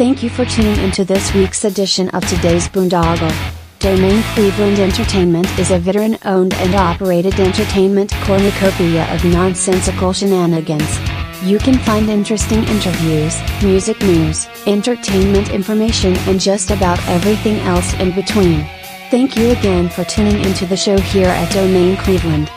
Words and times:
Thank 0.00 0.22
you 0.22 0.30
for 0.30 0.46
tuning 0.46 0.82
into 0.82 1.04
this 1.04 1.34
week's 1.34 1.62
edition 1.66 2.08
of 2.08 2.26
today's 2.26 2.66
Boondoggle. 2.70 3.30
Domain 3.80 4.22
Cleveland 4.32 4.78
Entertainment 4.78 5.46
is 5.58 5.70
a 5.70 5.78
veteran 5.78 6.16
owned 6.24 6.54
and 6.54 6.74
operated 6.74 7.38
entertainment 7.38 8.10
cornucopia 8.22 9.04
of 9.12 9.22
nonsensical 9.26 10.14
shenanigans. 10.14 10.98
You 11.42 11.58
can 11.58 11.78
find 11.80 12.08
interesting 12.08 12.64
interviews, 12.64 13.38
music 13.62 14.00
news, 14.00 14.48
entertainment 14.66 15.50
information, 15.50 16.16
and 16.20 16.40
just 16.40 16.70
about 16.70 16.98
everything 17.06 17.56
else 17.56 17.92
in 18.00 18.14
between. 18.14 18.66
Thank 19.10 19.36
you 19.36 19.50
again 19.50 19.90
for 19.90 20.04
tuning 20.04 20.42
into 20.42 20.64
the 20.64 20.78
show 20.78 20.98
here 20.98 21.28
at 21.28 21.52
Domain 21.52 21.98
Cleveland. 21.98 22.50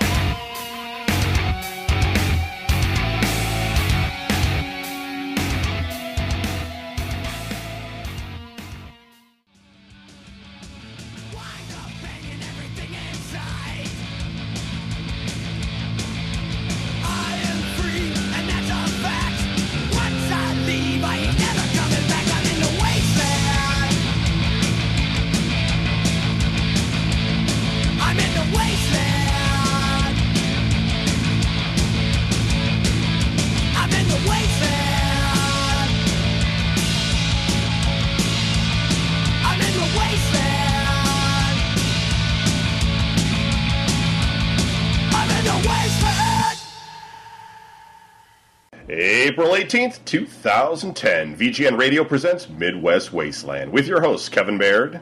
April 49.74 49.90
18th, 49.90 50.06
2010, 50.06 51.36
VGN 51.36 51.80
Radio 51.80 52.04
presents 52.04 52.48
Midwest 52.48 53.12
Wasteland 53.12 53.72
with 53.72 53.88
your 53.88 54.02
hosts, 54.02 54.30
Kevin 54.30 54.60
Baird. 54.60 55.00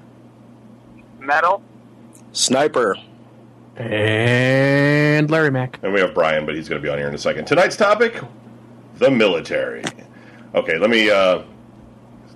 Metal. 1.20 1.62
Sniper. 2.32 2.96
And 3.76 5.30
Larry 5.30 5.52
Mack. 5.52 5.80
And 5.84 5.92
we 5.92 6.00
have 6.00 6.14
Brian, 6.14 6.46
but 6.46 6.56
he's 6.56 6.70
going 6.70 6.82
to 6.82 6.86
be 6.86 6.90
on 6.90 6.98
here 6.98 7.10
in 7.10 7.14
a 7.14 7.18
second. 7.18 7.48
Tonight's 7.48 7.76
topic 7.76 8.22
the 8.96 9.12
military. 9.12 9.84
Okay, 10.56 10.78
let 10.78 10.90
me 10.90 11.10
uh, 11.10 11.44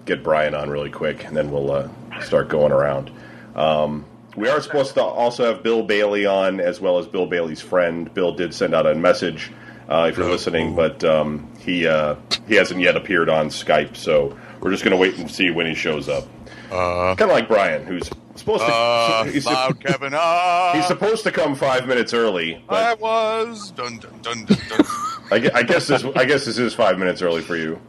get 0.06 0.22
Brian 0.22 0.54
on 0.54 0.70
really 0.70 0.90
quick, 0.90 1.24
and 1.26 1.38
then 1.38 1.52
we'll 1.52 1.72
uh, 1.72 1.90
start 2.22 2.50
going 2.50 2.74
around. 2.74 3.12
Um, 3.56 4.04
we 4.36 4.50
are 4.50 4.60
supposed 4.60 4.94
to 4.96 5.04
also 5.04 5.46
have 5.46 5.64
Bill 5.64 5.84
Bailey 5.84 6.26
on, 6.26 6.60
as 6.60 6.82
well 6.82 6.98
as 6.98 7.08
Bill 7.08 7.28
Bailey's 7.28 7.62
friend. 7.62 8.14
Bill 8.14 8.34
did 8.34 8.54
send 8.54 8.76
out 8.76 8.86
a 8.86 8.94
message 8.94 9.54
uh, 9.90 10.08
if 10.10 10.18
you're 10.18 10.30
listening, 10.30 10.76
but 10.76 11.04
um, 11.04 11.48
he 11.60 11.88
uh, 11.88 12.16
he 12.48 12.56
hasn't 12.56 12.80
yet 12.82 12.96
appeared 12.96 13.30
on 13.30 13.48
Skype, 13.50 13.96
so 13.96 14.38
we're 14.62 14.72
just 14.72 14.84
going 14.84 14.92
to 14.92 14.98
wait 14.98 15.18
and 15.18 15.30
see 15.30 15.52
when 15.52 15.66
he 15.66 15.74
shows 15.76 16.10
up. 16.10 16.26
Uh, 16.72 17.16
Kind 17.16 17.30
of 17.30 17.36
like 17.36 17.48
Brian, 17.48 17.86
who's 17.86 18.10
supposed 18.36 18.66
to. 18.66 18.72
uh, 18.74 19.24
he's, 19.26 19.46
loud 19.46 19.80
Kevin. 19.80 20.14
Uh, 20.16 20.74
he's 20.74 20.88
supposed 20.88 21.24
to 21.24 21.32
come 21.32 21.56
five 21.56 21.88
minutes 21.88 22.14
early, 22.14 22.64
I 22.70 22.96
was. 22.96 23.72
Dun, 23.72 23.98
dun, 24.00 24.20
dun, 24.22 24.46
dun, 24.46 24.58
dun. 24.70 24.86
I, 25.32 25.50
I 25.56 25.64
guess 25.64 25.88
this 25.88 26.04
I 26.16 26.26
guess 26.26 26.46
this 26.46 26.58
is 26.58 26.74
five 26.74 27.00
minutes 27.00 27.22
early 27.22 27.42
for 27.42 27.56
you. 27.56 27.80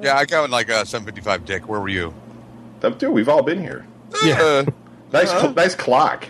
yeah, 0.00 0.16
I 0.16 0.24
got 0.24 0.50
like 0.50 0.68
a 0.68 0.84
755 0.86 1.44
Dick. 1.44 1.68
Where 1.68 1.80
were 1.80 1.88
you? 1.88 2.14
Dude, 2.80 3.12
we've 3.12 3.28
all 3.28 3.42
been 3.42 3.60
here. 3.60 3.86
Yeah. 4.24 4.64
Nice, 5.12 5.30
cl- 5.30 5.54
nice 5.54 5.74
clock. 5.74 6.26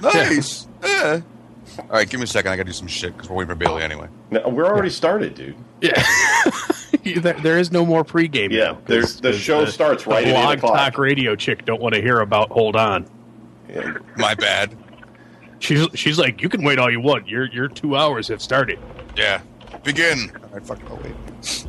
nice. 0.00 0.66
Yeah. 0.82 1.20
All 1.82 1.96
right, 1.96 2.08
give 2.08 2.20
me 2.20 2.24
a 2.24 2.26
second. 2.26 2.52
I 2.52 2.56
got 2.56 2.62
to 2.64 2.68
do 2.68 2.72
some 2.72 2.86
shit 2.88 3.14
because 3.14 3.28
we're 3.30 3.36
waiting 3.36 3.50
for 3.50 3.54
Bailey 3.56 3.82
anyway. 3.82 4.08
No, 4.30 4.48
we're 4.48 4.66
already 4.66 4.90
started, 4.90 5.34
dude. 5.34 5.54
Yeah. 5.80 6.02
there, 7.20 7.32
there 7.34 7.58
is 7.58 7.72
no 7.72 7.84
more 7.86 8.04
pregame. 8.04 8.50
Yeah, 8.50 8.64
now, 8.64 8.72
'cause- 8.74 8.82
there's- 8.86 9.14
the 9.20 9.30
'cause 9.32 9.40
show 9.40 9.64
starts 9.66 10.06
right 10.06 10.24
the 10.24 10.30
at 10.30 10.36
eight 10.36 10.42
blog 10.42 10.58
o'clock. 10.58 10.76
talk 10.92 10.98
radio 10.98 11.34
chick 11.36 11.64
don't 11.64 11.80
want 11.80 11.94
to 11.94 12.00
hear 12.02 12.20
about 12.20 12.50
hold 12.50 12.76
on. 12.76 13.06
Yeah. 13.68 13.94
My 14.16 14.34
bad. 14.34 14.76
She's 15.60 15.86
she's 15.94 16.18
like, 16.18 16.40
you 16.42 16.48
can 16.48 16.62
wait 16.64 16.78
all 16.78 16.90
you 16.90 17.00
want. 17.00 17.28
Your 17.28 17.44
your 17.52 17.68
two 17.68 17.96
hours 17.96 18.28
have 18.28 18.40
started. 18.42 18.78
Yeah. 19.16 19.40
Begin. 19.84 20.30
All 20.42 20.48
right, 20.50 20.66
fucking 20.66 20.86
I'll 20.88 20.96
wait. 20.96 21.66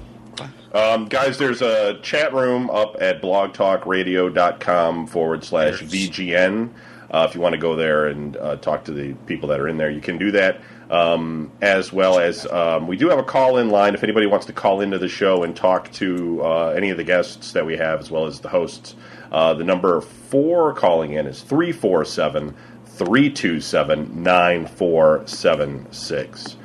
Um, 0.73 1.05
guys, 1.09 1.37
there's 1.37 1.61
a 1.61 1.99
chat 2.01 2.33
room 2.33 2.69
up 2.69 2.95
at 3.01 3.21
blogtalkradio.com 3.21 5.07
forward 5.07 5.43
slash 5.43 5.81
VGN. 5.81 6.69
Uh, 7.11 7.27
if 7.29 7.35
you 7.35 7.41
want 7.41 7.53
to 7.53 7.59
go 7.59 7.75
there 7.75 8.07
and 8.07 8.37
uh, 8.37 8.55
talk 8.55 8.85
to 8.85 8.93
the 8.93 9.13
people 9.25 9.49
that 9.49 9.59
are 9.59 9.67
in 9.67 9.75
there, 9.77 9.91
you 9.91 9.99
can 9.99 10.17
do 10.17 10.31
that. 10.31 10.61
Um, 10.89 11.51
as 11.61 11.91
well 11.93 12.17
as 12.19 12.47
um, 12.47 12.87
we 12.87 12.97
do 12.97 13.09
have 13.09 13.19
a 13.19 13.23
call 13.23 13.57
in 13.57 13.69
line 13.69 13.93
if 13.93 14.03
anybody 14.03 14.25
wants 14.27 14.45
to 14.47 14.53
call 14.53 14.81
into 14.81 14.97
the 14.97 15.07
show 15.07 15.43
and 15.43 15.55
talk 15.55 15.91
to 15.93 16.43
uh, 16.43 16.73
any 16.75 16.89
of 16.89 16.97
the 16.97 17.03
guests 17.03 17.51
that 17.53 17.65
we 17.65 17.77
have, 17.77 17.99
as 17.99 18.11
well 18.11 18.25
as 18.25 18.41
the 18.41 18.49
hosts. 18.49 18.95
Uh, 19.31 19.53
the 19.53 19.63
number 19.63 20.01
for 20.01 20.73
calling 20.73 21.13
in 21.13 21.27
is 21.27 21.41
347 21.41 22.55
327 22.85 24.23
9476. 24.23 26.57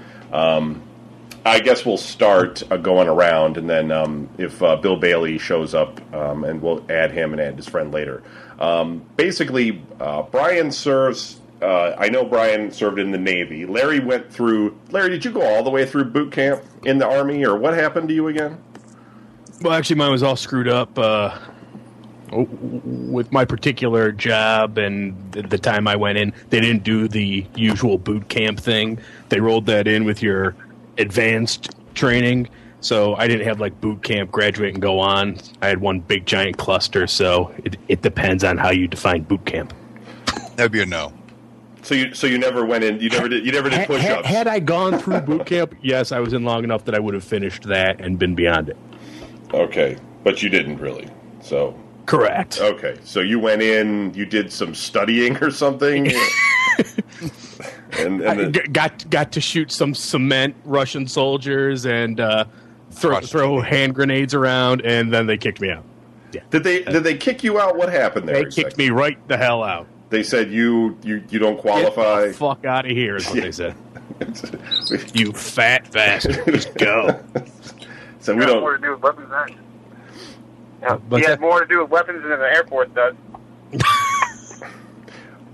I 1.47 1.61
guess 1.61 1.87
we'll 1.87 1.97
start 1.97 2.65
uh, 2.73 2.77
going 2.77 3.07
around, 3.07 3.57
and 3.57 3.71
then 3.71 3.93
um, 3.93 4.29
if 4.37 4.61
uh, 4.65 4.75
Bill 4.75 4.97
Bailey 4.97 5.39
shows 5.39 5.75
up, 5.75 6.01
um, 6.13 6.43
and 6.43 6.61
we'll 6.61 6.85
add 6.91 7.13
him 7.13 7.33
and 7.33 7.41
add 7.41 7.55
his 7.55 7.69
friend 7.69 7.93
later. 7.93 8.25
Um, 8.59 9.05
basically, 9.17 9.83
uh, 10.01 10.23
Brian 10.23 10.71
serves. 10.71 11.41
Uh, 11.61 11.95
I 11.99 12.09
know 12.11 12.25
Brian 12.25 12.71
served 12.71 12.99
in 12.99 13.11
the 13.13 13.19
Navy. 13.19 13.65
Larry 13.65 14.01
went 14.01 14.31
through. 14.31 14.79
Larry, 14.91 15.11
did 15.11 15.25
you 15.25 15.33
go 15.33 15.43
all 15.43 15.63
the 15.63 15.71
way 15.71 15.87
through 15.87 16.05
boot 16.05 16.33
camp 16.33 16.63
in 16.85 16.99
the 16.99 17.07
Army, 17.07 17.45
or 17.47 17.57
what 17.57 17.75
happened 17.75 18.09
to 18.09 18.15
you 18.15 18.29
again? 18.29 18.63
Well, 19.63 19.73
actually, 19.73 19.97
mine 19.97 20.11
was 20.11 20.23
all 20.23 20.37
screwed 20.37 20.69
up 20.69 20.99
uh, 20.99 21.39
with 22.31 23.33
my 23.33 23.45
particular 23.45 24.13
job 24.13 24.77
and 24.79 25.33
the, 25.33 25.43
the 25.43 25.59
time 25.59 25.89
I 25.89 25.97
went 25.97 26.19
in. 26.19 26.33
They 26.51 26.61
didn't 26.61 26.85
do 26.85 27.09
the 27.09 27.47
usual 27.55 27.99
boot 27.99 28.29
camp 28.29 28.61
thing. 28.61 28.99
They 29.31 29.41
rolled 29.41 29.67
that 29.67 29.87
in 29.89 30.05
with 30.05 30.23
your 30.23 30.55
advanced 30.99 31.71
training. 31.95 32.49
So 32.81 33.15
I 33.17 33.27
didn't 33.27 33.47
have 33.47 33.61
like 33.61 33.81
boot 33.81 34.03
camp, 34.03 34.31
graduate, 34.31 34.75
and 34.75 34.83
go 34.83 34.99
on. 34.99 35.39
I 35.63 35.69
had 35.69 35.81
one 35.81 36.01
big 36.01 36.27
giant 36.27 36.59
cluster. 36.59 37.07
So 37.07 37.53
it, 37.65 37.77
it 37.89 38.03
depends 38.03 38.45
on 38.45 38.59
how 38.59 38.71
you 38.71 38.87
define 38.87 39.23
boot 39.23 39.45
camp. 39.45 39.75
That'd 40.57 40.73
be 40.73 40.83
a 40.83 40.87
no. 40.87 41.13
So 41.83 41.95
you, 41.95 42.15
so 42.15 42.27
you 42.27 42.39
never 42.39 42.65
went 42.65 42.85
in. 42.85 43.01
You 43.01 43.11
never 43.11 43.29
did. 43.29 43.47
You 43.47 43.53
never 43.53 43.71
did 43.71 43.87
push 43.87 44.05
ups. 44.05 44.27
had 44.27 44.49
I 44.49 44.59
gone 44.59 44.99
through 44.99 45.21
boot 45.21 45.47
camp, 45.47 45.75
yes, 45.83 46.11
I 46.13 46.19
was 46.21 46.33
in 46.33 46.45
long 46.45 46.65
enough 46.65 46.85
that 46.87 46.95
I 46.95 46.99
would 46.99 47.15
have 47.15 47.25
finished 47.25 47.65
that 47.65 48.01
and 48.01 48.19
been 48.19 48.35
beyond 48.35 48.69
it. 48.69 48.77
Okay, 49.55 49.97
but 50.25 50.43
you 50.43 50.49
didn't 50.49 50.79
really. 50.79 51.09
So 51.41 51.79
Correct. 52.07 52.61
Okay, 52.61 52.97
so 53.03 53.21
you 53.21 53.41
went 53.41 53.63
in, 53.63 54.15
you 54.15 54.27
did 54.27 54.53
some 54.53 54.75
studying 54.75 55.37
or 55.39 55.51
something, 55.51 56.07
and, 57.99 58.21
and 58.21 58.57
I 58.57 58.61
got 58.69 59.09
got 59.11 59.33
to 59.33 59.41
shoot 59.41 59.73
some 59.73 59.93
cement 59.93 60.55
Russian 60.65 61.09
soldiers 61.09 61.85
and 61.85 62.21
uh, 62.21 62.45
throw 62.97 63.21
throw 63.21 63.61
hand 63.61 63.95
grenades 63.95 64.35
around, 64.35 64.83
and 64.85 65.13
then 65.13 65.27
they 65.27 65.37
kicked 65.37 65.61
me 65.61 65.71
out. 65.71 65.85
did 66.51 66.65
they 66.65 66.83
did 66.83 67.05
they 67.05 67.17
kick 67.17 67.45
you 67.45 67.61
out? 67.61 67.77
What 67.77 67.91
happened 67.93 68.29
there? 68.29 68.43
They 68.45 68.51
kicked 68.51 68.77
me 68.79 68.91
right 68.91 69.17
the 69.29 69.37
hell 69.37 69.63
out. 69.63 69.87
They 70.11 70.23
said 70.23 70.51
you 70.51 70.97
you 71.03 71.23
you 71.31 71.39
don't 71.39 71.55
Get 71.55 71.63
qualify. 71.63 72.29
the 72.29 72.33
fuck 72.35 72.65
out 72.65 72.85
of 72.87 72.91
here 72.93 73.17
is 73.17 73.27
what 73.27 73.37
Yeah. 73.37 73.43
they 73.43 73.53
said. 73.53 73.75
You 75.15 75.33
fat 75.33 75.91
bastard, 75.93 76.43
just 76.47 76.73
go. 76.75 77.21
so 78.21 78.35
we 78.35 78.43
It 78.45 78.49
has 78.49 78.61
more 78.61 78.73
don't. 78.73 78.81
to 78.81 78.87
do 78.87 78.91
with 78.93 79.03
weapons 79.03 79.29
than 79.31 79.59
yeah, 80.83 80.95
What's 81.09 81.25
he 81.25 81.31
has 81.31 81.41
more 81.41 81.61
to 81.61 81.67
do 81.67 81.81
with 81.81 81.91
weapons 81.91 82.23
than 82.23 82.31
the 82.39 82.47
Air 82.47 82.65
Force 82.65 82.89
does. 82.95 83.15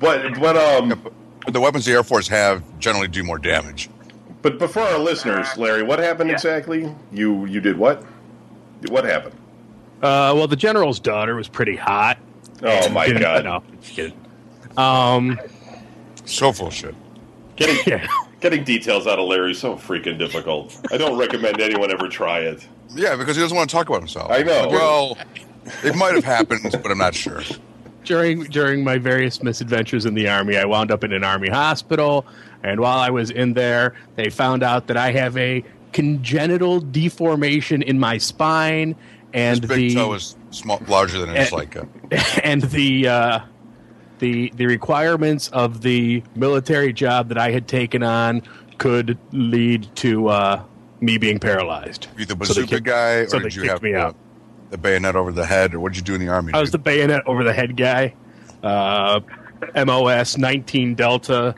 But 0.01 0.39
but 0.41 0.57
um. 0.57 1.01
The 1.49 1.61
weapons 1.61 1.85
the 1.87 1.93
Air 1.93 2.05
Force 2.05 2.29
have 2.29 2.63
generally 2.79 3.09
do 3.09 3.25
more 3.25 3.39
damage. 3.39 3.89
But 4.43 4.59
before 4.59 4.83
our 4.83 4.99
listeners, 4.99 5.47
Larry, 5.57 5.83
what 5.83 5.99
happened 5.99 6.31
Yeah. 6.31 6.35
exactly? 6.37 6.93
You 7.13 7.47
you 7.47 7.61
did 7.61 7.77
what? 7.79 8.05
What 8.89 9.05
happened? 9.05 9.35
Uh, 10.03 10.35
well, 10.35 10.49
the 10.49 10.57
general's 10.57 10.99
daughter 10.99 11.37
was 11.37 11.49
pretty 11.49 11.77
hot. 11.77 12.19
Oh 12.63 12.89
my 12.91 13.07
Didn't- 13.09 13.23
god! 13.23 13.45
No, 13.45 13.63
just 13.81 13.95
kidding. 13.95 14.15
Um, 14.77 15.39
So 16.25 16.53
full 16.53 16.71
shit. 16.71 16.95
Getting 17.57 17.77
yeah. 17.87 18.07
getting 18.41 18.65
details 18.65 19.07
out 19.07 19.19
of 19.19 19.29
Larry 19.29 19.53
is 19.53 19.59
so 19.59 19.77
freaking 19.77 20.19
difficult. 20.19 20.77
I 20.93 20.97
don't 20.97 21.19
recommend 21.19 21.61
anyone 21.61 21.93
ever 21.93 22.09
try 22.09 22.41
it. 22.41 22.67
Yeah, 22.95 23.17
because 23.17 23.37
he 23.37 23.43
doesn't 23.43 23.57
want 23.57 23.71
to 23.71 23.77
talk 23.77 23.89
about 23.89 24.01
himself. 24.01 24.31
I 24.31 24.43
know. 24.43 24.69
Well, 24.69 25.17
it 25.85 25.95
might 25.97 26.15
have 26.15 26.25
happened, 26.25 26.61
but 26.73 26.91
I'm 26.91 26.99
not 26.99 27.15
sure. 27.15 27.43
during 28.05 28.45
during 28.45 28.83
my 28.83 28.99
various 28.99 29.43
misadventures 29.43 30.05
in 30.07 30.15
the 30.15 30.29
army, 30.29 30.57
I 30.57 30.65
wound 30.65 30.91
up 30.91 31.05
in 31.05 31.13
an 31.13 31.23
army 31.25 31.49
hospital, 31.49 32.27
and 32.63 32.81
while 32.81 32.99
I 32.99 33.11
was 33.11 33.31
in 33.31 33.55
there, 33.55 33.95
they 34.17 34.31
found 34.31 34.63
out 34.63 34.87
that 34.89 34.97
I 34.97 35.13
have 35.13 35.37
a 35.37 35.65
congenital 35.93 36.81
deformation 36.81 37.83
in 37.83 37.99
my 37.99 38.19
spine, 38.19 38.97
and 39.33 39.61
His 39.61 39.69
big 39.69 39.89
the 39.91 39.95
toe 39.95 40.13
is 40.15 40.37
small, 40.51 40.81
larger 40.89 41.19
than 41.19 41.35
his 41.35 41.53
Eh. 41.53 41.57
like. 41.57 41.77
Uh, 41.77 41.85
and 42.45 42.63
the 42.63 43.09
uh, 43.09 43.39
the 44.19 44.53
the 44.57 44.67
requirements 44.67 45.49
of 45.49 45.83
the 45.83 46.23
military 46.35 46.93
job 46.93 47.29
that 47.29 47.39
I 47.39 47.51
had 47.51 47.67
taken 47.69 48.03
on 48.03 48.43
could 48.79 49.19
lead 49.33 49.89
to 49.97 50.29
uh, 50.29 50.63
me 51.01 51.19
being 51.19 51.39
paralyzed. 51.39 52.09
you 52.19 52.25
the 52.25 52.31
So 52.33 52.37
bazooka 52.37 52.67
kicked- 52.69 52.85
guy, 52.85 53.15
or 53.21 53.27
they 53.27 53.39
did 53.41 53.55
you 53.55 53.63
have 53.65 53.83
me 53.83 53.93
the, 53.93 54.15
the 54.71 54.79
bayonet 54.79 55.15
over 55.17 55.31
the 55.33 55.47
head, 55.47 55.75
or 55.75 55.81
what 55.81 55.93
did 55.93 55.99
you 55.99 56.05
do 56.05 56.15
in 56.15 56.21
the 56.21 56.29
army? 56.33 56.53
I 56.55 56.61
was 56.61 56.71
the 56.71 56.79
bayonet 56.79 57.23
over 57.27 57.45
the 57.45 57.53
head 57.53 57.77
guy. 57.77 58.15
Uh, 58.63 59.21
MOS 59.77 60.39
19 60.39 60.95
Delta 60.95 61.55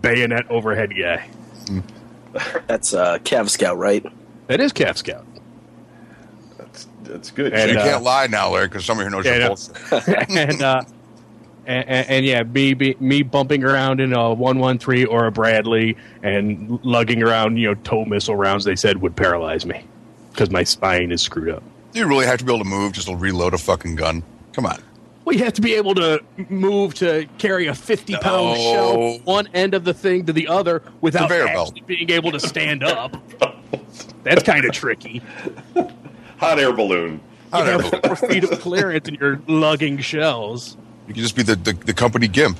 bayonet 0.00 0.50
overhead 0.50 0.94
guy. 0.96 1.28
That's 2.66 2.94
uh, 2.94 3.18
Cav 3.18 3.50
Scout, 3.50 3.76
right? 3.78 4.04
That 4.46 4.60
is 4.60 4.72
Cav 4.72 4.96
Scout. 4.96 5.26
That's 6.58 6.88
that's 7.02 7.30
good. 7.30 7.52
And, 7.52 7.70
you 7.72 7.78
uh, 7.78 7.84
can't 7.84 8.02
lie 8.02 8.26
now, 8.26 8.50
Larry, 8.50 8.68
because 8.68 8.84
somebody 8.84 9.04
here 9.04 9.10
knows 9.10 9.24
Yeah, 9.26 9.32
I 9.32 9.36
your 9.36 9.48
know. 9.48 9.48
bullshit. 9.50 10.30
and, 10.30 10.62
uh, 10.62 10.82
and, 11.66 11.88
and, 11.88 12.10
and 12.10 12.26
yeah, 12.26 12.42
me 12.42 12.74
be, 12.74 12.96
me 12.98 13.22
bumping 13.22 13.64
around 13.64 14.00
in 14.00 14.12
a 14.12 14.32
one 14.32 14.58
one 14.58 14.78
three 14.78 15.04
or 15.04 15.26
a 15.26 15.32
Bradley 15.32 15.96
and 16.22 16.82
lugging 16.84 17.22
around, 17.22 17.56
you 17.58 17.68
know, 17.68 17.74
tow 17.74 18.04
missile 18.04 18.36
rounds. 18.36 18.64
They 18.64 18.76
said 18.76 19.02
would 19.02 19.14
paralyze 19.14 19.66
me 19.66 19.84
because 20.32 20.50
my 20.50 20.64
spine 20.64 21.12
is 21.12 21.20
screwed 21.22 21.50
up. 21.50 21.62
You 21.92 22.06
really 22.06 22.24
have 22.26 22.38
to 22.38 22.44
be 22.44 22.52
able 22.52 22.64
to 22.64 22.68
move 22.70 22.92
just 22.92 23.08
to 23.08 23.14
reload 23.14 23.52
a 23.52 23.58
fucking 23.58 23.96
gun? 23.96 24.22
Come 24.54 24.64
on. 24.66 24.82
Well, 25.24 25.36
you 25.36 25.44
have 25.44 25.52
to 25.54 25.60
be 25.62 25.74
able 25.74 25.94
to 25.96 26.20
move 26.48 26.94
to 26.94 27.26
carry 27.38 27.66
a 27.68 27.74
fifty 27.74 28.14
pound 28.16 28.54
No. 28.58 28.72
shell 28.72 29.18
one 29.24 29.46
end 29.54 29.74
of 29.74 29.84
the 29.84 29.94
thing 29.94 30.26
to 30.26 30.32
the 30.32 30.48
other 30.48 30.82
without 31.00 31.28
Conveyor 31.28 31.46
actually 31.48 31.80
belt. 31.80 31.86
being 31.86 32.10
able 32.10 32.32
to 32.32 32.40
stand 32.40 32.82
up. 32.82 33.16
That's 34.24 34.42
kind 34.42 34.64
of 34.64 34.72
tricky. 34.72 35.22
Hot 36.38 36.58
air 36.58 36.72
balloon. 36.72 37.20
Hot 37.52 37.66
you 37.66 37.72
air 37.72 37.80
have 37.82 38.02
four 38.04 38.16
feet 38.28 38.44
of 38.44 38.60
clearance 38.60 39.06
and 39.08 39.16
you're 39.18 39.40
lugging 39.46 39.98
shells. 39.98 40.76
You 41.06 41.14
can 41.14 41.22
just 41.22 41.36
be 41.36 41.42
the, 41.42 41.54
the, 41.56 41.72
the 41.72 41.94
company 41.94 42.26
gimp. 42.28 42.58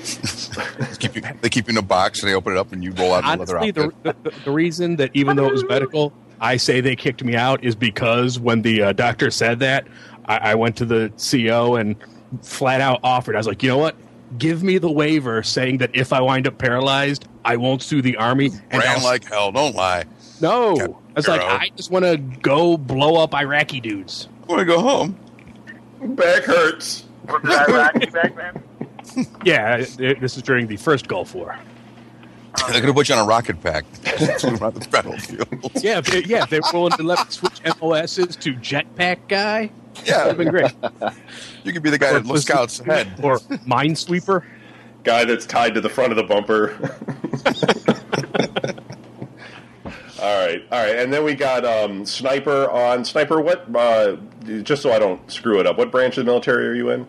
Keep 0.98 1.16
you, 1.16 1.22
they 1.42 1.48
keep 1.50 1.66
you 1.68 1.72
in 1.72 1.76
a 1.76 1.82
box 1.82 2.20
and 2.22 2.30
they 2.30 2.34
open 2.34 2.52
it 2.54 2.58
up 2.58 2.72
and 2.72 2.82
you 2.82 2.92
roll 2.92 3.12
out 3.12 3.24
in 3.24 3.30
a 3.30 3.36
leather 3.36 3.58
Honestly, 3.58 3.82
outfit. 3.84 4.02
the, 4.24 4.30
the, 4.30 4.36
the 4.46 4.50
reason 4.50 4.96
that 4.96 5.10
even 5.14 5.36
though 5.36 5.46
it 5.46 5.52
was 5.52 5.64
medical, 5.64 6.12
I 6.40 6.56
say 6.56 6.80
they 6.80 6.96
kicked 6.96 7.22
me 7.22 7.36
out 7.36 7.62
is 7.62 7.74
because 7.74 8.38
when 8.38 8.62
the 8.62 8.82
uh, 8.82 8.92
doctor 8.92 9.30
said 9.30 9.58
that, 9.60 9.86
I, 10.26 10.36
I 10.52 10.54
went 10.54 10.76
to 10.76 10.84
the 10.84 11.12
CO 11.30 11.76
and 11.76 11.96
flat 12.42 12.80
out 12.80 13.00
offered. 13.02 13.34
I 13.34 13.38
was 13.38 13.46
like, 13.46 13.62
you 13.62 13.68
know 13.68 13.78
what? 13.78 13.96
Give 14.38 14.62
me 14.62 14.78
the 14.78 14.90
waiver 14.90 15.42
saying 15.42 15.78
that 15.78 15.90
if 15.94 16.12
I 16.12 16.20
wind 16.20 16.46
up 16.46 16.56
paralyzed, 16.58 17.26
I 17.44 17.56
won't 17.56 17.82
sue 17.82 18.00
the 18.02 18.16
army. 18.16 18.50
And 18.70 18.82
Ran 18.82 18.98
I'll- 18.98 19.04
like 19.04 19.24
hell. 19.24 19.50
Don't 19.52 19.74
lie. 19.74 20.04
no, 20.40 20.76
Cap- 20.76 20.90
I 20.90 21.12
was 21.16 21.28
like, 21.28 21.40
Hero. 21.40 21.52
I 21.54 21.68
just 21.76 21.90
want 21.90 22.04
to 22.04 22.16
go 22.40 22.76
blow 22.76 23.16
up 23.22 23.34
Iraqi 23.34 23.80
dudes. 23.80 24.28
I 24.44 24.46
want 24.46 24.60
to 24.60 24.64
go 24.66 24.80
home. 24.80 25.18
Back 26.14 26.44
hurts. 26.44 27.04
Was 27.28 27.40
it 27.44 27.68
Iraqi 27.70 28.06
back 28.06 28.36
then? 28.36 28.62
Yeah, 29.44 29.78
it- 29.98 30.20
this 30.20 30.36
is 30.36 30.42
during 30.44 30.68
the 30.68 30.76
first 30.76 31.08
Gulf 31.08 31.34
War. 31.34 31.58
They're 32.68 32.74
going 32.80 32.86
to 32.86 32.92
put 32.94 33.08
you 33.08 33.14
on 33.16 33.24
a 33.24 33.28
rocket 33.28 33.60
pack. 33.60 33.84
around 34.44 34.74
the 34.74 34.86
battlefield. 34.90 35.48
Yeah, 35.82 35.98
if 35.98 36.06
they, 36.06 36.22
yeah, 36.24 36.44
if 36.44 36.50
they 36.50 36.60
were 36.60 36.66
willing 36.72 36.92
to 36.92 37.02
let 37.02 37.18
me 37.18 37.24
switch 37.30 37.60
MOSs 37.80 38.36
to 38.36 38.54
jetpack 38.54 39.18
guy, 39.28 39.66
that 39.66 39.70
would 39.70 39.79
Yeah, 40.04 40.26
have 40.26 40.38
been 40.38 40.50
great. 40.50 40.72
you 41.64 41.72
could 41.72 41.82
be 41.82 41.90
the 41.90 41.98
guy 41.98 42.12
that 42.12 42.26
looks 42.26 42.42
scouts 42.42 42.78
head 42.78 43.08
or 43.22 43.38
Minesweeper. 43.38 44.44
Guy 45.02 45.24
that's 45.24 45.46
tied 45.46 45.74
to 45.74 45.80
the 45.80 45.88
front 45.88 46.12
of 46.12 46.16
the 46.16 46.22
bumper. 46.22 46.72
all 50.20 50.46
right, 50.46 50.62
all 50.70 50.78
right, 50.78 50.96
and 50.96 51.12
then 51.12 51.24
we 51.24 51.34
got 51.34 51.64
um, 51.64 52.04
sniper 52.04 52.70
on 52.70 53.04
sniper. 53.04 53.40
What? 53.40 53.74
Uh, 53.74 54.16
just 54.62 54.82
so 54.82 54.92
I 54.92 54.98
don't 54.98 55.30
screw 55.30 55.60
it 55.60 55.66
up. 55.66 55.78
What 55.78 55.90
branch 55.90 56.18
of 56.18 56.26
the 56.26 56.30
military 56.30 56.68
are 56.68 56.74
you 56.74 56.90
in? 56.90 57.06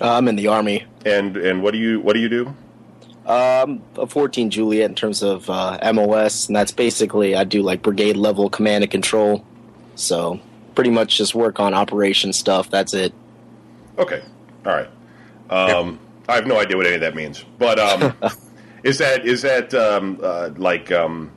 Uh, 0.00 0.16
I'm 0.16 0.28
in 0.28 0.36
the 0.36 0.48
Army. 0.48 0.84
And 1.04 1.36
and 1.36 1.62
what 1.62 1.72
do 1.72 1.78
you 1.78 2.00
what 2.00 2.14
do 2.14 2.20
you 2.20 2.28
do? 2.28 2.54
Um, 3.26 3.82
a 3.96 4.06
14 4.06 4.50
Juliet 4.50 4.90
in 4.90 4.96
terms 4.96 5.22
of 5.22 5.48
uh, 5.48 5.78
MOS, 5.92 6.48
and 6.48 6.56
that's 6.56 6.72
basically 6.72 7.36
I 7.36 7.44
do 7.44 7.62
like 7.62 7.82
brigade 7.82 8.16
level 8.16 8.50
command 8.50 8.82
and 8.82 8.90
control. 8.90 9.44
So 9.94 10.40
pretty 10.74 10.90
much 10.90 11.16
just 11.16 11.34
work 11.34 11.60
on 11.60 11.74
operation 11.74 12.32
stuff. 12.32 12.70
That's 12.70 12.94
it. 12.94 13.12
Okay, 13.98 14.22
all 14.64 14.72
right. 14.72 14.88
Um, 15.50 15.98
I 16.28 16.36
have 16.36 16.46
no 16.46 16.58
idea 16.58 16.76
what 16.76 16.86
any 16.86 16.94
of 16.94 17.00
that 17.00 17.14
means, 17.14 17.44
but 17.58 17.78
um, 17.78 18.14
is 18.84 18.98
that 18.98 19.26
is 19.26 19.42
that 19.42 19.74
um, 19.74 20.18
uh, 20.22 20.50
like 20.56 20.92
um, 20.92 21.30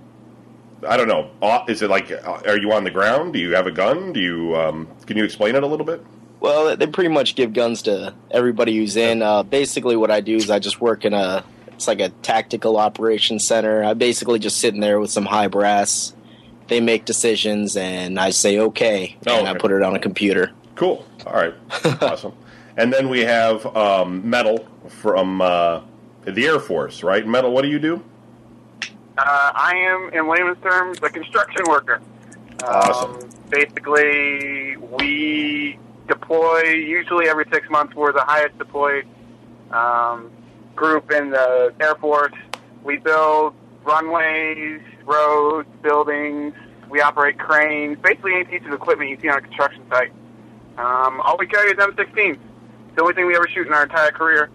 I 0.88 0.98
don't 0.98 1.08
know? 1.08 1.30
uh, 1.42 1.64
Is 1.68 1.82
it 1.82 1.90
like 1.90 2.12
uh, 2.12 2.42
are 2.46 2.58
you 2.58 2.72
on 2.72 2.84
the 2.84 2.92
ground? 2.92 3.34
Do 3.34 3.40
you 3.40 3.54
have 3.56 3.68
a 3.68 3.72
gun? 3.72 4.14
Do 4.14 4.20
you 4.20 4.56
um, 4.56 4.88
can 5.06 5.18
you 5.18 5.24
explain 5.24 5.56
it 5.56 5.64
a 5.64 5.68
little 5.68 5.86
bit? 5.86 6.04
Well, 6.40 6.76
they 6.76 6.88
pretty 6.88 7.10
much 7.10 7.36
give 7.36 7.54
guns 7.54 7.82
to 7.84 8.14
everybody 8.30 8.76
who's 8.76 8.98
in. 8.98 9.22
Uh, 9.22 9.44
basically, 9.44 9.96
what 9.96 10.12
I 10.12 10.20
do 10.20 10.36
is 10.36 10.50
I 10.50 10.60
just 10.60 10.82
work 10.82 11.06
in 11.06 11.14
a 11.14 11.44
it's 11.68 11.88
like 11.88 12.02
a 12.02 12.10
tactical 12.22 12.78
operations 12.78 13.48
center. 13.48 13.84
I 13.84 13.94
basically 13.94 14.40
just 14.40 14.58
sitting 14.58 14.80
there 14.80 15.00
with 15.00 15.10
some 15.10 15.26
high 15.26 15.48
brass. 15.48 16.14
They 16.68 16.80
make 16.80 17.06
decisions, 17.06 17.76
and 17.76 18.20
I 18.20 18.30
say 18.30 18.60
okay, 18.60 19.18
Oh, 19.28 19.40
and 19.40 19.48
I 19.48 19.58
put 19.58 19.72
it 19.72 19.82
on 19.82 19.96
a 19.96 20.00
computer. 20.00 20.52
Cool. 20.76 21.06
All 21.26 21.34
right. 21.34 21.54
awesome. 22.02 22.34
And 22.78 22.92
then 22.92 23.10
we 23.10 23.22
have 23.22 23.66
um, 23.76 24.28
Metal 24.28 24.68
from 24.88 25.42
uh, 25.42 25.82
the 26.26 26.46
Air 26.46 26.60
Force, 26.60 27.04
right? 27.04 27.28
Metal, 27.28 27.52
what 27.52 27.62
do 27.62 27.70
you 27.70 27.80
do? 27.80 28.04
Uh, 29.18 29.52
I 29.54 29.74
am, 29.76 30.10
in 30.14 30.28
layman's 30.28 30.62
terms, 30.64 30.98
a 31.04 31.10
construction 31.10 31.66
worker. 31.68 32.02
Awesome. 32.64 33.16
Um, 33.16 33.30
basically, 33.50 34.78
we 34.78 35.78
deploy 36.08 36.62
usually 36.64 37.28
every 37.28 37.46
six 37.52 37.70
months. 37.70 37.96
We're 37.96 38.12
the 38.14 38.24
highest 38.24 38.58
deployed 38.58 39.06
um, 39.72 40.32
group 40.76 41.12
in 41.12 41.30
the 41.30 41.74
Air 41.80 41.96
Force. 41.96 42.34
We 42.84 42.98
build 42.98 43.54
runways, 43.84 44.82
roads, 45.06 45.68
buildings. 45.82 46.54
We 46.90 47.02
operate 47.02 47.40
cranes. 47.40 47.98
Basically, 48.04 48.34
any 48.36 48.46
piece 48.46 48.62
of 48.66 48.74
equipment 48.74 49.10
you 49.10 49.18
see 49.20 49.30
on 49.30 49.38
a 49.38 49.42
construction 49.42 49.84
site. 49.90 50.12
Um, 50.78 51.22
all 51.22 51.38
we 51.38 51.48
carry 51.48 51.72
is 51.72 51.78
M16. 51.78 52.38
The 52.96 53.02
only 53.02 53.14
thing 53.14 53.26
we 53.26 53.36
ever 53.36 53.48
shoot 53.48 53.66
in 53.68 53.74
our 53.74 53.84
entire 53.84 54.12
career. 54.12 54.50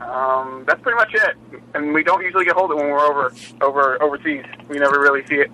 Um, 0.00 0.64
that's 0.66 0.80
pretty 0.82 0.96
much 0.96 1.14
it. 1.14 1.36
And 1.74 1.92
we 1.94 2.02
don't 2.02 2.22
usually 2.22 2.44
get 2.44 2.54
hold 2.54 2.70
of 2.72 2.78
it 2.78 2.80
when 2.82 2.90
we're 2.90 3.00
over 3.00 3.32
over 3.60 4.02
overseas. 4.02 4.44
We 4.68 4.78
never 4.78 5.00
really 5.00 5.24
see 5.26 5.36
it. 5.36 5.50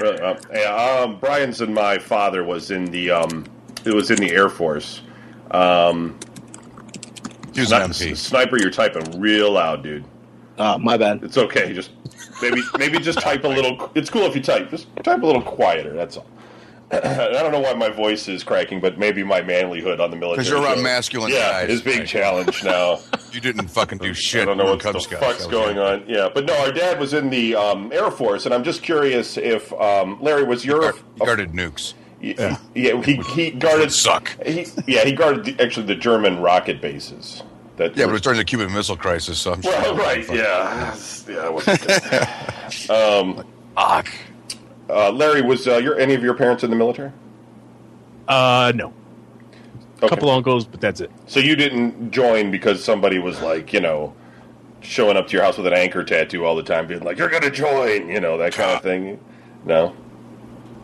Really? 0.00 0.18
Uh, 0.20 0.36
yeah, 0.52 0.74
um, 1.04 1.18
Brian's 1.20 1.60
and 1.60 1.74
my 1.74 1.98
father 1.98 2.44
was 2.44 2.70
in 2.70 2.86
the 2.86 3.10
um, 3.10 3.44
it 3.84 3.94
was 3.94 4.10
in 4.10 4.18
the 4.18 4.30
Air 4.32 4.48
Force. 4.50 5.02
Um, 5.52 6.18
He 7.54 7.60
was 7.60 7.72
an 7.72 7.90
MP. 7.90 8.16
sniper, 8.16 8.58
you're 8.58 8.70
typing 8.70 9.18
real 9.20 9.52
loud, 9.52 9.82
dude. 9.82 10.04
Uh, 10.60 10.78
my 10.78 10.96
bad. 10.96 11.24
It's 11.24 11.38
okay. 11.38 11.72
Just 11.72 11.90
maybe 12.42 12.60
maybe 12.78 12.98
just 12.98 13.18
type 13.20 13.44
a 13.44 13.48
little. 13.48 13.90
It's 13.94 14.10
cool 14.10 14.22
if 14.24 14.34
you 14.36 14.42
type. 14.42 14.70
Just 14.70 14.88
type 15.02 15.22
a 15.22 15.26
little 15.26 15.42
quieter. 15.42 15.94
That's 15.94 16.16
all. 16.18 16.26
I 16.92 16.98
don't 17.30 17.52
know 17.52 17.60
why 17.60 17.72
my 17.74 17.88
voice 17.88 18.26
is 18.28 18.42
cracking, 18.42 18.80
but 18.80 18.98
maybe 18.98 19.22
my 19.22 19.40
manlyhood 19.40 20.00
on 20.00 20.10
the 20.10 20.16
military. 20.16 20.36
'Cause 20.44 20.48
you're 20.50 20.60
around 20.60 20.76
show- 20.78 20.82
masculine 20.82 21.30
Yeah, 21.32 21.52
guys. 21.62 21.70
is 21.70 21.82
being 21.82 22.04
challenged 22.04 22.64
now. 22.64 22.98
You 23.32 23.40
didn't 23.40 23.68
fucking 23.68 23.98
do 23.98 24.12
shit. 24.12 24.42
I 24.42 24.44
don't 24.44 24.56
know 24.56 24.64
what 24.64 24.80
Cub 24.80 24.94
the 24.94 25.00
Scouts. 25.00 25.24
fuck's 25.24 25.46
going 25.46 25.76
it. 25.76 25.80
on. 25.80 26.04
Yeah, 26.08 26.28
but 26.34 26.46
no, 26.46 26.58
our 26.64 26.72
dad 26.72 26.98
was 26.98 27.14
in 27.14 27.30
the 27.30 27.54
um, 27.54 27.92
Air 27.92 28.10
Force, 28.10 28.44
and 28.44 28.52
I'm 28.52 28.64
just 28.64 28.82
curious 28.82 29.36
if 29.36 29.72
um, 29.74 30.20
Larry 30.20 30.42
was 30.42 30.64
your. 30.64 30.80
Guard- 30.80 30.96
He 31.14 31.24
guarded 31.24 31.52
nukes. 31.52 31.94
yeah, 32.20 32.56
yeah 32.74 33.00
he, 33.04 33.14
he 33.36 33.52
guarded. 33.52 33.92
Suck. 33.92 34.36
He, 34.44 34.66
yeah, 34.88 35.04
he 35.04 35.12
guarded 35.12 35.44
the, 35.44 35.62
actually 35.62 35.86
the 35.86 35.94
German 35.94 36.40
rocket 36.40 36.80
bases. 36.80 37.44
That 37.80 37.96
Yeah, 37.96 38.04
but 38.04 38.10
were- 38.10 38.16
it's 38.16 38.24
during 38.24 38.38
the 38.38 38.44
Cuban 38.44 38.70
Missile 38.74 38.94
Crisis, 38.96 39.38
so 39.38 39.54
I'm 39.54 39.62
sure. 39.62 39.72
well, 39.72 39.96
right, 39.96 40.28
yeah, 40.30 40.94
yeah. 41.26 41.48
wasn't 41.48 41.80
good. 41.80 42.90
um, 42.90 43.42
Fuck. 43.74 44.08
uh, 44.90 45.10
Larry, 45.12 45.40
was 45.40 45.66
uh, 45.66 45.78
your 45.78 45.98
any 45.98 46.12
of 46.12 46.22
your 46.22 46.34
parents 46.34 46.62
in 46.62 46.68
the 46.68 46.76
military? 46.76 47.10
Uh, 48.28 48.70
no. 48.74 48.88
A 50.02 50.04
Okay. 50.04 50.08
couple 50.10 50.28
uncles, 50.28 50.66
but 50.66 50.78
that's 50.82 51.00
it. 51.00 51.10
So 51.26 51.40
you 51.40 51.56
didn't 51.56 52.10
join 52.10 52.50
because 52.50 52.84
somebody 52.84 53.18
was 53.18 53.40
like, 53.40 53.72
you 53.72 53.80
know, 53.80 54.14
showing 54.82 55.16
up 55.16 55.26
to 55.28 55.32
your 55.32 55.42
house 55.42 55.56
with 55.56 55.66
an 55.66 55.72
anchor 55.72 56.04
tattoo 56.04 56.44
all 56.44 56.56
the 56.56 56.62
time, 56.62 56.86
being 56.86 57.02
like, 57.02 57.16
"You're 57.16 57.28
going 57.30 57.42
to 57.42 57.50
join," 57.50 58.08
you 58.10 58.20
know, 58.20 58.36
that 58.36 58.52
kind 58.52 58.72
of 58.72 58.82
thing. 58.82 59.18
No. 59.64 59.94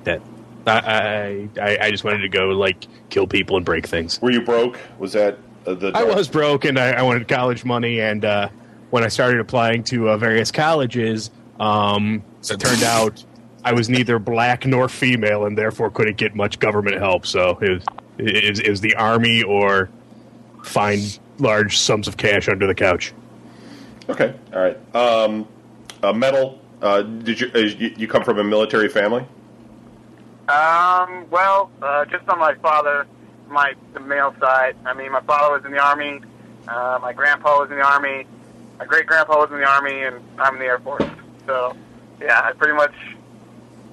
That 0.04 0.22
I, 0.66 1.48
I 1.60 1.78
I 1.82 1.90
just 1.90 2.04
wanted 2.04 2.18
to 2.22 2.28
go 2.30 2.48
like 2.48 2.86
kill 3.10 3.26
people 3.26 3.56
and 3.58 3.66
break 3.66 3.86
things. 3.86 4.20
Were 4.22 4.30
you 4.30 4.40
broke? 4.40 4.78
Was 4.98 5.12
that 5.12 5.38
the? 5.74 5.92
I 5.94 6.04
was 6.04 6.28
broke 6.28 6.64
and 6.64 6.78
I, 6.78 6.92
I 6.92 7.02
wanted 7.02 7.26
college 7.28 7.64
money, 7.64 8.00
and 8.00 8.24
uh, 8.24 8.48
when 8.90 9.04
I 9.04 9.08
started 9.08 9.40
applying 9.40 9.82
to 9.84 10.10
uh, 10.10 10.16
various 10.16 10.50
colleges, 10.50 11.30
um, 11.58 12.22
it 12.48 12.60
turned 12.60 12.82
out 12.82 13.24
I 13.64 13.72
was 13.72 13.88
neither 13.88 14.18
black 14.18 14.64
nor 14.64 14.88
female, 14.88 15.46
and 15.46 15.58
therefore 15.58 15.90
couldn't 15.90 16.16
get 16.16 16.34
much 16.34 16.58
government 16.58 16.98
help. 16.98 17.26
So 17.26 17.58
it 17.60 17.70
was, 17.70 17.84
it 18.18 18.48
was, 18.50 18.60
it 18.60 18.70
was 18.70 18.80
the 18.80 18.94
army 18.94 19.42
or 19.42 19.90
find 20.62 21.18
large 21.38 21.76
sums 21.78 22.08
of 22.08 22.16
cash 22.16 22.48
under 22.48 22.66
the 22.66 22.74
couch. 22.74 23.12
Okay. 24.08 24.34
All 24.52 24.60
right. 24.60 24.94
Um, 24.94 25.48
uh, 26.02 26.12
metal. 26.12 26.60
Uh, 26.80 27.02
did 27.02 27.40
you, 27.40 27.50
uh, 27.54 27.58
you 27.58 27.94
you 27.96 28.06
come 28.06 28.22
from 28.22 28.38
a 28.38 28.44
military 28.44 28.88
family? 28.88 29.26
Um, 30.48 31.26
well, 31.30 31.70
uh, 31.82 32.04
just 32.04 32.28
on 32.28 32.38
my 32.38 32.54
father, 32.56 33.06
my 33.48 33.74
the 33.94 34.00
male 34.00 34.34
side. 34.40 34.76
I 34.84 34.94
mean, 34.94 35.12
my 35.12 35.20
father 35.22 35.54
was 35.54 35.64
in 35.64 35.72
the 35.72 35.78
army. 35.78 36.20
Uh, 36.68 36.98
my 37.00 37.12
grandpa 37.12 37.60
was 37.60 37.70
in 37.70 37.76
the 37.76 37.84
army. 37.84 38.26
My 38.78 38.84
great 38.84 39.06
grandpa 39.06 39.38
was 39.38 39.50
in 39.50 39.58
the 39.58 39.66
army, 39.66 40.02
and 40.02 40.20
I'm 40.38 40.54
in 40.54 40.60
the 40.60 40.66
Air 40.66 40.78
Force. 40.80 41.04
So, 41.46 41.74
yeah, 42.20 42.40
I 42.44 42.52
pretty 42.52 42.74
much 42.74 42.94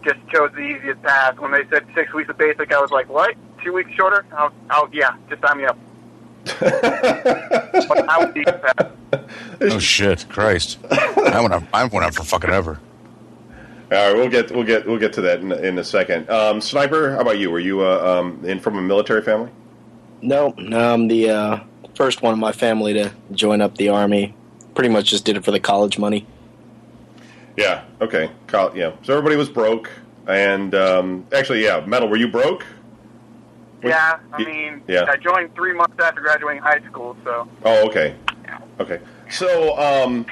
just 0.04 0.20
chose 0.34 0.52
the 0.54 0.62
easiest 0.62 1.02
path. 1.04 1.40
When 1.40 1.52
they 1.52 1.66
said 1.70 1.86
six 1.96 2.14
weeks 2.14 2.30
of 2.30 2.38
basic, 2.38 2.74
I 2.74 2.82
was 2.82 2.92
like, 2.92 3.10
"What? 3.10 3.36
Two 3.64 3.74
weeks 3.74 3.92
shorter? 3.92 4.26
I'll, 4.34 4.52
I'll 4.70 4.90
yeah, 4.92 5.16
just 5.30 5.42
sign 5.42 5.58
me 5.58 5.66
up." 5.66 5.78
But 7.74 8.08
I 8.10 8.20
would 8.20 8.34
be. 8.34 8.46
Oh 9.62 9.80
shit, 9.80 10.26
Christ! 10.30 10.80
I 10.92 11.42
went 11.42 11.54
on. 11.54 11.68
I 11.74 11.86
went 11.86 12.06
on 12.06 12.12
for 12.12 12.24
fucking 12.24 12.50
ever. 12.50 12.80
All 13.94 14.08
right, 14.08 14.16
we'll 14.16 14.30
get 14.30 14.50
we'll 14.52 14.64
get 14.64 14.88
we'll 14.88 14.98
get 14.98 15.14
to 15.14 15.22
that 15.22 15.42
in, 15.42 15.52
in 15.52 15.78
a 15.78 15.84
second. 15.84 16.28
Um, 16.30 16.60
Sniper, 16.60 17.12
how 17.12 17.20
about 17.20 17.38
you? 17.38 17.52
Were 17.52 17.60
you 17.60 17.82
uh, 17.82 18.20
um, 18.22 18.44
in 18.44 18.60
from 18.60 18.78
a 18.78 18.82
military 18.82 19.22
family? 19.22 19.52
No, 20.22 20.54
no, 20.58 20.94
I'm 20.94 21.08
the 21.08 21.30
uh, 21.30 21.60
first 21.94 22.24
one 22.24 22.34
in 22.34 22.40
my 22.40 22.52
family 22.54 22.94
to 22.94 23.12
join 23.34 23.62
up 23.62 23.78
the 23.78 23.90
army. 23.90 24.34
Pretty 24.74 24.90
much 24.90 25.06
just 25.12 25.26
did 25.26 25.38
it 25.38 25.46
for 25.46 25.52
the 25.52 25.60
college 25.60 26.00
money. 26.00 26.26
Yeah. 27.56 27.84
Okay. 28.02 28.32
Col- 28.48 28.76
yeah. 28.76 28.94
So 29.04 29.14
everybody 29.14 29.36
was 29.36 29.50
broke, 29.50 29.92
and 30.28 30.74
um, 30.74 31.28
actually, 31.32 31.64
yeah, 31.64 31.84
metal. 31.86 32.10
Were 32.10 32.18
you 32.18 32.30
broke? 32.30 32.66
Yeah, 33.84 34.18
I 34.32 34.38
Y- 34.40 34.46
mean, 34.46 34.82
yeah. 34.88 35.06
I 35.08 35.18
joined 35.18 35.54
three 35.54 35.74
months 35.74 35.98
after 36.02 36.22
graduating 36.22 36.64
high 36.64 36.80
school, 36.90 37.16
so 37.24 37.48
Oh, 37.64 37.86
okay. 37.90 38.16
Okay. 38.80 39.00
So, 39.30 39.78
um, 39.78 40.26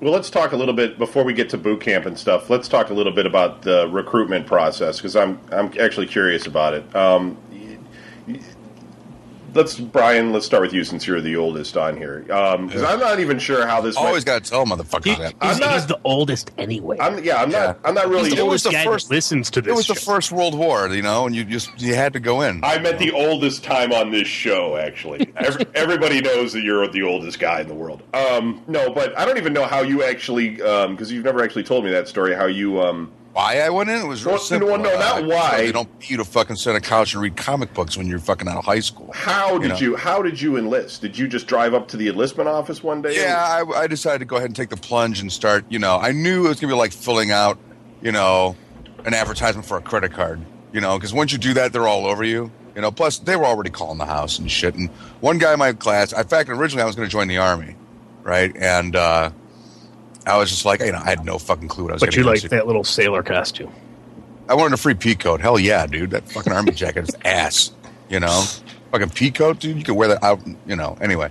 well, 0.00 0.12
let's 0.12 0.30
talk 0.30 0.52
a 0.52 0.56
little 0.56 0.74
bit 0.74 0.98
before 0.98 1.24
we 1.24 1.34
get 1.34 1.50
to 1.50 1.58
boot 1.58 1.80
camp 1.80 2.06
and 2.06 2.18
stuff. 2.18 2.48
Let's 2.48 2.68
talk 2.68 2.90
a 2.90 2.94
little 2.94 3.12
bit 3.12 3.26
about 3.26 3.62
the 3.62 3.86
recruitment 3.88 4.46
process 4.46 4.96
because 4.96 5.14
I'm 5.14 5.38
I'm 5.52 5.72
actually 5.78 6.06
curious 6.06 6.46
about 6.46 6.74
it. 6.74 6.96
Um, 6.96 7.36
let's 9.54 9.78
Brian. 9.78 10.32
Let's 10.32 10.46
start 10.46 10.62
with 10.62 10.72
you 10.72 10.84
since 10.84 11.06
you're 11.06 11.20
the 11.20 11.36
oldest 11.36 11.76
on 11.76 11.96
here 11.96 12.20
because 12.20 12.82
I'm 12.82 12.98
not 13.00 13.20
even 13.20 13.38
sure 13.38 13.66
how 13.66 13.80
this. 13.80 13.96
Always 13.96 14.24
got 14.24 14.44
to 14.44 14.50
tell 14.50 14.64
motherfuckers 14.66 15.04
He- 15.16 15.20
that. 15.22 15.34
I'm 15.40 15.48
he's, 15.50 15.58
not- 15.60 15.72
he's 15.72 15.86
the 15.86 16.00
oldest 16.04 16.50
anyway. 16.58 16.96
I'm 17.00 17.22
yeah. 17.24 17.42
I'm 17.42 17.50
Yeah. 17.50 17.58
not. 17.66 17.80
I'm 17.84 17.94
not 17.94 18.08
really. 18.08 18.24
he's 18.30 18.34
the 18.34 18.40
It 18.40 18.46
was 18.46 18.48
oldest 18.48 18.64
the 18.64 18.70
guy 18.70 18.84
first- 18.84 19.08
that 19.08 19.14
listens 19.14 19.50
to 19.50 19.60
this. 19.60 19.70
It 19.72 19.76
was 19.76 19.86
the 19.86 19.94
first 19.94 20.32
World 20.32 20.54
War, 20.54 20.88
you 20.88 21.02
know, 21.02 21.26
and 21.26 21.34
you 21.34 21.44
just 21.44 21.80
you 21.80 21.94
had 21.94 22.12
to 22.12 22.20
go 22.20 22.42
in. 22.42 22.60
I 22.64 22.78
met 22.78 22.98
the 22.98 23.12
oldest 23.12 23.64
time 23.64 23.92
on 23.92 24.10
this 24.10 24.28
show. 24.28 24.76
Actually, 24.76 25.32
Every, 25.36 25.64
everybody 25.74 26.20
knows 26.20 26.52
that 26.52 26.62
you're 26.62 26.86
the 26.88 27.02
oldest 27.02 27.38
guy 27.38 27.60
in 27.60 27.68
the 27.68 27.74
world. 27.74 28.02
Um, 28.14 28.62
no, 28.68 28.92
but 28.92 29.18
I 29.18 29.24
don't 29.24 29.38
even 29.38 29.52
know 29.52 29.66
how 29.66 29.80
you 29.82 30.02
actually 30.02 30.50
because 30.50 31.10
you've 31.12 31.24
never 31.24 31.42
actually 31.42 31.64
told 31.64 31.84
me 31.84 31.90
that 31.90 32.08
story. 32.08 32.34
How 32.34 32.46
you 32.46 32.80
um, 32.82 33.10
Why 33.32 33.60
I 33.60 33.70
went 33.70 33.88
in? 33.90 34.00
It 34.02 34.06
was 34.08 34.24
real 34.24 34.34
Well, 34.34 34.42
simple. 34.42 34.68
no, 34.70 34.76
no, 34.76 34.98
not 34.98 35.22
Uh, 35.22 35.26
why. 35.26 35.56
They 35.58 35.72
don't 35.72 35.88
you 36.10 36.16
to 36.16 36.24
fucking 36.24 36.56
sit 36.56 36.70
on 36.70 36.76
a 36.76 36.80
couch 36.80 37.12
and 37.14 37.22
read 37.22 37.36
comic 37.36 37.72
books 37.74 37.96
when 37.96 38.08
you're 38.08 38.18
fucking 38.18 38.48
out 38.48 38.56
of 38.56 38.64
high 38.64 38.80
school. 38.80 39.10
how 39.14 39.56
did 39.58 39.68
know. 39.68 39.76
you 39.76 39.96
how 39.96 40.20
did 40.20 40.40
you 40.40 40.56
enlist? 40.56 41.00
Did 41.02 41.16
you 41.16 41.28
just 41.28 41.46
drive 41.46 41.72
up 41.72 41.86
to 41.88 41.96
the 41.96 42.08
enlistment 42.08 42.48
office 42.48 42.82
one 42.82 43.02
day? 43.02 43.14
Yeah, 43.14 43.36
I, 43.38 43.82
I 43.82 43.86
decided 43.86 44.18
to 44.18 44.24
go 44.24 44.36
ahead 44.36 44.48
and 44.48 44.56
take 44.56 44.70
the 44.70 44.76
plunge 44.76 45.20
and 45.20 45.32
start. 45.32 45.64
You 45.68 45.78
know, 45.78 45.96
I 45.98 46.10
knew 46.10 46.46
it 46.46 46.48
was 46.48 46.58
gonna 46.60 46.72
be 46.72 46.76
like 46.76 46.92
filling 46.92 47.30
out, 47.30 47.56
you 48.02 48.10
know, 48.10 48.56
an 49.04 49.14
advertisement 49.14 49.64
for 49.66 49.76
a 49.78 49.82
credit 49.82 50.12
card. 50.12 50.40
You 50.72 50.80
know, 50.80 50.98
because 50.98 51.12
once 51.14 51.30
you 51.32 51.38
do 51.38 51.54
that, 51.54 51.72
they're 51.72 51.86
all 51.88 52.06
over 52.06 52.24
you. 52.24 52.50
You 52.74 52.80
know, 52.82 52.90
plus 52.92 53.18
they 53.18 53.34
were 53.36 53.44
already 53.44 53.70
calling 53.70 53.98
the 53.98 54.06
house 54.06 54.38
and 54.38 54.50
shit. 54.50 54.74
And 54.74 54.88
one 55.20 55.38
guy 55.38 55.52
in 55.52 55.58
my 55.58 55.72
class, 55.72 56.12
in 56.12 56.24
fact, 56.28 56.48
originally 56.48 56.82
I 56.82 56.86
was 56.86 56.94
going 56.94 57.08
to 57.08 57.12
join 57.12 57.26
the 57.26 57.38
army, 57.38 57.74
right? 58.22 58.54
And 58.56 58.94
uh, 58.94 59.30
I 60.26 60.36
was 60.36 60.50
just 60.50 60.64
like, 60.64 60.80
you 60.80 60.92
know, 60.92 60.98
I 60.98 61.08
had 61.08 61.24
no 61.24 61.38
fucking 61.38 61.68
clue 61.68 61.84
what 61.84 61.92
I 61.92 61.94
was. 61.94 62.02
but 62.02 62.16
you 62.16 62.24
like 62.24 62.42
that 62.42 62.66
little 62.66 62.84
sailor 62.84 63.22
costume. 63.22 63.72
I 64.48 64.54
wanted 64.54 64.74
a 64.74 64.76
free 64.76 64.94
pea 64.94 65.14
coat. 65.14 65.40
Hell 65.40 65.58
yeah, 65.58 65.86
dude. 65.86 66.10
That 66.10 66.28
fucking 66.30 66.52
army 66.52 66.70
jacket 66.72 67.08
is 67.08 67.16
ass. 67.24 67.72
You 68.08 68.20
know, 68.20 68.44
fucking 68.90 69.10
pea 69.10 69.30
coat, 69.30 69.60
dude. 69.60 69.78
You 69.78 69.84
could 69.84 69.94
wear 69.94 70.08
that 70.08 70.22
out. 70.22 70.40
You 70.66 70.76
know. 70.76 70.98
Anyway, 71.00 71.30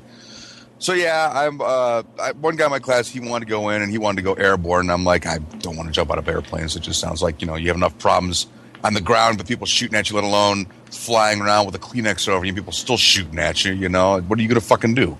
so 0.79 0.93
yeah, 0.93 1.29
I'm. 1.33 1.59
Uh, 1.61 2.03
I, 2.19 2.31
one 2.33 2.55
guy 2.55 2.65
in 2.65 2.71
my 2.71 2.79
class, 2.79 3.07
he 3.07 3.19
wanted 3.19 3.45
to 3.45 3.49
go 3.49 3.69
in 3.69 3.81
and 3.81 3.91
he 3.91 3.97
wanted 3.97 4.17
to 4.17 4.21
go 4.21 4.33
airborne. 4.33 4.85
And 4.85 4.91
I'm 4.91 5.03
like, 5.03 5.25
I 5.25 5.39
don't 5.59 5.75
want 5.75 5.89
to 5.89 5.93
jump 5.93 6.09
out 6.09 6.17
of 6.17 6.27
airplanes. 6.27 6.75
It 6.75 6.79
just 6.79 7.01
sounds 7.01 7.21
like 7.21 7.41
you 7.41 7.47
know 7.47 7.55
you 7.55 7.67
have 7.67 7.77
enough 7.77 7.97
problems 7.99 8.47
on 8.83 8.93
the 8.93 9.01
ground 9.01 9.37
with 9.37 9.47
people 9.47 9.67
shooting 9.67 9.97
at 9.97 10.09
you, 10.09 10.15
let 10.15 10.23
alone 10.23 10.65
flying 10.85 11.41
around 11.41 11.65
with 11.65 11.75
a 11.75 11.79
Kleenex 11.79 12.29
over 12.29 12.45
you, 12.45 12.53
people 12.53 12.71
still 12.71 12.95
shooting 12.95 13.37
at 13.37 13.65
you. 13.65 13.73
You 13.73 13.89
know, 13.89 14.21
what 14.21 14.39
are 14.39 14.41
you 14.41 14.47
gonna 14.47 14.61
fucking 14.61 14.95
do? 14.95 15.17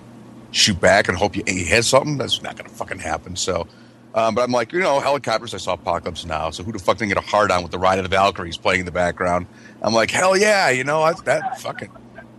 Shoot 0.52 0.80
back 0.80 1.08
and 1.08 1.16
hope 1.16 1.36
you, 1.36 1.42
hit 1.46 1.84
something? 1.84 2.18
That's 2.18 2.42
not 2.42 2.56
gonna 2.56 2.68
fucking 2.68 2.98
happen. 2.98 3.36
So. 3.36 3.66
Um, 4.12 4.34
but 4.34 4.42
I'm 4.42 4.50
like, 4.50 4.72
you 4.72 4.80
know, 4.80 4.98
helicopters. 4.98 5.54
I 5.54 5.58
saw 5.58 5.74
Apocalypse 5.74 6.24
Now, 6.24 6.50
so 6.50 6.64
who 6.64 6.72
the 6.72 6.80
fuck 6.80 6.98
didn't 6.98 7.10
get 7.10 7.18
a 7.18 7.20
hard 7.20 7.52
on 7.52 7.62
with 7.62 7.70
the 7.70 7.78
Ride 7.78 8.00
of 8.00 8.02
the 8.02 8.08
Valkyries 8.08 8.56
playing 8.56 8.80
in 8.80 8.86
the 8.86 8.90
background? 8.90 9.46
I'm 9.82 9.94
like, 9.94 10.10
hell 10.10 10.36
yeah, 10.36 10.68
you 10.68 10.82
know, 10.82 11.02
I, 11.02 11.12
that 11.26 11.60
fucking, 11.60 11.92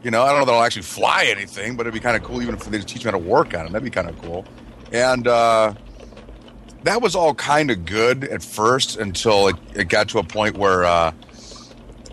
you 0.04 0.12
know, 0.12 0.22
I 0.24 0.32
don't 0.32 0.40
know 0.40 0.46
that 0.48 0.54
I'll 0.54 0.64
actually 0.64 0.82
fly 0.82 1.28
anything, 1.28 1.78
but 1.78 1.84
it'd 1.84 1.94
be 1.94 2.02
kind 2.02 2.18
of 2.18 2.24
cool 2.24 2.42
even 2.42 2.56
if 2.56 2.66
they 2.66 2.78
just 2.78 2.90
teach 2.90 3.06
me 3.06 3.12
how 3.12 3.18
to 3.18 3.24
work 3.24 3.54
on 3.54 3.68
it. 3.68 3.72
That'd 3.72 3.86
be 3.86 3.90
kind 3.90 4.10
of 4.10 4.22
cool. 4.22 4.44
And 4.92 5.26
uh, 5.30 5.74
that 6.84 7.02
was 7.02 7.16
all 7.16 7.34
kind 7.36 7.72
of 7.72 7.86
good 7.86 8.26
at 8.26 8.44
first 8.44 8.98
until 8.98 9.48
it, 9.48 9.56
it 9.74 9.88
got 9.88 10.10
to 10.10 10.20
a 10.20 10.24
point 10.24 10.58
where. 10.58 10.84
Uh, 10.84 11.14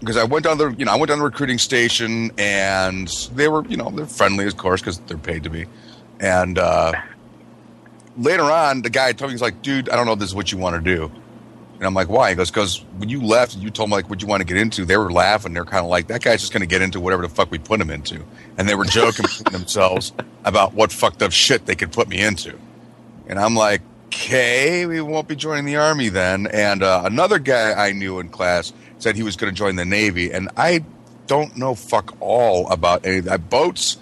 because 0.00 0.16
I 0.16 0.22
went 0.22 0.44
down 0.44 0.58
the, 0.58 0.70
you 0.78 0.84
know, 0.84 0.92
I 0.92 0.94
went 0.94 1.08
down 1.08 1.18
the 1.18 1.24
recruiting 1.24 1.58
station, 1.58 2.30
and 2.38 3.08
they 3.34 3.48
were, 3.48 3.66
you 3.66 3.76
know, 3.76 3.90
they're 3.90 4.06
friendly, 4.06 4.46
of 4.46 4.56
course, 4.56 4.80
because 4.80 5.00
they're 5.00 5.18
paid 5.18 5.42
to 5.42 5.50
be. 5.50 5.66
And 6.20 6.58
uh, 6.58 6.92
later 8.16 8.42
on, 8.42 8.82
the 8.82 8.90
guy 8.90 9.12
told 9.12 9.30
me 9.30 9.34
he's 9.34 9.42
like, 9.42 9.62
"Dude, 9.62 9.88
I 9.88 9.96
don't 9.96 10.06
know 10.06 10.12
if 10.12 10.18
this 10.18 10.30
is 10.30 10.34
what 10.34 10.52
you 10.52 10.58
want 10.58 10.82
to 10.82 10.96
do." 10.96 11.10
And 11.76 11.86
I'm 11.86 11.94
like, 11.94 12.08
"Why?" 12.08 12.30
He 12.30 12.34
goes, 12.34 12.50
"Because 12.50 12.84
when 12.96 13.08
you 13.08 13.22
left, 13.22 13.54
and 13.54 13.62
you 13.62 13.70
told 13.70 13.90
me 13.90 13.96
like 13.96 14.10
what 14.10 14.20
you 14.20 14.26
want 14.26 14.40
to 14.40 14.44
get 14.44 14.56
into." 14.56 14.84
They 14.84 14.96
were 14.96 15.12
laughing. 15.12 15.54
They're 15.54 15.64
kind 15.64 15.84
of 15.84 15.90
like, 15.90 16.08
"That 16.08 16.22
guy's 16.22 16.40
just 16.40 16.52
going 16.52 16.62
to 16.62 16.66
get 16.66 16.82
into 16.82 17.00
whatever 17.00 17.22
the 17.22 17.28
fuck 17.28 17.50
we 17.50 17.58
put 17.58 17.80
him 17.80 17.90
into," 17.90 18.24
and 18.56 18.68
they 18.68 18.74
were 18.74 18.84
joking 18.84 19.26
themselves 19.52 20.12
about 20.44 20.74
what 20.74 20.90
fucked 20.90 21.22
up 21.22 21.32
shit 21.32 21.66
they 21.66 21.76
could 21.76 21.92
put 21.92 22.08
me 22.08 22.20
into. 22.20 22.58
And 23.28 23.38
I'm 23.38 23.54
like, 23.54 23.82
"Okay, 24.06 24.86
we 24.86 25.00
won't 25.00 25.28
be 25.28 25.36
joining 25.36 25.66
the 25.66 25.76
army 25.76 26.08
then." 26.08 26.48
And 26.48 26.82
uh, 26.82 27.02
another 27.04 27.38
guy 27.38 27.72
I 27.72 27.92
knew 27.92 28.18
in 28.18 28.28
class 28.28 28.72
said 28.98 29.14
he 29.14 29.22
was 29.22 29.36
going 29.36 29.52
to 29.52 29.56
join 29.56 29.76
the 29.76 29.84
navy, 29.84 30.32
and 30.32 30.48
I 30.56 30.84
don't 31.28 31.56
know 31.56 31.74
fuck 31.76 32.16
all 32.20 32.68
about 32.70 33.06
any 33.06 33.18
of 33.18 33.26
that. 33.26 33.48
Boats. 33.48 33.98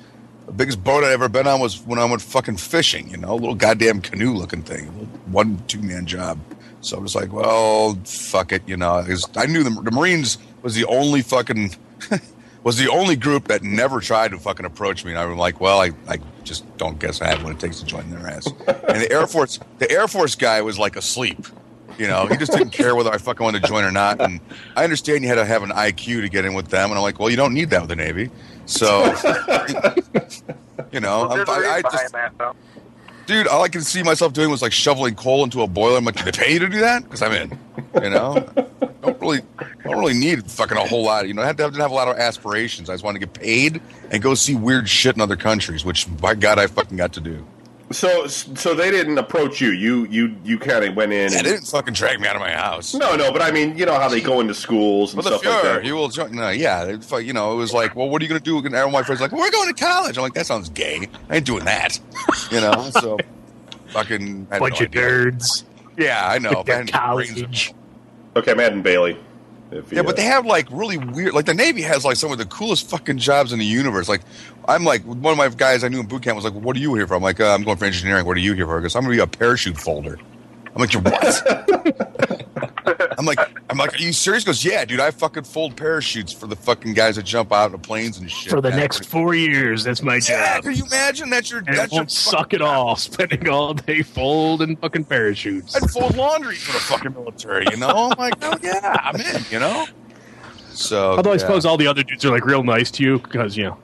The 0.47 0.53
biggest 0.53 0.83
boat 0.85 1.03
I'd 1.05 1.11
ever 1.13 1.29
been 1.29 1.47
on 1.47 1.61
was 1.61 1.81
when 1.87 1.99
I 1.99 2.05
went 2.05 2.23
fucking 2.23 2.57
fishing, 2.59 3.11
you 3.11 3.17
know, 3.17 3.33
a 3.33 3.35
little 3.35 3.55
goddamn 3.55 4.01
canoe 4.01 4.33
looking 4.33 4.63
thing, 4.63 4.87
one 5.27 5.61
two 5.67 5.81
man 5.83 6.07
job. 6.07 6.39
So 6.81 6.97
I 6.97 7.01
was 7.01 7.15
like, 7.17 7.33
well, 7.33 7.99
fuck 8.05 8.53
it, 8.53 8.63
you 8.67 8.77
know. 8.77 9.03
'cause 9.05 9.29
I 9.37 9.47
knew 9.47 9.65
the, 9.65 9.71
the 9.71 9.91
Marines 9.91 10.39
was 10.63 10.75
the 10.77 10.85
only 10.85 11.23
fucking 11.23 11.75
was 12.63 12.77
the 12.77 12.89
only 12.89 13.17
group 13.17 13.49
that 13.49 13.63
never 13.65 14.01
tried 14.01 14.31
to 14.31 14.39
fucking 14.39 14.65
approach 14.67 15.05
me. 15.05 15.11
And 15.11 15.19
I 15.19 15.27
was 15.27 15.37
like, 15.37 15.61
well, 15.61 15.81
I, 15.81 15.91
I 16.09 16.19
just 16.45 16.65
don't 16.77 16.99
guess 17.01 17.21
I 17.21 17.27
have 17.29 17.43
what 17.43 17.53
it 17.53 17.59
takes 17.59 17.81
to 17.81 17.87
join 17.87 18.09
their 18.11 18.27
ass. 18.29 18.47
And 18.47 19.01
the 19.03 19.09
Air 19.11 19.27
Force, 19.27 19.59
the 19.79 19.91
Air 19.91 20.07
Force 20.07 20.37
guy 20.37 20.63
was 20.63 20.79
like 20.79 20.95
asleep. 20.95 21.45
You 21.99 22.07
know, 22.07 22.27
he 22.27 22.37
just 22.37 22.53
didn't 22.53 22.71
care 22.71 22.95
whether 22.95 23.11
I 23.11 23.19
fucking 23.19 23.43
wanted 23.43 23.63
to 23.63 23.69
join 23.69 23.83
or 23.83 23.91
not. 23.91 24.21
And 24.21 24.39
I 24.77 24.85
understand 24.85 25.23
you 25.23 25.29
had 25.29 25.37
to 25.37 25.47
have 25.47 25.63
an 25.63 25.71
IQ 25.71 26.21
to 26.21 26.29
get 26.29 26.45
in 26.45 26.55
with 26.55 26.69
them. 26.69 26.91
And 26.91 26.99
I'm 26.99 27.03
like, 27.03 27.19
well, 27.19 27.31
you 27.31 27.37
don't 27.37 27.55
need 27.55 27.71
that 27.71 27.81
with 27.81 27.89
the 27.89 27.97
Navy. 27.97 28.31
So, 28.67 29.05
you 30.93 31.01
know, 31.01 31.27
Well, 31.29 31.33
I'm, 31.33 31.37
there's 31.37 31.49
a 31.49 31.53
I, 31.53 31.77
I 31.77 31.83
just, 31.83 32.13
that, 32.13 32.55
dude, 33.27 33.47
all 33.47 33.63
I 33.63 33.69
could 33.69 33.85
see 33.85 34.03
myself 34.03 34.33
doing 34.33 34.51
was 34.51 34.63
like 34.63 34.73
shoveling 34.73 35.15
coal 35.15 35.45
into 35.45 35.63
a 35.63 35.67
boiler. 35.67 35.99
I'm 35.99 36.05
like, 36.05 36.17
do 36.17 36.25
they 36.25 36.33
pay 36.33 36.53
you 36.55 36.59
to 36.61 36.69
do 36.69 36.81
that? 36.81 37.05
Because 37.05 37.23
I'm 37.23 37.33
in. 37.33 37.59
You 38.03 38.11
know, 38.11 38.49
don't 39.03 39.21
really, 39.21 39.41
don't 39.85 39.99
really 39.99 40.15
need 40.15 40.51
fucking 40.51 40.77
a 40.77 40.87
whole 40.87 41.05
lot. 41.05 41.27
You 41.29 41.35
know, 41.35 41.43
I 41.43 41.47
have 41.47 41.57
to 41.57 41.63
have, 41.65 41.75
to 41.75 41.81
have 41.81 41.91
a 41.91 41.95
lot 41.95 42.09
of 42.09 42.17
aspirations. 42.17 42.91
I 42.91 42.95
just 42.95 43.05
want 43.05 43.15
to 43.15 43.21
get 43.21 43.33
paid 43.33 43.81
and 44.11 44.23
go 44.23 44.35
see 44.35 44.55
weird 44.55 44.89
shit 44.89 45.15
in 45.15 45.21
other 45.21 45.37
countries, 45.37 45.85
which 45.85 46.07
by 46.19 46.35
God, 46.35 46.59
I 46.59 46.67
fucking 46.67 46.97
got 46.97 47.13
to 47.15 47.21
do. 47.21 47.47
So 47.93 48.27
so 48.27 48.75
they 48.75 48.91
didn't 48.91 49.17
approach 49.19 49.61
you. 49.61 49.71
You 49.71 50.07
you 50.07 50.37
you 50.43 50.59
kind 50.59 50.85
of 50.85 50.97
went 50.97 51.13
in. 51.13 51.31
Yeah, 51.31 51.39
and, 51.39 51.47
they 51.47 51.53
didn't 51.53 51.69
fucking 51.69 51.95
drag 51.95 52.21
me 52.21 52.27
out 52.27 52.35
of 52.35 52.41
my 52.41 52.51
house. 52.51 52.95
no, 52.95 53.15
no, 53.15 53.31
but 53.33 53.43
I 53.43 53.53
mean, 53.53 53.79
you 53.79 53.87
know 53.87 53.95
how 53.97 54.09
they 54.09 54.21
go 54.21 54.41
into 54.41 54.55
schools 54.55 55.15
and 55.15 55.23
Well, 55.23 55.33
the 55.33 55.39
stuff 55.39 55.55
like 55.55 55.63
that. 55.75 55.85
he 55.85 55.93
will 55.93 56.09
join. 56.09 56.35
No, 56.35 56.51
yeah, 56.51 56.85
they 56.85 57.21
you 57.23 57.33
know, 57.33 57.53
it 57.53 57.57
was 57.57 57.73
like, 57.73 57.95
well, 57.95 58.09
what 58.09 58.21
are 58.21 58.25
you 58.25 58.29
going 58.29 58.41
to 58.41 58.45
do? 58.45 58.59
And 58.67 58.75
all 58.75 58.91
my 58.91 59.05
friends 59.05 59.21
like, 59.21 59.31
we're 59.31 59.51
going 59.53 59.73
to 59.73 59.85
college. 59.85 60.17
I'm 60.19 60.23
like, 60.23 60.35
that 60.35 60.47
sounds 60.47 60.69
gay. 60.71 61.09
I 61.31 61.37
ain't 61.37 61.47
doing 61.47 61.65
that. 61.65 62.01
You 62.51 62.61
know, 62.61 62.91
so 63.01 63.19
fucking 63.89 64.49
I 64.51 64.59
Bunch 64.59 64.81
no 64.81 64.87
of 64.87 64.91
idea. 64.91 65.03
nerds. 65.03 65.63
Yeah, 65.97 66.29
I 66.29 66.39
know. 66.39 66.59
With 66.59 66.67
their 66.67 66.77
had 66.79 66.93
no 66.93 67.15
brains 67.15 67.31
in 67.31 67.37
college. 67.45 67.75
Okay, 68.35 68.55
Madden 68.55 68.83
Bailey. 68.83 69.17
If 69.71 69.93
Yeah, 69.93 70.03
but 70.03 70.17
they 70.17 70.23
have 70.23 70.47
like 70.47 70.69
really 70.71 70.97
weird. 70.97 71.35
Like 71.35 71.47
the 71.47 71.55
Navy 71.55 71.83
has 71.83 72.05
like 72.05 72.17
some 72.17 72.31
of 72.31 72.39
the 72.39 72.47
coolest 72.47 72.89
fucking 72.89 73.19
jobs 73.19 73.53
in 73.53 73.59
the 73.59 73.65
universe. 73.65 74.09
Like 74.09 74.23
I'm 74.69 74.85
like 74.85 75.03
one 75.05 75.33
of 75.33 75.39
my 75.39 75.49
guys 75.49 75.83
I 75.83 75.89
knew 75.89 76.01
in 76.01 76.07
boot 76.07 76.23
camp 76.23 76.37
was 76.37 76.45
like, 76.45 76.55
"What 76.55 76.77
are 76.77 76.79
you 76.79 76.95
here 76.95 77.07
for?" 77.07 77.15
I'm 77.15 77.23
like, 77.23 77.41
uh, 77.41 77.53
"I'm 77.53 77.65
going 77.65 77.77
for 77.77 77.85
engineering." 77.85 78.27
What 78.27 78.37
are 78.37 78.41
you 78.41 78.55
here 78.55 78.67
for? 78.67 78.81
Because 78.81 78.95
I'm 78.95 79.03
going 79.05 79.17
to 79.17 79.25
be 79.25 79.25
a 79.25 79.39
parachute 79.39 79.77
folder. 79.77 80.19
I'm 80.77 80.83
like, 80.83 80.93
"You're 80.93 81.03
what?" 81.03 83.17
I'm 83.19 83.25
like, 83.25 83.39
"I'm 83.71 83.79
like, 83.79 83.95
are 83.95 84.03
you 84.03 84.13
serious?" 84.13 84.45
He 84.45 84.47
goes, 84.47 84.65
"Yeah, 84.65 84.85
dude. 84.85 85.01
I 85.01 85.11
fucking 85.11 85.45
fold 85.45 85.77
parachutes 85.77 86.33
for 86.33 86.47
the 86.47 86.57
fucking 86.57 86.93
guys 86.93 87.17
that 87.17 87.25
jump 87.25 87.51
out 87.53 87.73
of 87.73 87.81
planes 87.83 88.19
and 88.19 88.31
shit." 88.31 88.51
For 88.51 88.61
the 88.61 88.69
man. 88.69 88.79
next 88.81 89.07
four 89.07 89.35
years, 89.35 89.85
that's 89.85 90.03
my 90.03 90.17
Yeah, 90.17 90.57
job. 90.57 90.65
can 90.65 90.75
you 90.75 90.85
imagine 90.85 91.31
that's 91.31 91.51
your 91.51 91.61
And 91.67 91.77
that's 91.77 91.93
won't 91.93 92.11
suck 92.11 92.53
at 92.53 92.61
all, 92.61 92.95
spending 92.97 93.49
all 93.49 93.73
day 93.75 94.03
folding 94.03 94.77
fucking 94.77 95.05
parachutes. 95.05 95.75
I'd 95.75 95.91
fold 95.91 96.15
laundry 96.17 96.57
for 96.57 96.73
the 96.73 96.79
fucking 96.81 97.15
military, 97.15 97.67
you 97.71 97.79
know? 97.79 98.11
I'm 98.13 98.19
like, 98.19 98.35
oh 98.43 98.59
yeah, 98.63 98.97
I'm 99.03 99.17
in, 99.19 99.43
you 99.51 99.59
know? 99.59 99.87
So, 100.69 101.13
Although 101.17 101.33
I 101.33 101.39
suppose 101.39 101.65
all 101.65 101.79
the 101.79 101.87
other 101.87 102.03
dudes 102.03 102.23
are 102.27 102.31
like 102.31 102.45
real 102.45 102.63
nice 102.63 102.91
to 102.93 103.03
you 103.03 103.19
because 103.19 103.57
you 103.57 103.65
know, 103.65 103.79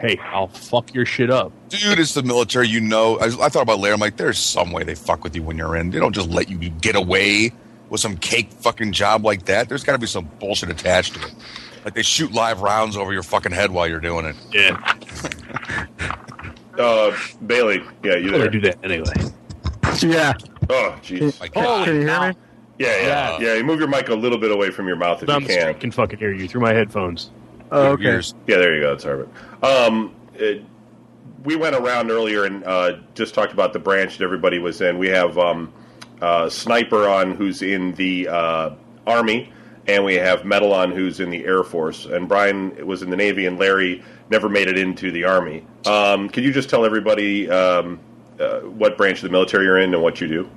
hey, 0.00 0.18
I'll 0.32 0.48
fuck 0.48 0.92
your 0.94 1.04
shit 1.06 1.30
up. 1.30 1.52
dude, 1.68 1.98
it's 1.98 2.14
the 2.14 2.22
military. 2.22 2.68
You 2.68 2.80
know, 2.80 3.18
I, 3.18 3.26
I 3.26 3.48
thought 3.48 3.62
about 3.62 3.74
it 3.78 3.80
later. 3.82 3.94
I'm 3.94 4.00
like, 4.00 4.16
there's 4.16 4.38
some 4.38 4.72
way 4.72 4.84
they 4.84 4.94
fuck 4.94 5.24
with 5.24 5.34
you 5.34 5.42
when 5.42 5.56
you're 5.56 5.76
in. 5.76 5.90
They 5.90 5.98
don't 5.98 6.14
just 6.14 6.28
let 6.30 6.48
you 6.50 6.56
get 6.70 6.96
away 6.96 7.52
with 7.88 8.00
some 8.00 8.16
cake 8.16 8.50
fucking 8.52 8.92
job 8.92 9.24
like 9.24 9.44
that. 9.46 9.68
There's 9.68 9.84
got 9.84 9.92
to 9.92 9.98
be 9.98 10.06
some 10.06 10.28
bullshit 10.40 10.70
attached 10.70 11.14
to 11.14 11.20
it. 11.26 11.34
Like 11.84 11.94
they 11.94 12.02
shoot 12.02 12.32
live 12.32 12.60
rounds 12.62 12.96
over 12.96 13.12
your 13.12 13.22
fucking 13.22 13.52
head 13.52 13.70
while 13.70 13.86
you're 13.86 14.00
doing 14.00 14.26
it. 14.26 14.36
Yeah, 14.52 14.94
Uh, 16.78 17.16
Bailey, 17.46 17.82
yeah, 18.04 18.16
you 18.16 18.34
I 18.34 18.38
there? 18.38 18.50
do 18.50 18.60
that 18.60 18.76
anyway. 18.84 19.14
Yeah. 20.02 20.34
Oh, 20.68 20.94
jeez. 21.02 21.38
Oh, 21.56 21.84
Can 21.84 21.94
you 21.94 22.00
hear 22.02 22.28
me? 22.28 22.36
Yeah, 22.78 23.00
yeah, 23.00 23.38
yeah. 23.40 23.54
You 23.54 23.64
move 23.64 23.78
your 23.78 23.88
mic 23.88 24.10
a 24.10 24.14
little 24.14 24.36
bit 24.36 24.50
away 24.50 24.70
from 24.70 24.86
your 24.86 24.96
mouth 24.96 25.22
if 25.22 25.28
Down 25.28 25.40
you 25.40 25.46
can. 25.46 25.58
street 25.60 25.72
can. 25.74 25.80
can 25.80 25.90
fucking 25.92 26.18
hear 26.18 26.34
you 26.34 26.46
through 26.46 26.60
my 26.60 26.74
headphones. 26.74 27.30
Oh, 27.70 27.92
okay. 27.92 28.02
years. 28.04 28.34
Yeah, 28.46 28.56
there 28.58 28.74
you 28.74 28.82
go. 28.82 28.92
It's 28.92 29.04
Harvard. 29.04 29.28
Um, 29.62 30.14
it, 30.34 30.62
we 31.44 31.56
went 31.56 31.76
around 31.76 32.10
earlier 32.10 32.44
and 32.44 32.64
uh, 32.64 32.98
just 33.14 33.34
talked 33.34 33.52
about 33.52 33.72
the 33.72 33.78
branch 33.78 34.18
that 34.18 34.24
everybody 34.24 34.58
was 34.58 34.80
in. 34.80 34.98
We 34.98 35.08
have 35.08 35.38
um, 35.38 35.72
uh, 36.20 36.48
Sniper 36.48 37.08
on, 37.08 37.34
who's 37.34 37.62
in 37.62 37.92
the 37.92 38.28
uh, 38.28 38.70
Army, 39.06 39.52
and 39.86 40.04
we 40.04 40.14
have 40.14 40.44
Metal 40.44 40.72
on, 40.72 40.90
who's 40.90 41.20
in 41.20 41.30
the 41.30 41.44
Air 41.44 41.62
Force. 41.62 42.06
And 42.06 42.28
Brian 42.28 42.84
was 42.86 43.02
in 43.02 43.10
the 43.10 43.16
Navy, 43.16 43.46
and 43.46 43.58
Larry 43.58 44.02
never 44.28 44.48
made 44.48 44.68
it 44.68 44.78
into 44.78 45.10
the 45.12 45.24
Army. 45.24 45.64
Um, 45.86 46.28
could 46.28 46.44
you 46.44 46.52
just 46.52 46.68
tell 46.68 46.84
everybody 46.84 47.48
um, 47.48 48.00
uh, 48.40 48.60
what 48.60 48.96
branch 48.96 49.18
of 49.18 49.22
the 49.24 49.30
military 49.30 49.64
you're 49.64 49.78
in 49.78 49.94
and 49.94 50.02
what 50.02 50.20
you 50.20 50.28
do? 50.28 50.50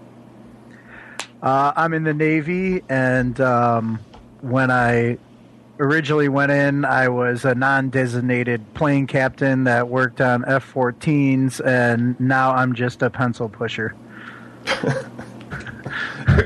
Uh, 1.42 1.72
I'm 1.76 1.94
in 1.94 2.04
the 2.04 2.14
Navy, 2.14 2.84
and 2.90 3.40
um, 3.40 4.00
when 4.42 4.72
I 4.72 5.18
originally 5.80 6.30
went 6.30 6.52
in, 6.52 6.86
I 6.86 7.08
was 7.08 7.46
a 7.46 7.56
non 7.56 7.90
designated 7.90 8.74
plane 8.74 9.08
captain 9.08 9.64
that 9.64 9.88
worked 9.88 10.22
on 10.22 10.44
F 10.48 10.74
14s, 10.74 11.66
and 11.66 12.20
now 12.20 12.52
I'm 12.52 12.74
just 12.74 13.02
a 13.02 13.10
pencil 13.10 13.50
pusher. 13.50 13.96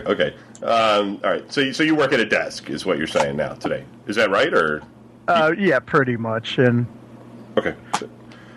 okay. 0.06 0.36
Um, 0.62 1.20
all 1.24 1.32
right. 1.32 1.52
So, 1.52 1.62
you, 1.62 1.74
so 1.74 1.84
you 1.84 1.96
work 1.96 2.14
at 2.14 2.20
a 2.20 2.26
desk, 2.26 2.70
is 2.70 2.86
what 2.86 2.98
you're 2.98 3.08
saying 3.08 3.36
now 3.36 3.54
today. 3.56 3.84
Is 4.08 4.16
that 4.16 4.30
right, 4.30 4.54
or? 4.54 4.82
Uh, 5.28 5.54
yeah, 5.58 5.80
pretty 5.80 6.16
much. 6.16 6.58
And 6.58 6.86
Okay. 7.58 7.76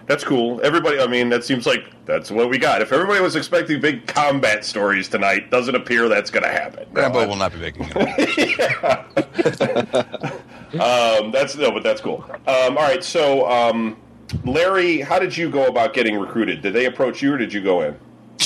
That's 0.06 0.22
cool. 0.22 0.60
Everybody, 0.62 1.00
I 1.00 1.06
mean, 1.08 1.28
that 1.30 1.44
seems 1.44 1.66
like 1.66 1.90
that's 2.04 2.30
what 2.30 2.48
we 2.48 2.58
got. 2.58 2.80
If 2.80 2.92
everybody 2.92 3.20
was 3.20 3.34
expecting 3.34 3.80
big 3.80 4.06
combat 4.06 4.64
stories 4.64 5.08
tonight, 5.08 5.50
doesn't 5.50 5.74
appear 5.74 6.08
that's 6.08 6.30
going 6.30 6.44
to 6.44 6.48
happen. 6.48 6.86
No, 6.92 7.02
Rambo 7.02 7.18
I- 7.20 7.26
will 7.26 7.36
not 7.36 7.52
be 7.52 7.58
making 7.58 7.88
it. 7.90 8.60
um, 10.80 11.32
that's 11.32 11.56
no, 11.56 11.72
but 11.72 11.82
that's 11.82 12.00
cool. 12.00 12.24
Um, 12.46 12.78
all 12.78 12.84
right, 12.84 13.02
so 13.02 13.50
um, 13.50 13.96
Larry, 14.44 15.00
how 15.00 15.18
did 15.18 15.36
you 15.36 15.50
go 15.50 15.66
about 15.66 15.92
getting 15.92 16.18
recruited? 16.18 16.62
Did 16.62 16.72
they 16.72 16.86
approach 16.86 17.20
you, 17.20 17.34
or 17.34 17.38
did 17.38 17.52
you 17.52 17.60
go 17.62 17.82
in? 17.82 17.96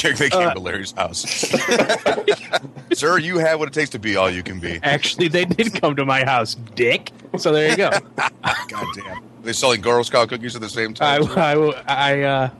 they 0.02 0.30
came 0.30 0.50
to 0.50 0.60
Larry's 0.60 0.92
house. 0.92 1.20
Sir, 2.94 3.18
you 3.18 3.38
have 3.38 3.58
what 3.58 3.68
it 3.68 3.74
takes 3.74 3.90
to 3.90 3.98
be 3.98 4.16
all 4.16 4.30
you 4.30 4.42
can 4.42 4.58
be. 4.58 4.80
Actually, 4.82 5.28
they 5.28 5.44
did 5.44 5.74
come 5.80 5.94
to 5.96 6.06
my 6.06 6.24
house, 6.24 6.54
dick. 6.74 7.10
So 7.36 7.52
there 7.52 7.70
you 7.70 7.76
go. 7.76 7.90
God 8.68 8.86
damn. 8.94 9.29
They 9.42 9.52
selling 9.52 9.80
Girl 9.80 10.04
Scout 10.04 10.28
cookies 10.28 10.54
at 10.54 10.60
the 10.60 10.68
same 10.68 10.94
time. 10.94 11.24
I, 11.36 11.54
I, 11.86 12.22
uh, 12.22 12.50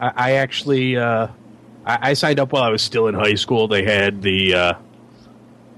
I 0.00 0.12
I 0.16 0.32
actually, 0.32 0.96
uh, 0.96 1.28
I, 1.84 2.10
I 2.10 2.14
signed 2.14 2.40
up 2.40 2.52
while 2.52 2.62
I 2.62 2.68
was 2.70 2.82
still 2.82 3.08
in 3.08 3.14
high 3.14 3.34
school. 3.34 3.68
They 3.68 3.84
had 3.84 4.22
the, 4.22 4.54
uh, 4.54 4.74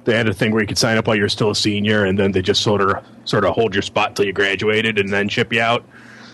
they 0.04 0.16
had 0.16 0.28
a 0.28 0.34
thing 0.34 0.52
where 0.52 0.60
you 0.60 0.66
could 0.66 0.78
sign 0.78 0.98
up 0.98 1.06
while 1.06 1.16
you're 1.16 1.28
still 1.28 1.50
a 1.50 1.56
senior, 1.56 2.04
and 2.04 2.18
then 2.18 2.32
they 2.32 2.42
just 2.42 2.62
sort 2.62 2.80
of, 2.80 3.04
sort 3.24 3.44
of 3.44 3.54
hold 3.54 3.74
your 3.74 3.82
spot 3.82 4.14
till 4.14 4.24
you 4.24 4.32
graduated, 4.32 4.98
and 4.98 5.12
then 5.12 5.28
ship 5.28 5.52
you 5.52 5.60
out. 5.60 5.84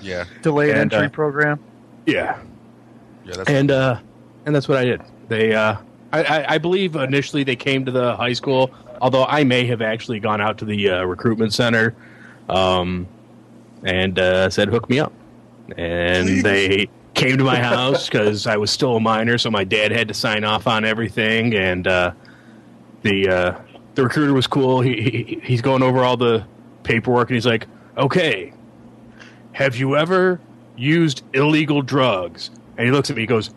yeah. 0.00 0.24
delayed 0.42 0.70
And, 0.70 0.92
entry 0.92 1.06
uh, 1.06 1.10
program. 1.10 1.60
Yeah, 2.06 2.38
Yeah, 3.24 3.34
that's 3.36 3.48
and 3.48 3.70
uh, 3.70 4.00
and 4.44 4.54
that's 4.54 4.68
what 4.68 4.78
I 4.78 4.84
did. 4.84 5.02
They, 5.28 5.54
uh, 5.54 5.76
I, 6.12 6.22
I, 6.24 6.54
I 6.54 6.58
believe 6.58 6.96
initially 6.96 7.44
they 7.44 7.56
came 7.56 7.84
to 7.86 7.92
the 7.92 8.16
high 8.16 8.32
school, 8.32 8.72
although 9.00 9.24
I 9.24 9.44
may 9.44 9.66
have 9.66 9.80
actually 9.80 10.20
gone 10.20 10.40
out 10.40 10.58
to 10.58 10.64
the 10.64 10.90
uh, 10.90 11.04
recruitment 11.04 11.54
center, 11.54 11.94
um, 12.48 13.06
and 13.84 14.18
uh, 14.18 14.50
said 14.50 14.68
hook 14.68 14.88
me 14.88 14.98
up, 15.00 15.12
and 15.76 16.42
they 16.42 16.88
came 17.14 17.38
to 17.38 17.44
my 17.44 17.58
house 17.58 18.08
because 18.08 18.46
I 18.46 18.56
was 18.56 18.70
still 18.70 18.96
a 18.96 19.00
minor, 19.00 19.38
so 19.38 19.50
my 19.50 19.64
dad 19.64 19.92
had 19.92 20.08
to 20.08 20.14
sign 20.14 20.44
off 20.44 20.66
on 20.66 20.84
everything, 20.84 21.54
and 21.54 21.86
uh, 21.86 22.12
the 23.02 23.28
uh, 23.28 23.60
the 23.94 24.04
recruiter 24.04 24.32
was 24.32 24.46
cool. 24.46 24.80
He, 24.80 25.00
he 25.00 25.40
he's 25.42 25.62
going 25.62 25.82
over 25.82 26.02
all 26.02 26.16
the 26.16 26.44
paperwork, 26.82 27.28
and 27.28 27.34
he's 27.34 27.46
like, 27.46 27.66
"Okay, 27.96 28.52
have 29.52 29.76
you 29.76 29.96
ever 29.96 30.40
used 30.76 31.22
illegal 31.32 31.82
drugs?" 31.82 32.50
And 32.76 32.86
he 32.86 32.92
looks 32.92 33.10
at 33.10 33.16
me. 33.16 33.22
He 33.22 33.26
goes, 33.26 33.52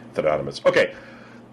with 0.09 0.19
anonymous. 0.19 0.61
Okay, 0.67 0.95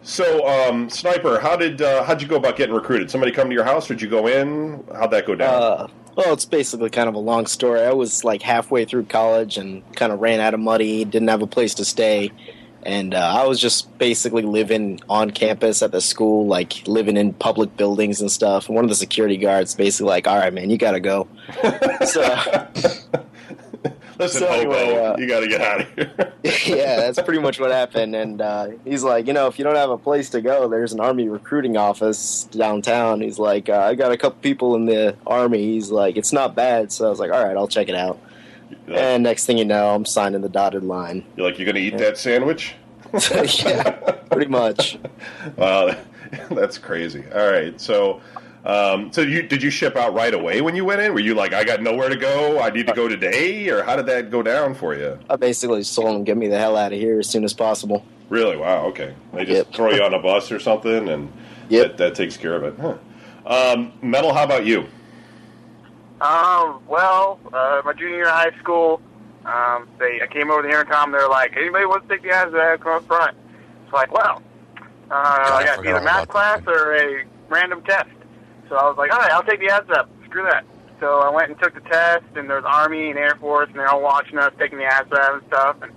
so 0.03 0.47
um, 0.47 0.89
sniper, 0.89 1.39
how 1.39 1.55
did 1.55 1.81
uh, 1.81 2.03
how'd 2.03 2.21
you 2.21 2.27
go 2.27 2.35
about 2.35 2.55
getting 2.55 2.75
recruited? 2.75 3.11
Somebody 3.11 3.31
come 3.31 3.49
to 3.49 3.53
your 3.53 3.63
house, 3.63 3.89
or 3.89 3.93
did 3.93 4.01
you 4.01 4.09
go 4.09 4.27
in? 4.27 4.83
How'd 4.93 5.11
that 5.11 5.25
go 5.25 5.35
down? 5.35 5.61
Uh, 5.61 5.87
well, 6.15 6.33
it's 6.33 6.45
basically 6.45 6.89
kind 6.89 7.07
of 7.07 7.15
a 7.15 7.19
long 7.19 7.45
story. 7.45 7.81
I 7.81 7.93
was 7.93 8.23
like 8.23 8.41
halfway 8.41 8.83
through 8.85 9.05
college 9.05 9.57
and 9.57 9.83
kind 9.95 10.11
of 10.11 10.19
ran 10.19 10.39
out 10.39 10.53
of 10.53 10.59
money, 10.59 11.05
didn't 11.05 11.29
have 11.29 11.41
a 11.41 11.47
place 11.47 11.73
to 11.75 11.85
stay, 11.85 12.31
and 12.83 13.13
uh, 13.13 13.41
I 13.41 13.45
was 13.45 13.59
just 13.59 13.97
basically 13.97 14.43
living 14.43 14.99
on 15.09 15.31
campus 15.31 15.81
at 15.81 15.91
the 15.91 16.01
school, 16.01 16.47
like 16.47 16.87
living 16.87 17.17
in 17.17 17.33
public 17.33 17.75
buildings 17.77 18.21
and 18.21 18.31
stuff. 18.31 18.67
And 18.67 18.75
one 18.75 18.85
of 18.85 18.89
the 18.89 18.95
security 18.95 19.37
guards 19.37 19.75
basically 19.75 20.07
like, 20.07 20.27
"All 20.27 20.37
right, 20.37 20.53
man, 20.53 20.69
you 20.69 20.77
got 20.77 20.91
to 20.91 20.99
go." 20.99 21.27
so 22.05 22.67
Listen, 24.21 24.41
so 24.41 24.47
hobo, 24.51 24.71
anyway, 24.71 24.97
uh, 24.97 25.17
you 25.17 25.27
got 25.27 25.39
to 25.39 25.47
get 25.47 25.61
out 25.61 25.81
of 25.81 25.95
here. 25.95 26.33
yeah, 26.77 26.97
that's 26.97 27.19
pretty 27.23 27.41
much 27.41 27.59
what 27.59 27.71
happened. 27.71 28.15
And 28.15 28.39
uh, 28.39 28.67
he's 28.85 29.03
like, 29.03 29.25
you 29.25 29.33
know, 29.33 29.47
if 29.47 29.57
you 29.57 29.65
don't 29.65 29.75
have 29.75 29.89
a 29.89 29.97
place 29.97 30.29
to 30.31 30.41
go, 30.41 30.67
there's 30.67 30.93
an 30.93 30.99
army 30.99 31.27
recruiting 31.27 31.75
office 31.75 32.43
downtown. 32.51 33.21
He's 33.21 33.39
like, 33.39 33.67
uh, 33.67 33.79
I 33.79 33.95
got 33.95 34.11
a 34.11 34.17
couple 34.17 34.39
people 34.41 34.75
in 34.75 34.85
the 34.85 35.15
army. 35.25 35.63
He's 35.63 35.89
like, 35.89 36.17
it's 36.17 36.31
not 36.31 36.53
bad. 36.53 36.91
So 36.91 37.07
I 37.07 37.09
was 37.09 37.19
like, 37.19 37.31
all 37.31 37.43
right, 37.43 37.57
I'll 37.57 37.67
check 37.67 37.89
it 37.89 37.95
out. 37.95 38.19
And 38.87 39.23
next 39.23 39.45
thing 39.45 39.57
you 39.57 39.65
know, 39.65 39.93
I'm 39.95 40.05
signing 40.05 40.41
the 40.41 40.49
dotted 40.49 40.83
line. 40.83 41.23
you're 41.35 41.47
like, 41.47 41.57
you're 41.59 41.65
gonna 41.65 41.79
eat 41.79 41.97
that 41.97 42.17
sandwich? 42.17 42.75
yeah, 43.31 43.91
pretty 44.29 44.49
much. 44.49 44.97
Wow, 45.57 45.95
that's 46.51 46.77
crazy. 46.77 47.23
All 47.33 47.51
right, 47.51 47.79
so. 47.79 48.21
Um, 48.63 49.11
so 49.11 49.21
you 49.21 49.41
did 49.41 49.63
you 49.63 49.71
ship 49.71 49.95
out 49.95 50.13
right 50.13 50.35
away 50.35 50.61
when 50.61 50.75
you 50.75 50.85
went 50.85 51.01
in? 51.01 51.15
Were 51.15 51.19
you 51.19 51.33
like, 51.33 51.51
I 51.51 51.63
got 51.63 51.81
nowhere 51.81 52.09
to 52.09 52.15
go, 52.15 52.59
I 52.61 52.69
need 52.69 52.85
to 52.85 52.93
go 52.93 53.07
today, 53.07 53.67
or 53.69 53.81
how 53.81 53.95
did 53.95 54.05
that 54.05 54.29
go 54.29 54.43
down 54.43 54.75
for 54.75 54.93
you? 54.93 55.17
I 55.31 55.35
basically 55.35 55.79
just 55.79 55.95
told 55.95 56.13
them 56.13 56.23
get 56.23 56.37
me 56.37 56.47
the 56.47 56.59
hell 56.59 56.77
out 56.77 56.93
of 56.93 56.99
here 56.99 57.17
as 57.17 57.27
soon 57.27 57.43
as 57.43 57.55
possible. 57.55 58.05
Really? 58.29 58.55
Wow. 58.55 58.85
Okay. 58.89 59.15
They 59.33 59.45
just 59.45 59.57
Yep. 59.65 59.73
throw 59.73 59.89
you 59.91 60.03
on 60.03 60.13
a 60.13 60.19
bus 60.19 60.51
or 60.51 60.59
something, 60.59 61.09
and 61.09 61.31
Yep. 61.69 61.87
that, 61.87 61.97
that 61.97 62.15
takes 62.15 62.37
care 62.37 62.53
of 62.53 62.63
it. 62.63 62.75
Huh. 62.79 62.97
Um, 63.47 63.93
Metal, 64.03 64.31
how 64.31 64.43
about 64.43 64.63
you? 64.67 64.85
Um, 66.21 66.83
well, 66.87 67.39
uh, 67.51 67.81
my 67.83 67.93
junior 67.93 68.17
year 68.17 68.27
of 68.27 68.35
high 68.35 68.57
school, 68.59 69.01
um, 69.43 69.89
they 69.97 70.21
I 70.21 70.27
came 70.27 70.51
over 70.51 70.61
the 70.61 70.69
intercom. 70.69 71.05
And 71.05 71.13
They're 71.15 71.27
like, 71.27 71.57
anybody 71.57 71.85
wants 71.85 72.07
to 72.07 72.13
take 72.13 72.21
the 72.21 72.29
ASVAB, 72.29 72.81
come 72.81 72.91
up 72.91 73.07
front. 73.07 73.35
It's 73.83 73.93
like, 73.93 74.13
well, 74.13 74.43
uh, 75.09 75.13
I 75.13 75.57
I 75.57 75.65
got 75.65 75.85
either 75.85 76.01
math 76.01 76.27
class 76.27 76.61
or 76.67 76.95
a 76.95 77.25
random 77.49 77.81
test. 77.81 78.09
So 78.69 78.75
I 78.75 78.87
was 78.87 78.97
like, 78.97 79.11
all 79.11 79.19
right, 79.19 79.31
I'll 79.31 79.43
take 79.43 79.59
the 79.59 79.67
ASVAB. 79.67 80.07
Screw 80.25 80.43
that. 80.43 80.63
So 80.99 81.21
I 81.21 81.29
went 81.31 81.49
and 81.49 81.59
took 81.59 81.73
the 81.73 81.81
test, 81.81 82.25
and 82.35 82.47
there 82.47 82.57
was 82.57 82.65
Army 82.67 83.09
and 83.09 83.17
Air 83.17 83.35
Force, 83.39 83.67
and 83.69 83.79
they're 83.79 83.89
all 83.89 84.03
watching 84.03 84.37
us 84.37 84.53
taking 84.59 84.77
the 84.77 84.85
ASVAB 84.85 85.33
and 85.33 85.41
stuff. 85.47 85.77
And 85.81 85.91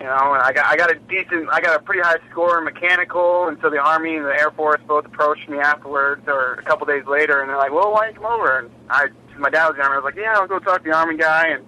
you 0.00 0.06
know, 0.06 0.34
and 0.34 0.42
I 0.42 0.52
got 0.52 0.66
I 0.66 0.76
got 0.76 0.90
a 0.90 0.96
decent, 0.96 1.48
I 1.50 1.60
got 1.60 1.76
a 1.76 1.82
pretty 1.82 2.02
high 2.02 2.18
score 2.30 2.58
in 2.58 2.64
mechanical, 2.64 3.46
and 3.46 3.56
so 3.62 3.70
the 3.70 3.78
Army 3.78 4.16
and 4.16 4.24
the 4.24 4.34
Air 4.34 4.50
Force 4.50 4.80
both 4.88 5.06
approached 5.06 5.48
me 5.48 5.58
afterwards, 5.58 6.22
or 6.26 6.54
a 6.54 6.62
couple 6.64 6.86
days 6.86 7.04
later, 7.06 7.40
and 7.40 7.48
they're 7.48 7.56
like, 7.56 7.72
"Well, 7.72 7.92
why 7.92 8.06
don't 8.06 8.14
you 8.14 8.20
come 8.20 8.32
over?" 8.32 8.58
And 8.58 8.70
I, 8.90 9.06
my 9.38 9.50
dad 9.50 9.68
was 9.68 9.76
in 9.76 9.78
the 9.78 9.84
Army. 9.84 9.94
I 9.94 9.98
was 9.98 10.04
like, 10.04 10.16
"Yeah, 10.16 10.34
I'll 10.34 10.46
go 10.46 10.58
talk 10.58 10.82
to 10.82 10.90
the 10.90 10.96
Army 10.96 11.16
guy." 11.16 11.48
And 11.48 11.64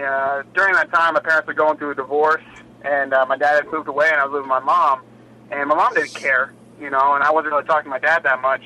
uh, 0.00 0.42
during 0.54 0.74
that 0.74 0.92
time, 0.92 1.14
my 1.14 1.20
parents 1.20 1.46
were 1.46 1.54
going 1.54 1.78
through 1.78 1.92
a 1.92 1.94
divorce, 1.94 2.42
and 2.84 3.12
uh, 3.12 3.26
my 3.26 3.36
dad 3.36 3.64
had 3.64 3.72
moved 3.72 3.88
away, 3.88 4.08
and 4.10 4.20
I 4.20 4.24
was 4.24 4.32
living 4.32 4.48
with 4.48 4.60
my 4.62 4.64
mom, 4.64 5.02
and 5.50 5.68
my 5.68 5.74
mom 5.74 5.94
didn't 5.94 6.14
care, 6.14 6.52
you 6.80 6.90
know, 6.90 7.14
and 7.14 7.22
I 7.22 7.30
wasn't 7.30 7.52
really 7.52 7.64
talking 7.64 7.84
to 7.84 7.90
my 7.90 7.98
dad 7.98 8.22
that 8.24 8.40
much. 8.40 8.62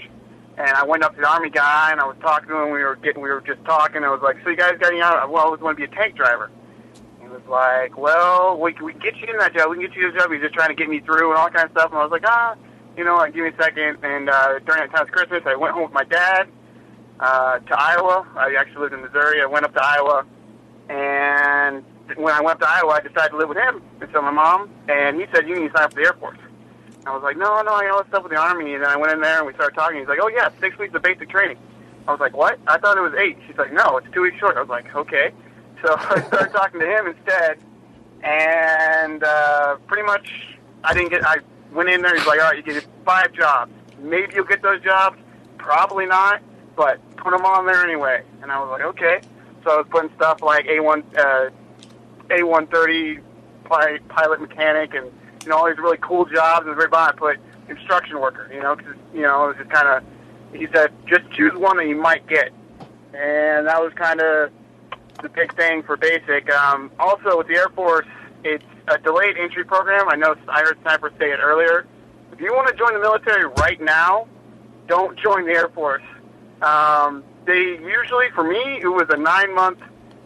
And 0.58 0.70
I 0.70 0.84
went 0.84 1.02
up 1.02 1.14
to 1.14 1.20
the 1.20 1.28
Army 1.28 1.50
guy, 1.50 1.92
and 1.92 2.00
I 2.00 2.06
was 2.06 2.16
talking 2.20 2.48
to 2.48 2.56
him. 2.56 2.70
We 2.70 2.82
were 2.82 2.96
getting, 2.96 3.22
we 3.22 3.28
were 3.28 3.42
just 3.42 3.62
talking. 3.64 3.96
And 3.96 4.06
I 4.06 4.10
was 4.10 4.22
like, 4.22 4.36
"So 4.42 4.50
you 4.50 4.56
guys 4.56 4.78
got 4.78 4.92
any 4.92 5.02
out? 5.02 5.30
Well, 5.30 5.46
I 5.46 5.48
was 5.50 5.60
going 5.60 5.76
to 5.76 5.78
be 5.78 5.84
a 5.84 5.94
tank 5.94 6.16
driver." 6.16 6.50
He 7.20 7.28
was 7.28 7.42
like, 7.46 7.98
"Well, 7.98 8.58
we 8.58 8.72
we 8.80 8.92
can 8.92 9.02
get 9.02 9.16
you 9.16 9.26
in 9.28 9.38
that 9.38 9.54
job. 9.54 9.70
We 9.70 9.76
can 9.76 9.86
get 9.86 9.96
you 9.96 10.10
that 10.10 10.18
job." 10.18 10.32
He's 10.32 10.40
just 10.40 10.54
trying 10.54 10.68
to 10.68 10.74
get 10.74 10.88
me 10.88 11.00
through 11.00 11.30
and 11.30 11.38
all 11.38 11.50
kind 11.50 11.66
of 11.66 11.72
stuff. 11.72 11.90
And 11.90 12.00
I 12.00 12.02
was 12.02 12.10
like, 12.12 12.24
"Ah, 12.24 12.56
you 12.96 13.04
know, 13.04 13.16
what? 13.16 13.34
give 13.34 13.44
me 13.44 13.50
a 13.50 13.62
second. 13.62 13.98
And 14.02 14.30
uh, 14.30 14.58
during 14.60 14.80
that 14.80 14.90
time 14.92 15.02
of 15.02 15.10
Christmas, 15.10 15.42
I 15.44 15.56
went 15.56 15.74
home 15.74 15.84
with 15.84 15.92
my 15.92 16.04
dad 16.04 16.48
uh, 17.20 17.58
to 17.58 17.80
Iowa. 17.80 18.26
I 18.36 18.54
actually 18.58 18.82
lived 18.82 18.94
in 18.94 19.02
Missouri. 19.02 19.40
I 19.40 19.46
went 19.46 19.64
up 19.64 19.74
to 19.74 19.84
Iowa, 19.84 20.24
and 20.88 21.84
when 22.16 22.34
I 22.34 22.40
went 22.40 22.56
up 22.56 22.60
to 22.60 22.68
Iowa, 22.68 22.92
I 22.92 23.00
decided 23.00 23.30
to 23.30 23.36
live 23.36 23.48
with 23.48 23.58
him 23.58 23.82
instead 24.00 24.16
of 24.16 24.24
my 24.24 24.30
mom. 24.30 24.70
And 24.88 25.20
he 25.20 25.26
said, 25.32 25.48
"You 25.48 25.56
need 25.56 25.68
to 25.68 25.76
sign 25.76 25.84
up 25.84 25.92
for 25.94 26.00
the 26.00 26.06
Air 26.06 26.14
Force." 26.14 26.38
I 27.06 27.14
was 27.14 27.22
like, 27.22 27.36
"No, 27.36 27.62
no, 27.62 27.74
I 27.74 27.86
know 27.86 28.02
stuff 28.08 28.22
with 28.22 28.32
the 28.32 28.38
Army." 28.38 28.74
And 28.74 28.82
then 28.82 28.90
I 28.90 28.96
went 28.96 29.12
in 29.12 29.20
there 29.20 29.38
and 29.38 29.46
we 29.46 29.54
started 29.54 29.74
talking. 29.74 29.98
He's 29.98 30.08
like, 30.08 30.18
"Oh 30.22 30.28
yeah, 30.28 30.50
six 30.60 30.78
weeks 30.78 30.94
of 30.94 31.02
basic 31.02 31.28
training." 31.28 31.58
I 32.06 32.12
was 32.12 32.20
like, 32.20 32.36
"What? 32.36 32.58
I 32.66 32.78
thought 32.78 32.96
it 32.96 33.00
was 33.00 33.14
eight. 33.14 33.38
She's 33.46 33.56
like, 33.56 33.72
"No, 33.72 33.96
it's 33.98 34.06
two 34.12 34.22
weeks 34.22 34.38
short." 34.38 34.56
I 34.56 34.60
was 34.60 34.68
like, 34.68 34.94
"Okay." 34.94 35.32
So 35.82 35.94
I 35.94 36.22
started 36.22 36.52
talking 36.52 36.80
to 36.80 36.86
him 36.86 37.06
instead, 37.06 37.58
and 38.22 39.22
uh, 39.22 39.76
pretty 39.86 40.04
much 40.04 40.26
I 40.82 40.94
didn't 40.94 41.10
get. 41.10 41.22
I 41.24 41.36
went 41.70 41.90
in 41.90 42.00
there. 42.00 42.16
He's 42.16 42.26
like, 42.26 42.40
"All 42.40 42.46
right, 42.46 42.56
you 42.56 42.62
get 42.62 42.86
five 43.04 43.30
jobs. 43.34 43.72
Maybe 44.00 44.32
you'll 44.34 44.46
get 44.46 44.62
those 44.62 44.80
jobs. 44.80 45.18
Probably 45.58 46.06
not, 46.06 46.40
but 46.76 47.00
put 47.16 47.30
them 47.30 47.44
on 47.44 47.66
there 47.66 47.82
anyway." 47.82 48.22
And 48.42 48.52
I 48.52 48.60
was 48.60 48.68
like, 48.70 48.82
"Okay." 48.82 49.20
So 49.64 49.72
I 49.72 49.76
was 49.78 49.86
putting 49.90 50.14
stuff 50.16 50.42
like 50.42 50.66
A 50.66 50.80
one, 50.80 51.02
uh, 51.16 51.50
A 52.30 52.42
one 52.42 52.66
thirty, 52.68 53.18
pilot 53.64 54.40
mechanic, 54.40 54.94
and 54.94 55.10
you 55.42 55.48
know 55.48 55.56
all 55.56 55.66
these 55.66 55.78
really 55.78 55.98
cool 56.00 56.24
jobs. 56.24 56.66
And 56.66 56.76
very 56.76 56.88
bottom, 56.88 57.16
I 57.16 57.18
put 57.18 57.66
construction 57.66 58.20
worker. 58.20 58.48
You 58.52 58.62
know, 58.62 58.76
because 58.76 58.94
you 59.12 59.22
know 59.22 59.44
it 59.44 59.48
was 59.48 59.56
just 59.58 59.70
kind 59.70 59.88
of. 59.88 60.04
He 60.52 60.68
said, 60.72 60.92
"Just 61.06 61.30
choose 61.32 61.52
one 61.54 61.76
that 61.78 61.88
you 61.88 61.96
might 61.96 62.26
get," 62.28 62.52
and 63.12 63.66
that 63.66 63.82
was 63.82 63.92
kind 63.94 64.20
of 64.20 64.50
the 65.22 65.28
big 65.28 65.54
thing 65.54 65.82
for 65.82 65.96
basic. 65.96 66.50
Um, 66.52 66.90
also, 66.98 67.38
with 67.38 67.48
the 67.48 67.54
Air 67.54 67.68
Force, 67.70 68.06
it's 68.44 68.64
a 68.88 68.98
delayed 68.98 69.36
entry 69.36 69.64
program. 69.64 70.08
I 70.08 70.16
know 70.16 70.36
I 70.48 70.60
heard 70.60 70.78
Sniper 70.82 71.12
say 71.18 71.32
it 71.32 71.40
earlier. 71.42 71.86
If 72.32 72.40
you 72.40 72.52
want 72.52 72.68
to 72.68 72.74
join 72.74 72.94
the 72.94 73.00
military 73.00 73.46
right 73.58 73.80
now, 73.80 74.28
don't 74.86 75.18
join 75.18 75.46
the 75.46 75.52
Air 75.52 75.68
Force. 75.68 76.02
Um, 76.62 77.24
they 77.44 77.78
usually, 77.78 78.30
for 78.34 78.44
me, 78.44 78.80
it 78.80 78.88
was 78.88 79.06
a 79.10 79.16
nine 79.16 79.54
month 79.54 79.78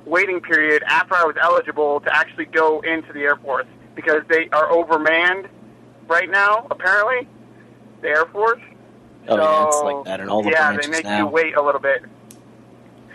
waiting 0.07 0.41
period 0.41 0.83
after 0.87 1.15
I 1.15 1.25
was 1.25 1.37
eligible 1.41 2.01
to 2.01 2.17
actually 2.17 2.47
go 2.47 2.81
into 2.81 3.13
the 3.13 3.21
Air 3.21 3.37
Force 3.37 3.67
because 3.95 4.23
they 4.29 4.49
are 4.51 4.69
overmanned 4.69 5.49
right 6.07 6.31
now, 6.31 6.67
apparently, 6.71 7.29
the 8.01 8.09
Air 8.09 8.27
Force. 8.27 8.61
Oh 9.29 9.37
yeah, 9.37 9.67
it's 9.67 9.77
like 9.83 10.05
that 10.07 10.21
in 10.21 10.29
all 10.29 10.43
the 10.43 10.51
yeah, 10.51 10.77
they 10.77 10.89
make 10.89 11.05
now. 11.05 11.19
you 11.19 11.27
wait 11.27 11.55
a 11.57 11.63
little 11.63 11.81
bit. 11.81 12.03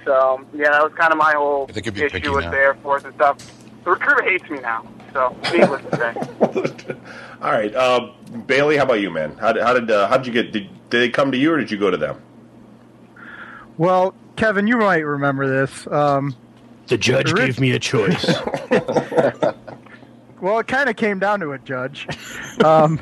So 0.06 0.46
yeah, 0.54 0.70
that 0.70 0.84
was 0.84 0.94
kind 0.96 1.12
of 1.12 1.18
my 1.18 1.34
whole 1.34 1.66
They 1.66 1.82
could 1.82 1.96
be 1.96 2.02
picky 2.02 2.18
issue 2.18 2.36
with 2.36 2.46
now. 2.46 2.52
the 2.52 2.58
Air 2.58 2.76
Force 2.76 3.04
and 3.04 3.14
stuff. 3.16 3.38
The 3.84 3.92
recruiter 3.92 4.24
hates 4.24 4.48
me 4.50 4.60
now, 4.60 4.88
so 5.14 5.36
needless 5.52 5.82
to 5.90 5.98
say. 5.98 6.96
All 7.42 7.52
right, 7.52 7.74
uh, 7.74 8.12
Bailey, 8.46 8.78
how 8.78 8.84
about 8.84 9.02
you, 9.02 9.10
man? 9.10 9.36
How 9.38 9.52
did 9.52 9.64
how 9.64 9.74
did, 9.74 9.90
uh, 9.90 10.08
how 10.08 10.18
did 10.18 10.28
you 10.28 10.34
get? 10.34 10.52
Did, 10.52 10.70
did 10.90 11.00
they 11.00 11.10
come 11.10 11.32
to 11.32 11.38
you 11.38 11.52
or 11.54 11.58
did 11.58 11.72
you 11.72 11.78
go 11.78 11.90
to 11.90 11.98
them? 11.98 12.22
Well, 13.78 14.14
Kevin, 14.36 14.68
you 14.68 14.78
might 14.78 15.06
remember 15.06 15.48
this. 15.48 15.88
Um, 15.88 16.36
The 16.88 16.98
judge 16.98 17.32
Rick- 17.32 17.46
gave 17.46 17.60
me 17.60 17.72
a 17.72 17.80
choice. 17.80 18.26
well, 20.42 20.60
it 20.60 20.68
kind 20.68 20.90
of 20.90 20.96
came 20.96 21.20
down 21.20 21.40
to 21.42 21.52
it, 21.52 21.66
Judge. 21.66 22.08
Um, 22.64 23.00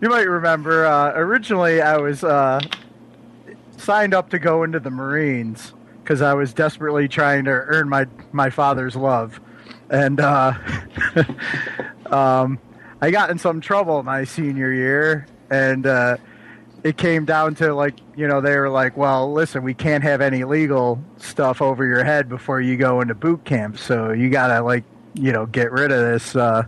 you 0.00 0.08
might 0.08 0.28
remember. 0.28 0.86
Uh, 0.86 1.12
originally, 1.14 1.80
I 1.80 1.96
was 1.98 2.24
uh, 2.24 2.60
signed 3.76 4.14
up 4.14 4.30
to 4.30 4.38
go 4.38 4.62
into 4.62 4.80
the 4.80 4.90
Marines 4.90 5.74
because 6.02 6.22
I 6.22 6.34
was 6.34 6.52
desperately 6.52 7.06
trying 7.08 7.44
to 7.44 7.50
earn 7.50 7.88
my 7.88 8.06
my 8.32 8.50
father's 8.50 8.96
love, 8.96 9.40
and 9.90 10.18
uh, 10.20 10.54
um, 12.06 12.58
I 13.00 13.10
got 13.10 13.30
in 13.30 13.38
some 13.38 13.60
trouble 13.60 14.02
my 14.02 14.24
senior 14.24 14.72
year, 14.72 15.26
and 15.50 15.86
uh, 15.86 16.16
it 16.84 16.96
came 16.96 17.24
down 17.24 17.54
to 17.56 17.74
like 17.74 17.94
you 18.16 18.26
know 18.26 18.40
they 18.40 18.56
were 18.56 18.70
like, 18.70 18.96
well, 18.96 19.32
listen, 19.32 19.62
we 19.62 19.74
can't 19.74 20.02
have 20.04 20.20
any 20.20 20.44
legal 20.44 21.02
stuff 21.16 21.60
over 21.60 21.84
your 21.84 22.04
head 22.04 22.28
before 22.28 22.60
you 22.60 22.76
go 22.76 23.00
into 23.00 23.14
boot 23.14 23.44
camp, 23.44 23.78
so 23.78 24.12
you 24.12 24.30
gotta 24.30 24.62
like 24.62 24.84
you 25.14 25.32
know 25.32 25.46
get 25.46 25.72
rid 25.72 25.92
of 25.92 26.00
this. 26.00 26.36
Uh, 26.36 26.64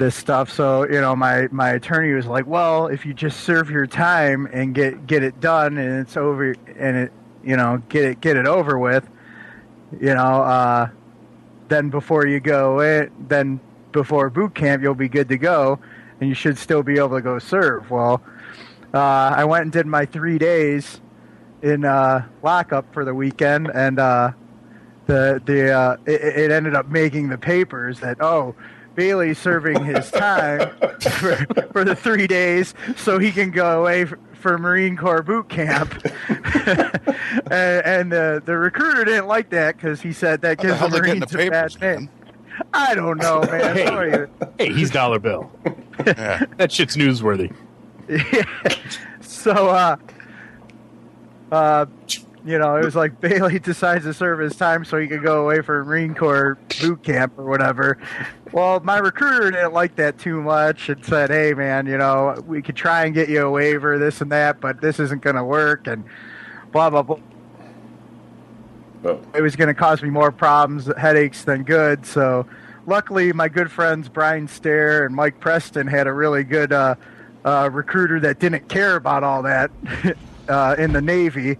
this 0.00 0.16
stuff. 0.16 0.50
So 0.50 0.84
you 0.88 1.00
know, 1.00 1.14
my 1.14 1.46
my 1.52 1.70
attorney 1.70 2.12
was 2.12 2.26
like, 2.26 2.46
"Well, 2.46 2.88
if 2.88 3.06
you 3.06 3.14
just 3.14 3.40
serve 3.40 3.70
your 3.70 3.86
time 3.86 4.48
and 4.52 4.74
get 4.74 5.06
get 5.06 5.22
it 5.22 5.38
done, 5.40 5.78
and 5.78 6.00
it's 6.00 6.16
over, 6.16 6.56
and 6.76 6.96
it 6.96 7.12
you 7.44 7.56
know 7.56 7.80
get 7.88 8.04
it 8.04 8.20
get 8.20 8.36
it 8.36 8.46
over 8.46 8.76
with, 8.76 9.08
you 10.00 10.14
know, 10.14 10.42
uh, 10.42 10.88
then 11.68 11.90
before 11.90 12.26
you 12.26 12.40
go 12.40 12.80
in, 12.80 13.12
then 13.28 13.60
before 13.92 14.28
boot 14.30 14.54
camp, 14.54 14.82
you'll 14.82 14.94
be 14.94 15.08
good 15.08 15.28
to 15.28 15.38
go, 15.38 15.78
and 16.18 16.28
you 16.28 16.34
should 16.34 16.58
still 16.58 16.82
be 16.82 16.98
able 16.98 17.10
to 17.10 17.22
go 17.22 17.38
serve." 17.38 17.88
Well, 17.90 18.20
uh, 18.94 18.98
I 19.36 19.44
went 19.44 19.62
and 19.64 19.72
did 19.72 19.86
my 19.86 20.06
three 20.06 20.38
days 20.38 21.00
in 21.62 21.84
uh, 21.84 22.26
lockup 22.42 22.92
for 22.92 23.04
the 23.04 23.14
weekend, 23.14 23.70
and 23.72 23.98
uh, 23.98 24.32
the 25.06 25.40
the 25.44 25.72
uh, 25.72 25.96
it, 26.06 26.20
it 26.20 26.50
ended 26.50 26.74
up 26.74 26.88
making 26.88 27.28
the 27.28 27.38
papers 27.38 28.00
that 28.00 28.20
oh. 28.20 28.54
Bailey's 28.96 29.38
serving 29.38 29.84
his 29.84 30.10
time 30.10 30.68
for, 31.00 31.36
for 31.72 31.84
the 31.84 31.94
three 31.94 32.26
days 32.26 32.74
so 32.96 33.20
he 33.20 33.30
can 33.30 33.52
go 33.52 33.80
away 33.80 34.04
for, 34.04 34.18
for 34.34 34.58
Marine 34.58 34.96
Corps 34.96 35.22
boot 35.22 35.48
camp. 35.48 35.94
and 36.28 37.50
and 37.50 38.12
uh, 38.12 38.40
the 38.40 38.58
recruiter 38.58 39.04
didn't 39.04 39.28
like 39.28 39.50
that 39.50 39.76
because 39.76 40.00
he 40.00 40.12
said 40.12 40.42
that 40.42 40.60
How 40.60 40.64
the 40.64 40.68
gives 40.68 40.80
the 40.80 40.88
they 40.88 41.00
get 41.00 41.14
in 41.14 41.18
Marines 41.20 41.30
the 41.30 41.46
a 41.46 41.50
bad 41.50 41.80
name. 41.80 41.80
man? 41.80 42.10
I 42.74 42.94
don't 42.94 43.18
know, 43.18 43.40
man. 43.42 43.76
Hey. 43.76 44.26
Hey, 44.58 44.72
he's 44.74 44.90
dollar 44.90 45.18
bill. 45.18 45.50
Yeah. 46.06 46.46
That 46.56 46.72
shit's 46.72 46.96
newsworthy. 46.96 47.54
so, 49.20 49.52
uh, 49.52 49.96
uh, 51.52 51.86
you 52.44 52.58
know, 52.58 52.76
it 52.76 52.84
was 52.84 52.96
like 52.96 53.20
Bailey 53.20 53.58
decides 53.60 54.04
to 54.04 54.14
serve 54.14 54.40
his 54.40 54.56
time 54.56 54.84
so 54.84 54.98
he 54.98 55.06
could 55.06 55.22
go 55.22 55.44
away 55.44 55.60
for 55.60 55.84
Marine 55.84 56.14
Corps 56.14 56.58
boot 56.80 57.02
camp 57.02 57.38
or 57.38 57.44
whatever. 57.44 57.98
Well, 58.52 58.80
my 58.80 58.98
recruiter 58.98 59.50
didn't 59.50 59.72
like 59.72 59.96
that 59.96 60.18
too 60.18 60.42
much 60.42 60.88
and 60.88 61.04
said, 61.04 61.30
"Hey, 61.30 61.54
man, 61.54 61.86
you 61.86 61.98
know, 61.98 62.42
we 62.46 62.62
could 62.62 62.76
try 62.76 63.04
and 63.04 63.14
get 63.14 63.28
you 63.28 63.42
a 63.42 63.50
waiver, 63.50 63.98
this 63.98 64.20
and 64.20 64.32
that, 64.32 64.60
but 64.60 64.80
this 64.80 64.98
isn't 64.98 65.22
going 65.22 65.36
to 65.36 65.44
work." 65.44 65.86
And 65.86 66.04
blah 66.72 66.90
blah 66.90 67.02
blah. 67.02 67.18
Oh. 69.04 69.20
It 69.34 69.40
was 69.40 69.56
going 69.56 69.68
to 69.68 69.74
cause 69.74 70.02
me 70.02 70.10
more 70.10 70.30
problems, 70.30 70.90
headaches 70.98 71.44
than 71.44 71.62
good. 71.62 72.04
So, 72.04 72.46
luckily, 72.86 73.32
my 73.32 73.48
good 73.48 73.70
friends 73.70 74.08
Brian 74.08 74.46
Stair 74.46 75.06
and 75.06 75.14
Mike 75.14 75.40
Preston 75.40 75.86
had 75.86 76.06
a 76.06 76.12
really 76.12 76.44
good 76.44 76.72
uh, 76.72 76.96
uh, 77.44 77.68
recruiter 77.72 78.20
that 78.20 78.38
didn't 78.38 78.68
care 78.68 78.96
about 78.96 79.24
all 79.24 79.42
that 79.42 79.70
uh, 80.48 80.76
in 80.78 80.92
the 80.92 81.02
Navy. 81.02 81.56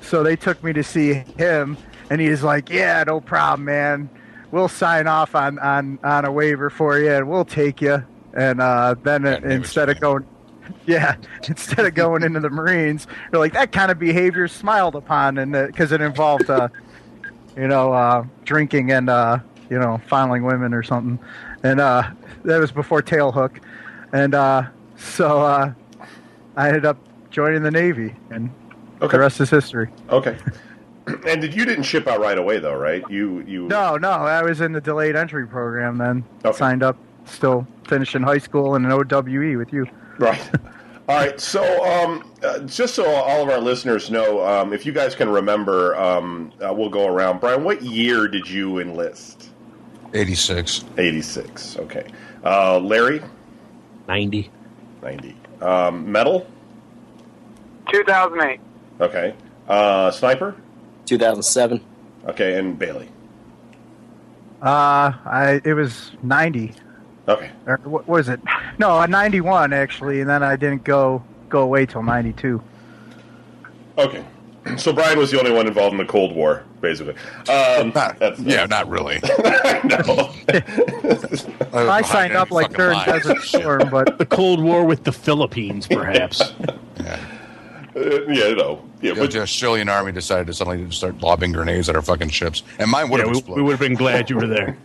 So 0.00 0.22
they 0.22 0.36
took 0.36 0.62
me 0.64 0.72
to 0.72 0.82
see 0.82 1.14
him, 1.14 1.76
and 2.10 2.20
he's 2.20 2.42
like, 2.42 2.68
"Yeah, 2.70 3.04
no 3.06 3.20
problem, 3.20 3.64
man. 3.66 4.10
we'll 4.50 4.68
sign 4.68 5.06
off 5.06 5.34
on 5.34 5.58
on 5.58 5.98
on 6.04 6.24
a 6.24 6.32
waiver 6.32 6.70
for 6.70 6.98
you, 6.98 7.10
and 7.10 7.28
we'll 7.28 7.44
take 7.44 7.80
you. 7.80 8.04
And 8.34 8.60
uh, 8.60 8.94
then 9.02 9.24
Yeah, 9.24 9.38
instead 9.44 9.88
of 9.90 10.00
going, 10.00 10.24
yeah, 10.86 11.16
instead 11.48 11.86
of 11.86 11.94
going 11.94 12.22
into 12.22 12.40
the 12.40 12.50
Marines, 12.50 13.06
they're 13.30 13.40
like 13.40 13.52
that 13.52 13.72
kind 13.72 13.90
of 13.90 13.98
behavior 13.98 14.44
is 14.44 14.52
smiled 14.52 14.94
upon, 14.94 15.38
and 15.38 15.52
because 15.52 15.92
it 15.92 16.00
involved, 16.00 16.50
uh, 16.50 16.68
you 17.56 17.68
know, 17.68 17.92
uh, 17.92 18.24
drinking 18.44 18.90
and 18.92 19.08
uh, 19.08 19.38
you 19.70 19.78
know, 19.78 20.00
fondling 20.08 20.42
women 20.42 20.74
or 20.74 20.82
something, 20.82 21.18
and 21.62 21.80
uh, 21.80 22.10
that 22.44 22.58
was 22.58 22.72
before 22.72 23.02
tailhook, 23.02 23.62
and 24.12 24.34
uh, 24.34 24.64
so 25.02 25.40
uh, 25.42 25.72
I 26.56 26.68
ended 26.68 26.84
up 26.84 26.96
joining 27.30 27.62
the 27.62 27.70
Navy, 27.70 28.14
and 28.30 28.50
Okay. 29.00 29.16
the 29.16 29.20
rest 29.20 29.40
is 29.40 29.50
history. 29.50 29.88
Okay. 30.10 30.36
And 31.26 31.40
did 31.40 31.52
you 31.52 31.64
didn't 31.64 31.82
ship 31.82 32.06
out 32.06 32.20
right 32.20 32.38
away 32.38 32.60
though, 32.60 32.76
right? 32.76 33.02
You 33.10 33.40
you 33.40 33.66
No, 33.66 33.96
no, 33.96 34.10
I 34.10 34.40
was 34.40 34.60
in 34.60 34.70
the 34.70 34.80
delayed 34.80 35.16
entry 35.16 35.48
program 35.48 35.98
then. 35.98 36.22
Okay. 36.44 36.56
Signed 36.56 36.84
up, 36.84 36.96
still 37.24 37.66
finishing 37.88 38.22
high 38.22 38.38
school 38.38 38.76
and 38.76 38.86
an 38.86 38.92
OWE 38.92 39.56
with 39.58 39.72
you. 39.72 39.84
Right. 40.18 40.40
All 41.08 41.16
right. 41.16 41.40
So, 41.40 41.84
um, 41.84 42.30
uh, 42.44 42.60
just 42.60 42.94
so 42.94 43.04
all 43.04 43.42
of 43.42 43.48
our 43.48 43.58
listeners 43.58 44.12
know, 44.12 44.46
um, 44.46 44.72
if 44.72 44.86
you 44.86 44.92
guys 44.92 45.16
can 45.16 45.28
remember, 45.28 45.96
um, 45.96 46.52
uh, 46.64 46.72
we'll 46.72 46.88
go 46.88 47.08
around. 47.08 47.40
Brian, 47.40 47.64
what 47.64 47.82
year 47.82 48.28
did 48.28 48.48
you 48.48 48.78
enlist? 48.78 49.50
86. 50.14 50.84
86. 50.98 51.78
Okay. 51.78 52.06
Uh, 52.44 52.78
Larry? 52.78 53.20
90. 54.06 54.52
90. 55.02 55.36
Um, 55.60 56.10
metal? 56.10 56.46
2008. 57.92 58.60
Okay. 59.00 59.34
Uh, 59.68 60.10
sniper? 60.10 60.54
2007. 61.06 61.80
Okay. 62.28 62.58
And 62.58 62.78
Bailey? 62.78 63.08
Uh, 64.60 65.12
I 65.24 65.60
it 65.64 65.74
was 65.74 66.12
90. 66.22 66.72
Okay. 67.28 67.50
Or 67.66 67.78
what 67.84 68.06
was 68.06 68.28
it? 68.28 68.40
No, 68.78 69.00
a 69.00 69.06
91 69.08 69.72
actually, 69.72 70.20
and 70.20 70.30
then 70.30 70.42
I 70.42 70.56
didn't 70.56 70.84
go 70.84 71.22
go 71.48 71.62
away 71.62 71.86
till 71.86 72.02
92. 72.02 72.62
Okay. 73.98 74.24
So 74.76 74.92
Brian 74.92 75.18
was 75.18 75.30
the 75.30 75.38
only 75.38 75.50
one 75.50 75.66
involved 75.66 75.92
in 75.92 75.98
the 75.98 76.04
Cold 76.04 76.34
War, 76.34 76.64
basically. 76.80 77.14
Um, 77.48 77.90
Not, 77.94 78.18
that's, 78.20 78.38
yeah, 78.40 78.64
not 78.66 78.88
really. 78.88 79.18
no. 79.84 80.30
I 81.72 82.02
signed 82.02 82.34
up 82.34 82.50
like 82.52 82.72
during 82.72 82.98
Desert 83.04 83.40
Storm, 83.42 83.90
but 83.90 84.18
The 84.18 84.26
Cold 84.26 84.62
War 84.62 84.84
with 84.84 85.02
the 85.04 85.12
Philippines, 85.12 85.86
perhaps. 85.86 86.52
Yeah. 87.02 87.18
Uh, 87.96 88.20
yeah, 88.28 88.54
no. 88.54 88.84
Yeah, 89.00 89.14
The 89.14 89.20
but 89.22 89.36
Australian 89.36 89.88
army 89.88 90.12
decided 90.12 90.46
to 90.46 90.54
suddenly 90.54 90.88
start 90.92 91.20
lobbing 91.20 91.52
grenades 91.52 91.88
at 91.88 91.96
our 91.96 92.02
fucking 92.02 92.28
ships, 92.28 92.62
and 92.78 92.88
mine 92.90 93.10
would 93.10 93.18
yeah, 93.18 93.24
have 93.24 93.32
we, 93.32 93.38
exploded. 93.38 93.56
we 93.56 93.62
would 93.62 93.72
have 93.72 93.80
been 93.80 93.94
glad 93.94 94.30
you 94.30 94.36
were 94.36 94.46
there. 94.46 94.78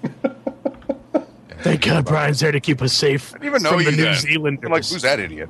Thank 1.60 1.82
God 1.84 2.06
Brian's 2.06 2.40
there 2.40 2.52
to 2.52 2.60
keep 2.60 2.82
us 2.82 2.94
safe 2.94 3.34
I 3.36 3.38
didn't 3.38 3.48
even 3.50 3.64
know 3.64 3.70
from 3.72 3.82
you 3.82 3.92
the 3.92 3.98
New 3.98 4.04
then. 4.04 4.16
Zealanders. 4.16 4.66
I'm 4.66 4.72
like, 4.72 4.86
who's 4.86 5.02
that 5.04 5.20
idiot? 5.20 5.50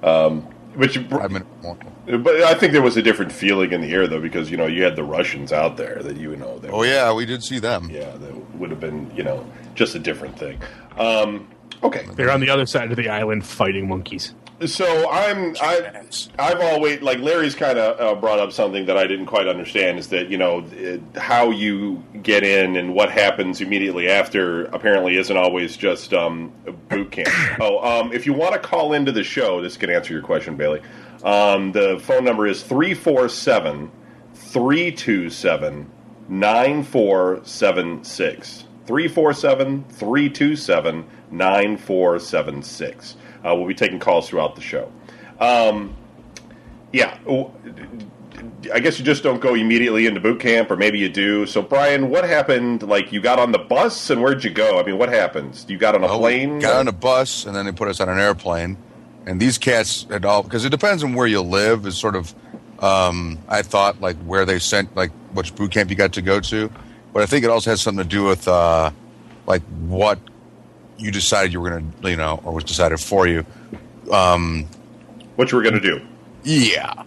but 0.00 0.94
you, 0.94 1.08
Five 1.08 1.30
minute 1.30 1.46
more. 1.62 1.76
But 2.06 2.36
I 2.42 2.54
think 2.54 2.72
there 2.72 2.82
was 2.82 2.96
a 2.96 3.02
different 3.02 3.32
feeling 3.32 3.72
in 3.72 3.80
the 3.80 3.92
air, 3.92 4.06
though, 4.06 4.20
because 4.20 4.50
you 4.50 4.56
know 4.56 4.66
you 4.66 4.84
had 4.84 4.94
the 4.96 5.02
Russians 5.04 5.52
out 5.52 5.76
there 5.76 6.02
that 6.02 6.16
you 6.16 6.36
know. 6.36 6.58
That 6.58 6.70
Oh 6.72 6.82
yeah, 6.84 7.12
we 7.12 7.26
did 7.26 7.42
see 7.42 7.58
them. 7.58 7.90
yeah, 7.90 8.10
that 8.10 8.54
would 8.56 8.70
have 8.70 8.80
been 8.80 9.10
you 9.16 9.24
know 9.24 9.44
just 9.74 9.94
a 9.94 9.98
different 9.98 10.38
thing. 10.38 10.58
Um, 10.96 11.48
okay, 11.82 12.06
They're 12.14 12.30
on 12.30 12.40
the 12.40 12.50
other 12.50 12.66
side 12.66 12.90
of 12.90 12.96
the 12.96 13.08
island 13.08 13.44
fighting 13.44 13.88
monkeys. 13.88 14.34
so 14.64 15.10
I'm 15.10 15.54
I 15.60 16.02
I've 16.38 16.60
always 16.60 17.02
like 17.02 17.18
Larry's 17.18 17.54
kind 17.54 17.76
of 17.78 18.00
uh, 18.00 18.18
brought 18.20 18.38
up 18.38 18.52
something 18.52 18.86
that 18.86 18.96
I 18.96 19.06
didn't 19.06 19.26
quite 19.26 19.48
understand 19.48 19.98
is 19.98 20.08
that 20.08 20.30
you 20.30 20.38
know 20.38 20.64
it, 20.72 21.02
how 21.16 21.50
you 21.50 22.02
get 22.22 22.42
in 22.44 22.76
and 22.76 22.94
what 22.94 23.10
happens 23.10 23.60
immediately 23.60 24.08
after 24.08 24.66
apparently 24.66 25.16
isn't 25.18 25.36
always 25.36 25.76
just 25.76 26.14
um, 26.14 26.52
boot 26.88 27.10
camp. 27.10 27.28
oh, 27.60 28.00
um, 28.00 28.12
if 28.12 28.24
you 28.24 28.32
want 28.32 28.54
to 28.54 28.60
call 28.60 28.92
into 28.94 29.12
the 29.12 29.24
show, 29.24 29.60
this 29.60 29.76
can 29.76 29.90
answer 29.90 30.14
your 30.14 30.22
question, 30.22 30.56
Bailey. 30.56 30.80
Um, 31.24 31.72
the 31.72 31.98
phone 32.02 32.24
number 32.24 32.46
is 32.46 32.62
347 32.62 33.90
327 34.34 35.90
9476. 36.28 38.64
347 38.86 39.84
327 39.90 41.04
9476. 41.30 43.16
Uh, 43.44 43.54
We'll 43.56 43.66
be 43.66 43.74
taking 43.74 43.98
calls 43.98 44.28
throughout 44.28 44.54
the 44.54 44.60
show. 44.62 44.90
Um, 45.40 45.96
yeah, 46.92 47.18
I 48.72 48.80
guess 48.80 48.98
you 48.98 49.04
just 49.04 49.22
don't 49.22 49.40
go 49.40 49.54
immediately 49.54 50.06
into 50.06 50.20
boot 50.20 50.40
camp, 50.40 50.70
or 50.70 50.76
maybe 50.76 50.98
you 50.98 51.08
do. 51.08 51.46
So, 51.46 51.62
Brian, 51.62 52.10
what 52.10 52.24
happened? 52.24 52.82
Like, 52.84 53.12
you 53.12 53.20
got 53.20 53.38
on 53.38 53.52
the 53.52 53.58
bus, 53.58 54.08
and 54.10 54.20
where'd 54.22 54.42
you 54.44 54.50
go? 54.50 54.78
I 54.80 54.84
mean, 54.84 54.98
what 54.98 55.08
happens? 55.10 55.64
You 55.68 55.76
got 55.78 55.94
on 55.94 56.02
a 56.04 56.08
Oh, 56.08 56.18
plane? 56.18 56.58
Got 56.60 56.76
on 56.76 56.88
a 56.88 56.92
bus, 56.92 57.44
and 57.44 57.54
then 57.56 57.66
they 57.66 57.72
put 57.72 57.88
us 57.88 58.00
on 58.00 58.08
an 58.08 58.18
airplane. 58.18 58.76
And 59.26 59.40
these 59.40 59.58
cats 59.58 60.06
at 60.10 60.24
all 60.24 60.42
because 60.42 60.64
it 60.64 60.70
depends 60.70 61.02
on 61.02 61.14
where 61.14 61.26
you 61.26 61.40
live. 61.42 61.86
Is 61.86 61.98
sort 61.98 62.16
of, 62.16 62.34
um, 62.80 63.38
I 63.48 63.62
thought 63.62 64.00
like 64.00 64.16
where 64.18 64.44
they 64.44 64.58
sent 64.58 64.94
like 64.96 65.10
which 65.32 65.54
boot 65.54 65.72
camp 65.72 65.90
you 65.90 65.96
got 65.96 66.12
to 66.14 66.22
go 66.22 66.40
to, 66.40 66.70
but 67.12 67.22
I 67.22 67.26
think 67.26 67.44
it 67.44 67.50
also 67.50 67.70
has 67.70 67.80
something 67.80 68.04
to 68.04 68.08
do 68.08 68.24
with 68.24 68.46
uh, 68.46 68.90
like 69.46 69.62
what 69.88 70.18
you 70.98 71.10
decided 71.10 71.52
you 71.52 71.60
were 71.60 71.70
going 71.70 71.92
to, 72.02 72.10
you 72.10 72.16
know, 72.16 72.40
or 72.44 72.52
was 72.52 72.64
decided 72.64 73.00
for 73.00 73.26
you. 73.26 73.44
Um, 74.10 74.66
what 75.34 75.50
you 75.52 75.56
were 75.56 75.62
going 75.62 75.74
to 75.74 75.80
do? 75.80 76.00
yeah. 76.44 77.02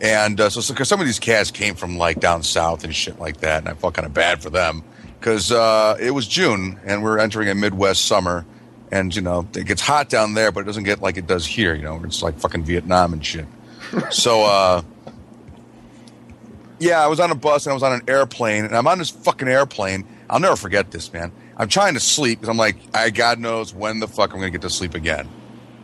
And 0.00 0.40
uh, 0.40 0.50
so, 0.50 0.72
because 0.72 0.88
some 0.88 1.00
of 1.00 1.06
these 1.06 1.18
cats 1.18 1.50
came 1.50 1.74
from 1.74 1.96
like 1.96 2.20
down 2.20 2.42
south 2.42 2.84
and 2.84 2.94
shit 2.94 3.18
like 3.18 3.38
that, 3.38 3.60
and 3.60 3.68
I 3.68 3.74
felt 3.74 3.94
kind 3.94 4.04
of 4.04 4.12
bad 4.12 4.42
for 4.42 4.50
them 4.50 4.82
because 5.18 5.50
uh, 5.50 5.96
it 5.98 6.10
was 6.10 6.28
June 6.28 6.78
and 6.84 7.02
we're 7.02 7.18
entering 7.18 7.48
a 7.48 7.54
Midwest 7.54 8.04
summer, 8.04 8.44
and 8.94 9.14
you 9.14 9.22
know 9.22 9.46
it 9.56 9.66
gets 9.66 9.82
hot 9.82 10.08
down 10.08 10.34
there, 10.34 10.52
but 10.52 10.60
it 10.60 10.64
doesn't 10.64 10.84
get 10.84 11.02
like 11.02 11.16
it 11.16 11.26
does 11.26 11.44
here. 11.44 11.74
You 11.74 11.82
know, 11.82 12.00
it's 12.04 12.22
like 12.22 12.38
fucking 12.38 12.62
Vietnam 12.62 13.12
and 13.12 13.26
shit. 13.26 13.46
so, 14.10 14.44
uh, 14.44 14.82
yeah, 16.78 17.02
I 17.02 17.08
was 17.08 17.18
on 17.18 17.30
a 17.30 17.34
bus 17.34 17.66
and 17.66 17.72
I 17.72 17.74
was 17.74 17.82
on 17.82 17.92
an 17.92 18.02
airplane, 18.06 18.64
and 18.64 18.76
I'm 18.76 18.86
on 18.86 18.98
this 18.98 19.10
fucking 19.10 19.48
airplane. 19.48 20.06
I'll 20.30 20.40
never 20.40 20.56
forget 20.56 20.92
this, 20.92 21.12
man. 21.12 21.32
I'm 21.56 21.68
trying 21.68 21.94
to 21.94 22.00
sleep 22.00 22.38
because 22.38 22.48
I'm 22.48 22.56
like, 22.56 22.76
I 22.94 23.10
God 23.10 23.40
knows 23.40 23.74
when 23.74 23.98
the 23.98 24.06
fuck 24.06 24.32
I'm 24.32 24.38
gonna 24.38 24.50
get 24.50 24.62
to 24.62 24.70
sleep 24.70 24.94
again 24.94 25.28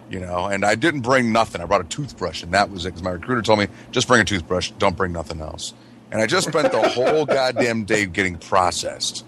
you 0.09 0.19
know 0.19 0.47
and 0.47 0.65
i 0.65 0.75
didn't 0.75 1.03
bring 1.03 1.31
nothing 1.31 1.61
i 1.61 1.65
brought 1.65 1.81
a 1.81 1.85
toothbrush 1.85 2.43
and 2.43 2.53
that 2.53 2.69
was 2.69 2.85
it 2.85 2.89
because 2.89 3.03
my 3.05 3.13
recruiter 3.13 3.43
told 3.43 3.61
me 3.61 3.69
just 3.93 4.09
bring 4.09 4.21
a 4.21 4.25
toothbrush 4.25 4.73
don't 4.73 4.97
bring 4.97 5.13
nothing 5.13 5.41
else 5.41 5.73
and 6.11 6.21
i 6.21 6.27
just 6.27 6.49
spent 6.49 6.73
the 6.73 6.89
whole 6.89 7.25
goddamn 7.25 7.85
day 7.85 8.07
getting 8.07 8.37
processed 8.37 9.25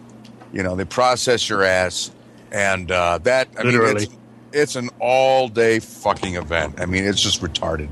you 0.52 0.60
know 0.60 0.74
they 0.74 0.84
process 0.84 1.48
your 1.48 1.62
ass 1.62 2.10
and 2.52 2.90
uh, 2.90 3.18
that 3.18 3.48
i 3.58 3.62
mean 3.64 3.72
Literally. 3.72 4.04
it's, 4.04 4.16
it's 4.52 4.76
an 4.76 4.90
all 5.00 5.48
day 5.48 5.80
fucking 5.80 6.36
event 6.36 6.80
i 6.80 6.86
mean 6.86 7.04
it's 7.04 7.20
just 7.20 7.40
retarded 7.42 7.88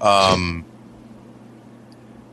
um 0.00 0.64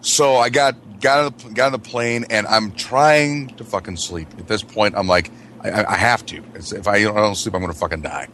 so 0.01 0.37
i 0.37 0.49
got 0.49 0.75
got 1.01 1.19
on 1.25 1.33
the, 1.37 1.53
got 1.53 1.65
on 1.67 1.71
the 1.73 1.79
plane 1.79 2.25
and 2.29 2.47
i'm 2.47 2.71
trying 2.71 3.47
to 3.55 3.63
fucking 3.63 3.97
sleep 3.97 4.27
at 4.39 4.47
this 4.47 4.63
point 4.63 4.95
i'm 4.97 5.07
like 5.07 5.29
i, 5.63 5.83
I- 5.83 5.97
have 5.97 6.25
to 6.27 6.41
it's, 6.55 6.71
if 6.71 6.87
I 6.87 7.03
don't 7.03 7.35
sleep 7.35 7.53
i'm 7.53 7.61
gonna 7.61 7.73
fucking 7.73 8.01
die 8.01 8.27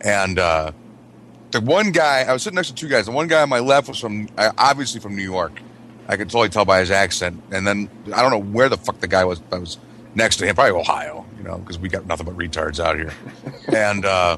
and 0.00 0.38
uh 0.38 0.72
the 1.50 1.60
one 1.62 1.92
guy 1.92 2.24
I 2.28 2.32
was 2.34 2.42
sitting 2.42 2.56
next 2.56 2.68
to 2.68 2.74
two 2.74 2.88
guys. 2.88 3.06
The 3.06 3.12
one 3.12 3.26
guy 3.26 3.40
on 3.40 3.48
my 3.48 3.60
left 3.60 3.88
was 3.88 3.98
from 3.98 4.28
obviously 4.36 5.00
from 5.00 5.16
New 5.16 5.22
York. 5.22 5.60
I 6.06 6.16
could 6.18 6.28
totally 6.28 6.50
tell 6.50 6.66
by 6.66 6.80
his 6.80 6.90
accent. 6.90 7.42
And 7.50 7.66
then 7.66 7.88
I 8.14 8.20
don't 8.20 8.30
know 8.30 8.52
where 8.52 8.68
the 8.68 8.76
fuck 8.76 9.00
the 9.00 9.08
guy 9.08 9.24
was. 9.24 9.40
I 9.50 9.56
was 9.58 9.78
next 10.14 10.36
to 10.36 10.46
him, 10.46 10.54
probably 10.54 10.78
Ohio, 10.78 11.24
know, 11.48 11.58
because 11.58 11.78
we 11.78 11.88
got 11.88 12.06
nothing 12.06 12.26
but 12.26 12.36
retards 12.36 12.78
out 12.78 12.96
here. 12.96 13.12
and 13.74 14.04
uh, 14.04 14.36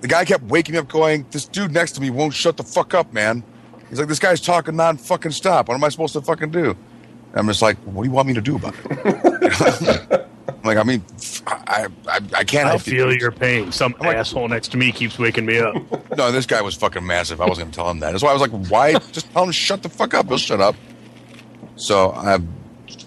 the 0.00 0.08
guy 0.08 0.24
kept 0.24 0.42
waking 0.44 0.72
me 0.72 0.78
up, 0.80 0.88
going, 0.88 1.24
"This 1.30 1.44
dude 1.46 1.70
next 1.70 1.92
to 1.92 2.00
me 2.00 2.10
won't 2.10 2.34
shut 2.34 2.56
the 2.56 2.64
fuck 2.64 2.92
up, 2.94 3.12
man." 3.12 3.44
He's 3.88 3.98
like, 4.00 4.08
"This 4.08 4.18
guy's 4.18 4.40
talking 4.40 4.74
non 4.74 4.96
fucking 4.96 5.30
stop. 5.32 5.68
What 5.68 5.74
am 5.74 5.84
I 5.84 5.88
supposed 5.90 6.12
to 6.14 6.20
fucking 6.22 6.50
do?" 6.50 6.70
And 6.70 7.36
I'm 7.36 7.46
just 7.46 7.62
like, 7.62 7.76
"What 7.84 8.02
do 8.02 8.08
you 8.08 8.14
want 8.14 8.26
me 8.28 8.34
to 8.34 8.40
do 8.40 8.56
about 8.56 8.74
it?" 8.84 10.26
I'm 10.48 10.62
like, 10.64 10.78
I 10.78 10.82
mean, 10.82 11.04
I 11.46 11.86
I, 12.08 12.20
I 12.34 12.44
can't 12.44 12.66
I 12.66 12.70
help 12.70 12.86
you. 12.86 12.92
feel 12.92 13.14
your 13.14 13.30
pain. 13.32 13.70
Some 13.72 13.94
like- 14.00 14.16
asshole 14.16 14.48
next 14.48 14.68
to 14.72 14.76
me 14.76 14.92
keeps 14.92 15.18
waking 15.18 15.46
me 15.46 15.58
up. 15.58 15.74
No, 16.16 16.30
this 16.30 16.44
guy 16.44 16.60
was 16.60 16.74
fucking 16.74 17.06
massive. 17.06 17.40
I 17.40 17.46
wasn't 17.46 17.64
going 17.64 17.70
to 17.72 17.76
tell 17.76 17.90
him 17.90 18.00
that. 18.00 18.10
That's 18.10 18.22
why 18.22 18.28
I 18.28 18.32
was 18.34 18.42
like, 18.42 18.50
why? 18.70 18.92
Just 19.12 19.32
tell 19.32 19.44
him 19.44 19.50
shut 19.50 19.82
the 19.82 19.88
fuck 19.88 20.12
up. 20.12 20.26
He'll 20.28 20.36
shut 20.36 20.60
up. 20.60 20.76
So 21.76 22.10
I 22.12 22.38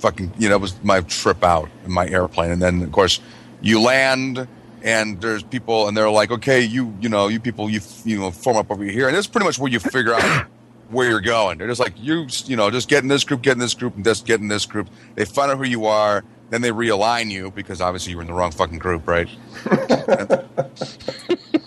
fucking, 0.05 0.31
you 0.37 0.47
know, 0.47 0.55
it 0.55 0.61
was 0.61 0.75
my 0.83 1.01
trip 1.01 1.43
out 1.43 1.67
in 1.83 1.91
my 1.91 2.07
airplane. 2.07 2.51
And 2.51 2.61
then, 2.61 2.83
of 2.83 2.91
course, 2.91 3.19
you 3.61 3.81
land 3.81 4.47
and 4.83 5.19
there's 5.19 5.41
people 5.41 5.87
and 5.87 5.97
they're 5.97 6.11
like, 6.11 6.29
okay, 6.29 6.61
you, 6.61 6.95
you 7.01 7.09
know, 7.09 7.27
you 7.27 7.39
people, 7.39 7.71
you, 7.71 7.79
you 8.03 8.19
know, 8.19 8.29
form 8.29 8.55
up 8.57 8.69
over 8.69 8.83
here. 8.83 9.07
And 9.07 9.15
that's 9.17 9.25
pretty 9.25 9.45
much 9.45 9.57
where 9.57 9.71
you 9.71 9.79
figure 9.79 10.13
out 10.13 10.45
where 10.91 11.09
you're 11.09 11.21
going. 11.21 11.57
They're 11.57 11.67
just 11.67 11.79
like, 11.79 11.93
you, 11.97 12.27
you 12.45 12.55
know, 12.55 12.69
just 12.69 12.87
get 12.87 13.01
in 13.01 13.09
this 13.09 13.23
group, 13.23 13.41
get 13.41 13.53
in 13.53 13.59
this 13.59 13.73
group, 13.73 13.95
and 13.95 14.05
just 14.05 14.27
get 14.27 14.39
in 14.41 14.47
this 14.47 14.67
group. 14.67 14.87
They 15.15 15.25
find 15.25 15.49
out 15.51 15.57
who 15.57 15.63
you 15.63 15.87
are. 15.87 16.23
Then 16.51 16.61
they 16.61 16.69
realign 16.69 17.31
you 17.31 17.49
because 17.49 17.81
obviously 17.81 18.11
you 18.11 18.17
were 18.17 18.21
in 18.21 18.27
the 18.27 18.33
wrong 18.35 18.51
fucking 18.51 18.77
group, 18.77 19.07
right? 19.07 19.27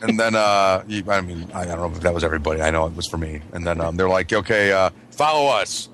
and 0.01 0.21
then 0.21 0.37
uh 0.37 0.85
you- 0.87 1.03
i 1.09 1.21
mean 1.21 1.51
i 1.53 1.65
don't 1.65 1.79
know 1.79 1.87
if 1.87 2.01
that 2.03 2.15
was 2.15 2.23
everybody 2.23 2.63
i 2.63 2.71
know 2.71 2.87
it 2.87 2.95
was 2.95 3.09
for 3.09 3.19
me 3.19 3.41
and 3.53 3.67
then 3.67 3.81
um, 3.81 3.97
they're 3.97 4.09
like 4.09 4.33
okay 4.33 4.71
uh 4.71 4.91
follow 5.11 5.49
us 5.49 5.89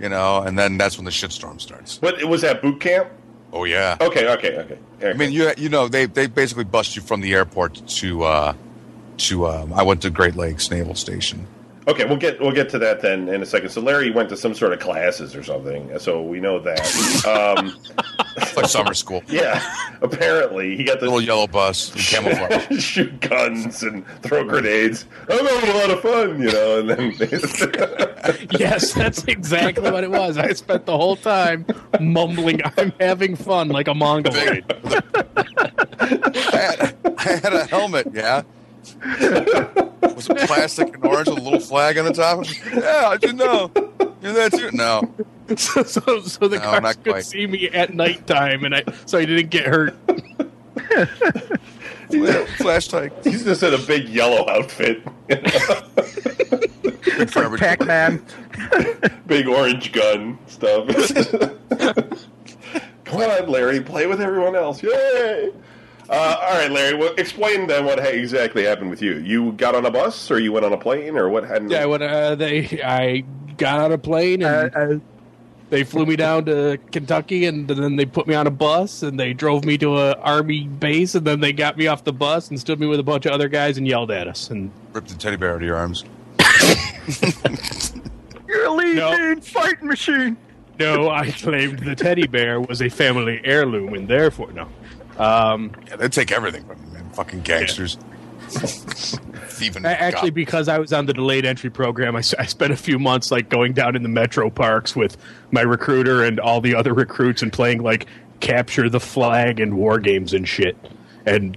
you 0.00 0.08
know 0.08 0.42
and 0.42 0.58
then 0.58 0.78
that's 0.78 0.96
when 0.96 1.04
the 1.04 1.10
shitstorm 1.10 1.60
starts 1.60 2.00
What 2.00 2.22
was 2.24 2.42
that 2.42 2.62
boot 2.62 2.80
camp? 2.80 3.10
Oh 3.52 3.64
yeah. 3.64 3.96
Okay, 4.00 4.28
okay, 4.28 4.56
okay. 4.58 4.78
I 5.08 5.12
mean, 5.14 5.32
you 5.32 5.50
you 5.56 5.68
know 5.68 5.88
they 5.88 6.06
they 6.06 6.26
basically 6.26 6.64
bust 6.64 6.96
you 6.96 7.02
from 7.02 7.20
the 7.20 7.34
airport 7.34 7.84
to 7.86 8.22
uh, 8.22 8.54
to 9.18 9.46
um, 9.46 9.72
I 9.72 9.82
went 9.82 10.02
to 10.02 10.10
Great 10.10 10.36
Lakes 10.36 10.70
Naval 10.70 10.94
Station. 10.94 11.46
Okay, 11.88 12.04
we'll 12.04 12.16
get 12.16 12.38
we'll 12.40 12.52
get 12.52 12.68
to 12.70 12.78
that 12.78 13.00
then 13.00 13.28
in 13.28 13.42
a 13.42 13.46
second. 13.46 13.70
So 13.70 13.80
Larry 13.80 14.10
went 14.10 14.28
to 14.28 14.36
some 14.36 14.54
sort 14.54 14.72
of 14.72 14.80
classes 14.80 15.34
or 15.34 15.42
something, 15.42 15.98
so 15.98 16.22
we 16.22 16.38
know 16.38 16.58
that. 16.60 17.24
Um, 17.26 17.76
like 18.56 18.66
summer 18.66 18.94
school. 18.94 19.22
yeah, 19.28 19.62
apparently 20.02 20.76
he 20.76 20.84
got 20.84 21.00
the 21.00 21.06
Little 21.06 21.22
yellow 21.22 21.46
bus 21.46 21.94
in 21.94 22.00
camouflage. 22.02 22.82
shoot 22.82 23.20
guns 23.20 23.82
and 23.82 24.06
throw 24.22 24.44
grenades. 24.44 25.06
I'm 25.28 25.46
having 25.46 25.70
a 25.70 25.74
lot 25.74 25.90
of 25.90 26.00
fun, 26.00 26.42
you 26.42 26.52
know. 26.52 26.80
And 26.80 26.90
then 26.90 27.14
yes, 28.58 28.92
that's 28.92 29.24
exactly 29.24 29.90
what 29.90 30.04
it 30.04 30.10
was. 30.10 30.36
I 30.38 30.52
spent 30.52 30.86
the 30.86 30.96
whole 30.96 31.16
time 31.16 31.66
mumbling, 31.98 32.60
"I'm 32.76 32.92
having 33.00 33.36
fun," 33.36 33.68
like 33.68 33.88
a 33.88 33.94
mongoloid. 33.94 34.64
I 35.98 36.56
had, 36.56 36.96
I 37.18 37.22
had 37.22 37.52
a 37.52 37.66
helmet. 37.66 38.08
Yeah. 38.12 38.42
Was 40.14 40.28
it 40.28 40.36
plastic 40.48 40.94
and 40.94 41.04
orange 41.04 41.28
with 41.28 41.38
a 41.38 41.40
little 41.40 41.60
flag 41.60 41.96
on 41.98 42.04
the 42.06 42.12
top? 42.12 42.44
Yeah, 42.74 43.08
I 43.08 43.16
didn't 43.16 43.36
know. 43.38 43.70
Yeah, 44.22 44.32
that's 44.32 44.58
it. 44.58 44.74
No, 44.74 45.14
so, 45.56 45.82
so, 45.82 46.20
so 46.20 46.48
the 46.48 46.58
No, 46.58 46.62
cars 46.62 46.96
could 46.96 47.04
quite. 47.12 47.24
see 47.24 47.46
me 47.46 47.68
at 47.70 47.94
nighttime, 47.94 48.64
and 48.64 48.74
I 48.74 48.82
so 49.06 49.18
I 49.18 49.24
didn't 49.24 49.50
get 49.50 49.66
hurt. 49.66 49.96
flash 52.58 52.88
type. 52.88 53.12
he's 53.24 53.44
just 53.44 53.62
in 53.62 53.72
a 53.72 53.78
big 53.78 54.08
yellow 54.08 54.48
outfit, 54.50 55.02
It's 55.28 57.36
like 57.36 57.56
Pac-Man. 57.58 58.22
big 59.26 59.46
orange 59.46 59.92
gun 59.92 60.38
stuff. 60.46 60.88
Come 63.04 63.20
on, 63.22 63.48
Larry, 63.48 63.80
play 63.80 64.06
with 64.06 64.20
everyone 64.20 64.56
else. 64.56 64.82
Yay! 64.82 65.50
Uh, 66.10 66.36
all 66.42 66.58
right, 66.58 66.70
Larry. 66.72 66.94
Well, 66.96 67.14
explain 67.18 67.68
then 67.68 67.84
what 67.84 68.00
exactly 68.04 68.64
happened 68.64 68.90
with 68.90 69.00
you. 69.00 69.18
You 69.18 69.52
got 69.52 69.76
on 69.76 69.86
a 69.86 69.90
bus, 69.92 70.28
or 70.30 70.40
you 70.40 70.50
went 70.52 70.66
on 70.66 70.72
a 70.72 70.76
plane, 70.76 71.16
or 71.16 71.28
what 71.28 71.44
happened? 71.44 71.70
Yeah, 71.70 71.84
when 71.84 72.02
uh, 72.02 72.34
they 72.34 72.82
I 72.84 73.22
got 73.56 73.78
on 73.78 73.92
a 73.92 73.98
plane 73.98 74.42
and 74.42 74.74
Uh, 74.74 74.78
uh, 74.78 74.98
they 75.68 75.84
flew 75.84 76.04
me 76.04 76.16
down 76.16 76.46
to 76.46 76.78
Kentucky, 76.90 77.44
and 77.46 77.68
then 77.68 77.94
they 77.94 78.04
put 78.06 78.26
me 78.26 78.34
on 78.34 78.48
a 78.48 78.50
bus 78.50 79.04
and 79.04 79.20
they 79.20 79.32
drove 79.32 79.64
me 79.64 79.78
to 79.78 79.98
a 79.98 80.14
army 80.14 80.64
base, 80.64 81.14
and 81.14 81.24
then 81.24 81.38
they 81.38 81.52
got 81.52 81.76
me 81.78 81.86
off 81.86 82.02
the 82.02 82.12
bus 82.12 82.50
and 82.50 82.58
stood 82.58 82.80
me 82.80 82.88
with 82.88 82.98
a 82.98 83.04
bunch 83.04 83.24
of 83.26 83.30
other 83.30 83.46
guys 83.48 83.78
and 83.78 83.86
yelled 83.86 84.10
at 84.10 84.26
us. 84.26 84.50
And 84.50 84.72
Ripped 84.92 85.10
the 85.10 85.14
teddy 85.14 85.36
bear 85.36 85.50
out 85.50 85.56
of 85.56 85.62
your 85.62 85.76
arms. 85.76 86.04
you're 88.48 88.66
a 88.66 88.70
lean 88.72 88.96
No. 88.96 89.12
mean 89.16 89.40
fighting 89.40 89.86
machine. 89.86 90.36
no, 90.80 91.08
I 91.08 91.30
claimed 91.30 91.78
the 91.80 91.94
teddy 91.94 92.26
bear 92.26 92.60
was 92.60 92.82
a 92.82 92.88
family 92.88 93.40
heirloom, 93.44 93.94
and 93.94 94.08
therefore 94.08 94.50
no. 94.52 94.66
Um, 95.20 95.72
Yeah, 95.88 95.96
they 95.96 96.08
take 96.08 96.32
everything 96.32 96.64
from 96.64 96.78
you, 96.84 96.92
man. 96.92 97.08
Fucking 97.10 97.42
gangsters. 97.42 97.96
Thieving. 98.50 99.84
A- 99.84 99.88
Actually, 99.88 100.30
God. 100.30 100.34
because 100.34 100.68
I 100.68 100.78
was 100.78 100.92
on 100.92 101.06
the 101.06 101.12
delayed 101.12 101.44
entry 101.44 101.70
program, 101.70 102.16
I 102.16 102.20
spent 102.22 102.72
a 102.72 102.76
few 102.76 102.98
months 102.98 103.30
like 103.30 103.48
going 103.48 103.72
down 103.72 103.94
in 103.96 104.02
the 104.02 104.08
metro 104.08 104.50
parks 104.50 104.96
with 104.96 105.16
my 105.50 105.60
recruiter 105.60 106.24
and 106.24 106.40
all 106.40 106.60
the 106.60 106.74
other 106.74 106.94
recruits 107.04 107.42
and 107.42 107.52
playing 107.52 107.82
like 107.82 108.06
capture 108.40 108.88
the 108.88 109.00
flag 109.00 109.60
and 109.60 109.76
war 109.76 109.98
games 109.98 110.32
and 110.32 110.48
shit, 110.48 110.76
and 111.26 111.56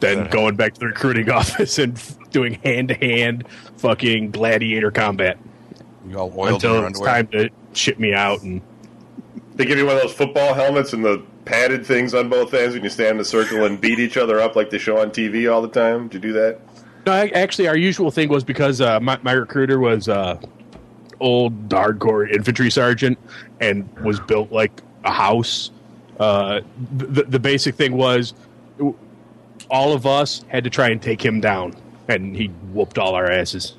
then 0.00 0.28
going 0.30 0.54
back 0.54 0.74
to 0.74 0.80
the 0.80 0.86
recruiting 0.86 1.30
office 1.30 1.78
and 1.78 1.96
f- 1.96 2.16
doing 2.30 2.54
hand 2.62 2.88
to 2.88 2.94
hand 2.94 3.44
fucking 3.78 4.30
gladiator 4.30 4.90
combat 4.90 5.38
you 6.08 6.18
all 6.18 6.32
oiled 6.36 6.54
until 6.62 6.84
it's 6.86 7.00
time 7.00 7.26
to 7.28 7.48
ship 7.72 7.98
me 7.98 8.12
out 8.12 8.42
and 8.42 8.60
They 9.54 9.64
give 9.64 9.78
you 9.78 9.86
one 9.86 9.96
of 9.96 10.02
those 10.02 10.12
football 10.12 10.52
helmets 10.52 10.92
and 10.92 11.02
the 11.04 11.22
padded 11.44 11.86
things 11.86 12.14
on 12.14 12.28
both 12.28 12.54
ends, 12.54 12.74
and 12.74 12.84
you 12.84 12.90
stand 12.90 13.16
in 13.16 13.20
a 13.20 13.24
circle 13.24 13.64
and 13.64 13.80
beat 13.80 13.98
each 13.98 14.16
other 14.16 14.40
up 14.40 14.56
like 14.56 14.70
they 14.70 14.78
show 14.78 14.98
on 14.98 15.10
TV 15.10 15.52
all 15.52 15.62
the 15.62 15.68
time. 15.68 16.08
Did 16.08 16.24
you 16.24 16.32
do 16.32 16.32
that? 16.34 16.60
No, 17.06 17.12
actually, 17.12 17.68
our 17.68 17.76
usual 17.76 18.10
thing 18.10 18.28
was 18.28 18.44
because 18.44 18.80
uh, 18.80 18.98
my, 19.00 19.18
my 19.22 19.32
recruiter 19.32 19.78
was 19.78 20.08
uh, 20.08 20.40
old 21.20 21.68
hardcore 21.68 22.30
infantry 22.30 22.70
sergeant 22.70 23.18
and 23.60 23.88
was 24.00 24.20
built 24.20 24.50
like 24.50 24.72
a 25.04 25.12
house. 25.12 25.70
Uh, 26.18 26.60
the, 26.96 27.24
the 27.24 27.38
basic 27.38 27.74
thing 27.74 27.96
was 27.96 28.32
all 29.70 29.92
of 29.92 30.06
us 30.06 30.44
had 30.48 30.64
to 30.64 30.70
try 30.70 30.88
and 30.88 31.02
take 31.02 31.22
him 31.22 31.40
down, 31.40 31.74
and 32.08 32.34
he 32.34 32.46
whooped 32.72 32.98
all 32.98 33.14
our 33.14 33.30
asses. 33.30 33.74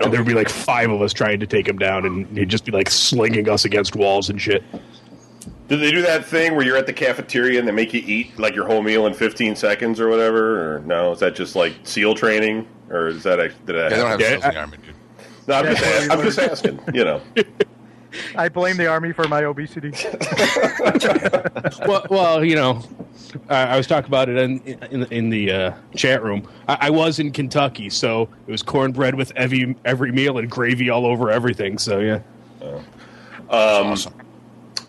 And 0.00 0.12
there 0.12 0.20
would 0.20 0.28
be 0.28 0.34
like 0.34 0.48
five 0.48 0.90
of 0.90 1.02
us 1.02 1.12
trying 1.12 1.40
to 1.40 1.46
take 1.46 1.66
him 1.66 1.78
down, 1.78 2.04
and 2.04 2.26
he'd 2.36 2.48
just 2.48 2.64
be 2.64 2.72
like 2.72 2.90
slinging 2.90 3.48
us 3.48 3.64
against 3.64 3.96
walls 3.96 4.30
and 4.30 4.40
shit. 4.40 4.62
Did 5.68 5.80
they 5.80 5.90
do 5.90 6.00
that 6.02 6.24
thing 6.24 6.56
where 6.56 6.64
you're 6.64 6.76
at 6.78 6.86
the 6.86 6.92
cafeteria 6.94 7.58
and 7.58 7.68
they 7.68 7.72
make 7.72 7.92
you 7.92 8.02
eat 8.06 8.38
like 8.38 8.54
your 8.54 8.66
whole 8.66 8.80
meal 8.82 9.06
in 9.06 9.12
15 9.14 9.54
seconds 9.54 10.00
or 10.00 10.08
whatever? 10.08 10.76
Or 10.76 10.80
no, 10.80 11.12
is 11.12 11.20
that 11.20 11.34
just 11.34 11.54
like 11.54 11.74
SEAL 11.84 12.14
training, 12.14 12.66
or 12.88 13.08
is 13.08 13.22
that 13.24 13.38
act- 13.38 13.66
did 13.66 13.76
that? 13.76 13.82
Yeah, 13.82 13.88
they 13.90 13.96
don't 13.96 14.10
have 14.10 14.20
Yeah, 14.20 14.28
seals 14.30 14.44
in 14.46 14.50
the 14.54 14.58
army, 14.60 14.78
dude. 14.78 14.94
no, 15.46 15.54
I'm, 15.54 15.64
Yeah, 15.66 15.74
just, 15.74 15.84
a- 16.08 16.12
I'm 16.12 16.22
just 16.22 16.38
asking. 16.38 16.80
You 16.94 17.04
know, 17.04 17.20
I 18.36 18.48
blame 18.48 18.78
the 18.78 18.86
army 18.86 19.12
for 19.12 19.28
my 19.28 19.44
obesity. 19.44 19.90
well, 21.86 22.06
well, 22.10 22.44
you 22.44 22.56
know, 22.56 22.82
I, 23.50 23.64
I 23.64 23.76
was 23.76 23.86
talking 23.86 24.08
about 24.08 24.30
it 24.30 24.38
in 24.38 24.60
in, 24.90 25.04
in 25.12 25.28
the 25.30 25.52
uh, 25.52 25.72
chat 25.94 26.22
room. 26.22 26.48
I, 26.66 26.78
I 26.82 26.90
was 26.90 27.18
in 27.18 27.30
Kentucky, 27.30 27.90
so 27.90 28.22
it 28.46 28.50
was 28.50 28.62
cornbread 28.62 29.14
with 29.14 29.32
every 29.36 29.76
every 29.84 30.12
meal 30.12 30.38
and 30.38 30.50
gravy 30.50 30.88
all 30.88 31.04
over 31.04 31.30
everything. 31.30 31.76
So 31.76 31.98
yeah, 32.00 32.20
Um, 32.62 32.80
awesome. 33.50 34.14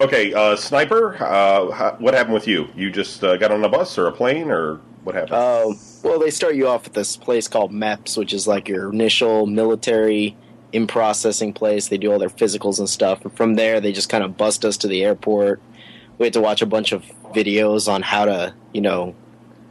Okay, 0.02 0.34
uh, 0.34 0.56
sniper. 0.56 1.16
Uh, 1.22 1.96
what 1.98 2.14
happened 2.14 2.34
with 2.34 2.48
you? 2.48 2.68
You 2.76 2.92
just 2.92 3.24
uh, 3.24 3.38
got 3.38 3.52
on 3.52 3.64
a 3.64 3.70
bus 3.70 3.98
or 3.98 4.08
a 4.08 4.12
plane, 4.12 4.50
or 4.50 4.76
what 5.04 5.16
happened? 5.16 5.34
Oh, 5.36 5.76
well, 6.04 6.20
they 6.20 6.30
start 6.30 6.56
you 6.56 6.68
off 6.68 6.88
at 6.88 6.94
this 6.94 7.18
place 7.18 7.48
called 7.48 7.72
MEPS, 7.72 8.18
which 8.18 8.34
is 8.34 8.48
like 8.48 8.68
your 8.68 8.90
initial 8.92 9.46
military 9.46 10.36
in 10.72 10.88
processing 10.88 11.54
place. 11.54 11.88
They 11.88 11.98
do 11.98 12.12
all 12.12 12.20
their 12.20 12.30
physicals 12.30 12.80
and 12.80 12.90
stuff. 12.90 13.24
And 13.24 13.36
from 13.36 13.56
there, 13.56 13.80
they 13.80 13.92
just 13.92 14.10
kind 14.10 14.24
of 14.24 14.38
bust 14.38 14.66
us 14.66 14.78
to 14.78 14.88
the 14.88 15.04
airport. 15.04 15.62
We 16.18 16.26
had 16.26 16.34
to 16.34 16.42
watch 16.42 16.62
a 16.62 16.66
bunch 16.66 16.92
of 16.92 17.04
videos 17.34 17.92
on 17.92 18.02
how 18.02 18.26
to, 18.26 18.54
you 18.74 18.82
know, 18.82 19.16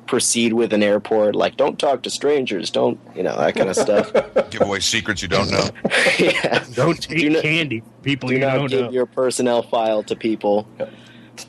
proceed 0.09 0.53
with 0.55 0.73
an 0.73 0.83
airport. 0.83 1.37
Like, 1.37 1.57
don't 1.57 1.79
talk 1.79 2.03
to 2.03 2.11
strangers. 2.11 2.71
Don't, 2.71 2.99
you 3.14 3.23
know, 3.23 3.37
that 3.37 3.55
kind 3.55 3.68
of 3.71 3.77
stuff. 3.77 4.12
Give 4.51 4.62
away 4.62 4.81
secrets 4.81 5.23
you 5.23 5.29
don't 5.29 5.51
know. 5.51 5.68
yeah. 6.18 6.64
don't 6.75 7.01
take 7.01 7.18
Do 7.18 7.31
not- 7.31 7.42
candy, 7.42 7.83
people 8.03 8.29
Do 8.31 8.35
you 8.35 8.40
not 8.40 8.55
don't 8.57 8.71
give 8.71 8.87
know. 8.87 8.90
your 8.90 9.07
personnel 9.07 9.62
file 9.62 10.03
to 10.05 10.16
people. 10.16 10.66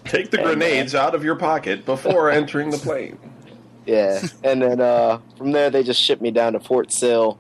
Take 0.06 0.30
the 0.30 0.38
grenades 0.38 0.94
out 0.94 1.16
of 1.16 1.24
your 1.24 1.36
pocket 1.36 1.86
before 1.86 2.30
entering 2.40 2.70
the 2.70 2.78
plane. 2.78 3.18
Yeah, 3.88 4.22
and 4.44 4.62
then 4.62 4.80
uh, 4.82 5.20
from 5.38 5.52
there 5.52 5.72
they 5.72 5.82
just 5.82 6.00
shipped 6.00 6.22
me 6.22 6.30
down 6.30 6.54
to 6.54 6.60
Fort 6.60 6.92
Sill, 6.92 7.40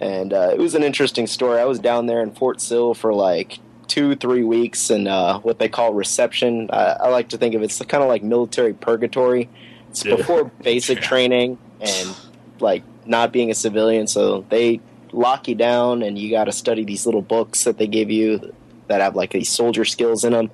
and 0.00 0.34
uh, 0.34 0.50
it 0.52 0.58
was 0.58 0.74
an 0.74 0.82
interesting 0.82 1.26
story. 1.26 1.58
I 1.60 1.64
was 1.64 1.78
down 1.78 2.04
there 2.06 2.20
in 2.22 2.32
Fort 2.34 2.60
Sill 2.60 2.92
for 2.92 3.14
like 3.14 3.58
two, 3.86 4.14
three 4.16 4.42
weeks, 4.44 4.90
and 4.90 5.08
uh, 5.08 5.38
what 5.38 5.58
they 5.58 5.68
call 5.70 5.94
reception. 5.94 6.68
I, 6.70 6.96
I 7.04 7.08
like 7.08 7.30
to 7.30 7.38
think 7.38 7.54
of 7.54 7.62
it, 7.62 7.66
it's 7.66 7.78
kind 7.86 8.02
of 8.02 8.08
like 8.10 8.22
military 8.22 8.74
purgatory. 8.74 9.48
It's 9.90 10.04
Yeah. 10.04 10.16
before 10.16 10.44
basic 10.62 11.00
training 11.00 11.58
and 11.80 12.14
like 12.60 12.82
not 13.06 13.32
being 13.32 13.50
a 13.50 13.54
civilian, 13.54 14.06
so 14.06 14.44
they 14.48 14.80
lock 15.12 15.48
you 15.48 15.54
down, 15.54 16.02
and 16.02 16.18
you 16.18 16.30
got 16.30 16.44
to 16.44 16.52
study 16.52 16.84
these 16.84 17.06
little 17.06 17.22
books 17.22 17.64
that 17.64 17.78
they 17.78 17.86
give 17.86 18.10
you 18.10 18.52
that 18.88 19.00
have 19.00 19.16
like 19.16 19.30
these 19.30 19.50
soldier 19.50 19.84
skills 19.84 20.24
in 20.24 20.32
them. 20.32 20.50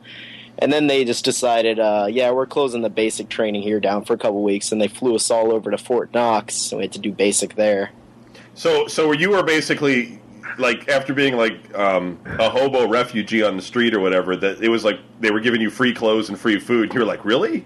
And 0.59 0.73
then 0.73 0.87
they 0.87 1.05
just 1.05 1.25
decided, 1.25 1.81
uh, 1.81 2.07
yeah, 2.09 2.31
we're 2.31 2.47
closing 2.47 2.83
the 2.83 2.90
basic 2.90 3.29
training 3.29 3.62
here 3.62 3.81
down 3.81 4.05
for 4.05 4.14
a 4.14 4.18
couple 4.18 4.42
weeks, 4.42 4.70
and 4.70 4.81
they 4.81 4.87
flew 4.87 5.16
us 5.16 5.31
all 5.31 5.53
over 5.53 5.70
to 5.70 5.79
Fort 5.79 6.14
Knox, 6.14 6.55
so 6.55 6.77
we 6.77 6.85
had 6.85 6.92
to 6.92 7.01
do 7.01 7.11
basic 7.11 7.57
there. 7.57 7.90
So, 8.55 8.87
so 8.87 9.11
you 9.11 9.31
were 9.31 9.42
basically 9.42 10.20
like 10.59 10.88
after 10.88 11.12
being 11.12 11.37
like 11.37 11.77
um, 11.77 12.18
a 12.38 12.49
hobo 12.49 12.87
refugee 12.88 13.42
on 13.42 13.57
the 13.57 13.62
street 13.62 13.94
or 13.94 14.01
whatever. 14.01 14.37
That 14.37 14.62
it 14.62 14.68
was 14.68 14.85
like 14.85 15.01
they 15.20 15.33
were 15.33 15.40
giving 15.40 15.61
you 15.61 15.70
free 15.70 15.92
clothes 15.92 16.29
and 16.29 16.38
free 16.38 16.61
food. 16.61 16.94
You 16.94 17.00
were 17.00 17.06
like, 17.06 17.25
really? 17.25 17.65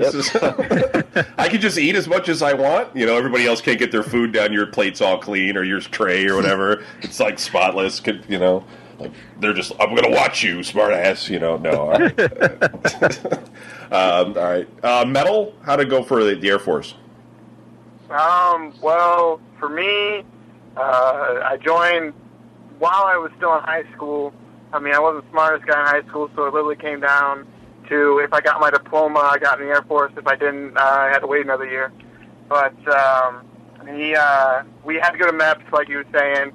This 0.00 0.14
is 0.14 0.34
I 1.36 1.48
can 1.48 1.60
just 1.60 1.76
eat 1.76 1.94
as 1.94 2.08
much 2.08 2.30
as 2.30 2.40
I 2.40 2.54
want. 2.54 2.96
You 2.96 3.04
know, 3.04 3.16
everybody 3.18 3.46
else 3.46 3.60
can't 3.60 3.78
get 3.78 3.92
their 3.92 4.02
food 4.02 4.32
down. 4.32 4.50
Your 4.50 4.66
plate's 4.66 5.02
all 5.02 5.18
clean, 5.18 5.58
or 5.58 5.62
your 5.62 5.80
tray, 5.80 6.26
or 6.26 6.36
whatever. 6.36 6.82
it's 7.02 7.20
like 7.20 7.38
spotless. 7.38 8.00
Could 8.00 8.24
you 8.26 8.38
know? 8.38 8.64
Like 8.98 9.12
they're 9.40 9.52
just, 9.52 9.72
I'm 9.78 9.90
going 9.90 10.10
to 10.10 10.16
watch 10.16 10.42
you, 10.42 10.62
smart 10.62 10.94
ass. 10.94 11.28
You 11.28 11.38
know, 11.38 11.58
no. 11.58 11.90
All 11.90 11.98
right. 11.98 12.20
um, 13.92 14.36
all 14.36 14.44
right. 14.44 14.68
Uh, 14.82 15.04
metal. 15.06 15.54
How 15.62 15.76
to 15.76 15.84
go 15.84 16.02
for 16.02 16.24
the, 16.24 16.34
the 16.34 16.48
Air 16.48 16.58
Force? 16.58 16.94
Um, 18.08 18.74
well, 18.82 19.38
for 19.58 19.68
me, 19.68 20.24
uh, 20.76 21.40
I 21.44 21.58
joined 21.62 22.14
while 22.78 23.04
I 23.04 23.16
was 23.18 23.30
still 23.36 23.54
in 23.56 23.62
high 23.64 23.84
school. 23.92 24.32
I 24.72 24.78
mean, 24.78 24.94
I 24.94 24.98
wasn't 24.98 25.24
the 25.24 25.30
smartest 25.30 25.66
guy 25.66 25.80
in 25.80 25.86
high 25.86 26.08
school, 26.08 26.30
so 26.34 26.46
it 26.46 26.54
literally 26.54 26.76
came 26.76 27.00
down 27.00 27.46
to 27.90 28.20
if 28.24 28.32
I 28.32 28.40
got 28.40 28.60
my 28.60 28.70
diploma, 28.70 29.20
I 29.20 29.38
got 29.38 29.60
in 29.60 29.66
the 29.66 29.72
Air 29.72 29.82
Force. 29.82 30.12
If 30.16 30.26
I 30.26 30.36
didn't, 30.36 30.76
uh, 30.76 30.80
I 30.80 31.08
had 31.12 31.18
to 31.20 31.26
wait 31.26 31.44
another 31.44 31.66
year. 31.66 31.92
But 32.48 32.74
um, 32.88 33.44
he, 33.86 34.14
uh, 34.14 34.62
we 34.84 34.96
had 34.96 35.10
to 35.10 35.18
go 35.18 35.26
to 35.26 35.32
MEPS, 35.32 35.70
like 35.72 35.88
you 35.88 35.98
were 35.98 36.06
saying. 36.12 36.52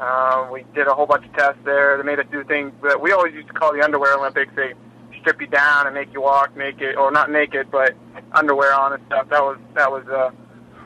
Uh, 0.00 0.48
we 0.52 0.64
did 0.74 0.86
a 0.86 0.94
whole 0.94 1.06
bunch 1.06 1.24
of 1.26 1.32
tests 1.34 1.60
there. 1.64 1.96
They 1.96 2.02
made 2.02 2.18
us 2.18 2.26
do 2.30 2.44
things 2.44 2.72
that 2.82 3.00
we 3.00 3.12
always 3.12 3.34
used 3.34 3.48
to 3.48 3.54
call 3.54 3.72
the 3.72 3.82
underwear 3.82 4.16
Olympics. 4.16 4.52
They 4.54 4.74
strip 5.20 5.40
you 5.40 5.46
down 5.48 5.86
and 5.86 5.94
make 5.94 6.12
you 6.12 6.20
walk 6.22 6.56
naked, 6.56 6.96
or 6.96 7.10
not 7.10 7.30
naked, 7.30 7.70
but 7.70 7.94
underwear 8.32 8.72
on 8.74 8.92
and 8.92 9.02
stuff. 9.06 9.28
That 9.30 9.42
was 9.42 9.58
that 9.74 9.90
was 9.90 10.06
uh, 10.08 10.30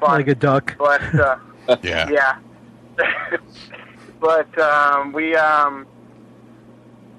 fun. 0.00 0.11
Like 0.12 0.28
a 0.28 0.34
duck. 0.34 0.76
but 0.78 1.03
uh, 1.14 1.36
Yeah. 1.82 2.09
yeah. 2.11 2.38
but 4.20 4.59
um, 4.59 5.12
we 5.12 5.36
um, 5.36 5.86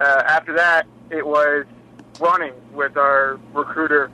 uh, 0.01 0.23
after 0.25 0.53
that 0.53 0.87
it 1.11 1.25
was 1.25 1.65
running 2.19 2.53
with 2.73 2.97
our 2.97 3.39
recruiter. 3.53 4.11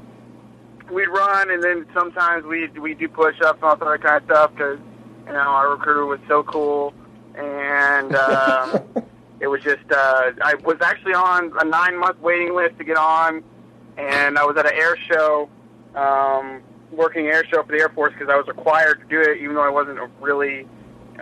We'd 0.92 1.08
run, 1.08 1.52
and 1.52 1.64
then 1.64 1.86
sometimes 1.94 2.46
we 2.46 2.68
we 2.70 2.94
do 2.96 3.08
push-ups 3.08 3.60
and 3.62 3.64
all 3.64 3.76
that 3.76 3.86
other 3.86 3.98
kind 3.98 4.18
of 4.18 4.24
stuff 4.24 4.52
because 4.52 4.80
you 5.28 5.34
know 5.34 5.40
our 5.40 5.70
recruiter 5.72 6.06
was 6.06 6.20
so 6.28 6.44
cool, 6.44 6.94
and 7.36 8.16
um, 8.16 8.82
it 9.40 9.48
was 9.48 9.62
just 9.62 9.92
uh, 9.92 10.32
I 10.42 10.56
was 10.64 10.78
actually 10.82 11.14
on 11.14 11.54
a 11.60 11.66
nine-month 11.66 12.20
waiting 12.20 12.56
list 12.56 12.78
to 12.80 12.84
get 12.84 12.98
on, 12.98 13.44
and 13.98 14.38
I 14.38 14.46
was 14.46 14.58
at 14.58 14.66
an 14.66 14.74
air 14.74 14.98
show, 14.98 15.50
um, 15.96 16.62
working 16.92 17.28
air 17.28 17.46
show 17.46 17.64
for 17.64 17.72
the 17.72 17.80
Air 17.80 17.90
Force 17.90 18.14
because 18.14 18.30
I 18.30 18.36
was 18.36 18.48
required 18.48 19.02
to 19.02 19.06
do 19.06 19.22
it, 19.22 19.38
even 19.42 19.56
though 19.56 19.64
I 19.64 19.70
wasn't 19.70 20.00
really 20.20 20.68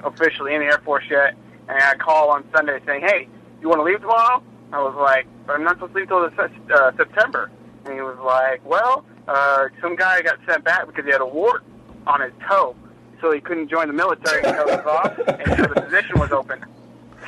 officially 0.04 0.54
in 0.54 0.62
the 0.62 0.68
Air 0.68 0.82
Force 0.86 1.04
yet. 1.10 1.36
And 1.68 1.78
I 1.84 1.96
call 1.96 2.30
on 2.30 2.46
Sunday 2.56 2.80
saying, 2.86 3.02
"Hey, 3.02 3.28
you 3.62 3.68
want 3.68 3.80
to 3.80 3.84
leave 3.84 4.00
tomorrow?" 4.00 4.42
I 4.74 4.82
was 4.82 4.96
like, 4.96 5.28
"I'm 5.48 5.64
not 5.64 5.76
supposed 5.76 5.94
to 5.94 6.00
leave 6.00 6.08
till 6.08 6.30
the, 6.30 6.52
uh, 6.74 6.92
September." 6.98 7.50
And 7.86 7.94
he 7.94 8.02
was 8.02 8.18
like, 8.20 8.62
"Well, 8.66 9.06
uh, 9.28 9.68
some 9.82 9.96
guy 9.96 10.22
got 10.22 10.40
sent 10.48 10.64
back 10.64 10.88
because 10.88 11.06
he 11.06 11.12
had 11.12 11.22
a 11.22 11.26
wart 11.26 11.64
on 12.06 12.22
his 12.22 12.34
toe, 12.48 12.76
so 13.22 13.32
he 13.32 13.40
couldn't 13.40 13.70
join 13.70 13.88
the 13.88 13.94
military 13.94 14.44
until 14.44 14.68
it 14.68 14.86
was 14.86 14.86
off, 14.86 15.18
and 15.28 15.58
so 15.58 15.74
the 15.74 15.82
position 15.82 16.20
was 16.20 16.32
open." 16.32 16.66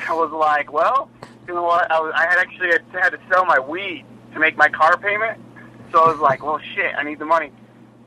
I 0.07 0.13
was 0.13 0.31
like, 0.31 0.71
"Well, 0.71 1.09
you 1.47 1.53
know 1.53 1.63
what? 1.63 1.89
I, 1.91 1.99
was, 1.99 2.13
I 2.15 2.27
had 2.27 2.39
actually 2.39 2.69
had 2.91 3.11
to 3.11 3.19
sell 3.31 3.45
my 3.45 3.59
weed 3.59 4.05
to 4.33 4.39
make 4.39 4.57
my 4.57 4.69
car 4.69 4.97
payment, 4.97 5.39
so 5.91 6.03
I 6.03 6.11
was 6.11 6.19
like, 6.19 6.43
well, 6.43 6.59
shit, 6.75 6.93
I 6.97 7.03
need 7.03 7.19
the 7.19 7.25
money." 7.25 7.51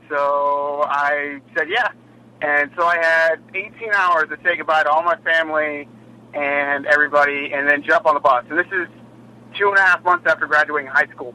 So 0.09 0.83
I 0.87 1.41
said, 1.57 1.69
"Yeah." 1.69 1.89
And 2.41 2.69
so 2.75 2.85
I 2.85 2.97
had 2.97 3.39
18 3.55 3.91
hours 3.93 4.27
to 4.29 4.37
say 4.43 4.57
goodbye 4.57 4.83
to 4.83 4.89
all 4.89 5.01
my 5.01 5.15
family 5.17 5.87
and 6.33 6.85
everybody, 6.85 7.53
and 7.53 7.69
then 7.69 7.83
jump 7.83 8.05
on 8.05 8.15
the 8.15 8.19
bus. 8.19 8.43
And 8.49 8.59
this 8.59 8.67
is 8.67 8.87
two 9.57 9.69
and 9.69 9.77
a 9.77 9.81
half 9.81 10.03
months 10.03 10.25
after 10.27 10.47
graduating 10.47 10.89
high 10.89 11.07
school. 11.07 11.33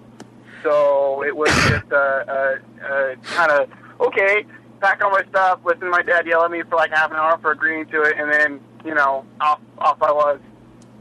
So 0.63 1.23
it 1.25 1.37
was 1.37 1.51
just 1.69 1.91
a, 1.91 2.61
a, 2.83 3.13
a 3.13 3.17
kind 3.25 3.51
of 3.51 3.71
okay, 4.01 4.45
pack 4.81 5.03
all 5.03 5.11
my 5.11 5.25
stuff, 5.29 5.61
listen 5.65 5.83
to 5.83 5.91
my 5.91 6.03
dad 6.03 6.27
yell 6.27 6.45
at 6.45 6.51
me 6.51 6.63
for 6.63 6.77
like 6.77 6.91
half 6.91 7.11
an 7.11 7.17
hour 7.17 7.39
for 7.39 7.53
agreeing 7.53 7.87
to 7.87 8.03
it, 8.03 8.17
and 8.19 8.33
then 8.33 8.61
you 8.85 8.95
know 8.95 9.25
off 9.41 9.61
off 9.79 10.03
I 10.03 10.13
was. 10.13 10.41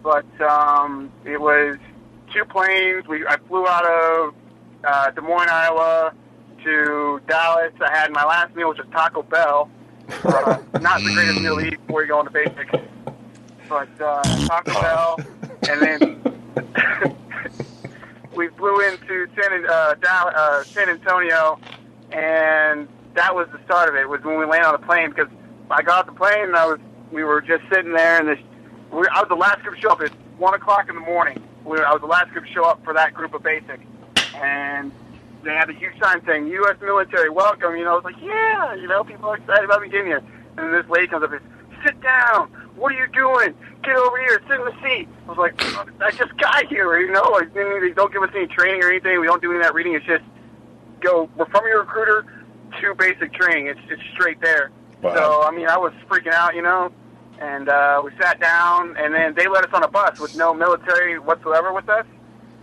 But 0.04 0.42
um, 0.42 1.12
it 1.26 1.40
was 1.40 1.78
two 2.34 2.46
planes. 2.46 3.08
We 3.08 3.26
I 3.26 3.38
flew 3.48 3.68
out 3.68 3.86
of 3.86 4.36
uh, 4.84 5.12
Des 5.12 5.22
Moines, 5.22 5.50
Iowa, 5.50 6.14
to 6.64 7.22
Dallas. 7.28 7.74
I 7.82 7.98
had 7.98 8.12
my 8.12 8.24
last 8.24 8.56
meal, 8.56 8.70
which 8.70 8.78
was 8.78 8.88
Taco 8.92 9.24
Bell. 9.24 9.70
Uh, 10.24 10.60
not 10.80 11.00
the 11.02 11.12
greatest 11.14 11.42
meal 11.42 11.58
to 11.58 11.68
eat 11.68 11.86
before 11.86 12.02
you 12.04 12.08
go 12.08 12.20
into 12.20 12.32
basic, 12.32 12.72
but 13.68 13.90
uh, 14.02 14.24
Taco 14.48 14.74
Bell, 14.82 15.20
and 15.70 15.82
then 15.82 16.37
we 18.36 18.50
flew 18.50 18.80
into 18.82 19.28
San, 19.36 19.66
uh, 19.66 19.96
Dal- 19.96 20.34
uh, 20.36 20.64
San 20.74 20.90
Antonio, 20.90 21.60
and 22.12 22.88
that 23.16 23.34
was 23.36 23.48
the 23.52 23.60
start 23.66 23.90
of 23.90 23.96
it. 23.96 24.08
Was 24.08 24.22
when 24.24 24.38
we 24.40 24.46
landed 24.46 24.68
on 24.68 24.80
the 24.80 24.86
plane 24.86 25.10
because 25.10 25.28
I 25.70 25.82
got 25.82 26.00
off 26.00 26.06
the 26.06 26.18
plane 26.18 26.46
and 26.46 26.56
I 26.56 26.66
was 26.66 26.80
we 27.12 27.24
were 27.24 27.42
just 27.42 27.64
sitting 27.72 27.94
there 27.94 28.20
and 28.20 28.28
this 28.28 28.40
we, 28.92 29.08
I 29.14 29.20
was 29.20 29.28
the 29.30 29.36
last 29.36 29.62
group 29.64 29.76
to 29.76 29.82
show 29.82 29.90
up 29.90 30.02
at 30.02 30.12
one 30.38 30.54
o'clock 30.54 30.88
in 30.90 30.96
the 30.96 31.02
morning. 31.02 31.42
We, 31.66 31.80
I 31.80 31.92
was 31.92 32.02
the 32.02 32.08
last 32.08 32.32
group 32.32 32.46
to 32.46 32.54
show 32.54 32.64
up 32.66 32.84
for 32.84 32.94
that 32.94 33.14
group 33.14 33.34
of 33.34 33.44
basic, 33.44 33.82
and 34.34 34.92
they 35.44 35.54
had 35.54 35.70
a 35.70 35.74
huge 35.74 36.00
sign 36.02 36.22
saying 36.26 36.48
"U.S. 36.48 36.78
military 36.82 37.30
welcome." 37.30 37.76
You 37.76 37.84
know, 37.84 37.94
I 37.94 37.96
was 37.96 38.04
like, 38.04 38.22
yeah, 38.22 38.74
you 38.76 38.88
know, 38.88 39.04
people 39.04 39.30
are 39.30 39.38
excited 39.38 39.66
about 39.66 39.82
me 39.82 39.90
getting 39.90 40.08
here. 40.08 40.24
And 40.58 40.74
this 40.74 40.90
lady 40.90 41.08
comes 41.08 41.24
up 41.24 41.32
and 41.32 41.42
says, 41.42 41.86
"Sit 41.86 42.02
down. 42.02 42.52
What 42.78 42.94
are 42.94 42.96
you 42.96 43.08
doing? 43.08 43.54
Get 43.84 43.96
over 43.96 44.18
here. 44.20 44.42
Sit 44.48 44.60
in 44.60 44.66
the 44.66 44.76
seat." 44.84 45.08
I 45.26 45.30
was 45.30 45.38
like, 45.38 45.62
"I 46.02 46.12
just 46.12 46.38
got 46.38 46.68
here." 46.68 47.00
You 47.00 47.12
know, 47.12 47.24
like 47.32 47.54
they 47.54 47.92
don't 47.94 48.14
give 48.14 48.24
us 48.24 48.30
any 48.36 48.48
training 48.48 48.84
or 48.84 48.90
anything. 48.90 49.20
We 49.20 49.28
don't 49.28 49.42
do 49.42 49.52
any 49.52 49.60
of 49.60 49.66
that 49.66 49.74
reading. 49.74 49.94
It's 49.94 50.06
just 50.06 50.24
go. 51.02 51.30
We're 51.36 51.46
from 51.48 51.66
your 51.68 51.82
recruiter 51.82 52.26
to 52.80 52.96
basic 52.96 53.34
training. 53.34 53.68
It's 53.68 53.80
it's 53.90 54.02
straight 54.14 54.40
there. 54.42 54.72
Wow. 55.02 55.16
So 55.16 55.44
I 55.44 55.52
mean, 55.52 55.68
I 55.68 55.78
was 55.78 55.94
freaking 56.10 56.34
out, 56.34 56.56
you 56.56 56.62
know. 56.62 56.92
And 57.40 57.70
uh, 57.70 58.02
we 58.04 58.12
sat 58.20 58.40
down, 58.40 58.98
and 58.98 59.14
then 59.14 59.36
they 59.36 59.48
let 59.48 59.64
us 59.64 59.70
on 59.74 59.84
a 59.84 59.88
bus 59.88 60.20
with 60.20 60.36
no 60.36 60.54
military 60.54 61.20
whatsoever 61.20 61.72
with 61.72 61.88
us. 61.88 62.06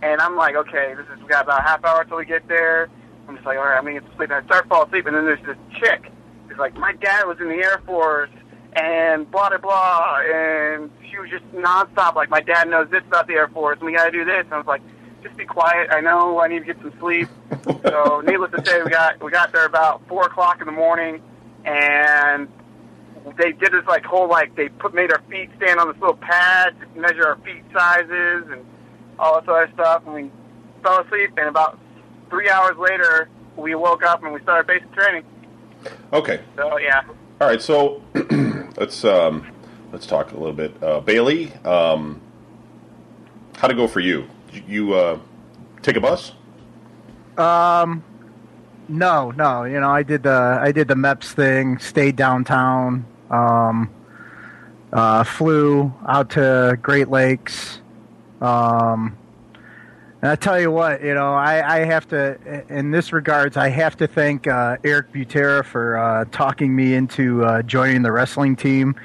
And 0.01 0.19
I'm 0.19 0.35
like, 0.35 0.55
okay, 0.55 0.93
this 0.95 1.05
is 1.15 1.21
we 1.21 1.29
got 1.29 1.45
about 1.45 1.59
a 1.59 1.63
half 1.63 1.83
hour 1.85 2.03
till 2.03 2.17
we 2.17 2.25
get 2.25 2.47
there. 2.47 2.89
I'm 3.27 3.35
just 3.35 3.45
like, 3.45 3.57
all 3.57 3.63
right, 3.63 3.77
I'm 3.77 3.85
gonna 3.85 4.01
get 4.01 4.09
to 4.09 4.15
sleep. 4.17 4.29
And 4.31 4.43
I 4.43 4.45
start 4.45 4.67
falling 4.67 4.89
asleep, 4.89 5.05
and 5.05 5.15
then 5.15 5.25
there's 5.25 5.45
this 5.45 5.57
chick. 5.79 6.11
She's 6.49 6.57
like, 6.57 6.75
my 6.75 6.93
dad 6.93 7.25
was 7.25 7.39
in 7.39 7.47
the 7.47 7.55
Air 7.55 7.81
Force, 7.85 8.29
and 8.75 9.29
blah 9.31 9.49
blah 9.49 9.57
blah, 9.57 10.21
and 10.21 10.91
she 11.09 11.17
was 11.17 11.29
just 11.29 11.49
nonstop. 11.53 12.15
Like, 12.15 12.29
my 12.29 12.41
dad 12.41 12.69
knows 12.69 12.89
this 12.89 13.03
about 13.07 13.27
the 13.27 13.33
Air 13.33 13.47
Force, 13.47 13.77
and 13.79 13.85
we 13.85 13.93
got 13.93 14.05
to 14.05 14.11
do 14.11 14.25
this. 14.25 14.43
And 14.45 14.53
I 14.53 14.57
was 14.57 14.67
like, 14.67 14.81
just 15.23 15.37
be 15.37 15.45
quiet. 15.45 15.89
I 15.91 16.01
know 16.01 16.39
I 16.39 16.47
need 16.47 16.59
to 16.59 16.65
get 16.65 16.77
some 16.81 16.93
sleep. 16.99 17.29
so, 17.83 18.21
needless 18.25 18.51
to 18.51 18.65
say, 18.65 18.81
we 18.83 18.89
got 18.89 19.21
we 19.23 19.31
got 19.31 19.51
there 19.51 19.65
about 19.65 20.05
four 20.07 20.25
o'clock 20.25 20.59
in 20.59 20.65
the 20.65 20.73
morning, 20.73 21.21
and 21.63 22.47
they 23.37 23.53
did 23.53 23.71
this 23.71 23.85
like 23.87 24.05
whole 24.05 24.29
like 24.29 24.55
they 24.55 24.69
put 24.69 24.93
made 24.93 25.11
our 25.11 25.21
feet 25.29 25.49
stand 25.57 25.79
on 25.79 25.87
this 25.87 25.97
little 25.99 26.17
pad 26.17 26.75
to 26.79 26.99
measure 26.99 27.25
our 27.25 27.37
feet 27.37 27.63
sizes 27.73 28.45
and 28.51 28.65
all 29.17 29.39
this 29.39 29.49
other 29.49 29.69
stuff, 29.73 30.03
and 30.05 30.13
we 30.13 30.31
fell 30.83 31.01
asleep. 31.01 31.31
And 31.37 31.47
about 31.47 31.79
three 32.29 32.49
hours 32.49 32.77
later, 32.77 33.29
we 33.55 33.73
woke 33.73 34.03
up 34.03 34.23
and 34.23 34.33
we 34.33 34.41
started 34.41 34.67
basic 34.67 34.91
training. 34.93 35.23
Okay. 36.11 36.41
So 36.55 36.77
yeah, 36.77 37.03
All 37.41 37.47
right. 37.47 37.61
So 37.61 38.01
let's 38.77 39.03
um, 39.03 39.45
let's 39.91 40.07
talk 40.07 40.31
a 40.31 40.37
little 40.37 40.53
bit. 40.53 40.81
Uh, 40.81 41.01
Bailey, 41.01 41.53
um, 41.65 42.21
how'd 43.57 43.71
it 43.71 43.75
go 43.75 43.87
for 43.87 43.99
you? 43.99 44.27
You, 44.53 44.63
you 44.67 44.93
uh, 44.93 45.19
take 45.81 45.97
a 45.97 46.01
bus? 46.01 46.31
Um, 47.37 48.03
no, 48.87 49.31
no. 49.31 49.63
You 49.65 49.79
know, 49.81 49.89
I 49.89 50.03
did 50.03 50.23
the 50.23 50.59
I 50.61 50.71
did 50.71 50.87
the 50.87 50.95
MEPS 50.95 51.33
thing. 51.33 51.77
Stayed 51.79 52.15
downtown. 52.15 53.05
Um, 53.29 53.89
uh, 54.93 55.25
flew 55.25 55.93
out 56.07 56.29
to 56.31 56.77
Great 56.81 57.09
Lakes. 57.09 57.81
Um, 58.39 59.17
and 60.25 60.31
I 60.31 60.35
tell 60.35 60.59
you 60.59 60.71
what, 60.71 61.03
you 61.03 61.13
know, 61.13 61.35
I, 61.35 61.81
I 61.81 61.85
have 61.85 62.07
to, 62.07 62.65
in 62.67 62.89
this 62.89 63.13
regards, 63.13 63.57
I 63.57 63.69
have 63.69 63.95
to 63.97 64.07
thank 64.07 64.47
uh, 64.47 64.77
Eric 64.83 65.11
Butera 65.11 65.63
for 65.63 65.97
uh, 65.97 66.25
talking 66.31 66.75
me 66.75 66.95
into 66.95 67.45
uh, 67.45 67.61
joining 67.61 68.01
the 68.01 68.11
wrestling 68.11 68.55
team 68.55 68.95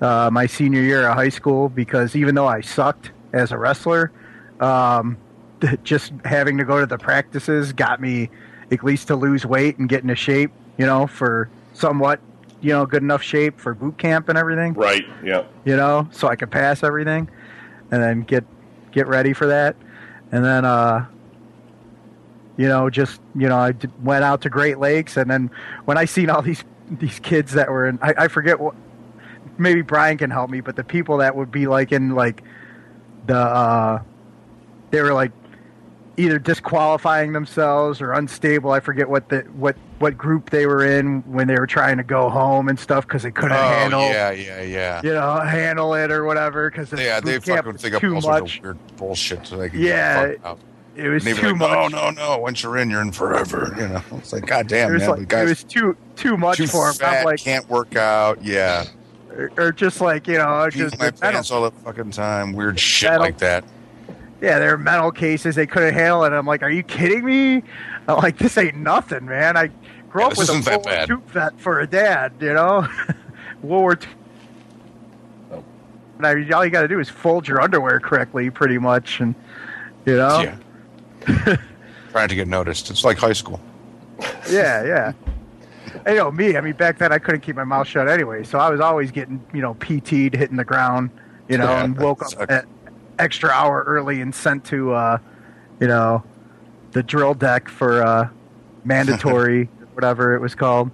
uh, 0.00 0.30
my 0.32 0.46
senior 0.46 0.80
year 0.82 1.08
of 1.08 1.16
high 1.16 1.28
school 1.28 1.68
because 1.68 2.14
even 2.14 2.36
though 2.36 2.46
I 2.46 2.60
sucked 2.60 3.10
as 3.32 3.50
a 3.50 3.58
wrestler, 3.58 4.12
um, 4.60 5.18
just 5.82 6.12
having 6.24 6.56
to 6.58 6.64
go 6.64 6.78
to 6.78 6.86
the 6.86 6.98
practices 6.98 7.72
got 7.72 8.00
me 8.00 8.30
at 8.70 8.84
least 8.84 9.08
to 9.08 9.16
lose 9.16 9.44
weight 9.44 9.76
and 9.78 9.88
get 9.88 10.02
into 10.02 10.14
shape, 10.14 10.52
you 10.78 10.86
know, 10.86 11.08
for 11.08 11.50
somewhat, 11.72 12.20
you 12.60 12.70
know, 12.70 12.86
good 12.86 13.02
enough 13.02 13.24
shape 13.24 13.58
for 13.58 13.74
boot 13.74 13.98
camp 13.98 14.28
and 14.28 14.38
everything 14.38 14.74
Right. 14.74 15.04
Yeah. 15.24 15.46
you 15.64 15.74
know, 15.74 16.08
so 16.12 16.28
I 16.28 16.36
could 16.36 16.52
pass 16.52 16.84
everything, 16.84 17.28
and 17.90 18.00
then 18.00 18.20
get 18.20 18.44
get 18.92 19.08
ready 19.08 19.32
for 19.32 19.48
that, 19.48 19.74
and 20.32 20.44
then 20.44 20.64
uh, 20.64 21.06
you 22.56 22.68
know, 22.68 22.90
just 22.90 23.20
you 23.34 23.48
know, 23.48 23.56
I 23.56 23.72
d- 23.72 23.88
went 24.02 24.22
out 24.22 24.42
to 24.42 24.50
Great 24.50 24.78
Lakes, 24.78 25.16
and 25.16 25.30
then 25.30 25.50
when 25.86 25.96
I 25.96 26.04
seen 26.04 26.30
all 26.30 26.42
these 26.42 26.64
these 26.90 27.18
kids 27.20 27.52
that 27.52 27.70
were 27.70 27.86
in, 27.86 27.98
I, 28.02 28.14
I 28.18 28.28
forget 28.28 28.60
what, 28.60 28.74
maybe 29.56 29.82
Brian 29.82 30.18
can 30.18 30.30
help 30.30 30.50
me, 30.50 30.60
but 30.60 30.76
the 30.76 30.84
people 30.84 31.18
that 31.18 31.34
would 31.36 31.50
be 31.50 31.66
like 31.66 31.92
in 31.92 32.14
like 32.14 32.42
the 33.26 33.38
uh, 33.38 34.02
they 34.90 35.00
were 35.00 35.14
like 35.14 35.32
either 36.20 36.38
disqualifying 36.38 37.32
themselves 37.32 38.00
or 38.00 38.12
unstable. 38.12 38.70
I 38.72 38.80
forget 38.80 39.08
what 39.08 39.28
the 39.28 39.40
what 39.56 39.76
what 39.98 40.16
group 40.18 40.50
they 40.50 40.66
were 40.66 40.84
in 40.84 41.20
when 41.22 41.46
they 41.48 41.54
were 41.54 41.66
trying 41.66 41.96
to 41.96 42.02
go 42.04 42.28
home 42.28 42.68
and 42.68 42.78
stuff 42.78 43.06
because 43.06 43.22
they 43.22 43.30
couldn't 43.30 43.52
Oh 43.56 43.60
handle 43.68 44.00
yeah, 44.02 44.30
yeah, 44.30 44.62
yeah. 44.62 45.00
you 45.02 45.12
know, 45.12 45.40
handle 45.40 45.94
it 45.94 46.10
or 46.10 46.24
whatever 46.24 46.70
because 46.70 46.92
Yeah, 46.92 47.20
they 47.20 47.38
fucking 47.40 47.76
think 47.78 47.94
up 47.94 48.04
all 48.04 48.20
sorts 48.20 48.56
of 48.56 48.62
weird 48.62 48.96
bullshit 48.96 49.46
so 49.46 49.56
they 49.56 49.70
can 49.70 49.80
Yeah. 49.80 50.34
It 50.96 51.08
was 51.08 51.24
too 51.24 51.32
like, 51.34 51.44
oh, 51.44 51.54
much. 51.54 51.92
no, 51.92 52.10
no, 52.10 52.10
no. 52.10 52.38
Once 52.38 52.62
you're 52.62 52.76
in, 52.76 52.90
you're 52.90 53.00
in 53.00 53.12
forever. 53.12 53.72
You 53.78 53.88
know, 53.88 54.02
it's 54.18 54.32
like, 54.32 54.44
God 54.44 54.66
It 54.66 54.68
damn, 54.68 54.94
man. 54.96 55.08
like 55.08 55.28
guys 55.28 55.46
it 55.46 55.48
was 55.48 55.64
too 55.64 55.96
too 56.16 56.36
much 56.36 56.56
too 56.58 56.66
for 56.66 56.88
him. 56.88 56.94
fat, 56.94 57.24
like, 57.24 57.38
can't 57.38 57.66
work 57.70 57.96
out. 57.96 58.44
Yeah, 58.44 58.84
or, 59.34 59.50
or 59.56 59.72
just 59.72 60.00
like 60.02 60.26
you 60.26 60.36
know, 60.36 60.68
just 60.68 60.98
my 60.98 61.10
pants 61.12 61.50
all 61.52 61.62
the 61.62 61.70
fucking 61.84 62.10
time. 62.10 62.52
Weird 62.52 62.78
shit 62.78 63.18
like 63.18 63.38
that. 63.38 63.64
Yeah, 64.40 64.58
they're 64.58 64.78
mental 64.78 65.10
cases 65.12 65.54
they 65.54 65.66
couldn't 65.66 65.94
handle 65.94 66.24
it. 66.24 66.32
I'm 66.32 66.46
like, 66.46 66.62
are 66.62 66.70
you 66.70 66.82
kidding 66.82 67.24
me? 67.24 67.62
I'm 68.08 68.16
like, 68.18 68.38
this 68.38 68.56
ain't 68.58 68.76
nothing, 68.76 69.26
man. 69.26 69.56
I 69.56 69.70
grew 70.08 70.22
Yeah, 70.22 70.26
up 70.28 70.36
with 70.38 70.48
a 70.48 70.52
isn't 70.52 70.64
that 70.64 70.84
World 70.84 70.86
War 70.86 70.94
bad. 70.94 71.10
II 71.10 71.16
vet 71.26 71.60
for 71.60 71.80
a 71.80 71.86
dad, 71.86 72.32
you 72.40 72.52
know, 72.52 72.88
World 73.62 73.82
War 73.82 73.92
II. 73.92 74.08
Oh. 75.52 75.64
And 76.18 76.26
I 76.26 76.34
mean, 76.34 76.52
all 76.52 76.64
you 76.64 76.70
got 76.70 76.82
to 76.82 76.88
do 76.88 77.00
is 77.00 77.08
fold 77.08 77.46
your 77.46 77.60
underwear 77.60 78.00
correctly, 78.00 78.50
pretty 78.50 78.78
much, 78.78 79.20
and 79.20 79.34
you 80.06 80.16
know. 80.16 80.40
Yeah. 81.26 81.56
trying 82.10 82.28
to 82.28 82.34
get 82.34 82.48
noticed. 82.48 82.90
It's 82.90 83.04
like 83.04 83.18
high 83.18 83.32
school. 83.34 83.60
Yeah, 84.50 84.84
yeah. 84.84 85.12
And, 86.06 86.14
you 86.14 86.14
know 86.16 86.30
me. 86.30 86.56
I 86.56 86.60
mean, 86.60 86.72
back 86.74 86.98
then 86.98 87.12
I 87.12 87.18
couldn't 87.18 87.40
keep 87.42 87.56
my 87.56 87.64
mouth 87.64 87.86
shut 87.86 88.08
anyway, 88.08 88.42
so 88.44 88.58
I 88.58 88.70
was 88.70 88.80
always 88.80 89.10
getting 89.10 89.44
you 89.52 89.60
know 89.60 89.74
PT'd, 89.74 90.34
hitting 90.34 90.56
the 90.56 90.64
ground, 90.64 91.10
you 91.48 91.58
know, 91.58 91.64
Yeah, 91.70 91.84
and 91.84 91.98
woke 91.98 92.22
up 92.22 92.50
at 92.50 92.64
extra 93.20 93.50
hour 93.50 93.84
early 93.86 94.20
and 94.20 94.34
sent 94.34 94.64
to 94.66 94.92
uh, 94.92 95.18
you 95.78 95.86
know 95.86 96.24
the 96.92 97.02
drill 97.02 97.34
deck 97.34 97.68
for 97.68 98.02
uh, 98.02 98.28
mandatory 98.84 99.66
whatever 99.94 100.34
it 100.34 100.40
was 100.40 100.54
called. 100.54 100.90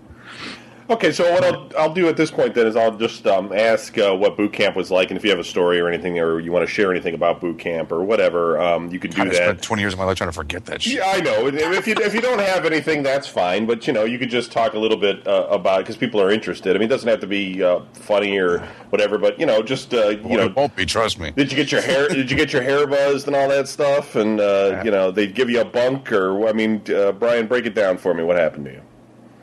Okay, 0.88 1.10
so 1.10 1.28
what 1.32 1.42
I'll, 1.42 1.68
I'll 1.76 1.92
do 1.92 2.06
at 2.08 2.16
this 2.16 2.30
point 2.30 2.54
then 2.54 2.64
is 2.68 2.76
I'll 2.76 2.96
just 2.96 3.26
um, 3.26 3.52
ask 3.52 3.98
uh, 3.98 4.14
what 4.14 4.36
boot 4.36 4.52
camp 4.52 4.76
was 4.76 4.88
like, 4.88 5.10
and 5.10 5.18
if 5.18 5.24
you 5.24 5.30
have 5.30 5.38
a 5.40 5.44
story 5.44 5.80
or 5.80 5.88
anything, 5.88 6.20
or 6.20 6.38
you 6.38 6.52
want 6.52 6.64
to 6.64 6.72
share 6.72 6.92
anything 6.92 7.12
about 7.12 7.40
boot 7.40 7.58
camp 7.58 7.90
or 7.90 8.04
whatever, 8.04 8.60
um, 8.60 8.88
you 8.92 9.00
can 9.00 9.10
do 9.10 9.16
God, 9.16 9.26
I 9.26 9.30
that. 9.30 9.36
spent 9.36 9.62
20 9.62 9.82
years 9.82 9.94
of 9.94 9.98
my 9.98 10.04
life 10.04 10.16
trying 10.16 10.28
to 10.30 10.34
forget 10.34 10.64
that 10.66 10.82
shit. 10.82 10.94
Yeah, 10.98 11.06
I 11.08 11.20
know. 11.20 11.48
If 11.48 11.88
you 11.88 11.94
if 11.98 12.14
you 12.14 12.20
don't 12.20 12.38
have 12.38 12.64
anything, 12.64 13.02
that's 13.02 13.26
fine. 13.26 13.66
But 13.66 13.88
you 13.88 13.92
know, 13.92 14.04
you 14.04 14.16
could 14.16 14.30
just 14.30 14.52
talk 14.52 14.74
a 14.74 14.78
little 14.78 14.96
bit 14.96 15.26
uh, 15.26 15.48
about 15.50 15.78
because 15.80 15.96
people 15.96 16.20
are 16.22 16.30
interested. 16.30 16.76
I 16.76 16.78
mean, 16.78 16.86
it 16.86 16.90
doesn't 16.90 17.08
have 17.08 17.20
to 17.20 17.26
be 17.26 17.64
uh, 17.64 17.80
funny 17.94 18.38
or 18.38 18.60
whatever. 18.90 19.18
But 19.18 19.40
you 19.40 19.46
know, 19.46 19.62
just 19.62 19.92
uh, 19.92 20.10
you 20.10 20.20
Well, 20.22 20.36
know, 20.38 20.44
it 20.46 20.54
won't 20.54 20.76
be, 20.76 20.86
trust 20.86 21.18
me. 21.18 21.32
did 21.32 21.50
you 21.50 21.56
get 21.56 21.72
your 21.72 21.80
hair? 21.82 22.08
did 22.08 22.30
you 22.30 22.36
get 22.36 22.52
your 22.52 22.62
hair 22.62 22.86
buzzed 22.86 23.26
and 23.26 23.34
all 23.34 23.48
that 23.48 23.66
stuff? 23.66 24.14
And 24.14 24.40
uh, 24.40 24.82
you 24.84 24.92
know, 24.92 25.10
they 25.10 25.26
give 25.26 25.50
you 25.50 25.62
a 25.62 25.64
bunk 25.64 26.12
or 26.12 26.46
I 26.48 26.52
mean, 26.52 26.80
uh, 26.94 27.10
Brian, 27.10 27.48
break 27.48 27.66
it 27.66 27.74
down 27.74 27.98
for 27.98 28.14
me. 28.14 28.22
What 28.22 28.36
happened 28.36 28.66
to 28.66 28.72
you? 28.74 28.82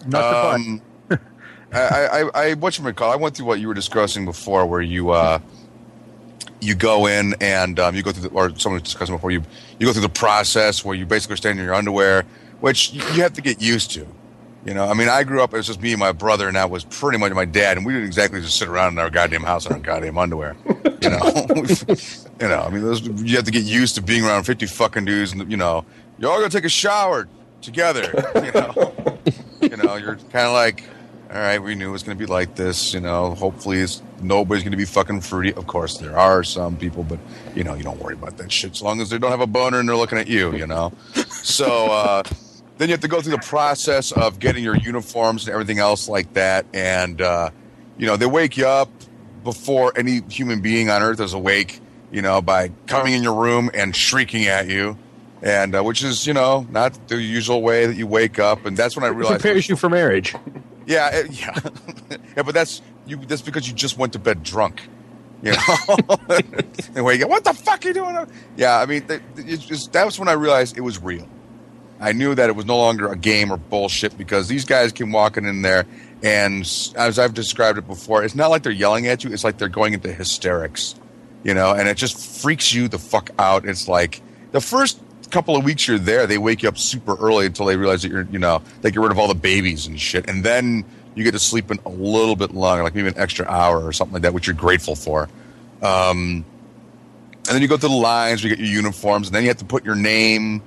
Nothing 0.08 0.72
Um, 0.74 0.82
I, 1.74 2.22
I, 2.24 2.30
I, 2.34 2.54
what 2.56 2.78
you 2.78 2.84
recall? 2.84 3.12
I 3.12 3.16
went 3.16 3.36
through 3.36 3.46
what 3.48 3.60
you 3.60 3.68
were 3.68 3.74
discussing 3.74 4.26
before, 4.26 4.66
where 4.66 4.82
you, 4.82 5.10
uh, 5.12 5.40
you 6.62 6.76
go 6.76 7.08
in 7.08 7.36
and 7.42 7.80
um, 7.80 7.96
you 7.96 8.04
go 8.04 8.12
through, 8.12 8.30
the, 8.30 8.36
or 8.36 8.58
someone 8.58 8.82
was 8.82 8.84
discussing 8.84 9.16
before 9.16 9.32
you, 9.32 9.44
you 9.80 9.86
go 9.86 9.94
through 9.94 10.02
the 10.02 10.10
process 10.10 10.86
where 10.86 10.96
you 10.96 11.06
basically 11.06 11.36
stand 11.36 11.60
in 11.60 11.66
your 11.66 11.74
underwear, 11.74 12.26
which 12.62 12.94
you, 12.94 13.02
have 13.22 13.34
to 13.34 13.42
get 13.42 13.62
used 13.62 13.92
to. 13.92 14.08
You 14.66 14.74
know, 14.74 14.88
I 14.88 14.94
mean, 14.94 15.10
I 15.10 15.24
grew 15.26 15.44
up. 15.44 15.54
It 15.54 15.58
was 15.58 15.68
just 15.68 15.82
me 15.82 15.92
and 15.92 16.00
my 16.00 16.14
brother, 16.14 16.48
and 16.48 16.56
that 16.56 16.70
was 16.70 16.86
pretty 16.86 17.18
much 17.18 17.34
my 17.34 17.44
dad. 17.44 17.76
And 17.76 17.86
we 17.86 17.92
didn't 17.92 18.08
exactly 18.08 18.40
just 18.40 18.58
sit 18.58 18.70
around 18.70 18.94
in 18.94 19.00
our 19.00 19.10
goddamn 19.10 19.44
house 19.44 19.66
in 19.66 19.74
our 19.74 19.80
goddamn 19.80 20.18
underwear. 20.18 20.56
You 21.02 21.10
know, 21.10 21.46
you 22.40 22.48
know. 22.48 22.62
I 22.62 22.70
mean, 22.70 22.82
those, 22.82 23.02
you 23.02 23.36
have 23.36 23.44
to 23.44 23.52
get 23.52 23.66
used 23.66 23.96
to 23.96 24.02
being 24.02 24.24
around 24.24 24.46
fifty 24.46 24.66
fucking 24.66 25.04
dudes, 25.04 25.34
and 25.34 25.52
you 25.52 25.58
know, 25.58 25.84
you're 26.18 26.32
all 26.32 26.38
gonna 26.38 26.50
take 26.50 26.64
a 26.64 26.70
shower 26.70 27.28
together. 27.62 28.24
You 28.36 28.52
know, 28.54 28.94
you 29.62 29.76
know, 29.76 29.96
you're 29.96 30.16
kind 30.16 30.48
of 30.48 30.54
like, 30.54 30.86
all 31.34 31.40
right, 31.40 31.58
we 31.58 31.76
knew 31.76 31.90
it 31.90 31.92
was 31.92 32.04
gonna 32.04 32.16
be 32.16 32.26
like 32.26 32.56
this. 32.56 32.94
You 32.94 33.00
know, 33.00 33.34
hopefully, 33.34 33.80
it's, 33.80 34.02
nobody's 34.22 34.64
gonna 34.64 34.78
be 34.78 34.86
fucking 34.86 35.22
fruity. 35.22 35.54
Of 35.54 35.68
course, 35.68 35.98
there 35.98 36.18
are 36.18 36.44
some 36.44 36.78
people, 36.78 37.04
but 37.04 37.20
you 37.56 37.64
know, 37.64 37.74
you 37.74 37.84
don't 37.84 38.00
worry 38.00 38.14
about 38.14 38.38
that 38.38 38.52
shit 38.52 38.72
as 38.72 38.82
long 38.82 39.02
as 39.02 39.10
they 39.10 39.18
don't 39.18 39.32
have 39.32 39.42
a 39.42 39.48
boner 39.48 39.80
and 39.80 39.90
they're 39.90 39.96
looking 39.96 40.20
at 40.20 40.28
you. 40.28 40.56
You 40.56 40.68
know, 40.68 40.94
so. 41.30 41.92
uh 41.92 42.24
then 42.78 42.90
you 42.90 42.94
have 42.94 43.02
to 43.02 43.08
go 43.08 43.22
through 43.22 43.34
the 43.34 43.38
process 43.38 44.12
of 44.12 44.40
getting 44.40 44.64
your 44.64 44.76
uniforms 44.76 45.46
and 45.46 45.54
everything 45.54 45.80
else 45.80 46.10
like 46.10 46.34
that. 46.34 46.66
And, 46.74 47.22
uh, 47.22 47.52
you 47.98 48.06
know, 48.06 48.18
they 48.18 48.26
wake 48.26 48.58
you 48.58 48.68
up 48.68 48.90
before 49.44 49.94
any 49.96 50.22
human 50.30 50.62
being 50.62 50.90
on 50.90 51.02
earth 51.02 51.20
is 51.20 51.34
awake, 51.34 51.80
you 52.12 52.22
know, 52.22 52.42
by 52.42 52.72
coming 52.88 53.14
in 53.14 53.24
your 53.24 53.36
room 53.36 53.70
and 53.74 53.96
shrieking 53.96 54.48
at 54.48 54.68
you. 54.68 54.98
And 55.42 55.76
uh, 55.76 55.84
which 55.84 56.04
is, 56.04 56.26
you 56.26 56.34
know, 56.34 56.66
not 56.72 57.10
the 57.10 57.22
usual 57.22 57.62
way 57.62 57.86
that 57.86 57.96
you 57.96 58.08
wake 58.08 58.40
up. 58.40 58.66
And 58.66 58.78
that's 58.78 58.96
when 58.96 59.04
I 59.04 59.10
realized, 59.10 59.42
Prepares 59.42 59.68
you 59.68 59.76
for 59.76 59.90
marriage. 59.90 60.34
yeah, 60.86 61.10
it- 61.10 61.32
yeah, 61.32 61.60
yeah. 62.36 62.44
But 62.44 62.54
that's 62.54 62.82
you. 63.06 63.18
That's 63.18 63.42
because 63.42 63.68
you 63.68 63.74
just 63.74 63.98
went 63.98 64.14
to 64.14 64.20
bed 64.20 64.44
drunk. 64.44 64.82
You 65.42 65.52
know, 65.52 66.18
and 66.96 67.04
wake 67.04 67.22
up. 67.22 67.30
What 67.30 67.44
the 67.44 67.54
fuck 67.54 67.84
are 67.84 67.88
you 67.90 67.94
doing? 67.94 68.18
Yeah, 68.56 68.80
I 68.80 68.86
mean, 68.86 69.06
just, 69.46 69.92
that 69.92 70.06
was 70.06 70.18
when 70.18 70.30
I 70.30 70.34
realized 70.34 70.78
it 70.78 70.82
was 70.82 71.02
real. 71.02 71.28
I 72.00 72.12
knew 72.14 72.34
that 72.36 72.50
it 72.50 72.56
was 72.56 72.66
no 72.66 72.78
longer 72.78 73.08
a 73.10 73.18
game 73.18 73.52
or 73.52 73.58
bullshit 73.58 74.18
because 74.18 74.48
these 74.48 74.66
guys 74.66 74.92
came 74.94 75.12
walking 75.12 75.46
in 75.46 75.62
there, 75.62 75.86
and 76.22 76.62
as 76.96 77.20
I've 77.20 77.34
described 77.34 77.78
it 77.78 77.88
before, 77.88 78.24
it's 78.24 78.36
not 78.36 78.50
like 78.52 78.64
they're 78.64 78.72
yelling 78.72 79.08
at 79.08 79.24
you; 79.24 79.32
it's 79.34 79.44
like 79.44 79.58
they're 79.58 79.68
going 79.70 79.94
into 79.94 80.14
hysterics, 80.14 80.96
you 81.44 81.54
know, 81.54 81.74
and 81.74 81.88
it 81.90 81.98
just 81.98 82.42
freaks 82.42 82.74
you 82.74 82.88
the 82.88 83.00
fuck 83.00 83.30
out. 83.38 83.66
It's 83.66 83.88
like 83.90 84.22
the 84.52 84.62
first 84.62 85.02
couple 85.34 85.56
of 85.56 85.66
weeks 85.66 85.88
you're 85.88 85.98
there, 85.98 86.28
they 86.28 86.38
wake 86.38 86.62
you 86.62 86.70
up 86.70 86.78
super 86.78 87.16
early 87.16 87.48
until 87.48 87.66
they 87.66 87.76
realize 87.76 88.04
that 88.04 88.12
you're, 88.12 88.28
you 88.32 88.40
know, 88.40 88.62
they 88.82 88.92
get 88.92 89.02
rid 89.02 89.12
of 89.12 89.18
all 89.18 89.28
the 89.28 89.34
babies 89.34 89.88
and 89.88 90.00
shit, 90.00 90.30
and 90.30 90.44
then 90.44 90.86
you 91.16 91.24
get 91.24 91.32
to 91.32 91.40
sleep 91.40 91.72
in 91.72 91.80
a 91.86 91.90
little 91.90 92.36
bit 92.36 92.52
longer, 92.52 92.84
like 92.84 92.96
maybe 92.96 93.08
an 93.08 93.18
extra 93.18 93.46
hour 93.48 93.84
or 93.84 93.92
something 93.92 94.14
like 94.14 94.22
that, 94.22 94.34
which 94.34 94.48
you're 94.48 94.56
grateful 94.56 94.96
for. 94.96 95.30
Um, 95.82 96.46
and 97.48 97.56
then 97.56 97.62
you 97.62 97.68
go 97.68 97.78
through 97.78 97.90
the 97.90 97.96
lines, 97.96 98.44
you 98.44 98.50
get 98.50 98.60
your 98.60 98.68
uniforms, 98.68 99.28
and 99.28 99.36
then 99.36 99.44
you 99.44 99.50
have 99.50 99.58
to 99.58 99.66
put 99.66 99.84
your 99.84 99.96
name 99.96 100.62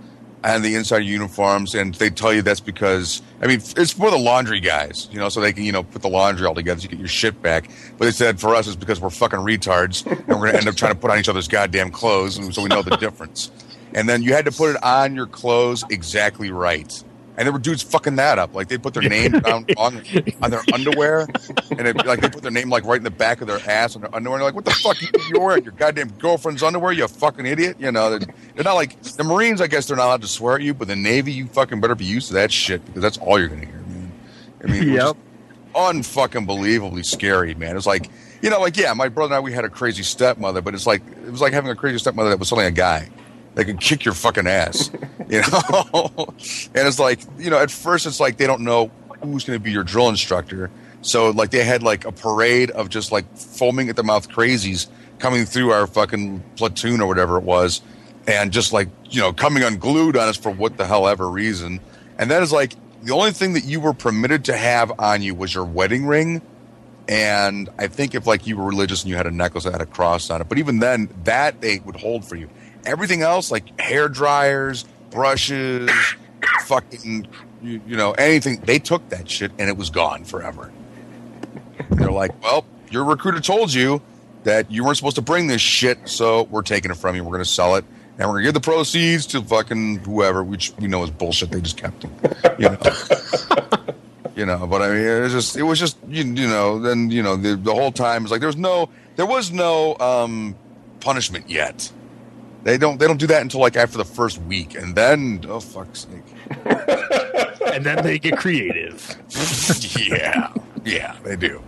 on 0.44 0.62
the 0.62 0.74
inside 0.74 0.98
of 0.98 1.08
uniforms, 1.08 1.74
and 1.74 1.94
they 1.94 2.10
tell 2.10 2.32
you 2.32 2.42
that's 2.42 2.60
because 2.60 3.22
I 3.40 3.46
mean 3.46 3.60
it's 3.76 3.92
for 3.92 4.10
the 4.10 4.18
laundry 4.18 4.60
guys, 4.60 5.08
you 5.10 5.18
know, 5.18 5.28
so 5.28 5.40
they 5.40 5.52
can 5.52 5.64
you 5.64 5.72
know 5.72 5.82
put 5.82 6.02
the 6.02 6.08
laundry 6.08 6.46
all 6.46 6.54
together, 6.54 6.80
so 6.80 6.84
you 6.84 6.90
get 6.90 6.98
your 6.98 7.08
shit 7.08 7.40
back. 7.40 7.70
But 7.98 8.04
they 8.04 8.10
said 8.10 8.38
for 8.40 8.54
us 8.54 8.66
it's 8.66 8.76
because 8.76 9.00
we're 9.00 9.10
fucking 9.10 9.40
retards, 9.40 10.04
and 10.06 10.28
we're 10.28 10.46
gonna 10.46 10.58
end 10.58 10.68
up 10.68 10.76
trying 10.76 10.92
to 10.92 10.98
put 10.98 11.10
on 11.10 11.18
each 11.18 11.28
other's 11.28 11.48
goddamn 11.48 11.90
clothes, 11.90 12.36
and 12.36 12.54
so 12.54 12.62
we 12.62 12.68
know 12.68 12.82
the 12.82 12.96
difference. 12.96 13.50
And 13.97 14.09
then 14.09 14.22
you 14.22 14.32
had 14.34 14.44
to 14.44 14.53
put 14.53 14.70
it 14.76 14.82
on 14.84 15.16
your 15.16 15.26
clothes 15.26 15.82
exactly 15.90 16.51
right. 16.53 17.03
And 17.38 17.44
there 17.47 17.53
were 17.53 17.59
dudes 17.59 17.82
fucking 17.82 18.16
that 18.16 18.38
up. 18.38 18.55
Like 18.55 18.68
they 18.68 18.78
put 18.78 18.94
their 18.94 19.07
name 19.09 19.32
down 19.32 19.66
on, 19.76 20.03
on 20.42 20.51
their 20.51 20.62
underwear, 20.72 21.26
and 21.70 21.86
it, 21.86 22.07
like 22.07 22.20
they 22.20 22.30
put 22.30 22.42
their 22.42 22.51
name 22.51 22.70
like 22.70 22.84
right 22.84 22.97
in 22.97 23.05
the 23.05 23.11
back 23.11 23.40
of 23.42 23.47
their 23.47 23.59
ass 23.68 23.94
on 23.94 24.01
their 24.03 24.14
underwear. 24.14 24.36
And 24.38 24.40
they're 24.42 24.49
like, 24.49 24.55
"What 24.55 24.64
the 24.64 24.70
fuck 24.70 25.03
you 25.03 25.09
you're 25.28 25.40
wearing? 25.44 25.62
Your 25.64 25.72
goddamn 25.72 26.09
girlfriend's 26.12 26.62
underwear? 26.62 26.92
You 26.92 27.07
fucking 27.09 27.44
idiot!" 27.44 27.76
You 27.78 27.92
know, 27.92 28.11
they're, 28.11 28.20
they're 28.55 28.64
not 28.64 28.72
like 28.74 29.03
the 29.03 29.24
Marines. 29.24 29.61
I 29.61 29.66
guess 29.66 29.86
they're 29.86 29.99
not 29.99 30.07
allowed 30.07 30.22
to 30.22 30.28
swear 30.28 30.57
at 30.57 30.62
you, 30.62 30.72
but 30.72 30.88
the 30.88 30.97
Navy, 30.97 31.32
you 31.32 31.47
fucking 31.47 31.78
better 31.80 31.94
be 31.94 32.07
used 32.07 32.28
to 32.28 32.34
that 32.34 32.51
shit 32.51 32.82
because 32.86 33.03
that's 33.03 33.18
all 33.18 33.38
you're 33.38 33.49
gonna 33.49 33.66
hear, 33.66 33.80
man. 33.80 34.12
I 34.64 34.66
mean, 34.68 34.88
it 34.88 34.92
was 34.92 35.05
Yep. 35.05 35.16
unfucking 35.74 36.47
believably 36.47 37.05
scary, 37.05 37.55
man. 37.55 37.76
It's 37.76 37.86
like, 37.86 38.09
you 38.40 38.49
know, 38.49 38.61
like 38.61 38.78
yeah, 38.78 38.94
my 38.94 39.09
brother 39.09 39.34
and 39.34 39.36
I 39.36 39.40
we 39.40 39.53
had 39.53 39.64
a 39.66 39.70
crazy 39.70 40.03
stepmother, 40.03 40.62
but 40.62 40.72
it's 40.74 40.86
like 40.86 41.03
it 41.26 41.30
was 41.30 41.40
like 41.42 41.53
having 41.53 41.70
a 41.70 41.76
crazy 41.76 41.99
stepmother 41.99 42.30
that 42.30 42.38
was 42.38 42.49
suddenly 42.49 42.66
a 42.68 42.70
guy 42.70 43.11
that 43.57 43.64
could 43.64 43.80
kick 43.80 44.04
your 44.04 44.14
fucking 44.14 44.46
ass, 44.46 44.90
you 45.28 45.40
know. 45.40 46.12
and 46.28 46.86
it's 46.86 47.00
like, 47.00 47.20
you 47.38 47.50
know, 47.50 47.59
at 47.59 47.70
first 47.70 48.07
it's 48.07 48.20
like 48.20 48.36
they 48.36 48.46
don't 48.46 48.61
know 48.61 48.90
who's 49.22 49.44
going 49.44 49.59
to 49.59 49.62
be 49.62 49.72
your 49.72 49.82
drill 49.82 50.09
instructor, 50.09 50.70
so 51.02 51.30
like 51.30 51.50
they 51.50 51.64
had 51.64 51.82
like 51.82 52.04
a 52.04 52.12
parade 52.12 52.70
of 52.70 52.88
just 52.90 53.11
like 53.11 53.36
foaming 53.36 53.88
at 53.88 53.96
the 53.96 54.04
mouth 54.04 54.28
crazies 54.28 54.86
coming 55.18 55.46
through 55.46 55.72
our 55.72 55.86
fucking 55.86 56.42
platoon 56.57 57.00
or 57.00 57.07
whatever 57.07 57.38
it 57.38 57.44
was, 57.44 57.80
and 58.28 58.52
just 58.52 58.72
like 58.72 58.88
you 59.11 59.20
know 59.20 59.32
coming 59.32 59.62
unglued 59.62 60.16
on 60.16 60.28
us 60.28 60.36
for 60.36 60.50
what 60.50 60.76
the 60.76 60.86
hell 60.86 61.09
ever 61.09 61.28
reason, 61.28 61.80
and 62.18 62.30
that 62.30 62.42
is 62.42 62.52
like 62.52 62.74
the 63.02 63.14
only 63.14 63.32
thing 63.32 63.54
that 63.54 63.64
you 63.64 63.80
were 63.80 63.94
permitted 63.94 64.44
to 64.44 64.57
have 64.57 64.92
on 65.00 65.22
you 65.22 65.34
was 65.34 65.54
your 65.54 65.64
wedding 65.64 66.07
ring 66.07 66.42
and 67.09 67.68
I 67.78 67.86
think 67.86 68.14
if 68.14 68.26
like 68.26 68.46
you 68.46 68.57
were 68.57 68.64
religious 68.64 69.02
and 69.02 69.11
you 69.11 69.16
had 69.16 69.26
a 69.26 69.30
necklace 69.30 69.64
that 69.64 69.72
had 69.72 69.80
a 69.80 69.86
cross 69.86 70.28
on 70.30 70.40
it, 70.40 70.48
but 70.48 70.59
even 70.59 70.80
then, 70.80 71.09
that 71.24 71.61
they 71.61 71.78
would 71.80 71.96
hold 71.96 72.24
for 72.24 72.36
you. 72.36 72.48
Everything 72.87 73.22
else, 73.22 73.51
like 73.51 73.78
hair 73.78 74.09
dryers, 74.09 74.84
brushes, 75.11 75.91
fucking, 76.62 77.26
you, 77.62 77.80
you 77.87 77.97
know, 77.97 78.12
anything, 78.12 78.61
they 78.61 78.78
took 78.78 79.09
that 79.11 79.28
shit 79.28 79.51
and 79.59 79.68
it 79.68 79.76
was 79.76 79.91
gone 79.91 80.24
forever. 80.24 80.72
They're 81.91 82.11
like, 82.11 82.41
well, 82.43 82.64
your 82.91 83.05
recruiter 83.05 83.41
told 83.41 83.72
you 83.72 84.01
that 84.45 84.70
you 84.70 84.84
weren't 84.84 84.97
supposed 84.97 85.16
to 85.16 85.22
bring 85.22 85.49
this 85.49 85.61
shit, 85.61 86.09
so 86.09 86.45
we're 86.45 86.62
taking 86.62 86.91
it 86.91 86.97
from 86.97 87.16
you. 87.16 87.24
We're 87.24 87.32
going 87.32 87.45
to 87.45 87.51
sell 87.51 87.74
it, 87.74 87.84
and 88.18 88.28
we're 88.28 88.34
going 88.34 88.45
to 88.45 88.49
give 88.49 88.55
the 88.55 88.61
proceeds 88.61 89.26
to 89.26 89.43
fucking 89.43 89.99
whoever, 89.99 90.45
which 90.45 90.72
we 90.78 90.87
know 90.87 91.03
is 91.03 91.11
bullshit. 91.11 91.51
They 91.51 91.61
just 91.61 91.76
kept 91.76 92.03
them, 92.03 92.14
you 92.59 92.68
know. 92.68 92.78
you 94.37 94.47
know. 94.47 94.66
But 94.66 94.82
I 94.82 94.89
mean, 94.91 94.99
it 94.99 95.20
was 95.22 95.32
just, 95.32 95.57
it 95.57 95.64
was 95.64 95.80
just, 95.80 95.97
you, 96.09 96.22
you 96.22 96.47
know. 96.47 96.78
Then 96.78 97.11
you 97.11 97.22
know, 97.24 97.37
the, 97.37 97.57
the 97.57 97.74
whole 97.74 97.91
time 97.91 98.22
it's 98.22 98.30
like 98.30 98.41
there 98.41 98.49
was 98.49 98.57
no, 98.57 98.89
there 99.16 99.26
was 99.26 99.51
no 99.51 99.97
um, 99.99 100.55
punishment 101.01 101.51
yet. 101.51 101.91
They 102.66 102.76
don't, 102.78 102.98
they 102.98 103.06
don't 103.06 103.18
do 103.20 103.28
that 103.28 103.42
until 103.42 103.60
like 103.60 103.76
after 103.76 103.96
the 103.96 104.04
first 104.04 104.38
week, 104.42 104.74
and 104.74 104.96
then 104.96 105.44
oh 105.48 105.60
fuck's 105.60 106.00
sake, 106.08 106.66
and 107.72 107.86
then 107.86 108.02
they 108.02 108.18
get 108.18 108.36
creative. 108.36 109.16
yeah, 109.96 110.52
yeah, 110.84 111.14
they 111.22 111.36
do. 111.36 111.62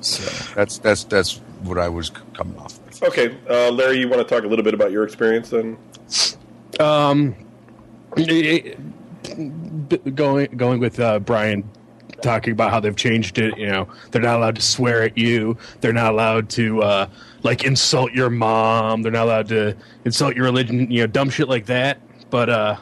So 0.00 0.22
that's 0.54 0.78
that's 0.78 1.02
that's 1.02 1.38
what 1.64 1.76
I 1.76 1.88
was 1.88 2.10
coming 2.34 2.56
off 2.56 2.78
with. 2.86 3.02
Okay, 3.02 3.36
uh, 3.50 3.72
Larry, 3.72 3.98
you 3.98 4.08
want 4.08 4.26
to 4.26 4.32
talk 4.32 4.44
a 4.44 4.46
little 4.46 4.64
bit 4.64 4.74
about 4.74 4.92
your 4.92 5.02
experience 5.02 5.50
then? 5.50 5.76
Um, 6.78 7.34
it- 8.16 8.78
it- 9.34 10.14
going 10.14 10.56
going 10.56 10.78
with 10.78 11.00
uh, 11.00 11.18
Brian 11.18 11.68
talking 12.22 12.52
about 12.52 12.70
how 12.70 12.78
they've 12.78 12.94
changed 12.94 13.38
it. 13.38 13.58
You 13.58 13.66
know, 13.66 13.88
they're 14.12 14.22
not 14.22 14.36
allowed 14.36 14.54
to 14.54 14.62
swear 14.62 15.02
at 15.02 15.18
you. 15.18 15.56
They're 15.80 15.92
not 15.92 16.12
allowed 16.12 16.48
to 16.50 16.80
uh, 16.84 17.06
like 17.42 17.64
insult 17.64 18.12
your 18.12 18.30
mom. 18.30 19.02
They're 19.02 19.12
not 19.12 19.24
allowed 19.26 19.48
to 19.48 19.76
insult 20.04 20.36
your 20.36 20.44
religion. 20.44 20.90
You 20.90 21.02
know, 21.02 21.06
dumb 21.06 21.30
shit 21.30 21.48
like 21.48 21.66
that. 21.66 21.98
But 22.30 22.48
uh, 22.48 22.76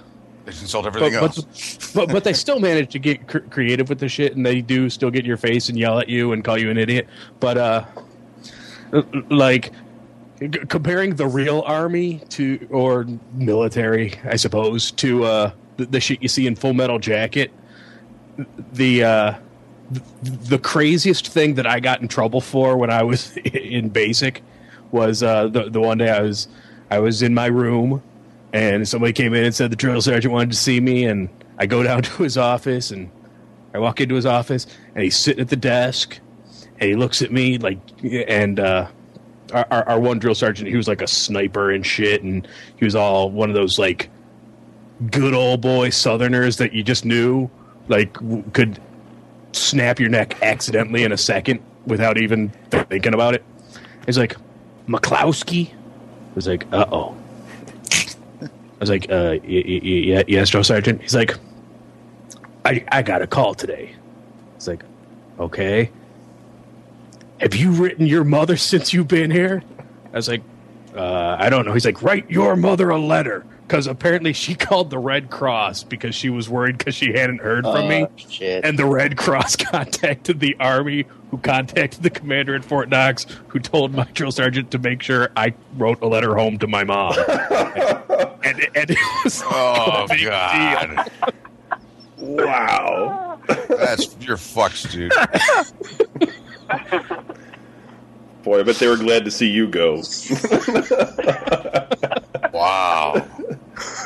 They 0.45 0.53
insult 0.53 0.87
everything 0.87 1.15
but, 1.15 1.23
else. 1.39 1.41
but, 1.93 1.95
but 1.95 2.13
but 2.13 2.25
they 2.25 2.33
still 2.33 2.61
manage 2.61 2.93
to 2.93 2.99
get 2.99 3.27
cr- 3.27 3.39
creative 3.39 3.89
with 3.89 3.99
the 3.99 4.09
shit, 4.09 4.37
and 4.37 4.45
they 4.45 4.61
do 4.61 4.89
still 4.91 5.11
get 5.11 5.21
in 5.21 5.27
your 5.27 5.37
face 5.37 5.69
and 5.69 5.79
yell 5.79 5.99
at 5.99 6.09
you 6.09 6.33
and 6.33 6.45
call 6.45 6.59
you 6.59 6.71
an 6.71 6.79
idiot. 6.79 7.09
But 7.41 7.59
uh, 7.59 7.85
like 9.31 9.73
c- 10.41 10.49
comparing 10.49 11.15
the 11.17 11.27
real 11.27 11.63
army 11.67 12.23
to 12.31 12.67
or 12.71 13.07
military, 13.35 14.15
I 14.25 14.37
suppose, 14.37 14.91
to 14.93 15.25
uh 15.25 15.51
the, 15.77 15.87
the 15.87 16.01
shit 16.01 16.23
you 16.23 16.29
see 16.29 16.47
in 16.47 16.55
Full 16.57 16.75
Metal 16.75 16.99
Jacket. 16.99 17.51
The 18.73 19.05
uh, 19.05 19.35
the, 19.91 20.03
the 20.23 20.59
craziest 20.59 21.29
thing 21.29 21.55
that 21.55 21.67
I 21.67 21.81
got 21.81 22.01
in 22.01 22.09
trouble 22.09 22.41
for 22.41 22.77
when 22.77 22.91
I 22.91 23.03
was 23.03 23.37
in 23.45 23.89
basic 23.89 24.43
was 24.93 25.23
uh, 25.23 25.49
the 25.49 25.71
the 25.71 25.81
one 25.81 25.99
day 25.99 26.11
I 26.11 26.21
was 26.21 26.49
I 26.91 26.99
was 26.99 27.23
in 27.23 27.35
my 27.35 27.47
room 27.47 28.03
and 28.53 28.89
somebody 28.89 29.13
came 29.13 29.35
in 29.35 29.45
and 29.45 29.55
said 29.55 29.71
the 29.71 29.77
drill 29.77 30.01
sergeant 30.01 30.33
wanted 30.33 30.51
to 30.51 30.57
see 30.57 30.81
me 30.81 31.05
and 31.05 31.29
I 31.59 31.67
go 31.67 31.83
down 31.83 32.03
to 32.03 32.23
his 32.23 32.37
office 32.37 32.91
and 32.91 33.11
I 33.75 33.79
walk 33.79 34.01
into 34.01 34.15
his 34.15 34.27
office 34.27 34.67
and 34.95 35.05
he's 35.05 35.17
sitting 35.17 35.41
at 35.41 35.49
the 35.49 35.57
desk 35.57 36.19
and 36.79 36.89
he 36.89 36.97
looks 36.97 37.23
at 37.23 37.33
me 37.33 37.59
like 37.59 37.79
and 38.03 38.59
uh, 38.59 38.89
our, 39.53 39.67
our, 39.71 39.89
our 39.91 40.01
one 40.01 40.19
drill 40.19 40.35
sergeant 40.35 40.69
he 40.69 40.77
was 40.77 40.89
like 40.89 41.03
a 41.03 41.07
sniper 41.07 41.71
and 41.71 41.87
shit 41.87 42.23
and 42.23 42.47
he 42.77 42.85
was 42.85 42.97
all 42.97 43.31
one 43.31 43.49
of 43.49 43.55
those 43.55 43.79
like 43.79 44.11
good 45.11 45.35
old 45.35 45.61
boy 45.61 45.91
southerners 45.91 46.57
that 46.59 46.73
you 46.73 46.83
just 46.83 47.05
knew 47.05 47.49
like 47.89 48.13
w- 48.15 48.45
could 48.53 48.81
snap 49.53 49.99
your 49.99 50.09
neck 50.09 50.41
accidentally 50.43 51.03
in 51.05 51.13
a 51.13 51.17
second 51.17 51.61
without 51.87 52.19
even 52.19 52.51
thinking 52.71 53.15
about 53.15 53.35
it. 53.35 53.45
He's 54.07 54.19
like 54.19 54.37
mcklowski 54.91 55.71
I 55.71 56.35
was 56.35 56.47
like 56.47 56.67
uh-oh 56.73 57.15
I 58.43 58.49
was 58.81 58.89
like, 58.89 59.11
uh, 59.11 59.37
y- 59.45 59.63
y- 59.67 59.81
y- 60.17 60.25
yes, 60.27 60.49
drill 60.49 60.65
sergeant. 60.65 61.03
He's 61.03 61.15
like, 61.15 61.37
I, 62.65 62.83
I 62.91 63.03
got 63.03 63.21
a 63.21 63.27
call 63.27 63.53
today. 63.53 63.95
It's 64.57 64.67
like, 64.67 64.83
okay. 65.39 65.91
Have 67.41 67.55
you 67.55 67.73
written 67.73 68.07
your 68.07 68.25
mother 68.25 68.57
since 68.57 68.95
you've 68.95 69.07
been 69.07 69.31
here? 69.31 69.63
I 70.15 70.17
was 70.17 70.29
like, 70.29 70.41
uh, 70.97 71.37
I 71.39 71.51
don't 71.51 71.67
know. 71.67 71.75
He's 71.75 71.85
like, 71.85 72.01
write 72.03 72.31
your 72.31 72.57
mother 72.57 72.89
a 72.89 72.99
letter 72.99 73.45
because 73.71 73.87
apparently 73.87 74.33
she 74.33 74.55
called 74.57 74.91
the 74.91 74.99
Red 74.99 75.31
Cross 75.31 75.85
because 75.85 76.13
she 76.17 76.29
was 76.29 76.49
worried 76.51 76.77
because 76.77 76.97
she 76.97 77.13
hadn't 77.13 77.41
heard 77.41 77.63
from 77.63 77.87
me. 77.89 78.05
Oh, 78.05 78.11
shit. 78.17 78.65
And 78.65 78.77
the 78.77 78.85
Red 78.85 79.17
Cross 79.17 79.57
contacted 79.71 80.41
the 80.41 80.57
Army, 80.59 81.07
who 81.31 81.39
contacted 81.39 82.03
the 82.03 82.11
commander 82.11 82.57
at 82.57 82.65
Fort 82.65 82.89
Knox, 82.89 83.27
who 83.47 83.61
told 83.61 83.95
my 83.95 84.05
drill 84.13 84.33
sergeant 84.33 84.73
to 84.73 84.79
make 84.81 85.03
sure 85.03 85.31
I 85.37 85.55
wrote 85.77 86.03
a 86.03 86.09
letter 86.09 86.35
home 86.35 86.59
to 86.59 86.67
my 86.67 86.83
mom. 86.83 87.15
and, 88.43 88.61
and 88.75 88.91
it 88.91 88.99
was 89.25 89.41
Oh 89.47 90.05
a 90.05 90.09
big 90.09 90.19
deal. 90.19 90.31
God, 90.31 91.11
Wow. 92.19 93.41
that's 93.69 94.17
you're 94.21 94.37
fucked, 94.37 94.91
dude. 94.91 95.13
Boy, 98.43 98.61
I 98.61 98.63
bet 98.63 98.77
they 98.77 98.89
were 98.89 98.97
glad 98.97 99.25
to 99.25 99.31
see 99.31 99.49
you 99.49 99.67
go. 99.69 100.03
Wow. 102.53 103.27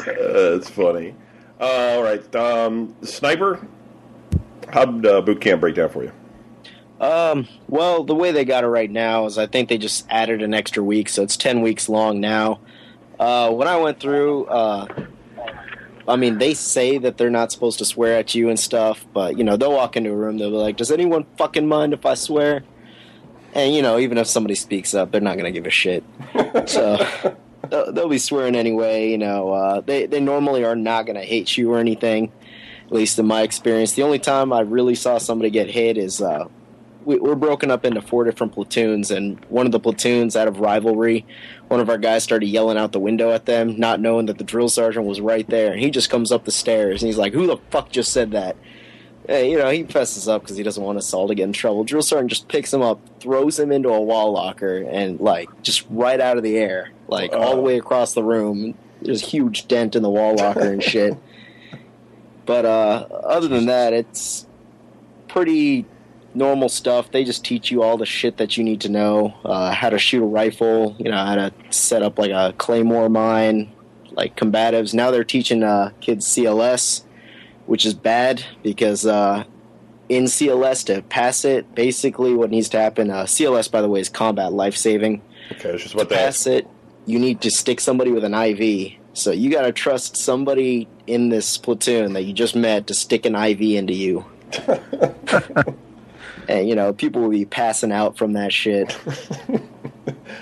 That's 0.07 0.71
funny. 0.71 1.15
all 1.61 2.03
right. 2.03 2.37
Um, 2.37 2.95
Sniper, 3.03 3.67
how'd 4.71 5.05
uh, 5.05 5.23
boot 5.23 5.41
camp 5.41 5.61
break 5.63 5.75
down 5.75 5.89
for 5.89 6.05
you? 6.05 6.13
Um, 7.01 7.49
well, 7.69 8.05
the 8.05 8.15
way 8.15 8.31
they 8.31 8.45
got 8.45 8.63
it 8.65 8.69
right 8.69 8.91
now 8.91 9.27
is 9.27 9.39
I 9.39 9.47
think 9.47 9.69
they 9.69 9.79
just 9.79 10.07
added 10.09 10.43
an 10.43 10.55
extra 10.55 10.85
week, 10.85 11.09
so 11.09 11.23
it's 11.23 11.37
10 11.37 11.63
weeks 11.63 11.89
long 11.89 12.21
now. 12.21 12.61
Uh, 13.19 13.51
when 13.51 13.67
I 13.67 13.77
went 13.77 13.99
through, 13.99 14.45
uh, 14.47 14.87
I 16.07 16.17
mean, 16.17 16.39
they 16.39 16.55
say 16.55 16.99
that 16.99 17.17
they're 17.17 17.31
not 17.31 17.51
supposed 17.51 17.79
to 17.79 17.85
swear 17.85 18.19
at 18.19 18.35
you 18.35 18.51
and 18.51 18.61
stuff, 18.61 19.05
but, 19.13 19.37
you 19.37 19.43
know, 19.45 19.57
they'll 19.57 19.73
walk 19.73 19.97
into 19.97 20.11
a 20.11 20.17
room, 20.17 20.39
they'll 20.39 20.51
be 20.51 20.57
like, 20.57 20.77
does 20.77 20.93
anyone 20.93 21.25
fucking 21.39 21.67
mind 21.67 21.93
if 21.93 22.07
I 22.07 22.15
swear? 22.15 22.63
And, 23.55 23.75
you 23.75 23.83
know, 23.83 23.99
even 23.99 24.19
if 24.19 24.27
somebody 24.27 24.57
speaks 24.57 24.95
up, 24.95 25.13
they're 25.13 25.21
not 25.21 25.39
going 25.39 25.45
to 25.45 25.53
give 25.53 25.67
a 25.67 25.71
shit. 25.71 26.03
So 26.67 27.07
they'll, 27.71 27.93
they'll 27.93 28.09
be 28.09 28.19
swearing 28.19 28.57
anyway, 28.57 29.11
you 29.11 29.19
know. 29.19 29.53
Uh, 29.53 29.81
they, 29.81 30.07
they 30.07 30.21
normally 30.21 30.65
are 30.65 30.77
not 30.77 31.07
going 31.07 31.17
to 31.17 31.23
hate 31.25 31.57
you 31.57 31.73
or 31.73 31.79
anything, 31.79 32.33
at 32.87 32.93
least 32.93 33.19
in 33.19 33.27
my 33.27 33.43
experience. 33.43 33.93
The 33.93 34.03
only 34.03 34.19
time 34.19 34.53
I 34.53 34.61
really 34.61 34.97
saw 34.97 35.19
somebody 35.19 35.51
get 35.51 35.71
hit 35.71 35.97
is 35.97 36.21
uh, 36.21 36.49
we, 37.05 37.17
we're 37.19 37.35
broken 37.35 37.71
up 37.71 37.85
into 37.85 38.03
four 38.03 38.25
different 38.25 38.55
platoons, 38.55 39.11
and 39.11 39.43
one 39.47 39.67
of 39.67 39.73
the 39.73 39.81
platoons, 39.81 40.37
out 40.37 40.49
of 40.49 40.59
rivalry, 40.59 41.25
one 41.69 41.81
of 41.81 41.89
our 41.89 41.99
guys 41.99 42.25
started 42.25 42.47
yelling 42.47 42.79
out 42.79 42.93
the 42.93 43.01
window 43.01 43.31
at 43.31 43.47
them, 43.47 43.79
not 43.79 44.01
knowing 44.01 44.27
that 44.27 44.39
the 44.39 44.45
drill 44.45 44.69
sergeant 44.69 45.07
was 45.07 45.21
right 45.21 45.49
there. 45.49 45.73
And 45.73 45.81
he 45.81 45.91
just 45.91 46.11
comes 46.11 46.33
up 46.33 46.45
the 46.45 46.51
stairs 46.51 47.03
and 47.03 47.09
he's 47.09 47.19
like, 47.19 47.33
"Who 47.33 47.47
the 47.47 47.59
fuck 47.71 47.91
just 47.91 48.13
said 48.13 48.33
that?" 48.33 48.57
And, 49.27 49.51
you 49.51 49.57
know, 49.57 49.71
he 49.71 49.85
fesses 49.85 50.29
up 50.29 50.43
because 50.43 50.57
he 50.57 50.63
doesn't 50.63 50.83
want 50.83 50.99
us 50.99 51.13
all 51.15 51.29
to 51.29 51.35
get 51.35 51.45
in 51.45 51.53
trouble. 51.53 51.85
Drill 51.85 52.03
sergeant 52.03 52.31
just 52.31 52.49
picks 52.49 52.73
him 52.73 52.83
up, 52.83 53.01
throws 53.21 53.59
him 53.59 53.73
into 53.73 53.89
a 53.89 54.01
wall 54.01 54.33
locker, 54.33 54.79
and 54.79 55.19
like 55.19 55.49
just 55.63 55.87
right 55.89 56.21
out 56.21 56.37
of 56.37 56.43
the 56.43 56.59
air, 56.59 56.91
like 57.09 57.33
all 57.33 57.57
the 57.57 57.63
way 57.63 57.79
across 57.79 58.13
the 58.13 58.23
room. 58.23 58.77
There's 59.01 59.23
a 59.23 59.27
huge 59.27 59.67
dent 59.67 59.97
in 59.97 60.03
the 60.03 60.11
wall 60.11 60.35
locker 60.37 60.73
and 60.73 60.83
shit. 60.83 61.17
But 62.47 62.67
uh, 62.67 63.07
other 63.25 63.49
than 63.49 63.67
that, 63.67 63.95
it's 63.95 64.47
pretty 65.29 65.87
normal 66.35 66.69
stuff. 66.69 67.11
They 67.11 67.25
just 67.25 67.45
teach 67.45 67.71
you 67.71 67.83
all 67.83 67.97
the 67.97 68.07
shit 68.07 68.37
that 68.37 68.57
you 68.57 68.65
need 68.65 68.81
to 68.83 68.89
know. 68.89 69.35
Uh, 69.45 69.73
how 69.73 69.91
to 69.91 69.99
shoot 69.99 70.23
a 70.23 70.27
rifle, 70.27 70.95
you 70.99 71.11
know, 71.11 71.17
how 71.17 71.37
to 71.37 71.53
set 71.71 72.03
up 72.03 72.19
like 72.19 72.33
a 72.33 72.55
claymore 72.59 73.09
mine, 73.09 73.73
like 74.11 74.37
combatives. 74.37 74.95
Now 74.95 75.11
they're 75.11 75.25
teaching 75.25 75.63
uh, 75.63 75.93
kids 76.01 76.27
CLS, 76.27 77.05
which 77.67 77.87
is 77.87 77.95
bad 77.95 78.45
because 78.63 79.07
uh, 79.07 79.45
in 80.09 80.25
CLS 80.25 80.87
to 80.87 81.03
pass 81.03 81.45
it, 81.45 81.75
basically 81.75 82.35
what 82.35 82.51
needs 82.51 82.69
to 82.71 82.79
happen. 82.79 83.11
Uh, 83.11 83.25
CLS, 83.25 83.71
by 83.71 83.81
the 83.81 83.89
way, 83.89 84.01
is 84.01 84.09
combat 84.09 84.53
life 84.53 84.77
saving. 84.77 85.23
Okay, 85.53 85.71
that's 85.71 85.83
just 85.83 85.95
what 85.95 86.09
they 86.09 86.17
pass 86.17 86.47
it, 86.47 86.67
you 87.07 87.19
need 87.19 87.41
to 87.43 87.51
stick 87.51 87.81
somebody 87.81 88.11
with 88.11 88.25
an 88.25 88.35
IV. 88.35 88.93
So 89.13 89.31
you 89.31 89.51
got 89.51 89.63
to 89.63 89.73
trust 89.73 90.17
somebody 90.17 90.89
in 91.07 91.29
this 91.29 91.57
platoon 91.59 92.15
that 92.15 92.23
you 92.23 92.33
just 92.33 92.57
met 92.57 92.87
to 92.89 92.95
stick 92.95 93.27
an 93.27 93.35
IV 93.35 93.61
into 93.61 93.95
you. 93.95 94.25
and 96.49 96.69
you 96.69 96.75
know, 96.75 96.93
people 96.93 97.23
will 97.23 97.31
be 97.31 97.45
passing 97.45 97.93
out 97.93 98.17
from 98.19 98.33
that 98.33 98.53
shit. 98.53 98.97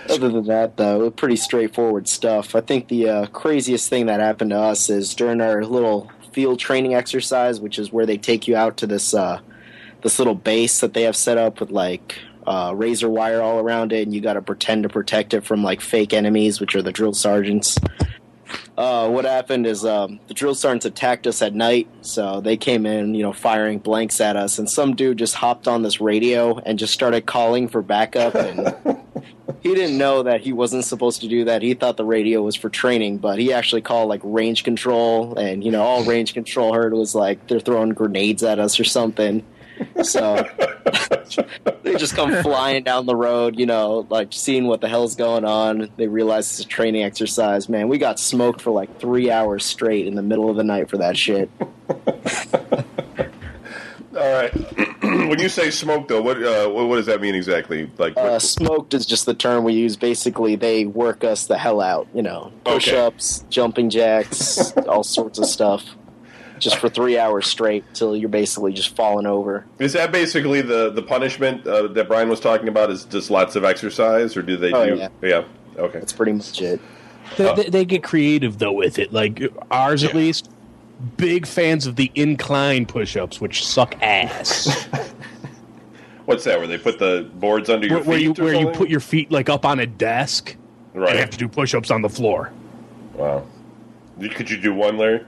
Other 0.09 0.29
than 0.29 0.47
that, 0.47 0.77
though, 0.77 1.11
pretty 1.11 1.37
straightforward 1.37 2.09
stuff. 2.09 2.55
I 2.55 2.61
think 2.61 2.89
the 2.89 3.09
uh, 3.09 3.27
craziest 3.27 3.89
thing 3.89 4.07
that 4.07 4.21
happened 4.21 4.51
to 4.51 4.59
us 4.59 4.91
is 4.91 5.15
during 5.15 5.41
our 5.41 5.65
little 5.65 6.11
field 6.33 6.59
training 6.59 6.95
exercise, 6.95 7.61
which 7.61 7.79
is 7.79 7.93
where 7.93 8.07
they 8.07 8.19
take 8.19 8.49
you 8.49 8.57
out 8.57 8.79
to 8.79 8.87
this 8.87 9.15
uh, 9.15 9.41
this 10.03 10.19
little 10.19 10.35
base 10.35 10.81
that 10.81 10.95
they 10.95 11.03
have 11.03 11.17
set 11.17 11.39
up 11.39 11.61
with 11.61 11.71
like 11.71 12.19
uh, 12.47 12.73
razor 12.75 13.09
wire 13.09 13.41
all 13.41 13.59
around 13.59 13.93
it, 13.93 14.03
and 14.03 14.15
you 14.15 14.21
got 14.21 14.35
to 14.35 14.43
pretend 14.43 14.83
to 14.83 14.89
protect 14.89 15.35
it 15.35 15.45
from 15.45 15.63
like 15.63 15.81
fake 15.81 16.13
enemies, 16.13 16.61
which 16.61 16.75
are 16.75 16.83
the 16.83 16.93
drill 16.93 17.15
sergeants. 17.15 17.79
Uh, 18.77 19.09
what 19.11 19.27
happened 19.27 19.67
is 19.67 19.85
um, 19.85 20.19
the 20.29 20.35
drill 20.35 20.55
sergeants 20.55 20.87
attacked 20.87 21.27
us 21.27 21.43
at 21.43 21.55
night, 21.55 21.89
so 22.01 22.41
they 22.41 22.57
came 22.57 22.87
in, 22.87 23.15
you 23.15 23.23
know, 23.23 23.33
firing 23.33 23.79
blanks 23.79 24.21
at 24.21 24.35
us, 24.35 24.59
and 24.59 24.69
some 24.69 24.97
dude 24.97 25.19
just 25.19 25.35
hopped 25.35 25.69
on 25.69 25.83
this 25.83 26.01
radio 26.01 26.57
and 26.59 26.79
just 26.79 26.95
started 26.95 27.27
calling 27.27 27.69
for 27.69 27.83
backup. 27.83 28.35
And 28.35 28.75
he 29.63 29.75
didn't 29.75 29.99
know 29.99 30.23
that 30.23 30.41
he 30.41 30.55
wasn't 30.55 30.87
supposed 30.87 31.21
to 31.21 31.29
do 31.29 31.45
that. 31.45 31.61
He 31.61 31.75
thought 31.75 31.99
the 31.99 32.05
radio 32.05 32.41
was 32.41 32.57
for 32.57 32.71
training, 32.71 33.19
but 33.19 33.39
he 33.39 33.53
actually 33.53 33.83
called 33.83 34.09
like 34.09 34.23
range 34.25 34.65
control, 34.65 35.37
and 35.37 35.63
you 35.63 35.71
know, 35.71 35.83
all 35.83 36.05
range 36.05 36.33
control 36.33 36.73
heard 36.73 36.95
was 36.95 37.15
like 37.15 37.47
they're 37.49 37.61
throwing 37.61 37.91
grenades 37.91 38.43
at 38.43 38.59
us 38.59 38.81
or 38.81 38.85
something. 38.85 39.45
So 40.03 40.47
they 41.83 41.97
just 41.97 42.15
come 42.15 42.43
flying 42.43 42.85
down 42.85 43.07
the 43.07 43.17
road, 43.17 43.59
you 43.59 43.67
know, 43.67 44.07
like 44.11 44.29
seeing 44.31 44.67
what 44.67 44.81
the 44.81 44.89
hell's 44.89 45.15
going 45.15 45.45
on. 45.45 45.91
They 45.97 46.09
realize 46.09 46.51
it's 46.51 46.61
a 46.61 46.69
training 46.69 47.03
exercise. 47.03 47.69
Man, 47.69 47.89
we 47.89 47.99
got 47.99 48.19
smoked 48.19 48.61
for 48.61 48.71
like 48.71 48.99
three 49.01 49.31
hours 49.31 49.65
straight 49.65 50.07
in 50.07 50.15
the 50.15 50.23
middle 50.23 50.51
of 50.51 50.57
the 50.57 50.65
night 50.65 50.91
for 50.91 50.99
that 50.99 51.17
shit. 51.17 51.51
All 54.15 54.33
right. 54.33 54.53
when 55.03 55.39
you 55.41 55.49
say 55.49 55.71
smoke, 55.71 56.09
though, 56.09 56.21
what, 56.21 56.43
uh, 56.43 56.69
what 56.69 56.87
what 56.89 56.97
does 56.97 57.07
that 57.07 57.21
mean 57.21 57.35
exactly? 57.35 57.91
Like, 57.99 58.17
Uh, 58.17 58.39
smoked 58.39 58.95
is 58.95 59.07
just 59.07 59.27
the 59.27 59.35
term 59.35 59.65
we 59.65 59.73
use. 59.73 59.97
Basically, 59.97 60.55
they 60.55 60.85
work 60.85 61.25
us 61.25 61.47
the 61.47 61.57
hell 61.57 61.81
out. 61.81 62.07
You 62.15 62.23
know, 62.23 62.53
push 62.65 62.93
ups, 62.93 63.45
jumping 63.49 63.89
jacks, 63.91 64.73
all 64.87 65.03
sorts 65.03 65.39
of 65.39 65.47
stuff, 65.47 65.85
just 66.63 66.79
for 66.79 66.89
three 66.89 67.19
hours 67.19 67.47
straight 67.47 67.85
till 67.93 68.17
you're 68.17 68.29
basically 68.29 68.73
just 68.73 68.95
falling 68.95 69.27
over. 69.27 69.67
is 69.81 69.93
that 69.93 70.13
basically 70.13 70.63
the 70.63 70.91
the 70.91 71.03
punishment 71.03 71.67
uh, 71.67 71.89
that 71.89 72.07
Brian 72.09 72.29
was 72.29 72.41
talking 72.41 72.69
about? 72.69 72.91
Is 72.91 73.05
just 73.05 73.31
lots 73.31 73.57
of 73.57 73.65
exercise, 73.65 74.37
or 74.37 74.43
do 74.43 74.57
they 74.57 74.73
Oh, 74.73 74.87
do? 74.87 74.97
yeah. 74.97 75.09
yeah. 75.23 75.45
Okay. 75.77 75.99
That's 75.99 76.13
pretty 76.13 76.33
much 76.33 76.63
it. 76.63 76.81
They, 77.37 77.55
they, 77.55 77.69
they 77.69 77.85
get 77.85 78.03
creative 78.05 78.59
though 78.59 78.73
with 78.73 78.99
it. 78.99 79.13
Like 79.13 79.43
ours, 79.71 80.05
at 80.05 80.15
least. 80.15 80.51
Big 81.17 81.47
fans 81.47 81.89
of 81.89 81.97
the 81.97 82.13
incline 82.15 82.87
push-ups, 82.87 83.41
which 83.41 83.67
suck 83.67 84.01
ass. 84.01 84.87
What's 86.27 86.45
that? 86.45 86.59
Where 86.59 86.69
they 86.69 86.79
put 86.79 87.01
the 87.01 87.29
boards 87.35 87.69
under 87.69 87.89
your 87.89 87.99
where, 87.99 88.11
where 88.11 88.19
you 88.19 88.35
feet? 88.35 88.39
or 88.39 88.45
where 88.45 88.55
you 88.55 88.69
put 88.69 88.89
your 88.89 89.01
feet 89.01 89.33
like 89.33 89.49
up 89.49 89.65
on 89.65 89.81
a 89.81 89.87
desk 89.87 90.55
right. 90.95 91.11
and 91.11 91.19
have 91.19 91.31
to 91.31 91.39
do 91.39 91.49
push-ups 91.49 91.91
on 91.91 92.03
the 92.03 92.09
floor. 92.09 92.53
Wow. 93.15 93.45
Could 94.21 94.49
you 94.49 94.61
do 94.61 94.73
one, 94.73 94.97
Larry? 94.97 95.25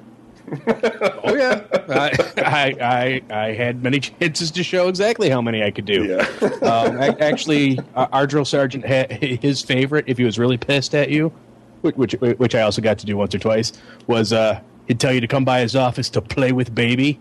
Oh 1.27 1.35
yeah, 1.35 1.63
I, 1.89 2.13
I 2.37 2.77
I 2.81 3.23
I 3.49 3.53
had 3.55 3.83
many 3.83 3.99
chances 4.01 4.51
to 4.53 4.63
show 4.63 4.89
exactly 4.89 5.31
how 5.31 5.41
many 5.41 5.63
I 5.63 5.71
could 5.71 5.87
do. 5.87 6.05
Yeah. 6.05 6.47
um, 6.63 6.99
actually, 7.21 7.79
uh, 7.95 8.07
our 8.13 8.27
drill 8.27 8.45
sergeant 8.45 8.85
had 8.85 9.11
his 9.11 9.63
favorite, 9.63 10.05
if 10.07 10.19
he 10.19 10.25
was 10.25 10.39
really 10.39 10.59
pissed 10.59 10.95
at 10.95 11.11
you, 11.11 11.33
which 11.81 11.97
which, 11.97 12.13
which 12.13 12.55
I 12.55 12.61
also 12.61 12.83
got 12.83 12.99
to 12.99 13.07
do 13.07 13.17
once 13.17 13.35
or 13.35 13.39
twice, 13.39 13.73
was 14.07 14.33
uh, 14.33 14.61
he'd 14.87 15.01
tell 15.01 15.13
you 15.15 15.21
to 15.23 15.27
come 15.27 15.45
by 15.47 15.61
his 15.61 15.75
office 15.75 16.11
to 16.11 16.21
play 16.21 16.53
with 16.53 16.75
Baby. 16.75 17.19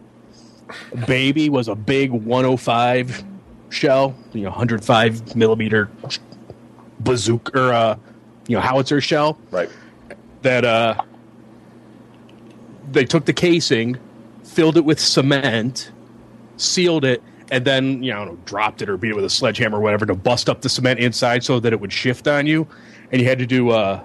Baby 1.08 1.50
was 1.50 1.68
a 1.70 1.76
big 1.76 2.12
105 2.12 3.24
shell, 3.70 4.16
you 4.34 4.42
know, 4.44 4.50
105 4.50 5.36
millimeter 5.36 5.90
bazooka 7.00 7.58
or 7.60 7.74
uh, 7.74 7.98
you 8.48 8.56
know 8.56 8.62
howitzer 8.62 9.02
shell 9.02 9.38
Right. 9.52 9.70
that 10.42 10.64
uh, 10.66 11.02
they 12.94 13.06
took 13.06 13.26
the 13.26 13.34
casing, 13.34 13.98
filled 14.44 14.78
it 14.78 14.86
with 14.86 15.00
cement, 15.00 15.92
sealed 16.58 17.06
it, 17.06 17.22
and 17.52 17.66
then 17.66 18.02
you 18.04 18.12
know 18.12 18.38
dropped 18.46 18.82
it 18.82 18.90
or 18.90 18.98
beat 18.98 19.12
it 19.12 19.16
with 19.16 19.26
a 19.26 19.30
sledgehammer 19.30 19.78
or 19.78 19.82
whatever 19.82 20.06
to 20.06 20.16
bust 20.16 20.50
up 20.50 20.62
the 20.62 20.70
cement 20.70 21.00
inside 21.00 21.44
so 21.44 21.60
that 21.60 21.74
it 21.74 21.80
would 21.80 21.94
shift 21.94 22.28
on 22.28 22.48
you, 22.48 22.68
and 23.12 23.22
you 23.22 23.28
had 23.28 23.40
to 23.40 23.46
do 23.46 23.70
uh, 23.72 24.04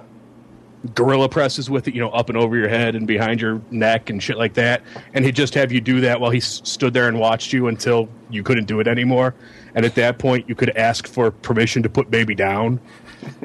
gorilla 0.94 1.28
presses 1.28 1.68
with 1.68 1.88
it, 1.88 1.94
you 1.94 2.00
know, 2.00 2.10
up 2.10 2.28
and 2.28 2.38
over 2.38 2.56
your 2.56 2.68
head 2.68 2.94
and 2.94 3.06
behind 3.06 3.40
your 3.40 3.60
neck 3.70 4.10
and 4.10 4.22
shit 4.22 4.36
like 4.36 4.54
that. 4.54 4.82
And 5.14 5.24
he'd 5.24 5.34
just 5.34 5.54
have 5.54 5.72
you 5.72 5.80
do 5.80 6.00
that 6.00 6.20
while 6.20 6.30
he 6.30 6.38
s- 6.38 6.60
stood 6.64 6.94
there 6.94 7.08
and 7.08 7.18
watched 7.18 7.52
you 7.52 7.68
until 7.68 8.08
you 8.30 8.42
couldn't 8.42 8.66
do 8.66 8.80
it 8.80 8.86
anymore. 8.86 9.34
And 9.74 9.84
at 9.84 9.94
that 9.96 10.18
point, 10.18 10.48
you 10.48 10.54
could 10.54 10.70
ask 10.76 11.06
for 11.06 11.30
permission 11.30 11.82
to 11.82 11.88
put 11.88 12.10
baby 12.10 12.34
down. 12.34 12.80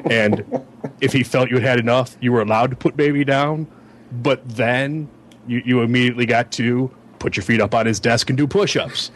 And 0.04 0.44
if 1.00 1.12
he 1.12 1.22
felt 1.22 1.50
you 1.50 1.56
had 1.56 1.64
had 1.64 1.80
enough, 1.80 2.16
you 2.20 2.32
were 2.32 2.40
allowed 2.40 2.70
to 2.70 2.76
put 2.76 2.96
baby 2.96 3.24
down. 3.24 3.66
But 4.12 4.48
then 4.48 5.08
you, 5.46 5.62
you 5.64 5.80
immediately 5.82 6.26
got 6.26 6.50
to 6.52 6.90
put 7.18 7.36
your 7.36 7.44
feet 7.44 7.60
up 7.60 7.74
on 7.74 7.86
his 7.86 8.00
desk 8.00 8.28
and 8.30 8.36
do 8.36 8.46
push 8.46 8.76
ups 8.76 9.10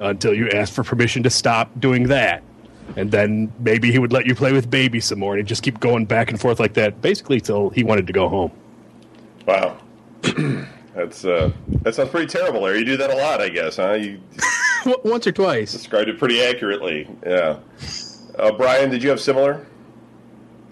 until 0.00 0.34
you 0.34 0.48
asked 0.50 0.72
for 0.74 0.82
permission 0.82 1.22
to 1.22 1.30
stop 1.30 1.70
doing 1.80 2.08
that. 2.08 2.42
And 2.96 3.10
then 3.10 3.52
maybe 3.60 3.92
he 3.92 3.98
would 3.98 4.12
let 4.12 4.26
you 4.26 4.34
play 4.34 4.52
with 4.52 4.68
baby 4.70 5.00
some 5.00 5.20
more 5.20 5.34
and 5.34 5.38
he'd 5.38 5.46
just 5.46 5.62
keep 5.62 5.78
going 5.80 6.04
back 6.04 6.30
and 6.30 6.40
forth 6.40 6.58
like 6.58 6.74
that, 6.74 7.00
basically 7.00 7.40
till 7.40 7.70
he 7.70 7.84
wanted 7.84 8.06
to 8.08 8.12
go 8.12 8.28
home. 8.28 8.50
Wow. 9.46 9.78
That's 10.94 11.24
uh, 11.24 11.50
that 11.82 11.94
sounds 11.94 12.10
pretty 12.10 12.26
terrible, 12.26 12.60
Larry. 12.60 12.80
You 12.80 12.84
do 12.84 12.96
that 12.98 13.10
a 13.10 13.16
lot, 13.16 13.40
I 13.40 13.48
guess, 13.48 13.76
huh? 13.76 13.92
You 13.94 14.20
Once 15.04 15.26
or 15.26 15.32
twice. 15.32 15.72
described 15.72 16.10
it 16.10 16.18
pretty 16.18 16.42
accurately. 16.42 17.08
Yeah. 17.24 17.60
Uh, 18.38 18.52
Brian, 18.52 18.90
did 18.90 19.02
you 19.02 19.08
have 19.08 19.18
similar? 19.20 19.66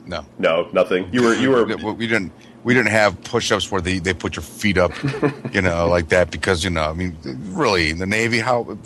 No, 0.07 0.27
No, 0.39 0.69
nothing. 0.73 1.09
You 1.11 1.23
were 1.23 1.35
you 1.35 1.49
were 1.51 1.65
we 1.65 1.75
we 1.93 2.07
didn't. 2.07 2.33
We 2.63 2.75
didn't 2.75 2.91
have 2.91 3.23
push-ups 3.25 3.71
where 3.71 3.81
they, 3.81 3.99
they 3.99 4.13
put 4.13 4.37
your 4.37 4.43
feet 4.43 4.77
up, 4.77 4.93
you 5.53 5.63
know, 5.63 5.89
like 5.89 6.09
that 6.11 6.31
because 6.31 6.63
you 6.63 6.71
know, 6.71 6.83
I 6.85 6.93
mean, 6.93 7.17
really, 7.53 7.91
in 7.91 7.99
the 7.99 8.07
Navy, 8.07 8.39
how, 8.39 8.77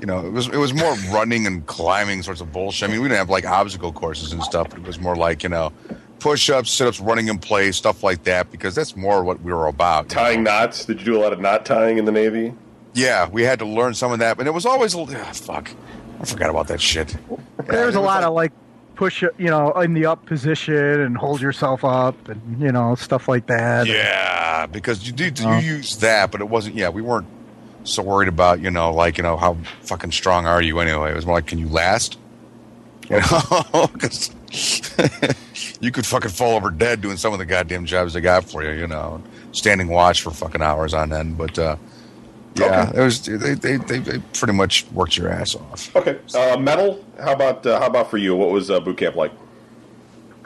you 0.00 0.06
know, 0.06 0.24
it 0.24 0.30
was 0.32 0.46
it 0.48 0.56
was 0.58 0.72
more 0.72 0.94
running 1.12 1.46
and 1.46 1.66
climbing 1.66 2.22
sorts 2.22 2.40
of 2.40 2.52
bullshit. 2.52 2.88
I 2.88 2.92
mean, 2.92 3.02
we 3.02 3.08
didn't 3.08 3.18
have 3.18 3.30
like 3.30 3.44
obstacle 3.44 3.92
courses 3.92 4.32
and 4.32 4.42
stuff. 4.44 4.70
But 4.70 4.78
it 4.78 4.86
was 4.86 5.00
more 5.00 5.16
like 5.16 5.42
you 5.42 5.48
know, 5.48 5.72
push-ups, 6.20 6.70
sit-ups, 6.70 7.00
running 7.00 7.26
in 7.28 7.38
place, 7.38 7.76
stuff 7.76 8.02
like 8.04 8.22
that 8.24 8.50
because 8.52 8.74
that's 8.76 8.94
more 8.96 9.24
what 9.24 9.40
we 9.42 9.52
were 9.52 9.66
about. 9.66 10.08
tying 10.08 10.44
know? 10.44 10.50
knots. 10.52 10.84
Did 10.84 11.00
you 11.00 11.04
do 11.04 11.16
a 11.16 11.20
lot 11.20 11.32
of 11.32 11.40
knot 11.40 11.66
tying 11.66 11.98
in 11.98 12.04
the 12.04 12.12
Navy? 12.12 12.54
Yeah, 12.94 13.28
we 13.28 13.42
had 13.42 13.58
to 13.58 13.66
learn 13.66 13.94
some 13.94 14.12
of 14.12 14.20
that, 14.20 14.38
and 14.38 14.46
it 14.46 14.52
was 14.52 14.64
always 14.66 14.94
a 14.94 15.00
little- 15.00 15.20
ah, 15.20 15.32
fuck. 15.32 15.70
I 16.20 16.24
forgot 16.24 16.50
about 16.50 16.68
that 16.68 16.80
shit. 16.80 17.16
There's 17.66 17.68
Yeah, 17.68 17.82
a 17.82 17.86
was 17.86 17.94
lot 17.96 18.04
like- 18.22 18.24
of 18.24 18.34
like 18.34 18.52
push, 18.98 19.22
you 19.22 19.46
know, 19.46 19.70
in 19.80 19.94
the 19.94 20.04
up 20.04 20.26
position 20.26 21.00
and 21.00 21.16
hold 21.16 21.40
yourself 21.40 21.84
up 21.84 22.28
and 22.28 22.60
you 22.60 22.72
know 22.72 22.96
stuff 22.96 23.28
like 23.28 23.46
that. 23.46 23.86
Yeah, 23.86 24.66
because 24.66 25.06
you 25.06 25.12
did 25.12 25.38
you 25.38 25.54
used 25.54 26.00
that, 26.00 26.32
but 26.32 26.40
it 26.40 26.48
wasn't. 26.48 26.74
Yeah, 26.74 26.88
we 26.88 27.00
weren't 27.00 27.28
so 27.84 28.02
worried 28.02 28.28
about 28.28 28.60
you 28.60 28.70
know 28.70 28.92
like 28.92 29.16
you 29.16 29.22
know 29.22 29.36
how 29.36 29.56
fucking 29.82 30.10
strong 30.10 30.46
are 30.46 30.60
you 30.60 30.80
anyway. 30.80 31.12
It 31.12 31.14
was 31.14 31.24
more 31.24 31.36
like 31.36 31.46
can 31.46 31.60
you 31.60 31.68
last? 31.68 32.18
You 33.08 33.20
know, 33.20 33.88
because 33.92 34.34
you 35.80 35.92
could 35.92 36.04
fucking 36.04 36.32
fall 36.32 36.56
over 36.56 36.70
dead 36.70 37.00
doing 37.00 37.16
some 37.16 37.32
of 37.32 37.38
the 37.38 37.46
goddamn 37.46 37.86
jobs 37.86 38.14
they 38.14 38.20
got 38.20 38.50
for 38.50 38.64
you. 38.64 38.72
You 38.72 38.88
know, 38.88 39.22
standing 39.52 39.88
watch 39.88 40.22
for 40.22 40.32
fucking 40.32 40.60
hours 40.60 40.92
on 40.92 41.12
end. 41.12 41.38
But 41.38 41.56
uh, 41.56 41.76
yeah, 42.58 42.88
Okay. 42.88 42.98
it 43.00 43.04
was 43.04 43.20
they, 43.22 43.36
they 43.54 43.76
they 43.76 43.98
they 43.98 44.18
pretty 44.34 44.52
much 44.52 44.86
worked 44.92 45.16
your 45.16 45.28
ass 45.30 45.54
off. 45.54 45.94
Okay. 45.96 46.18
Uh, 46.34 46.56
metal. 46.58 47.04
How 47.22 47.32
about 47.32 47.64
uh, 47.66 47.78
how 47.80 47.86
about 47.86 48.10
for 48.10 48.16
you? 48.18 48.34
What 48.36 48.50
was 48.50 48.70
uh, 48.70 48.80
boot 48.80 48.98
camp 48.98 49.16
like? 49.16 49.32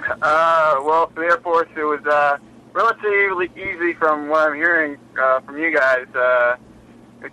Uh, 0.01 0.81
well, 0.85 1.09
for 1.15 1.21
the 1.21 1.27
Air 1.27 1.39
Force, 1.39 1.69
it 1.77 1.85
was 1.85 2.05
uh, 2.07 2.37
relatively 2.73 3.51
easy 3.57 3.93
from 3.95 4.29
what 4.29 4.49
I'm 4.51 4.55
hearing 4.57 4.99
uh, 5.21 5.41
from 5.41 5.59
you 5.59 5.73
guys. 5.77 6.07
Uh, 6.15 6.57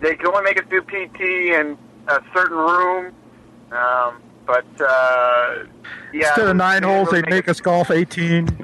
they 0.00 0.14
could 0.14 0.26
only 0.28 0.42
make 0.42 0.58
us 0.58 0.64
do 0.70 0.80
PT 0.82 1.20
in 1.20 1.76
a 2.08 2.20
certain 2.32 2.56
room, 2.56 3.12
um, 3.72 4.22
but 4.46 4.64
uh, 4.80 5.64
yeah. 6.12 6.28
Instead 6.28 6.48
of 6.48 6.56
nine 6.56 6.82
holes, 6.84 7.10
they 7.10 7.22
make 7.22 7.48
us 7.48 7.60
golf 7.60 7.90
18. 7.90 8.46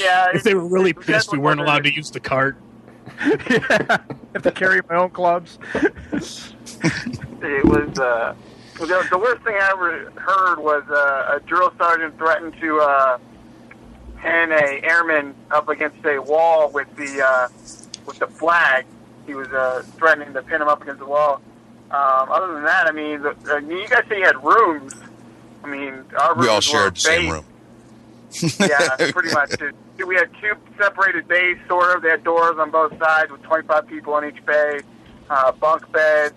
Yeah, 0.00 0.28
If 0.34 0.42
they 0.42 0.54
were 0.54 0.66
really 0.66 0.90
it- 0.90 0.98
it 0.98 1.02
pissed 1.06 1.32
we 1.32 1.38
weren't 1.38 1.60
allowed 1.60 1.84
to 1.84 1.92
use 1.94 2.10
the 2.10 2.20
cart. 2.20 2.56
yeah, 3.50 3.98
have 4.32 4.42
to 4.42 4.50
carry 4.52 4.80
my 4.88 4.96
own 4.96 5.10
clubs. 5.10 5.58
It 6.12 7.64
was 7.64 7.98
uh, 7.98 8.34
the, 8.78 9.06
the 9.10 9.18
worst 9.18 9.42
thing 9.44 9.54
I 9.54 9.70
ever 9.70 10.10
heard 10.20 10.58
was 10.58 10.82
uh, 10.90 11.36
a 11.36 11.40
drill 11.46 11.72
sergeant 11.78 12.16
threatened 12.18 12.54
to 12.60 12.80
uh, 12.80 13.18
pin 14.20 14.52
a 14.52 14.80
airman 14.82 15.34
up 15.50 15.68
against 15.68 16.04
a 16.04 16.18
wall 16.18 16.70
with 16.70 16.94
the 16.96 17.22
uh, 17.22 17.48
with 18.06 18.18
the 18.18 18.26
flag. 18.26 18.86
He 19.26 19.34
was 19.34 19.48
uh, 19.48 19.82
threatening 19.96 20.32
to 20.34 20.42
pin 20.42 20.60
him 20.62 20.68
up 20.68 20.82
against 20.82 20.98
the 21.00 21.06
wall. 21.06 21.40
Um, 21.90 22.30
other 22.30 22.54
than 22.54 22.64
that, 22.64 22.86
I 22.88 22.92
mean, 22.92 23.22
the, 23.22 23.36
uh, 23.50 23.58
you 23.58 23.86
guys 23.88 24.04
say 24.08 24.18
you 24.18 24.24
had 24.24 24.42
rooms. 24.42 24.94
I 25.62 25.68
mean, 25.68 26.04
our 26.18 26.34
rooms 26.34 26.40
We 26.40 26.48
all 26.48 26.56
were 26.56 26.62
shared 26.62 26.96
the 26.96 27.00
same 27.00 27.30
room. 27.30 27.44
yeah, 28.58 28.96
pretty 29.12 29.30
much. 29.32 29.52
It- 29.60 29.74
We 29.96 30.16
had 30.16 30.30
two 30.40 30.54
separated 30.78 31.28
bays, 31.28 31.56
sort 31.68 31.96
of. 31.96 32.02
They 32.02 32.10
had 32.10 32.24
doors 32.24 32.56
on 32.58 32.70
both 32.70 32.98
sides 32.98 33.30
with 33.30 33.42
25 33.42 33.86
people 33.86 34.18
in 34.18 34.34
each 34.34 34.44
bay, 34.44 34.80
uh, 35.30 35.52
bunk 35.52 35.90
beds. 35.92 36.34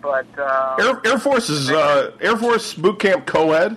But 0.00 0.26
um, 0.38 0.80
Air, 0.80 1.00
Air 1.12 1.18
Force 1.18 1.48
is 1.48 1.70
uh, 1.70 2.10
Air 2.20 2.36
Force 2.36 2.74
boot 2.74 2.98
camp 2.98 3.24
co-ed. 3.24 3.76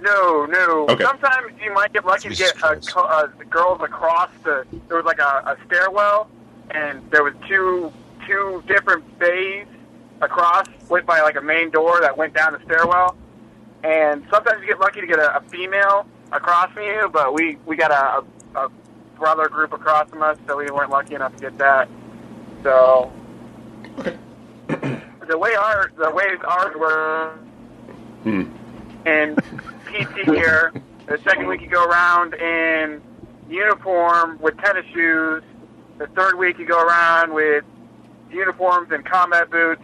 no, 0.00 0.44
no. 0.46 0.86
Okay. 0.88 1.04
Sometimes 1.04 1.52
you 1.62 1.72
might 1.72 1.92
get 1.92 2.04
lucky 2.04 2.28
to 2.30 2.34
get 2.34 2.56
a, 2.56 2.58
Christ. 2.58 2.92
co- 2.92 3.04
uh, 3.04 3.28
the 3.38 3.44
girls 3.44 3.80
across 3.80 4.30
the. 4.42 4.66
There 4.88 4.96
was 4.96 5.06
like 5.06 5.20
a, 5.20 5.22
a 5.22 5.56
stairwell, 5.66 6.28
and 6.70 7.08
there 7.12 7.22
was 7.22 7.34
two 7.46 7.92
two 8.26 8.64
different 8.66 9.18
bays 9.20 9.66
across, 10.20 10.66
went 10.88 11.06
by 11.06 11.20
like 11.20 11.36
a 11.36 11.40
main 11.40 11.70
door 11.70 12.00
that 12.00 12.16
went 12.16 12.34
down 12.34 12.52
the 12.52 12.60
stairwell. 12.64 13.16
And 13.84 14.26
sometimes 14.30 14.60
you 14.62 14.66
get 14.66 14.80
lucky 14.80 15.00
to 15.00 15.06
get 15.06 15.20
a, 15.20 15.36
a 15.36 15.40
female 15.42 16.06
across 16.36 16.70
from 16.72 16.84
you, 16.84 17.08
but 17.12 17.34
we 17.34 17.58
we 17.66 17.76
got 17.76 17.90
a, 17.90 18.24
a, 18.58 18.68
brother 19.16 19.48
group 19.48 19.72
across 19.72 20.08
from 20.10 20.22
us, 20.22 20.36
so 20.46 20.58
we 20.58 20.70
weren't 20.70 20.90
lucky 20.90 21.14
enough 21.14 21.34
to 21.36 21.40
get 21.40 21.56
that. 21.56 21.88
So 22.62 23.10
the 25.26 25.38
way 25.38 25.54
our 25.54 25.90
the 25.96 26.10
ways 26.10 26.38
ours 26.44 26.76
were 26.76 27.38
Hmm. 28.22 28.42
in 29.06 29.36
PT 29.86 30.26
gear, 30.26 30.72
the 31.06 31.18
second 31.24 31.46
week 31.46 31.60
you 31.60 31.68
go 31.68 31.84
around 31.84 32.34
in 32.34 33.00
uniform 33.48 34.38
with 34.40 34.58
tennis 34.58 34.84
shoes. 34.92 35.42
The 35.98 36.08
third 36.08 36.36
week 36.36 36.58
you 36.58 36.66
go 36.66 36.82
around 36.84 37.32
with 37.32 37.64
uniforms 38.30 38.90
and 38.90 39.04
combat 39.04 39.50
boots. 39.50 39.82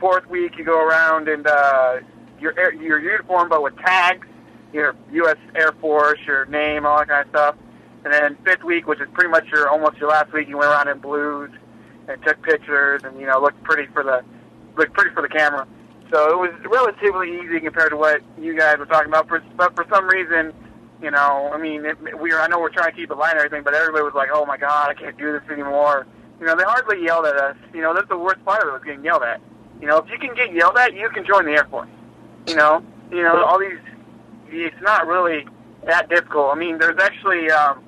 Fourth 0.00 0.26
week 0.28 0.58
you 0.58 0.64
go 0.64 0.84
around 0.84 1.28
in 1.28 1.46
uh, 1.46 2.00
your 2.40 2.72
your 2.74 2.98
uniform 2.98 3.48
but 3.48 3.62
with 3.62 3.76
tags, 3.78 4.26
your 4.76 4.94
U.S. 5.12 5.36
Air 5.54 5.72
Force, 5.80 6.18
your 6.26 6.46
name, 6.46 6.86
all 6.86 6.98
that 6.98 7.08
kind 7.08 7.24
of 7.24 7.30
stuff. 7.30 7.56
And 8.04 8.12
then 8.12 8.36
fifth 8.44 8.62
week, 8.62 8.86
which 8.86 9.00
is 9.00 9.08
pretty 9.12 9.30
much 9.30 9.46
your 9.48 9.68
almost 9.68 9.96
your 9.96 10.10
last 10.10 10.32
week, 10.32 10.48
you 10.48 10.58
went 10.58 10.70
around 10.70 10.88
in 10.88 10.98
blues 10.98 11.50
and 12.08 12.22
took 12.22 12.40
pictures 12.42 13.02
and 13.04 13.18
you 13.18 13.26
know 13.26 13.40
looked 13.40 13.62
pretty 13.64 13.90
for 13.92 14.04
the 14.04 14.22
looked 14.76 14.92
pretty 14.92 15.10
for 15.12 15.22
the 15.22 15.28
camera. 15.28 15.66
So 16.12 16.30
it 16.30 16.38
was 16.38 16.52
relatively 16.70 17.40
easy 17.40 17.58
compared 17.60 17.90
to 17.90 17.96
what 17.96 18.22
you 18.38 18.56
guys 18.56 18.78
were 18.78 18.86
talking 18.86 19.08
about. 19.08 19.26
For, 19.26 19.42
but 19.56 19.74
for 19.74 19.84
some 19.92 20.06
reason, 20.06 20.52
you 21.02 21.10
know, 21.10 21.50
I 21.52 21.58
mean, 21.58 21.84
it, 21.84 21.98
we 22.20 22.30
were, 22.30 22.40
I 22.40 22.46
know 22.46 22.60
we're 22.60 22.70
trying 22.70 22.90
to 22.90 22.96
keep 22.96 23.10
it 23.10 23.16
light 23.16 23.32
and 23.32 23.38
everything, 23.38 23.64
but 23.64 23.74
everybody 23.74 24.04
was 24.04 24.14
like, 24.14 24.28
"Oh 24.32 24.46
my 24.46 24.56
God, 24.56 24.90
I 24.90 24.94
can't 24.94 25.18
do 25.18 25.32
this 25.32 25.42
anymore." 25.50 26.06
You 26.38 26.46
know, 26.46 26.54
they 26.54 26.64
hardly 26.64 27.02
yelled 27.02 27.26
at 27.26 27.36
us. 27.36 27.56
You 27.74 27.80
know, 27.80 27.94
that's 27.94 28.08
the 28.08 28.18
worst 28.18 28.44
part 28.44 28.62
of 28.62 28.68
it 28.68 28.72
was 28.72 28.82
getting 28.84 29.04
yelled 29.04 29.22
at. 29.22 29.40
You 29.80 29.86
know, 29.86 29.98
if 29.98 30.08
you 30.10 30.18
can 30.18 30.34
get 30.34 30.52
yelled 30.54 30.76
at, 30.76 30.94
you 30.94 31.08
can 31.10 31.26
join 31.26 31.44
the 31.44 31.52
Air 31.52 31.66
Force. 31.70 31.88
You 32.46 32.54
know, 32.54 32.84
you 33.10 33.22
know 33.22 33.44
all 33.44 33.58
these. 33.58 33.78
It's 34.48 34.80
not 34.82 35.06
really 35.06 35.46
that 35.84 36.08
difficult. 36.08 36.50
I 36.54 36.58
mean, 36.58 36.78
there's 36.78 36.98
actually. 37.00 37.50
Um, 37.50 37.82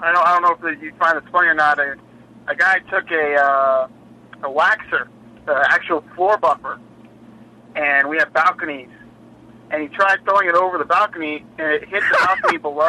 I 0.00 0.12
don't. 0.12 0.26
I 0.26 0.38
don't 0.38 0.42
know 0.62 0.68
if 0.70 0.82
you 0.82 0.92
find 0.98 1.16
this 1.20 1.28
funny 1.30 1.48
or 1.48 1.54
not. 1.54 1.78
A, 1.78 1.96
a 2.46 2.54
guy 2.54 2.78
took 2.90 3.10
a 3.10 3.34
uh, 3.36 3.88
a 4.44 4.48
waxer, 4.48 5.08
the 5.46 5.66
actual 5.70 6.02
floor 6.14 6.38
buffer, 6.38 6.78
and 7.74 8.08
we 8.08 8.16
have 8.18 8.32
balconies. 8.32 8.88
And 9.70 9.82
he 9.82 9.88
tried 9.88 10.24
throwing 10.24 10.48
it 10.48 10.54
over 10.54 10.78
the 10.78 10.86
balcony, 10.86 11.44
and 11.58 11.72
it 11.72 11.88
hit 11.88 12.02
the 12.10 12.18
balcony 12.24 12.56
below. 12.68 12.88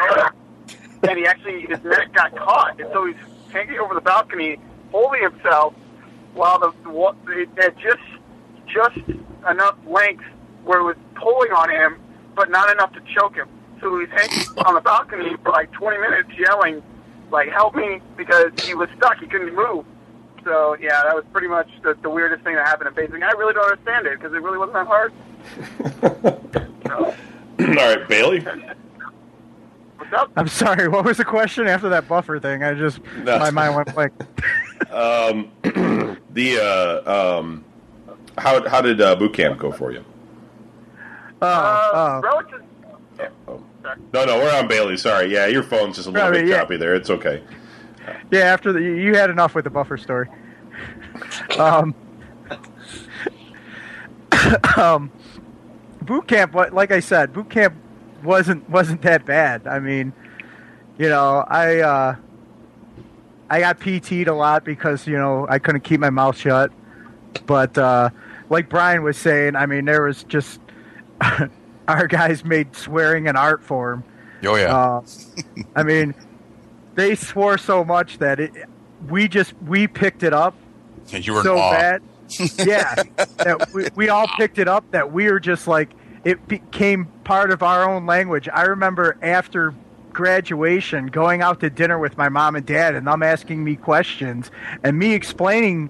And 1.03 1.17
he 1.17 1.25
actually 1.25 1.61
his 1.61 1.84
neck 1.84 2.13
got 2.13 2.36
caught, 2.36 2.80
and 2.80 2.89
so 2.93 3.05
he's 3.05 3.15
hanging 3.51 3.80
over 3.80 3.93
the 3.93 4.01
balcony, 4.01 4.57
holding 4.91 5.21
himself, 5.23 5.73
while 6.34 6.59
the 6.59 6.71
wa- 6.89 7.15
it 7.30 7.49
had 7.57 7.75
just 7.80 7.99
just 8.67 8.97
enough 9.49 9.75
length 9.88 10.23
where 10.63 10.80
it 10.80 10.84
was 10.84 10.95
pulling 11.15 11.51
on 11.51 11.69
him, 11.69 11.99
but 12.39 12.49
not 12.49 12.71
enough 12.71 12.93
to 12.93 13.01
choke 13.13 13.35
him. 13.35 13.49
so 13.81 13.91
he 13.99 14.05
was 14.05 14.09
hanging 14.11 14.47
on 14.65 14.73
the 14.75 14.79
balcony 14.79 15.35
for 15.43 15.51
like 15.51 15.69
20 15.73 15.97
minutes 15.97 16.29
yelling, 16.39 16.81
like, 17.31 17.49
help 17.49 17.75
me, 17.75 17.99
because 18.15 18.51
he 18.63 18.73
was 18.73 18.87
stuck. 18.95 19.17
He 19.19 19.27
couldn't 19.27 19.53
move. 19.53 19.85
So, 20.45 20.77
yeah, 20.79 21.03
that 21.03 21.13
was 21.13 21.25
pretty 21.33 21.49
much 21.49 21.67
the, 21.83 21.95
the 22.01 22.09
weirdest 22.09 22.45
thing 22.45 22.55
that 22.55 22.65
happened 22.65 22.87
in 22.87 22.93
basing. 22.95 23.23
I 23.23 23.31
really 23.31 23.53
don't 23.53 23.69
understand 23.69 24.07
it 24.07 24.17
because 24.17 24.33
it 24.33 24.41
really 24.41 24.57
wasn't 24.57 24.75
that 24.75 24.87
hard. 24.87 25.11
So, 26.87 27.13
All 27.59 27.75
right, 27.75 28.07
Bailey. 28.07 28.39
what's 29.97 30.13
up? 30.13 30.31
I'm 30.37 30.47
sorry. 30.47 30.87
What 30.87 31.03
was 31.03 31.17
the 31.17 31.25
question 31.25 31.67
after 31.67 31.89
that 31.89 32.07
buffer 32.07 32.39
thing? 32.39 32.63
I 32.63 32.73
just 32.73 33.01
That's- 33.25 33.41
my 33.41 33.51
mind 33.51 33.75
went 33.75 33.93
blank. 33.93 34.13
Um, 34.91 35.51
the 36.33 36.57
uh, 36.57 37.37
um, 37.39 37.65
how 38.37 38.67
how 38.67 38.81
did 38.81 39.01
uh, 39.01 39.15
boot 39.17 39.33
camp 39.33 39.59
go 39.59 39.71
for 39.73 39.91
you? 39.91 40.03
Oh, 41.41 41.47
Uh, 41.47 41.91
oh. 41.93 42.21
relative. 42.21 42.63
Oh. 43.47 43.63
No, 44.13 44.25
no, 44.25 44.37
we're 44.37 44.53
on 44.57 44.67
Bailey. 44.67 44.97
Sorry, 44.97 45.31
yeah, 45.33 45.45
your 45.47 45.63
phone's 45.63 45.95
just 45.95 46.07
a 46.07 46.11
little 46.11 46.29
Right, 46.29 46.41
bit 46.41 46.47
yeah. 46.49 46.57
choppy 46.59 46.77
there. 46.77 46.95
It's 46.95 47.09
okay. 47.09 47.41
Yeah, 48.31 48.41
after 48.41 48.73
the 48.73 48.81
you 48.81 48.93
you 48.95 49.15
had 49.15 49.29
enough 49.29 49.55
with 49.55 49.63
the 49.63 49.69
buffer 49.69 49.97
story. 49.97 50.27
Um, 51.59 51.93
um, 54.77 55.11
boot 56.01 56.27
camp. 56.27 56.53
What, 56.53 56.73
like 56.73 56.91
I 56.91 56.99
said, 56.99 57.33
boot 57.33 57.49
camp 57.49 57.75
wasn't 58.23 58.69
wasn't 58.69 59.01
that 59.03 59.25
bad. 59.25 59.67
I 59.67 59.79
mean, 59.79 60.13
you 60.97 61.09
know, 61.09 61.43
I 61.47 61.79
uh, 61.79 62.15
I 63.49 63.59
got 63.59 63.79
PT'd 63.79 64.27
a 64.27 64.33
lot 64.33 64.63
because 64.63 65.07
you 65.07 65.17
know 65.17 65.45
I 65.49 65.59
couldn't 65.59 65.81
keep 65.81 65.99
my 65.99 66.09
mouth 66.09 66.37
shut. 66.37 66.71
But 67.45 67.77
uh, 67.77 68.09
like 68.49 68.69
Brian 68.69 69.03
was 69.03 69.17
saying, 69.17 69.55
I 69.55 69.65
mean, 69.65 69.85
there 69.85 70.03
was 70.03 70.23
just 70.23 70.59
our 71.88 72.07
guys 72.07 72.43
made 72.43 72.76
swearing 72.76 73.28
an 73.28 73.36
art 73.36 73.63
form. 73.63 74.03
Oh 74.43 74.55
yeah. 74.55 74.76
Uh, 74.76 75.01
I 75.76 75.84
mean, 75.84 76.15
they 76.95 77.15
swore 77.15 77.57
so 77.57 77.84
much 77.84 78.20
that 78.20 78.39
it, 78.39 78.51
we 79.07 79.28
just 79.28 79.53
we 79.61 79.88
picked 79.88 80.24
it 80.24 80.34
up 80.34 80.55
you 81.11 81.34
were 81.34 81.43
so 81.43 81.55
bad. 81.55 82.01
yeah, 82.59 82.95
that 83.38 83.70
we, 83.74 83.88
we 83.95 84.09
all 84.09 84.28
picked 84.38 84.59
it 84.59 84.67
up. 84.67 84.89
That 84.91 85.11
we 85.11 85.32
were 85.32 85.39
just 85.39 85.67
like 85.67 85.89
it 86.24 86.47
became 86.47 87.05
part 87.24 87.51
of 87.51 87.63
our 87.63 87.89
own 87.89 88.05
language. 88.05 88.47
I 88.53 88.63
remember 88.63 89.17
after 89.22 89.74
graduation 90.11 91.07
going 91.07 91.41
out 91.41 91.59
to 91.61 91.70
dinner 91.70 91.97
with 91.97 92.17
my 92.17 92.30
mom 92.30 92.55
and 92.55 92.65
dad, 92.65 92.93
and 92.95 93.07
them 93.07 93.24
asking 93.24 93.63
me 93.63 93.76
questions, 93.76 94.51
and 94.84 94.97
me 94.97 95.13
explaining. 95.13 95.89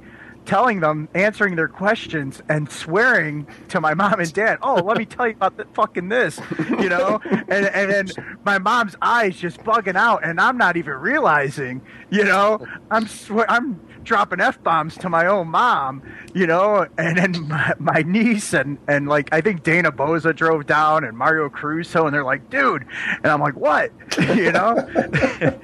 Telling 0.49 0.79
them, 0.79 1.07
answering 1.13 1.55
their 1.55 1.67
questions, 1.67 2.41
and 2.49 2.71
swearing 2.71 3.45
to 3.67 3.79
my 3.79 3.93
mom 3.93 4.19
and 4.19 4.33
dad. 4.33 4.57
Oh, 4.63 4.81
let 4.83 4.97
me 4.97 5.05
tell 5.05 5.27
you 5.27 5.33
about 5.33 5.57
the 5.57 5.65
fucking 5.75 6.09
this, 6.09 6.39
you 6.69 6.89
know. 6.89 7.21
And 7.49 7.65
and 7.67 7.91
then 7.91 8.09
my 8.45 8.57
mom's 8.57 8.95
eyes 9.01 9.35
just 9.35 9.59
bugging 9.59 9.95
out, 9.95 10.23
and 10.23 10.39
I'm 10.41 10.57
not 10.57 10.75
even 10.75 10.93
realizing, 10.93 11.81
you 12.09 12.23
know. 12.23 12.65
I'm 12.89 13.07
swear 13.07 13.45
I'm 13.49 13.79
dropping 14.03 14.41
f 14.41 14.61
bombs 14.63 14.97
to 14.97 15.09
my 15.09 15.27
own 15.27 15.49
mom, 15.49 16.01
you 16.33 16.47
know, 16.47 16.87
and 16.97 17.17
then 17.17 17.47
my, 17.47 17.73
my 17.77 18.01
niece 18.01 18.53
and 18.53 18.79
and 18.87 19.07
like 19.07 19.29
I 19.31 19.41
think 19.41 19.61
Dana 19.61 19.91
Boza 19.91 20.35
drove 20.35 20.65
down 20.65 21.03
and 21.03 21.15
Mario 21.15 21.49
Crusoe, 21.49 22.05
and 22.07 22.13
they're 22.13 22.23
like, 22.23 22.49
dude, 22.49 22.85
and 23.17 23.27
I'm 23.27 23.39
like, 23.39 23.55
what, 23.55 23.91
you 24.35 24.51
know, 24.51 24.77
and 25.41 25.59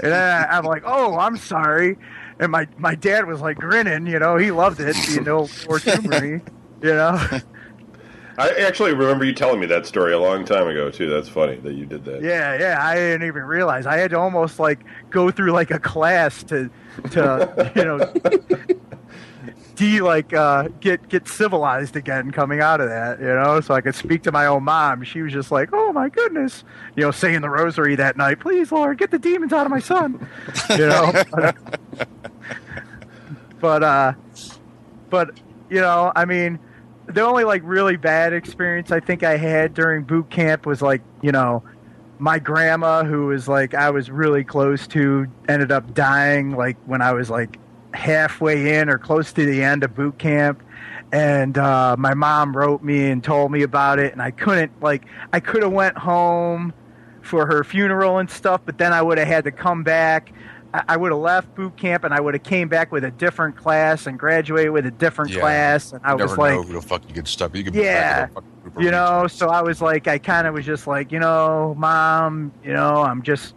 then 0.00 0.46
I'm 0.48 0.64
like, 0.64 0.82
oh, 0.86 1.18
I'm 1.18 1.36
sorry, 1.36 1.96
and 2.40 2.50
my 2.50 2.66
my 2.78 2.94
dad 2.94 3.26
was 3.26 3.40
like 3.40 3.58
grinning, 3.58 4.06
you 4.06 4.18
know, 4.18 4.36
he 4.36 4.50
loved 4.50 4.80
it, 4.80 4.96
you 5.10 5.20
know, 5.20 5.46
for 5.46 5.78
humor, 5.78 6.24
you 6.82 6.94
know. 6.94 7.40
I 8.38 8.48
actually 8.62 8.94
remember 8.94 9.26
you 9.26 9.34
telling 9.34 9.60
me 9.60 9.66
that 9.66 9.84
story 9.84 10.14
a 10.14 10.18
long 10.18 10.46
time 10.46 10.66
ago 10.66 10.90
too. 10.90 11.10
That's 11.10 11.28
funny 11.28 11.56
that 11.56 11.74
you 11.74 11.84
did 11.84 12.06
that. 12.06 12.22
Yeah, 12.22 12.58
yeah. 12.58 12.78
I 12.82 12.94
didn't 12.94 13.26
even 13.26 13.42
realize. 13.42 13.84
I 13.84 13.98
had 13.98 14.10
to 14.12 14.18
almost 14.18 14.58
like 14.58 14.80
go 15.10 15.30
through 15.30 15.52
like 15.52 15.70
a 15.70 15.78
class 15.78 16.42
to, 16.44 16.70
to 17.10 17.72
you 17.76 17.84
know, 17.84 17.98
de 19.74 20.00
like 20.00 20.32
uh, 20.32 20.68
get 20.80 21.06
get 21.10 21.28
civilized 21.28 21.96
again 21.96 22.30
coming 22.30 22.60
out 22.60 22.80
of 22.80 22.88
that. 22.88 23.20
You 23.20 23.26
know, 23.26 23.60
so 23.60 23.74
I 23.74 23.82
could 23.82 23.94
speak 23.94 24.22
to 24.22 24.32
my 24.32 24.46
own 24.46 24.62
mom. 24.62 25.02
She 25.02 25.20
was 25.20 25.34
just 25.34 25.50
like, 25.50 25.68
"Oh 25.74 25.92
my 25.92 26.08
goodness," 26.08 26.64
you 26.96 27.02
know, 27.02 27.10
saying 27.10 27.42
the 27.42 27.50
rosary 27.50 27.94
that 27.96 28.16
night. 28.16 28.40
Please, 28.40 28.72
Lord, 28.72 28.96
get 28.96 29.10
the 29.10 29.18
demons 29.18 29.52
out 29.52 29.66
of 29.66 29.70
my 29.70 29.80
son. 29.80 30.26
You 30.70 30.86
know. 30.86 31.12
but 33.60 33.82
uh, 33.82 34.12
but 35.08 35.38
you 35.68 35.80
know, 35.80 36.12
I 36.16 36.24
mean 36.24 36.58
the 37.06 37.22
only 37.22 37.44
like 37.44 37.62
really 37.64 37.96
bad 37.96 38.32
experience 38.32 38.92
I 38.92 39.00
think 39.00 39.22
I 39.22 39.36
had 39.36 39.74
during 39.74 40.04
boot 40.04 40.30
camp 40.30 40.66
was 40.66 40.80
like, 40.80 41.02
you 41.22 41.32
know, 41.32 41.62
my 42.18 42.38
grandma 42.38 43.04
who 43.04 43.26
was 43.26 43.48
like 43.48 43.74
I 43.74 43.90
was 43.90 44.10
really 44.10 44.44
close 44.44 44.86
to 44.88 45.26
ended 45.48 45.72
up 45.72 45.94
dying 45.94 46.56
like 46.56 46.76
when 46.86 47.02
I 47.02 47.12
was 47.12 47.30
like 47.30 47.58
halfway 47.92 48.78
in 48.78 48.88
or 48.88 48.98
close 48.98 49.32
to 49.32 49.44
the 49.44 49.62
end 49.62 49.82
of 49.84 49.94
boot 49.94 50.18
camp. 50.18 50.62
And 51.12 51.58
uh, 51.58 51.96
my 51.98 52.14
mom 52.14 52.56
wrote 52.56 52.84
me 52.84 53.10
and 53.10 53.24
told 53.24 53.50
me 53.50 53.62
about 53.62 53.98
it 53.98 54.12
and 54.12 54.22
I 54.22 54.30
couldn't 54.30 54.80
like 54.80 55.04
I 55.32 55.40
could 55.40 55.62
have 55.62 55.72
went 55.72 55.98
home 55.98 56.72
for 57.22 57.46
her 57.46 57.64
funeral 57.64 58.18
and 58.18 58.30
stuff 58.30 58.60
but 58.64 58.78
then 58.78 58.92
I 58.92 59.02
would 59.02 59.18
have 59.18 59.28
had 59.28 59.44
to 59.44 59.50
come 59.50 59.82
back 59.82 60.32
I, 60.72 60.82
I 60.90 60.96
would 60.96 61.12
have 61.12 61.20
left 61.20 61.54
boot 61.54 61.76
camp 61.76 62.04
and 62.04 62.12
I 62.14 62.20
would 62.20 62.34
have 62.34 62.42
came 62.42 62.68
back 62.68 62.92
with 62.92 63.04
a 63.04 63.10
different 63.10 63.56
class 63.56 64.06
and 64.06 64.18
graduated 64.18 64.72
with 64.72 64.86
a 64.86 64.90
different 64.90 65.32
Yeah. 65.32 65.40
class 65.40 65.92
and 65.92 66.00
I 66.04 66.14
was 66.14 66.36
like 66.38 66.54
know 66.54 66.62
who 66.62 66.72
the 66.74 66.82
fuck 66.82 67.02
you 67.08 67.14
get 67.14 67.26
stuck. 67.28 67.54
You 67.56 67.64
could 67.64 67.74
Yeah. 67.74 67.82
be 67.82 67.90
back 67.92 68.20
with 68.20 68.30
a 68.30 68.34
fucking 68.34 68.70
group 68.72 68.84
you 68.84 68.90
know 68.90 69.26
so 69.26 69.48
i 69.48 69.62
was 69.62 69.80
like 69.80 70.06
i 70.06 70.18
kind 70.18 70.46
of 70.46 70.54
was 70.54 70.64
just 70.66 70.86
like 70.86 71.10
you 71.10 71.18
know 71.18 71.74
mom 71.78 72.52
you 72.62 72.72
know 72.72 73.02
i'm 73.02 73.22
just 73.22 73.54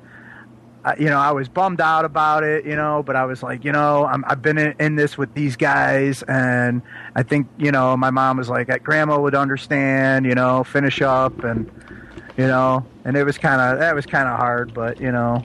I, 0.86 0.95
you 0.97 1.05
know 1.05 1.20
i 1.20 1.32
was 1.32 1.49
bummed 1.49 1.82
out 1.82 2.03
about 2.03 2.43
it 2.43 2.66
you 2.66 2.76
know 2.76 3.03
but 3.03 3.16
i 3.16 3.26
was 3.26 3.43
like 3.43 3.64
you 3.64 3.72
know 3.72 4.05
I'm, 4.05 4.24
i've 4.28 4.41
been 4.41 4.57
in, 4.57 4.74
in 4.80 4.95
this 4.95 5.18
with 5.18 5.34
these 5.34 5.55
guys 5.55 6.24
and 6.24 6.82
i 7.16 7.22
think 7.24 7.47
you 7.57 7.72
know 7.72 7.95
my 7.97 8.09
mom 8.11 8.38
was 8.38 8.49
like 8.49 8.82
grandma 8.84 9.20
would 9.20 9.36
understand 9.36 10.26
you 10.26 10.36
know 10.36 10.64
finish 10.64 11.01
up 11.01 11.43
and 11.43 11.70
you 12.38 12.47
know 12.47 12.86
and 13.05 13.16
it 13.16 13.24
was 13.24 13.38
kind 13.38 13.61
of 13.61 13.80
that 13.80 13.93
was 13.93 14.05
kind 14.05 14.28
of 14.28 14.38
hard 14.39 14.74
but 14.74 14.99
you 14.99 15.11
know 15.11 15.43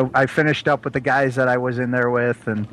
I, 0.00 0.22
I 0.22 0.26
finished 0.26 0.68
up 0.68 0.84
with 0.84 0.92
the 0.94 1.00
guys 1.00 1.34
that 1.36 1.48
I 1.48 1.56
was 1.58 1.78
in 1.78 1.90
there 1.90 2.10
with, 2.10 2.46
and 2.46 2.66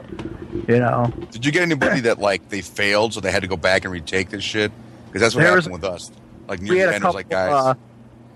you 0.67 0.80
know, 0.80 1.11
Did 1.32 1.45
you 1.45 1.51
get 1.51 1.61
anybody 1.61 1.99
that 2.01 2.20
like 2.20 2.49
they 2.49 2.61
failed, 2.61 3.13
so 3.13 3.20
they 3.20 3.32
had 3.32 3.41
to 3.43 3.47
go 3.47 3.57
back 3.57 3.84
and 3.86 3.91
retake 3.93 4.30
this 4.30 4.43
shit? 4.43 4.72
Because 5.07 5.22
that's 5.22 5.36
what 5.36 5.43
There 5.43 5.55
was- 5.55 5.65
happened 5.65 5.82
with 5.84 5.91
us. 5.91 6.11
Like 6.47 6.61
near 6.61 6.74
we 6.74 6.80
the 6.80 6.93
end, 6.93 7.01
couple. 7.03 7.13
like 7.15 7.30
guys. 7.30 7.51
uh, 7.51 7.74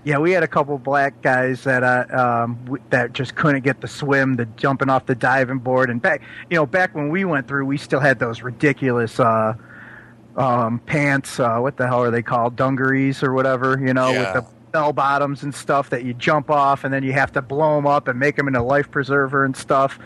yeah, 0.04 0.18
we 0.18 0.30
had 0.32 0.42
a 0.44 0.46
couple 0.48 0.76
black 0.78 1.20
guys 1.22 1.64
that 1.64 1.82
uh, 1.82 2.04
um, 2.44 2.58
w- 2.66 2.82
that 2.90 3.12
just 3.12 3.34
couldn't 3.34 3.64
get 3.64 3.80
the 3.80 3.88
swim, 3.88 4.36
the 4.36 4.44
jumping 4.56 4.88
off 4.90 5.06
the 5.06 5.14
diving 5.16 5.58
board, 5.58 5.90
and 5.90 6.00
back. 6.00 6.20
You 6.50 6.56
know, 6.56 6.66
back 6.66 6.94
when 6.94 7.08
we 7.08 7.24
went 7.24 7.48
through, 7.48 7.64
we 7.66 7.76
still 7.78 8.00
had 8.00 8.18
those 8.20 8.42
ridiculous 8.42 9.18
uh, 9.18 9.54
um, 10.36 10.78
pants. 10.80 11.40
Uh, 11.40 11.58
what 11.58 11.76
the 11.76 11.86
hell 11.86 12.02
are 12.02 12.10
they 12.10 12.22
called? 12.22 12.54
Dungarees 12.56 13.22
or 13.22 13.32
whatever. 13.32 13.78
You 13.80 13.94
know, 13.94 14.10
Yeah. 14.10 14.34
with 14.34 14.44
the 14.44 14.50
bell 14.74 14.92
bottoms 14.92 15.44
and 15.44 15.54
stuff 15.54 15.88
that 15.90 16.04
you 16.04 16.12
jump 16.14 16.50
off, 16.50 16.82
and 16.82 16.92
then 16.92 17.04
you 17.04 17.12
have 17.12 17.30
to 17.30 17.40
blow 17.40 17.76
them 17.76 17.86
up 17.86 18.08
and 18.08 18.18
make 18.18 18.34
them 18.34 18.48
into 18.48 18.60
life 18.60 18.90
preserver 18.90 19.44
and 19.44 19.56
stuff. 19.56 20.00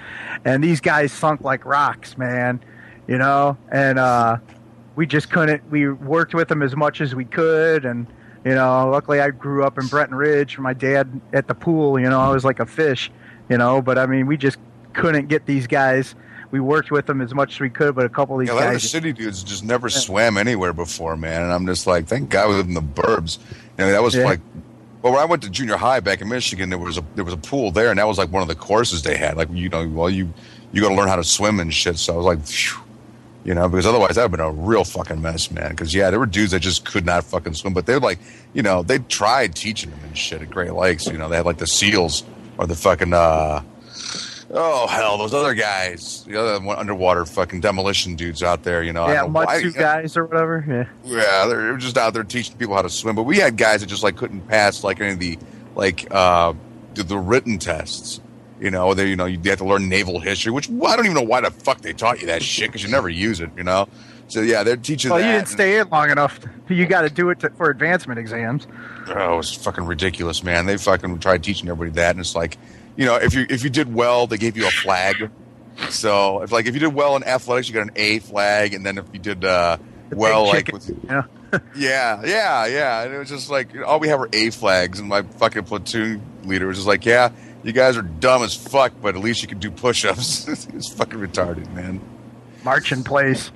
And 0.45 0.62
these 0.62 0.83
guys 0.83 1.11
sunk 1.11 1.41
like 1.41 1.64
rocks, 1.64 2.19
man. 2.19 2.61
You 3.07 3.16
know, 3.16 3.57
and 3.73 3.99
uh, 3.99 4.37
we 4.95 5.07
just 5.07 5.31
couldn't. 5.31 5.69
We 5.71 5.89
worked 5.89 6.35
with 6.35 6.49
them 6.49 6.62
as 6.62 6.77
much 6.77 7.01
as 7.01 7.14
we 7.14 7.25
could, 7.25 7.87
and 7.87 8.07
you 8.45 8.55
know, 8.55 8.91
luckily 8.91 9.21
I 9.21 9.31
grew 9.31 9.64
up 9.64 9.79
in 9.79 9.87
Bretton 9.87 10.14
Ridge. 10.14 10.59
My 10.59 10.75
dad 10.75 11.19
at 11.33 11.49
the 11.49 11.55
pool, 11.55 11.99
you 11.99 12.11
know, 12.11 12.21
I 12.21 12.31
was 12.31 12.45
like 12.45 12.61
a 12.61 12.66
fish, 12.66 13.11
you 13.49 13.57
know. 13.57 13.81
But 13.81 13.97
I 13.97 14.05
mean, 14.05 14.27
we 14.27 14.37
just 14.37 14.59
couldn't 14.93 15.29
get 15.29 15.47
these 15.47 15.66
guys. 15.66 16.14
We 16.51 16.61
worked 16.61 16.91
with 16.91 17.07
them 17.07 17.21
as 17.21 17.35
much 17.35 17.55
as 17.55 17.61
we 17.61 17.69
could, 17.69 17.95
but 17.95 18.07
a 18.07 18.09
couple 18.09 18.35
of 18.37 18.41
these 18.41 18.49
Yeah, 18.49 18.55
a 18.55 18.57
lot 18.57 18.67
of 18.69 18.73
the 18.75 18.81
city 18.81 19.13
dudes 19.13 19.43
just 19.43 19.63
never 19.65 19.91
swam 19.91 20.39
anywhere 20.39 20.73
before, 20.73 21.17
man. 21.17 21.43
And 21.43 21.53
I'm 21.53 21.67
just 21.67 21.87
like, 21.87 22.07
thank 22.07 22.31
God 22.31 22.49
we 22.49 22.55
live 22.57 22.67
in 22.69 22.75
the 22.75 22.81
burbs. 22.81 23.39
You 23.79 23.85
know, 23.85 23.91
that 23.93 24.03
was 24.03 24.15
Yeah. 24.15 24.25
like, 24.25 24.41
well, 25.03 25.13
when 25.13 25.21
I 25.23 25.27
went 25.27 25.43
to 25.43 25.51
junior 25.51 25.77
high 25.77 26.01
back 26.01 26.23
in 26.23 26.29
Michigan, 26.29 26.71
there 26.71 26.79
was 26.79 26.97
a 26.99 27.05
there 27.15 27.25
was 27.25 27.35
a 27.35 27.39
pool 27.39 27.71
there, 27.71 27.91
and 27.91 27.99
that 27.99 28.07
was 28.09 28.17
like 28.19 28.33
one 28.33 28.43
of 28.43 28.49
the 28.49 28.55
courses 28.55 29.03
they 29.03 29.17
had. 29.17 29.37
Like, 29.37 29.49
you 29.53 29.69
know, 29.69 29.87
well, 29.89 30.09
you 30.11 30.33
you 30.73 30.81
got 30.83 30.89
to 30.89 30.95
learn 30.95 31.09
how 31.09 31.17
to 31.17 31.25
swim 31.25 31.61
and 31.61 31.73
shit. 31.73 31.99
So 31.99 32.15
I 32.15 32.17
was 32.17 32.27
like, 32.27 32.45
phew, 32.45 32.81
you 33.45 33.55
know, 33.55 33.69
because 33.69 33.87
otherwise 33.87 34.17
that 34.17 34.31
would 34.31 34.41
have 34.41 34.53
been 34.55 34.61
a 34.65 34.67
real 34.67 34.85
fucking 34.85 35.21
mess, 35.23 35.51
man. 35.51 35.71
Because 35.71 35.95
yeah, 35.95 36.09
there 36.11 36.19
were 36.19 36.27
dudes 36.27 36.53
that 36.53 36.61
just 36.61 36.85
could 36.87 37.05
not 37.07 37.25
fucking 37.25 37.55
swim, 37.55 37.75
but 37.75 37.85
they're 37.87 38.01
like, 38.01 38.19
you 38.55 38.63
know, 38.63 38.83
they 38.83 38.99
tried 39.01 39.55
teaching 39.55 39.91
them 39.91 40.01
and 40.05 40.17
shit 40.17 40.41
at 40.43 40.51
Great 40.51 40.73
Lakes. 40.73 41.07
You 41.07 41.19
know, 41.19 41.29
they 41.29 41.37
had 41.37 41.47
like 41.47 41.59
the 41.59 41.67
seals 41.67 42.25
or 42.57 42.67
the 42.67 42.75
fucking. 42.75 43.13
uh 43.13 43.63
Oh 44.51 44.87
hell, 44.87 45.19
those 45.19 45.35
other 45.35 45.53
guys, 45.53 46.25
the 46.25 46.41
other 46.41 46.67
underwater 46.71 47.27
fucking 47.27 47.61
demolition 47.61 48.17
dudes 48.17 48.43
out 48.43 48.63
there, 48.63 48.83
you 48.83 48.95
know. 48.95 49.07
Yeah, 49.07 49.23
don't 49.23 49.33
know 49.35 49.41
why- 49.41 49.63
Mutsu 49.63 49.75
guys 49.75 50.17
or 50.17 50.25
whatever. 50.25 50.65
Yeah. 50.67 51.19
yeah, 51.19 51.47
they're 51.47 51.77
just 51.77 51.99
out 51.99 52.15
there 52.15 52.25
teaching 52.25 52.57
people 52.57 52.75
how 52.75 52.83
to 52.83 52.89
swim. 52.89 53.15
But 53.15 53.25
we 53.25 53.37
had 53.39 53.57
guys 53.59 53.81
that 53.81 53.87
just 53.89 54.03
like 54.03 54.17
couldn't 54.17 54.49
pass 54.49 54.83
like 54.83 55.01
any 55.01 55.13
of 55.13 55.19
the 55.19 55.39
like 55.75 56.07
uh 56.11 56.55
the, 56.95 57.03
the 57.03 57.19
written 57.19 57.59
tests. 57.59 58.21
You 58.59 58.71
know, 58.71 58.95
they 58.95 59.09
you 59.09 59.17
know 59.17 59.27
you 59.27 59.39
have 59.51 59.59
to 59.59 59.65
learn 59.67 59.89
naval 59.89 60.19
history, 60.19 60.51
which 60.51 60.71
I 60.71 60.97
don't 60.97 61.05
even 61.05 61.15
know 61.15 61.23
why 61.23 61.43
the 61.43 61.51
fuck 61.51 61.83
they 61.83 61.93
taught 61.93 62.21
you 62.23 62.27
that 62.29 62.43
shit 62.43 62.69
because 62.69 62.83
you 62.83 62.89
never 62.89 63.09
use 63.11 63.41
it. 63.41 63.51
You 63.55 63.65
know, 63.65 63.87
So 64.29 64.41
yeah, 64.41 64.63
they're 64.63 64.77
teaching. 64.79 65.11
Well, 65.11 65.21
you 65.21 65.27
didn't 65.31 65.49
stay 65.49 65.79
in 65.79 65.91
long 65.91 66.11
enough. 66.11 66.41
You 66.69 66.87
got 66.87 67.03
to 67.03 67.11
do 67.11 67.29
it 67.31 67.41
to, 67.41 67.51
for 67.51 67.69
advancement 67.71 68.19
exams. 68.19 68.67
Oh, 69.09 69.35
it 69.35 69.37
was 69.37 69.55
fucking 69.55 69.85
ridiculous, 69.85 70.43
man. 70.43 70.65
They 70.67 70.77
fucking 70.79 71.19
tried 71.21 71.43
teaching 71.45 71.69
everybody 71.69 71.95
that, 71.97 72.11
and 72.13 72.21
it's 72.21 72.35
like, 72.35 72.59
you 72.99 73.07
know, 73.07 73.15
if 73.15 73.33
you 73.33 73.47
if 73.49 73.63
you 73.63 73.71
did 73.71 73.95
well, 73.95 74.27
they 74.27 74.37
gave 74.37 74.57
you 74.57 74.67
a 74.67 74.71
flag. 74.71 75.31
So 75.89 76.43
if 76.43 76.51
like 76.51 76.67
if 76.67 76.75
you 76.75 76.81
did 76.81 76.93
well 76.93 77.15
in 77.15 77.23
athletics, 77.23 77.69
you 77.69 77.75
got 77.75 77.85
an 77.85 77.93
A 77.95 78.19
flag, 78.19 78.75
and 78.75 78.85
then 78.85 78.99
if 78.99 79.07
you 79.13 79.21
did 79.21 79.45
uh, 79.45 79.79
well, 80.11 80.47
like 80.47 80.73
with 80.73 80.91
yeah. 81.05 81.23
yeah, 81.77 82.21
yeah, 82.27 82.67
yeah, 82.67 83.05
and 83.05 83.15
it 83.15 83.19
was 83.19 83.29
just 83.29 83.51
like 83.51 83.69
all 83.87 84.01
we 84.01 84.09
have 84.09 84.21
are 84.21 84.29
A 84.33 84.51
flags, 84.51 84.99
and 84.99 85.09
my 85.09 85.23
fucking 85.23 85.63
platoon 85.63 86.21
leader 86.43 86.67
was 86.67 86.79
just 86.79 86.89
like, 86.89 87.07
yeah, 87.07 87.31
you 87.63 87.73
guys 87.73 87.97
are 87.97 88.03
dumb 88.03 88.43
as 88.43 88.55
fuck, 88.55 88.93
but 89.01 89.15
at 89.15 89.23
least 89.23 89.43
you 89.43 89.49
can 89.49 89.61
do 89.61 89.71
push-ups. 89.71 90.49
it's 90.75 90.93
fucking 90.93 91.21
retarded, 91.21 91.73
man. 91.73 92.01
march 92.65 92.91
in 92.91 93.05
place. 93.05 93.53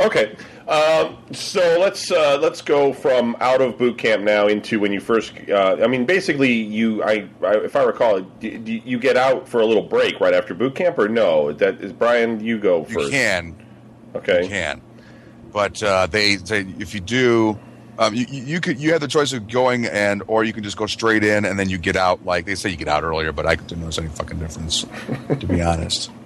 Okay, 0.00 0.34
um, 0.68 1.18
so 1.32 1.76
let's 1.78 2.10
uh, 2.10 2.38
let's 2.40 2.62
go 2.62 2.92
from 2.92 3.36
out 3.40 3.60
of 3.60 3.76
boot 3.76 3.98
camp 3.98 4.22
now 4.22 4.46
into 4.46 4.80
when 4.80 4.92
you 4.92 5.00
first. 5.00 5.32
Uh, 5.48 5.76
I 5.82 5.86
mean, 5.86 6.06
basically, 6.06 6.52
you. 6.52 7.02
I, 7.02 7.28
I 7.42 7.56
if 7.58 7.76
I 7.76 7.82
recall, 7.82 8.20
d- 8.40 8.56
d- 8.58 8.82
you 8.84 8.98
get 8.98 9.16
out 9.16 9.46
for 9.46 9.60
a 9.60 9.66
little 9.66 9.82
break 9.82 10.20
right 10.20 10.32
after 10.32 10.54
boot 10.54 10.74
camp, 10.74 10.98
or 10.98 11.08
no? 11.08 11.52
That 11.52 11.80
is 11.82 11.92
Brian. 11.92 12.40
You 12.40 12.58
go 12.58 12.86
You 12.88 13.10
can, 13.10 13.54
Okay. 14.14 14.44
you 14.44 14.48
can, 14.48 14.80
but 15.52 15.82
uh, 15.82 16.06
they 16.06 16.38
say 16.38 16.66
if 16.78 16.94
you 16.94 17.00
do, 17.00 17.58
um, 17.98 18.14
you, 18.14 18.24
you 18.30 18.60
could 18.60 18.78
you 18.80 18.92
have 18.92 19.02
the 19.02 19.08
choice 19.08 19.34
of 19.34 19.46
going 19.48 19.84
and 19.84 20.22
or 20.28 20.44
you 20.44 20.54
can 20.54 20.62
just 20.64 20.78
go 20.78 20.86
straight 20.86 21.24
in 21.24 21.44
and 21.44 21.58
then 21.58 21.68
you 21.68 21.76
get 21.76 21.94
out. 21.96 22.24
Like 22.24 22.46
they 22.46 22.54
say, 22.54 22.70
you 22.70 22.76
get 22.76 22.88
out 22.88 23.02
earlier, 23.04 23.32
but 23.32 23.44
I 23.44 23.56
didn't 23.56 23.80
notice 23.80 23.98
any 23.98 24.08
fucking 24.08 24.38
difference, 24.38 24.86
to 25.28 25.46
be 25.46 25.60
honest. 25.60 26.10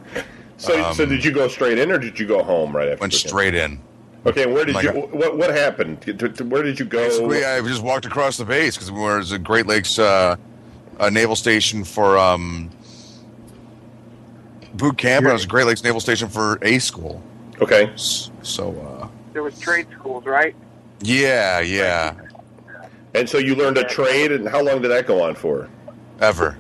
So, 0.61 0.73
so 0.93 1.05
Um, 1.05 1.09
did 1.11 1.25
you 1.25 1.31
go 1.31 1.47
straight 1.47 1.79
in, 1.79 1.93
or 1.93 1.99
did 1.99 2.19
you 2.19 2.27
go 2.27 2.43
home 2.43 2.75
right 2.75 2.89
after? 2.89 3.01
Went 3.03 3.13
boot 3.13 3.21
camp? 3.23 3.29
straight 3.29 3.55
in. 3.55 3.81
Okay, 4.27 4.47
where 4.47 4.65
did 4.65 4.75
Like 4.75 4.85
you? 4.85 4.91
a- 4.91 5.07
What 5.07 5.39
what 5.39 5.51
happened? 5.51 6.01
To- 6.03 6.15
to- 6.29 6.45
where 6.45 6.63
did 6.63 6.79
you 6.79 6.85
go? 6.85 6.99
Basically, 7.09 7.45
I 7.45 7.61
just 7.63 7.83
walked 7.83 8.05
across 8.05 8.37
the 8.37 8.45
base 8.45 8.75
because 8.77 8.91
we 8.91 9.01
were 9.01 9.21
at 9.21 9.27
the 9.29 9.39
Great 9.39 9.67
Lakes 9.67 9.99
uh, 9.99 10.37
uh, 10.99 11.11
Naval 11.11 11.37
Station 11.37 11.85
for 11.85 12.19
um, 12.19 12.71
boot 14.75 14.99
camp, 14.99 15.25
and 15.25 15.31
it 15.31 15.33
was 15.33 15.47
Great 15.47 15.67
Lakes 15.67 15.83
Naval 15.85 16.01
Station 16.01 16.29
for 16.29 16.59
A 16.63 16.79
school. 16.79 17.23
Okay. 17.63 17.91
So, 17.97 18.73
uh, 19.03 19.09
There 19.33 19.43
was 19.43 19.59
trade 19.59 19.87
schools, 19.99 20.25
right? 20.27 20.55
yeah, 21.01 21.61
yeah, 21.61 22.15
And 23.15 23.29
so 23.29 23.39
you 23.39 23.55
learned 23.55 23.79
a 23.79 23.85
trade, 23.85 24.33
and 24.33 24.49
how 24.49 24.61
long 24.63 24.83
did 24.83 24.89
that 24.91 25.07
go 25.07 25.23
on 25.23 25.35
for? 25.37 25.69
ever. 26.21 26.57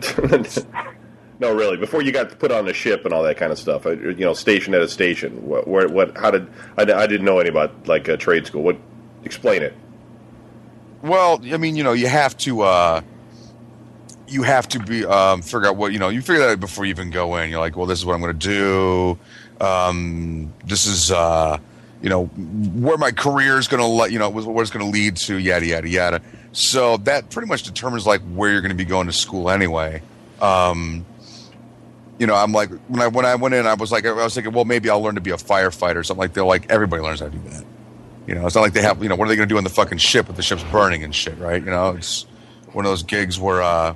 no, 1.38 1.54
really. 1.54 1.76
Before 1.76 2.02
you 2.02 2.12
got 2.12 2.38
put 2.38 2.50
on 2.50 2.64
the 2.64 2.72
ship 2.72 3.04
and 3.04 3.12
all 3.12 3.22
that 3.22 3.36
kind 3.36 3.52
of 3.52 3.58
stuff, 3.58 3.84
uh, 3.86 3.90
you 3.90 4.24
know, 4.24 4.32
station 4.32 4.74
at 4.74 4.80
a 4.80 4.88
station. 4.88 5.46
What? 5.46 5.68
Where, 5.68 5.88
what? 5.88 6.16
How 6.16 6.30
did? 6.30 6.48
I, 6.78 6.82
I 6.82 7.06
didn't 7.06 7.24
know 7.24 7.38
any 7.38 7.48
about 7.48 7.86
like 7.86 8.08
a 8.08 8.16
trade 8.16 8.46
school. 8.46 8.62
What? 8.62 8.78
Explain 9.24 9.62
it. 9.62 9.74
Well, 11.02 11.40
I 11.52 11.56
mean, 11.56 11.76
you 11.76 11.84
know, 11.84 11.92
you 11.92 12.06
have 12.06 12.36
to. 12.38 12.62
Uh, 12.62 13.00
you 14.28 14.42
have 14.42 14.66
to 14.68 14.80
be 14.80 15.04
um, 15.04 15.42
figure 15.42 15.66
out 15.66 15.76
what 15.76 15.92
you 15.92 15.98
know. 15.98 16.08
You 16.08 16.20
figure 16.20 16.40
that 16.42 16.50
out 16.50 16.60
before 16.60 16.84
you 16.84 16.90
even 16.90 17.10
go 17.10 17.36
in. 17.36 17.50
You're 17.50 17.60
like, 17.60 17.76
well, 17.76 17.86
this 17.86 17.98
is 17.98 18.06
what 18.06 18.14
I'm 18.14 18.20
going 18.20 18.38
to 18.38 18.48
do. 18.48 19.18
Um, 19.64 20.52
this 20.64 20.86
is 20.86 21.10
uh, 21.10 21.58
you 22.02 22.08
know 22.08 22.26
where 22.26 22.96
my 22.96 23.12
career 23.12 23.58
is 23.58 23.68
going 23.68 23.82
to 23.82 23.86
let 23.86 24.10
you 24.10 24.18
know 24.18 24.30
what 24.30 24.62
it's 24.62 24.70
going 24.70 24.84
to 24.84 24.90
lead 24.90 25.16
to. 25.16 25.36
Yada 25.36 25.66
yada 25.66 25.88
yada. 25.88 26.22
So 26.52 26.96
that 26.98 27.30
pretty 27.30 27.48
much 27.48 27.64
determines 27.64 28.06
like 28.06 28.22
where 28.22 28.50
you're 28.50 28.62
going 28.62 28.70
to 28.70 28.76
be 28.76 28.86
going 28.86 29.06
to 29.06 29.12
school 29.12 29.50
anyway. 29.50 30.02
Um, 30.40 31.04
you 32.18 32.26
know, 32.26 32.34
I'm 32.34 32.52
like 32.52 32.70
when 32.88 33.00
I 33.02 33.06
when 33.08 33.26
I 33.26 33.34
went 33.34 33.54
in, 33.54 33.66
I 33.66 33.74
was 33.74 33.92
like 33.92 34.06
I 34.06 34.12
was 34.12 34.34
thinking, 34.34 34.52
well, 34.52 34.64
maybe 34.64 34.90
I'll 34.90 35.00
learn 35.00 35.14
to 35.16 35.20
be 35.20 35.30
a 35.30 35.36
firefighter 35.36 35.96
or 35.96 36.04
something 36.04 36.20
like. 36.20 36.32
They're 36.34 36.44
like 36.44 36.70
everybody 36.70 37.02
learns 37.02 37.20
how 37.20 37.26
to 37.26 37.32
do 37.32 37.48
that. 37.50 37.64
You 38.26 38.34
know, 38.34 38.46
it's 38.46 38.54
not 38.54 38.62
like 38.62 38.72
they 38.72 38.82
have. 38.82 39.02
You 39.02 39.08
know, 39.08 39.16
what 39.16 39.26
are 39.26 39.28
they 39.28 39.36
going 39.36 39.48
to 39.48 39.52
do 39.52 39.58
on 39.58 39.64
the 39.64 39.70
fucking 39.70 39.98
ship 39.98 40.28
if 40.28 40.36
the 40.36 40.42
ship's 40.42 40.64
burning 40.64 41.04
and 41.04 41.14
shit, 41.14 41.38
right? 41.38 41.62
You 41.62 41.70
know, 41.70 41.90
it's 41.90 42.26
one 42.72 42.84
of 42.84 42.90
those 42.90 43.02
gigs 43.02 43.38
where, 43.38 43.62
uh, 43.62 43.94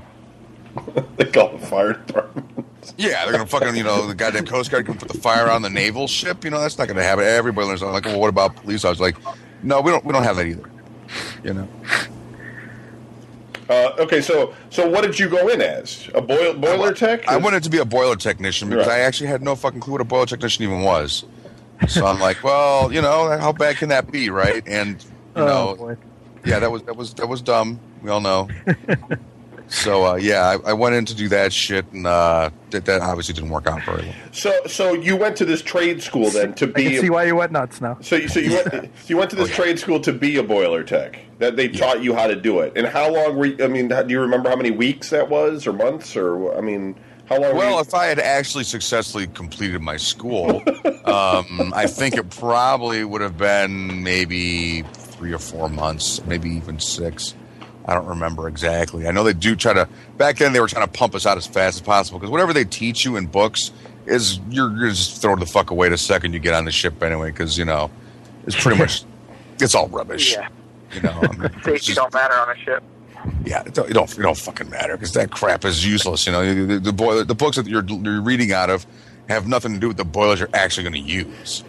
They 1.16 1.24
call 1.26 1.56
the 1.56 1.66
fire 1.66 1.94
department. 1.94 2.66
yeah, 2.96 3.24
they're 3.24 3.32
going 3.32 3.44
to 3.44 3.50
fucking, 3.50 3.76
you 3.76 3.82
know, 3.82 4.06
the 4.06 4.14
goddamn 4.14 4.46
Coast 4.46 4.70
Guard 4.70 4.86
can 4.86 4.96
put 4.96 5.08
the 5.08 5.18
fire 5.18 5.50
on 5.50 5.62
the 5.62 5.70
naval 5.70 6.06
ship. 6.06 6.44
You 6.44 6.50
know, 6.50 6.60
that's 6.60 6.78
not 6.78 6.86
going 6.86 6.96
to 6.96 7.02
happen. 7.02 7.24
Everybody 7.24 7.66
learns. 7.66 7.82
I'm 7.82 7.92
like, 7.92 8.04
well, 8.04 8.20
what 8.20 8.28
about 8.28 8.56
police? 8.56 8.84
I 8.84 8.90
was 8.90 9.00
like, 9.00 9.16
no, 9.62 9.80
we 9.80 9.90
don't. 9.90 10.04
We 10.04 10.12
don't 10.12 10.22
have 10.22 10.36
that 10.36 10.46
either. 10.46 10.70
You 11.42 11.54
know, 11.54 11.68
Uh, 13.70 13.94
okay, 14.00 14.20
so 14.20 14.52
so 14.70 14.88
what 14.90 15.02
did 15.02 15.16
you 15.16 15.28
go 15.28 15.46
in 15.48 15.62
as? 15.62 16.10
A 16.14 16.20
boil, 16.20 16.54
boiler 16.54 16.92
tech? 16.92 17.26
I 17.28 17.36
wanted 17.36 17.62
to 17.62 17.70
be 17.70 17.78
a 17.78 17.84
boiler 17.84 18.16
technician 18.16 18.68
because 18.68 18.88
Right. 18.88 18.96
I 18.96 19.00
actually 19.00 19.28
had 19.28 19.42
no 19.42 19.54
fucking 19.54 19.78
clue 19.78 19.92
what 19.92 20.00
a 20.00 20.04
boiler 20.04 20.26
technician 20.26 20.64
even 20.64 20.82
was. 20.82 21.24
So 21.86 22.04
I'm 22.04 22.18
like, 22.18 22.42
well, 22.42 22.92
you 22.92 23.00
know, 23.00 23.38
how 23.38 23.52
bad 23.52 23.76
can 23.76 23.88
that 23.90 24.10
be, 24.10 24.28
right? 24.28 24.62
And 24.66 25.00
you 25.02 25.42
Oh, 25.42 25.46
know, 25.46 25.74
boy. 25.76 25.96
yeah, 26.44 26.58
that 26.58 26.70
was 26.72 26.82
that 26.82 26.96
was 26.96 27.14
that 27.14 27.28
was 27.28 27.40
dumb. 27.42 27.78
We 28.02 28.10
all 28.10 28.20
know. 28.20 28.48
so 29.70 30.04
uh, 30.04 30.14
yeah, 30.16 30.56
I, 30.64 30.70
I 30.70 30.72
went 30.74 30.94
in 30.94 31.04
to 31.06 31.14
do 31.14 31.28
that 31.28 31.52
shit, 31.52 31.86
and 31.92 32.06
uh, 32.06 32.50
that, 32.70 32.84
that 32.84 33.00
obviously 33.00 33.34
didn't 33.34 33.50
work 33.50 33.66
out 33.66 33.82
very 33.84 34.02
well. 34.02 34.14
So 34.32 34.52
so 34.66 34.92
you 34.92 35.16
went 35.16 35.36
to 35.38 35.44
this 35.44 35.62
trade 35.62 36.02
school 36.02 36.28
then 36.30 36.54
to 36.54 36.66
I 36.66 36.70
be. 36.72 36.84
can 36.90 37.00
see 37.00 37.10
why 37.10 37.24
you 37.24 37.36
went 37.36 37.52
nuts 37.52 37.80
now. 37.80 37.96
So 38.02 38.16
you, 38.16 38.28
so 38.28 38.40
you 38.40 38.50
went 38.54 38.90
you 39.08 39.16
went 39.16 39.30
to 39.30 39.36
this 39.36 39.46
Oh, 39.46 39.50
yeah. 39.50 39.56
trade 39.56 39.78
school 39.78 40.00
to 40.00 40.12
be 40.12 40.36
a 40.36 40.42
boiler 40.42 40.82
tech. 40.82 41.18
That 41.38 41.56
they 41.56 41.68
taught 41.68 42.02
you 42.02 42.14
how 42.14 42.26
to 42.26 42.36
do 42.36 42.60
it. 42.60 42.74
And 42.76 42.86
how 42.86 43.10
long 43.10 43.36
were 43.36 43.46
you, 43.46 43.64
I 43.64 43.68
mean, 43.68 43.88
do 43.88 44.04
you 44.08 44.20
remember 44.20 44.50
how 44.50 44.56
many 44.56 44.70
weeks 44.70 45.08
that 45.10 45.30
was 45.30 45.66
or 45.66 45.72
months 45.72 46.14
or 46.14 46.54
I 46.54 46.60
mean, 46.60 46.96
how 47.30 47.36
long 47.38 47.52
were 47.52 47.58
Well, 47.60 47.74
you, 47.76 47.80
if 47.80 47.94
I 47.94 48.06
had 48.06 48.18
actually 48.18 48.64
successfully 48.64 49.26
completed 49.28 49.80
my 49.80 49.96
school, 49.96 50.62
um, 51.06 51.72
I 51.74 51.86
think 51.86 52.16
it 52.16 52.28
probably 52.28 53.04
would 53.04 53.22
have 53.22 53.38
been 53.38 54.02
maybe 54.02 54.82
three 54.82 55.32
or 55.32 55.38
four 55.38 55.70
months, 55.70 56.22
maybe 56.26 56.50
even 56.50 56.78
six. 56.78 57.34
I 57.86 57.94
don't 57.94 58.06
remember 58.06 58.46
exactly. 58.48 59.06
I 59.08 59.10
know 59.10 59.24
they 59.24 59.32
do 59.32 59.56
try 59.56 59.72
to. 59.72 59.88
Back 60.18 60.36
then, 60.38 60.52
they 60.52 60.60
were 60.60 60.68
trying 60.68 60.86
to 60.86 60.92
pump 60.92 61.14
us 61.14 61.26
out 61.26 61.36
as 61.36 61.46
fast 61.46 61.76
as 61.76 61.80
possible 61.82 62.18
because 62.18 62.30
whatever 62.30 62.52
they 62.52 62.64
teach 62.64 63.04
you 63.04 63.16
in 63.16 63.26
books 63.26 63.72
is 64.06 64.38
you're, 64.50 64.70
you're 64.76 64.90
just 64.90 65.20
throw 65.22 65.34
the 65.36 65.46
fuck 65.46 65.70
away 65.70 65.88
the 65.88 65.98
second 65.98 66.32
you 66.32 66.38
get 66.38 66.54
on 66.54 66.64
the 66.64 66.70
ship 66.72 67.02
anyway. 67.02 67.30
Because 67.30 67.56
you 67.58 67.64
know, 67.64 67.90
it's 68.46 68.60
pretty 68.60 68.78
much 68.78 69.04
it's 69.60 69.74
all 69.74 69.88
rubbish. 69.88 70.32
Yeah. 70.34 70.48
You 70.92 71.02
know, 71.02 71.10
I 71.22 71.36
mean, 71.36 71.50
Safety 71.64 71.78
just- 71.78 71.96
don't 71.96 72.12
matter 72.12 72.34
on 72.34 72.50
a 72.50 72.56
ship. 72.58 72.82
yeah, 73.44 73.62
it 73.64 73.74
don't, 73.74 73.88
it 73.90 73.94
don't, 73.94 74.10
it 74.18 74.22
don't 74.22 74.36
fucking 74.38 74.68
matter 74.70 74.96
because 74.96 75.12
that 75.12 75.30
crap 75.30 75.64
is 75.64 75.86
useless. 75.86 76.26
You 76.26 76.32
know, 76.32 76.66
the, 76.66 76.78
the 76.78 76.92
boiler, 76.92 77.24
the 77.24 77.34
books 77.34 77.56
that 77.56 77.66
you're, 77.66 77.84
you're 77.84 78.20
reading 78.22 78.52
out 78.52 78.70
of 78.70 78.84
have 79.28 79.46
nothing 79.46 79.72
to 79.74 79.78
do 79.78 79.88
with 79.88 79.96
the 79.96 80.04
boilers 80.04 80.40
you're 80.40 80.48
actually 80.52 80.82
going 80.82 81.04
to 81.04 81.10
use. 81.12 81.62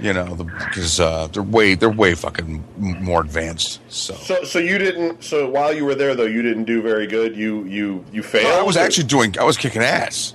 You 0.00 0.12
know, 0.12 0.34
because 0.36 1.00
uh, 1.00 1.26
they're 1.32 1.42
way 1.42 1.74
they're 1.74 1.90
way 1.90 2.14
fucking 2.14 2.64
more 2.78 3.20
advanced. 3.20 3.80
So, 3.88 4.14
So 4.14 4.44
so 4.44 4.58
you 4.60 4.78
didn't 4.78 5.24
so 5.24 5.48
while 5.50 5.72
you 5.72 5.84
were 5.84 5.96
there 5.96 6.14
though 6.14 6.24
you 6.26 6.40
didn't 6.42 6.64
do 6.64 6.80
very 6.82 7.06
good. 7.06 7.36
You 7.36 7.64
you 7.64 8.04
you 8.12 8.22
failed. 8.22 8.44
No, 8.44 8.60
I 8.60 8.62
was 8.62 8.76
or- 8.76 8.80
actually 8.80 9.08
doing. 9.08 9.36
I 9.38 9.44
was 9.44 9.56
kicking 9.56 9.82
ass. 9.82 10.34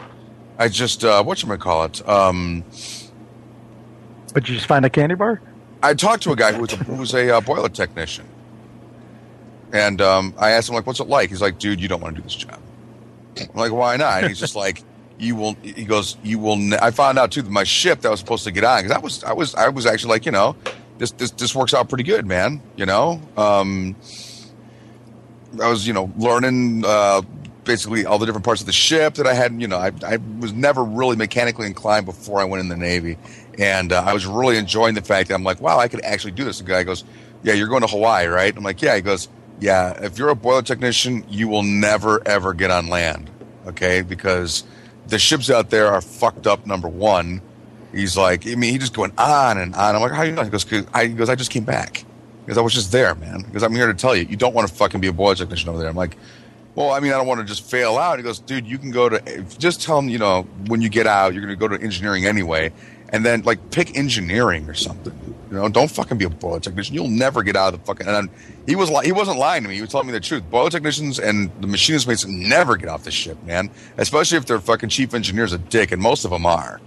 I 0.59 0.67
just 0.67 1.03
uh, 1.05 1.23
what 1.23 1.41
you 1.41 1.57
call 1.57 1.85
it. 1.85 2.07
Um, 2.07 2.63
But 4.33 4.47
you 4.49 4.55
just 4.55 4.67
find 4.67 4.85
a 4.85 4.89
candy 4.89 5.15
bar? 5.15 5.41
I 5.81 5.93
talked 5.93 6.23
to 6.23 6.31
a 6.31 6.35
guy 6.35 6.51
who 6.53 6.61
was 6.61 6.73
a, 6.73 6.77
who 6.77 6.95
was 6.95 7.13
a 7.13 7.37
uh, 7.37 7.41
boiler 7.41 7.69
technician, 7.69 8.25
and 9.71 10.01
um, 10.01 10.33
I 10.37 10.51
asked 10.51 10.69
him 10.69 10.75
like, 10.75 10.85
"What's 10.85 10.99
it 10.99 11.07
like?" 11.07 11.29
He's 11.29 11.41
like, 11.41 11.57
"Dude, 11.59 11.79
you 11.81 11.87
don't 11.87 12.01
want 12.01 12.15
to 12.15 12.21
do 12.21 12.27
this 12.27 12.35
job." 12.35 12.59
I'm 13.39 13.47
like, 13.55 13.71
"Why 13.71 13.95
not?" 13.97 14.19
And 14.19 14.27
he's 14.29 14.39
just 14.39 14.55
like, 14.55 14.83
"You 15.23 15.35
will." 15.35 15.53
He 15.61 15.85
goes, 15.85 16.17
"You 16.23 16.39
will." 16.39 16.55
Ne-. 16.57 16.77
I 16.81 16.91
found 16.91 17.17
out 17.17 17.31
too 17.31 17.41
that 17.41 17.51
my 17.51 17.63
ship 17.63 18.01
that 18.01 18.09
I 18.09 18.11
was 18.11 18.19
supposed 18.19 18.43
to 18.43 18.51
get 18.51 18.63
on 18.63 18.83
because 18.83 18.95
I 18.95 18.99
was, 18.99 19.23
I 19.23 19.33
was, 19.33 19.55
I 19.55 19.69
was 19.69 19.85
actually 19.85 20.09
like, 20.09 20.25
you 20.25 20.31
know, 20.31 20.55
this, 20.97 21.11
this, 21.11 21.31
this 21.31 21.55
works 21.55 21.73
out 21.73 21.89
pretty 21.89 22.03
good, 22.03 22.25
man. 22.25 22.61
You 22.75 22.85
know, 22.85 23.21
um, 23.37 23.95
I 25.61 25.69
was, 25.69 25.87
you 25.87 25.93
know, 25.93 26.11
learning 26.17 26.83
uh, 26.85 27.21
basically 27.63 28.05
all 28.05 28.17
the 28.17 28.25
different 28.25 28.45
parts 28.45 28.61
of 28.61 28.67
the 28.67 28.73
ship 28.73 29.15
that 29.15 29.27
I 29.27 29.33
had. 29.33 29.59
You 29.59 29.67
know, 29.67 29.77
I, 29.77 29.91
I 30.05 30.17
was 30.39 30.53
never 30.53 30.83
really 30.83 31.15
mechanically 31.15 31.67
inclined 31.67 32.05
before 32.05 32.39
I 32.39 32.45
went 32.45 32.61
in 32.61 32.69
the 32.69 32.77
Navy, 32.77 33.17
and 33.57 33.91
uh, 33.91 34.03
I 34.05 34.13
was 34.13 34.25
really 34.25 34.57
enjoying 34.57 34.95
the 34.95 35.01
fact 35.01 35.29
that 35.29 35.35
I'm 35.35 35.43
like, 35.43 35.61
wow, 35.61 35.79
I 35.79 35.87
could 35.87 36.03
actually 36.03 36.31
do 36.31 36.43
this. 36.43 36.59
The 36.59 36.65
guy 36.65 36.83
goes, 36.83 37.03
yeah, 37.43 37.53
you're 37.53 37.67
going 37.67 37.81
to 37.81 37.87
Hawaii, 37.87 38.27
right? 38.27 38.55
I'm 38.55 38.63
like, 38.63 38.81
yeah. 38.81 38.95
He 38.95 39.01
goes, 39.01 39.27
yeah. 39.59 39.93
If 40.03 40.17
you're 40.17 40.29
a 40.29 40.35
boiler 40.35 40.61
technician, 40.61 41.25
you 41.29 41.47
will 41.47 41.63
never 41.63 42.25
ever 42.27 42.53
get 42.53 42.71
on 42.71 42.87
land, 42.87 43.29
okay? 43.67 44.01
Because 44.01 44.63
the 45.07 45.19
ships 45.19 45.49
out 45.49 45.69
there 45.69 45.87
are 45.87 46.01
fucked 46.01 46.47
up. 46.47 46.65
Number 46.65 46.87
one. 46.87 47.41
He's 47.91 48.17
like, 48.17 48.47
I 48.47 48.55
mean, 48.55 48.71
he 48.71 48.79
just 48.79 48.95
going 48.95 49.13
on 49.19 49.59
and 49.59 49.75
on. 49.75 49.95
I'm 49.95 50.01
like, 50.01 50.13
how 50.13 50.23
you 50.23 50.31
know? 50.31 50.41
He 50.43 50.49
goes, 50.49 50.65
I, 50.95 51.05
he 51.05 51.13
goes, 51.13 51.29
I 51.29 51.35
just 51.35 51.51
came 51.51 51.63
back. 51.63 52.03
Because 52.43 52.57
I 52.57 52.61
was 52.61 52.73
just 52.73 52.91
there, 52.91 53.13
man. 53.13 53.43
Because 53.43 53.61
I'm 53.61 53.75
here 53.75 53.85
to 53.85 53.93
tell 53.93 54.15
you, 54.15 54.23
you 54.23 54.35
don't 54.35 54.55
want 54.55 54.67
to 54.67 54.73
fucking 54.73 54.99
be 54.99 55.07
a 55.07 55.13
boiler 55.13 55.35
technician 55.35 55.69
over 55.69 55.77
there. 55.77 55.89
I'm 55.89 55.95
like, 55.95 56.17
well, 56.73 56.89
I 56.89 56.99
mean, 56.99 57.13
I 57.13 57.17
don't 57.17 57.27
want 57.27 57.39
to 57.41 57.45
just 57.45 57.69
fail 57.69 57.99
out. 57.99 58.17
He 58.17 58.23
goes, 58.23 58.39
dude, 58.39 58.65
you 58.65 58.79
can 58.79 58.89
go 58.89 59.09
to, 59.09 59.43
just 59.59 59.83
tell 59.83 59.99
him, 59.99 60.09
you 60.09 60.17
know, 60.17 60.41
when 60.65 60.81
you 60.81 60.89
get 60.89 61.05
out, 61.05 61.35
you're 61.35 61.43
going 61.43 61.53
to 61.53 61.59
go 61.59 61.67
to 61.67 61.79
engineering 61.83 62.25
anyway. 62.25 62.73
And 63.09 63.23
then, 63.23 63.43
like, 63.43 63.69
pick 63.69 63.95
engineering 63.95 64.67
or 64.67 64.73
something. 64.73 65.13
You 65.51 65.57
know, 65.57 65.69
don't 65.69 65.91
fucking 65.91 66.17
be 66.17 66.25
a 66.25 66.31
boiler 66.31 66.59
technician. 66.59 66.95
You'll 66.95 67.09
never 67.09 67.43
get 67.43 67.55
out 67.55 67.75
of 67.75 67.79
the 67.79 67.85
fucking. 67.85 68.07
And 68.07 68.27
he 68.65 68.75
was 68.75 68.89
li- 68.89 69.05
he 69.05 69.11
wasn't 69.11 69.37
lying 69.37 69.63
to 69.63 69.69
me. 69.69 69.75
He 69.75 69.81
was 69.81 69.89
telling 69.89 70.07
me 70.07 70.13
the 70.13 70.19
truth. 70.19 70.43
Boiler 70.49 70.69
technicians 70.69 71.19
and 71.19 71.51
the 71.61 71.67
machinist 71.67 72.07
mates 72.07 72.25
never 72.25 72.75
get 72.77 72.89
off 72.89 73.03
the 73.03 73.11
ship, 73.11 73.41
man. 73.43 73.69
Especially 73.97 74.37
if 74.37 74.45
their 74.45 74.59
fucking 74.59 74.89
chief 74.89 75.13
engineer's 75.13 75.53
a 75.53 75.57
dick, 75.57 75.91
and 75.91 76.01
most 76.01 76.25
of 76.25 76.31
them 76.31 76.45
are. 76.45 76.79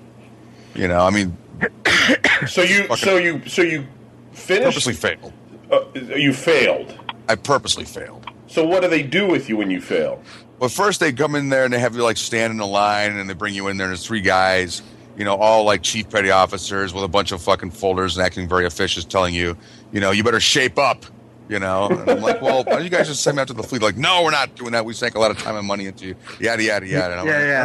You 0.75 0.89
know, 0.89 1.01
I 1.01 1.11
mean, 1.11 1.37
So 2.47 2.63
you, 2.63 2.87
so 2.97 3.17
you, 3.17 3.43
so 3.47 3.63
you 3.63 3.87
finished. 4.33 4.65
purposely 4.67 4.93
failed. 4.95 5.33
Uh, 5.71 5.81
you 5.95 6.33
failed. 6.33 6.99
I 7.29 7.35
purposely 7.35 7.85
failed. 7.85 8.27
So 8.47 8.65
what 8.65 8.83
do 8.83 8.89
they 8.89 9.03
do 9.03 9.27
with 9.27 9.49
you 9.49 9.57
when 9.57 9.71
you 9.71 9.81
fail? 9.81 10.23
Well, 10.59 10.69
first 10.71 11.01
they 11.01 11.13
come 11.13 11.35
in 11.35 11.49
there 11.49 11.65
and 11.65 11.73
they 11.73 11.79
have 11.79 11.95
you 11.97 12.03
like 12.03 12.17
stand 12.17 12.53
in 12.53 12.61
a 12.61 12.67
line 12.67 13.17
and 13.17 13.29
they 13.29 13.35
bring 13.35 13.55
you 13.55 13.69
in 13.69 13.77
there 13.77 13.87
and 13.87 13.91
there's 13.93 14.07
three 14.07 14.21
guys, 14.21 14.83
you 15.17 15.25
know, 15.25 15.35
all 15.37 15.65
like 15.65 15.83
chief 15.83 16.09
petty 16.09 16.31
officers 16.31 16.95
with 16.95 17.05
a 17.05 17.09
bunch 17.09 17.33
of 17.33 17.43
fucking 17.43 17.71
folders 17.73 18.17
and 18.17 18.25
acting 18.25 18.49
very 18.49 18.65
officious, 18.67 19.05
telling 19.05 19.35
you, 19.35 19.57
you 19.93 20.01
know, 20.01 20.11
you 20.13 20.23
better 20.23 20.41
shape 20.41 20.79
up, 20.79 21.05
you 21.49 21.59
know. 21.59 21.89
And 21.89 22.11
I'm 22.11 22.21
like, 22.21 22.41
well, 22.43 22.65
why 22.65 22.73
don't 22.75 22.85
you 22.85 22.91
guys 22.91 23.07
just 23.09 23.23
send 23.23 23.37
me 23.37 23.41
out 23.43 23.49
to 23.49 23.55
the 23.55 23.63
fleet? 23.63 23.83
Like, 23.83 23.97
no, 23.97 24.23
we're 24.25 24.31
not 24.31 24.55
doing 24.57 24.73
that. 24.73 24.85
We 24.85 24.93
sank 24.95 25.15
a 25.15 25.19
lot 25.21 25.31
of 25.31 25.39
time 25.39 25.57
and 25.57 25.67
money 25.67 25.87
into 25.87 26.07
you. 26.07 26.15
Yada 26.41 26.63
yada 26.63 26.87
yada. 26.87 27.13
And 27.13 27.21
I'm 27.21 27.27
Yeah, 27.27 27.33
like, 27.39 27.47
yeah. 27.47 27.63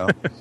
All 0.00 0.06
right. 0.06 0.14
You 0.18 0.28
know? 0.28 0.30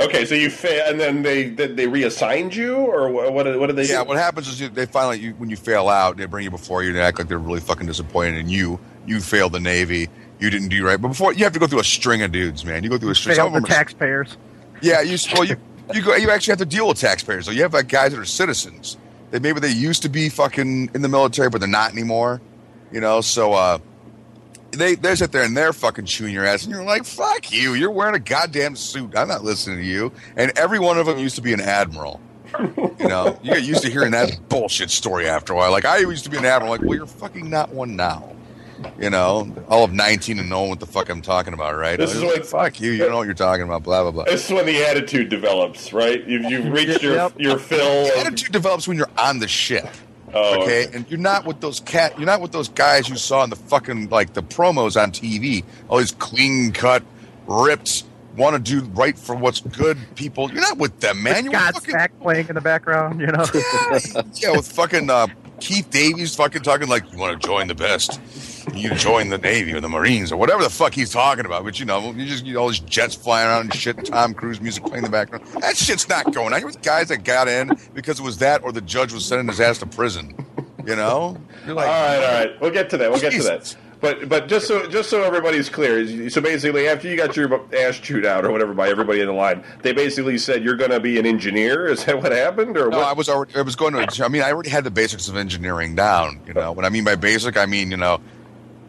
Okay, 0.00 0.24
so 0.24 0.34
you 0.34 0.48
fail, 0.48 0.86
and 0.88 0.98
then 0.98 1.20
they 1.22 1.50
they, 1.50 1.66
they 1.66 1.86
reassigned 1.86 2.54
you, 2.56 2.74
or 2.74 3.10
what? 3.10 3.34
What, 3.34 3.60
what 3.60 3.66
did 3.66 3.76
they 3.76 3.84
Yeah, 3.86 4.02
do? 4.02 4.08
what 4.08 4.16
happens 4.16 4.48
is 4.48 4.58
you, 4.58 4.70
they 4.70 4.86
finally 4.86 5.18
you, 5.18 5.32
when 5.32 5.50
you 5.50 5.56
fail 5.58 5.90
out, 5.90 6.16
they 6.16 6.24
bring 6.24 6.42
you 6.42 6.50
before 6.50 6.82
you 6.82 6.88
and 6.88 6.96
they 6.96 7.02
act 7.02 7.18
like 7.18 7.28
they're 7.28 7.36
really 7.36 7.60
fucking 7.60 7.86
disappointed 7.86 8.38
in 8.38 8.48
you. 8.48 8.80
You 9.06 9.20
failed 9.20 9.52
the 9.52 9.60
Navy. 9.60 10.08
You 10.38 10.48
didn't 10.48 10.68
do 10.70 10.86
right, 10.86 10.98
but 10.98 11.08
before 11.08 11.34
you 11.34 11.44
have 11.44 11.52
to 11.52 11.58
go 11.58 11.66
through 11.66 11.80
a 11.80 11.84
string 11.84 12.22
of 12.22 12.32
dudes, 12.32 12.64
man. 12.64 12.82
You 12.82 12.88
go 12.88 12.96
through 12.96 13.10
a 13.10 13.14
string. 13.14 13.36
Fail 13.36 13.44
some 13.46 13.52
the 13.52 13.58
of 13.58 13.64
are- 13.64 13.66
taxpayers. 13.66 14.38
Yeah, 14.80 15.02
you 15.02 15.18
well 15.34 15.44
you 15.44 15.56
you 15.92 16.00
go 16.00 16.14
you 16.16 16.30
actually 16.30 16.52
have 16.52 16.60
to 16.60 16.64
deal 16.64 16.88
with 16.88 16.98
taxpayers. 16.98 17.44
So 17.44 17.50
you 17.50 17.60
have 17.60 17.74
like 17.74 17.88
guys 17.88 18.12
that 18.12 18.18
are 18.20 18.24
citizens. 18.24 18.96
They 19.30 19.38
maybe 19.38 19.60
they 19.60 19.70
used 19.70 20.02
to 20.02 20.08
be 20.08 20.28
fucking 20.28 20.90
in 20.94 21.02
the 21.02 21.08
military, 21.08 21.50
but 21.50 21.60
they're 21.60 21.68
not 21.68 21.92
anymore. 21.92 22.40
You 22.92 23.00
know, 23.00 23.20
so 23.20 23.52
uh 23.52 23.78
they 24.72 24.94
they 24.94 25.14
sit 25.14 25.32
there 25.32 25.42
and 25.42 25.56
they're 25.56 25.72
fucking 25.72 26.04
chewing 26.06 26.32
your 26.32 26.44
ass, 26.44 26.64
and 26.64 26.72
you're 26.72 26.84
like, 26.84 27.04
"Fuck 27.04 27.50
you! 27.52 27.74
You're 27.74 27.90
wearing 27.90 28.14
a 28.14 28.20
goddamn 28.20 28.76
suit. 28.76 29.16
I'm 29.16 29.28
not 29.28 29.42
listening 29.42 29.78
to 29.78 29.84
you." 29.84 30.12
And 30.36 30.56
every 30.56 30.78
one 30.78 30.98
of 30.98 31.06
them 31.06 31.18
used 31.18 31.36
to 31.36 31.42
be 31.42 31.52
an 31.52 31.60
admiral. 31.60 32.20
You 32.58 33.08
know, 33.08 33.38
you 33.42 33.52
get 33.54 33.62
used 33.62 33.82
to 33.82 33.90
hearing 33.90 34.10
that 34.12 34.48
bullshit 34.48 34.90
story 34.90 35.28
after 35.28 35.52
a 35.52 35.56
while. 35.56 35.70
Like 35.70 35.84
I 35.84 35.98
used 35.98 36.24
to 36.24 36.30
be 36.30 36.36
an 36.36 36.44
admiral. 36.44 36.70
Like, 36.72 36.82
well, 36.82 36.96
you're 36.96 37.06
fucking 37.06 37.48
not 37.48 37.70
one 37.70 37.96
now. 37.96 38.34
You 38.98 39.10
know, 39.10 39.52
all 39.68 39.84
of 39.84 39.92
19 39.92 40.38
and 40.38 40.48
knowing 40.48 40.70
what 40.70 40.80
the 40.80 40.86
fuck 40.86 41.08
I'm 41.08 41.22
talking 41.22 41.52
about, 41.54 41.76
right? 41.76 41.98
This 41.98 42.14
is 42.14 42.22
Like, 42.22 42.36
what- 42.38 42.46
fuck 42.46 42.80
you. 42.80 42.92
You 42.92 42.98
don't 42.98 43.10
know 43.10 43.16
what 43.18 43.26
you're 43.26 43.34
talking 43.34 43.64
about. 43.64 43.82
Blah 43.82 44.02
blah 44.02 44.10
blah. 44.10 44.24
This 44.24 44.46
is 44.46 44.52
when 44.52 44.66
the 44.66 44.82
attitude 44.84 45.28
develops, 45.28 45.92
right? 45.92 46.24
You've, 46.26 46.44
you've 46.50 46.72
reached 46.72 47.02
your 47.02 47.14
Yep. 47.14 47.32
your 47.38 47.58
fill. 47.58 48.04
The 48.04 48.18
attitude 48.18 48.52
develops 48.52 48.86
when 48.88 48.96
you're 48.96 49.10
on 49.18 49.38
the 49.40 49.48
ship. 49.48 49.88
oh, 50.32 50.62
okay, 50.62 50.86
and 50.94 51.04
you're 51.10 51.18
not 51.18 51.44
with 51.44 51.60
those 51.60 51.80
cat. 51.80 52.16
You're 52.16 52.26
not 52.26 52.40
with 52.40 52.52
those 52.52 52.68
guys 52.68 53.08
you 53.08 53.16
saw 53.16 53.42
in 53.44 53.50
the 53.50 53.56
fucking 53.56 54.10
like 54.10 54.32
the 54.34 54.42
promos 54.42 55.00
on 55.00 55.10
TV. 55.12 55.64
All 55.88 55.98
these 55.98 56.12
clean 56.12 56.72
cut, 56.72 57.02
ripped, 57.46 58.04
want 58.36 58.54
to 58.54 58.60
do 58.80 58.86
right 58.90 59.18
for 59.18 59.34
what's 59.34 59.60
good 59.60 59.98
people. 60.14 60.50
You're 60.52 60.60
not 60.62 60.78
with 60.78 61.00
them, 61.00 61.22
man. 61.22 61.44
You're 61.44 61.52
with 61.52 61.60
Scott 61.60 61.74
fucking 61.74 61.94
Stapp 61.94 62.22
playing 62.22 62.48
in 62.48 62.54
the 62.54 62.60
background, 62.60 63.20
you 63.20 63.26
know. 63.26 63.44
yeah, 64.34 64.52
with 64.52 64.70
fucking 64.70 65.10
uh, 65.10 65.26
Keith 65.58 65.90
Davies, 65.90 66.34
fucking 66.36 66.62
talking 66.62 66.88
like 66.88 67.10
you 67.12 67.18
want 67.18 67.40
to 67.40 67.46
join 67.46 67.66
the 67.66 67.74
best. 67.74 68.20
You 68.74 68.94
join 68.94 69.28
the 69.28 69.38
Navy 69.38 69.72
or 69.72 69.80
the 69.80 69.88
Marines 69.88 70.32
or 70.32 70.36
whatever 70.36 70.62
the 70.62 70.70
fuck 70.70 70.94
he's 70.94 71.10
talking 71.10 71.44
about. 71.46 71.64
But 71.64 71.78
you 71.80 71.86
know, 71.86 72.12
you 72.12 72.26
just 72.26 72.44
you 72.44 72.54
know, 72.54 72.60
all 72.60 72.68
these 72.68 72.80
jets 72.80 73.14
flying 73.14 73.48
around 73.48 73.60
and 73.62 73.74
shit. 73.74 74.06
Tom 74.06 74.34
Cruise 74.34 74.60
music 74.60 74.84
playing 74.84 74.98
in 74.98 75.04
the 75.04 75.10
background. 75.10 75.46
That 75.60 75.76
shit's 75.76 76.08
not 76.08 76.32
going 76.32 76.52
on. 76.52 76.60
You're 76.60 76.68
with 76.68 76.82
guys 76.82 77.08
that 77.08 77.24
got 77.24 77.48
in 77.48 77.70
because 77.94 78.20
it 78.20 78.22
was 78.22 78.38
that 78.38 78.62
or 78.62 78.72
the 78.72 78.80
judge 78.80 79.12
was 79.12 79.24
sending 79.24 79.48
his 79.48 79.60
ass 79.60 79.78
to 79.78 79.86
prison. 79.86 80.34
You 80.86 80.96
know, 80.96 81.36
you're 81.66 81.74
like, 81.74 81.88
all 81.88 81.92
right, 81.92 82.16
all 82.24 82.32
right. 82.44 82.60
We'll 82.60 82.70
get 82.70 82.88
to 82.90 82.96
that. 82.98 83.10
We'll 83.10 83.20
get 83.20 83.32
to 83.32 83.42
that. 83.42 83.76
But 84.00 84.30
but 84.30 84.48
just 84.48 84.66
so 84.66 84.88
just 84.88 85.10
so 85.10 85.22
everybody's 85.22 85.68
clear, 85.68 86.30
so 86.30 86.40
basically 86.40 86.88
after 86.88 87.06
you 87.06 87.18
got 87.18 87.36
your 87.36 87.60
ass 87.76 87.98
chewed 87.98 88.24
out 88.24 88.46
or 88.46 88.50
whatever 88.50 88.72
by 88.72 88.88
everybody 88.88 89.20
in 89.20 89.26
the 89.26 89.34
line, 89.34 89.62
they 89.82 89.92
basically 89.92 90.38
said 90.38 90.64
you're 90.64 90.76
going 90.76 90.90
to 90.90 91.00
be 91.00 91.18
an 91.18 91.26
engineer. 91.26 91.86
Is 91.92 92.06
that 92.06 92.22
what 92.22 92.32
happened, 92.32 92.78
or 92.78 92.88
No, 92.88 92.96
what? 92.98 93.06
I 93.08 93.12
was 93.12 93.28
already. 93.28 93.54
I 93.56 93.62
was 93.62 93.76
going 93.76 93.92
to. 93.92 94.24
I 94.24 94.28
mean, 94.28 94.40
I 94.40 94.52
already 94.52 94.70
had 94.70 94.84
the 94.84 94.90
basics 94.90 95.28
of 95.28 95.36
engineering 95.36 95.94
down. 95.94 96.40
You 96.46 96.54
know, 96.54 96.72
what 96.72 96.86
I 96.86 96.88
mean 96.88 97.04
by 97.04 97.14
basic, 97.14 97.58
I 97.58 97.66
mean 97.66 97.90
you 97.90 97.98
know, 97.98 98.22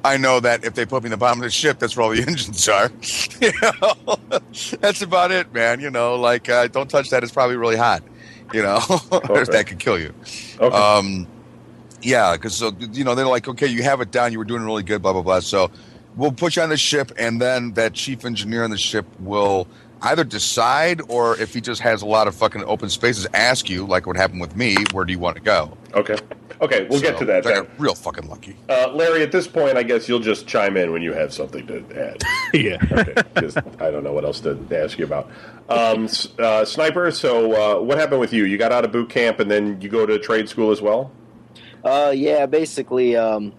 I 0.03 0.17
know 0.17 0.39
that 0.39 0.63
if 0.65 0.73
they 0.73 0.85
put 0.85 1.03
me 1.03 1.07
in 1.07 1.11
the 1.11 1.17
bottom 1.17 1.39
of 1.39 1.43
the 1.43 1.49
ship, 1.51 1.79
that's 1.79 1.95
where 1.95 2.03
all 2.05 2.09
the 2.11 2.21
engines 2.27 2.67
are. 2.67 2.91
you 3.39 3.51
know, 3.61 4.39
that's 4.79 5.01
about 5.01 5.31
it, 5.31 5.53
man. 5.53 5.79
You 5.79 5.89
know, 5.91 6.15
like 6.15 6.49
uh, 6.49 6.67
don't 6.67 6.89
touch 6.89 7.09
that; 7.11 7.23
it's 7.23 7.31
probably 7.31 7.55
really 7.57 7.77
hot. 7.77 8.03
You 8.53 8.63
know, 8.63 8.79
Okay. 9.11 9.43
that 9.51 9.65
could 9.67 9.79
kill 9.79 9.99
you. 9.99 10.13
okay. 10.59 10.75
Um, 10.75 11.27
yeah, 12.01 12.33
because 12.33 12.55
so 12.55 12.71
you 12.91 13.03
know 13.03 13.13
they're 13.15 13.27
like, 13.27 13.47
okay, 13.47 13.67
you 13.67 13.83
have 13.83 14.01
it 14.01 14.11
down, 14.11 14.31
you 14.31 14.39
were 14.39 14.45
doing 14.45 14.63
really 14.63 14.83
good, 14.83 15.01
blah 15.01 15.13
blah 15.13 15.21
blah. 15.21 15.39
So 15.39 15.69
we'll 16.15 16.31
put 16.31 16.55
you 16.55 16.63
on 16.63 16.69
the 16.69 16.77
ship, 16.77 17.11
and 17.17 17.39
then 17.39 17.73
that 17.73 17.93
chief 17.93 18.25
engineer 18.25 18.63
on 18.63 18.71
the 18.71 18.77
ship 18.77 19.05
will 19.19 19.67
either 20.01 20.23
decide, 20.23 21.01
or 21.09 21.37
if 21.39 21.53
he 21.53 21.61
just 21.61 21.81
has 21.81 22.01
a 22.01 22.05
lot 22.05 22.27
of 22.27 22.35
fucking 22.35 22.63
open 22.65 22.89
spaces, 22.89 23.27
ask 23.33 23.69
you, 23.69 23.85
like 23.85 24.07
what 24.07 24.15
happened 24.15 24.41
with 24.41 24.55
me, 24.55 24.75
where 24.93 25.05
do 25.05 25.13
you 25.13 25.19
want 25.19 25.37
to 25.37 25.41
go? 25.41 25.77
okay. 25.93 26.15
Okay. 26.61 26.85
We'll 26.87 27.01
get 27.01 27.17
to 27.17 27.25
that. 27.25 27.37
I 27.47 27.53
Then. 27.53 27.63
got 27.63 27.79
real 27.79 27.95
fucking 27.95 28.29
lucky. 28.29 28.55
Uh, 28.69 28.91
Larry, 28.93 29.23
at 29.23 29.31
this 29.31 29.47
point, 29.47 29.77
I 29.77 29.83
guess 29.83 30.07
you'll 30.07 30.19
just 30.19 30.45
chime 30.45 30.77
in 30.77 30.91
when 30.91 31.01
you 31.01 31.11
have 31.11 31.33
something 31.33 31.65
to 31.65 31.83
add. 31.99 32.21
yeah. 32.53 32.77
Okay, 32.91 33.15
just 33.39 33.57
I 33.79 33.89
don't 33.89 34.03
know 34.03 34.13
what 34.13 34.23
else 34.25 34.41
to 34.41 34.59
ask 34.71 34.99
you 34.99 35.05
about. 35.05 35.31
Um, 35.69 36.07
uh, 36.37 36.63
Sniper, 36.63 37.09
so 37.09 37.79
uh, 37.79 37.81
what 37.81 37.97
happened 37.97 38.19
with 38.19 38.31
you? 38.31 38.43
You 38.45 38.59
got 38.59 38.71
out 38.71 38.85
of 38.85 38.91
boot 38.91 39.09
camp 39.09 39.39
and 39.39 39.49
then 39.49 39.81
you 39.81 39.89
go 39.89 40.05
to 40.05 40.19
trade 40.19 40.49
school 40.49 40.69
as 40.69 40.83
well? 40.83 41.11
Uh, 41.83 42.13
yeah, 42.15 42.45
basically, 42.45 43.15
um, 43.15 43.53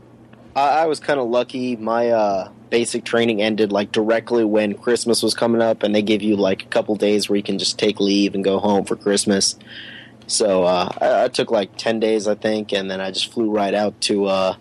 I, 0.55 0.83
I 0.83 0.87
was 0.87 1.01
kind 1.01 1.19
of 1.19 1.29
lucky. 1.29 1.75
My 1.75 2.11
uh, 2.11 2.53
basic 2.73 3.05
training 3.05 3.43
ended 3.43 3.71
like 3.71 3.93
directly 3.93 4.47
when 4.47 4.73
Christmas 4.73 5.23
was 5.23 5.35
coming 5.35 5.61
up, 5.61 5.83
and 5.83 5.95
they 5.95 6.01
give 6.01 6.23
you 6.23 6.37
like 6.37 6.63
a 6.63 6.69
couple 6.69 6.97
days 6.97 7.29
where 7.29 7.37
you 7.37 7.43
can 7.43 7.59
just 7.59 7.79
take 7.79 8.01
leave 8.01 8.35
and 8.35 8.43
go 8.43 8.59
home 8.59 8.87
for 8.87 8.97
Christmas. 8.97 9.57
So 10.27 10.65
uh, 10.65 10.91
I, 10.99 11.25
I 11.25 11.29
took 11.29 11.51
like 11.51 11.77
ten 11.77 12.01
days, 12.01 12.27
I 12.27 12.35
think, 12.35 12.73
and 12.73 12.91
then 12.91 12.99
I 12.99 13.11
just 13.11 13.31
flew 13.31 13.51
right 13.51 13.75
out 13.75 14.01
to 14.09 14.25
uh, 14.25 14.57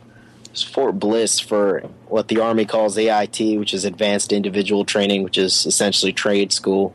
Fort 0.53 0.99
Bliss 0.99 1.39
for 1.39 1.89
what 2.07 2.27
the 2.27 2.41
Army 2.41 2.65
calls 2.65 2.97
AIT, 2.97 3.39
which 3.57 3.73
is 3.73 3.85
Advanced 3.85 4.33
Individual 4.33 4.83
Training, 4.83 5.23
which 5.23 5.37
is 5.37 5.65
essentially 5.65 6.11
trade 6.11 6.51
school. 6.51 6.93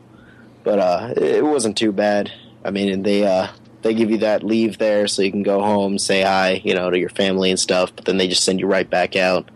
But 0.63 0.77
uh, 0.77 1.13
it 1.17 1.43
wasn't 1.43 1.77
too 1.77 1.91
bad. 1.91 2.31
I 2.63 2.69
mean, 2.69 3.01
they 3.01 3.25
uh, 3.25 3.47
they 3.81 3.95
give 3.95 4.11
you 4.11 4.19
that 4.19 4.43
leave 4.43 4.77
there 4.77 5.07
so 5.07 5.23
you 5.23 5.31
can 5.31 5.41
go 5.41 5.61
home, 5.61 5.97
say 5.97 6.21
hi, 6.21 6.61
you 6.63 6.75
know, 6.75 6.91
to 6.91 6.99
your 6.99 7.09
family 7.09 7.49
and 7.49 7.59
stuff. 7.59 7.91
But 7.95 8.05
then 8.05 8.17
they 8.17 8.27
just 8.27 8.43
send 8.43 8.59
you 8.59 8.67
right 8.67 8.87
back 8.87 9.15
out, 9.15 9.49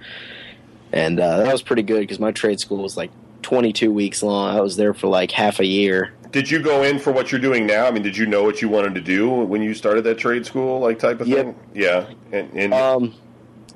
and 0.94 1.20
uh, 1.20 1.38
that 1.38 1.52
was 1.52 1.62
pretty 1.62 1.84
good 1.84 2.02
because 2.02 2.20
my 2.20 2.32
trade 2.32 2.60
school 2.60 2.82
was 2.84 2.98
like 2.98 3.12
22 3.44 3.92
weeks 3.92 4.22
long. 4.24 4.56
I 4.56 4.62
was 4.62 4.76
there 4.76 4.94
for 4.94 5.08
like 5.08 5.32
half 5.32 5.60
a 5.60 5.66
year. 5.66 6.14
Did 6.32 6.50
you 6.50 6.60
go 6.62 6.84
in 6.84 6.98
for 7.00 7.12
what 7.12 7.32
you're 7.32 7.42
doing 7.42 7.66
now? 7.66 7.86
I 7.88 7.92
mean, 7.92 8.04
did 8.04 8.16
you 8.16 8.26
know 8.26 8.44
what 8.44 8.62
you 8.62 8.70
wanted 8.70 8.96
to 8.96 9.02
do 9.02 9.30
when 9.30 9.62
you 9.62 9.74
started 9.74 10.04
that 10.06 10.18
trade 10.18 10.46
school, 10.46 10.80
like 10.80 10.98
type 11.00 11.20
of 11.20 11.28
Yep. 11.28 11.46
thing? 11.46 11.56
Yeah, 11.74 12.06
and, 12.32 12.50
and 12.54 12.74
Um, 12.74 13.14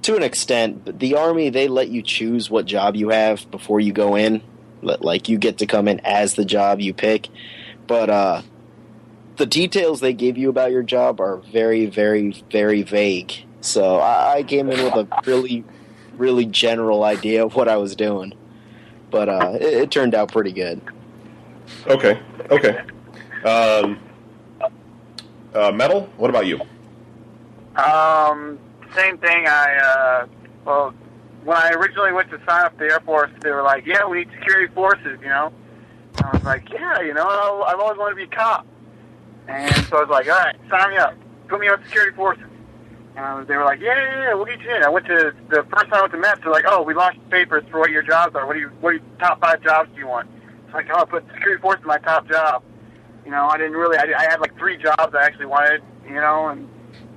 to 0.03 0.15
an 0.15 0.23
extent, 0.23 0.99
the 0.99 1.15
army 1.15 1.49
they 1.49 1.67
let 1.67 1.89
you 1.89 2.01
choose 2.01 2.49
what 2.49 2.65
job 2.65 2.95
you 2.95 3.09
have 3.09 3.49
before 3.51 3.79
you 3.81 3.91
go 3.91 4.15
in. 4.15 4.41
Let- 4.81 5.03
Like 5.03 5.27
you 5.27 5.37
get 5.37 5.57
to 5.59 5.65
come 5.65 5.87
in 5.87 5.99
as 6.05 6.35
the 6.35 6.45
job 6.45 6.79
you 6.79 6.93
pick, 6.93 7.27
but 7.87 8.09
uh, 8.09 8.41
the 9.37 9.45
details 9.45 9.99
they 9.99 10.13
give 10.13 10.37
you 10.37 10.49
about 10.49 10.71
your 10.71 10.83
job 10.83 11.19
are 11.19 11.37
very, 11.51 11.87
very, 11.87 12.41
very 12.51 12.83
vague. 12.83 13.33
So 13.59 13.97
I, 13.97 14.35
I 14.37 14.43
came 14.43 14.69
in 14.69 14.81
with 14.81 14.93
a 14.93 15.07
really, 15.25 15.65
really 16.17 16.45
general 16.45 17.03
idea 17.03 17.45
of 17.45 17.55
what 17.55 17.67
I 17.67 17.77
was 17.77 17.95
doing, 17.95 18.33
but 19.11 19.29
uh, 19.29 19.53
it, 19.59 19.61
it 19.73 19.91
turned 19.91 20.15
out 20.15 20.31
pretty 20.31 20.51
good. 20.51 20.81
okay, 21.87 22.19
okay. 22.51 22.79
Um, 23.43 23.99
uh, 25.53 25.71
metal. 25.71 26.09
What 26.17 26.29
about 26.29 26.45
you? 26.47 26.59
Um, 27.75 28.57
same 28.95 29.17
thing. 29.17 29.45
I 29.47 29.75
uh, 29.77 30.27
well, 30.65 30.93
when 31.43 31.57
I 31.57 31.71
originally 31.71 32.11
went 32.11 32.29
to 32.31 32.37
sign 32.47 32.63
up 32.65 32.73
for 32.77 32.85
the 32.87 32.93
Air 32.93 32.99
Force, 33.01 33.31
they 33.41 33.51
were 33.51 33.63
like, 33.63 33.85
"Yeah, 33.85 34.05
we 34.07 34.19
need 34.19 34.29
security 34.39 34.73
forces," 34.73 35.19
you 35.21 35.27
know. 35.29 35.51
And 36.17 36.25
I 36.25 36.31
was 36.31 36.43
like, 36.43 36.69
"Yeah, 36.71 37.01
you 37.01 37.13
know, 37.13 37.23
I- 37.27 37.71
I've 37.73 37.79
always 37.79 37.97
wanted 37.97 38.11
to 38.11 38.15
be 38.17 38.23
a 38.23 38.35
cop." 38.35 38.65
And 39.47 39.73
so 39.87 39.97
I 39.97 40.01
was 40.01 40.09
like, 40.09 40.27
"All 40.27 40.33
right, 40.37 40.55
sign 40.69 40.89
me 40.91 40.97
up, 40.97 41.13
put 41.47 41.59
me 41.59 41.67
on 41.67 41.83
security 41.83 42.15
forces." 42.15 42.43
And 43.15 43.25
I 43.25 43.33
was, 43.33 43.47
they 43.47 43.55
were 43.55 43.63
like, 43.63 43.79
"Yeah, 43.79 43.95
yeah, 43.95 44.21
yeah, 44.21 44.33
we'll 44.33 44.45
get 44.45 44.59
you 44.59 44.75
in." 44.75 44.83
I 44.83 44.89
went 44.89 45.05
to 45.05 45.33
the 45.49 45.63
first 45.71 45.89
time 45.89 45.93
I 45.93 46.01
went 46.01 46.13
to 46.13 46.19
MEPS. 46.19 46.43
They're 46.43 46.51
like, 46.51 46.65
"Oh, 46.67 46.81
we 46.81 46.93
launched 46.93 47.29
papers 47.29 47.63
for 47.71 47.79
what 47.79 47.89
your 47.89 48.03
jobs 48.03 48.35
are. 48.35 48.45
What 48.45 48.53
do 48.53 48.59
you, 48.59 48.69
what 48.81 48.89
are 48.89 48.93
your 48.93 49.03
top 49.19 49.39
five 49.39 49.61
jobs 49.61 49.89
do 49.93 49.99
you 49.99 50.07
want?" 50.07 50.29
It's 50.65 50.73
like, 50.73 50.87
"Oh, 50.93 51.01
I 51.01 51.05
put 51.05 51.25
security 51.33 51.61
force 51.61 51.79
in 51.79 51.87
my 51.87 51.97
top 51.99 52.27
job." 52.27 52.63
You 53.23 53.31
know, 53.31 53.47
I 53.47 53.57
didn't 53.57 53.73
really. 53.73 53.97
I, 53.97 54.03
I 54.17 54.23
had 54.23 54.39
like 54.41 54.57
three 54.57 54.77
jobs 54.77 55.15
I 55.15 55.23
actually 55.23 55.45
wanted. 55.45 55.81
You 56.05 56.15
know, 56.15 56.49
and 56.49 56.69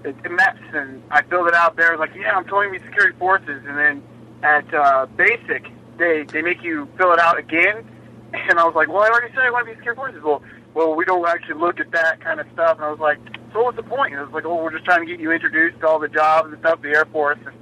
it, 0.05 0.17
it 0.25 0.31
MEPS, 0.31 0.75
and 0.75 1.03
I 1.11 1.23
filled 1.23 1.49
it 1.49 1.55
out 1.55 1.77
there. 1.77 1.89
I 1.89 1.97
was 1.97 2.01
like, 2.01 2.15
yeah, 2.15 2.37
I'm 2.37 2.45
totally 2.45 2.79
be 2.79 2.85
security 2.85 3.17
forces. 3.19 3.63
And 3.67 3.77
then 3.77 4.03
at 4.43 4.73
uh, 4.73 5.07
basic, 5.17 5.67
they 5.99 6.25
they 6.25 6.43
make 6.43 6.63
you 6.63 6.89
fill 6.97 7.13
it 7.13 7.19
out 7.19 7.39
again. 7.39 7.89
And 8.31 8.59
I 8.59 8.65
was 8.65 8.75
like, 8.75 8.89
well, 8.89 9.03
I 9.03 9.09
already 9.09 9.33
said 9.33 9.45
I 9.45 9.51
want 9.51 9.67
to 9.67 9.73
be 9.73 9.77
security 9.79 9.97
forces. 9.97 10.23
Well, 10.23 10.43
well, 10.75 10.95
we 10.95 11.07
don't 11.07 11.27
actually 11.27 11.55
look 11.55 11.81
at 11.81 11.91
that 11.93 12.21
kind 12.21 12.41
of 12.41 12.47
stuff. 12.53 12.77
And 12.77 12.85
I 12.85 12.91
was 12.91 13.01
like, 13.01 13.19
so 13.53 13.63
what's 13.63 13.77
the 13.77 13.83
point? 13.83 14.13
And 14.13 14.21
I 14.21 14.25
was 14.25 14.33
like, 14.33 14.45
oh, 14.45 14.63
we're 14.63 14.73
just 14.73 14.85
trying 14.85 15.01
to 15.01 15.07
get 15.07 15.21
you 15.21 15.33
introduced 15.33 15.81
to 15.81 15.89
all 15.89 15.99
the 15.99 16.09
jobs 16.09 16.51
and 16.53 16.59
stuff, 16.61 16.83
the 16.83 16.89
Air 16.91 17.05
Force. 17.07 17.39
And 17.47 17.55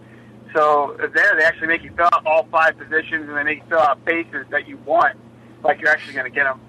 so 0.55 0.97
there, 0.99 1.35
they 1.37 1.45
actually 1.45 1.69
make 1.69 1.83
you 1.83 1.93
fill 1.97 2.09
out 2.13 2.25
all 2.27 2.45
five 2.51 2.79
positions, 2.79 3.29
and 3.29 3.37
they 3.37 3.43
make 3.43 3.59
you 3.59 3.69
fill 3.69 3.81
out 3.81 4.05
bases 4.05 4.47
that 4.51 4.67
you 4.69 4.77
want, 4.79 5.17
like 5.63 5.81
you're 5.81 5.91
actually 5.91 6.15
going 6.15 6.31
to 6.31 6.35
get 6.35 6.45
them. 6.45 6.61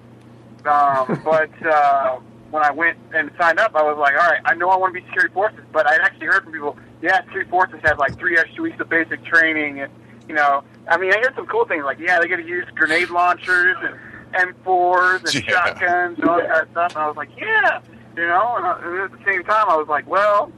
Um, 0.66 1.20
but 1.24 1.66
uh, 1.66 2.18
when 2.50 2.62
I 2.62 2.70
went 2.70 2.98
and 3.14 3.30
signed 3.38 3.58
up, 3.58 3.74
I 3.74 3.82
was 3.82 3.96
like, 3.98 4.14
all 4.14 4.30
right, 4.30 4.40
I 4.44 4.54
know 4.54 4.70
I 4.70 4.76
want 4.76 4.94
to 4.94 5.00
be 5.00 5.06
security 5.06 5.32
forces, 5.34 5.60
but 5.72 5.86
I'd 5.86 6.00
actually 6.00 6.26
heard 6.26 6.44
from 6.44 6.52
people, 6.52 6.76
yeah, 7.02 7.22
security 7.24 7.50
forces 7.50 7.80
have 7.84 7.98
like 7.98 8.18
three 8.18 8.38
extra 8.38 8.62
weeks 8.62 8.78
of 8.80 8.88
basic 8.88 9.24
training, 9.24 9.80
and 9.80 9.92
you 10.28 10.34
know, 10.34 10.62
I 10.88 10.98
mean, 10.98 11.12
I 11.12 11.16
heard 11.18 11.34
some 11.36 11.46
cool 11.46 11.64
things 11.64 11.84
like, 11.84 11.98
yeah, 11.98 12.20
they 12.20 12.28
get 12.28 12.36
to 12.36 12.46
use 12.46 12.66
grenade 12.74 13.08
launchers 13.10 13.76
and 13.82 13.96
M4s 14.34 15.24
and 15.24 15.34
Yeah. 15.48 15.64
shotguns 15.64 16.18
and 16.18 16.28
all 16.28 16.38
that 16.38 16.48
kind 16.48 16.68
stuff. 16.70 16.92
And 16.94 17.02
I 17.02 17.06
was 17.08 17.16
like, 17.16 17.30
yeah, 17.38 17.80
you 18.18 18.26
know. 18.26 18.56
And, 18.56 18.66
I, 18.66 18.80
and 18.82 19.00
at 19.00 19.12
the 19.12 19.24
same 19.24 19.44
time, 19.44 19.66
I 19.68 19.76
was 19.76 19.88
like, 19.88 20.06
well, 20.08 20.52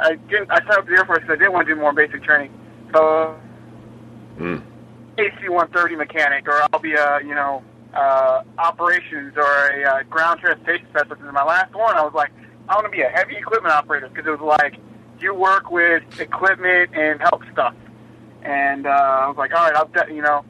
I 0.00 0.14
didn't. 0.14 0.50
I 0.50 0.58
signed 0.60 0.70
up 0.72 0.84
for 0.84 0.90
the 0.90 0.98
Air 0.98 1.06
Force 1.06 1.20
because 1.20 1.34
I 1.34 1.36
didn't 1.36 1.52
want 1.52 1.66
to 1.66 1.74
do 1.74 1.80
more 1.80 1.92
basic 1.92 2.22
training. 2.22 2.52
So 2.94 3.36
Mm. 4.38 4.62
AC-130 5.18 5.96
mechanic, 5.98 6.46
or 6.46 6.62
I'll 6.72 6.80
be 6.80 6.94
a 6.94 7.20
you 7.22 7.34
know 7.34 7.62
uh, 7.92 8.44
operations 8.58 9.34
or 9.36 9.68
a 9.70 9.84
uh, 9.84 10.02
ground 10.04 10.38
transportation 10.40 10.86
specialist. 10.90 11.22
In 11.22 11.34
my 11.34 11.42
last 11.42 11.74
one, 11.74 11.96
I 11.96 12.02
was 12.02 12.14
like, 12.14 12.30
I 12.68 12.74
want 12.74 12.86
to 12.86 12.90
be 12.90 13.02
a 13.02 13.08
heavy 13.08 13.36
equipment 13.36 13.74
operator 13.74 14.08
because 14.08 14.26
it 14.26 14.30
was 14.30 14.58
like 14.60 14.76
you 15.20 15.34
work 15.34 15.70
with 15.72 16.04
equipment 16.20 16.90
and 16.94 17.20
help 17.20 17.42
stuff. 17.52 17.74
And 18.42 18.86
uh, 18.86 18.90
I 18.90 19.26
was 19.26 19.36
like, 19.36 19.52
all 19.52 19.64
right, 19.64 19.74
I'll 19.74 19.88
de- 19.88 20.14
you 20.14 20.22
know, 20.22 20.44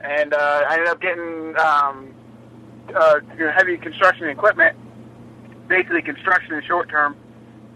and 0.00 0.32
uh, 0.32 0.62
I 0.68 0.74
ended 0.74 0.88
up 0.88 1.00
getting 1.00 1.54
um, 1.58 2.14
uh, 2.94 3.18
heavy 3.56 3.76
construction 3.76 4.28
equipment, 4.28 4.76
basically 5.68 6.02
construction 6.02 6.54
in 6.54 6.62
short 6.62 6.88
term. 6.88 7.16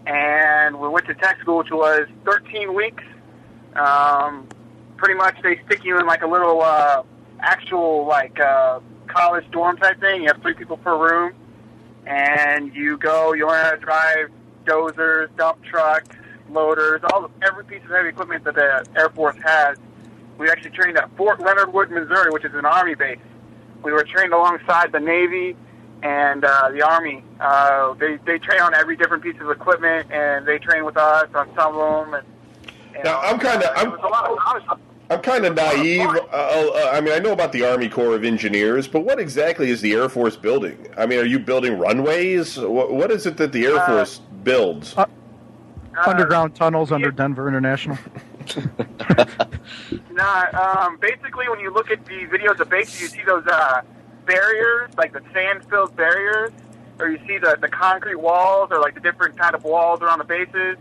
And 0.05 0.79
we 0.79 0.87
went 0.87 1.05
to 1.07 1.13
tech 1.13 1.39
school, 1.41 1.59
which 1.59 1.71
was 1.71 2.07
13 2.25 2.73
weeks. 2.73 3.03
Um, 3.75 4.47
pretty 4.97 5.13
much 5.15 5.35
they 5.43 5.59
stick 5.65 5.83
you 5.83 5.99
in 5.99 6.05
like 6.05 6.21
a 6.21 6.27
little 6.27 6.61
uh, 6.61 7.03
actual 7.39 8.05
like 8.05 8.39
uh, 8.39 8.79
college 9.07 9.45
dorm 9.51 9.77
type 9.77 9.99
thing. 9.99 10.23
You 10.23 10.27
have 10.27 10.41
three 10.41 10.53
people 10.53 10.77
per 10.77 10.97
room, 10.97 11.33
and 12.05 12.73
you 12.73 12.97
go. 12.97 13.33
You 13.33 13.47
learn 13.47 13.63
how 13.63 13.71
to 13.71 13.77
drive 13.77 14.31
dozers, 14.65 15.35
dump 15.37 15.63
trucks, 15.63 16.15
loaders, 16.49 17.01
all 17.11 17.29
every 17.41 17.63
piece 17.65 17.83
of 17.83 17.91
heavy 17.91 18.09
equipment 18.09 18.43
that 18.43 18.55
the 18.55 18.85
Air 18.95 19.09
Force 19.09 19.37
has. 19.43 19.77
We 20.37 20.49
actually 20.49 20.71
trained 20.71 20.97
at 20.97 21.15
Fort 21.15 21.39
Leonard 21.39 21.71
Wood, 21.73 21.91
Missouri, 21.91 22.31
which 22.31 22.45
is 22.45 22.53
an 22.53 22.65
Army 22.65 22.95
base. 22.95 23.19
We 23.83 23.91
were 23.91 24.03
trained 24.03 24.33
alongside 24.33 24.91
the 24.91 24.99
Navy 24.99 25.55
and 26.03 26.43
uh, 26.43 26.69
the 26.71 26.81
Army. 26.81 27.23
Uh, 27.39 27.93
they 27.95 28.17
they 28.25 28.37
train 28.39 28.61
on 28.61 28.73
every 28.73 28.95
different 28.95 29.23
piece 29.23 29.39
of 29.41 29.49
equipment, 29.49 30.11
and 30.11 30.45
they 30.45 30.57
train 30.59 30.85
with 30.85 30.97
us 30.97 31.29
on 31.35 31.49
some 31.55 31.75
of 31.77 32.05
them. 32.05 32.13
And, 32.15 32.25
and 32.95 33.03
Now, 33.03 33.19
I'm 33.21 33.39
kinda- 33.39 33.71
I'm- 33.77 33.91
was 33.91 33.99
a 34.03 34.07
lot 34.07 34.29
of. 34.71 34.79
I'm 35.09 35.21
kind 35.21 35.45
of 35.45 35.55
naive. 35.55 36.07
Uh, 36.07 36.19
uh, 36.31 36.89
I 36.93 37.01
mean, 37.01 37.13
I 37.13 37.19
know 37.19 37.33
about 37.33 37.51
the 37.51 37.69
Army 37.69 37.89
Corps 37.89 38.15
of 38.15 38.23
Engineers, 38.23 38.87
but 38.87 39.01
what 39.01 39.19
exactly 39.19 39.69
is 39.69 39.81
the 39.81 39.91
Air 39.93 40.07
Force 40.07 40.37
building? 40.37 40.87
I 40.97 41.05
mean, 41.05 41.19
are 41.19 41.25
you 41.25 41.37
building 41.37 41.77
runways? 41.77 42.57
What, 42.57 42.93
what 42.93 43.11
is 43.11 43.25
it 43.25 43.35
that 43.35 43.51
the 43.51 43.65
Air 43.65 43.75
Uh, 43.77 43.87
Force 43.87 44.19
builds? 44.43 44.97
uh, 44.97 45.05
Uh, 45.97 46.09
Underground 46.09 46.55
tunnels 46.55 46.93
under. 46.93 47.11
Denver 47.11 47.49
International. 47.49 47.97
Nah, 50.11 50.45
um, 50.85 50.97
basically, 50.97 51.47
when 51.49 51.59
you 51.59 51.71
look 51.73 51.91
at 51.91 52.05
the 52.05 52.25
videos 52.27 52.59
of 52.59 52.69
bases, 52.69 53.01
you 53.01 53.07
see 53.07 53.23
those 53.25 53.45
uh, 53.47 53.81
barriers, 54.31 54.89
like 54.97 55.13
the 55.13 55.21
sand-filled 55.33 55.95
barriers, 55.95 56.51
or 56.99 57.09
you 57.09 57.19
see 57.27 57.37
the, 57.37 57.57
the 57.59 57.67
concrete 57.67 58.15
walls, 58.15 58.69
or 58.71 58.79
like 58.79 58.93
the 58.93 58.99
different 59.01 59.37
kind 59.37 59.55
of 59.55 59.63
walls 59.63 60.01
around 60.01 60.19
the 60.19 60.25
bases. 60.25 60.77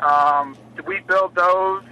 Um, 0.00 0.56
we 0.86 1.00
build 1.00 1.34
those. 1.34 1.82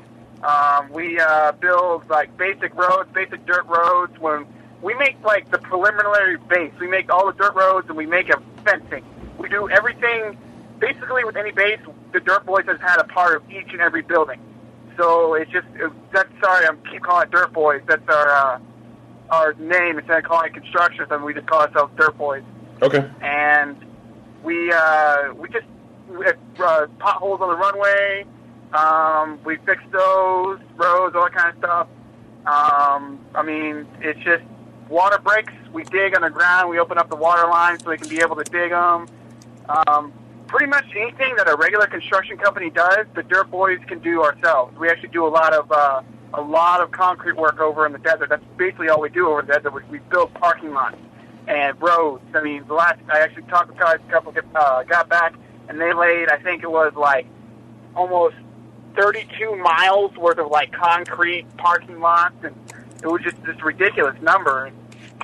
Um, 0.42 0.90
we 0.92 1.18
uh, 1.18 1.52
build 1.52 2.08
like 2.08 2.36
basic 2.36 2.74
roads, 2.74 3.10
basic 3.12 3.44
dirt 3.46 3.66
roads. 3.66 4.18
When 4.18 4.46
we 4.82 4.94
make 4.94 5.16
like 5.24 5.50
the 5.50 5.58
preliminary 5.58 6.36
base, 6.36 6.72
we 6.80 6.86
make 6.86 7.12
all 7.12 7.26
the 7.26 7.32
dirt 7.32 7.54
roads, 7.54 7.88
and 7.88 7.96
we 7.96 8.06
make 8.06 8.28
a 8.28 8.40
fencing. 8.64 9.04
We 9.38 9.48
do 9.48 9.68
everything. 9.68 10.38
Basically, 10.78 11.24
with 11.24 11.36
any 11.36 11.50
base, 11.50 11.80
the 12.12 12.20
Dirt 12.20 12.46
Boys 12.46 12.64
has 12.66 12.80
had 12.80 13.00
a 13.00 13.04
part 13.04 13.34
of 13.36 13.50
each 13.50 13.72
and 13.72 13.80
every 13.80 14.02
building. 14.02 14.40
So 14.96 15.34
it's 15.34 15.50
just 15.50 15.66
it, 15.74 15.90
that's 16.12 16.30
sorry, 16.40 16.66
I'm 16.66 16.78
keep 16.90 17.02
calling 17.02 17.26
it 17.26 17.32
Dirt 17.32 17.52
Boys. 17.52 17.82
That's 17.86 18.08
our 18.08 18.28
uh, 18.28 18.58
our 19.30 19.54
name 19.54 19.98
instead 19.98 20.18
of 20.18 20.24
calling 20.24 20.50
it 20.50 20.54
construction. 20.54 21.04
Something 21.08 21.24
we 21.24 21.34
just 21.34 21.46
call 21.46 21.62
ourselves 21.62 21.92
Dirt 21.96 22.16
Boys. 22.16 22.42
Okay. 22.82 23.10
And 23.20 23.76
we 24.42 24.72
uh, 24.72 25.32
we 25.34 25.48
just 25.48 25.66
we 26.08 26.24
had, 26.24 26.38
uh, 26.58 26.86
potholes 26.98 27.40
on 27.40 27.48
the 27.48 27.56
runway. 27.56 28.24
Um, 28.72 29.38
we 29.44 29.56
fixed 29.64 29.90
those 29.90 30.60
roads, 30.76 31.16
all 31.16 31.24
that 31.24 31.34
kind 31.34 31.50
of 31.50 31.58
stuff. 31.58 31.88
Um, 32.46 33.18
I 33.34 33.42
mean, 33.42 33.86
it's 34.00 34.20
just 34.20 34.44
water 34.88 35.18
breaks. 35.18 35.52
We 35.72 35.84
dig 35.84 36.14
underground. 36.14 36.70
We 36.70 36.78
open 36.78 36.98
up 36.98 37.10
the 37.10 37.16
water 37.16 37.46
lines 37.48 37.82
so 37.82 37.90
we 37.90 37.98
can 37.98 38.08
be 38.08 38.20
able 38.20 38.36
to 38.36 38.44
dig 38.44 38.70
them. 38.70 39.06
Um, 39.68 40.12
pretty 40.46 40.66
much 40.66 40.86
anything 40.96 41.36
that 41.36 41.48
a 41.48 41.56
regular 41.56 41.86
construction 41.86 42.38
company 42.38 42.70
does, 42.70 43.06
the 43.14 43.22
Dirt 43.22 43.50
Boys 43.50 43.78
can 43.86 43.98
do 44.00 44.22
ourselves. 44.22 44.76
We 44.78 44.88
actually 44.88 45.10
do 45.10 45.26
a 45.26 45.28
lot 45.28 45.52
of 45.52 45.70
uh, 45.70 46.02
a 46.34 46.40
lot 46.40 46.80
of 46.80 46.90
concrete 46.90 47.36
work 47.36 47.60
over 47.60 47.86
in 47.86 47.92
the 47.92 47.98
desert. 47.98 48.28
That's 48.28 48.44
basically 48.56 48.88
all 48.88 49.00
we 49.00 49.08
do 49.08 49.28
over 49.28 49.42
the 49.42 49.52
desert. 49.54 49.72
We, 49.72 49.82
we 49.90 49.98
build 50.10 50.32
parking 50.34 50.72
lots 50.72 50.96
and 51.46 51.80
roads. 51.80 52.22
I 52.34 52.42
mean, 52.42 52.64
the 52.66 52.74
last 52.74 53.00
I 53.10 53.20
actually 53.20 53.44
talked 53.44 53.72
to 53.72 53.78
guys, 53.78 53.98
a 54.06 54.10
couple 54.10 54.34
uh, 54.54 54.82
got 54.84 55.08
back, 55.08 55.34
and 55.68 55.80
they 55.80 55.92
laid. 55.92 56.28
I 56.28 56.38
think 56.38 56.62
it 56.62 56.70
was 56.70 56.92
like 56.94 57.26
almost 57.96 58.36
32 58.96 59.56
miles 59.56 60.16
worth 60.16 60.38
of 60.38 60.50
like 60.50 60.72
concrete 60.72 61.46
parking 61.56 62.00
lots, 62.00 62.36
and 62.42 62.54
it 63.02 63.06
was 63.06 63.22
just 63.22 63.42
this 63.44 63.60
ridiculous 63.62 64.20
number. 64.20 64.70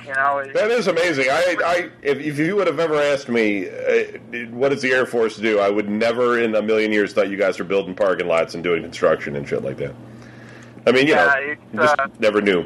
You 0.03 0.13
know, 0.13 0.43
That 0.53 0.69
is 0.69 0.87
amazing. 0.87 1.25
I, 1.31 1.55
I 1.65 1.89
if, 2.03 2.19
if 2.19 2.37
you 2.37 2.55
would 2.57 2.67
have 2.67 2.79
ever 2.79 2.95
asked 2.95 3.27
me 3.27 3.67
uh, 3.67 4.03
what 4.51 4.69
does 4.69 4.83
the 4.83 4.91
Air 4.91 5.07
Force 5.07 5.37
do, 5.37 5.59
I 5.59 5.69
would 5.69 5.89
never 5.89 6.39
in 6.39 6.53
a 6.53 6.61
million 6.61 6.91
years 6.91 7.13
thought 7.13 7.29
you 7.29 7.37
guys 7.37 7.57
were 7.57 7.65
building 7.65 7.95
parking 7.95 8.27
lots 8.27 8.53
and 8.53 8.63
doing 8.63 8.83
construction 8.83 9.35
and 9.35 9.47
shit 9.47 9.63
like 9.63 9.77
that. 9.77 9.95
I 10.85 10.91
mean, 10.91 11.07
you 11.07 11.13
Yeah, 11.15 11.25
know, 11.25 11.33
it's, 11.37 11.61
just 11.73 11.99
uh, 11.99 12.07
never 12.19 12.41
knew. 12.41 12.65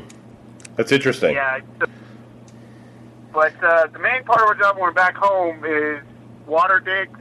That's 0.76 0.92
interesting. 0.92 1.36
Yeah. 1.36 1.58
it's- 1.58 1.90
But 3.34 3.54
uh, 3.64 3.88
the 3.88 4.00
main 4.00 4.24
part 4.24 4.42
of 4.42 4.48
our 4.48 4.56
job 4.56 4.76
when 4.76 4.84
we're 4.84 4.92
back 4.92 5.16
home 5.16 5.64
is 5.66 6.02
water 6.46 6.80
digs 6.80 7.20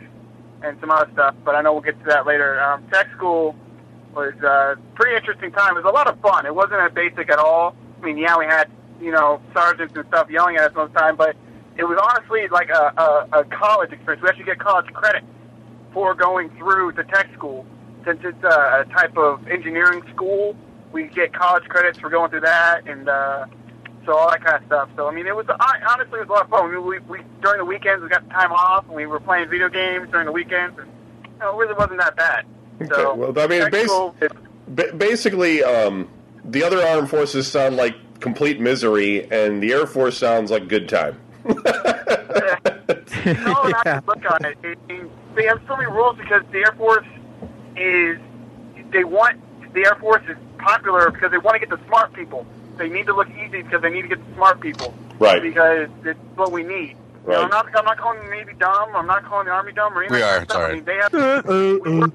and 0.63 0.79
some 0.81 0.91
other 0.91 1.11
stuff. 1.13 1.35
But 1.45 1.55
I 1.55 1.61
know 1.63 1.73
we'll 1.73 1.83
get 1.83 1.99
to 2.01 2.07
that 2.07 2.27
later. 2.27 2.61
Um, 2.61 2.85
tech 2.93 3.09
school 3.17 3.55
was 4.15 4.35
a 4.43 4.77
pretty 4.95 5.15
interesting 5.17 5.53
time. 5.53 5.77
It 5.77 5.85
was 5.85 5.91
a 5.91 5.95
lot 5.95 6.07
of 6.09 6.19
fun. 6.21 6.47
It 6.47 6.55
wasn't 6.55 6.81
as 6.81 6.93
basic 6.93 7.31
at 7.31 7.39
all. 7.39 7.77
I 8.01 8.05
mean, 8.05 8.19
yeah, 8.19 8.37
we 8.39 8.47
had 8.47 8.69
you 9.01 9.13
know 9.13 9.41
sergeants 9.55 9.95
and 9.97 10.05
stuff 10.09 10.29
yelling 10.31 10.57
at 10.57 10.63
us 10.71 10.75
most 10.75 10.89
of 10.89 10.95
the 10.95 10.99
time, 11.01 11.17
but 11.17 11.37
it 11.77 11.85
was 11.85 11.99
honestly 12.03 12.49
like 12.49 12.71
a, 12.71 12.93
a, 13.33 13.41
a 13.41 13.45
college 13.45 13.93
experience. 13.93 14.23
We 14.23 14.29
actually 14.29 14.45
get 14.47 14.59
college 14.59 14.87
credit 14.93 15.23
for 15.93 16.15
going 16.15 16.49
through 16.59 16.93
the 16.93 17.05
tech 17.05 17.33
school. 17.35 17.65
Since 18.05 18.21
it's 18.25 18.43
a, 18.43 18.85
a 18.89 18.93
type 18.93 19.17
of 19.17 19.47
engineering 19.49 20.03
school, 20.15 20.57
we 20.93 21.05
get 21.09 21.33
college 21.33 21.65
credits 21.65 21.99
for 21.99 22.11
going 22.11 22.31
through 22.31 22.41
that, 22.41 22.87
and 22.87 23.09
uh, 23.09 23.47
so 24.07 24.17
all 24.17 24.31
that 24.31 24.43
kind 24.43 24.57
of 24.57 24.65
stuff. 24.67 24.89
So 24.97 25.09
I 25.09 25.13
mean, 25.13 25.27
it 25.27 25.35
was 25.37 25.47
I, 25.49 25.81
honestly 25.89 26.21
it 26.21 26.29
was 26.29 26.31
a 26.31 26.33
lot 26.33 26.45
of 26.45 26.51
fun. 26.51 26.71
I 26.71 26.75
mean, 26.75 26.87
we, 26.87 26.99
we 27.01 27.21
during 27.43 27.59
the 27.59 27.65
weekends 27.65 28.03
we 28.03 28.09
got 28.09 28.29
time 28.31 28.53
off, 28.53 28.87
and 28.87 28.95
we 28.95 29.07
were 29.07 29.21
playing 29.21 29.49
video 29.49 29.69
games 29.69 30.09
during 30.11 30.27
the 30.27 30.33
weekends, 30.33 30.79
and 30.79 30.89
you 31.25 31.39
know, 31.41 31.55
it 31.55 31.57
really 31.65 31.75
wasn't 31.75 31.99
that 31.99 32.17
bad. 32.17 32.47
So 32.89 33.11
Okay, 33.13 33.21
well, 33.21 33.45
I 33.45 33.47
mean, 33.49 33.61
tech 33.63 33.73
basi- 33.73 34.33
Ba- 34.69 34.93
basically, 34.97 35.63
um, 35.65 36.09
the 36.45 36.63
other 36.63 36.81
armed 36.83 37.11
forces 37.11 37.51
sound 37.51 37.77
like 37.77 37.95
complete 38.21 38.61
misery, 38.61 39.31
and 39.31 39.63
the 39.63 39.73
Air 39.73 39.87
Force 39.87 40.17
sounds 40.19 40.51
like 40.51 40.69
good 40.69 40.89
time. 40.89 41.19
no, 41.45 41.55
not 41.55 41.67
Yeah. 43.87 44.01
look 44.07 44.31
on 44.31 44.45
it. 44.45 44.59
I 44.63 44.75
mean, 44.87 45.11
they 45.35 45.45
have 45.47 45.61
so 45.67 45.77
many 45.77 45.91
rules 45.91 46.17
because 46.19 46.43
the 46.53 46.59
Air 46.59 46.75
Force 46.77 47.07
is 47.77 48.19
they 48.91 49.05
want 49.05 49.41
the 49.75 49.85
Air 49.87 49.95
Force 49.97 50.23
is 50.29 50.37
popular 50.59 51.11
because 51.11 51.31
they 51.31 51.39
want 51.39 51.55
to 51.61 51.67
get 51.67 51.71
the 51.71 51.85
smart 51.87 52.13
people. 52.13 52.47
They 52.77 52.89
need 52.89 53.07
to 53.07 53.15
look 53.15 53.29
easy 53.31 53.63
because 53.63 53.83
they 53.83 53.91
need 53.91 54.03
to 54.03 54.09
get 54.09 54.27
the 54.29 54.35
smart 54.35 54.61
people. 54.61 54.95
Right. 55.19 55.43
Because 55.43 55.89
it's 56.05 56.19
what 56.37 56.53
we 56.53 56.63
need. 56.63 56.91
You 57.27 57.35
know, 57.35 57.35
Right. 57.35 57.45
I'm 57.45 57.51
not. 57.51 57.67
I'm 57.77 57.85
not 57.85 57.99
calling 57.99 58.21
the 58.25 58.31
Navy 58.31 58.53
dumb. 58.59 58.95
I'm 58.95 59.07
not 59.07 59.25
calling 59.25 59.47
the 59.47 59.53
Army 59.53 59.73
dumb 59.73 59.93
or 59.97 60.03
anything. 60.03 60.17
We 60.17 60.23
are, 60.23 60.39
that 60.39 60.43
it's 60.45 60.55
I 60.55 60.73
mean, 60.73 60.85
they 60.85 60.97
have. 60.97 61.15
Uh, 61.15 61.43
uh, 61.53 61.79
we 61.85 61.91
uh. 61.91 62.01
work, 62.01 62.13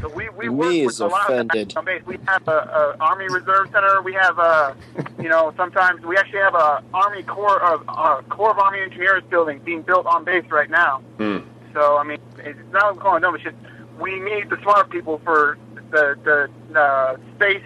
so 0.00 0.08
we 0.14 0.28
we 0.30 0.48
work 0.48 0.68
Me 0.70 0.84
with 0.86 0.94
is 0.94 1.00
a 1.00 1.06
lot 1.06 1.24
offended. 1.30 1.76
of 1.76 1.84
base. 1.84 2.02
We 2.04 2.18
have 2.26 2.46
a, 2.46 2.50
a 2.52 2.96
Army 3.00 3.26
Reserve 3.30 3.68
Center. 3.72 4.02
We 4.02 4.12
have 4.14 4.38
a, 4.38 4.76
you 5.22 5.28
know, 5.28 5.52
sometimes 5.56 6.02
we 6.04 6.16
actually 6.16 6.40
have 6.40 6.54
a 6.54 6.82
Army 6.92 7.22
Corps 7.22 7.60
of 7.62 7.84
uh, 7.88 8.20
Corps 8.28 8.50
of 8.50 8.58
Army 8.58 8.80
Engineers 8.80 9.22
building 9.30 9.58
being 9.60 9.82
built 9.82 10.06
on 10.06 10.24
base 10.24 10.44
right 10.50 10.68
now. 10.70 10.98
Hmm. 11.16 11.38
So 11.72 11.96
I 11.96 12.04
mean, 12.04 12.18
it's 12.38 12.58
not 12.72 12.98
calling 12.98 13.22
them. 13.22 13.34
It's 13.34 13.44
just 13.44 13.56
we 13.98 14.18
need 14.20 14.50
the 14.50 14.60
smart 14.62 14.90
people 14.90 15.20
for 15.24 15.56
the 15.90 16.48
the 16.72 16.78
uh, 16.80 17.16
space 17.36 17.62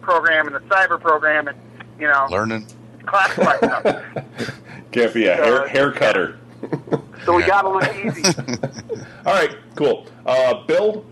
program 0.00 0.46
and 0.46 0.56
the 0.56 0.60
cyber 0.60 1.00
program 1.00 1.48
and 1.48 1.56
you 1.98 2.06
know 2.06 2.26
Learning. 2.30 2.66
classified 3.06 3.58
stuff. 3.58 4.04
Can't 4.92 5.12
be 5.14 5.26
a 5.26 5.34
hair, 5.36 5.62
Uh, 5.64 5.68
hair 5.68 5.92
cutter. 5.92 6.38
So 7.24 7.34
we 7.34 7.42
got 7.44 7.62
to 7.62 7.70
look 7.70 7.96
easy. 7.96 8.22
All 9.26 9.32
right, 9.34 9.56
cool. 9.74 10.06
Uh, 10.24 10.62
Bill, 10.66 11.04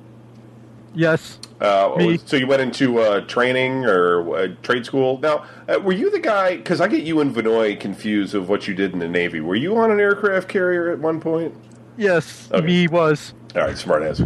Yes. 0.95 1.41
Uh, 1.61 1.93
Me. 1.97 2.19
so 2.25 2.37
you 2.37 2.47
went 2.47 2.63
into 2.63 3.01
uh, 3.01 3.23
training 3.23 3.85
or 3.85 4.37
uh, 4.37 4.49
trade 4.63 4.87
school. 4.87 5.19
Now, 5.19 5.45
uh, 5.69 5.81
were 5.81 5.93
you 5.93 6.11
the 6.11 6.21
guy? 6.21 6.57
Because 6.57 6.81
I 6.81 6.87
get 6.87 7.03
you 7.03 7.21
and 7.21 7.35
Vinoy 7.35 7.81
confused 7.81 8.35
of 8.37 8.49
what 8.49 8.69
you 8.69 8.75
did 8.75 8.93
in 8.93 9.01
the 9.01 9.09
Navy. 9.09 9.41
Were 9.41 9.57
you 9.57 9.77
on 9.77 9.91
an 9.91 9.99
aircraft 9.99 10.47
carrier 10.49 10.91
at 10.93 11.01
one 11.01 11.21
point? 11.21 11.53
Yes. 11.97 12.49
Okay. 12.53 12.65
Me 12.65 12.87
was. 12.87 13.35
All 13.57 13.63
right, 13.63 13.77
smart 13.77 14.03
ass. 14.05 14.23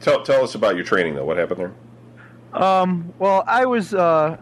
Tell 0.00 0.22
tell 0.22 0.42
us 0.42 0.54
about 0.54 0.76
your 0.76 0.84
training 0.84 1.14
though. 1.14 1.24
What 1.24 1.36
happened 1.36 1.60
there? 1.60 2.62
Um, 2.62 3.12
well, 3.18 3.44
I 3.46 3.66
was 3.66 3.94
uh, 3.94 4.38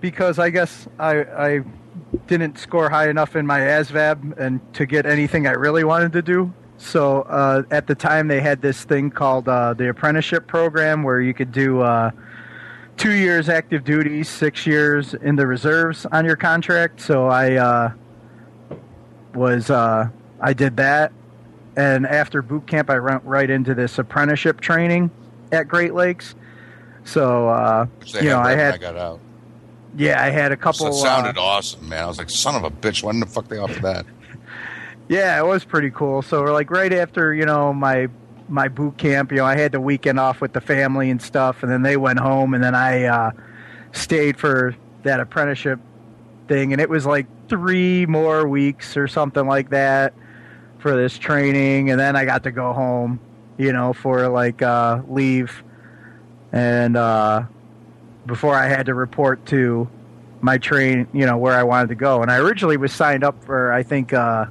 because 0.00 0.38
I 0.38 0.50
guess 0.50 0.86
I 0.98 1.22
I 1.22 1.60
didn't 2.26 2.58
score 2.58 2.88
high 2.88 3.10
enough 3.10 3.36
in 3.36 3.46
my 3.46 3.60
ASVAB 3.60 4.38
and 4.38 4.60
to 4.74 4.86
get 4.86 5.06
anything 5.06 5.46
I 5.46 5.52
really 5.52 5.84
wanted 5.84 6.12
to 6.12 6.22
do. 6.22 6.52
So 6.78 7.22
uh, 7.22 7.64
at 7.70 7.88
the 7.88 7.94
time, 7.94 8.28
they 8.28 8.40
had 8.40 8.62
this 8.62 8.84
thing 8.84 9.10
called 9.10 9.48
uh, 9.48 9.74
the 9.74 9.88
apprenticeship 9.88 10.46
program, 10.46 11.02
where 11.02 11.20
you 11.20 11.34
could 11.34 11.50
do 11.50 11.80
uh, 11.80 12.12
two 12.96 13.12
years 13.12 13.48
active 13.48 13.82
duty, 13.84 14.22
six 14.22 14.66
years 14.66 15.14
in 15.14 15.34
the 15.34 15.46
reserves 15.46 16.06
on 16.06 16.24
your 16.24 16.36
contract. 16.36 17.00
So 17.00 17.26
I 17.26 17.54
uh, 17.54 17.92
was 19.34 19.70
uh, 19.70 20.08
I 20.40 20.52
did 20.52 20.76
that, 20.76 21.12
and 21.78 22.06
after 22.08 22.42
boot 22.42 22.66
camp, 22.66 22.90
I 22.90 22.98
went 22.98 23.22
right 23.24 23.48
into 23.48 23.72
this 23.72 24.00
apprenticeship 24.00 24.60
training 24.60 25.12
at 25.52 25.68
Great 25.68 25.94
Lakes. 25.94 26.34
So 27.04 27.48
uh, 27.48 27.86
you 28.14 28.24
know, 28.24 28.40
I 28.40 28.50
had 28.56 28.74
I 28.74 28.78
got 28.78 28.96
out. 28.96 29.20
yeah, 29.96 30.20
I 30.20 30.30
had 30.30 30.50
a 30.50 30.56
couple. 30.56 30.88
it 30.88 30.94
sounded 30.94 31.38
uh, 31.38 31.42
awesome, 31.42 31.88
man. 31.88 32.02
I 32.02 32.06
was 32.06 32.18
like, 32.18 32.30
son 32.30 32.56
of 32.56 32.64
a 32.64 32.70
bitch. 32.70 33.04
When 33.04 33.20
the 33.20 33.26
fuck 33.26 33.46
they 33.48 33.58
offer 33.58 33.80
that? 33.80 34.06
Yeah, 35.10 35.38
it 35.38 35.46
was 35.46 35.64
pretty 35.64 35.90
cool. 35.90 36.20
So 36.20 36.42
we're 36.42 36.52
like 36.52 36.70
right 36.70 36.92
after 36.92 37.32
you 37.32 37.46
know 37.46 37.72
my 37.72 38.08
my 38.46 38.68
boot 38.68 38.98
camp, 38.98 39.32
you 39.32 39.38
know, 39.38 39.46
I 39.46 39.56
had 39.56 39.72
the 39.72 39.80
weekend 39.80 40.20
off 40.20 40.42
with 40.42 40.52
the 40.52 40.60
family 40.60 41.08
and 41.08 41.22
stuff, 41.22 41.62
and 41.62 41.72
then 41.72 41.80
they 41.80 41.96
went 41.96 42.18
home, 42.18 42.52
and 42.52 42.62
then 42.62 42.74
I 42.74 43.04
uh, 43.04 43.30
stayed 43.92 44.36
for 44.36 44.76
that 45.04 45.18
apprenticeship 45.18 45.80
thing, 46.46 46.74
and 46.74 46.82
it 46.82 46.90
was 46.90 47.06
like 47.06 47.26
three 47.48 48.04
more 48.04 48.46
weeks 48.46 48.98
or 48.98 49.08
something 49.08 49.46
like 49.46 49.70
that 49.70 50.12
for 50.78 50.96
this 50.96 51.18
training, 51.18 51.90
and 51.90 51.98
then 51.98 52.16
I 52.16 52.24
got 52.24 52.44
to 52.44 52.50
go 52.50 52.72
home, 52.72 53.20
you 53.56 53.72
know, 53.72 53.92
for 53.92 54.28
like 54.28 54.62
uh, 54.62 55.02
leave, 55.08 55.62
and 56.52 56.96
uh, 56.96 57.44
before 58.26 58.54
I 58.54 58.68
had 58.68 58.86
to 58.86 58.94
report 58.94 59.44
to 59.46 59.88
my 60.40 60.58
train, 60.58 61.08
you 61.12 61.26
know, 61.26 61.36
where 61.36 61.54
I 61.54 61.64
wanted 61.64 61.88
to 61.88 61.96
go, 61.96 62.22
and 62.22 62.30
I 62.30 62.38
originally 62.38 62.76
was 62.76 62.92
signed 62.92 63.24
up 63.24 63.44
for 63.44 63.72
I 63.72 63.82
think. 63.82 64.12
Uh, 64.12 64.46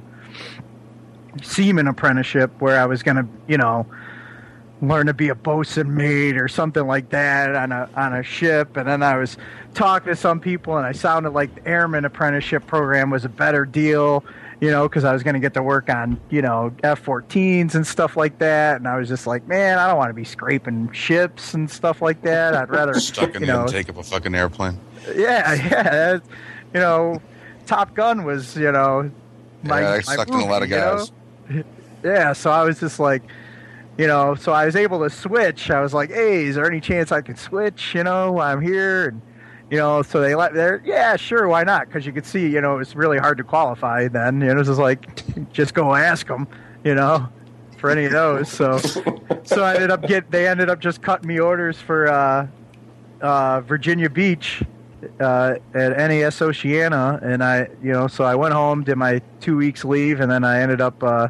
seaman 1.42 1.86
apprenticeship 1.86 2.50
where 2.58 2.78
I 2.78 2.86
was 2.86 3.02
going 3.02 3.16
to, 3.16 3.26
you 3.46 3.58
know, 3.58 3.86
learn 4.80 5.06
to 5.06 5.14
be 5.14 5.28
a 5.28 5.34
bosun 5.34 5.94
mate 5.94 6.36
or 6.36 6.48
something 6.48 6.86
like 6.86 7.10
that 7.10 7.54
on 7.54 7.72
a 7.72 7.88
on 7.96 8.14
a 8.14 8.22
ship. 8.22 8.76
And 8.76 8.88
then 8.88 9.02
I 9.02 9.16
was 9.16 9.36
talking 9.74 10.08
to 10.08 10.16
some 10.16 10.40
people, 10.40 10.76
and 10.76 10.86
I 10.86 10.92
sounded 10.92 11.30
like 11.30 11.54
the 11.54 11.68
airman 11.68 12.04
apprenticeship 12.04 12.66
program 12.66 13.10
was 13.10 13.24
a 13.24 13.28
better 13.28 13.64
deal, 13.64 14.24
you 14.60 14.70
know, 14.70 14.88
because 14.88 15.04
I 15.04 15.12
was 15.12 15.22
going 15.22 15.34
to 15.34 15.40
get 15.40 15.54
to 15.54 15.62
work 15.62 15.88
on, 15.88 16.20
you 16.30 16.42
know, 16.42 16.72
F-14s 16.82 17.74
and 17.74 17.86
stuff 17.86 18.16
like 18.16 18.38
that. 18.38 18.76
And 18.76 18.88
I 18.88 18.96
was 18.96 19.08
just 19.08 19.26
like, 19.26 19.46
man, 19.46 19.78
I 19.78 19.86
don't 19.86 19.96
want 19.96 20.10
to 20.10 20.14
be 20.14 20.24
scraping 20.24 20.90
ships 20.92 21.54
and 21.54 21.70
stuff 21.70 22.02
like 22.02 22.22
that. 22.22 22.54
I'd 22.54 22.70
rather, 22.70 22.94
Stuck 23.00 23.34
in 23.34 23.42
you 23.42 23.46
the 23.46 23.52
know, 23.52 23.62
intake 23.62 23.88
of 23.88 23.98
a 23.98 24.02
fucking 24.02 24.34
airplane. 24.34 24.78
yeah, 25.14 25.54
yeah, 25.70 26.18
you 26.74 26.80
know, 26.80 27.20
Top 27.66 27.94
Gun 27.94 28.24
was, 28.24 28.56
you 28.56 28.72
know, 28.72 29.10
my, 29.62 29.80
yeah, 29.80 29.90
I 29.90 30.00
sucked 30.00 30.30
in 30.30 30.40
a 30.40 30.46
lot 30.46 30.62
of 30.62 30.68
movie, 30.68 30.80
you 30.80 30.86
know? 30.86 30.96
guys. 30.96 31.64
Yeah, 32.04 32.32
so 32.32 32.52
I 32.52 32.62
was 32.62 32.78
just 32.78 33.00
like, 33.00 33.22
you 33.98 34.06
know, 34.06 34.36
so 34.36 34.52
I 34.52 34.66
was 34.66 34.76
able 34.76 35.00
to 35.02 35.10
switch. 35.10 35.68
I 35.68 35.80
was 35.80 35.92
like, 35.92 36.10
hey, 36.10 36.44
is 36.44 36.54
there 36.54 36.64
any 36.64 36.80
chance 36.80 37.10
I 37.10 37.22
could 37.22 37.38
switch? 37.40 37.92
You 37.92 38.04
know, 38.04 38.30
while 38.30 38.52
I'm 38.56 38.60
here, 38.62 39.08
and 39.08 39.20
you 39.70 39.76
know, 39.76 40.02
so 40.02 40.20
they 40.20 40.34
let 40.34 40.54
there. 40.54 40.82
Yeah, 40.84 41.16
sure, 41.16 41.48
why 41.48 41.64
not? 41.64 41.86
Because 41.86 42.06
you 42.06 42.12
could 42.12 42.24
see, 42.24 42.48
you 42.48 42.60
know, 42.60 42.74
it 42.74 42.78
was 42.78 42.96
really 42.96 43.18
hard 43.18 43.38
to 43.38 43.44
qualify 43.44 44.08
then. 44.08 44.40
You 44.40 44.46
know, 44.48 44.52
it 44.52 44.58
was 44.58 44.68
just 44.68 44.80
like, 44.80 45.52
just 45.52 45.74
go 45.74 45.94
ask 45.94 46.26
them, 46.26 46.48
you 46.84 46.94
know, 46.94 47.28
for 47.76 47.90
any 47.90 48.06
of 48.06 48.12
those. 48.12 48.50
So, 48.50 48.78
so 49.44 49.64
I 49.64 49.74
ended 49.74 49.90
up 49.90 50.06
get. 50.06 50.30
They 50.30 50.48
ended 50.48 50.70
up 50.70 50.80
just 50.80 51.02
cutting 51.02 51.28
me 51.28 51.38
orders 51.38 51.78
for 51.80 52.08
uh, 52.08 52.46
uh, 53.20 53.60
Virginia 53.62 54.08
Beach 54.08 54.62
uh, 55.20 55.56
at 55.74 55.96
NAS 55.96 56.40
Oceana, 56.40 57.20
and 57.22 57.42
I, 57.42 57.68
you 57.82 57.92
know, 57.92 58.08
so 58.08 58.24
I 58.24 58.34
went 58.34 58.54
home, 58.54 58.84
did 58.84 58.96
my 58.96 59.20
two 59.40 59.56
weeks 59.56 59.84
leave, 59.84 60.20
and 60.20 60.30
then 60.30 60.44
I 60.44 60.60
ended 60.60 60.80
up, 60.80 61.02
uh, 61.02 61.28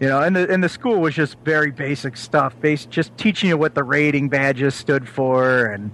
you 0.00 0.08
know, 0.08 0.22
and 0.22 0.34
the 0.34 0.50
and 0.50 0.62
the 0.62 0.68
school 0.68 1.00
was 1.00 1.14
just 1.14 1.36
very 1.44 1.70
basic 1.70 2.16
stuff, 2.16 2.58
base 2.60 2.84
just 2.84 3.16
teaching 3.16 3.48
you 3.48 3.56
what 3.56 3.74
the 3.74 3.84
rating 3.84 4.28
badges 4.28 4.74
stood 4.74 5.08
for, 5.08 5.66
and 5.66 5.92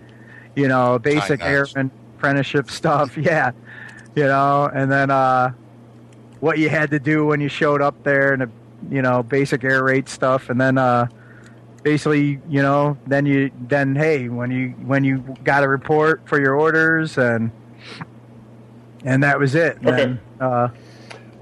you 0.55 0.69
know, 0.69 0.99
basic 0.99 1.41
airman 1.43 1.91
apprenticeship 2.17 2.71
stuff, 2.71 3.17
yeah, 3.17 3.53
you 4.15 4.25
know, 4.25 4.71
and 4.73 4.91
then 4.91 5.11
uh, 5.11 5.53
what 6.41 6.59
you 6.59 6.69
had 6.69 6.91
to 6.91 6.99
do 6.99 7.27
when 7.27 7.41
you 7.41 7.49
showed 7.49 7.83
up 7.83 8.03
there, 8.05 8.33
and 8.33 8.51
you 8.91 9.03
know, 9.03 9.23
basic 9.23 9.65
air 9.65 9.85
raid 9.85 10.09
stuff, 10.09 10.51
and 10.51 10.61
then. 10.61 10.79
Uh, 10.79 11.07
basically 11.83 12.41
you 12.49 12.63
know 12.63 12.97
then 13.07 13.27
you 13.27 13.51
then 13.69 13.95
hey 13.95 14.31
when 14.31 14.51
you 14.51 14.71
when 14.87 15.05
you 15.05 15.19
got 15.45 15.63
a 15.63 15.69
report 15.69 16.27
for 16.27 16.41
your 16.41 16.55
orders 16.55 17.19
and 17.19 17.51
and 19.05 19.23
that 19.23 19.39
was 19.39 19.55
it 19.55 19.77
Okay. 19.85 19.91
then, 19.91 20.21
uh, 20.41 20.69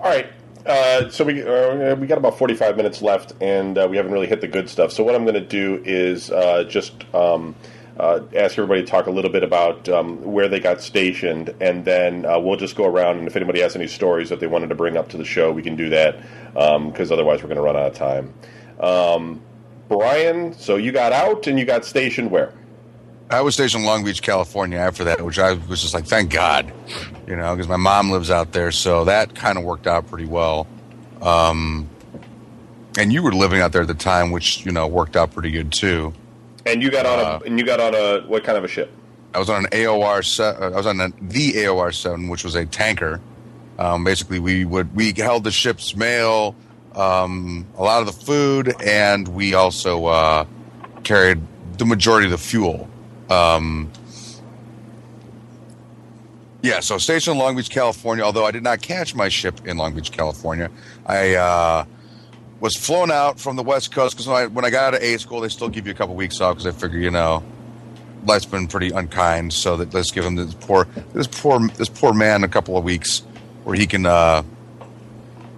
All 0.01 0.11
right. 0.11 0.27
Uh, 0.67 1.09
so 1.09 1.25
we 1.25 1.43
uh, 1.43 1.95
we 1.97 2.07
got 2.07 2.19
about 2.19 2.39
forty 2.39 2.55
five 2.55 2.77
minutes 2.77 3.03
left, 3.03 3.33
and 3.41 3.77
uh, 3.77 3.89
we 3.91 3.97
haven't 3.97 4.13
really 4.13 4.29
hit 4.29 4.41
the 4.41 4.47
good 4.47 4.69
stuff. 4.69 4.93
So 4.93 5.03
what 5.03 5.15
I'm 5.15 5.25
going 5.25 5.35
to 5.35 5.41
do 5.41 5.83
is 5.85 6.31
uh, 6.31 6.65
just 6.65 7.05
um, 7.15 7.57
uh, 7.99 8.21
ask 8.35 8.59
everybody 8.59 8.83
to 8.83 8.87
talk 8.87 9.07
a 9.07 9.11
little 9.11 9.31
bit 9.31 9.43
about 9.43 9.89
um, 9.89 10.23
where 10.23 10.49
they 10.49 10.61
got 10.61 10.81
stationed, 10.81 11.55
and 11.61 11.85
then 11.85 12.25
uh, 12.25 12.39
we'll 12.39 12.57
just 12.57 12.77
go 12.77 12.87
around. 12.87 13.19
And 13.19 13.27
if 13.27 13.37
anybody 13.37 13.61
has 13.61 13.77
any 13.77 13.87
stories 13.87 14.29
that 14.31 14.41
they 14.41 14.47
wanted 14.47 14.69
to 14.69 14.75
bring 14.75 14.97
up 14.97 15.09
to 15.11 15.19
the 15.19 15.25
show, 15.25 15.53
we 15.53 15.63
can 15.63 15.77
do 15.77 15.91
that 15.91 16.21
because 16.55 17.13
otherwise 17.13 17.43
we're 17.43 17.49
going 17.49 17.57
to 17.57 17.63
run 17.63 17.77
out 17.77 17.87
of 17.87 17.95
time. 17.95 18.33
Um, 18.81 19.43
Brian, 19.89 20.55
so 20.55 20.77
you 20.77 20.91
got 20.91 21.13
out 21.13 21.47
and 21.47 21.59
you 21.59 21.65
got 21.65 21.85
stationed 21.85 22.31
where? 22.31 22.55
I 23.31 23.41
was 23.41 23.55
stationed 23.55 23.83
in 23.83 23.87
Long 23.87 24.05
Beach, 24.05 24.23
California 24.23 24.79
after 24.79 25.05
that, 25.05 25.23
which 25.23 25.39
I 25.39 25.53
was 25.53 25.81
just 25.81 25.95
like, 25.95 26.05
thank 26.05 26.31
God, 26.31 26.71
you 27.27 27.37
know, 27.37 27.55
because 27.55 27.69
my 27.69 27.77
mom 27.77 28.11
lives 28.11 28.31
out 28.31 28.53
there. 28.53 28.73
So 28.73 29.07
that 29.07 29.35
kind 29.35 29.57
of 29.57 29.65
worked 29.65 29.87
out 29.87 30.07
pretty 30.09 30.27
well. 30.27 30.67
Um, 31.23 31.89
and 32.99 33.13
you 33.13 33.23
were 33.23 33.33
living 33.33 33.61
out 33.61 33.73
there 33.73 33.83
at 33.83 33.89
the 33.89 33.95
time, 33.95 34.33
which, 34.33 34.67
you 34.67 34.73
know, 34.73 34.87
worked 34.87 35.17
out 35.17 35.33
pretty 35.33 35.51
good 35.51 35.73
too. 35.73 36.13
And 36.67 36.83
you 36.83 36.91
got 36.91 37.07
on 37.07 37.19
Uh, 37.19 37.39
a 37.43 37.47
and 37.47 37.59
you 37.59 37.65
got 37.65 37.81
on 37.81 37.95
a 37.95 38.21
what 38.27 38.45
kind 38.45 38.57
of 38.59 38.65
a 38.65 38.69
ship? 38.69 38.91
I 39.35 39.39
was 39.39 39.49
on 39.51 39.65
an 39.65 39.71
AOR 39.73 40.23
se- 40.25 40.57
uh, 40.61 40.71
I 40.71 40.77
was 40.77 40.87
on 40.87 41.01
a, 41.01 41.09
the 41.23 41.53
AOR 41.55 41.93
seven, 41.95 42.29
which 42.29 42.45
was 42.45 42.55
a 42.55 42.67
tanker. 42.67 43.21
Um, 43.79 44.05
basically, 44.05 44.39
we 44.39 44.65
would 44.65 44.95
we 44.95 45.13
held 45.17 45.45
the 45.45 45.51
ship's 45.51 45.97
mail, 45.97 46.55
um, 46.95 47.67
a 47.79 47.83
lot 47.83 48.01
of 48.01 48.07
the 48.07 48.25
food, 48.25 48.75
and 48.85 49.27
we 49.29 49.55
also 49.55 50.07
uh, 50.07 50.45
carried 51.03 51.41
the 51.79 51.87
majority 51.87 52.27
of 52.27 52.31
the 52.33 52.39
fuel. 52.39 52.89
Um, 53.31 53.91
yeah, 56.63 56.79
so 56.79 56.97
stationed 56.99 57.35
in 57.37 57.43
Long 57.43 57.57
Beach, 57.57 57.71
California. 57.71 58.23
Although 58.25 58.47
I 58.47 58.53
did 58.53 58.63
not 58.63 58.83
catch 58.83 59.15
my 59.17 59.29
ship 59.29 59.67
in 59.67 59.79
Long 59.79 59.95
Beach, 59.95 60.13
California, 60.13 60.71
I 61.07 61.35
uh, 61.35 61.85
was 62.63 62.77
flown 62.77 63.11
out 63.11 63.41
from 63.41 63.57
the 63.57 63.63
West 63.63 63.93
Coast 63.93 64.15
because 64.15 64.29
when 64.29 64.37
I, 64.37 64.47
when 64.47 64.65
I 64.65 64.71
got 64.71 64.85
out 64.85 64.95
of 64.95 65.03
A 65.03 65.19
school, 65.19 65.41
they 65.41 65.49
still 65.49 65.69
give 65.69 65.85
you 65.85 65.93
a 65.93 65.97
couple 65.97 66.15
weeks 66.15 66.41
off 66.41 66.55
because 66.55 66.65
they 66.65 66.81
figure 66.81 67.01
you 67.01 67.11
know 67.11 67.43
life's 68.25 68.47
been 68.47 68.69
pretty 68.69 68.91
unkind. 68.91 69.53
So 69.53 69.77
that 69.79 69.93
let's 69.93 70.13
give 70.13 70.25
him 70.25 70.37
this 70.37 70.55
poor 70.55 70.85
this 71.13 71.27
poor 71.27 71.69
this 71.71 71.89
poor 71.89 72.15
man 72.15 72.45
a 72.45 72.49
couple 72.49 72.77
of 72.79 72.85
weeks 72.85 73.19
where 73.65 73.75
he 73.75 73.85
can 73.85 74.07
uh, 74.07 74.45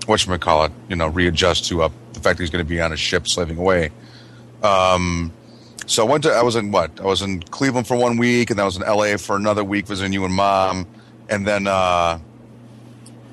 what 0.06 0.26
you 0.26 0.38
call 0.38 0.64
it, 0.64 0.72
you 0.88 0.96
know, 0.96 1.08
readjust 1.08 1.66
to 1.66 1.82
uh, 1.82 1.88
the 2.14 2.20
fact 2.20 2.38
that 2.38 2.42
he's 2.42 2.50
going 2.50 2.64
to 2.64 2.68
be 2.68 2.80
on 2.80 2.90
a 2.90 2.96
ship 2.96 3.28
slaving 3.28 3.58
away. 3.58 3.90
Um, 4.62 5.30
so 5.86 6.06
I 6.06 6.10
went 6.10 6.24
to 6.24 6.32
I 6.32 6.42
was 6.42 6.56
in 6.56 6.72
what 6.72 6.98
I 7.00 7.04
was 7.04 7.20
in 7.20 7.42
Cleveland 7.42 7.86
for 7.86 7.96
one 7.98 8.16
week, 8.16 8.48
and 8.48 8.58
then 8.58 8.64
I 8.64 8.66
was 8.66 8.76
in 8.76 8.82
L.A. 8.82 9.18
for 9.18 9.36
another 9.36 9.62
week 9.62 9.86
visiting 9.86 10.14
you 10.14 10.24
and 10.24 10.32
mom, 10.32 10.86
and 11.28 11.46
then 11.46 11.66
uh, 11.66 12.18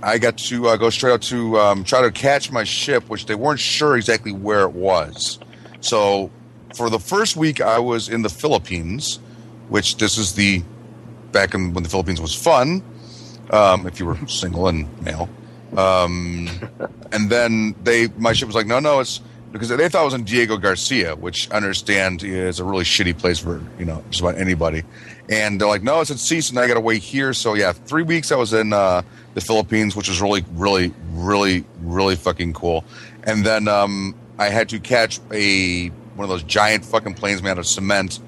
I 0.04 0.18
got 0.18 0.38
to 0.38 0.68
uh, 0.68 0.78
go 0.78 0.90
straight 0.90 1.14
out 1.14 1.22
to 1.24 1.60
um, 1.60 1.84
try 1.84 2.02
to 2.02 2.12
catch 2.12 2.52
my 2.52 2.64
ship, 2.64 3.08
which 3.10 3.28
they 3.28 3.36
weren't 3.36 3.60
sure 3.60 3.96
exactly 3.96 4.32
where 4.32 4.62
it 4.62 4.74
was. 4.74 5.40
So 5.82 6.32
for 6.76 6.90
the 6.90 7.00
first 7.00 7.36
week, 7.36 7.62
I 7.62 7.80
was 7.80 8.10
in 8.10 8.22
the 8.22 8.30
Philippines, 8.30 9.20
which 9.70 9.98
this 9.98 10.18
is 10.18 10.34
the 10.34 10.64
back 11.32 11.54
in 11.54 11.74
when 11.74 11.84
the 11.84 11.90
Philippines 11.90 12.20
was 12.20 12.34
fun, 12.34 12.84
um, 13.52 13.86
if 13.86 14.00
you 14.00 14.06
were 14.06 14.18
single 14.28 14.68
and 14.68 14.90
male. 15.02 15.30
Um, 15.78 16.50
and 17.12 17.30
then 17.30 17.76
they, 17.84 18.08
my 18.18 18.34
ship 18.34 18.48
was 18.48 18.56
like, 18.56 18.68
no, 18.68 18.80
no, 18.80 19.00
it's 19.00 19.22
because 19.52 19.70
they 19.70 19.90
thought 19.90 20.02
it 20.02 20.06
was 20.06 20.14
in 20.14 20.24
Diego 20.24 20.58
Garcia, 20.58 21.16
which 21.16 21.52
I 21.52 21.58
understand 21.58 22.24
is 22.24 22.60
a 22.60 22.64
really 22.64 22.84
shitty 22.84 23.18
place 23.18 23.40
for 23.40 23.62
you 23.78 23.86
know 23.86 24.04
just 24.10 24.22
about 24.22 24.38
anybody. 24.38 24.84
And 25.30 25.60
they're 25.60 25.68
like, 25.68 25.84
no, 25.84 26.02
it's 26.02 26.10
in 26.10 26.18
Cease, 26.18 26.50
and 26.50 26.60
I 26.60 26.68
got 26.68 26.74
to 26.76 26.82
wait 26.82 27.02
here. 27.02 27.34
So 27.34 27.54
yeah, 27.54 27.74
three 27.74 28.04
weeks 28.04 28.32
I 28.32 28.36
was 28.36 28.54
in 28.54 28.74
uh, 28.74 29.02
the 29.34 29.42
Philippines, 29.42 29.96
which 29.96 30.10
was 30.10 30.22
really, 30.22 30.44
really, 30.54 30.94
really, 31.12 31.66
really 31.82 32.16
fucking 32.16 32.54
cool. 32.54 32.84
And 33.24 33.46
then 33.46 33.68
um, 33.68 34.16
I 34.38 34.50
had 34.50 34.70
to 34.70 34.80
catch 34.80 35.20
a 35.32 35.90
one 36.16 36.24
of 36.24 36.30
those 36.30 36.44
giant 36.44 36.86
fucking 36.86 37.14
planes 37.14 37.42
made 37.42 37.52
out 37.52 37.60
of 37.60 37.68
cement, 37.68 38.20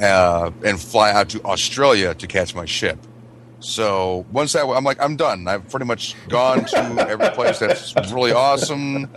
uh, 0.00 0.50
and 0.64 0.80
fly 0.80 1.12
out 1.12 1.28
to 1.30 1.42
Australia 1.44 2.14
to 2.14 2.26
catch 2.26 2.54
my 2.54 2.64
ship. 2.64 2.98
So 3.64 4.26
once 4.30 4.54
I, 4.54 4.60
I'm 4.60 4.84
like, 4.84 5.00
I'm 5.00 5.16
done. 5.16 5.48
I've 5.48 5.68
pretty 5.70 5.86
much 5.86 6.14
gone 6.28 6.66
to 6.66 7.06
every 7.08 7.30
place 7.30 7.58
that's 7.58 7.94
really 8.12 8.30
awesome. 8.30 9.08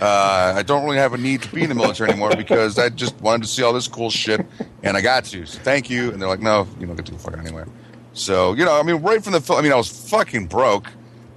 Uh, 0.00 0.52
I 0.56 0.64
don't 0.64 0.84
really 0.84 0.96
have 0.96 1.14
a 1.14 1.16
need 1.16 1.42
to 1.42 1.54
be 1.54 1.62
in 1.62 1.68
the 1.68 1.76
military 1.76 2.10
anymore 2.10 2.34
because 2.36 2.76
I 2.76 2.88
just 2.88 3.14
wanted 3.20 3.44
to 3.44 3.48
see 3.48 3.62
all 3.62 3.72
this 3.72 3.86
cool 3.86 4.10
shit, 4.10 4.44
and 4.82 4.96
I 4.96 5.00
got 5.00 5.26
to. 5.26 5.46
So 5.46 5.60
thank 5.60 5.88
you. 5.88 6.10
And 6.10 6.20
they're 6.20 6.28
like, 6.28 6.40
no, 6.40 6.66
you 6.80 6.86
don't 6.86 6.96
get 6.96 7.06
to 7.06 7.12
go 7.12 7.18
fucking 7.18 7.38
anywhere. 7.38 7.68
So 8.14 8.54
you 8.54 8.64
know, 8.64 8.78
I 8.78 8.82
mean, 8.82 8.96
right 8.96 9.22
from 9.22 9.32
the 9.32 9.40
film, 9.40 9.60
I 9.60 9.62
mean, 9.62 9.72
I 9.72 9.76
was 9.76 10.08
fucking 10.10 10.48
broke, 10.48 10.88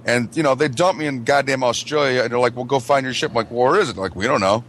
and 0.04 0.36
you 0.36 0.42
know, 0.42 0.56
they 0.56 0.66
dumped 0.66 0.98
me 0.98 1.06
in 1.06 1.22
goddamn 1.22 1.62
Australia, 1.62 2.22
and 2.22 2.32
they're 2.32 2.40
like, 2.40 2.56
well, 2.56 2.64
go 2.64 2.80
find 2.80 3.04
your 3.04 3.14
ship. 3.14 3.30
I'm 3.30 3.36
like, 3.36 3.52
where 3.52 3.78
is 3.80 3.88
it? 3.88 3.96
Like, 3.96 4.16
we 4.16 4.26
don't 4.26 4.40
know. 4.40 4.64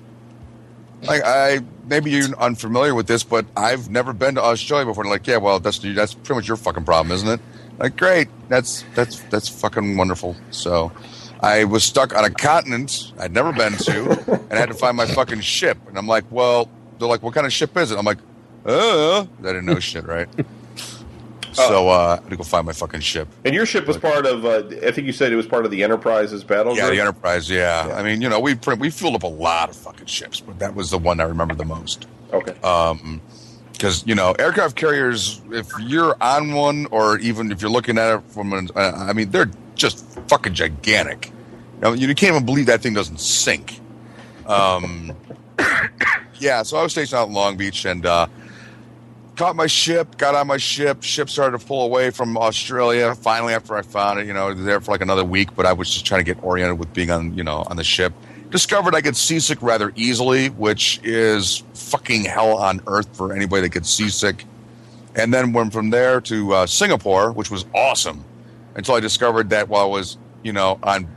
Like, 1.01 1.23
I 1.25 1.61
maybe 1.87 2.11
you're 2.11 2.27
unfamiliar 2.37 2.93
with 2.93 3.07
this, 3.07 3.23
but 3.23 3.47
I've 3.57 3.89
never 3.89 4.13
been 4.13 4.35
to 4.35 4.43
Australia 4.43 4.85
before. 4.85 5.05
And 5.05 5.11
like, 5.11 5.25
yeah, 5.25 5.37
well, 5.37 5.59
that's 5.59 5.79
that's 5.79 6.13
pretty 6.13 6.35
much 6.35 6.47
your 6.47 6.57
fucking 6.57 6.85
problem, 6.85 7.11
isn't 7.13 7.27
it? 7.27 7.39
Like, 7.79 7.97
great, 7.97 8.27
that's 8.49 8.83
that's 8.93 9.21
that's 9.23 9.47
fucking 9.47 9.97
wonderful. 9.97 10.35
So, 10.51 10.91
I 11.41 11.63
was 11.63 11.83
stuck 11.83 12.15
on 12.15 12.25
a 12.25 12.29
continent 12.29 13.13
I'd 13.17 13.31
never 13.31 13.53
been 13.53 13.73
to, 13.73 14.11
and 14.31 14.53
I 14.53 14.57
had 14.57 14.67
to 14.67 14.75
find 14.75 14.97
my 14.97 15.05
fucking 15.05 15.41
ship. 15.41 15.77
And 15.87 15.97
I'm 15.97 16.07
like, 16.07 16.25
well, 16.29 16.69
they're 16.97 17.07
like, 17.07 17.23
what 17.23 17.33
kind 17.33 17.47
of 17.47 17.53
ship 17.53 17.75
is 17.77 17.91
it? 17.91 17.97
I'm 17.97 18.05
like, 18.05 18.19
uh, 18.65 19.21
I 19.21 19.25
didn't 19.41 19.65
know 19.65 19.79
shit, 19.79 20.05
right? 20.05 20.27
So 21.53 21.89
uh, 21.89 22.17
I 22.19 22.21
had 22.21 22.29
to 22.29 22.37
go 22.37 22.43
find 22.43 22.65
my 22.65 22.73
fucking 22.73 23.01
ship. 23.01 23.27
And 23.43 23.53
your 23.53 23.65
ship 23.65 23.87
was 23.87 23.97
part 23.97 24.25
of. 24.25 24.45
Uh, 24.45 24.63
I 24.85 24.91
think 24.91 25.07
you 25.07 25.11
said 25.11 25.31
it 25.31 25.35
was 25.35 25.47
part 25.47 25.65
of 25.65 25.71
the 25.71 25.83
Enterprise's 25.83 26.43
battle. 26.43 26.75
Yeah, 26.75 26.83
group? 26.83 26.93
the 26.95 27.01
Enterprise. 27.01 27.49
Yeah. 27.49 27.93
I 27.95 28.03
mean, 28.03 28.21
you 28.21 28.29
know, 28.29 28.39
we 28.39 28.55
we 28.77 28.89
filled 28.89 29.15
up 29.15 29.23
a 29.23 29.27
lot 29.27 29.69
of 29.69 29.75
fucking 29.75 30.05
ships, 30.05 30.39
but 30.39 30.59
that 30.59 30.75
was 30.75 30.91
the 30.91 30.97
one 30.97 31.19
I 31.19 31.23
remember 31.23 31.55
the 31.55 31.65
most. 31.65 32.07
Okay. 32.31 32.57
Um, 32.61 33.21
because 33.79 34.05
you 34.05 34.13
know, 34.13 34.33
aircraft 34.33 34.75
carriers, 34.75 35.41
if 35.51 35.67
you're 35.79 36.15
on 36.21 36.51
one, 36.51 36.85
or 36.91 37.17
even 37.19 37.49
if 37.49 37.61
you're 37.61 37.71
looking 37.71 37.97
at 37.97 38.15
it 38.15 38.23
from 38.25 38.51
an, 38.51 38.67
uh, 38.75 38.91
I 39.09 39.13
mean, 39.13 39.31
they're 39.31 39.49
just 39.75 40.05
fucking 40.27 40.53
gigantic. 40.53 41.27
You, 41.27 41.81
know, 41.81 41.93
you 41.93 42.13
can't 42.13 42.35
even 42.35 42.45
believe 42.45 42.65
that 42.65 42.81
thing 42.81 42.93
doesn't 42.93 43.21
sink. 43.21 43.79
Um, 44.45 45.15
yeah, 46.39 46.61
so 46.63 46.75
I 46.77 46.83
was 46.83 46.91
stationed 46.91 47.19
out 47.19 47.29
in 47.29 47.33
Long 47.33 47.55
Beach 47.55 47.85
and 47.85 48.05
uh, 48.05 48.27
caught 49.37 49.55
my 49.55 49.67
ship, 49.67 50.17
got 50.17 50.35
on 50.35 50.47
my 50.47 50.57
ship. 50.57 51.01
Ship 51.01 51.29
started 51.29 51.57
to 51.57 51.65
pull 51.65 51.85
away 51.85 52.09
from 52.09 52.37
Australia. 52.37 53.15
Finally, 53.15 53.53
after 53.53 53.77
I 53.77 53.81
found 53.81 54.19
it, 54.19 54.27
you 54.27 54.33
know, 54.33 54.53
there 54.53 54.81
for 54.81 54.91
like 54.91 55.01
another 55.01 55.23
week, 55.23 55.55
but 55.55 55.65
I 55.65 55.71
was 55.71 55.89
just 55.89 56.05
trying 56.05 56.19
to 56.19 56.25
get 56.25 56.43
oriented 56.43 56.77
with 56.77 56.93
being 56.93 57.11
on, 57.11 57.33
you 57.33 57.45
know, 57.45 57.63
on 57.67 57.77
the 57.77 57.85
ship. 57.85 58.11
Discovered 58.49 58.95
I 58.95 59.01
get 59.01 59.15
seasick 59.15 59.61
rather 59.61 59.91
easily, 59.95 60.49
which 60.49 60.99
is 61.03 61.63
fucking 61.73 62.25
hell 62.25 62.57
on 62.57 62.81
earth 62.87 63.15
for 63.15 63.33
anybody 63.33 63.63
that 63.63 63.73
gets 63.73 63.89
seasick. 63.89 64.45
And 65.15 65.33
then 65.33 65.53
went 65.53 65.73
from 65.73 65.89
there 65.89 66.21
to 66.21 66.53
uh, 66.53 66.65
Singapore, 66.65 67.31
which 67.31 67.51
was 67.51 67.65
awesome, 67.75 68.23
until 68.75 68.95
I 68.95 68.99
discovered 68.99 69.49
that 69.49 69.69
while 69.69 69.83
I 69.83 69.87
was, 69.87 70.17
you 70.43 70.53
know, 70.53 70.79
on 70.83 71.07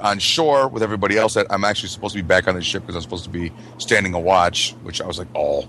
on 0.00 0.18
shore 0.18 0.68
with 0.68 0.82
everybody 0.82 1.16
else, 1.16 1.34
that 1.34 1.46
I'm 1.48 1.64
actually 1.64 1.90
supposed 1.90 2.14
to 2.16 2.22
be 2.22 2.26
back 2.26 2.48
on 2.48 2.56
the 2.56 2.62
ship 2.62 2.82
because 2.82 2.96
I'm 2.96 3.02
supposed 3.02 3.24
to 3.24 3.30
be 3.30 3.52
standing 3.78 4.14
a 4.14 4.20
watch, 4.20 4.72
which 4.82 5.00
I 5.00 5.06
was 5.06 5.18
like, 5.18 5.28
oh. 5.34 5.68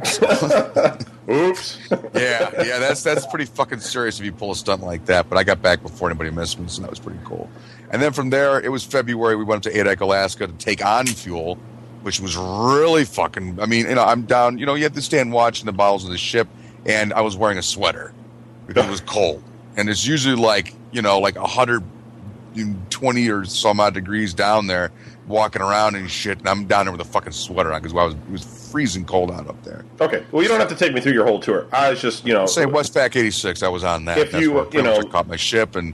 Oops. 1.30 1.78
yeah, 2.14 2.50
yeah, 2.64 2.78
that's 2.78 3.02
that's 3.02 3.26
pretty 3.26 3.44
fucking 3.44 3.80
serious 3.80 4.18
if 4.18 4.24
you 4.24 4.32
pull 4.32 4.50
a 4.50 4.56
stunt 4.56 4.82
like 4.82 5.04
that. 5.06 5.28
But 5.28 5.38
I 5.38 5.44
got 5.44 5.62
back 5.62 5.82
before 5.82 6.08
anybody 6.10 6.30
missed 6.30 6.58
me, 6.58 6.66
so 6.68 6.82
that 6.82 6.90
was 6.90 6.98
pretty 6.98 7.20
cool. 7.24 7.48
And 7.90 8.00
then 8.00 8.12
from 8.12 8.30
there, 8.30 8.60
it 8.60 8.70
was 8.70 8.84
February. 8.84 9.36
We 9.36 9.44
went 9.44 9.66
up 9.66 9.72
to 9.72 9.78
Adak, 9.78 10.00
Alaska 10.00 10.46
to 10.46 10.52
take 10.54 10.84
on 10.84 11.06
fuel, 11.06 11.56
which 12.02 12.20
was 12.20 12.36
really 12.36 13.04
fucking. 13.04 13.60
I 13.60 13.66
mean, 13.66 13.88
you 13.88 13.94
know, 13.94 14.04
I'm 14.04 14.22
down. 14.22 14.58
You 14.58 14.66
know, 14.66 14.74
you 14.74 14.84
have 14.84 14.94
to 14.94 15.02
stand 15.02 15.32
watching 15.32 15.66
the 15.66 15.72
bottles 15.72 16.04
of 16.04 16.10
the 16.10 16.18
ship, 16.18 16.48
and 16.86 17.12
I 17.12 17.20
was 17.20 17.36
wearing 17.36 17.58
a 17.58 17.62
sweater 17.62 18.12
because 18.66 18.86
it 18.86 18.90
was 18.90 19.00
cold, 19.00 19.42
and 19.76 19.88
it's 19.88 20.06
usually 20.06 20.36
like 20.36 20.74
you 20.92 21.02
know, 21.02 21.18
like 21.18 21.36
a 21.36 21.46
hundred 21.46 21.82
twenty 22.90 23.28
or 23.28 23.44
some 23.44 23.80
odd 23.80 23.94
degrees 23.94 24.34
down 24.34 24.66
there, 24.66 24.92
walking 25.26 25.62
around 25.62 25.96
and 25.96 26.10
shit, 26.10 26.38
and 26.38 26.48
I'm 26.48 26.66
down 26.66 26.86
there 26.86 26.92
with 26.92 27.00
a 27.00 27.10
fucking 27.10 27.32
sweater 27.32 27.72
on 27.72 27.82
because 27.82 27.96
I 27.96 28.04
was 28.04 28.14
it 28.14 28.30
was 28.30 28.70
freezing 28.70 29.04
cold 29.04 29.32
out 29.32 29.48
up 29.48 29.62
there. 29.64 29.84
Okay. 30.00 30.24
Well, 30.30 30.42
you 30.42 30.48
don't 30.48 30.60
have 30.60 30.68
to 30.68 30.76
take 30.76 30.92
me 30.92 31.00
through 31.00 31.12
your 31.12 31.26
whole 31.26 31.40
tour. 31.40 31.66
I 31.72 31.90
was 31.90 32.00
just, 32.00 32.24
you 32.24 32.32
know, 32.32 32.46
Say 32.46 32.64
Westpac 32.66 33.16
'86, 33.16 33.64
I 33.64 33.68
was 33.68 33.82
on 33.82 34.04
that. 34.04 34.18
If 34.18 34.30
That's 34.30 34.44
you, 34.44 34.68
you 34.72 34.82
know- 34.82 34.96
I 34.96 35.02
caught 35.02 35.26
my 35.26 35.36
ship, 35.36 35.74
and 35.74 35.92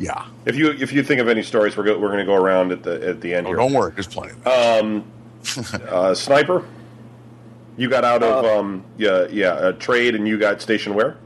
yeah, 0.00 0.26
if 0.46 0.56
you 0.56 0.70
if 0.70 0.92
you 0.92 1.02
think 1.02 1.20
of 1.20 1.28
any 1.28 1.42
stories, 1.42 1.76
we're 1.76 1.84
go, 1.84 1.98
we're 1.98 2.08
going 2.08 2.20
to 2.20 2.24
go 2.24 2.34
around 2.34 2.72
at 2.72 2.82
the 2.82 3.06
at 3.06 3.20
the 3.20 3.34
end 3.34 3.46
oh, 3.46 3.50
here. 3.50 3.58
don't 3.58 3.74
worry, 3.74 3.92
there's 3.92 4.06
plenty. 4.06 4.32
Of. 4.32 4.46
Um, 4.46 5.04
uh, 5.88 6.14
sniper. 6.14 6.66
You 7.76 7.90
got 7.90 8.02
out 8.04 8.22
of 8.22 8.44
Uh, 8.44 8.58
um, 8.58 8.84
yeah 8.96 9.26
yeah 9.30 9.68
a 9.68 9.72
trade, 9.74 10.14
and 10.14 10.26
you 10.26 10.38
got 10.38 10.62
stationed 10.62 10.94
where? 10.94 11.18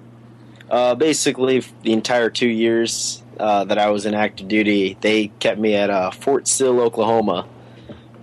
Uh, 0.69 0.97
basically, 0.97 1.63
the 1.83 1.93
entire 1.93 2.31
two 2.31 2.49
years 2.49 3.23
uh, 3.39 3.65
that 3.65 3.79
I 3.79 3.91
was 3.91 4.07
in 4.07 4.15
active 4.15 4.49
duty, 4.49 4.97
they 5.01 5.29
kept 5.39 5.61
me 5.61 5.77
at 5.77 5.91
uh, 5.91 6.11
Fort 6.11 6.49
Sill, 6.49 6.81
Oklahoma. 6.81 7.47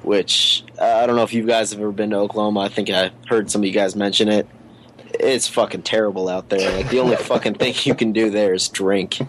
Which 0.03 0.65
uh, 0.80 0.84
I 0.84 1.06
don't 1.06 1.15
know 1.15 1.23
if 1.23 1.34
you 1.34 1.45
guys 1.45 1.72
have 1.72 1.80
ever 1.80 1.91
been 1.94 2.10
to 2.10 2.18
Oklahoma. 2.18 2.61
I 2.61 2.69
think 2.69 2.90
I 2.90 3.11
heard 3.28 3.49
some 3.49 3.61
of 3.61 3.65
you 3.65 3.72
guys 3.72 3.95
mention 3.95 4.28
it. 4.28 4.48
It's 5.14 5.48
fucking 5.48 5.84
terrible 5.84 6.28
out 6.28 6.49
there. 6.49 6.76
Like 6.76 6.90
the 6.90 6.99
only 6.99 7.15
fucking 7.32 7.53
thing 7.53 7.76
you 7.84 7.95
can 7.95 8.11
do 8.11 8.30
there 8.30 8.53
is 8.53 8.68
drink. 8.68 9.19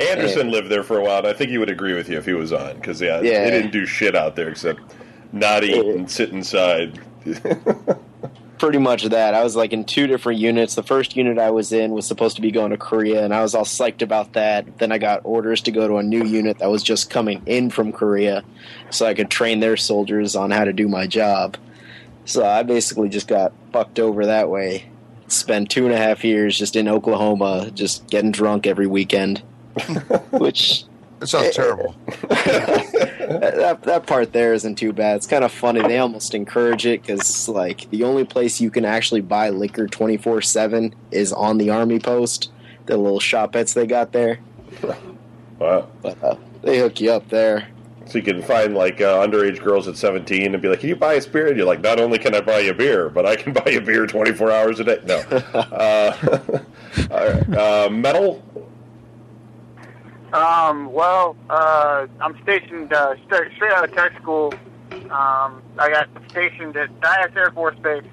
Anderson 0.00 0.50
lived 0.50 0.68
there 0.70 0.82
for 0.82 0.98
a 0.98 1.02
while, 1.02 1.18
and 1.18 1.26
I 1.26 1.32
think 1.32 1.50
he 1.50 1.58
would 1.58 1.70
agree 1.70 1.94
with 1.94 2.08
you 2.08 2.18
if 2.18 2.24
he 2.26 2.32
was 2.32 2.52
on 2.52 2.74
because 2.76 3.00
yeah, 3.00 3.20
Yeah. 3.20 3.44
they 3.44 3.50
didn't 3.50 3.72
do 3.72 3.86
shit 3.86 4.16
out 4.16 4.36
there 4.36 4.48
except 4.48 4.80
not 5.32 5.62
eat 5.64 5.84
and 5.84 6.10
sit 6.10 6.30
inside. 6.30 6.98
pretty 8.58 8.78
much 8.78 9.04
that. 9.04 9.32
I 9.34 9.42
was 9.42 9.56
like 9.56 9.72
in 9.72 9.84
two 9.84 10.06
different 10.06 10.38
units. 10.38 10.74
The 10.74 10.82
first 10.82 11.16
unit 11.16 11.38
I 11.38 11.50
was 11.50 11.72
in 11.72 11.92
was 11.92 12.06
supposed 12.06 12.36
to 12.36 12.42
be 12.42 12.50
going 12.50 12.70
to 12.70 12.76
Korea, 12.76 13.24
and 13.24 13.34
I 13.34 13.40
was 13.42 13.54
all 13.54 13.64
psyched 13.64 14.02
about 14.02 14.34
that. 14.34 14.78
Then 14.78 14.92
I 14.92 14.98
got 14.98 15.20
orders 15.24 15.62
to 15.62 15.70
go 15.70 15.88
to 15.88 15.96
a 15.96 16.02
new 16.02 16.24
unit 16.24 16.58
that 16.58 16.70
was 16.70 16.82
just 16.82 17.08
coming 17.10 17.42
in 17.46 17.70
from 17.70 17.90
Korea, 17.92 18.44
so 18.90 19.06
I 19.06 19.14
could 19.14 19.30
train 19.30 19.60
their 19.60 19.76
soldiers 19.78 20.36
on 20.36 20.50
how 20.50 20.64
to 20.64 20.72
do 20.72 20.88
my 20.88 21.06
job. 21.06 21.56
So 22.26 22.44
I 22.44 22.62
basically 22.62 23.08
just 23.08 23.26
got 23.28 23.52
fucked 23.72 23.98
over 23.98 24.26
that 24.26 24.50
way. 24.50 24.90
Spent 25.28 25.70
two 25.70 25.86
and 25.86 25.94
a 25.94 25.98
half 25.98 26.22
years 26.22 26.58
just 26.58 26.76
in 26.76 26.86
Oklahoma, 26.86 27.70
just 27.72 28.08
getting 28.08 28.30
drunk 28.30 28.66
every 28.66 28.86
weekend. 28.86 29.42
Which 30.32 30.84
It 31.20 31.26
sounds 31.28 31.54
terrible. 31.54 31.94
that, 32.28 33.80
that 33.82 34.06
part 34.06 34.32
there 34.32 34.54
isn't 34.54 34.76
too 34.76 34.92
bad. 34.92 35.16
It's 35.16 35.26
kind 35.26 35.44
of 35.44 35.52
funny. 35.52 35.82
They 35.82 35.98
almost 35.98 36.34
encourage 36.34 36.86
it 36.86 37.02
because, 37.02 37.48
like, 37.48 37.88
the 37.90 38.04
only 38.04 38.24
place 38.24 38.60
you 38.60 38.70
can 38.70 38.84
actually 38.84 39.20
buy 39.20 39.50
liquor 39.50 39.86
24 39.86 40.42
7 40.42 40.94
is 41.10 41.32
on 41.32 41.58
the 41.58 41.70
army 41.70 41.98
post, 41.98 42.50
the 42.86 42.96
little 42.96 43.20
shoppettes 43.20 43.74
they 43.74 43.86
got 43.86 44.12
there. 44.12 44.38
Wow. 45.60 45.88
But 46.00 46.24
uh, 46.24 46.36
they 46.62 46.78
hook 46.78 47.00
you 47.02 47.12
up 47.12 47.28
there. 47.28 47.68
So 48.06 48.18
you 48.18 48.24
can 48.24 48.42
find 48.42 48.74
like 48.74 49.00
uh, 49.00 49.24
underage 49.24 49.62
girls 49.62 49.86
at 49.86 49.96
17 49.96 50.54
and 50.54 50.62
be 50.62 50.68
like, 50.68 50.80
"Can 50.80 50.88
you 50.88 50.96
buy 50.96 51.14
a 51.14 51.28
beer?" 51.28 51.48
And 51.48 51.56
you're 51.56 51.66
like, 51.66 51.80
"Not 51.80 52.00
only 52.00 52.18
can 52.18 52.34
I 52.34 52.40
buy 52.40 52.60
you 52.60 52.70
a 52.70 52.74
beer, 52.74 53.08
but 53.08 53.26
I 53.26 53.36
can 53.36 53.52
buy 53.52 53.70
you 53.70 53.80
beer 53.80 54.06
24 54.06 54.50
hours 54.50 54.80
a 54.80 54.84
day." 54.84 55.00
No. 55.04 55.18
uh, 55.18 56.16
all 57.10 57.28
right. 57.28 57.54
uh, 57.54 57.88
metal. 57.90 58.42
Um, 60.32 60.92
well, 60.92 61.36
uh, 61.48 62.06
I'm 62.20 62.40
stationed 62.42 62.92
uh, 62.92 63.14
straight, 63.26 63.52
straight 63.56 63.72
out 63.72 63.88
of 63.88 63.94
tech 63.94 64.12
school. 64.20 64.54
Um, 64.92 65.62
I 65.78 65.90
got 65.90 66.08
stationed 66.30 66.76
at 66.76 66.88
Dyess 67.00 67.34
Air 67.36 67.50
Force 67.52 67.76
Base. 67.82 68.04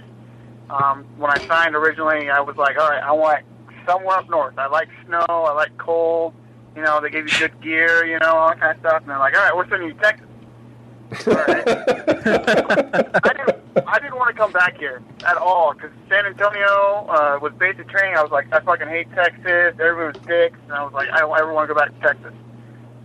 Um, 0.69 1.05
when 1.17 1.31
I 1.31 1.37
signed 1.47 1.75
originally, 1.75 2.29
I 2.29 2.39
was 2.41 2.57
like, 2.57 2.77
all 2.77 2.89
right, 2.89 3.03
I 3.03 3.11
want 3.11 3.45
somewhere 3.85 4.17
up 4.17 4.29
north. 4.29 4.57
I 4.57 4.67
like 4.67 4.89
snow. 5.05 5.25
I 5.27 5.53
like 5.53 5.77
cold. 5.77 6.33
You 6.75 6.83
know, 6.83 7.01
they 7.01 7.09
give 7.09 7.27
you 7.27 7.39
good 7.39 7.59
gear, 7.61 8.05
you 8.05 8.19
know, 8.19 8.33
all 8.35 8.49
that 8.49 8.59
kind 8.59 8.71
of 8.73 8.79
stuff. 8.81 9.01
And 9.01 9.09
they're 9.09 9.19
like, 9.19 9.35
all 9.35 9.43
right, 9.43 9.55
we're 9.55 9.67
sending 9.69 9.89
you 9.89 9.93
to 9.95 9.99
Texas. 9.99 10.27
All 11.27 11.33
right. 11.33 11.63
I 13.23 13.33
didn't, 13.33 13.56
I 13.85 13.99
didn't 13.99 14.15
want 14.15 14.35
to 14.35 14.41
come 14.41 14.51
back 14.51 14.77
here 14.77 15.01
at 15.25 15.37
all 15.37 15.73
because 15.73 15.91
San 16.09 16.25
Antonio 16.25 17.07
uh, 17.09 17.39
was 17.41 17.53
basic 17.59 17.87
training. 17.89 18.15
I 18.17 18.23
was 18.23 18.31
like, 18.31 18.51
I 18.51 18.59
fucking 18.61 18.87
hate 18.87 19.11
Texas. 19.13 19.75
Everyone 19.79 20.13
was 20.13 20.23
dicks, 20.25 20.57
and 20.63 20.73
I 20.73 20.83
was 20.83 20.93
like, 20.93 21.09
I 21.09 21.19
don't 21.19 21.37
ever 21.37 21.53
want 21.53 21.67
to 21.67 21.73
go 21.73 21.79
back 21.79 21.93
to 21.93 21.99
Texas. 21.99 22.33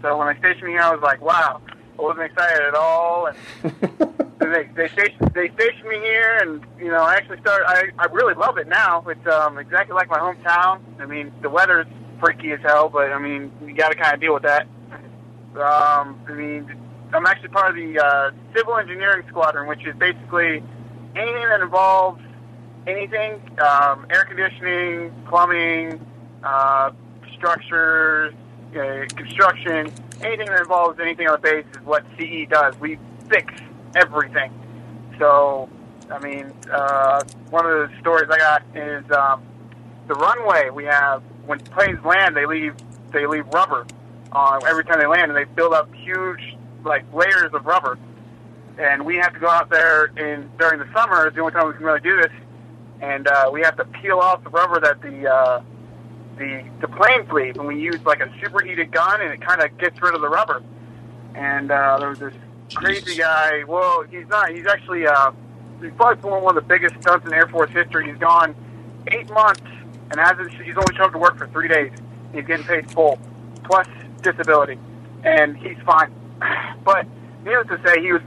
So 0.01 0.17
when 0.17 0.33
they 0.33 0.39
stationed 0.39 0.65
me 0.65 0.73
here, 0.73 0.83
I 0.83 0.93
was 0.93 1.03
like, 1.03 1.21
wow, 1.21 1.61
I 1.99 2.03
wasn't 2.03 2.25
excited 2.25 2.63
at 2.63 2.75
all. 2.75 3.27
And 3.27 3.37
they 4.41 4.69
they 4.75 4.89
stationed, 4.89 5.31
they 5.35 5.49
stationed 5.51 5.89
me 5.89 5.99
here, 5.99 6.39
and 6.43 6.65
you 6.79 6.91
know, 6.91 7.03
I 7.03 7.15
actually 7.15 7.41
started. 7.41 7.67
I 7.67 7.91
I 7.99 8.07
really 8.07 8.35
love 8.35 8.59
it 8.59 8.69
now. 8.69 9.05
It's 9.07 9.27
um 9.27 9.59
exactly 9.59 9.95
like 9.95 10.09
my 10.09 10.19
hometown. 10.19 10.81
I 11.01 11.07
mean, 11.07 11.33
the 11.43 11.51
weather's 11.51 11.87
freaky 12.21 12.53
as 12.53 12.61
hell, 12.61 12.89
but 12.89 13.13
I 13.13 13.19
mean, 13.19 13.53
you 13.67 13.75
got 13.75 13.91
to 13.91 13.97
kind 13.97 14.15
of 14.15 14.21
deal 14.21 14.35
with 14.35 14.45
that. 14.45 14.67
Um, 15.55 16.19
I 16.27 16.33
mean, 16.33 16.77
I'm 17.13 17.27
actually 17.27 17.51
part 17.51 17.71
of 17.71 17.77
the 17.77 17.99
uh, 17.99 18.31
civil 18.57 18.77
engineering 18.77 19.25
squadron, 19.29 19.69
which 19.69 19.87
is 19.87 19.95
basically 19.97 20.63
anything 21.15 21.49
that 21.49 21.61
involves 21.61 22.23
anything 22.87 23.35
um, 23.61 24.07
air 24.11 24.25
conditioning, 24.25 25.13
plumbing, 25.29 26.05
uh, 26.43 26.91
structures, 27.35 28.35
uh, 28.75 29.05
construction, 29.15 29.93
anything 30.23 30.47
that 30.47 30.61
involves 30.61 30.99
anything 31.01 31.29
on 31.29 31.41
the 31.41 31.49
base 31.51 31.67
is 31.77 31.85
what 31.85 32.05
CE 32.19 32.49
does. 32.49 32.79
We 32.81 32.99
fix 33.29 33.53
everything. 33.95 34.53
So 35.19 35.69
I 36.11 36.19
mean, 36.19 36.53
uh, 36.71 37.23
one 37.51 37.67
of 37.67 37.91
the 37.91 37.99
stories 38.01 38.29
I 38.31 38.39
got 38.39 38.63
is 38.75 39.05
um, 39.13 39.43
the 40.09 40.15
runway 40.15 40.71
we 40.71 40.85
have 40.85 41.23
when 41.47 41.59
planes 41.59 42.05
land, 42.05 42.37
they 42.37 42.47
leave 42.47 42.75
they 43.13 43.27
leave 43.27 43.47
rubber 43.49 43.87
on 44.33 44.67
every 44.67 44.85
time 44.85 44.99
they 44.99 45.07
land, 45.07 45.31
and 45.31 45.37
they 45.37 45.45
build 45.45 45.75
up 45.75 45.93
huge 45.95 46.52
like 46.85 47.05
layers 47.13 47.53
of 47.53 47.65
rubber. 47.67 47.99
And 48.79 49.05
we 49.05 49.17
have 49.17 49.35
to 49.35 49.39
go 49.39 49.49
out 49.49 49.69
there 49.71 50.07
in 50.17 50.51
during 50.59 50.79
the 50.79 50.89
summer. 50.95 51.27
It's 51.27 51.37
the 51.37 51.43
only 51.43 51.53
time 51.53 51.69
we 51.69 51.75
can 51.75 51.85
really 51.85 52.01
do 52.01 52.17
this, 52.17 52.33
and 53.03 53.29
uh, 53.29 53.51
we 53.53 53.61
have 53.61 53.77
to 53.77 53.85
peel 53.85 54.19
off 54.19 54.43
the 54.45 54.51
rubber 54.51 54.81
that 54.81 55.03
the 55.03 55.31
uh, 55.31 55.63
the 56.39 56.65
the 56.81 56.89
planes 56.89 57.31
leave, 57.31 57.57
and 57.57 57.67
we 57.67 57.79
use 57.79 58.01
like 58.07 58.21
a 58.21 58.33
superheated 58.41 58.91
gun, 58.91 59.21
and 59.21 59.31
it 59.31 59.41
kind 59.43 59.61
of 59.61 59.77
gets 59.77 60.01
rid 60.01 60.15
of 60.15 60.23
the 60.23 60.29
rubber. 60.29 60.63
And 61.35 61.71
uh, 61.71 61.99
there 61.99 62.09
was 62.09 62.19
this 62.19 62.35
crazy 62.75 63.19
guy. 63.19 63.65
Well, 63.65 64.05
he's 64.11 64.27
not. 64.29 64.51
He's 64.51 64.67
actually 64.67 65.07
uh, 65.07 65.33
he's 65.83 65.93
probably 65.93 66.23
pulling 66.23 66.43
one 66.43 66.57
of 66.57 66.63
the 66.63 66.69
biggest 66.69 66.95
stunts 67.03 67.27
in 67.27 67.35
Air 67.35 67.49
Force 67.49 67.71
history. 67.71 68.09
He's 68.09 68.19
gone 68.19 68.55
eight 69.09 69.29
months 69.31 69.63
and 70.11 70.19
hasn't. 70.19 70.51
He's 70.63 70.77
only 70.77 70.95
showed 70.97 71.07
up 71.07 71.13
to 71.13 71.19
work 71.19 71.37
for 71.37 71.47
three 71.49 71.69
days. 71.69 71.93
He's 72.33 72.47
getting 72.47 72.65
paid 72.65 72.91
full 72.91 73.19
plus 73.65 73.87
disability, 74.23 74.79
and 75.25 75.57
he's 75.57 75.79
fine. 75.85 76.13
But 76.85 77.07
needless 77.45 77.69
to 77.69 77.81
say, 77.87 78.01
he 78.01 78.13
was. 78.13 78.23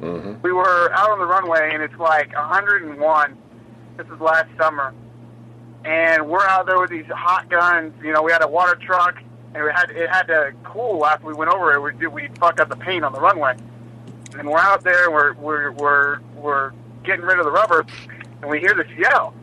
Mm-hmm. 0.00 0.34
We 0.42 0.52
were 0.52 0.92
out 0.92 1.10
on 1.10 1.18
the 1.18 1.26
runway, 1.26 1.70
and 1.72 1.82
it's 1.82 1.96
like 1.98 2.34
101. 2.34 3.36
This 3.96 4.06
is 4.06 4.20
last 4.20 4.48
summer, 4.58 4.92
and 5.84 6.28
we're 6.28 6.46
out 6.46 6.66
there 6.66 6.80
with 6.80 6.90
these 6.90 7.06
hot 7.06 7.48
guns. 7.48 7.94
You 8.02 8.12
know, 8.12 8.22
we 8.22 8.32
had 8.32 8.42
a 8.42 8.48
water 8.48 8.76
truck, 8.76 9.16
and 9.54 9.64
we 9.64 9.70
had 9.70 9.90
it 9.90 10.10
had 10.10 10.24
to 10.24 10.52
cool 10.64 11.06
after 11.06 11.26
we 11.26 11.34
went 11.34 11.50
over 11.50 11.74
it. 11.74 11.98
We 11.98 12.06
we 12.06 12.28
fucked 12.38 12.60
up 12.60 12.68
the 12.68 12.76
paint 12.76 13.04
on 13.04 13.12
the 13.12 13.20
runway, 13.20 13.56
and 14.38 14.48
we're 14.48 14.58
out 14.58 14.82
there. 14.82 15.10
We're 15.10 15.34
we're 15.34 15.70
we're 15.72 16.20
we're 16.36 16.72
getting 17.04 17.24
rid 17.24 17.38
of 17.38 17.44
the 17.44 17.52
rubber, 17.52 17.84
and 18.40 18.50
we 18.50 18.60
hear 18.60 18.74
this 18.74 18.90
yell 18.98 19.34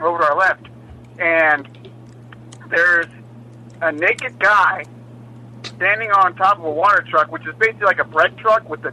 over 0.00 0.18
to 0.18 0.24
our 0.24 0.36
left, 0.36 0.66
and 1.18 1.68
there's 2.70 3.06
a 3.80 3.92
naked 3.92 4.38
guy 4.38 4.84
standing 5.64 6.10
on 6.10 6.34
top 6.36 6.58
of 6.58 6.64
a 6.64 6.70
water 6.70 7.04
truck, 7.08 7.30
which 7.30 7.46
is 7.46 7.54
basically 7.58 7.86
like 7.86 7.98
a 7.98 8.04
bread 8.04 8.36
truck 8.38 8.68
with 8.68 8.82
the 8.82 8.92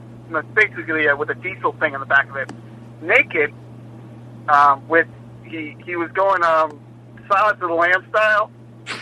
basically 0.54 1.08
uh, 1.08 1.16
with 1.16 1.30
a 1.30 1.36
diesel 1.36 1.74
thing 1.74 1.94
in 1.94 2.00
the 2.00 2.06
back 2.06 2.30
of 2.30 2.36
it, 2.36 2.52
naked. 3.02 3.54
Um, 4.48 4.88
with 4.88 5.08
he 5.44 5.76
he 5.86 5.96
was 5.96 6.12
going 6.12 6.44
um, 6.44 6.80
Silence 7.28 7.60
of 7.62 7.70
the 7.70 7.76
Lamb 7.76 8.06
style, 8.10 8.52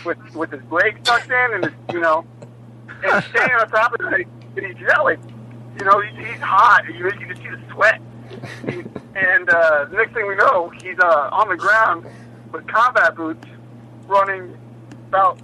with 0.04 0.18
with 0.34 0.50
his 0.50 0.62
legs 0.70 0.98
tucked 1.04 1.30
in 1.30 1.54
and 1.54 1.64
his 1.64 1.74
you 1.92 2.00
know, 2.00 2.24
and 3.04 3.24
standing 3.24 3.56
on 3.56 3.68
top 3.68 3.94
of 3.94 4.12
it 4.12 4.26
and 4.56 4.66
he's 4.66 4.86
yelling. 4.86 5.18
You 5.78 5.84
know, 5.84 6.00
he's, 6.00 6.26
he's 6.26 6.40
hot. 6.40 6.84
You, 6.86 7.04
you 7.04 7.26
can 7.26 7.36
see 7.36 7.48
the 7.48 7.60
sweat. 7.72 8.00
And 9.14 9.48
uh, 9.50 9.86
the 9.86 9.96
next 9.96 10.12
thing 10.12 10.26
we 10.26 10.36
know, 10.36 10.70
he's 10.82 10.98
uh, 10.98 11.30
on 11.32 11.48
the 11.48 11.56
ground 11.56 12.06
with 12.52 12.66
combat 12.66 13.14
boots, 13.16 13.46
running 14.06 14.56
about 15.08 15.40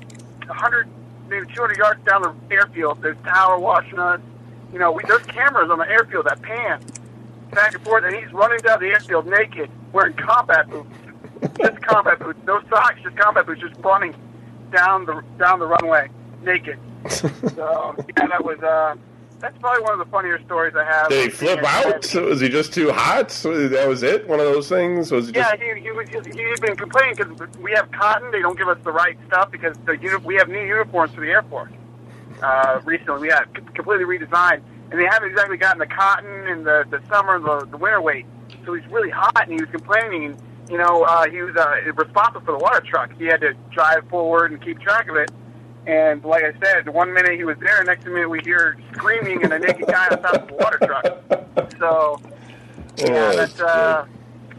100, 0.47 0.89
maybe 1.29 1.47
200 1.55 1.77
yards 1.77 2.05
down 2.05 2.23
the 2.23 2.55
airfield. 2.55 3.03
There's 3.03 3.17
power 3.19 3.59
watching 3.59 3.99
us. 3.99 4.21
You 4.73 4.79
know, 4.79 4.93
we, 4.93 5.03
there's 5.07 5.25
cameras 5.27 5.71
on 5.71 5.79
the 5.79 5.89
airfield 5.89 6.27
that 6.27 6.43
pan 6.43 6.81
back 7.53 7.75
and 7.75 7.83
forth, 7.85 8.05
and 8.05 8.15
he's 8.15 8.33
running 8.33 8.59
down 8.59 8.81
the 8.81 8.87
airfield 8.87 9.27
naked, 9.27 9.71
wearing 9.93 10.15
combat 10.15 10.69
boots. 10.69 10.89
Just 11.61 11.81
combat 11.83 12.19
boots, 12.19 12.39
no 12.47 12.61
socks, 12.69 12.97
just 13.03 13.17
combat 13.17 13.47
boots, 13.47 13.61
just 13.61 13.77
running 13.81 14.15
down 14.73 15.05
the 15.05 15.23
down 15.39 15.59
the 15.59 15.67
runway 15.67 16.09
naked. 16.43 16.79
So 17.55 17.95
yeah, 18.17 18.27
that 18.27 18.45
was 18.45 18.59
uh, 18.61 18.97
that's 19.45 19.59
probably 19.59 19.83
one 19.83 19.93
of 19.93 19.99
the 19.99 20.11
funnier 20.11 20.43
stories 20.45 20.75
I 20.75 20.85
have. 20.85 21.11
Did 21.11 21.25
he 21.25 21.31
flip 21.31 21.63
out? 21.63 22.15
Was 22.15 22.41
he 22.41 22.49
just 22.49 22.73
too 22.73 22.91
hot? 22.91 23.31
So 23.31 23.69
that 23.69 23.87
was 23.87 24.03
it. 24.03 24.27
One 24.27 24.41
of 24.41 24.47
those 24.47 24.69
things. 24.69 25.13
Was 25.13 25.29
it 25.29 25.33
just? 25.33 25.59
Yeah, 25.61 25.75
he, 25.75 25.81
he 25.81 25.91
was. 25.91 26.09
He 26.09 26.17
had 26.17 26.61
been 26.61 26.77
complaining 26.77 27.15
because 27.17 27.59
we 27.59 27.73
have 27.73 27.91
cotton. 27.93 28.31
They 28.31 28.41
don't 28.41 28.57
give 28.57 28.69
us 28.69 28.79
the 28.85 28.93
right 28.93 29.19
stuff 29.27 29.51
because 29.51 29.77
the 29.85 29.99
uni- 29.99 30.25
we 30.25 30.37
have 30.37 30.49
new 30.49 30.65
uniforms 30.65 31.13
for 31.13 31.21
the 31.21 31.29
Air 31.29 31.43
Force. 31.43 31.73
Uh, 32.43 32.81
recently, 32.85 33.21
we 33.21 33.29
had 33.29 33.45
completely 33.75 34.05
redesigned, 34.07 34.63
and 34.91 34.99
they 34.99 35.05
haven't 35.05 35.31
exactly 35.31 35.59
gotten 35.59 35.79
the 35.79 35.87
cotton 35.87 36.47
and 36.47 36.67
the 36.67 36.85
the 36.89 37.01
summer 37.09 37.37
and 37.37 37.45
the, 37.45 37.67
the 37.71 37.77
winter 37.77 38.01
weight. 38.01 38.25
So 38.65 38.73
he's 38.73 38.87
really 38.91 39.11
hot, 39.11 39.43
and 39.43 39.53
he 39.53 39.61
was 39.61 39.71
complaining. 39.71 40.25
And 40.25 40.43
you 40.71 40.79
know, 40.79 41.03
uh, 41.05 41.29
he 41.29 41.43
was 41.43 41.55
uh, 41.55 41.93
responsible 41.95 42.41
for 42.41 42.53
the 42.53 42.59
water 42.59 42.81
truck. 42.81 43.13
He 43.19 43.27
had 43.27 43.43
to 43.43 43.53
drive 43.71 44.09
forward 44.09 44.53
and 44.53 44.63
keep 44.63 44.81
track 44.81 45.11
of 45.11 45.17
it. 45.17 45.31
And 45.87 46.25
like 46.25 46.45
I 46.45 46.53
said, 46.65 46.89
one 46.89 47.13
minute 47.13 47.33
he 47.37 47.45
was 47.45 47.59
there, 47.59 47.83
next 47.85 48.07
minute 48.07 48.29
we 48.29 48.41
hear 48.41 48.77
screaming 48.95 49.43
and 49.45 49.53
a 49.53 49.59
naked 49.59 49.87
guy 49.87 50.09
on 50.11 50.23
top 50.23 50.35
of 50.35 50.51
a 50.51 50.55
water 50.55 50.79
truck. 50.79 51.07
So 51.79 52.21
yeah, 52.97 53.33
that's 53.35 53.61
uh, 53.61 54.07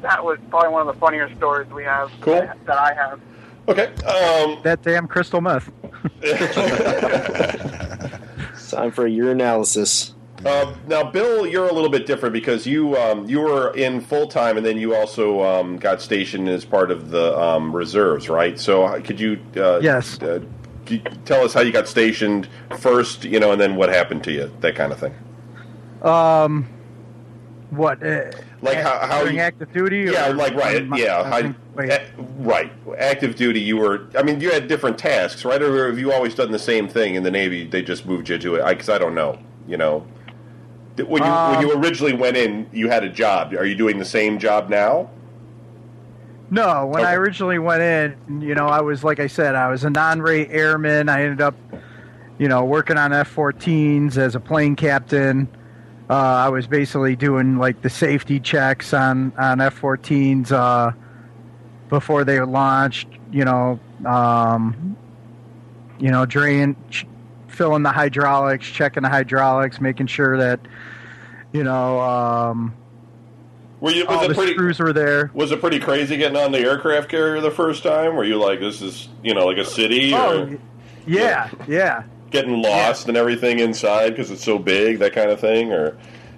that 0.01 0.23
was 0.23 0.37
probably 0.49 0.69
one 0.69 0.87
of 0.87 0.93
the 0.93 0.99
funnier 0.99 1.33
stories 1.35 1.67
we 1.71 1.83
have. 1.83 2.11
Cool. 2.21 2.47
That 2.65 2.77
I 2.77 2.93
have. 2.93 3.19
Okay. 3.67 3.87
Um, 4.03 4.59
That 4.63 4.83
damn 4.83 5.07
crystal 5.07 5.41
meth. 5.41 5.71
Time 8.69 8.91
for 8.91 9.07
your 9.07 9.31
analysis. 9.31 10.13
Uh, 10.45 10.75
now, 10.87 11.09
Bill, 11.09 11.47
you're 11.47 11.67
a 11.67 11.73
little 11.73 11.89
bit 11.89 12.05
different 12.05 12.33
because 12.33 12.67
you 12.67 12.95
um, 12.97 13.27
you 13.27 13.39
were 13.39 13.73
in 13.75 14.01
full 14.01 14.27
time, 14.27 14.57
and 14.57 14.65
then 14.65 14.77
you 14.77 14.93
also 14.93 15.41
um, 15.43 15.77
got 15.77 16.01
stationed 16.01 16.47
as 16.49 16.65
part 16.65 16.91
of 16.91 17.09
the 17.09 17.35
um, 17.39 17.73
reserves, 17.75 18.29
right? 18.29 18.59
So, 18.59 18.83
uh, 18.83 18.99
could 18.99 19.19
you 19.19 19.39
uh, 19.55 19.79
Yes. 19.81 20.21
uh, 20.21 20.39
g- 20.39 20.47
tell 21.25 21.43
us 21.43 21.53
how 21.53 21.61
you 21.61 21.71
got 21.71 21.87
stationed 21.87 22.47
first, 22.79 23.23
you 23.25 23.39
know, 23.39 23.51
and 23.51 23.59
then 23.61 23.75
what 23.75 23.89
happened 23.89 24.23
to 24.25 24.31
you, 24.31 24.51
that 24.61 24.75
kind 24.75 24.91
of 24.91 24.99
thing? 24.99 25.13
Um, 26.01 26.67
what? 27.71 28.01
Uh, 28.05 28.31
Like 28.61 28.77
how, 28.77 28.99
how 29.07 29.21
during 29.21 29.35
you, 29.35 29.41
active 29.41 29.71
duty? 29.73 30.11
yeah, 30.11 30.29
or 30.29 30.33
like 30.33 30.53
right, 30.55 30.85
my- 30.87 30.97
yeah, 30.97 31.21
I 31.25 31.41
think- 31.41 31.55
right. 32.37 32.71
Active 32.97 33.35
duty, 33.35 33.59
you 33.59 33.77
were. 33.77 34.07
I 34.17 34.23
mean, 34.23 34.39
you 34.39 34.49
had 34.51 34.67
different 34.67 34.97
tasks, 34.97 35.43
right? 35.43 35.61
Or 35.61 35.87
have 35.87 35.99
you 35.99 36.11
always 36.13 36.33
done 36.35 36.51
the 36.51 36.59
same 36.59 36.87
thing 36.87 37.15
in 37.15 37.23
the 37.23 37.31
Navy? 37.31 37.67
They 37.67 37.81
just 37.81 38.05
moved 38.05 38.29
you 38.29 38.37
to 38.37 38.55
it 38.55 38.65
because 38.67 38.87
I, 38.89 38.97
don't 38.97 39.13
know. 39.15 39.37
You 39.67 39.77
know, 39.77 40.05
when 40.97 41.23
you 41.23 41.29
when 41.29 41.61
you 41.61 41.71
Um, 41.73 41.83
originally 41.83 42.13
went 42.13 42.37
in, 42.37 42.69
you 42.71 42.87
had 42.89 43.03
a 43.03 43.09
job. 43.09 43.53
Are 43.53 43.65
you 43.65 43.75
doing 43.75 43.99
the 43.99 44.05
same 44.05 44.39
job 44.39 44.69
now? 44.69 45.09
No, 46.51 46.85
when 46.85 47.03
I 47.03 47.15
originally 47.15 47.59
went 47.59 47.81
in, 47.81 48.41
you 48.41 48.55
know, 48.55 48.67
I 48.67 48.81
was 48.81 49.03
like 49.03 49.19
I 49.19 49.27
said, 49.27 49.55
I 49.55 49.69
was 49.69 49.83
a 49.83 49.89
non-rate 49.89 50.49
airman. 50.51 51.09
I 51.09 51.23
ended 51.23 51.41
up, 51.41 51.55
you 52.37 52.47
know, 52.47 52.63
working 52.63 52.97
on 52.97 53.13
F-14s 53.13 54.17
as 54.17 54.35
a 54.35 54.39
plane 54.39 54.75
captain. 54.75 55.47
Uh, 56.07 56.13
I 56.13 56.49
was 56.49 56.67
basically 56.67 57.15
doing 57.15 57.57
like 57.57 57.81
the 57.81 57.89
safety 57.89 58.39
checks 58.39 58.93
on 58.93 59.33
on 59.37 59.59
F-14s 59.59 60.51
uh, 60.51 60.91
before 61.89 62.23
they 62.23 62.39
were 62.39 62.45
launched. 62.45 63.07
You 63.31 63.45
know, 63.45 63.79
um, 64.05 64.95
you 65.99 66.11
know, 66.11 66.25
drain, 66.27 66.75
ch- 66.91 67.07
filling 67.47 67.81
the 67.83 67.91
hydraulics, 67.91 68.67
checking 68.67 69.01
the 69.03 69.09
hydraulics, 69.09 69.81
making 69.81 70.07
sure 70.07 70.37
that, 70.37 70.59
you 71.53 71.63
know, 71.63 71.99
um, 72.01 72.75
Were 73.85 73.91
you 73.91 74.05
was 74.07 74.17
all 74.17 74.23
it 74.25 74.27
the 74.29 74.33
pretty 74.33 74.53
screws 74.53 74.79
were 74.79 74.93
there. 74.93 75.29
was 75.35 75.51
it 75.51 75.61
pretty 75.61 75.79
crazy 75.79 76.17
getting 76.17 76.35
on 76.37 76.51
the 76.51 76.57
aircraft 76.57 77.07
carrier 77.07 77.39
the 77.39 77.51
first 77.51 77.83
time? 77.83 78.15
Were 78.15 78.23
you 78.23 78.37
like 78.37 78.59
this 78.59 78.81
is 78.81 79.09
you 79.21 79.35
know 79.35 79.45
like 79.45 79.57
a 79.57 79.63
city 79.65 80.11
or 80.11 80.17
Oh, 80.17 80.57
yeah, 81.05 81.51
yeah. 81.67 82.01
getting 82.31 82.63
lost 82.63 83.07
and 83.09 83.15
everything 83.15 83.59
inside 83.59 84.09
because 84.09 84.31
it's 84.31 84.43
so 84.43 84.57
big 84.57 84.97
that 84.97 85.13
kind 85.13 85.29
of 85.29 85.39
thing 85.39 85.71
or 85.71 85.95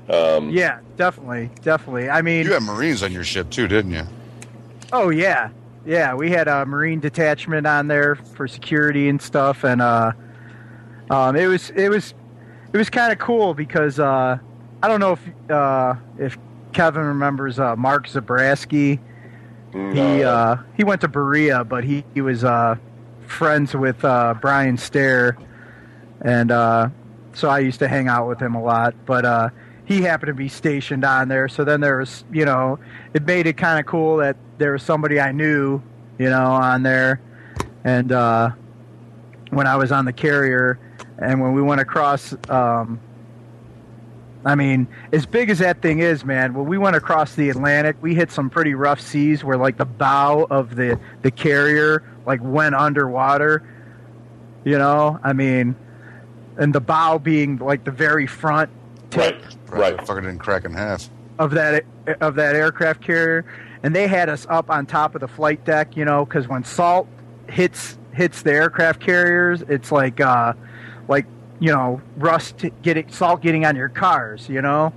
um, 0.09 0.49
Yeah, 0.49 0.79
definitely, 0.97 1.49
definitely. 1.61 2.09
I 2.09 2.21
mean, 2.21 2.45
You 2.45 2.51
had 2.51 2.63
Marines 2.63 3.01
on 3.01 3.13
your 3.13 3.23
ship 3.23 3.49
too, 3.49 3.65
didn't 3.69 3.91
you? 3.91 4.03
oh 4.91 5.07
yeah, 5.09 5.49
yeah. 5.85 6.13
We 6.13 6.29
had 6.29 6.49
a 6.49 6.65
Marine 6.65 6.99
detachment 6.99 7.65
on 7.65 7.87
there 7.87 8.15
for 8.15 8.49
security 8.49 9.07
and 9.07 9.21
stuff, 9.21 9.63
and 9.63 9.81
uh, 9.81 10.11
um, 11.09 11.37
it 11.37 11.47
was 11.47 11.69
it 11.69 11.87
was 11.87 12.13
it 12.73 12.77
was 12.77 12.89
kind 12.89 13.13
of 13.13 13.19
cool 13.19 13.53
because 13.53 13.99
uh, 13.99 14.37
I 14.83 14.87
don't 14.89 14.99
know 14.99 15.13
if 15.13 15.49
uh, 15.49 15.95
if 16.19 16.37
Kevin 16.77 17.05
remembers 17.05 17.57
uh, 17.57 17.75
Mark 17.75 18.07
Zabrowski. 18.07 18.99
He 19.73 20.23
uh, 20.23 20.57
he 20.75 20.83
went 20.83 21.01
to 21.01 21.07
Berea, 21.07 21.63
but 21.63 21.83
he, 21.83 22.03
he 22.13 22.21
was 22.21 22.43
uh, 22.43 22.75
friends 23.25 23.75
with 23.75 24.05
uh, 24.05 24.35
Brian 24.39 24.77
Stair, 24.77 25.39
and 26.21 26.51
uh, 26.51 26.89
so 27.33 27.49
I 27.49 27.59
used 27.59 27.79
to 27.79 27.87
hang 27.87 28.07
out 28.07 28.27
with 28.27 28.39
him 28.39 28.53
a 28.53 28.61
lot. 28.61 28.93
But 29.07 29.25
uh, 29.25 29.49
he 29.85 30.03
happened 30.03 30.27
to 30.27 30.35
be 30.35 30.49
stationed 30.49 31.03
on 31.03 31.29
there, 31.29 31.47
so 31.47 31.63
then 31.63 31.81
there 31.81 31.97
was 31.97 32.23
you 32.31 32.45
know 32.45 32.77
it 33.15 33.23
made 33.23 33.47
it 33.47 33.57
kind 33.57 33.79
of 33.79 33.87
cool 33.87 34.17
that 34.17 34.37
there 34.59 34.73
was 34.73 34.83
somebody 34.83 35.19
I 35.19 35.31
knew 35.31 35.81
you 36.19 36.29
know 36.29 36.45
on 36.45 36.83
there, 36.83 37.19
and 37.85 38.11
uh, 38.11 38.51
when 39.49 39.65
I 39.65 39.77
was 39.77 39.91
on 39.91 40.05
the 40.05 40.13
carrier, 40.13 40.77
and 41.17 41.41
when 41.41 41.53
we 41.53 41.61
went 41.63 41.81
across. 41.81 42.35
Um, 42.51 42.99
I 44.47 44.55
mean, 44.55 44.87
as 45.11 45.25
big 45.25 45.49
as 45.49 45.59
that 45.59 45.81
thing 45.81 45.99
is, 45.99 46.23
man, 46.23 46.53
when 46.53 46.67
we 46.67 46.77
went 46.77 46.95
across 46.95 47.35
the 47.35 47.49
Atlantic, 47.49 47.97
we 47.99 48.15
hit 48.15 48.31
some 48.31 48.49
pretty 48.49 48.75
rough 48.75 49.01
seas 49.01 49.43
where 49.43 49.57
like 49.57 49.75
the 49.75 49.83
bow 49.85 50.47
of 50.49 50.77
the 50.77 50.97
the 51.21 51.31
carrier 51.31 52.01
like 52.25 52.39
went 52.41 52.73
underwater. 52.73 53.61
You 54.63 54.77
know, 54.77 55.19
I 55.21 55.33
mean, 55.33 55.75
and 56.57 56.73
the 56.73 56.79
bow 56.79 57.17
being 57.17 57.57
like 57.57 57.83
the 57.83 57.91
very 57.91 58.25
front 58.25 58.69
tip. 59.09 59.35
right 59.69 59.97
right 59.97 60.07
Fucking 60.07 60.23
didn't 60.23 60.39
crack 60.39 60.63
in 60.63 60.73
half. 60.73 61.09
of 61.39 61.51
that 61.51 61.83
of 62.21 62.35
that 62.35 62.55
aircraft 62.55 63.01
carrier, 63.01 63.43
and 63.83 63.93
they 63.93 64.07
had 64.07 64.29
us 64.29 64.47
up 64.49 64.69
on 64.69 64.85
top 64.85 65.13
of 65.13 65.19
the 65.19 65.27
flight 65.27 65.65
deck. 65.65 65.97
You 65.97 66.05
know, 66.05 66.23
because 66.23 66.47
when 66.47 66.63
salt 66.63 67.05
hits 67.49 67.97
hits 68.13 68.43
the 68.43 68.53
aircraft 68.53 69.01
carriers, 69.01 69.61
it's 69.63 69.91
like 69.91 70.21
uh, 70.21 70.53
like 71.09 71.25
you 71.59 71.71
know 71.71 72.01
rust 72.17 72.65
getting 72.81 73.09
salt 73.11 73.41
getting 73.41 73.65
on 73.65 73.75
your 73.75 73.89
cars. 73.89 74.47
You 74.49 74.61
know, 74.61 74.93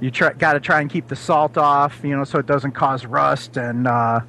you 0.00 0.10
try 0.10 0.32
got 0.32 0.54
to 0.54 0.60
try 0.60 0.80
and 0.80 0.90
keep 0.90 1.08
the 1.08 1.16
salt 1.16 1.56
off. 1.56 2.00
You 2.02 2.16
know, 2.16 2.24
so 2.24 2.38
it 2.38 2.46
doesn't 2.46 2.72
cause 2.72 3.04
rust 3.06 3.56
and. 3.56 3.86
Uh, 3.86 4.20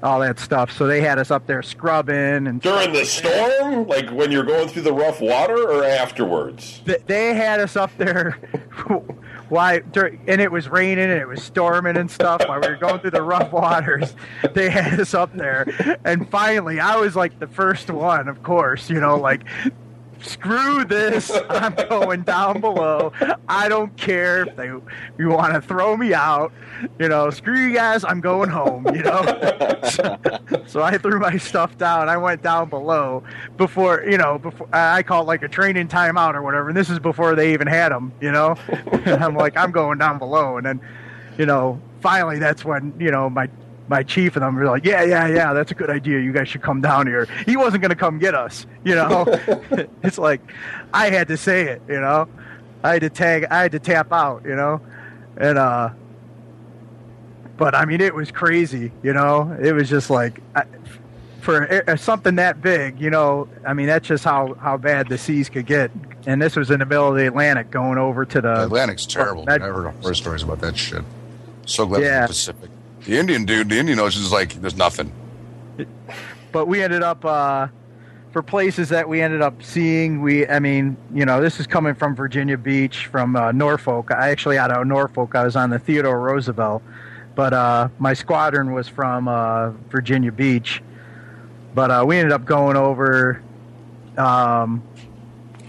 all 0.00 0.20
that 0.20 0.38
stuff. 0.38 0.70
So 0.70 0.86
they 0.86 1.00
had 1.00 1.18
us 1.18 1.32
up 1.32 1.48
there 1.48 1.60
scrubbing 1.60 2.46
and 2.46 2.60
During 2.60 2.92
the 2.92 3.04
storm, 3.04 3.88
like 3.88 4.08
when 4.10 4.30
you're 4.30 4.44
going 4.44 4.68
through 4.68 4.82
the 4.82 4.92
rough 4.92 5.20
water, 5.20 5.56
or 5.56 5.84
afterwards? 5.84 6.82
Th- 6.84 7.02
they 7.06 7.34
had 7.34 7.58
us 7.58 7.74
up 7.74 7.90
there 7.98 8.38
why 9.48 9.82
and 10.26 10.40
it 10.40 10.52
was 10.52 10.68
raining 10.68 11.10
and 11.10 11.20
it 11.20 11.26
was 11.26 11.42
storming 11.42 11.96
and 11.96 12.10
stuff 12.10 12.42
while 12.46 12.60
we 12.60 12.68
were 12.68 12.76
going 12.76 13.00
through 13.00 13.10
the 13.10 13.22
rough 13.22 13.50
waters 13.52 14.14
they 14.52 14.68
had 14.68 15.00
us 15.00 15.14
up 15.14 15.34
there 15.34 15.98
and 16.04 16.28
finally 16.30 16.80
i 16.80 16.96
was 16.96 17.16
like 17.16 17.38
the 17.38 17.46
first 17.46 17.90
one 17.90 18.28
of 18.28 18.42
course 18.42 18.90
you 18.90 19.00
know 19.00 19.16
like 19.16 19.42
screw 20.20 20.84
this. 20.84 21.30
I'm 21.50 21.74
going 21.88 22.22
down 22.22 22.60
below. 22.60 23.12
I 23.48 23.68
don't 23.68 23.96
care 23.96 24.46
if 24.46 24.56
they 24.56 24.66
you 24.66 25.28
want 25.28 25.54
to 25.54 25.60
throw 25.60 25.96
me 25.96 26.14
out. 26.14 26.52
You 26.98 27.08
know 27.08 27.30
screw 27.30 27.56
you 27.58 27.74
guys 27.74 28.04
i'm 28.04 28.20
going 28.20 28.50
home 28.50 28.86
you 28.94 29.02
know? 29.02 29.22
So, 30.66 30.82
i 30.82 30.98
threw 30.98 31.18
my 31.18 31.38
stuff 31.38 31.78
down. 31.78 32.08
I 32.08 32.16
went 32.16 32.42
down 32.42 32.68
below 32.68 33.22
before 33.56 34.04
you 34.04 34.18
know 34.18 34.38
before 34.38 34.68
i 34.72 35.02
call 35.02 35.22
it 35.22 35.26
like 35.26 35.42
a 35.42 35.48
training 35.48 35.88
timeout 35.88 36.34
or 36.34 36.42
whatever 36.42 36.68
and 36.68 36.76
this 36.76 36.90
is 36.90 36.98
before 36.98 37.34
they 37.34 37.52
even 37.52 37.66
had 37.66 37.90
them 37.90 38.12
you 38.20 38.30
know? 38.30 38.56
I'm 39.06 39.34
like 39.34 39.56
i'm 39.56 39.72
going 39.72 39.98
down 39.98 40.18
below. 40.18 40.56
And 40.56 40.66
then 40.66 40.80
you 41.36 41.46
know 41.46 41.80
finally 42.00 42.38
that's 42.38 42.64
when 42.64 42.92
you 42.98 43.10
know 43.10 43.28
my 43.28 43.48
my 43.88 44.02
chief 44.02 44.36
and 44.36 44.42
them 44.44 44.54
were 44.54 44.66
like, 44.66 44.84
yeah, 44.84 45.02
yeah, 45.02 45.26
yeah, 45.26 45.52
that's 45.52 45.70
a 45.70 45.74
good 45.74 45.90
idea. 45.90 46.20
You 46.20 46.32
guys 46.32 46.48
should 46.48 46.62
come 46.62 46.80
down 46.80 47.06
here. 47.06 47.26
He 47.46 47.56
wasn't 47.56 47.82
going 47.82 47.90
to 47.90 47.96
come 47.96 48.18
get 48.18 48.34
us, 48.34 48.66
you 48.84 48.94
know. 48.94 49.24
it's 50.02 50.18
like 50.18 50.40
I 50.92 51.10
had 51.10 51.28
to 51.28 51.36
say 51.36 51.62
it, 51.68 51.82
you 51.88 52.00
know. 52.00 52.28
I 52.82 52.92
had 52.92 53.00
to 53.00 53.10
tag, 53.10 53.46
I 53.50 53.62
had 53.62 53.72
to 53.72 53.78
tap 53.78 54.12
out, 54.12 54.44
you 54.44 54.54
know, 54.54 54.80
and 55.36 55.58
uh. 55.58 55.90
But 57.56 57.74
I 57.74 57.86
mean, 57.86 58.00
it 58.00 58.14
was 58.14 58.30
crazy, 58.30 58.92
you 59.02 59.12
know. 59.12 59.56
It 59.60 59.72
was 59.72 59.88
just 59.88 60.10
like 60.10 60.40
I, 60.54 60.62
for 61.40 61.90
uh, 61.90 61.96
something 61.96 62.36
that 62.36 62.62
big, 62.62 63.00
you 63.00 63.10
know. 63.10 63.48
I 63.66 63.74
mean, 63.74 63.88
that's 63.88 64.06
just 64.06 64.22
how 64.22 64.54
how 64.54 64.76
bad 64.76 65.08
the 65.08 65.18
seas 65.18 65.48
could 65.48 65.66
get. 65.66 65.90
And 66.26 66.40
this 66.40 66.54
was 66.54 66.70
in 66.70 66.78
the 66.78 66.86
middle 66.86 67.08
of 67.08 67.16
the 67.16 67.26
Atlantic, 67.26 67.70
going 67.70 67.98
over 67.98 68.24
to 68.26 68.40
the 68.40 68.54
The 68.54 68.64
Atlantic's 68.64 69.06
terrible. 69.06 69.44
That- 69.46 69.62
I 69.62 69.66
heard 69.66 69.92
horror 69.94 70.14
stories 70.14 70.42
about 70.42 70.60
that 70.60 70.76
shit. 70.76 71.02
So 71.66 71.84
glad 71.86 72.02
yeah. 72.02 72.22
the 72.22 72.28
Pacific. 72.28 72.70
The 73.04 73.16
Indian 73.16 73.44
dude, 73.44 73.68
the 73.68 73.78
Indian 73.78 73.98
Ocean 74.00 74.22
is 74.22 74.32
like 74.32 74.54
there's 74.60 74.76
nothing. 74.76 75.12
but 76.52 76.66
we 76.66 76.82
ended 76.82 77.02
up 77.02 77.24
uh, 77.24 77.68
for 78.32 78.42
places 78.42 78.88
that 78.90 79.08
we 79.08 79.20
ended 79.20 79.40
up 79.40 79.62
seeing. 79.62 80.20
We, 80.20 80.46
I 80.46 80.58
mean, 80.58 80.96
you 81.14 81.24
know, 81.24 81.40
this 81.40 81.60
is 81.60 81.66
coming 81.66 81.94
from 81.94 82.14
Virginia 82.14 82.58
Beach, 82.58 83.06
from 83.06 83.36
uh, 83.36 83.52
Norfolk. 83.52 84.10
I 84.10 84.30
actually 84.30 84.58
out 84.58 84.70
of 84.70 84.86
Norfolk. 84.86 85.34
I 85.34 85.44
was 85.44 85.56
on 85.56 85.70
the 85.70 85.78
Theodore 85.78 86.20
Roosevelt, 86.20 86.82
but 87.34 87.52
uh, 87.52 87.88
my 87.98 88.14
squadron 88.14 88.72
was 88.72 88.88
from 88.88 89.28
uh, 89.28 89.70
Virginia 89.90 90.32
Beach. 90.32 90.82
But 91.74 91.90
uh, 91.90 92.04
we 92.06 92.16
ended 92.16 92.32
up 92.32 92.44
going 92.44 92.76
over. 92.76 93.42
Um, 94.16 94.82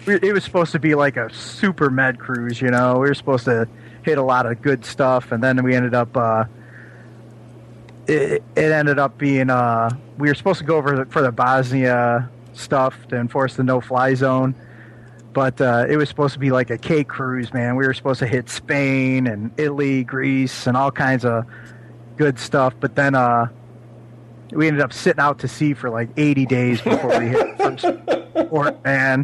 it 0.07 0.34
was 0.34 0.43
supposed 0.43 0.72
to 0.72 0.80
be 0.80 0.95
like 0.95 1.18
a 1.18 1.31
super 1.31 1.91
med 1.91 2.18
cruise, 2.18 2.60
you 2.60 2.72
know. 2.72 2.93
We 2.93 3.07
were 3.07 3.14
supposed 3.14 3.45
to 3.45 3.68
hit 4.01 4.18
a 4.18 4.23
lot 4.23 4.47
of 4.47 4.61
good 4.61 4.84
stuff, 4.84 5.31
and 5.31 5.43
then 5.43 5.64
we 5.64 5.76
ended 5.76 5.93
up. 5.93 6.18
It, 8.10 8.44
it 8.56 8.72
ended 8.72 8.98
up 8.98 9.18
being 9.18 9.49
uh, 9.49 9.91
we 10.18 10.30
were 10.30 10.36
supposed 10.36 10.60
to 10.60 10.65
go 10.65 10.77
over 10.77 11.06
for 11.06 11.22
the 11.22 11.31
Bosnia 11.31 12.30
stuff 12.53 13.07
to 13.10 13.18
enforce 13.18 13.56
the 13.56 13.64
no-fly 13.64 14.15
zone, 14.15 14.56
but 15.34 15.61
uh, 15.61 15.86
it 15.88 15.95
was 15.95 16.10
supposed 16.10 16.34
to 16.34 16.40
be 16.40 16.49
like 16.52 16.69
a 16.69 16.77
K 16.77 17.03
cruise, 17.03 17.53
man. 17.53 17.76
We 17.76 17.86
were 17.86 17.94
supposed 17.94 18.19
to 18.19 18.27
hit 18.27 18.49
Spain 18.49 19.27
and 19.27 19.52
Italy, 19.57 20.03
Greece, 20.03 20.65
and 20.68 20.76
all 20.76 20.91
kinds 20.91 21.23
of 21.23 21.45
good 22.18 22.40
stuff. 22.40 22.73
But 22.80 22.95
then 22.95 23.15
uh, 23.15 23.48
we 24.52 24.68
ended 24.68 24.81
up 24.81 24.91
sitting 24.91 25.22
out 25.22 25.40
to 25.40 25.48
sea 25.48 25.73
for 25.73 25.90
like 25.90 26.10
80 26.18 26.45
days 26.48 26.81
before 26.81 27.19
we 27.19 27.27
hit 27.27 27.57
first 27.57 27.86
port, 28.49 28.84
man. 28.84 29.23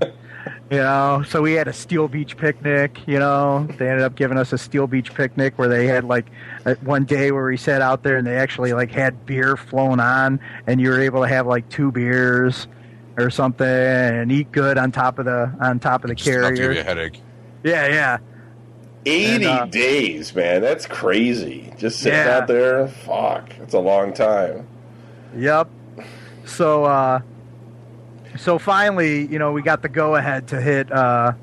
You 0.70 0.78
know, 0.78 1.24
so 1.28 1.42
we 1.42 1.54
had 1.54 1.68
a 1.68 1.74
Steel 1.74 2.08
Beach 2.08 2.38
picnic. 2.38 3.00
You 3.08 3.20
know, 3.20 3.68
they 3.78 3.90
ended 3.90 4.04
up 4.04 4.16
giving 4.16 4.38
us 4.38 4.54
a 4.54 4.58
Steel 4.58 4.88
Beach 4.88 5.14
picnic 5.14 5.58
where 5.58 5.68
they 5.70 5.88
had 5.88 6.04
like 6.06 6.26
uh, 6.66 6.76
one 6.82 7.06
day 7.06 7.32
where 7.32 7.46
we 7.46 7.58
sat 7.58 7.82
out 7.82 8.04
there 8.04 8.18
and 8.18 8.26
they 8.26 8.38
actually 8.38 8.74
like 8.74 8.92
had 8.92 9.26
beer 9.26 9.58
flown 9.58 10.00
on, 10.00 10.40
and 10.68 10.80
you 10.82 10.90
were 10.90 11.02
able 11.02 11.22
to 11.22 11.28
have 11.28 11.48
like 11.48 11.68
two 11.70 11.92
beers 11.92 12.68
or 13.18 13.30
something 13.30 13.66
and 13.66 14.32
eat 14.32 14.52
good 14.52 14.78
on 14.78 14.92
top 14.92 15.20
of 15.20 15.26
the 15.26 15.52
on 15.62 15.80
top 15.80 16.04
of 16.04 16.10
the 16.10 16.16
Just 16.16 16.30
enough 16.30 16.54
give 16.56 16.74
you 16.74 16.80
a 16.80 16.84
headache. 16.84 17.22
Yeah, 17.64 17.88
yeah. 17.88 18.18
80 19.08 19.36
And, 19.36 19.46
uh, 19.46 19.66
days, 19.68 20.34
man. 20.36 20.62
That's 20.62 20.86
crazy. 20.88 21.72
Just 21.78 22.00
sitting 22.00 22.18
Yeah. 22.20 22.38
out 22.38 22.48
there. 22.48 22.88
Fuck. 22.88 23.50
That's 23.60 23.74
a 23.76 23.80
long 23.80 24.14
time. 24.14 24.68
Yep. 25.38 25.70
So 26.46 26.86
uh 26.86 27.22
so 28.38 28.60
finally, 28.60 29.28
you 29.28 29.40
know, 29.40 29.52
we 29.52 29.62
got 29.62 29.82
the 29.82 29.90
go 29.90 30.16
ahead 30.16 30.48
to 30.50 30.62
hit 30.62 30.92
uh 30.92 31.34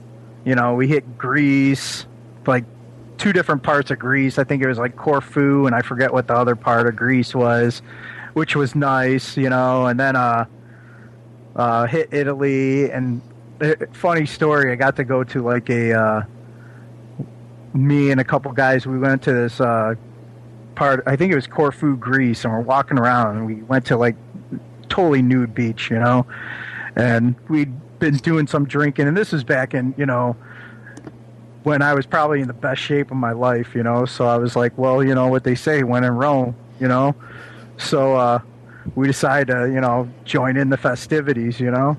you 0.44 0.54
know, 0.56 0.74
we 0.74 0.88
hit 0.88 1.18
Greece, 1.18 2.06
like 2.46 2.64
two 3.16 3.32
different 3.32 3.62
parts 3.62 3.92
of 3.92 3.98
Greece. 3.98 4.38
I 4.38 4.44
think 4.44 4.62
it 4.62 4.66
was 4.66 4.78
like 4.78 4.96
Corfu 4.96 5.66
and 5.66 5.74
I 5.74 5.82
forget 5.82 6.12
what 6.12 6.26
the 6.26 6.34
other 6.34 6.56
part 6.56 6.88
of 6.88 6.96
Greece 6.96 7.34
was, 7.34 7.80
which 8.32 8.56
was 8.56 8.74
nice, 8.74 9.36
you 9.36 9.48
know, 9.48 9.86
and 9.86 9.98
then 9.98 10.16
uh 10.16 10.46
uh 11.56 11.86
hit 11.86 12.08
Italy 12.12 12.90
and 12.90 13.22
uh, 13.60 13.74
funny 13.92 14.26
story, 14.26 14.72
I 14.72 14.74
got 14.74 14.96
to 14.96 15.04
go 15.04 15.22
to 15.24 15.42
like 15.42 15.70
a 15.70 15.92
uh 15.92 16.22
me 17.74 18.10
and 18.10 18.20
a 18.20 18.24
couple 18.24 18.52
guys 18.52 18.86
we 18.86 18.98
went 18.98 19.22
to 19.22 19.32
this 19.32 19.60
uh 19.60 19.94
part 20.74 21.02
I 21.06 21.16
think 21.16 21.32
it 21.32 21.36
was 21.36 21.46
Corfu, 21.46 21.96
Greece, 21.96 22.44
and 22.44 22.52
we're 22.52 22.60
walking 22.60 22.98
around 22.98 23.36
and 23.36 23.46
we 23.46 23.62
went 23.62 23.86
to 23.86 23.96
like 23.96 24.16
totally 24.88 25.22
nude 25.22 25.54
beach, 25.54 25.90
you 25.90 25.98
know. 25.98 26.26
And 26.96 27.34
we'd 27.48 27.72
been 27.98 28.16
doing 28.16 28.46
some 28.46 28.66
drinking 28.66 29.08
and 29.08 29.16
this 29.16 29.32
is 29.32 29.44
back 29.44 29.74
in, 29.74 29.94
you 29.96 30.06
know, 30.06 30.36
when 31.62 31.80
I 31.80 31.94
was 31.94 32.06
probably 32.06 32.40
in 32.40 32.48
the 32.48 32.52
best 32.52 32.80
shape 32.82 33.10
of 33.10 33.16
my 33.16 33.32
life, 33.32 33.74
you 33.74 33.82
know. 33.82 34.04
So 34.04 34.26
I 34.26 34.36
was 34.36 34.56
like, 34.56 34.76
well, 34.76 35.04
you 35.04 35.14
know 35.14 35.28
what 35.28 35.44
they 35.44 35.54
say, 35.54 35.84
when 35.84 36.04
in 36.04 36.12
Rome, 36.12 36.56
you 36.80 36.88
know. 36.88 37.14
So 37.78 38.16
uh 38.16 38.40
we 38.96 39.06
decided 39.06 39.52
to, 39.52 39.72
you 39.72 39.80
know, 39.80 40.08
join 40.24 40.56
in 40.56 40.68
the 40.68 40.76
festivities, 40.76 41.60
you 41.60 41.70
know. 41.70 41.96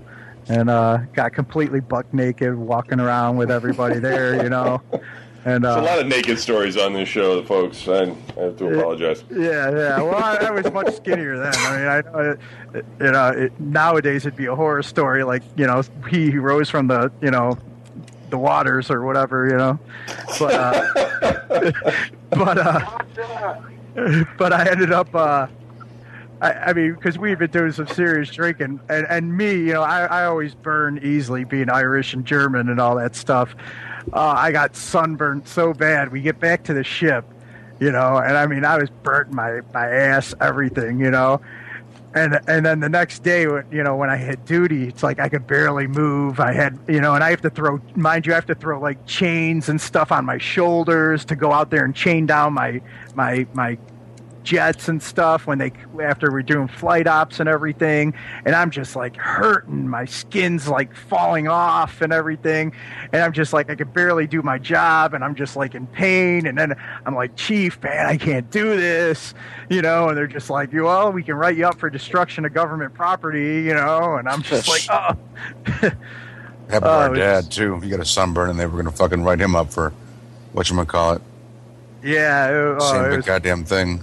And 0.50 0.70
uh 0.70 0.98
got 1.14 1.34
completely 1.34 1.80
buck 1.80 2.14
naked 2.14 2.56
walking 2.56 3.00
around 3.00 3.38
with 3.38 3.50
everybody 3.50 4.00
there, 4.00 4.44
you 4.44 4.50
know. 4.50 4.82
And 5.46 5.64
There's 5.64 5.76
uh 5.76 5.82
a 5.82 5.84
lot 5.84 6.00
of 6.00 6.08
naked 6.08 6.40
stories 6.40 6.78
on 6.78 6.94
this 6.94 7.10
show, 7.10 7.44
folks. 7.44 7.88
I, 7.88 8.04
I 8.04 8.06
have 8.40 8.58
to 8.58 8.80
apologize. 8.80 9.24
Yeah, 9.30 9.72
yeah. 9.72 10.02
Well, 10.02 10.16
I, 10.16 10.36
I 10.36 10.52
was 10.52 10.72
much 10.72 10.96
skinnier 10.96 11.38
then. 11.38 11.54
I 11.56 11.78
mean, 11.78 11.88
I, 11.88 12.20
I 12.20 12.84
you 13.04 13.12
know, 13.12 13.28
it, 13.30 13.60
nowadays 13.60 14.26
it'd 14.26 14.38
be 14.38 14.46
a 14.46 14.56
horror 14.56 14.84
story, 14.84 15.24
like 15.24 15.44
you 15.58 15.68
know, 15.68 15.84
he 16.10 16.38
rose 16.38 16.70
from 16.70 16.88
the, 16.88 17.12
you 17.22 17.32
know, 17.32 17.58
the 18.30 18.38
waters 18.38 18.90
or 18.90 19.04
whatever, 19.04 19.48
you 19.48 19.58
know. 19.58 19.80
But, 20.40 20.54
uh, 20.54 21.72
but, 22.30 22.58
uh, 22.58 23.64
but 24.38 24.54
I 24.54 24.70
ended 24.72 24.92
up, 24.92 25.14
uh, 25.14 25.48
I, 26.42 26.52
I 26.52 26.74
mean, 26.74 26.94
because 26.96 27.18
we've 27.18 27.38
been 27.38 27.52
doing 27.52 27.72
some 27.74 27.88
serious 27.88 28.32
drinking, 28.32 28.80
and, 28.90 29.06
and 29.08 29.38
me, 29.38 29.52
you 29.52 29.74
know, 29.74 29.84
I, 29.84 30.06
I 30.06 30.26
always 30.26 30.56
burn 30.56 31.00
easily, 31.04 31.44
being 31.44 31.70
Irish 31.70 32.14
and 32.14 32.26
German 32.26 32.70
and 32.70 32.80
all 32.80 32.96
that 32.96 33.16
stuff. 33.16 33.56
Uh, 34.12 34.34
I 34.38 34.52
got 34.52 34.76
sunburned 34.76 35.48
so 35.48 35.74
bad. 35.74 36.12
We 36.12 36.22
get 36.22 36.40
back 36.40 36.64
to 36.66 36.74
the 36.74 36.84
ship, 36.84 37.26
you 37.80 37.92
know, 37.92 38.18
and 38.18 38.38
I 38.38 38.48
mean, 38.48 38.66
I 38.66 38.78
was 38.78 38.90
burnt 38.90 39.32
my 39.32 39.62
my 39.74 39.88
ass, 39.88 40.34
everything, 40.42 41.00
you 41.00 41.12
know. 41.12 41.42
And 42.16 42.40
and 42.48 42.64
then 42.66 42.80
the 42.80 42.90
next 42.90 43.24
day, 43.24 43.42
you 43.42 43.84
know, 43.84 43.96
when 43.96 44.10
I 44.10 44.18
hit 44.18 44.46
duty, 44.46 44.88
it's 44.88 45.02
like 45.02 45.20
I 45.20 45.30
could 45.30 45.48
barely 45.48 45.88
move. 45.88 46.40
I 46.40 46.54
had, 46.54 46.78
you 46.88 47.02
know, 47.02 47.16
and 47.16 47.24
I 47.24 47.32
have 47.32 47.42
to 47.42 47.50
throw, 47.50 47.82
mind 47.96 48.28
you, 48.28 48.34
I 48.34 48.36
have 48.36 48.46
to 48.48 48.56
throw 48.56 48.80
like 48.80 49.04
chains 49.08 49.68
and 49.68 49.82
stuff 49.82 50.12
on 50.12 50.24
my 50.24 50.38
shoulders 50.38 51.26
to 51.26 51.36
go 51.36 51.52
out 51.52 51.72
there 51.72 51.84
and 51.86 51.96
chain 51.96 52.28
down 52.28 52.54
my 52.54 52.82
my 53.16 53.48
my 53.54 53.80
jets 54.44 54.88
and 54.88 55.02
stuff 55.02 55.48
when 55.48 55.58
they 55.58 55.72
after 56.04 56.32
we're 56.32 56.42
doing 56.44 56.68
flight 56.68 57.08
ops 57.08 57.40
and 57.40 57.48
everything. 57.50 58.14
And 58.46 58.56
i'm 58.56 58.70
just 58.72 58.96
like 58.96 59.16
hurting. 59.16 59.88
My 59.88 60.06
skin's 60.06 60.68
like 60.68 60.94
falling 60.96 61.48
off 61.48 62.02
and 62.02 62.12
everything. 62.14 62.74
And 63.12 63.22
i'm 63.24 63.32
just 63.34 63.54
like 63.54 63.70
i 63.70 63.76
can 63.76 63.88
barely 63.90 64.28
do 64.28 64.42
my 64.42 64.58
job 64.58 65.14
and 65.14 65.24
i'm 65.24 65.36
just 65.36 65.56
like 65.56 65.76
in 65.76 65.88
pain. 65.88 66.46
And 66.46 66.58
then 66.58 66.74
i'm 67.06 67.16
like 67.16 67.36
chief 67.36 67.82
man 67.82 68.06
i 68.06 68.18
can't 68.18 68.50
do 68.52 68.76
this 68.78 69.34
you 69.70 69.82
know? 69.82 70.10
And 70.10 70.18
they're 70.18 70.28
just 70.28 70.50
like 70.50 70.72
well 70.74 71.12
we 71.12 71.24
can 71.24 71.36
write 71.36 71.58
you 71.58 71.66
up 71.66 71.80
for 71.80 71.90
destruction 71.90 72.46
of 72.46 72.54
government 72.54 72.94
property 72.94 73.62
you 73.64 73.74
know? 73.74 74.16
And 74.18 74.28
i'm 74.30 74.42
just 74.42 74.68
like 74.68 74.82
oh. 74.90 75.18
Happened 76.70 76.84
to 76.84 76.90
Oh, 76.90 77.00
our 77.10 77.14
dad 77.14 77.52
too. 77.52 77.80
He 77.82 77.90
got 77.90 78.00
a 78.00 78.06
sunburn, 78.06 78.50
and 78.50 78.58
they 78.58 78.66
were 78.66 78.82
to 78.82 78.90
fucking 78.90 79.22
write 79.24 79.40
him 79.40 79.54
up 79.54 79.72
for 79.72 79.92
what 80.54 80.70
you 80.70 80.76
gonna 80.78 80.86
call 80.86 81.14
it. 81.14 81.22
Yeah, 82.02 82.48
it, 82.48 82.78
oh, 82.80 82.92
Same 82.92 83.12
it 83.12 83.16
was- 83.18 83.26
goddamn 83.26 83.66
thing. 83.66 84.02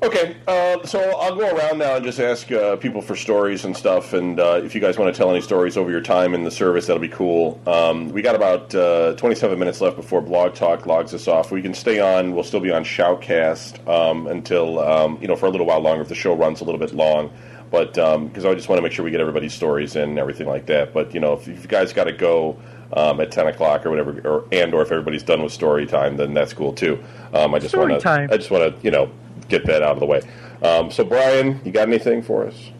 Okay, 0.00 0.36
uh, 0.46 0.86
so 0.86 1.00
I'll 1.18 1.34
go 1.34 1.56
around 1.56 1.78
now 1.78 1.96
and 1.96 2.04
just 2.04 2.20
ask 2.20 2.50
uh, 2.52 2.76
people 2.76 3.02
for 3.02 3.16
stories 3.16 3.64
and 3.64 3.76
stuff. 3.76 4.12
And 4.12 4.38
uh, 4.38 4.60
if 4.62 4.72
you 4.72 4.80
guys 4.80 4.96
want 4.96 5.12
to 5.12 5.18
tell 5.18 5.28
any 5.30 5.40
stories 5.40 5.76
over 5.76 5.90
your 5.90 6.00
time 6.00 6.34
in 6.34 6.44
the 6.44 6.52
service, 6.52 6.86
that'll 6.86 7.00
be 7.00 7.08
cool. 7.08 7.60
Um, 7.66 8.08
we 8.10 8.22
got 8.22 8.36
about 8.36 8.72
uh, 8.76 9.14
27 9.16 9.58
minutes 9.58 9.80
left 9.80 9.96
before 9.96 10.20
Blog 10.20 10.54
Talk 10.54 10.86
logs 10.86 11.14
us 11.14 11.26
off. 11.26 11.50
We 11.50 11.62
can 11.62 11.74
stay 11.74 11.98
on. 11.98 12.32
We'll 12.32 12.44
still 12.44 12.60
be 12.60 12.70
on 12.70 12.84
Shoutcast 12.84 13.88
um, 13.88 14.28
until 14.28 14.78
um, 14.78 15.18
you 15.20 15.26
know 15.26 15.34
for 15.34 15.46
a 15.46 15.50
little 15.50 15.66
while 15.66 15.80
longer 15.80 16.02
if 16.02 16.08
the 16.08 16.14
show 16.14 16.32
runs 16.32 16.60
a 16.60 16.64
little 16.64 16.78
bit 16.78 16.94
long. 16.94 17.32
But 17.72 17.94
because 17.94 18.44
I 18.44 18.54
just 18.54 18.68
want 18.68 18.78
to 18.78 18.82
make 18.82 18.92
sure 18.92 19.04
we 19.04 19.10
get 19.10 19.20
everybody's 19.20 19.52
stories 19.52 19.96
in 19.96 20.10
and 20.10 20.18
everything 20.18 20.46
like 20.46 20.66
that. 20.66 20.94
But 20.94 21.12
you 21.12 21.20
know, 21.20 21.34
if, 21.34 21.48
if 21.48 21.62
you 21.62 21.68
guys 21.68 21.92
got 21.92 22.04
to 22.04 22.12
go 22.12 22.56
um, 22.92 23.20
at 23.20 23.30
10 23.30 23.48
o'clock 23.48 23.84
or 23.84 23.90
whatever, 23.90 24.20
or 24.20 24.44
and 24.52 24.72
or 24.72 24.82
if 24.82 24.92
everybody's 24.92 25.24
done 25.24 25.42
with 25.42 25.52
story 25.52 25.86
time, 25.86 26.16
then 26.16 26.34
that's 26.34 26.52
cool 26.52 26.72
too. 26.72 27.02
Um, 27.34 27.52
I 27.52 27.58
just 27.58 27.76
want 27.76 28.00
to. 28.00 28.08
I 28.32 28.36
just 28.36 28.50
want 28.50 28.74
to 28.74 28.84
you 28.84 28.90
know 28.92 29.10
get 29.48 29.66
that 29.66 29.82
out 29.82 29.92
of 29.92 30.00
the 30.00 30.06
way. 30.06 30.22
Um, 30.62 30.90
so 30.90 31.04
Brian, 31.04 31.60
you 31.64 31.72
got 31.72 31.88
anything 31.88 32.22
for 32.22 32.46
us? 32.46 32.70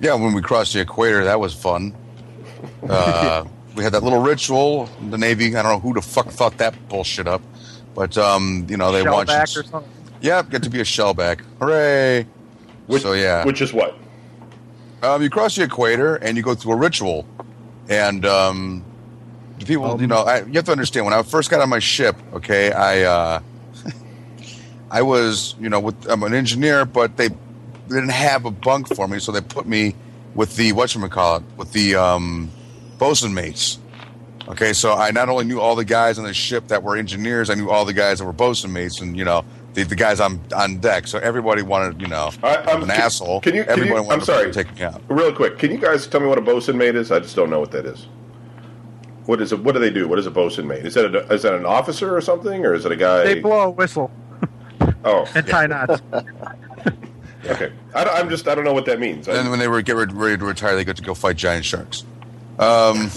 Yeah, 0.00 0.14
when 0.14 0.32
we 0.32 0.42
crossed 0.42 0.72
the 0.72 0.80
equator, 0.80 1.24
that 1.24 1.40
was 1.40 1.54
fun. 1.54 1.94
Uh, 2.88 3.44
we 3.76 3.82
had 3.84 3.92
that 3.92 4.02
little 4.02 4.22
ritual. 4.22 4.86
The 5.10 5.18
Navy, 5.18 5.54
I 5.56 5.62
don't 5.62 5.72
know 5.72 5.80
who 5.80 5.94
the 5.94 6.02
fuck 6.02 6.28
thought 6.28 6.56
that 6.58 6.74
bullshit 6.88 7.28
up, 7.28 7.42
but 7.94 8.16
um, 8.16 8.66
you 8.68 8.76
know 8.76 8.92
they 8.92 9.02
want 9.02 9.28
you. 9.28 9.34
Shellback 9.34 9.56
or 9.58 9.64
something. 9.64 9.92
Yeah, 10.20 10.42
get 10.42 10.62
to 10.64 10.70
be 10.70 10.80
a 10.80 10.84
shellback. 10.84 11.40
Hooray! 11.58 12.26
Which, 12.86 13.02
so 13.02 13.12
yeah, 13.12 13.44
Which 13.44 13.62
is 13.62 13.72
what? 13.72 13.96
um, 15.02 15.22
you 15.22 15.30
cross 15.30 15.56
the 15.56 15.62
equator 15.62 16.16
and 16.16 16.36
you 16.36 16.42
go 16.42 16.54
through 16.54 16.72
a 16.72 16.76
ritual, 16.76 17.26
and 17.88 18.26
um, 18.26 18.84
the 19.58 19.66
people, 19.66 20.00
you 20.00 20.06
know, 20.06 20.18
I, 20.18 20.42
you 20.44 20.54
have 20.54 20.64
to 20.64 20.72
understand. 20.72 21.06
When 21.06 21.14
I 21.14 21.22
first 21.22 21.50
got 21.50 21.60
on 21.60 21.68
my 21.68 21.78
ship, 21.78 22.16
okay, 22.34 22.72
I 22.72 23.02
uh, 23.02 23.40
I 24.90 25.02
was, 25.02 25.54
you 25.60 25.68
know, 25.68 25.80
with 25.80 26.06
I'm 26.08 26.22
an 26.22 26.34
engineer, 26.34 26.84
but 26.84 27.16
they 27.16 27.28
didn't 27.88 28.10
have 28.10 28.44
a 28.44 28.50
bunk 28.50 28.94
for 28.94 29.06
me, 29.08 29.18
so 29.18 29.32
they 29.32 29.40
put 29.40 29.66
me 29.66 29.94
with 30.34 30.56
the 30.56 30.72
what 30.72 30.94
you 30.94 31.08
call 31.08 31.36
it, 31.36 31.42
with 31.56 31.72
the 31.72 31.94
um, 31.96 32.50
bosun 32.98 33.34
mates. 33.34 33.78
Okay, 34.48 34.72
so 34.72 34.94
I 34.94 35.12
not 35.12 35.28
only 35.28 35.44
knew 35.44 35.60
all 35.60 35.76
the 35.76 35.84
guys 35.84 36.18
on 36.18 36.24
the 36.24 36.34
ship 36.34 36.68
that 36.68 36.82
were 36.82 36.96
engineers, 36.96 37.50
I 37.50 37.54
knew 37.54 37.70
all 37.70 37.84
the 37.84 37.92
guys 37.92 38.18
that 38.18 38.24
were 38.24 38.32
bosun 38.32 38.72
mates, 38.72 39.00
and 39.00 39.16
you 39.16 39.24
know, 39.24 39.44
the, 39.74 39.84
the 39.84 39.94
guys 39.94 40.18
on 40.18 40.40
on 40.56 40.78
deck. 40.78 41.06
So 41.06 41.18
everybody 41.20 41.62
wanted, 41.62 42.00
you 42.00 42.08
know, 42.08 42.30
I- 42.42 42.54
I'm- 42.56 42.68
I'm 42.68 42.82
an 42.82 42.88
can- 42.88 43.00
asshole. 43.00 43.40
can 43.42 43.54
you- 43.54 43.62
can 43.62 43.72
everybody 43.72 44.00
you- 44.00 44.06
wanted 44.08 44.18
I'm 44.20 44.24
sorry. 44.24 44.46
to 44.46 44.64
take 44.64 44.74
me 44.74 44.82
out. 44.82 45.00
Real 45.08 45.32
quick, 45.32 45.58
can 45.58 45.70
you 45.70 45.78
guys 45.78 46.06
tell 46.08 46.20
me 46.20 46.26
what 46.26 46.38
a 46.38 46.42
bosun 46.42 46.76
mate 46.76 46.96
is? 46.96 47.12
I 47.12 47.20
just 47.20 47.36
don't 47.36 47.50
know 47.50 47.60
what 47.60 47.70
that 47.72 47.86
is. 47.86 48.06
What 49.26 49.40
is 49.40 49.52
it? 49.52 49.60
What 49.62 49.72
do 49.74 49.78
they 49.80 49.90
do? 49.90 50.08
What 50.08 50.18
is 50.18 50.26
a 50.26 50.30
bosun 50.32 50.66
mate? 50.66 50.84
Is 50.84 50.94
that 50.94 51.14
a, 51.14 51.32
is 51.32 51.42
that 51.42 51.54
an 51.54 51.64
officer 51.66 52.16
or 52.16 52.20
something, 52.20 52.64
or 52.66 52.74
is 52.74 52.84
it 52.84 52.90
a 52.90 52.96
guy? 52.96 53.22
They 53.22 53.38
blow 53.40 53.60
a 53.60 53.70
whistle 53.70 54.10
oh, 55.04 55.26
and 55.34 55.46
tie 55.46 55.66
knots. 55.66 56.02
okay. 57.46 57.72
I, 57.94 58.04
I'm 58.04 58.28
just 58.28 58.46
I 58.48 58.54
don't 58.54 58.64
know 58.64 58.72
what 58.72 58.86
that 58.86 59.00
means. 59.00 59.28
I, 59.28 59.34
And 59.34 59.50
when 59.50 59.58
they 59.58 59.68
were 59.68 59.82
get 59.82 59.96
ready, 59.96 60.12
ready 60.14 60.38
to 60.38 60.44
retire, 60.44 60.74
they 60.76 60.84
got 60.84 60.96
to 60.96 61.02
go 61.02 61.14
fight 61.14 61.36
giant 61.36 61.64
sharks. 61.64 62.04
Um, 62.58 63.10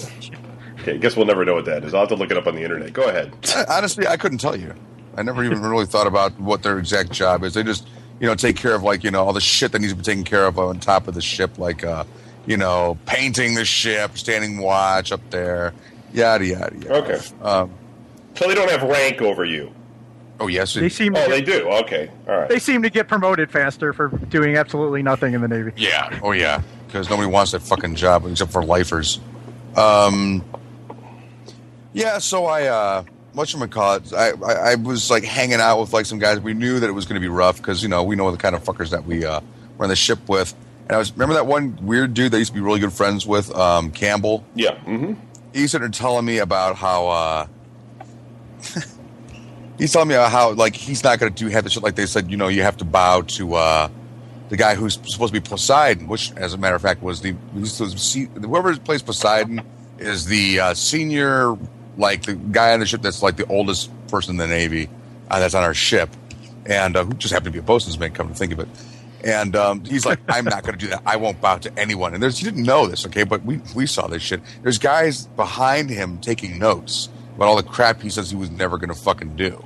okay, 0.79 0.93
I 0.93 0.97
guess 0.97 1.15
we'll 1.17 1.25
never 1.25 1.43
know 1.45 1.55
what 1.55 1.65
that 1.65 1.83
is. 1.83 1.93
I'll 1.93 2.01
have 2.01 2.09
to 2.09 2.15
look 2.15 2.31
it 2.31 2.37
up 2.37 2.47
on 2.47 2.55
the 2.55 2.63
internet. 2.63 2.93
Go 2.93 3.07
ahead. 3.07 3.33
honestly, 3.69 4.07
I 4.07 4.17
couldn't 4.17 4.37
tell 4.37 4.55
you. 4.55 4.73
I 5.15 5.21
never 5.23 5.43
even 5.43 5.61
really 5.61 5.85
thought 5.85 6.07
about 6.07 6.39
what 6.39 6.63
their 6.63 6.79
exact 6.79 7.11
job 7.11 7.43
is. 7.43 7.53
They 7.53 7.61
just, 7.63 7.87
you 8.19 8.25
know, 8.25 8.33
take 8.35 8.55
care 8.55 8.73
of 8.73 8.83
like 8.83 9.03
you 9.03 9.11
know 9.11 9.25
all 9.25 9.33
the 9.33 9.41
shit 9.41 9.71
that 9.73 9.79
needs 9.79 9.93
to 9.93 9.97
be 9.97 10.03
taken 10.03 10.23
care 10.23 10.45
of 10.45 10.57
on 10.57 10.79
top 10.79 11.07
of 11.07 11.13
the 11.13 11.21
ship, 11.21 11.59
like 11.59 11.83
uh, 11.83 12.03
you 12.45 12.57
know, 12.57 12.97
painting 13.05 13.53
the 13.55 13.65
ship, 13.65 14.17
standing 14.17 14.57
watch 14.57 15.11
up 15.11 15.21
there, 15.29 15.73
yada 16.13 16.45
yada 16.45 16.75
yada. 16.77 16.95
Okay. 16.95 17.19
Um, 17.41 17.69
So 18.35 18.47
they 18.47 18.55
don't 18.55 18.71
have 18.71 18.81
rank 18.83 19.21
over 19.21 19.45
you. 19.45 19.71
Oh 20.39 20.47
yes. 20.47 20.73
They 20.73 20.87
It, 20.87 20.91
seem 20.93 21.15
Oh, 21.15 21.23
to 21.23 21.29
they 21.29 21.41
get, 21.41 21.63
do. 21.63 21.69
Okay. 21.69 22.09
All 22.27 22.37
right. 22.39 22.49
they 22.49 22.59
seem 22.59 22.81
to 22.83 22.89
get 22.89 23.07
promoted 23.07 23.49
faster 23.51 23.93
for 23.93 24.09
doing 24.09 24.55
absolutely 24.57 25.01
nothing 25.03 25.33
in 25.33 25.41
the 25.41 25.47
Navy. 25.47 25.71
yeah. 25.77 26.19
Oh 26.23 26.31
yeah. 26.31 26.61
Because 26.87 27.09
nobody 27.09 27.27
wants 27.27 27.51
that 27.53 27.61
fucking 27.61 27.95
job 27.95 28.25
except 28.27 28.51
for 28.51 28.63
lifers. 28.63 29.19
Um, 29.75 30.43
yeah. 31.93 32.17
So 32.19 32.45
I. 32.45 32.67
uh 32.67 33.03
whatchamacallit, 33.33 34.13
I, 34.13 34.29
I 34.45 34.71
I 34.73 34.75
was 34.75 35.09
like 35.09 35.23
hanging 35.23 35.59
out 35.59 35.79
with 35.81 35.91
like 35.91 36.05
some 36.05 36.19
guys. 36.19 36.39
We 36.39 36.53
knew 36.53 36.79
that 36.79 36.87
it 36.87 36.91
was 36.91 37.05
going 37.07 37.15
to 37.15 37.19
be 37.19 37.27
rough 37.29 37.57
because 37.57 37.81
you 37.81 37.89
know 37.89 38.03
we 38.03 38.15
know 38.15 38.29
the 38.29 38.37
kind 38.37 38.53
of 38.53 38.63
fuckers 38.63 38.91
that 38.91 39.05
we 39.07 39.25
uh, 39.25 39.41
were 39.79 39.85
on 39.85 39.89
the 39.89 39.95
ship 39.95 40.29
with. 40.29 40.53
And 40.83 40.91
I 40.91 40.97
was 40.99 41.11
remember 41.13 41.33
that 41.33 41.47
one 41.47 41.75
weird 41.83 42.13
dude 42.13 42.31
that 42.31 42.37
I 42.37 42.39
used 42.39 42.51
to 42.51 42.53
be 42.53 42.61
really 42.61 42.79
good 42.79 42.93
friends 42.93 43.25
with, 43.25 43.49
um, 43.55 43.89
Campbell. 43.89 44.45
Yeah. 44.53 44.75
Mm-hmm. 44.85 45.13
He's 45.51 45.71
sitting 45.71 45.81
there 45.81 45.89
telling 45.89 46.25
me 46.25 46.37
about 46.37 46.75
how 46.75 47.07
uh, 47.07 47.47
he's 49.77 49.91
telling 49.91 50.09
me 50.09 50.15
how 50.15 50.51
like 50.51 50.75
he's 50.75 51.03
not 51.03 51.19
going 51.19 51.33
to 51.33 51.43
do 51.43 51.49
have 51.49 51.63
the 51.63 51.69
shit 51.69 51.83
like 51.83 51.95
they 51.95 52.05
said. 52.05 52.29
You 52.29 52.37
know, 52.37 52.47
you 52.47 52.63
have 52.63 52.77
to 52.77 52.85
bow 52.85 53.21
to 53.21 53.55
uh, 53.55 53.89
the 54.49 54.57
guy 54.57 54.75
who's 54.75 54.93
supposed 54.93 55.33
to 55.33 55.39
be 55.39 55.47
Poseidon, 55.47 56.07
which, 56.07 56.31
as 56.33 56.53
a 56.53 56.57
matter 56.57 56.75
of 56.75 56.81
fact, 56.81 57.01
was 57.01 57.21
the 57.21 57.31
whoever 58.41 58.75
plays 58.77 59.01
Poseidon 59.01 59.61
is 59.97 60.25
the 60.25 60.59
uh, 60.59 60.73
senior, 60.73 61.57
like 61.97 62.23
the 62.23 62.33
guy 62.35 62.73
on 62.73 62.79
the 62.79 62.85
ship 62.85 63.01
that's 63.01 63.23
like 63.23 63.37
the 63.37 63.47
oldest 63.47 63.89
person 64.07 64.31
in 64.31 64.37
the 64.37 64.47
Navy 64.47 64.89
uh, 65.29 65.39
that's 65.39 65.55
on 65.55 65.63
our 65.63 65.73
ship, 65.73 66.09
and 66.65 66.95
uh, 66.95 67.03
who 67.03 67.13
just 67.13 67.33
happened 67.33 67.47
to 67.47 67.51
be 67.51 67.59
a 67.59 67.63
bosun's 67.63 67.97
mate. 67.97 68.13
Come 68.13 68.27
to 68.29 68.35
think 68.35 68.53
of 68.53 68.59
it. 68.59 68.67
And 69.23 69.55
um, 69.55 69.85
he's 69.85 70.05
like, 70.05 70.19
I'm 70.27 70.43
not 70.43 70.63
going 70.63 70.77
to 70.77 70.85
do 70.85 70.89
that. 70.89 71.01
I 71.05 71.15
won't 71.15 71.39
bow 71.39 71.57
to 71.59 71.79
anyone. 71.79 72.13
And 72.13 72.21
there's, 72.21 72.37
he 72.37 72.43
didn't 72.43 72.63
know 72.63 72.87
this, 72.87 73.05
okay? 73.05 73.23
But 73.23 73.45
we, 73.45 73.61
we 73.73 73.85
saw 73.85 74.07
this 74.07 74.21
shit. 74.21 74.41
There's 74.61 74.77
guys 74.77 75.27
behind 75.27 75.89
him 75.89 76.19
taking 76.19 76.59
notes 76.59 77.07
about 77.35 77.47
all 77.47 77.55
the 77.55 77.63
crap 77.63 78.01
he 78.01 78.09
says 78.09 78.29
he 78.29 78.35
was 78.35 78.51
never 78.51 78.77
going 78.77 78.89
to 78.89 78.95
fucking 78.95 79.35
do. 79.35 79.63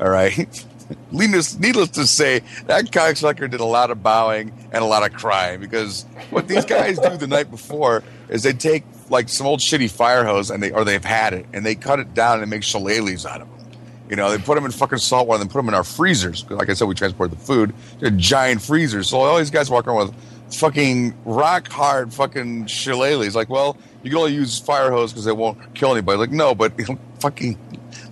All 0.00 0.08
right. 0.08 0.66
Needless, 1.12 1.56
needless 1.56 1.90
to 1.90 2.04
say, 2.04 2.40
that 2.66 2.86
cocksucker 2.86 3.48
did 3.48 3.60
a 3.60 3.64
lot 3.64 3.92
of 3.92 4.02
bowing 4.02 4.52
and 4.72 4.82
a 4.82 4.86
lot 4.86 5.08
of 5.08 5.16
crying 5.16 5.60
because 5.60 6.04
what 6.30 6.48
these 6.48 6.64
guys 6.64 6.98
do 6.98 7.16
the 7.16 7.28
night 7.28 7.48
before 7.48 8.02
is 8.28 8.42
they 8.42 8.52
take 8.52 8.82
like 9.08 9.28
some 9.28 9.46
old 9.46 9.60
shitty 9.60 9.88
fire 9.88 10.24
hose 10.24 10.50
and 10.50 10.60
they 10.60 10.72
or 10.72 10.84
they've 10.84 11.04
had 11.04 11.32
it 11.32 11.46
and 11.52 11.64
they 11.64 11.76
cut 11.76 12.00
it 12.00 12.12
down 12.12 12.40
and 12.40 12.50
make 12.50 12.62
shillelaghs 12.62 13.24
out 13.24 13.40
of 13.40 13.48
them. 13.48 13.60
You 14.08 14.16
know, 14.16 14.30
they 14.32 14.38
put 14.38 14.56
them 14.56 14.64
in 14.64 14.72
fucking 14.72 14.98
salt 14.98 15.28
water 15.28 15.40
and 15.40 15.48
then 15.48 15.52
put 15.52 15.60
them 15.60 15.68
in 15.68 15.74
our 15.74 15.84
freezers. 15.84 16.44
Like 16.50 16.68
I 16.68 16.74
said, 16.74 16.88
we 16.88 16.96
transport 16.96 17.30
the 17.30 17.36
food. 17.36 17.72
They're 18.00 18.10
giant 18.10 18.60
freezers. 18.60 19.08
So 19.08 19.18
all 19.20 19.38
these 19.38 19.52
guys 19.52 19.70
walk 19.70 19.86
around 19.86 20.08
with 20.08 20.54
fucking 20.54 21.14
rock 21.24 21.68
hard 21.68 22.12
fucking 22.12 22.66
shillelaghs. 22.66 23.36
Like, 23.36 23.48
well, 23.48 23.76
you 24.02 24.10
can 24.10 24.18
only 24.18 24.32
use 24.32 24.58
fire 24.58 24.90
hose 24.90 25.12
because 25.12 25.24
they 25.24 25.32
won't 25.32 25.74
kill 25.74 25.92
anybody. 25.92 26.18
Like, 26.18 26.30
no, 26.30 26.54
but 26.54 26.72
it'll 26.78 26.98
fucking 27.20 27.58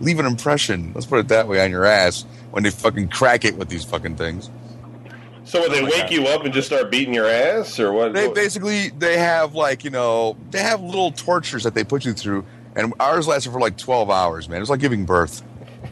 leave 0.01 0.19
an 0.19 0.27
impression. 0.27 0.93
Let's 0.95 1.07
put 1.07 1.19
it 1.19 1.29
that 1.29 1.49
way 1.49 1.63
on 1.65 1.71
your 1.71 1.85
ass 1.85 2.25
when 2.51 2.63
they 2.63 2.71
fucking 2.71 3.09
crack 3.09 3.45
it 3.45 3.57
with 3.57 3.69
these 3.69 3.85
fucking 3.85 4.17
things. 4.17 4.51
So 5.45 5.63
would 5.63 5.73
they 5.73 5.83
wake 5.83 6.11
you 6.11 6.27
up 6.27 6.45
and 6.45 6.53
just 6.53 6.67
start 6.67 6.91
beating 6.91 7.15
your 7.15 7.27
ass, 7.27 7.81
or 7.81 7.91
what? 7.91 8.13
They 8.13 8.31
basically 8.31 8.91
they 8.91 9.17
have 9.19 9.55
like 9.55 9.83
you 9.83 9.89
know 9.89 10.37
they 10.51 10.63
have 10.63 10.83
little 10.83 11.11
tortures 11.11 11.65
that 11.65 11.73
they 11.73 11.85
put 11.85 12.05
you 12.05 12.13
through, 12.13 12.45
and 12.77 12.93
ours 13.01 13.27
lasted 13.27 13.53
for 13.53 13.59
like 13.59 13.79
twelve 13.79 14.11
hours. 14.11 14.47
Man, 14.47 14.59
it 14.59 14.61
was 14.61 14.69
like 14.69 14.81
giving 14.81 15.07
birth, 15.07 15.43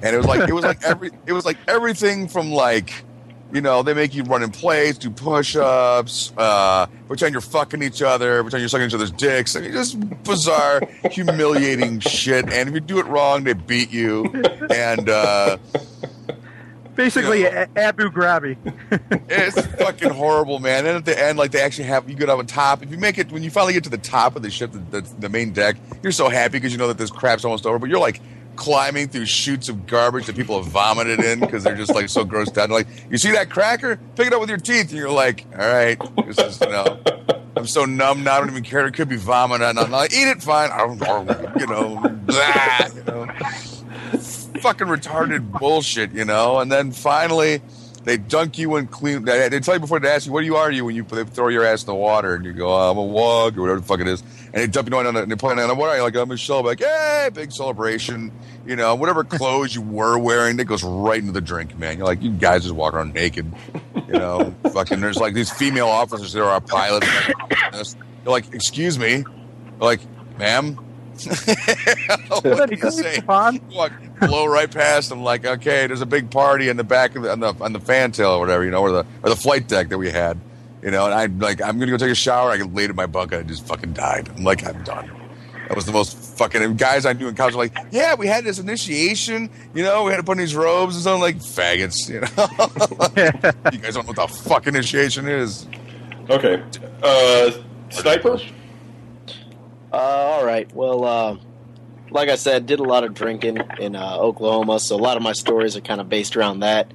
and 0.02 0.14
it 0.14 0.18
was 0.18 0.26
like 0.26 0.46
it 0.46 0.52
was 0.52 0.62
like 0.62 0.82
every 0.84 1.10
it 1.24 1.32
was 1.32 1.46
like 1.46 1.56
everything 1.68 2.28
from 2.28 2.52
like 2.52 3.05
you 3.52 3.60
know 3.60 3.82
they 3.82 3.94
make 3.94 4.14
you 4.14 4.22
run 4.24 4.42
in 4.42 4.50
place, 4.50 4.98
do 4.98 5.10
push-ups, 5.10 6.32
uh, 6.36 6.86
pretend 7.06 7.32
you're 7.32 7.40
fucking 7.40 7.82
each 7.82 8.02
other, 8.02 8.42
pretend 8.42 8.60
you're 8.60 8.68
sucking 8.68 8.86
each 8.88 8.94
other's 8.94 9.10
dicks. 9.12 9.54
I 9.56 9.60
mean, 9.60 9.72
just 9.72 9.98
bizarre, 10.24 10.80
humiliating 11.10 12.00
shit. 12.00 12.44
And 12.52 12.68
if 12.68 12.74
you 12.74 12.80
do 12.80 12.98
it 12.98 13.06
wrong, 13.06 13.44
they 13.44 13.52
beat 13.54 13.90
you, 13.92 14.26
and. 14.70 15.08
uh 15.08 15.58
Basically, 16.94 17.42
Yeah. 17.42 17.66
A- 17.76 17.78
Abu 17.80 18.08
Ghrabi. 18.08 18.56
It's 19.28 19.66
fucking 19.76 20.08
horrible, 20.08 20.60
man. 20.60 20.86
And 20.86 20.96
at 20.96 21.04
the 21.04 21.22
end, 21.22 21.36
like 21.36 21.50
they 21.50 21.60
actually 21.60 21.84
have 21.88 22.08
you 22.08 22.16
get 22.16 22.30
up 22.30 22.38
on 22.38 22.46
top. 22.46 22.82
If 22.82 22.90
you 22.90 22.96
make 22.96 23.18
it 23.18 23.30
when 23.30 23.42
you 23.42 23.50
finally 23.50 23.74
get 23.74 23.84
to 23.84 23.90
the 23.90 23.98
top 23.98 24.34
of 24.34 24.40
the 24.42 24.50
ship, 24.50 24.72
the, 24.72 24.78
the, 24.78 25.00
the 25.18 25.28
main 25.28 25.52
deck, 25.52 25.76
you're 26.02 26.10
so 26.10 26.30
happy 26.30 26.52
because 26.52 26.72
you 26.72 26.78
know 26.78 26.88
that 26.88 26.96
this 26.96 27.10
crap's 27.10 27.44
almost 27.44 27.66
over. 27.66 27.78
But 27.78 27.90
you're 27.90 27.98
like 28.00 28.22
climbing 28.56 29.08
through 29.08 29.26
chutes 29.26 29.68
of 29.68 29.86
garbage 29.86 30.26
that 30.26 30.36
people 30.36 30.62
have 30.62 30.70
vomited 30.70 31.20
in 31.20 31.40
because 31.40 31.64
they're 31.64 31.76
just 31.76 31.94
like 31.94 32.08
so 32.08 32.24
grossed 32.24 32.58
out. 32.58 32.70
Like 32.70 32.88
you 33.10 33.18
see 33.18 33.32
that 33.32 33.50
cracker, 33.50 33.98
pick 34.16 34.26
it 34.26 34.32
up 34.32 34.40
with 34.40 34.48
your 34.48 34.58
teeth, 34.58 34.90
and 34.90 34.98
you're 34.98 35.10
like, 35.10 35.44
all 35.52 35.66
right, 35.66 35.98
this 36.26 36.38
is 36.38 36.60
you 36.60 36.68
know. 36.68 36.98
I'm 37.56 37.66
so 37.66 37.86
numb 37.86 38.22
now. 38.22 38.36
I 38.36 38.40
don't 38.40 38.50
even 38.50 38.64
care. 38.64 38.86
It 38.86 38.92
could 38.92 39.08
be 39.08 39.16
vomit. 39.16 39.62
I'm 39.62 39.90
like, 39.90 40.12
eat 40.12 40.28
it, 40.28 40.42
fine. 40.42 40.68
You 41.58 41.66
know, 41.66 41.96
blah, 42.26 42.88
you 42.94 43.04
know 43.04 43.26
fucking 44.66 44.88
retarded 44.88 45.52
bullshit, 45.52 46.12
you 46.12 46.24
know. 46.24 46.58
And 46.58 46.70
then 46.70 46.90
finally, 46.90 47.60
they 48.04 48.16
dunk 48.16 48.58
you 48.58 48.76
in 48.76 48.86
clean. 48.88 49.24
They, 49.24 49.48
tell 49.60 49.74
you 49.74 49.80
before 49.80 50.00
they 50.00 50.08
ask 50.08 50.26
you, 50.26 50.32
"What 50.32 50.44
you 50.44 50.56
are 50.56 50.70
you?" 50.70 50.84
When 50.84 50.96
you 50.96 51.04
throw 51.04 51.48
your 51.48 51.64
ass 51.64 51.82
in 51.82 51.86
the 51.86 51.94
water, 51.94 52.34
and 52.34 52.44
you 52.44 52.52
go, 52.52 52.68
oh, 52.68 52.90
"I'm 52.90 52.98
a 52.98 53.02
wog" 53.02 53.58
or 53.58 53.62
whatever 53.62 53.80
the 53.80 53.86
fuck 53.86 54.00
it 54.00 54.08
is, 54.08 54.22
and 54.56 54.62
they 54.62 54.68
dump 54.68 54.88
you 54.88 54.96
on, 54.96 55.04
and 55.14 55.30
they 55.30 55.36
point 55.36 55.60
on, 55.60 55.76
"What 55.76 55.90
are 55.90 55.96
you?" 55.96 56.02
Like 56.02 56.16
I'm 56.16 56.30
a 56.30 56.36
shell. 56.38 56.64
Like, 56.64 56.80
hey, 56.80 57.28
big 57.32 57.52
celebration, 57.52 58.32
you 58.64 58.74
know. 58.74 58.94
Whatever 58.94 59.22
clothes 59.22 59.74
you 59.74 59.82
were 59.82 60.18
wearing, 60.18 60.56
that 60.56 60.64
goes 60.64 60.82
right 60.82 61.20
into 61.20 61.32
the 61.32 61.42
drink, 61.42 61.78
man. 61.78 61.98
You're 61.98 62.06
like, 62.06 62.22
you 62.22 62.30
guys 62.30 62.62
just 62.62 62.74
walk 62.74 62.94
around 62.94 63.12
naked, 63.12 63.52
you 64.06 64.14
know. 64.14 64.54
fucking, 64.72 65.00
there's 65.00 65.18
like 65.18 65.34
these 65.34 65.50
female 65.50 65.88
officers 65.88 66.32
that 66.32 66.42
are 66.42 66.48
our 66.48 66.62
pilots. 66.62 67.06
They're 67.70 68.32
like, 68.32 68.54
"Excuse 68.54 68.98
me," 68.98 69.16
They're 69.16 69.24
like, 69.78 70.00
"Ma'am." 70.38 70.78
what 72.42 72.70
do 72.70 72.76
you 72.76 72.90
say? 72.90 73.22
Walk, 73.26 73.92
blow 74.20 74.46
right 74.46 74.70
past. 74.70 75.12
I'm 75.12 75.22
like, 75.22 75.44
okay, 75.44 75.86
there's 75.86 76.02
a 76.02 76.06
big 76.06 76.30
party 76.30 76.70
in 76.70 76.78
the 76.78 76.84
back 76.84 77.14
of 77.14 77.24
the 77.24 77.32
on 77.32 77.40
the 77.40 77.54
on 77.60 77.74
the 77.74 77.80
fan 77.80 78.12
tail 78.12 78.30
or 78.30 78.40
whatever, 78.40 78.64
you 78.64 78.70
know, 78.70 78.80
or 78.80 78.90
the 78.90 79.06
or 79.22 79.28
the 79.28 79.36
flight 79.36 79.68
deck 79.68 79.90
that 79.90 79.98
we 79.98 80.10
had, 80.10 80.40
you 80.82 80.90
know. 80.90 81.06
And 81.06 81.14
I'm 81.14 81.38
like, 81.38 81.62
I'm 81.62 81.78
gonna 81.78 81.90
go 81.90 81.96
take 81.96 82.10
a 82.10 82.14
shower. 82.14 82.50
I 82.50 82.56
laid 82.56 82.90
in 82.90 82.96
my 82.96 83.06
bunk 83.06 83.32
and 83.32 83.40
I 83.40 83.44
just 83.44 83.66
fucking 83.66 83.92
died. 83.92 84.28
I'm 84.36 84.44
like, 84.44 84.66
I'm 84.66 84.82
done. 84.84 85.10
That 85.68 85.74
was 85.74 85.84
the 85.84 85.92
most 85.92 86.16
fucking 86.38 86.62
and 86.62 86.78
guys 86.78 87.06
I 87.06 87.12
knew 87.12 87.26
in 87.26 87.34
college. 87.34 87.54
Were 87.54 87.64
like, 87.64 87.76
yeah, 87.90 88.14
we 88.14 88.28
had 88.28 88.44
this 88.44 88.58
initiation. 88.58 89.50
You 89.74 89.82
know, 89.82 90.04
we 90.04 90.12
had 90.12 90.18
to 90.18 90.22
put 90.22 90.32
in 90.32 90.38
these 90.38 90.54
robes 90.54 90.94
and 90.94 91.02
something 91.02 91.20
like 91.20 91.36
faggots. 91.38 92.08
You 92.08 92.20
know, 92.20 93.70
you 93.72 93.78
guys 93.78 93.94
don't 93.94 94.06
know 94.06 94.12
what 94.12 94.28
the 94.30 94.38
fuck 94.48 94.66
initiation 94.66 95.26
is. 95.26 95.66
Okay. 96.30 96.62
Uh, 97.02 97.50
sniper. 97.90 98.38
Uh, 99.92 99.96
all 99.96 100.44
right. 100.44 100.72
Well, 100.74 101.04
uh, 101.04 101.36
like 102.10 102.28
I 102.28 102.36
said, 102.36 102.66
did 102.66 102.78
a 102.80 102.84
lot 102.84 103.02
of 103.02 103.14
drinking 103.14 103.58
in 103.80 103.96
uh, 103.96 104.16
Oklahoma, 104.18 104.78
so 104.78 104.94
a 104.94 104.98
lot 104.98 105.16
of 105.16 105.22
my 105.22 105.32
stories 105.32 105.76
are 105.76 105.80
kind 105.80 106.00
of 106.00 106.08
based 106.08 106.36
around 106.36 106.60
that. 106.60 106.92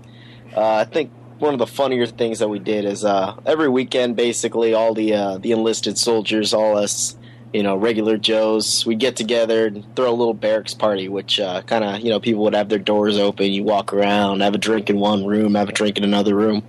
Uh, 0.56 0.76
I 0.76 0.86
think 0.86 1.12
one 1.42 1.54
of 1.54 1.60
the 1.60 1.68
funnier 1.68 2.06
things 2.06 2.40
that 2.40 2.48
we 2.48 2.60
did 2.60 2.86
is 2.86 3.04
uh, 3.04 3.36
every 3.46 3.68
weekend, 3.68 4.16
basically, 4.16 4.74
all 4.74 4.94
the 4.94 5.14
uh, 5.14 5.38
the 5.40 5.52
enlisted 5.52 5.98
soldiers, 5.98 6.54
all 6.54 6.78
us, 6.78 7.18
you 7.52 7.64
know, 7.64 7.76
regular 7.76 8.18
Joes, 8.18 8.86
we 8.86 8.96
get 8.96 9.16
together 9.16 9.68
and 9.68 9.96
throw 9.96 10.10
a 10.10 10.14
little 10.14 10.34
barracks 10.34 10.74
party, 10.74 11.10
which 11.10 11.40
uh, 11.40 11.64
kind 11.64 11.84
of, 11.84 12.00
you 12.02 12.10
know, 12.10 12.20
people 12.20 12.44
would 12.44 12.54
have 12.54 12.70
their 12.70 12.80
doors 12.80 13.18
open, 13.18 13.52
you 13.52 13.64
walk 13.64 13.92
around, 13.92 14.42
have 14.42 14.54
a 14.54 14.60
drink 14.60 14.90
in 14.90 14.98
one 15.00 15.26
room, 15.26 15.56
have 15.56 15.70
a 15.70 15.74
drink 15.74 15.98
in 15.98 16.04
another 16.04 16.36
room, 16.36 16.64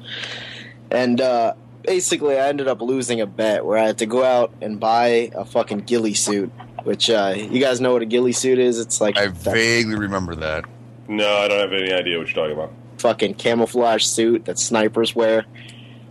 and 0.90 1.20
uh, 1.20 1.54
basically, 1.82 2.38
I 2.38 2.48
ended 2.48 2.66
up 2.66 2.80
losing 2.80 3.20
a 3.20 3.26
bet 3.26 3.64
where 3.64 3.78
I 3.78 3.86
had 3.86 3.98
to 3.98 4.06
go 4.06 4.24
out 4.24 4.54
and 4.60 4.80
buy 4.80 5.30
a 5.34 5.44
fucking 5.44 5.80
ghillie 5.80 6.14
suit. 6.14 6.50
Which 6.84 7.08
uh, 7.10 7.34
you 7.36 7.60
guys 7.60 7.80
know 7.80 7.92
what 7.92 8.02
a 8.02 8.06
ghillie 8.06 8.32
suit 8.32 8.58
is? 8.58 8.80
It's 8.80 9.00
like 9.00 9.16
I 9.16 9.28
that 9.28 9.54
vaguely 9.54 9.94
remember 9.94 10.34
that. 10.34 10.64
No, 11.06 11.28
I 11.28 11.46
don't 11.46 11.60
have 11.60 11.72
any 11.72 11.92
idea 11.92 12.18
what 12.18 12.26
you're 12.26 12.44
talking 12.44 12.58
about. 12.58 12.72
Fucking 13.02 13.34
camouflage 13.34 14.04
suit 14.04 14.44
that 14.46 14.58
snipers 14.58 15.14
wear. 15.14 15.44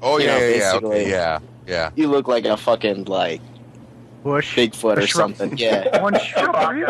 Oh 0.02 0.18
You 0.20 0.26
yeah, 0.26 0.40
know, 0.40 0.48
yeah, 0.48 0.56
yeah, 0.58 0.74
okay, 0.76 1.10
yeah, 1.10 1.40
yeah. 1.66 1.90
You 1.96 2.08
look 2.08 2.28
like 2.28 2.46
a 2.46 2.58
fucking 2.58 3.06
like 3.06 3.42
Bush. 4.24 4.56
Bigfoot 4.56 4.98
A 4.98 5.04
or 5.04 5.08
something. 5.08 5.58
Yeah. 5.58 6.02
One 6.04 6.20
shrubbery. 6.20 6.86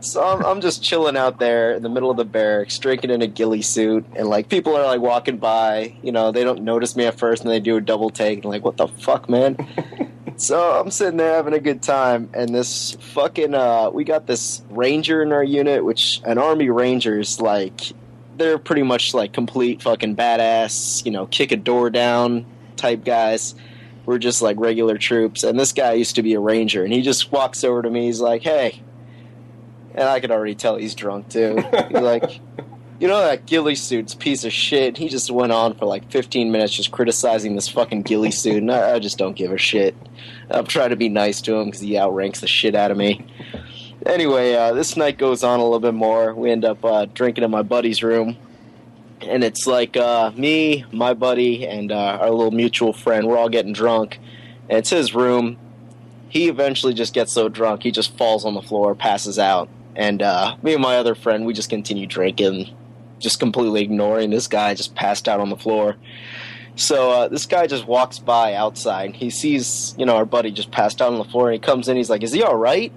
So 0.00 0.22
I'm, 0.24 0.44
I'm 0.44 0.60
just 0.60 0.82
chilling 0.82 1.16
out 1.16 1.38
there 1.38 1.74
in 1.74 1.82
the 1.82 1.88
middle 1.88 2.10
of 2.10 2.16
the 2.16 2.24
barracks, 2.24 2.78
drinking 2.78 3.10
in 3.10 3.22
a 3.22 3.26
ghillie 3.26 3.62
suit, 3.62 4.04
and 4.16 4.28
like 4.28 4.48
people 4.48 4.74
are 4.76 4.84
like 4.84 5.00
walking 5.00 5.36
by. 5.36 5.94
You 6.02 6.12
know, 6.12 6.32
they 6.32 6.42
don't 6.44 6.62
notice 6.62 6.96
me 6.96 7.04
at 7.04 7.18
first, 7.18 7.42
and 7.42 7.50
they 7.50 7.60
do 7.60 7.76
a 7.76 7.80
double 7.80 8.10
take, 8.10 8.38
and 8.38 8.46
like, 8.46 8.64
what 8.64 8.76
the 8.78 8.88
fuck, 8.88 9.28
man? 9.28 9.56
so 10.36 10.58
I'm 10.80 10.90
sitting 10.90 11.18
there 11.18 11.34
having 11.34 11.54
a 11.54 11.60
good 11.60 11.82
time, 11.82 12.30
and 12.34 12.54
this 12.54 12.96
fucking 13.14 13.54
uh, 13.54 13.90
we 13.90 14.02
got 14.04 14.26
this 14.26 14.62
ranger 14.70 15.22
in 15.22 15.32
our 15.32 15.44
unit, 15.44 15.84
which 15.84 16.20
an 16.24 16.36
army 16.38 16.68
ranger 16.68 17.20
is 17.20 17.40
like, 17.40 17.92
they're 18.36 18.58
pretty 18.58 18.82
much 18.82 19.14
like 19.14 19.32
complete 19.32 19.82
fucking 19.82 20.16
badass. 20.16 21.04
You 21.04 21.12
know, 21.12 21.26
kick 21.26 21.52
a 21.52 21.56
door 21.56 21.90
down 21.90 22.46
type 22.76 23.04
guys. 23.04 23.54
We're 24.04 24.18
just 24.18 24.42
like 24.42 24.58
regular 24.60 24.98
troops, 24.98 25.42
and 25.42 25.58
this 25.58 25.72
guy 25.72 25.94
used 25.94 26.14
to 26.16 26.22
be 26.22 26.34
a 26.34 26.40
ranger, 26.40 26.84
and 26.84 26.92
he 26.92 27.02
just 27.02 27.32
walks 27.32 27.64
over 27.64 27.82
to 27.82 27.90
me. 27.90 28.06
He's 28.06 28.20
like, 28.20 28.42
"Hey," 28.42 28.82
and 29.94 30.08
I 30.08 30.20
could 30.20 30.30
already 30.30 30.54
tell 30.54 30.76
he's 30.76 30.94
drunk 30.94 31.28
too. 31.28 31.56
He's 31.88 32.00
like, 32.00 32.40
"You 33.00 33.08
know 33.08 33.20
that 33.20 33.46
ghillie 33.46 33.74
suit's 33.74 34.14
a 34.14 34.16
piece 34.16 34.44
of 34.44 34.52
shit." 34.52 34.96
He 34.96 35.08
just 35.08 35.28
went 35.30 35.50
on 35.50 35.74
for 35.74 35.86
like 35.86 36.08
15 36.12 36.52
minutes 36.52 36.74
just 36.74 36.92
criticizing 36.92 37.56
this 37.56 37.68
fucking 37.68 38.02
ghillie 38.02 38.30
suit, 38.30 38.58
and 38.58 38.70
I, 38.70 38.94
I 38.94 38.98
just 39.00 39.18
don't 39.18 39.36
give 39.36 39.50
a 39.50 39.58
shit. 39.58 39.96
I'm 40.50 40.66
trying 40.66 40.90
to 40.90 40.96
be 40.96 41.08
nice 41.08 41.40
to 41.42 41.56
him 41.56 41.64
because 41.64 41.80
he 41.80 41.98
outranks 41.98 42.40
the 42.40 42.46
shit 42.46 42.76
out 42.76 42.92
of 42.92 42.96
me. 42.96 43.26
Anyway, 44.06 44.54
uh, 44.54 44.72
this 44.72 44.96
night 44.96 45.18
goes 45.18 45.42
on 45.42 45.58
a 45.58 45.64
little 45.64 45.80
bit 45.80 45.92
more. 45.92 46.32
We 46.32 46.52
end 46.52 46.64
up 46.64 46.84
uh, 46.84 47.06
drinking 47.06 47.42
in 47.42 47.50
my 47.50 47.62
buddy's 47.62 48.04
room, 48.04 48.36
and 49.20 49.42
it's 49.42 49.66
like 49.66 49.96
uh, 49.96 50.30
me, 50.36 50.84
my 50.92 51.12
buddy, 51.12 51.66
and 51.66 51.90
uh, 51.90 52.18
our 52.20 52.30
little 52.30 52.52
mutual 52.52 52.92
friend. 52.92 53.26
We're 53.26 53.36
all 53.36 53.48
getting 53.48 53.72
drunk, 53.72 54.20
and 54.68 54.78
it's 54.78 54.90
his 54.90 55.12
room. 55.12 55.58
He 56.28 56.48
eventually 56.48 56.94
just 56.94 57.14
gets 57.14 57.32
so 57.32 57.48
drunk 57.48 57.82
he 57.82 57.90
just 57.90 58.16
falls 58.16 58.44
on 58.44 58.54
the 58.54 58.62
floor, 58.62 58.94
passes 58.94 59.40
out, 59.40 59.68
and 59.96 60.22
uh, 60.22 60.56
me 60.62 60.74
and 60.74 60.82
my 60.82 60.98
other 60.98 61.16
friend 61.16 61.44
we 61.44 61.52
just 61.52 61.68
continue 61.68 62.06
drinking, 62.06 62.72
just 63.18 63.40
completely 63.40 63.82
ignoring 63.82 64.30
this 64.30 64.46
guy 64.46 64.74
just 64.74 64.94
passed 64.94 65.28
out 65.28 65.40
on 65.40 65.50
the 65.50 65.56
floor. 65.56 65.96
So 66.76 67.10
uh, 67.10 67.28
this 67.28 67.46
guy 67.46 67.66
just 67.66 67.88
walks 67.88 68.20
by 68.20 68.54
outside. 68.54 69.16
He 69.16 69.30
sees, 69.30 69.96
you 69.98 70.06
know, 70.06 70.14
our 70.14 70.26
buddy 70.26 70.52
just 70.52 70.70
passed 70.70 71.02
out 71.02 71.12
on 71.12 71.18
the 71.18 71.24
floor, 71.24 71.48
and 71.48 71.54
he 71.54 71.58
comes 71.58 71.88
in. 71.88 71.96
He's 71.96 72.10
like, 72.10 72.22
"Is 72.22 72.32
he 72.32 72.44
all 72.44 72.56
right?" 72.56 72.92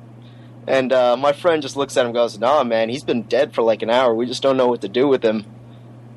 And 0.69 0.93
uh, 0.93 1.17
my 1.17 1.33
friend 1.33 1.61
just 1.63 1.75
looks 1.75 1.97
at 1.97 2.01
him, 2.01 2.07
and 2.07 2.13
goes, 2.13 2.37
"Nah, 2.37 2.63
man, 2.63 2.89
he's 2.89 3.03
been 3.03 3.23
dead 3.23 3.53
for 3.53 3.63
like 3.63 3.81
an 3.81 3.89
hour. 3.89 4.13
We 4.13 4.27
just 4.27 4.43
don't 4.43 4.55
know 4.55 4.67
what 4.67 4.81
to 4.81 4.87
do 4.87 5.07
with 5.07 5.23
him." 5.23 5.45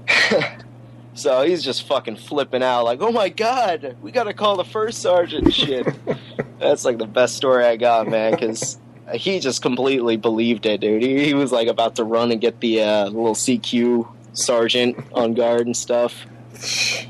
so 1.15 1.43
he's 1.43 1.65
just 1.65 1.87
fucking 1.87 2.17
flipping 2.17 2.63
out, 2.63 2.85
like, 2.85 3.01
"Oh 3.01 3.11
my 3.11 3.31
god, 3.31 3.97
we 4.03 4.13
gotta 4.13 4.35
call 4.35 4.57
the 4.57 4.65
first 4.65 5.01
sergeant." 5.01 5.55
Shit, 5.55 5.87
that's 6.59 6.85
like 6.85 6.99
the 6.99 7.07
best 7.07 7.35
story 7.37 7.65
I 7.65 7.77
got, 7.77 8.09
man, 8.09 8.33
because 8.33 8.79
he 9.15 9.41
just 9.41 9.63
completely 9.63 10.19
believed 10.19 10.67
it, 10.67 10.83
dude. 10.83 11.03
He, 11.03 11.25
he 11.25 11.35
was 11.35 11.51
like 11.51 11.69
about 11.69 11.97
to 11.97 12.05
run 12.05 12.31
and 12.31 12.41
get 12.41 12.61
the 12.61 12.83
uh, 12.83 13.05
little 13.07 13.35
CQ 13.35 14.07
sergeant 14.35 14.99
on 15.15 15.33
guard 15.35 15.67
and 15.67 15.77
stuff. 15.77 16.27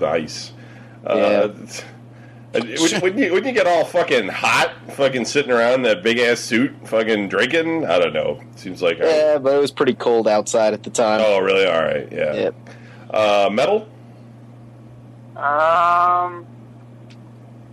Nice. 0.00 0.52
Yeah. 1.04 1.48
Uh, 2.52 2.60
wouldn't, 2.80 3.02
wouldn't 3.02 3.22
you, 3.22 3.32
wouldn't 3.32 3.46
you 3.46 3.52
get 3.52 3.68
all 3.68 3.84
fucking 3.84 4.28
hot, 4.28 4.72
fucking 4.92 5.24
sitting 5.24 5.52
around 5.52 5.74
in 5.74 5.82
that 5.82 6.02
big 6.02 6.18
ass 6.18 6.40
suit, 6.40 6.74
fucking 6.88 7.28
drinking? 7.28 7.86
I 7.86 7.98
don't 7.98 8.12
know. 8.12 8.42
Seems 8.56 8.82
like. 8.82 8.98
Yeah, 8.98 9.38
but 9.38 9.54
it 9.54 9.60
was 9.60 9.70
pretty 9.70 9.94
cold 9.94 10.26
outside 10.26 10.72
at 10.72 10.82
the 10.82 10.90
time. 10.90 11.20
Oh, 11.24 11.38
really? 11.38 11.64
All 11.64 11.82
right. 11.82 12.10
Yeah. 12.10 12.34
Yep. 12.34 12.54
Uh, 13.10 13.50
metal. 13.52 13.88
Um, 15.36 16.44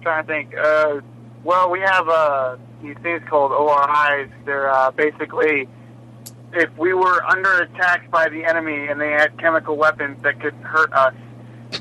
trying 0.02 0.24
to 0.24 0.28
think. 0.28 0.56
Uh, 0.56 1.02
well, 1.44 1.72
we 1.72 1.80
have 1.80 2.08
uh, 2.08 2.58
these 2.84 2.98
things 3.02 3.24
called 3.28 3.52
ORIs. 3.52 4.30
They're 4.46 4.70
uh, 4.70 4.92
basically 4.92 5.68
if 6.54 6.76
we 6.78 6.94
were 6.94 7.24
under 7.26 7.62
attack 7.62 8.10
by 8.10 8.30
the 8.30 8.46
enemy 8.46 8.88
and 8.88 9.00
they 9.00 9.12
had 9.12 9.38
chemical 9.38 9.76
weapons 9.76 10.22
that 10.24 10.40
could 10.40 10.54
hurt 10.56 10.92
us. 10.94 11.14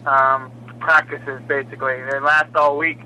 Um, 0.04 0.50
practices 0.90 1.40
basically. 1.48 1.96
They 2.08 2.20
last 2.20 2.54
all 2.54 2.78
week, 2.78 3.00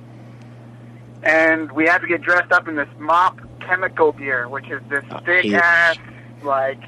and 1.22 1.72
we 1.72 1.86
had 1.86 1.98
to 2.02 2.06
get 2.06 2.20
dressed 2.20 2.52
up 2.52 2.68
in 2.68 2.76
this 2.76 2.88
MOPP 2.98 3.40
chemical 3.60 4.12
gear, 4.12 4.48
which 4.50 4.68
is 4.68 4.82
this 4.90 5.02
Oh, 5.10 5.18
thick 5.24 5.44
huge. 5.44 5.54
ass, 5.54 5.96
like 6.42 6.78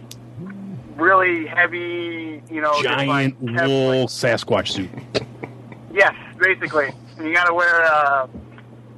really 0.97 1.47
heavy, 1.47 2.43
you 2.51 2.61
know, 2.61 2.73
just 2.83 2.85
Giant 2.85 3.09
like, 3.43 3.57
chem- 3.57 3.69
wool 3.69 4.07
Sasquatch 4.07 4.69
suit. 4.69 4.91
Yes, 5.95 6.15
basically. 6.39 6.89
And 7.19 7.29
you 7.29 7.35
gotta 7.35 7.53
wear 7.53 7.85
uh, 7.85 8.27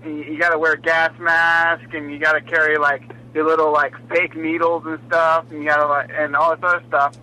you, 0.04 0.10
you 0.12 0.38
gotta 0.38 0.56
wear 0.56 0.74
a 0.74 0.80
gas 0.80 1.10
mask, 1.18 1.92
and 1.92 2.08
you 2.12 2.20
gotta 2.20 2.40
carry 2.40 2.78
like 2.78 3.02
your 3.34 3.44
little 3.44 3.72
like 3.72 3.94
fake 4.08 4.36
needles 4.36 4.84
and 4.86 5.00
stuff, 5.08 5.44
and 5.50 5.58
you 5.60 5.68
gotta 5.68 5.86
like 5.88 6.10
and 6.16 6.36
all 6.36 6.54
this 6.54 6.62
other 6.62 6.84
stuff. 6.86 7.16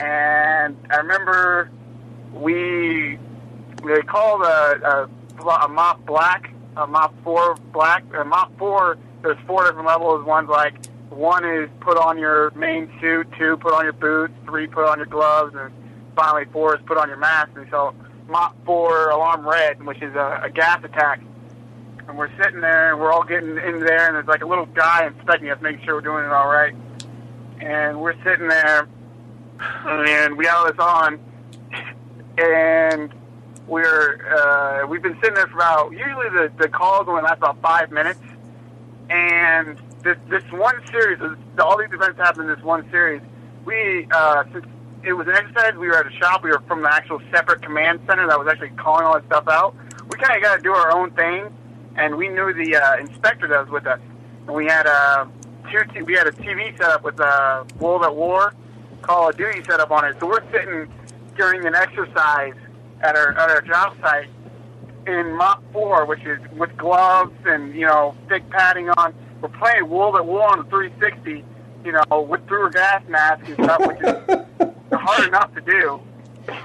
And 0.00 0.74
I 0.90 0.96
remember 0.96 1.70
we 2.32 3.18
they 3.84 4.02
called 4.02 4.42
uh, 4.42 4.74
a, 4.82 5.08
a, 5.40 5.48
a 5.48 5.68
MOPP 5.68 6.06
black, 6.06 6.52
a 6.76 6.86
MOPP 6.86 7.12
four 7.24 7.54
black, 7.72 8.04
a 8.14 8.24
MOPP 8.24 8.58
four. 8.58 8.98
There's 9.22 9.38
four 9.46 9.64
different 9.64 9.86
levels. 9.86 10.24
One's 10.24 10.48
like 10.48 10.74
one 11.10 11.44
is 11.44 11.68
put 11.80 11.98
on 11.98 12.18
your 12.18 12.50
main 12.52 12.90
suit, 13.00 13.28
two 13.38 13.56
put 13.58 13.72
on 13.72 13.84
your 13.84 13.92
boots, 13.92 14.32
three 14.44 14.66
put 14.66 14.88
on 14.88 14.98
your 14.98 15.06
gloves, 15.06 15.54
and 15.54 15.72
finally 16.16 16.44
four 16.52 16.74
is 16.76 16.82
put 16.86 16.96
on 16.96 17.08
your 17.08 17.18
mask. 17.18 17.50
And 17.56 17.66
so 17.70 17.94
MOPP 18.28 18.54
4 18.64 19.10
alarm 19.10 19.46
red, 19.46 19.84
which 19.84 20.02
is 20.02 20.14
a, 20.14 20.40
a 20.44 20.50
gas 20.50 20.82
attack. 20.84 21.20
And 22.08 22.18
we're 22.18 22.34
sitting 22.42 22.60
there, 22.60 22.92
and 22.92 23.00
we're 23.00 23.12
all 23.12 23.24
getting 23.24 23.50
in 23.58 23.80
there, 23.80 24.06
and 24.08 24.16
there's 24.16 24.26
like 24.26 24.42
a 24.42 24.46
little 24.46 24.66
guy 24.66 25.06
inspecting 25.06 25.50
us, 25.50 25.60
making 25.60 25.84
sure 25.84 25.96
we're 25.96 26.00
doing 26.00 26.24
it 26.24 26.32
all 26.32 26.48
right. 26.48 26.74
And 27.60 28.00
we're 28.00 28.16
sitting 28.24 28.48
there, 28.48 28.88
and 29.60 30.36
we 30.36 30.46
have 30.46 30.66
this 30.66 30.78
on, 30.78 31.20
and 32.38 33.12
we're 33.72 34.20
uh, 34.28 34.86
we've 34.86 35.02
been 35.02 35.16
sitting 35.22 35.34
there 35.34 35.46
for 35.46 35.56
about 35.56 35.92
usually 35.92 36.28
the 36.28 36.52
the 36.58 36.68
calls 36.68 37.08
only 37.08 37.22
last 37.22 37.38
about 37.38 37.60
five 37.62 37.90
minutes, 37.90 38.20
and 39.08 39.80
this 40.02 40.18
this 40.28 40.44
one 40.52 40.74
series, 40.88 41.18
all 41.58 41.78
these 41.78 41.90
events 41.90 42.18
happen 42.18 42.42
in 42.42 42.48
this 42.48 42.62
one 42.62 42.88
series. 42.90 43.22
We 43.64 44.06
uh, 44.12 44.44
since 44.52 44.66
it 45.04 45.14
was 45.14 45.26
an 45.26 45.34
exercise. 45.34 45.72
We 45.74 45.88
were 45.88 45.96
at 45.96 46.06
a 46.06 46.12
shop. 46.12 46.44
We 46.44 46.50
were 46.50 46.62
from 46.68 46.82
the 46.82 46.92
actual 46.92 47.22
separate 47.32 47.62
command 47.62 48.00
center 48.06 48.26
that 48.28 48.38
was 48.38 48.46
actually 48.46 48.76
calling 48.76 49.06
all 49.06 49.14
this 49.14 49.24
stuff 49.24 49.48
out. 49.48 49.74
We 50.06 50.18
kind 50.18 50.36
of 50.36 50.42
got 50.42 50.56
to 50.56 50.62
do 50.62 50.72
our 50.72 50.92
own 50.92 51.10
thing, 51.12 51.48
and 51.96 52.16
we 52.16 52.28
knew 52.28 52.52
the 52.52 52.76
uh, 52.76 52.98
inspector 52.98 53.48
that 53.48 53.58
was 53.58 53.70
with 53.70 53.86
us. 53.86 54.00
And 54.46 54.54
we 54.54 54.66
had 54.66 54.84
a 54.84 55.30
two. 55.70 55.82
T- 55.94 56.02
we 56.02 56.12
had 56.12 56.26
a 56.26 56.32
TV 56.32 56.76
set 56.76 56.90
up 56.90 57.04
with 57.04 57.18
uh, 57.18 57.64
World 57.80 58.04
at 58.04 58.14
War, 58.14 58.52
Call 59.00 59.30
of 59.30 59.36
Duty 59.38 59.64
set 59.64 59.80
up 59.80 59.90
on 59.90 60.04
it. 60.04 60.16
So 60.20 60.26
we're 60.26 60.44
sitting 60.52 60.92
during 61.38 61.64
an 61.64 61.74
exercise 61.74 62.52
at 63.02 63.16
our 63.16 63.32
at 63.38 63.50
our 63.50 63.62
job 63.62 63.96
site 64.00 64.28
in 65.06 65.36
MOPP 65.36 65.72
4, 65.72 66.06
which 66.06 66.24
is 66.24 66.38
with 66.56 66.76
gloves 66.76 67.36
and 67.46 67.74
you 67.74 67.86
know 67.86 68.14
thick 68.28 68.48
padding 68.50 68.88
on. 68.90 69.14
We're 69.40 69.48
playing 69.48 69.88
World 69.88 70.16
at 70.16 70.24
War 70.24 70.52
on 70.52 70.58
the 70.58 70.64
360 70.64 71.44
you 71.84 71.92
know, 71.92 72.20
with 72.22 72.46
through 72.46 72.66
a 72.66 72.70
gas 72.70 73.02
mask 73.08 73.46
and 73.46 73.54
stuff, 73.54 73.86
which 73.86 74.00
is 74.00 74.70
hard 74.92 75.28
enough 75.28 75.54
to 75.54 75.60
do. 75.60 76.00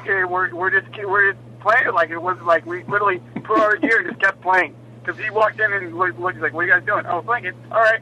And 0.07 0.29
we're 0.29 0.53
we're 0.55 0.69
just 0.69 0.87
we're 1.05 1.33
just 1.33 1.43
playing 1.59 1.87
it 1.87 1.93
like 1.93 2.09
it 2.09 2.21
was 2.21 2.37
like 2.41 2.65
we 2.65 2.83
literally 2.83 3.21
put 3.43 3.59
our 3.59 3.77
gear 3.77 3.99
and 3.99 4.09
just 4.09 4.21
kept 4.21 4.41
playing. 4.41 4.75
Because 5.03 5.21
he 5.21 5.29
walked 5.29 5.59
in 5.59 5.71
and 5.71 5.97
looked, 5.97 6.19
looked 6.19 6.39
like, 6.39 6.53
"What 6.53 6.61
are 6.61 6.67
you 6.67 6.73
guys 6.73 6.83
doing?" 6.85 7.05
Oh, 7.07 7.21
playing 7.21 7.45
it. 7.45 7.55
All 7.71 7.79
right. 7.79 8.01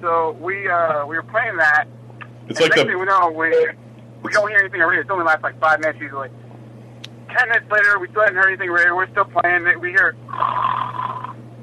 So 0.00 0.32
we 0.40 0.68
uh, 0.68 1.06
we 1.06 1.16
were 1.16 1.22
playing 1.22 1.56
that. 1.58 1.86
It's 2.48 2.58
and 2.58 2.68
like 2.68 2.76
next 2.76 2.88
thing 2.88 2.98
we 2.98 3.04
the 3.04 3.20
know, 3.20 3.30
we 3.30 3.50
we 4.22 4.32
don't 4.32 4.48
hear 4.48 4.58
anything 4.58 4.80
already. 4.80 5.00
It 5.00 5.10
only 5.10 5.24
lasts 5.24 5.42
like 5.42 5.60
five 5.60 5.80
minutes 5.80 6.00
usually. 6.00 6.30
Ten 7.28 7.48
minutes 7.48 7.70
later, 7.70 7.98
we 7.98 8.08
still 8.08 8.22
haven't 8.22 8.36
heard 8.36 8.48
anything 8.48 8.70
already. 8.70 8.90
We're 8.90 9.10
still 9.10 9.24
playing 9.24 9.66
it. 9.66 9.80
We 9.80 9.90
hear, 9.90 10.14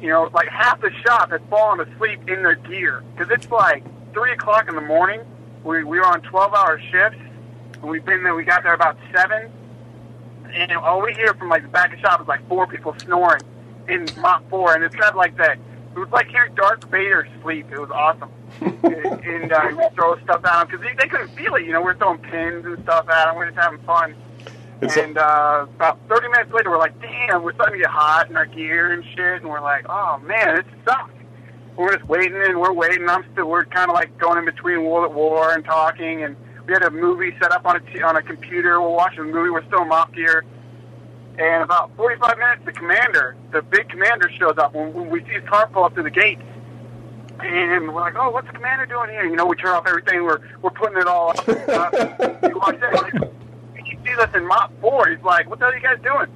you 0.01 0.09
know, 0.09 0.29
like 0.33 0.49
half 0.49 0.81
the 0.81 0.91
shop 1.05 1.31
has 1.31 1.41
fallen 1.49 1.79
asleep 1.79 2.27
in 2.27 2.43
their 2.43 2.55
gear 2.55 3.03
because 3.15 3.31
it's 3.31 3.49
like 3.49 3.83
three 4.13 4.31
o'clock 4.33 4.67
in 4.67 4.75
the 4.75 4.81
morning. 4.81 5.21
We 5.63 5.83
we 5.83 5.99
were 5.99 6.05
on 6.07 6.21
twelve 6.21 6.53
hour 6.53 6.79
shifts. 6.91 7.19
And 7.81 7.89
we've 7.89 8.05
been 8.05 8.23
there. 8.23 8.35
We 8.35 8.43
got 8.43 8.63
there 8.63 8.73
about 8.73 8.97
seven, 9.13 9.51
and 10.53 10.71
all 10.73 11.01
we 11.01 11.13
hear 11.13 11.33
from 11.33 11.49
like 11.49 11.63
the 11.63 11.69
back 11.69 11.93
of 11.93 11.99
the 11.99 12.07
shop 12.07 12.21
is 12.21 12.27
like 12.27 12.47
four 12.47 12.67
people 12.67 12.95
snoring 12.99 13.41
in 13.87 14.05
MOPP 14.05 14.49
four, 14.49 14.75
and 14.75 14.83
it's 14.83 14.95
kind 14.95 15.09
of 15.09 15.15
like 15.15 15.35
that. 15.37 15.57
It 15.95 15.99
was 15.99 16.09
like 16.09 16.27
hearing 16.27 16.53
Darth 16.55 16.83
Vader 16.85 17.27
sleep. 17.41 17.67
It 17.71 17.79
was 17.79 17.89
awesome. 17.89 18.29
and 18.61 19.51
uh, 19.51 19.67
we 19.71 19.95
throw 19.95 20.17
stuff 20.23 20.43
at 20.45 20.59
them 20.59 20.67
because 20.67 20.81
they, 20.81 20.93
they 20.95 21.09
couldn't 21.09 21.35
feel 21.35 21.55
it. 21.55 21.65
You 21.65 21.73
know, 21.73 21.81
we're 21.81 21.97
throwing 21.97 22.19
pins 22.19 22.65
and 22.65 22.81
stuff 22.83 23.09
at 23.09 23.25
them. 23.25 23.35
We're 23.35 23.49
just 23.49 23.59
having 23.59 23.79
fun. 23.79 24.15
It's 24.81 24.97
and 24.97 25.17
uh, 25.17 25.67
about 25.75 25.99
30 26.09 26.27
minutes 26.29 26.51
later, 26.51 26.71
we're 26.71 26.79
like, 26.79 26.99
damn, 27.01 27.43
we're 27.43 27.53
starting 27.53 27.75
to 27.79 27.83
get 27.83 27.91
hot 27.91 28.29
in 28.29 28.35
our 28.35 28.47
gear 28.47 28.91
and 28.91 29.03
shit. 29.15 29.41
And 29.41 29.45
we're 29.45 29.61
like, 29.61 29.85
oh 29.87 30.17
man, 30.19 30.55
this 30.55 30.65
sucks. 30.85 31.13
We're 31.77 31.95
just 31.95 32.07
waiting 32.09 32.35
and 32.35 32.59
we're 32.59 32.73
waiting. 32.73 33.07
I'm 33.07 33.23
still, 33.31 33.47
we're 33.47 33.65
kind 33.65 33.89
of 33.89 33.93
like 33.93 34.17
going 34.17 34.39
in 34.39 34.45
between 34.45 34.83
World 34.83 35.11
at 35.11 35.13
War 35.15 35.53
and 35.53 35.63
talking. 35.63 36.23
And 36.23 36.35
we 36.65 36.73
had 36.73 36.81
a 36.81 36.89
movie 36.89 37.33
set 37.39 37.51
up 37.51 37.65
on 37.65 37.75
a, 37.75 37.79
t- 37.79 38.01
on 38.01 38.15
a 38.15 38.23
computer. 38.23 38.81
We're 38.81 38.89
watching 38.89 39.19
a 39.19 39.23
movie. 39.23 39.51
We're 39.51 39.65
still 39.67 39.83
in 39.83 39.87
mock 39.87 40.13
gear. 40.13 40.43
And 41.37 41.63
about 41.63 41.95
45 41.95 42.37
minutes, 42.37 42.61
the 42.65 42.71
commander, 42.73 43.35
the 43.51 43.61
big 43.61 43.87
commander, 43.87 44.29
shows 44.37 44.57
up 44.57 44.73
when, 44.73 44.93
when 44.93 45.09
we 45.09 45.21
see 45.21 45.33
his 45.33 45.47
car 45.47 45.69
pull 45.71 45.83
up 45.83 45.95
to 45.95 46.03
the 46.03 46.09
gate. 46.09 46.39
And 47.39 47.93
we're 47.93 48.01
like, 48.01 48.15
oh, 48.17 48.31
what's 48.31 48.47
the 48.47 48.53
commander 48.53 48.85
doing 48.87 49.09
here? 49.11 49.25
You 49.25 49.35
know, 49.35 49.45
we 49.45 49.55
turn 49.55 49.71
off 49.71 49.87
everything. 49.87 50.23
We're 50.23 50.39
we're 50.61 50.71
putting 50.71 50.97
it 50.97 51.07
all 51.07 51.29
up. 51.29 51.47
And 52.43 53.31
sees 54.05 54.17
us 54.17 54.33
in 54.35 54.43
MOPP 54.47 54.71
4. 54.81 55.07
He's 55.09 55.23
like, 55.23 55.49
what 55.49 55.59
the 55.59 55.65
hell 55.65 55.73
are 55.73 55.77
you 55.77 55.81
guys 55.83 55.99
doing? 56.03 56.27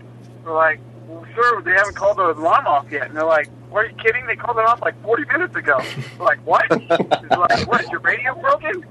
We're 0.43 0.53
like, 0.55 0.79
well, 1.07 1.25
sir, 1.35 1.61
they 1.61 1.71
haven't 1.71 1.95
called 1.95 2.17
the 2.17 2.31
alarm 2.31 2.67
off 2.67 2.87
yet. 2.91 3.07
And 3.07 3.15
they're 3.17 3.25
like, 3.25 3.49
what 3.69 3.85
are 3.85 3.89
you 3.89 3.95
kidding? 3.95 4.25
They 4.25 4.35
called 4.35 4.57
it 4.57 4.65
off 4.65 4.81
like 4.81 4.99
40 5.03 5.25
minutes 5.25 5.55
ago. 5.55 5.79
We're 6.19 6.25
like, 6.25 6.45
what? 6.45 6.65
He's 6.71 6.89
like, 6.89 7.67
what, 7.67 7.81
is 7.83 7.89
your 7.89 7.99
radio 8.01 8.35
broken? 8.35 8.85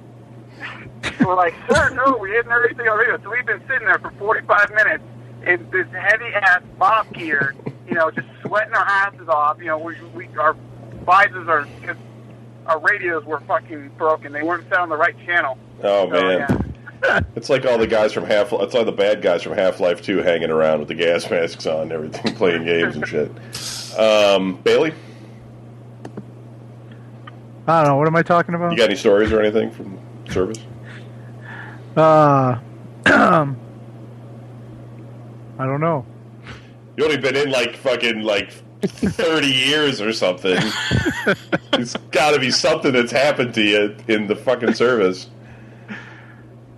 We're 1.20 1.34
like, 1.36 1.54
sir, 1.70 1.90
no, 1.90 2.16
we 2.16 2.32
hadn't 2.32 2.50
heard 2.50 2.66
anything 2.66 2.88
on 2.88 2.98
radio. 2.98 3.20
So 3.22 3.30
we've 3.30 3.46
been 3.46 3.62
sitting 3.68 3.86
there 3.86 3.98
for 3.98 4.10
45 4.12 4.70
minutes 4.74 5.04
in 5.46 5.68
this 5.70 5.86
heavy 5.92 6.32
ass 6.34 6.62
Bob 6.78 7.12
gear, 7.12 7.54
you 7.86 7.94
know, 7.94 8.10
just 8.10 8.26
sweating 8.42 8.72
our 8.74 8.84
asses 8.86 9.28
off. 9.28 9.58
You 9.58 9.66
know, 9.66 9.78
we, 9.78 9.94
we 10.14 10.28
our 10.38 10.54
visors 11.04 11.48
are, 11.48 11.66
cause 11.84 11.96
our 12.66 12.78
radios 12.80 13.24
were 13.24 13.40
fucking 13.40 13.90
broken. 13.98 14.32
They 14.32 14.42
weren't 14.42 14.68
set 14.68 14.78
on 14.78 14.88
the 14.88 14.96
right 14.96 15.16
channel. 15.26 15.58
oh 15.82 16.06
So, 16.08 16.12
man. 16.12 16.38
yeah. 16.38 16.58
It's 17.36 17.50
like 17.50 17.66
all 17.66 17.78
the 17.78 17.86
guys 17.86 18.12
from 18.12 18.24
Half. 18.24 18.52
It's 18.52 18.74
all 18.74 18.84
the 18.84 18.92
bad 18.92 19.22
guys 19.22 19.42
from 19.42 19.54
Half 19.54 19.80
Life 19.80 20.02
Two 20.02 20.18
hanging 20.18 20.50
around 20.50 20.80
with 20.80 20.88
the 20.88 20.94
gas 20.94 21.28
masks 21.30 21.66
on, 21.66 21.82
and 21.82 21.92
everything, 21.92 22.34
playing 22.36 22.64
games 22.64 22.96
and 22.96 23.06
shit. 23.06 23.98
Um, 23.98 24.56
Bailey, 24.62 24.92
I 27.66 27.82
don't 27.82 27.90
know. 27.90 27.96
What 27.96 28.06
am 28.06 28.16
I 28.16 28.22
talking 28.22 28.54
about? 28.54 28.72
you 28.72 28.78
got 28.78 28.84
any 28.90 28.96
stories 28.96 29.32
or 29.32 29.40
anything 29.40 29.70
from 29.70 29.98
service? 30.30 30.58
Uh, 31.96 32.58
I 33.06 33.46
don't 35.58 35.80
know. 35.80 36.04
You 36.96 37.04
only 37.04 37.16
been 37.18 37.36
in 37.36 37.50
like 37.50 37.76
fucking 37.76 38.22
like 38.22 38.52
thirty 38.82 39.46
years 39.52 40.00
or 40.00 40.12
something. 40.12 40.56
it's 41.74 41.96
got 42.10 42.32
to 42.32 42.40
be 42.40 42.50
something 42.50 42.92
that's 42.92 43.12
happened 43.12 43.54
to 43.54 43.62
you 43.62 43.96
in 44.08 44.26
the 44.26 44.36
fucking 44.36 44.74
service. 44.74 45.28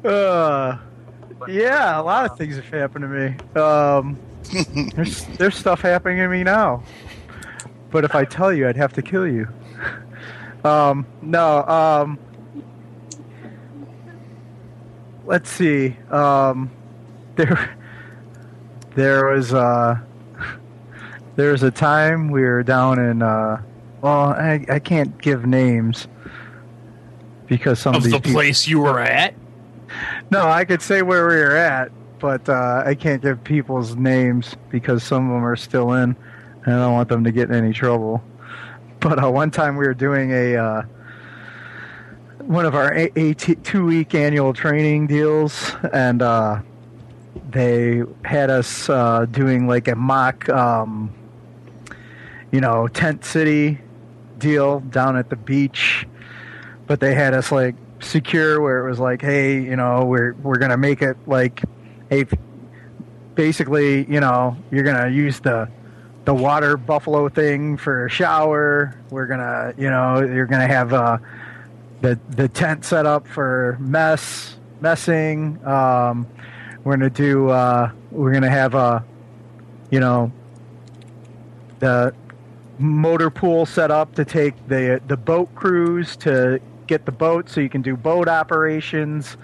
Uh, 0.07 0.79
yeah, 1.49 2.01
a 2.01 2.03
lot 2.03 2.31
of 2.31 2.39
things 2.39 2.57
have 2.57 2.69
happened 2.69 3.03
to 3.03 3.09
me. 3.09 3.61
Um, 3.61 4.19
there's 4.95 5.25
there's 5.37 5.57
stuff 5.57 5.81
happening 5.81 6.19
to 6.19 6.29
me 6.29 6.45
now, 6.45 6.83
but 7.91 8.05
if 8.05 8.15
I 8.15 8.25
tell 8.25 8.53
you, 8.53 8.69
I'd 8.69 8.77
have 8.77 8.93
to 8.95 9.03
kill 9.03 9.27
you. 9.27 9.49
Um, 10.65 11.07
no. 11.23 11.63
Um, 11.69 12.19
let's 15.25 15.49
see. 15.49 15.97
Um, 16.11 16.71
there, 17.37 17.77
there 18.97 19.27
was 19.27 19.55
uh, 19.55 19.99
there 21.37 21.53
was 21.53 21.63
a 21.63 21.71
time 21.71 22.33
we 22.33 22.43
were 22.43 22.65
down 22.65 22.99
in. 22.99 23.23
Uh, 23.23 23.63
well, 24.01 24.31
I 24.31 24.65
I 24.69 24.79
can't 24.81 25.17
give 25.23 25.47
names 25.47 26.09
because 27.47 27.79
some 27.79 27.95
of, 27.95 27.99
Of 27.99 28.05
these 28.05 28.13
the 28.15 28.21
people- 28.21 28.33
place 28.41 28.67
you 28.67 28.81
were 28.81 28.99
at? 28.99 29.35
No, 30.31 30.49
I 30.49 30.65
could 30.65 30.83
say 30.83 31.03
where 31.03 31.27
we 31.29 31.37
were 31.37 31.57
at, 31.57 31.91
but 32.19 32.49
uh, 32.49 32.83
I 32.85 32.95
can't 32.95 33.23
give 33.23 33.43
people's 33.45 33.97
names 33.97 34.57
because 34.71 35.03
some 35.03 35.29
of 35.29 35.35
them 35.35 35.45
are 35.45 35.57
still 35.57 35.93
in, 35.93 36.17
and 36.65 36.75
I 36.75 36.79
don't 36.79 36.93
want 36.93 37.09
them 37.09 37.25
to 37.25 37.33
get 37.33 37.49
in 37.49 37.55
any 37.55 37.73
trouble. 37.73 38.23
But 39.01 39.23
uh, 39.23 39.31
one 39.31 39.51
time 39.51 39.77
we 39.77 39.87
were 39.87 39.95
doing 39.95 40.33
a 40.33 40.57
uh, 40.57 40.83
one 42.39 42.65
of 42.65 42.75
our 42.75 42.93
a, 42.95 43.11
a 43.17 43.35
t- 43.35 43.57
two 43.57 43.85
week 43.85 44.15
annual 44.15 44.53
training 44.53 45.07
deals, 45.07 45.75
and 45.93 46.23
uh, 46.23 46.61
they 47.51 48.03
had 48.25 48.51
us 48.51 48.89
uh, 48.89 49.27
doing 49.31 49.67
like 49.67 49.89
a 49.89 49.95
mock, 49.95 50.49
um, 50.49 51.13
you 52.51 52.61
know, 52.61 52.89
tent 52.89 53.25
city 53.25 53.79
deal 54.39 54.81
down 54.81 55.17
at 55.17 55.31
the 55.31 55.37
beach. 55.37 56.07
But 56.87 57.01
they 57.01 57.15
had 57.15 57.35
us 57.35 57.51
like 57.51 57.75
secure 58.01 58.61
where 58.61 58.85
it 58.85 58.89
was 58.89 58.99
like, 58.99 59.23
hey, 59.23 59.61
you 59.61 59.77
know, 59.77 60.05
we're 60.05 60.35
we're 60.43 60.59
gonna 60.59 60.77
make 60.77 61.03
it 61.03 61.17
like, 61.27 61.63
hey, 62.11 62.25
basically, 63.35 64.11
you 64.11 64.21
know, 64.21 64.57
you're 64.71 64.85
gonna 64.85 65.11
use 65.11 65.41
the 65.41 65.69
the 66.25 66.35
water 66.35 66.77
buffalo 66.77 67.29
thing 67.29 67.77
for 67.77 68.07
a 68.07 68.11
shower. 68.11 69.01
We're 69.11 69.27
gonna, 69.27 69.75
you 69.79 69.89
know, 69.89 70.21
you're 70.21 70.47
gonna 70.47 70.67
have 70.67 70.93
uh, 70.93 71.19
the 72.01 72.19
the 72.31 72.49
tent 72.49 72.85
set 72.85 73.07
up 73.07 73.27
for 73.27 73.77
mess 73.81 74.57
messing. 74.81 75.65
Um, 75.67 76.27
we're 76.85 76.97
gonna 76.97 77.11
do. 77.11 77.49
Uh, 77.51 77.91
we're 78.11 78.33
gonna 78.33 78.51
have 78.51 78.75
a, 78.75 79.05
you 79.91 80.01
know, 80.01 80.33
the 81.79 82.15
motor 82.79 83.31
pool 83.31 83.65
set 83.65 83.91
up 83.91 84.15
to 84.17 84.25
take 84.25 84.55
the 84.69 85.01
the 85.07 85.17
boat 85.17 85.55
crews 85.55 86.17
to 86.17 86.61
get 86.87 87.07
the 87.07 87.13
boat 87.13 87.49
so 87.49 87.61
you 87.61 87.69
can 87.69 87.83
do 87.83 87.97
boat 87.97 88.29
operations. 88.29 89.37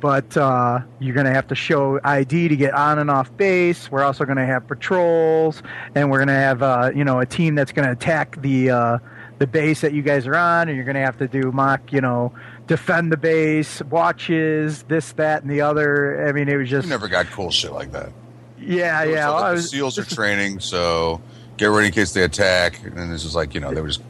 But 0.00 0.36
uh, 0.36 0.80
you're 0.98 1.14
going 1.14 1.24
to 1.26 1.32
have 1.32 1.46
to 1.48 1.54
show 1.54 1.98
ID 2.04 2.48
to 2.48 2.56
get 2.56 2.74
on 2.74 2.98
and 2.98 3.10
off 3.10 3.34
base. 3.38 3.90
We're 3.90 4.02
also 4.02 4.24
going 4.26 4.36
to 4.36 4.44
have 4.44 4.66
patrols, 4.66 5.62
and 5.94 6.10
we're 6.10 6.18
going 6.18 6.28
to 6.28 6.34
have 6.34 6.62
uh, 6.62 6.90
you 6.94 7.04
know 7.04 7.20
a 7.20 7.26
team 7.26 7.54
that's 7.54 7.72
going 7.72 7.86
to 7.86 7.92
attack 7.92 8.40
the 8.42 8.70
uh, 8.70 8.98
the 9.38 9.46
base 9.46 9.80
that 9.80 9.94
you 9.94 10.02
guys 10.02 10.26
are 10.26 10.36
on, 10.36 10.68
and 10.68 10.76
you're 10.76 10.84
going 10.84 10.96
to 10.96 11.00
have 11.00 11.16
to 11.18 11.28
do 11.28 11.50
mock 11.52 11.90
you 11.90 12.02
know 12.02 12.34
defend 12.66 13.12
the 13.12 13.16
base, 13.16 13.82
watches, 13.84 14.82
this, 14.84 15.12
that, 15.12 15.42
and 15.42 15.50
the 15.50 15.60
other. 15.62 16.28
I 16.28 16.32
mean, 16.32 16.48
it 16.48 16.56
was 16.56 16.70
You 16.70 16.78
just 16.78 16.88
never 16.88 17.08
got 17.08 17.26
cool 17.26 17.50
shit 17.50 17.72
like 17.72 17.92
that. 17.92 18.12
yeah, 18.58 19.04
was 19.04 19.14
yeah. 19.14 19.28
like 19.28 19.44
I 19.44 19.54
the 19.54 19.62
SEALs 19.62 19.98
are 19.98 20.04
training, 20.14 20.60
so 20.60 21.20
get 21.56 21.66
ready 21.66 21.86
in 21.86 21.92
case 21.92 22.12
they 22.12 22.22
attack. 22.24 22.82
And 22.84 23.10
this 23.10 23.24
is 23.24 23.34
like, 23.34 23.54
you 23.54 23.60
know, 23.60 23.72
they 23.72 23.80
were 23.80 23.88
just 23.88 24.02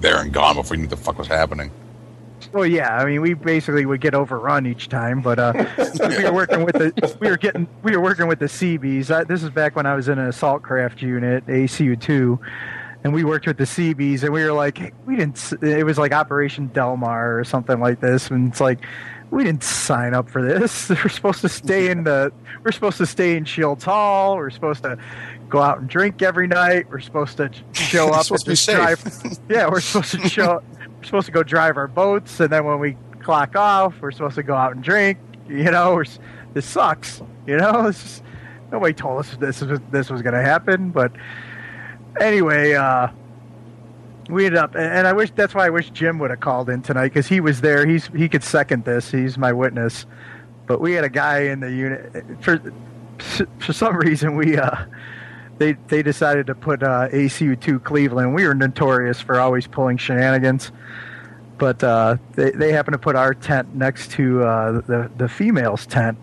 there 0.00 0.20
and 0.20 0.32
gone 0.32 0.56
before 0.56 0.76
you 0.76 0.82
knew 0.82 0.88
what 0.88 0.98
the 0.98 1.04
fuck 1.04 1.18
was 1.18 1.28
happening. 1.28 1.70
Well, 2.52 2.66
yeah. 2.66 2.96
I 2.96 3.04
mean, 3.04 3.20
we 3.20 3.34
basically 3.34 3.84
would 3.84 4.00
get 4.00 4.14
overrun 4.14 4.66
each 4.66 4.88
time, 4.88 5.20
but 5.20 5.38
uh, 5.38 5.52
we 6.00 6.24
were 6.24 6.32
working 6.32 6.64
with 6.64 6.76
the 6.76 7.16
we 7.20 7.28
were 7.28 7.36
getting 7.36 7.68
we 7.82 7.96
were 7.96 8.02
working 8.02 8.26
with 8.26 8.38
the 8.38 8.48
Seabees. 8.48 9.10
I, 9.10 9.24
this 9.24 9.42
is 9.42 9.50
back 9.50 9.76
when 9.76 9.86
I 9.86 9.94
was 9.94 10.08
in 10.08 10.18
an 10.18 10.28
assault 10.28 10.62
craft 10.62 11.02
unit, 11.02 11.46
ACU 11.46 12.00
two, 12.00 12.40
and 13.04 13.12
we 13.12 13.24
worked 13.24 13.46
with 13.46 13.58
the 13.58 13.66
Seabees, 13.66 14.22
and 14.22 14.32
we 14.32 14.42
were 14.44 14.52
like, 14.52 14.94
we 15.04 15.16
didn't. 15.16 15.52
It 15.62 15.84
was 15.84 15.98
like 15.98 16.12
Operation 16.12 16.68
Delmar 16.68 17.38
or 17.38 17.44
something 17.44 17.80
like 17.80 18.00
this, 18.00 18.30
and 18.30 18.48
it's 18.48 18.60
like. 18.60 18.80
We 19.30 19.44
didn't 19.44 19.62
sign 19.62 20.14
up 20.14 20.30
for 20.30 20.42
this. 20.42 20.88
We're 20.88 21.10
supposed 21.10 21.42
to 21.42 21.50
stay 21.50 21.90
in 21.90 22.04
the. 22.04 22.32
We're 22.64 22.72
supposed 22.72 22.96
to 22.96 23.04
stay 23.04 23.36
in 23.36 23.44
Shields 23.44 23.84
Hall. 23.84 24.36
We're 24.36 24.48
supposed 24.48 24.84
to 24.84 24.96
go 25.48 25.60
out 25.60 25.78
and 25.78 25.88
drink 25.88 26.22
every 26.22 26.46
night. 26.46 26.88
We're 26.90 27.00
supposed 27.00 27.36
to 27.38 27.50
show 27.72 28.08
up 28.12 28.24
supposed 28.24 28.44
to 28.44 28.52
be 28.52 28.56
safe. 28.56 28.76
drive. 28.76 29.38
Yeah, 29.48 29.68
we're 29.68 29.80
supposed 29.80 30.20
to 30.20 30.28
show. 30.28 30.62
we're 30.78 31.04
supposed 31.04 31.26
to 31.26 31.32
go 31.32 31.42
drive 31.42 31.76
our 31.76 31.88
boats, 31.88 32.40
and 32.40 32.50
then 32.50 32.64
when 32.64 32.78
we 32.78 32.96
clock 33.20 33.56
off, 33.56 34.00
we're 34.00 34.10
supposed 34.12 34.36
to 34.36 34.42
go 34.42 34.54
out 34.54 34.74
and 34.74 34.82
drink. 34.82 35.18
You 35.48 35.70
know, 35.70 35.94
we're, 35.94 36.04
this 36.54 36.66
sucks. 36.66 37.22
You 37.46 37.56
know, 37.56 37.82
this 37.86 38.04
is, 38.04 38.22
nobody 38.70 38.92
told 38.94 39.20
us 39.20 39.36
this 39.36 39.60
was 39.62 39.80
this 39.90 40.10
was 40.10 40.22
going 40.22 40.34
to 40.34 40.42
happen. 40.42 40.90
But 40.90 41.12
anyway, 42.20 42.74
uh, 42.74 43.08
we 44.28 44.46
ended 44.46 44.58
up, 44.58 44.74
and 44.76 45.06
I 45.06 45.12
wish 45.12 45.30
that's 45.30 45.54
why 45.54 45.66
I 45.66 45.70
wish 45.70 45.90
Jim 45.90 46.18
would 46.18 46.30
have 46.30 46.40
called 46.40 46.68
in 46.68 46.82
tonight 46.82 47.08
because 47.08 47.26
he 47.26 47.40
was 47.40 47.60
there. 47.60 47.86
He's 47.86 48.08
he 48.08 48.28
could 48.28 48.44
second 48.44 48.84
this. 48.84 49.10
He's 49.10 49.38
my 49.38 49.52
witness. 49.52 50.06
But 50.66 50.82
we 50.82 50.92
had 50.92 51.04
a 51.04 51.08
guy 51.08 51.40
in 51.40 51.60
the 51.60 51.70
unit 51.72 52.12
for 52.42 52.60
for 53.58 53.72
some 53.72 53.96
reason 53.96 54.36
we 54.36 54.58
uh 54.58 54.84
they 55.58 55.72
they 55.88 56.02
decided 56.02 56.46
to 56.46 56.54
put 56.54 56.82
uh, 56.82 57.08
ACU 57.08 57.60
two 57.60 57.80
Cleveland. 57.80 58.34
We 58.34 58.46
were 58.46 58.54
notorious 58.54 59.20
for 59.20 59.38
always 59.40 59.66
pulling 59.66 59.96
shenanigans, 59.98 60.72
but 61.58 61.82
uh, 61.82 62.16
they 62.34 62.50
they 62.52 62.72
happened 62.72 62.94
to 62.94 62.98
put 62.98 63.16
our 63.16 63.34
tent 63.34 63.74
next 63.74 64.12
to 64.12 64.42
uh, 64.42 64.72
the 64.80 65.10
the 65.16 65.28
females 65.28 65.86
tent, 65.86 66.18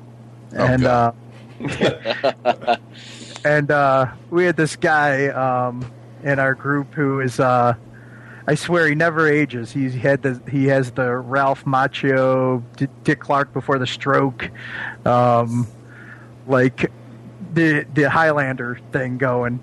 Oh, 0.53 0.65
and 0.65 0.85
uh, 0.85 1.11
and 3.45 3.71
uh, 3.71 4.11
we 4.29 4.45
had 4.45 4.55
this 4.57 4.75
guy 4.75 5.27
um, 5.27 5.85
in 6.23 6.39
our 6.39 6.55
group 6.55 6.93
who 6.93 7.19
is 7.19 7.39
uh, 7.39 7.73
I 8.47 8.55
swear 8.55 8.87
he 8.87 8.95
never 8.95 9.27
ages. 9.27 9.71
He's 9.71 9.93
he 9.93 9.99
had 9.99 10.21
the 10.21 10.41
he 10.49 10.65
has 10.65 10.91
the 10.91 11.15
Ralph 11.15 11.65
Macchio 11.65 12.63
D- 12.77 12.87
Dick 13.03 13.19
Clark 13.19 13.53
before 13.53 13.79
the 13.79 13.87
stroke, 13.87 14.49
um, 15.05 15.67
like 16.47 16.91
the 17.56 17.86
the 17.94 18.10
Highlander 18.10 18.80
thing 18.91 19.18
going. 19.18 19.60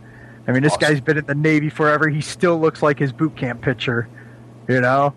I 0.47 0.52
mean, 0.52 0.62
this 0.62 0.73
Awesome. 0.73 0.89
guy's 0.94 1.01
been 1.01 1.19
in 1.19 1.27
the 1.27 1.35
Navy 1.36 1.70
forever. 1.70 2.09
He 2.09 2.20
still 2.20 2.59
looks 2.59 2.82
like 2.82 2.98
his 2.98 3.12
boot 3.12 3.36
camp 3.36 3.62
picture, 3.62 4.09
you 4.69 4.81
know. 4.81 5.14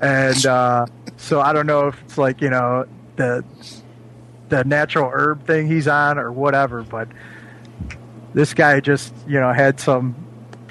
And 0.00 0.46
uh, 0.46 0.86
so 1.16 1.40
I 1.40 1.52
don't 1.52 1.66
know 1.66 1.88
if 1.88 2.00
it's 2.02 2.16
like 2.16 2.40
you 2.40 2.50
know 2.50 2.86
the 3.16 3.44
the 4.48 4.64
natural 4.64 5.10
herb 5.12 5.46
thing 5.46 5.66
he's 5.66 5.86
on 5.88 6.18
or 6.18 6.32
whatever, 6.32 6.82
but 6.82 7.08
this 8.32 8.54
guy 8.54 8.80
just 8.80 9.12
you 9.26 9.38
know 9.40 9.52
had 9.52 9.78
some 9.80 10.14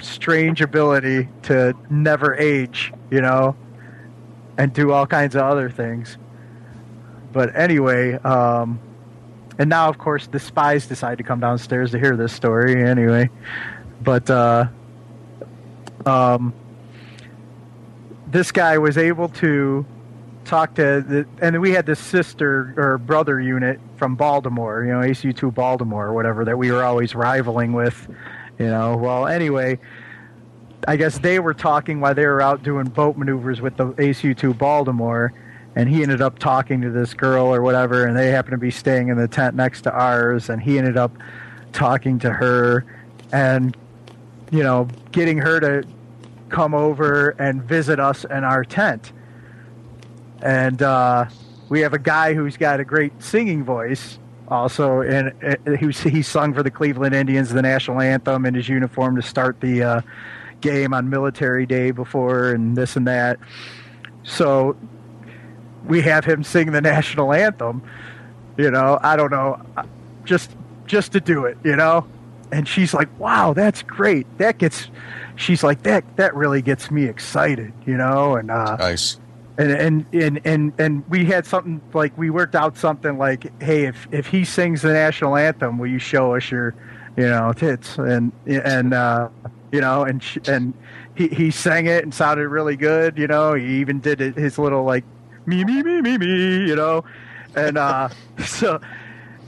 strange 0.00 0.60
ability 0.60 1.28
to 1.42 1.74
never 1.90 2.34
age, 2.34 2.92
you 3.10 3.20
know, 3.20 3.54
and 4.56 4.72
do 4.72 4.92
all 4.92 5.06
kinds 5.06 5.34
of 5.36 5.42
other 5.42 5.70
things. 5.70 6.16
But 7.32 7.54
anyway, 7.54 8.14
um, 8.14 8.80
and 9.58 9.68
now 9.68 9.88
of 9.88 9.98
course 9.98 10.26
the 10.28 10.38
spies 10.38 10.86
decide 10.86 11.18
to 11.18 11.24
come 11.24 11.40
downstairs 11.40 11.90
to 11.92 11.98
hear 11.98 12.16
this 12.16 12.32
story 12.32 12.82
anyway. 12.82 13.28
But 14.00 14.30
uh, 14.30 14.68
um, 16.06 16.54
this 18.30 18.52
guy 18.52 18.78
was 18.78 18.96
able 18.96 19.28
to 19.28 19.84
talk 20.44 20.74
to 20.74 21.04
the, 21.06 21.26
and 21.40 21.60
we 21.60 21.72
had 21.72 21.86
this 21.86 22.00
sister 22.00 22.74
or 22.76 22.98
brother 22.98 23.40
unit 23.40 23.80
from 23.96 24.16
Baltimore, 24.16 24.82
you 24.84 24.92
know, 24.92 25.00
ACU2 25.00 25.52
Baltimore 25.54 26.06
or 26.06 26.12
whatever 26.14 26.44
that 26.44 26.56
we 26.56 26.72
were 26.72 26.84
always 26.84 27.14
rivaling 27.14 27.72
with, 27.72 28.08
you 28.58 28.66
know. 28.66 28.96
Well, 28.96 29.26
anyway, 29.26 29.78
I 30.86 30.96
guess 30.96 31.18
they 31.18 31.38
were 31.38 31.54
talking 31.54 32.00
while 32.00 32.14
they 32.14 32.26
were 32.26 32.40
out 32.40 32.62
doing 32.62 32.86
boat 32.86 33.16
maneuvers 33.16 33.60
with 33.60 33.76
the 33.76 33.86
ACU2 33.86 34.56
Baltimore, 34.56 35.32
and 35.78 35.88
he 35.88 36.02
ended 36.02 36.20
up 36.20 36.40
talking 36.40 36.80
to 36.80 36.90
this 36.90 37.14
girl 37.14 37.54
or 37.54 37.62
whatever, 37.62 38.04
and 38.04 38.16
they 38.16 38.32
happened 38.32 38.50
to 38.50 38.58
be 38.58 38.70
staying 38.70 39.10
in 39.10 39.16
the 39.16 39.28
tent 39.28 39.54
next 39.54 39.82
to 39.82 39.92
ours, 39.92 40.50
and 40.50 40.60
he 40.60 40.76
ended 40.76 40.96
up 40.96 41.16
talking 41.72 42.18
to 42.18 42.32
her 42.32 42.84
and, 43.32 43.76
you 44.50 44.64
know, 44.64 44.88
getting 45.12 45.38
her 45.38 45.60
to 45.60 45.88
come 46.48 46.74
over 46.74 47.30
and 47.38 47.62
visit 47.62 48.00
us 48.00 48.24
in 48.24 48.42
our 48.42 48.64
tent. 48.64 49.12
And 50.42 50.82
uh, 50.82 51.26
we 51.68 51.82
have 51.82 51.92
a 51.92 51.98
guy 52.00 52.34
who's 52.34 52.56
got 52.56 52.80
a 52.80 52.84
great 52.84 53.12
singing 53.22 53.62
voice 53.62 54.18
also, 54.48 55.02
and 55.02 55.32
uh, 55.44 55.76
he, 55.76 56.22
sung 56.22 56.54
for 56.54 56.64
the 56.64 56.72
Cleveland 56.72 57.14
Indians 57.14 57.50
the 57.50 57.62
national 57.62 58.00
anthem 58.00 58.46
in 58.46 58.54
his 58.54 58.68
uniform 58.68 59.14
to 59.14 59.22
start 59.22 59.60
the 59.60 59.84
uh, 59.84 60.00
game 60.60 60.92
on 60.92 61.08
Military 61.08 61.66
Day 61.66 61.92
before, 61.92 62.50
and 62.50 62.76
this 62.76 62.96
and 62.96 63.06
that. 63.06 63.38
So 64.24 64.76
we 65.86 66.00
have 66.02 66.24
him 66.24 66.42
sing 66.42 66.72
the 66.72 66.80
national 66.80 67.32
anthem. 67.32 67.82
You 68.56 68.70
know, 68.70 68.98
I 69.02 69.16
don't 69.16 69.30
know, 69.30 69.60
uh, 69.76 69.84
just 70.24 70.50
just 70.86 71.12
to 71.12 71.20
do 71.20 71.44
it. 71.44 71.56
You 71.64 71.76
know, 71.76 72.06
and 72.50 72.66
she's 72.66 72.92
like, 72.94 73.08
"Wow, 73.18 73.52
that's 73.52 73.82
great. 73.82 74.26
That 74.38 74.58
gets." 74.58 74.88
She's 75.36 75.62
like, 75.62 75.82
"That 75.84 76.04
that 76.16 76.34
really 76.34 76.62
gets 76.62 76.90
me 76.90 77.04
excited." 77.04 77.72
You 77.86 77.96
know, 77.96 78.34
and 78.36 78.50
uh, 78.50 78.76
Nice. 78.76 79.18
and 79.58 79.70
and 79.70 80.06
and 80.12 80.40
and 80.44 80.72
and 80.78 81.08
we 81.08 81.24
had 81.24 81.46
something 81.46 81.80
like 81.94 82.16
we 82.18 82.30
worked 82.30 82.56
out 82.56 82.76
something 82.76 83.16
like, 83.18 83.52
hey, 83.62 83.84
if 83.86 84.08
if 84.10 84.26
he 84.26 84.44
sings 84.44 84.82
the 84.82 84.92
national 84.92 85.36
anthem, 85.36 85.78
will 85.78 85.86
you 85.86 86.00
show 86.00 86.34
us 86.34 86.50
your, 86.50 86.74
you 87.16 87.26
know, 87.28 87.52
tits 87.52 87.96
and 87.98 88.32
and 88.46 88.92
uh, 88.92 89.28
you 89.70 89.80
know, 89.80 90.02
and 90.02 90.20
sh- 90.20 90.38
and 90.48 90.74
he 91.14 91.28
he 91.28 91.50
sang 91.52 91.86
it 91.86 92.02
and 92.02 92.12
sounded 92.12 92.48
really 92.48 92.74
good, 92.76 93.16
you 93.16 93.28
know. 93.28 93.54
He 93.54 93.76
even 93.78 94.00
did 94.00 94.20
it, 94.20 94.34
his 94.36 94.58
little 94.58 94.82
like 94.82 95.04
me 95.48 95.64
me 95.64 95.82
me 95.82 96.00
me 96.00 96.18
me, 96.18 96.68
you 96.68 96.76
know, 96.76 97.04
and 97.56 97.78
uh, 97.78 98.08
so 98.44 98.80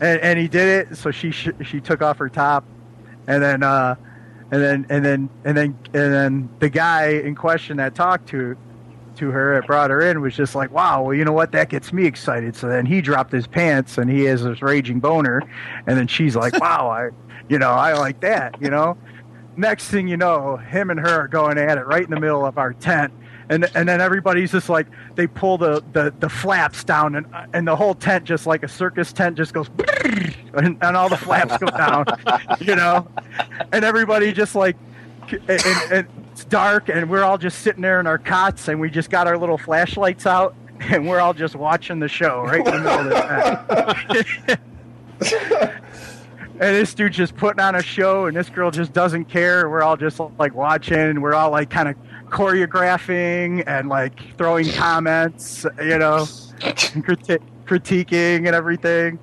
and 0.01 0.21
and 0.21 0.39
he 0.39 0.49
did 0.49 0.89
it. 0.89 0.97
So 0.97 1.11
she 1.11 1.31
sh- 1.31 1.51
she 1.65 1.81
took 1.81 2.03
off 2.03 2.19
her 2.19 2.29
top, 2.29 2.65
and 3.27 3.43
then 3.43 3.63
uh, 3.63 3.95
and 4.51 4.63
then 4.63 4.87
and 4.89 5.05
then 5.05 5.31
and 5.45 5.57
then 5.57 5.79
and 5.95 6.13
then 6.13 6.49
the 6.59 6.71
guy 6.71 7.09
in 7.09 7.35
question 7.35 7.77
that 7.77 7.95
talked 7.95 8.29
to 8.31 8.57
to 9.17 9.31
her 9.31 9.55
that 9.55 9.67
brought 9.67 9.91
her 9.91 10.01
in 10.01 10.21
was 10.21 10.35
just 10.35 10.55
like, 10.55 10.71
wow, 10.71 11.03
well, 11.03 11.15
you 11.15 11.25
know 11.25 11.33
what? 11.33 11.53
That 11.53 11.69
gets 11.69 11.93
me 11.93 12.07
excited. 12.07 12.57
So 12.57 12.69
then 12.69 12.87
he 12.87 13.01
dropped 13.01 13.33
his 13.33 13.47
pants 13.47 13.99
and 13.99 14.11
he 14.11 14.25
has 14.25 14.43
this 14.43 14.63
raging 14.63 14.99
boner. 14.99 15.43
And 15.87 15.99
then 15.99 16.07
she's 16.07 16.35
like, 16.35 16.59
wow, 16.61 16.89
I, 16.89 17.11
you 17.49 17.59
know, 17.59 17.71
I 17.71 17.93
like 17.95 18.21
that, 18.21 18.61
you 18.61 18.71
know? 18.71 18.97
Next 19.57 19.89
thing 19.89 20.09
you 20.09 20.17
know, 20.17 20.57
him 20.57 20.91
and 20.91 20.99
her 20.99 21.23
are 21.23 21.29
going 21.29 21.59
at 21.59 21.77
it 21.77 21.87
right 21.87 22.03
in 22.03 22.11
the 22.11 22.21
middle 22.21 22.47
of 22.47 22.57
our 22.57 22.73
tent. 22.73 23.13
And, 23.51 23.69
and 23.75 23.89
then 23.89 24.01
everybody's 24.01 24.53
just 24.53 24.69
like, 24.69 24.87
they 25.17 25.27
pull 25.27 25.59
the, 25.59 25.83
the, 25.93 26.15
the 26.21 26.29
flaps 26.29 26.85
down 26.85 27.17
and, 27.17 27.27
and 27.53 27.67
the 27.67 27.75
whole 27.75 27.95
tent, 27.95 28.25
just 28.25 28.47
like 28.47 28.63
a 28.63 28.69
circus 28.69 29.13
tent, 29.13 29.37
just 29.37 29.53
goes, 29.53 29.69
and, 30.55 30.79
and 30.81 30.97
all 30.97 31.09
the 31.09 31.17
flaps 31.17 31.59
go 31.59 31.67
down, 31.67 32.07
you 32.61 32.77
know? 32.77 33.09
And 33.73 33.85
everybody 33.85 34.33
just 34.33 34.55
like, 34.55 34.77
and, 35.33 35.63
and 35.91 36.07
it's 36.31 36.45
dark 36.45 36.89
and 36.89 37.11
we're 37.11 37.25
all 37.25 37.39
just 37.39 37.59
sitting 37.61 37.83
there 37.83 38.01
in 38.01 38.07
our 38.07 38.19
cots 38.19 38.69
and 38.69 38.81
we 38.81 38.89
just 38.89 39.11
got 39.11 39.27
our 39.27 39.37
little 39.37 39.59
flashlights 39.59 40.27
out 40.27 40.55
and 40.81 41.09
we're 41.09 41.21
all 41.21 41.35
just 41.35 41.55
watching 41.55 41.99
the 41.99 42.09
show 42.09 42.43
right 42.43 42.65
in 42.65 42.65
the 42.65 42.79
middle 42.79 43.13
of 43.13 43.97
tent. 44.47 44.61
and 46.53 46.77
this 46.77 46.95
dude's 46.95 47.17
just 47.17 47.37
putting 47.37 47.61
on 47.61 47.75
a 47.75 47.83
show 47.83 48.27
and 48.27 48.37
this 48.37 48.49
girl 48.49 48.71
just 48.71 48.93
doesn't 48.93 49.27
care 49.27 49.69
we're 49.69 49.83
all 49.83 49.97
just 49.97 50.21
like 50.39 50.55
watching 50.55 51.21
we're 51.21 51.35
all 51.35 51.51
like 51.51 51.69
kind 51.69 51.89
of 51.89 51.97
choreographing 52.31 53.65
and 53.67 53.89
like 53.89 54.37
throwing 54.37 54.71
comments 54.73 55.67
you 55.81 55.99
know 55.99 56.27
criti- 56.61 57.43
critiquing 57.65 58.47
and 58.47 58.55
everything. 58.55 59.19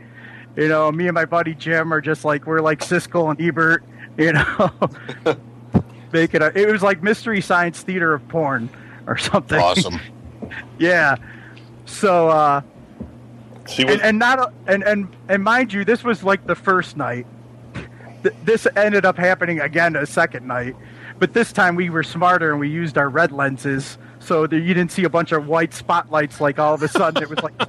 You 0.55 0.67
know 0.67 0.91
me 0.91 1.07
and 1.07 1.15
my 1.15 1.25
buddy 1.25 1.55
jim 1.55 1.93
are 1.93 2.01
just 2.01 2.25
like 2.25 2.45
we're 2.45 2.61
like 2.61 2.79
siskel 2.79 3.29
and 3.31 3.41
ebert 3.41 3.83
you 4.17 4.33
know. 4.33 4.71
Make 6.13 6.33
it 6.33 6.41
a, 6.41 6.57
it 6.57 6.71
was 6.71 6.81
like 6.81 7.03
mystery 7.03 7.41
science 7.41 7.81
theater 7.81 8.13
of 8.13 8.25
porn 8.29 8.69
or 9.07 9.17
something. 9.17 9.59
Awesome. 9.59 9.99
yeah. 10.79 11.17
So 11.85 12.29
uh 12.29 12.61
what? 13.75 13.79
and, 13.79 14.01
and 14.01 14.19
not 14.19 14.53
and 14.67 14.83
and 14.83 15.15
and 15.27 15.43
mind 15.43 15.73
you 15.73 15.83
this 15.83 16.03
was 16.03 16.23
like 16.23 16.47
the 16.47 16.55
first 16.55 16.97
night. 16.97 17.27
Th- 18.23 18.35
this 18.45 18.67
ended 18.75 19.05
up 19.05 19.17
happening 19.17 19.59
again 19.59 19.95
a 19.95 20.05
second 20.05 20.47
night 20.47 20.75
but 21.19 21.33
this 21.33 21.51
time 21.51 21.75
we 21.75 21.89
were 21.89 22.03
smarter 22.03 22.51
and 22.51 22.59
we 22.59 22.69
used 22.69 22.97
our 22.97 23.09
red 23.09 23.31
lenses 23.31 23.97
so 24.19 24.47
that 24.47 24.59
you 24.59 24.73
didn't 24.73 24.91
see 24.91 25.03
a 25.03 25.09
bunch 25.09 25.31
of 25.31 25.47
white 25.47 25.73
spotlights 25.73 26.41
like 26.41 26.59
all 26.59 26.73
of 26.73 26.83
a 26.83 26.87
sudden 26.87 27.23
it 27.23 27.29
was 27.29 27.39
like 27.41 27.53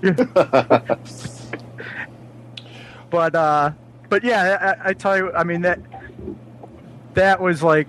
but 3.10 3.34
uh 3.34 3.70
but 4.08 4.24
yeah 4.24 4.76
I, 4.84 4.90
I 4.90 4.94
tell 4.94 5.16
you 5.16 5.32
i 5.32 5.44
mean 5.44 5.62
that 5.62 5.78
that 7.14 7.40
was 7.40 7.62
like 7.62 7.88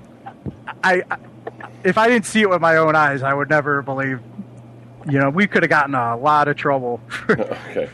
I, 0.84 1.04
I 1.10 1.18
if 1.84 1.98
i 1.98 2.08
didn't 2.08 2.26
see 2.26 2.42
it 2.42 2.50
with 2.50 2.62
my 2.62 2.78
own 2.78 2.96
eyes 2.96 3.24
i 3.24 3.34
would 3.34 3.50
never 3.50 3.82
believe 3.82 4.20
you 5.10 5.20
know 5.20 5.30
we 5.30 5.48
could 5.48 5.64
have 5.64 5.70
gotten 5.70 5.96
a 5.96 6.16
lot 6.18 6.48
of 6.48 6.56
trouble 6.56 7.02
okay. 7.30 7.90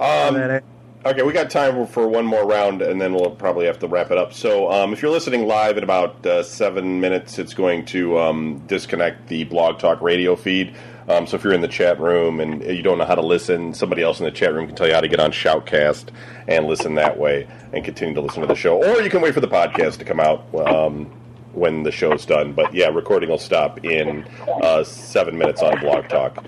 Um, 0.00 0.60
Okay, 1.08 1.22
we 1.22 1.32
got 1.32 1.48
time 1.48 1.86
for 1.86 2.06
one 2.06 2.26
more 2.26 2.44
round, 2.46 2.82
and 2.82 3.00
then 3.00 3.14
we'll 3.14 3.30
probably 3.30 3.64
have 3.64 3.78
to 3.78 3.88
wrap 3.88 4.10
it 4.10 4.18
up. 4.18 4.34
So, 4.34 4.70
um, 4.70 4.92
if 4.92 5.00
you're 5.00 5.10
listening 5.10 5.46
live 5.46 5.78
in 5.78 5.82
about 5.82 6.26
uh, 6.26 6.42
seven 6.42 7.00
minutes, 7.00 7.38
it's 7.38 7.54
going 7.54 7.86
to 7.86 8.18
um, 8.18 8.58
disconnect 8.66 9.26
the 9.28 9.44
Blog 9.44 9.78
Talk 9.78 10.02
radio 10.02 10.36
feed. 10.36 10.76
Um, 11.08 11.26
so, 11.26 11.36
if 11.36 11.44
you're 11.44 11.54
in 11.54 11.62
the 11.62 11.68
chat 11.68 11.98
room 11.98 12.40
and 12.40 12.62
you 12.62 12.82
don't 12.82 12.98
know 12.98 13.06
how 13.06 13.14
to 13.14 13.22
listen, 13.22 13.72
somebody 13.72 14.02
else 14.02 14.18
in 14.20 14.26
the 14.26 14.30
chat 14.30 14.52
room 14.52 14.66
can 14.66 14.76
tell 14.76 14.86
you 14.86 14.92
how 14.92 15.00
to 15.00 15.08
get 15.08 15.18
on 15.18 15.32
Shoutcast 15.32 16.10
and 16.46 16.66
listen 16.66 16.96
that 16.96 17.16
way 17.16 17.48
and 17.72 17.82
continue 17.82 18.14
to 18.14 18.20
listen 18.20 18.42
to 18.42 18.46
the 18.46 18.54
show. 18.54 18.76
Or 18.76 19.00
you 19.00 19.08
can 19.08 19.22
wait 19.22 19.32
for 19.32 19.40
the 19.40 19.48
podcast 19.48 19.96
to 20.00 20.04
come 20.04 20.20
out 20.20 20.44
um, 20.66 21.06
when 21.54 21.84
the 21.84 21.90
show's 21.90 22.26
done. 22.26 22.52
But 22.52 22.74
yeah, 22.74 22.88
recording 22.88 23.30
will 23.30 23.38
stop 23.38 23.82
in 23.82 24.26
uh, 24.62 24.84
seven 24.84 25.38
minutes 25.38 25.62
on 25.62 25.80
Blog 25.80 26.06
Talk. 26.10 26.44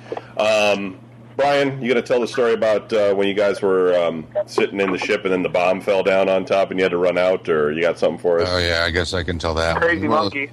Brian, 1.41 1.81
you 1.81 1.89
going 1.89 1.95
to 1.95 2.03
tell 2.03 2.21
the 2.21 2.29
story 2.29 2.53
about 2.53 2.93
uh, 2.93 3.15
when 3.15 3.27
you 3.27 3.33
guys 3.33 3.63
were 3.63 3.97
um, 3.99 4.27
sitting 4.45 4.79
in 4.79 4.93
the 4.93 4.99
ship 4.99 5.25
and 5.25 5.33
then 5.33 5.43
the 5.43 5.49
bomb 5.49 5.81
fell 5.81 6.03
down 6.03 6.29
on 6.29 6.45
top 6.45 6.71
and 6.71 6.79
you 6.79 6.85
had 6.85 6.91
to 6.91 6.99
run 6.99 7.17
out, 7.17 7.49
or 7.49 7.73
you 7.73 7.81
got 7.81 7.99
something 7.99 8.19
for 8.19 8.41
us? 8.41 8.49
Oh 8.51 8.59
yeah, 8.59 8.85
I 8.87 8.91
guess 8.91 9.15
I 9.15 9.23
can 9.23 9.39
tell 9.39 9.55
that. 9.55 9.81
Crazy 9.81 10.07
Well, 10.07 10.25
monkey. 10.25 10.51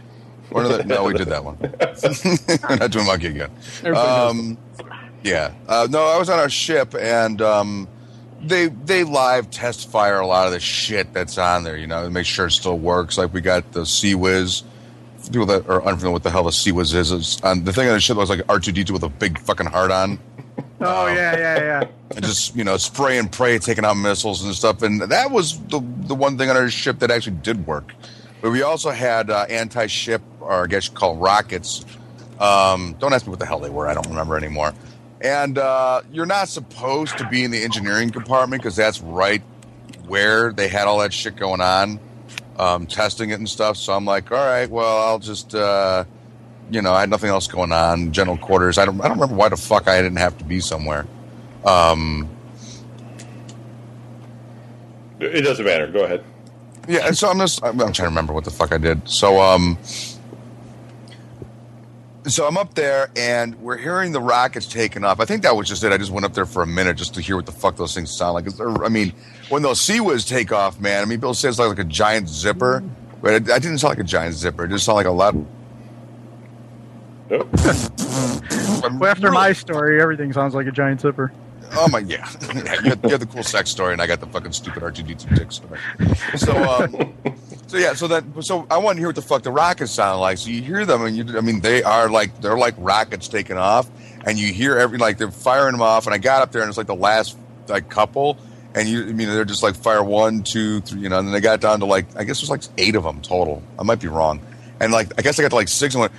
One 0.50 0.66
of 0.66 0.72
the, 0.72 0.84
no, 0.86 1.04
we 1.04 1.14
did 1.14 1.28
that 1.28 1.44
one. 1.44 1.58
We're 1.60 2.78
not 2.78 2.92
doing 2.92 3.06
monkey 3.06 3.28
again. 3.28 3.52
Um, 3.94 4.58
yeah. 5.24 5.54
Uh, 5.68 5.88
no, 5.90 6.06
I 6.06 6.18
was 6.18 6.30
on 6.30 6.40
our 6.40 6.50
ship, 6.50 6.96
and 6.96 7.42
um, 7.42 7.90
they 8.42 8.68
they 8.68 9.04
live 9.04 9.52
test 9.52 9.92
fire 9.92 10.22
a 10.22 10.26
lot 10.28 10.48
of 10.48 10.54
the 10.54 10.60
shit 10.62 11.12
that's 11.12 11.38
on 11.38 11.66
there. 11.66 11.76
You 11.76 11.88
know, 11.88 12.04
to 12.04 12.10
make 12.10 12.26
sure 12.26 12.48
it 12.48 12.52
still 12.52 12.80
works. 12.80 13.18
Like 13.18 13.34
we 13.34 13.42
got 13.42 13.74
the 13.74 13.86
Sea 13.86 14.16
Whiz. 14.16 14.64
People 15.30 15.48
that 15.48 15.68
are 15.68 15.84
unfamiliar 15.84 16.14
with 16.14 16.24
the 16.24 16.32
hell 16.32 16.46
the 16.46 16.54
Sea 16.54 16.72
Whiz 16.72 16.94
is, 16.94 17.12
is 17.12 17.40
um, 17.44 17.66
the 17.66 17.74
thing 17.74 17.90
on 17.90 17.96
the 17.96 18.00
ship 18.00 18.16
looks 18.16 18.30
like 18.30 18.42
R 18.48 18.62
two 18.62 18.72
D 18.72 18.86
two 18.86 18.94
with 18.94 19.04
a 19.04 19.10
big 19.10 19.38
fucking 19.40 19.66
heart 19.66 19.92
on. 19.92 20.18
Oh 20.80 21.08
yeah, 21.08 21.36
yeah, 21.36 21.58
yeah. 21.58 21.84
and 22.16 22.24
just 22.24 22.56
you 22.56 22.64
know 22.64 22.78
spray 22.78 23.18
and 23.18 23.32
pray, 23.32 23.58
taking 23.58 23.84
out 23.84 23.96
missiles 23.96 24.44
and 24.44 24.54
stuff. 24.54 24.84
And 24.84 25.02
that 25.02 25.32
was 25.32 25.60
the 25.60 25.82
the 26.02 26.14
one 26.14 26.38
thing 26.38 26.52
on 26.52 26.56
our 26.56 26.70
ship 26.70 27.00
that 27.00 27.10
actually 27.10 27.38
did 27.38 27.66
work. 27.66 27.94
But 28.42 28.52
we 28.52 28.62
also 28.62 28.92
had 28.92 29.32
uh, 29.32 29.48
anti 29.50 29.88
ship, 29.88 30.22
or 30.40 30.64
I 30.64 30.68
guess 30.68 30.88
you 30.88 30.94
call 30.94 31.16
rockets. 31.16 31.84
Um, 32.40 32.96
don't 33.00 33.12
ask 33.12 33.26
me 33.26 33.32
what 33.32 33.40
the 33.40 33.48
hell 33.48 33.60
they 33.60 33.72
were. 33.72 33.88
I 33.88 33.96
don't 33.96 34.08
remember 34.08 34.38
anymore. 34.38 34.74
And 35.22 35.58
uh, 35.58 36.02
you're 36.12 36.28
not 36.28 36.48
supposed 36.48 37.18
to 37.18 37.28
be 37.28 37.44
in 37.44 37.50
the 37.50 37.64
engineering 37.64 38.12
compartment 38.12 38.62
because 38.62 38.76
that's 38.76 39.02
right 39.02 39.42
where 40.06 40.54
they 40.54 40.68
had 40.68 40.88
all 40.88 41.00
that 41.00 41.12
shit 41.12 41.36
going 41.38 41.60
on, 41.60 42.00
um, 42.60 42.86
testing 42.86 43.32
it 43.32 43.40
and 43.40 43.50
stuff. 43.50 43.78
So 43.78 43.94
I'm 43.94 44.06
like, 44.06 44.32
all 44.32 44.38
right, 44.38 44.70
well, 44.70 45.08
I'll 45.08 45.20
just. 45.20 45.56
Uh, 45.56 46.06
you 46.70 46.82
know, 46.82 46.94
I 46.94 47.02
had 47.02 47.10
nothing 47.10 47.30
else 47.30 47.48
going 47.48 47.72
on. 47.72 48.12
General 48.12 48.38
quarters. 48.38 48.78
I 48.78 48.86
don't. 48.86 49.00
I 49.02 49.08
don't 49.08 49.18
remember 49.20 49.36
why 49.36 49.50
the 49.50 49.58
fuck 49.58 49.88
I 49.88 50.02
didn't 50.02 50.18
have 50.18 50.38
to 50.40 50.44
be 50.44 50.60
somewhere. 50.60 51.06
Um, 51.66 52.30
It 55.20 55.42
doesn't 55.42 55.66
matter. 55.66 55.88
Go 55.88 56.04
ahead. 56.04 56.24
yeah, 56.88 57.08
and 57.08 57.18
so 57.18 57.30
I'm 57.30 57.40
just. 57.40 57.64
I'm, 57.64 57.72
I'm 57.82 57.92
trying 57.92 57.94
to 57.94 58.04
remember 58.06 58.34
what 58.34 58.44
the 58.44 58.52
fuck 58.52 58.72
I 58.72 58.78
did. 58.78 59.08
So 59.10 59.42
um, 59.42 59.78
so 62.28 62.46
I'm 62.46 62.58
up 62.58 62.74
there 62.74 63.10
and 63.16 63.56
we're 63.62 63.78
hearing 63.78 64.12
the 64.12 64.20
rockets 64.20 64.68
taking 64.68 65.04
off. 65.06 65.20
I 65.22 65.26
think 65.26 65.44
that 65.44 65.56
was 65.56 65.68
just 65.68 65.84
it. 65.84 65.92
I 65.94 65.98
just 65.98 66.12
went 66.12 66.26
up 66.26 66.34
there 66.34 66.46
for 66.46 66.62
a 66.62 66.68
minute 66.68 66.98
just 66.98 67.14
to 67.16 67.22
hear 67.22 67.36
what 67.38 67.46
the 67.46 67.52
fuck 67.54 67.78
those 67.78 67.96
things 67.96 68.12
sound 68.16 68.34
like. 68.34 68.82
I 68.84 68.90
mean, 68.90 69.14
when 69.50 69.62
those 69.62 69.80
Sea 69.80 70.02
Whiz 70.02 70.26
take 70.26 70.52
off, 70.52 70.80
man. 70.80 71.02
I 71.02 71.06
mean, 71.06 71.20
Bill 71.20 71.34
says 71.34 71.58
like, 71.58 71.70
like 71.70 71.80
a 71.80 71.84
giant 71.86 72.28
zipper, 72.28 72.84
but 73.22 73.34
it, 73.34 73.48
it 73.50 73.62
didn't 73.62 73.78
sound 73.78 73.92
like 73.98 74.00
a 74.00 74.04
giant 74.04 74.36
zipper. 74.36 74.66
It 74.66 74.70
just 74.70 74.86
sounded 74.86 74.98
like 74.98 75.06
a 75.08 75.12
lot. 75.12 75.36
Oh, 77.30 78.90
Well, 79.00 79.06
after 79.06 79.32
my 79.32 79.54
story, 79.54 80.02
everything 80.02 80.32
sounds 80.34 80.54
like 80.54 80.68
a 80.68 80.72
giant 80.72 81.02
zipper. 81.02 81.32
Oh 81.74 81.88
my 81.90 82.00
yeah, 82.08 82.30
you, 82.54 82.62
had, 82.64 83.04
you 83.04 83.10
had 83.10 83.20
the 83.20 83.26
cool 83.26 83.44
sex 83.44 83.70
story, 83.70 83.92
and 83.94 84.02
I 84.02 84.08
got 84.08 84.20
the 84.20 84.28
fucking 84.28 84.54
stupid 84.54 84.84
R 84.84 84.92
two 84.92 85.04
D 85.04 85.16
two 85.16 85.36
dick 85.36 85.52
story. 85.52 85.80
So 86.38 86.56
um, 86.56 87.14
so 87.68 87.78
yeah, 87.78 87.94
so 87.94 88.08
that 88.08 88.24
so 88.42 88.66
I 88.72 88.78
want 88.78 88.96
to 88.96 89.02
hear 89.02 89.10
what 89.10 89.16
the 89.16 89.22
fuck 89.22 89.44
the 89.44 89.52
rockets 89.52 89.92
sound 89.92 90.22
like. 90.22 90.38
So 90.38 90.50
you 90.50 90.62
hear 90.62 90.86
them, 90.86 91.04
and 91.04 91.16
you 91.18 91.38
I 91.38 91.42
mean 91.42 91.60
they 91.60 91.84
are 91.84 92.10
like 92.10 92.40
they're 92.42 92.58
like 92.58 92.76
rockets 92.78 93.28
taking 93.28 93.58
off, 93.58 93.90
and 94.26 94.38
you 94.38 94.54
hear 94.54 94.78
every 94.78 94.98
like 94.98 95.18
they're 95.18 95.30
firing 95.32 95.74
them 95.74 95.82
off. 95.82 96.06
And 96.06 96.14
I 96.14 96.20
got 96.20 96.42
up 96.42 96.52
there, 96.54 96.62
and 96.62 96.70
it's 96.70 96.78
like 96.78 96.88
the 96.88 96.96
last 96.96 97.38
like 97.68 97.90
couple, 97.90 98.38
and 98.74 98.88
you 98.88 99.02
I 99.02 99.12
mean 99.12 99.28
they're 99.28 99.44
just 99.46 99.62
like 99.64 99.76
fire 99.76 100.04
one, 100.04 100.44
two, 100.44 100.80
three, 100.82 101.02
you 101.02 101.10
know, 101.10 101.20
and 101.20 101.28
then 101.28 101.34
they 101.34 101.42
got 101.42 101.60
down 101.60 101.82
to 101.82 101.86
like 101.86 102.06
I 102.16 102.24
guess 102.24 102.40
there's 102.40 102.50
like 102.50 102.64
eight 102.78 102.96
of 102.96 103.04
them 103.04 103.22
total. 103.22 103.62
I 103.78 103.84
might 103.84 104.00
be 104.00 104.08
wrong, 104.08 104.40
and 104.80 104.94
like 104.94 105.12
I 105.18 105.22
guess 105.22 105.38
I 105.38 105.42
got 105.42 105.50
to 105.50 105.56
like 105.56 105.68
six 105.68 105.96
and 105.96 106.02
went, 106.02 106.14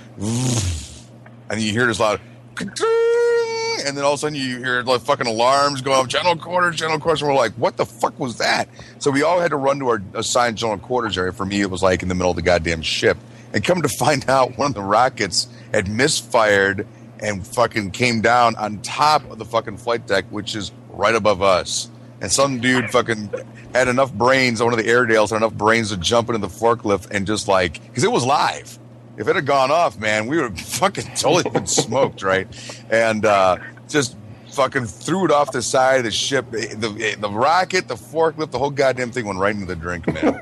and 1.49 1.61
you 1.61 1.71
hear 1.71 1.87
this 1.87 1.99
loud. 1.99 2.19
And 2.59 3.95
then 3.95 4.03
all 4.03 4.13
of 4.13 4.15
a 4.15 4.17
sudden 4.19 4.35
you 4.35 4.57
hear 4.57 4.81
like 4.83 5.01
fucking 5.01 5.27
alarms 5.27 5.81
going 5.81 5.97
off, 5.97 6.07
general 6.07 6.35
quarters, 6.35 6.75
general 6.75 6.99
quarters. 6.99 7.21
And 7.21 7.29
we're 7.29 7.37
like, 7.37 7.53
what 7.53 7.77
the 7.77 7.85
fuck 7.85 8.19
was 8.19 8.37
that? 8.37 8.67
So 8.99 9.09
we 9.09 9.23
all 9.23 9.39
had 9.39 9.51
to 9.51 9.57
run 9.57 9.79
to 9.79 9.87
our 9.87 10.01
assigned 10.13 10.57
general 10.57 10.77
quarters 10.77 11.17
area. 11.17 11.31
For 11.31 11.45
me, 11.45 11.61
it 11.61 11.69
was 11.69 11.81
like 11.81 12.03
in 12.03 12.09
the 12.09 12.15
middle 12.15 12.31
of 12.31 12.35
the 12.35 12.41
goddamn 12.41 12.81
ship. 12.81 13.17
And 13.53 13.63
come 13.63 13.81
to 13.81 13.89
find 13.89 14.29
out, 14.29 14.57
one 14.57 14.67
of 14.67 14.73
the 14.73 14.83
rockets 14.83 15.47
had 15.73 15.87
misfired 15.87 16.85
and 17.21 17.45
fucking 17.45 17.91
came 17.91 18.21
down 18.21 18.55
on 18.55 18.81
top 18.81 19.29
of 19.31 19.39
the 19.39 19.45
fucking 19.45 19.77
flight 19.77 20.07
deck, 20.07 20.25
which 20.29 20.55
is 20.55 20.71
right 20.89 21.15
above 21.15 21.41
us. 21.41 21.89
And 22.21 22.31
some 22.31 22.59
dude 22.59 22.89
fucking 22.89 23.33
had 23.73 23.87
enough 23.87 24.13
brains, 24.13 24.61
one 24.61 24.73
of 24.73 24.79
the 24.79 24.89
Airedales 24.89 25.29
had 25.29 25.37
enough 25.37 25.53
brains 25.53 25.89
to 25.89 25.97
jump 25.97 26.29
into 26.29 26.39
the 26.39 26.47
forklift 26.47 27.11
and 27.11 27.25
just 27.25 27.47
like, 27.47 27.81
because 27.87 28.03
it 28.03 28.11
was 28.11 28.25
live 28.25 28.77
if 29.19 29.27
it 29.27 29.35
had 29.35 29.45
gone 29.45 29.69
off, 29.69 29.99
man, 29.99 30.25
we 30.27 30.37
would 30.37 30.57
have 30.57 30.59
fucking 30.67 31.03
totally 31.15 31.49
been 31.51 31.67
smoked, 31.67 32.23
right? 32.23 32.47
And 32.89 33.25
uh, 33.25 33.57
just 33.89 34.15
fucking 34.51 34.85
threw 34.85 35.25
it 35.25 35.31
off 35.31 35.51
the 35.51 35.61
side 35.61 35.97
of 35.97 36.03
the 36.05 36.11
ship. 36.11 36.49
The, 36.51 37.15
the 37.19 37.29
rocket, 37.29 37.89
the 37.89 37.95
forklift, 37.95 38.51
the 38.51 38.57
whole 38.57 38.71
goddamn 38.71 39.11
thing 39.11 39.25
went 39.25 39.37
right 39.37 39.53
into 39.53 39.67
the 39.67 39.75
drink, 39.75 40.07
man. 40.07 40.39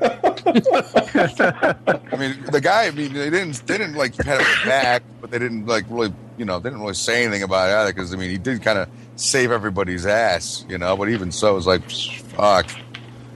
I 2.12 2.16
mean, 2.16 2.42
the 2.50 2.60
guy. 2.62 2.86
I 2.86 2.90
mean, 2.92 3.12
they 3.12 3.30
didn't. 3.30 3.66
They 3.66 3.76
didn't 3.78 3.96
like 3.96 4.16
pat 4.16 4.40
him 4.40 4.68
back, 4.68 5.02
but 5.20 5.30
they 5.30 5.38
didn't 5.38 5.66
like 5.66 5.84
really. 5.88 6.14
You 6.38 6.44
know, 6.44 6.60
they 6.60 6.70
didn't 6.70 6.82
really 6.82 6.94
say 6.94 7.24
anything 7.24 7.42
about 7.42 7.68
it 7.68 7.74
either. 7.74 7.92
Because 7.92 8.14
I 8.14 8.16
mean, 8.16 8.30
he 8.30 8.38
did 8.38 8.62
kind 8.62 8.78
of 8.78 8.88
save 9.16 9.50
everybody's 9.50 10.06
ass. 10.06 10.64
You 10.68 10.78
know, 10.78 10.96
but 10.96 11.08
even 11.08 11.32
so, 11.32 11.50
it 11.50 11.54
was 11.54 11.66
like, 11.66 11.90
fuck, 11.90 12.70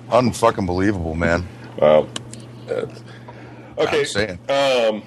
unfucking 0.09 0.66
believable, 0.66 1.16
man. 1.16 1.47
Wow. 1.78 2.06
That's- 2.66 3.02
okay. 4.16 4.39
Um, 4.48 5.02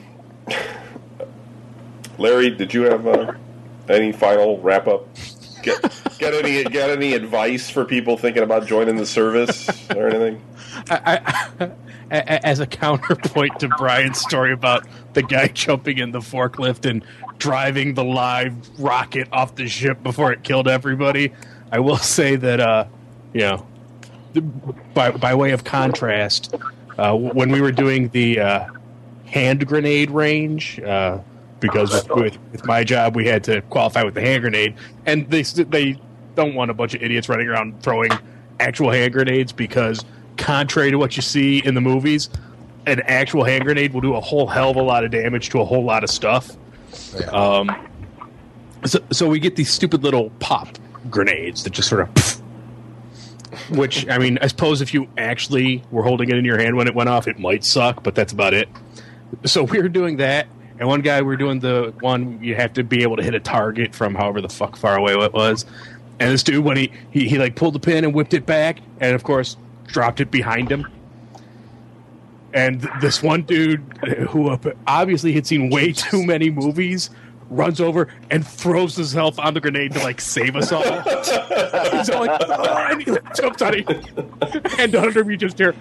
Larry, 2.17 2.51
did 2.51 2.73
you 2.73 2.84
have 2.84 3.05
uh, 3.07 3.34
any 3.89 4.11
final 4.11 4.59
wrap 4.61 4.88
up? 4.88 5.07
Get, 5.63 5.81
get 6.19 6.34
any 6.34 6.63
get 6.63 6.89
any 6.89 7.13
advice 7.13 7.69
for 7.69 7.85
people 7.85 8.17
thinking 8.17 8.43
about 8.43 8.67
joining 8.67 8.95
the 8.95 9.05
service 9.05 9.67
or 9.91 10.07
anything? 10.07 10.41
I, 10.89 11.19
I, 11.59 11.72
as 12.11 12.59
a 12.59 12.67
counterpoint 12.67 13.59
to 13.59 13.67
Brian's 13.69 14.19
story 14.19 14.53
about 14.53 14.88
the 15.13 15.23
guy 15.23 15.47
jumping 15.47 15.97
in 15.97 16.11
the 16.11 16.19
forklift 16.19 16.89
and 16.89 17.03
driving 17.38 17.95
the 17.95 18.03
live 18.03 18.53
rocket 18.80 19.27
off 19.31 19.55
the 19.55 19.67
ship 19.67 20.03
before 20.03 20.31
it 20.31 20.43
killed 20.43 20.67
everybody, 20.67 21.34
I 21.72 21.80
will 21.80 21.97
say 21.97 22.35
that, 22.35 22.59
uh, 22.59 22.85
you 23.34 23.41
know, 23.41 23.67
by, 24.93 25.11
by 25.11 25.34
way 25.34 25.51
of 25.51 25.63
contrast, 25.63 26.53
uh, 26.97 27.15
when 27.15 27.51
we 27.51 27.61
were 27.61 27.72
doing 27.72 28.09
the 28.09 28.39
uh, 28.39 28.67
hand 29.35 29.67
grenade 29.67 30.09
range, 30.11 30.79
uh, 30.79 31.19
because 31.59 31.91
with, 31.91 32.09
with, 32.15 32.37
with 32.53 32.65
my 32.65 32.85
job 32.85 33.17
we 33.17 33.27
had 33.27 33.43
to 33.43 33.61
qualify 33.63 34.01
with 34.01 34.13
the 34.13 34.21
hand 34.21 34.41
grenade, 34.41 34.73
and 35.05 35.29
they 35.29 35.41
they 35.41 35.99
don't 36.35 36.55
want 36.55 36.71
a 36.71 36.73
bunch 36.73 36.95
of 36.95 37.03
idiots 37.03 37.27
running 37.27 37.47
around 37.47 37.83
throwing 37.83 38.11
actual 38.61 38.89
hand 38.89 39.11
grenades 39.11 39.51
because, 39.51 40.05
contrary 40.37 40.89
to 40.89 40.97
what 40.97 41.17
you 41.17 41.21
see 41.21 41.59
in 41.65 41.75
the 41.75 41.81
movies, 41.81 42.29
an 42.87 43.01
actual 43.01 43.43
hand 43.43 43.65
grenade 43.65 43.93
will 43.93 44.01
do 44.01 44.15
a 44.15 44.21
whole 44.21 44.47
hell 44.47 44.71
of 44.71 44.77
a 44.77 44.81
lot 44.81 45.03
of 45.03 45.11
damage 45.11 45.49
to 45.49 45.59
a 45.59 45.65
whole 45.65 45.83
lot 45.83 46.03
of 46.03 46.09
stuff. 46.09 46.51
Um, 47.31 47.69
so, 48.85 48.99
so 49.11 49.27
we 49.27 49.39
get 49.39 49.57
these 49.57 49.69
stupid 49.69 50.01
little 50.01 50.29
pop 50.39 50.77
grenades 51.09 51.63
that 51.63 51.73
just 51.73 51.89
sort 51.89 52.01
of. 52.01 52.41
Which 53.69 54.07
I 54.09 54.17
mean, 54.17 54.37
I 54.41 54.47
suppose 54.47 54.81
if 54.81 54.93
you 54.93 55.07
actually 55.17 55.81
were 55.89 56.03
holding 56.03 56.29
it 56.29 56.37
in 56.37 56.45
your 56.45 56.57
hand 56.57 56.75
when 56.75 56.87
it 56.87 56.95
went 56.95 57.09
off, 57.09 57.27
it 57.27 57.39
might 57.39 57.63
suck, 57.63 58.03
but 58.03 58.13
that's 58.13 58.33
about 58.33 58.53
it. 58.53 58.67
So 59.45 59.64
we 59.64 59.81
were 59.81 59.89
doing 59.89 60.18
that, 60.18 60.47
and 60.80 60.88
one 60.88 61.02
guy 61.02 61.22
we 61.22 61.27
were 61.27 61.38
doing 61.38 61.60
the 61.60 61.93
one 61.99 62.41
you 62.43 62.56
have 62.56 62.73
to 62.73 62.84
be 62.84 63.03
able 63.03 63.18
to 63.18 63.23
hit 63.23 63.35
a 63.35 63.39
target 63.39 63.93
from 63.95 64.15
however 64.15 64.41
the 64.41 64.49
fuck 64.49 64.76
far 64.76 64.97
away 64.97 65.14
it 65.14 65.34
was. 65.34 65.65
And 66.19 66.31
this 66.31 66.43
dude, 66.43 66.64
when 66.64 66.77
he, 66.77 66.91
he 67.11 67.27
he 67.27 67.38
like 67.38 67.56
pulled 67.56 67.76
the 67.76 67.80
pin 67.80 68.03
and 68.03 68.14
whipped 68.14 68.34
it 68.34 68.45
back, 68.45 68.80
and 68.99 69.15
of 69.15 69.23
course 69.23 69.57
dropped 69.88 70.19
it 70.22 70.31
behind 70.31 70.72
him. 70.72 70.88
And 72.53 72.81
th- 72.81 72.93
this 73.02 73.22
one 73.22 73.41
dude 73.41 73.81
who 74.30 74.57
obviously 74.88 75.34
had 75.34 75.45
seen 75.45 75.69
way 75.69 75.91
too 75.91 76.26
many 76.26 76.49
movies 76.49 77.10
runs 77.49 77.80
over 77.81 78.07
and 78.31 78.45
throws 78.45 78.95
himself 78.95 79.38
on 79.39 79.53
the 79.53 79.61
grenade 79.61 79.91
to 79.93 79.99
like 79.99 80.22
save 80.22 80.56
us 80.56 80.72
all. 80.72 80.81
He's 80.81 82.10
all 82.10 82.26
like, 82.26 82.41
"Ah," 82.47 82.88
and 82.91 83.03
he 83.03 83.11
like, 83.11 83.35
jumps 83.35 83.61
on 83.61 83.76
it, 83.76 84.80
and 84.80 84.95
under 84.95 85.23
me 85.23 85.35
just 85.38 85.57
hear. 85.57 85.76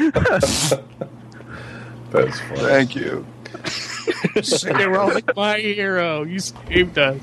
That's 2.10 2.40
funny. 2.40 2.60
Thank 2.60 2.96
you. 2.96 3.26
they 4.62 4.86
were 4.86 4.98
all 4.98 5.12
like, 5.12 5.36
"My 5.36 5.58
hero, 5.58 6.22
you 6.22 6.38
saved 6.38 6.98
us." 6.98 7.20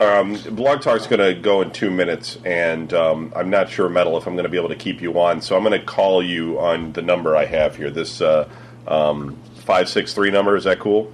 Um, 0.00 0.34
Blog 0.50 0.82
Talk's 0.82 1.06
going 1.06 1.20
to 1.20 1.40
go 1.40 1.62
in 1.62 1.70
two 1.70 1.90
minutes, 1.90 2.38
and 2.44 2.92
um, 2.92 3.32
I'm 3.36 3.48
not 3.48 3.70
sure, 3.70 3.88
Metal, 3.88 4.16
if 4.18 4.26
I'm 4.26 4.34
going 4.34 4.44
to 4.44 4.50
be 4.50 4.56
able 4.56 4.70
to 4.70 4.76
keep 4.76 5.00
you 5.00 5.18
on. 5.20 5.40
So 5.40 5.56
I'm 5.56 5.62
going 5.62 5.78
to 5.78 5.86
call 5.86 6.22
you 6.22 6.58
on 6.58 6.92
the 6.92 7.02
number 7.02 7.36
I 7.36 7.44
have 7.44 7.76
here. 7.76 7.90
This 7.90 8.20
uh, 8.20 8.48
um, 8.88 9.36
five 9.54 9.88
six 9.88 10.12
three 10.12 10.30
number. 10.30 10.56
Is 10.56 10.64
that 10.64 10.80
cool? 10.80 11.12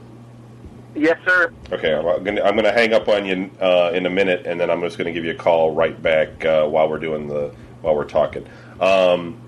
Yes, 0.94 1.18
sir. 1.26 1.52
Okay, 1.70 1.94
I'm 1.94 2.24
going 2.24 2.36
to 2.36 2.44
I'm 2.44 2.54
going 2.54 2.64
to 2.64 2.72
hang 2.72 2.94
up 2.94 3.06
on 3.08 3.26
you 3.26 3.50
uh, 3.60 3.90
in 3.92 4.06
a 4.06 4.10
minute, 4.10 4.46
and 4.46 4.58
then 4.58 4.70
I'm 4.70 4.80
just 4.80 4.96
going 4.96 5.06
to 5.06 5.12
give 5.12 5.24
you 5.24 5.32
a 5.32 5.36
call 5.36 5.72
right 5.74 6.00
back 6.02 6.44
uh, 6.44 6.66
while 6.66 6.88
we're 6.88 6.98
doing 6.98 7.28
the 7.28 7.54
while 7.82 7.94
we're 7.94 8.04
talking. 8.04 8.46
Um, 8.80 9.40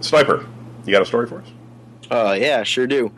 Sniper, 0.00 0.46
you 0.84 0.92
got 0.92 1.02
a 1.02 1.06
story 1.06 1.26
for 1.26 1.40
us? 1.40 1.48
Uh, 2.10 2.36
yeah, 2.38 2.62
sure 2.62 2.86
do. 2.86 3.12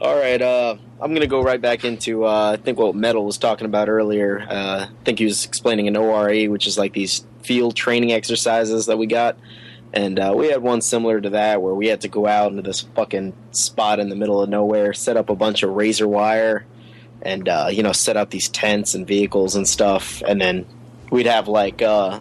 All 0.00 0.16
right, 0.16 0.40
uh, 0.40 0.76
I'm 1.00 1.12
gonna 1.12 1.26
go 1.26 1.42
right 1.42 1.60
back 1.60 1.84
into 1.84 2.24
uh, 2.24 2.52
I 2.52 2.62
think 2.62 2.78
what 2.78 2.94
Metal 2.94 3.24
was 3.24 3.36
talking 3.36 3.64
about 3.64 3.88
earlier. 3.88 4.46
Uh, 4.48 4.86
I 4.86 5.04
think 5.04 5.18
he 5.18 5.24
was 5.24 5.44
explaining 5.44 5.88
an 5.88 5.96
ORE, 5.96 6.46
which 6.46 6.66
is 6.66 6.78
like 6.78 6.92
these 6.92 7.26
field 7.42 7.74
training 7.74 8.12
exercises 8.12 8.86
that 8.86 8.98
we 8.98 9.06
got. 9.06 9.36
And 9.92 10.18
uh, 10.18 10.34
we 10.36 10.50
had 10.50 10.60
one 10.62 10.82
similar 10.82 11.20
to 11.20 11.30
that 11.30 11.62
where 11.62 11.74
we 11.74 11.86
had 11.86 12.02
to 12.02 12.08
go 12.08 12.26
out 12.26 12.50
into 12.50 12.62
this 12.62 12.82
fucking 12.82 13.32
spot 13.52 13.98
in 13.98 14.10
the 14.10 14.16
middle 14.16 14.42
of 14.42 14.48
nowhere, 14.50 14.92
set 14.92 15.16
up 15.16 15.30
a 15.30 15.34
bunch 15.34 15.62
of 15.62 15.70
razor 15.70 16.06
wire, 16.06 16.66
and 17.22 17.48
uh, 17.48 17.68
you 17.70 17.82
know 17.82 17.92
set 17.92 18.16
up 18.16 18.30
these 18.30 18.48
tents 18.48 18.94
and 18.94 19.06
vehicles 19.06 19.56
and 19.56 19.66
stuff, 19.66 20.22
and 20.26 20.40
then 20.40 20.66
we'd 21.10 21.26
have 21.26 21.48
like 21.48 21.80
uh, 21.80 22.20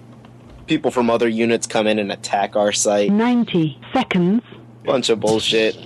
people 0.68 0.92
from 0.92 1.10
other 1.10 1.28
units 1.28 1.66
come 1.66 1.88
in 1.88 2.00
and 2.00 2.12
attack 2.12 2.56
our 2.56 2.72
site. 2.72 3.12
90 3.12 3.80
seconds. 3.94 4.44
Bunch 4.84 5.10
of 5.10 5.20
bullshit. 5.20 5.78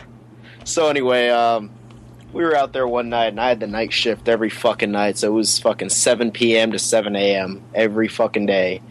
so 0.64 0.88
anyway, 0.88 1.28
um, 1.28 1.70
we 2.32 2.44
were 2.44 2.54
out 2.54 2.72
there 2.72 2.86
one 2.86 3.08
night, 3.08 3.28
and 3.28 3.40
I 3.40 3.48
had 3.48 3.60
the 3.60 3.66
night 3.66 3.92
shift 3.92 4.28
every 4.28 4.50
fucking 4.50 4.90
night, 4.90 5.18
so 5.18 5.28
it 5.28 5.34
was 5.34 5.58
fucking 5.58 5.90
7 5.90 6.30
p.m. 6.30 6.72
to 6.72 6.78
7 6.78 7.16
a.m. 7.16 7.62
every 7.74 8.08
fucking 8.08 8.46
day, 8.46 8.82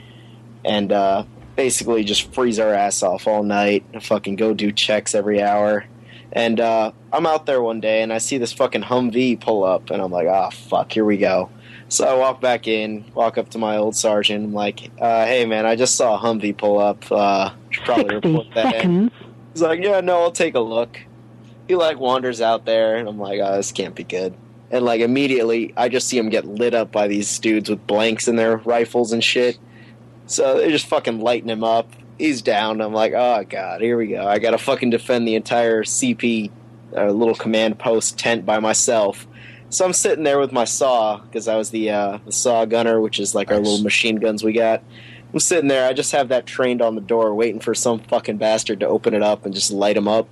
and 0.66 0.92
uh, 0.92 1.24
basically 1.56 2.04
just 2.04 2.34
freeze 2.34 2.60
our 2.60 2.74
ass 2.74 3.02
off 3.02 3.28
all 3.28 3.44
night, 3.44 3.86
and 3.94 4.04
fucking 4.04 4.36
go 4.36 4.54
do 4.54 4.72
checks 4.72 5.16
every 5.16 5.42
hour. 5.42 5.86
And 6.32 6.60
uh, 6.60 6.92
I'm 7.12 7.26
out 7.26 7.46
there 7.46 7.62
one 7.62 7.80
day, 7.80 8.02
and 8.02 8.14
I 8.14 8.20
see 8.20 8.38
this 8.38 8.54
fucking 8.54 8.84
Humvee 8.84 9.40
pull 9.40 9.64
up, 9.64 9.90
and 9.90 10.02
I'm 10.02 10.12
like, 10.12 10.28
ah, 10.28 10.50
fuck, 10.50 10.92
here 10.92 11.06
we 11.06 11.18
go. 11.18 11.50
So 11.90 12.06
I 12.06 12.14
walk 12.14 12.40
back 12.40 12.68
in, 12.68 13.04
walk 13.16 13.40
up 13.40 13.50
to 13.50 13.58
my 13.58 13.78
old 13.78 13.96
sergeant. 13.96 14.46
I'm 14.46 14.54
like, 14.54 14.92
uh, 15.02 15.26
"Hey, 15.26 15.46
man, 15.46 15.66
I 15.66 15.76
just 15.76 15.96
saw 15.96 16.16
a 16.16 16.20
Humvee 16.20 16.56
pull 16.56 16.78
up. 16.80 17.12
Uh, 17.12 17.50
should 17.72 17.84
probably 17.84 18.14
60 18.14 18.30
report 18.30 18.48
that." 18.54 18.66
in." 18.66 18.72
seconds. 18.72 19.12
He's 19.54 19.62
like, 19.64 19.82
"Yeah, 19.82 20.00
no, 20.02 20.22
I'll 20.22 20.32
take 20.32 20.54
a 20.54 20.60
look." 20.60 21.00
He 21.68 21.76
like 21.76 22.00
wanders 22.00 22.42
out 22.42 22.66
there, 22.66 22.96
and 22.96 23.10
I'm 23.10 23.20
like, 23.20 23.40
"Oh, 23.44 23.56
this 23.58 23.72
can't 23.72 23.96
be 23.96 24.04
good." 24.04 24.36
And 24.72 24.86
like 24.86 25.02
immediately, 25.02 25.74
I 25.76 25.90
just 25.90 26.08
see 26.08 26.18
him 26.18 26.30
get 26.30 26.46
lit 26.46 26.76
up 26.76 26.92
by 26.92 27.08
these 27.08 27.40
dudes 27.40 27.72
with 27.72 27.86
blanks 27.88 28.28
in 28.28 28.36
their 28.36 28.58
rifles 28.58 29.12
and 29.12 29.24
shit. 29.24 29.58
So 30.28 30.58
they're 30.58 30.70
just 30.70 30.86
fucking 30.86 31.20
lighting 31.22 31.50
him 31.50 31.64
up. 31.64 31.92
He's 32.20 32.44
down. 32.44 32.82
I'm 32.82 32.94
like, 32.94 33.14
"Oh 33.14 33.44
god, 33.50 33.82
here 33.82 33.98
we 33.98 34.08
go. 34.08 34.28
I 34.28 34.38
gotta 34.38 34.60
fucking 34.60 34.92
defend 34.92 35.28
the 35.28 35.34
entire 35.34 35.84
CP 35.84 36.52
uh, 36.96 37.08
little 37.10 37.34
command 37.34 37.80
post 37.80 38.20
tent 38.20 38.46
by 38.46 38.60
myself." 38.60 39.26
So 39.72 39.86
I'm 39.86 39.94
sitting 39.94 40.24
there 40.24 40.40
with 40.40 40.52
my 40.52 40.64
saw 40.64 41.18
because 41.20 41.48
I 41.48 41.56
was 41.56 41.70
the 41.70 41.92
uh, 41.92 42.20
the 42.26 42.32
saw 42.32 42.66
gunner, 42.66 43.00
which 43.00 43.20
is 43.20 43.36
like 43.36 43.52
our 43.52 43.58
little 43.58 43.84
machine 43.84 44.16
guns 44.16 44.44
we 44.44 44.54
got. 44.54 44.84
I'm 45.32 45.40
sitting 45.40 45.68
there. 45.68 45.88
I 45.88 45.94
just 45.94 46.12
have 46.12 46.30
that 46.30 46.48
trained 46.48 46.82
on 46.82 46.96
the 46.96 47.02
door, 47.02 47.36
waiting 47.36 47.60
for 47.60 47.76
some 47.76 48.00
fucking 48.00 48.38
bastard 48.38 48.80
to 48.80 48.88
open 48.88 49.14
it 49.14 49.22
up 49.22 49.46
and 49.46 49.54
just 49.54 49.72
light 49.72 49.94
them 49.94 50.08
up. 50.08 50.28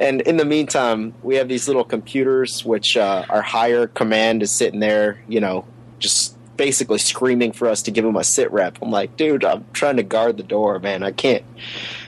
And 0.00 0.20
in 0.22 0.36
the 0.36 0.44
meantime, 0.44 1.14
we 1.22 1.36
have 1.36 1.46
these 1.46 1.68
little 1.68 1.84
computers, 1.84 2.64
which 2.64 2.96
uh, 2.96 3.24
our 3.28 3.42
higher 3.42 3.86
command 3.86 4.42
is 4.42 4.50
sitting 4.50 4.80
there, 4.80 5.22
you 5.28 5.40
know, 5.40 5.64
just 6.00 6.36
basically 6.60 6.98
screaming 6.98 7.52
for 7.52 7.68
us 7.68 7.80
to 7.80 7.90
give 7.90 8.04
him 8.04 8.16
a 8.16 8.22
sit 8.22 8.52
rep. 8.52 8.76
I'm 8.82 8.90
like, 8.90 9.16
dude, 9.16 9.46
I'm 9.46 9.64
trying 9.72 9.96
to 9.96 10.02
guard 10.02 10.36
the 10.36 10.42
door, 10.42 10.78
man. 10.78 11.02
I 11.02 11.10
can't. 11.10 11.42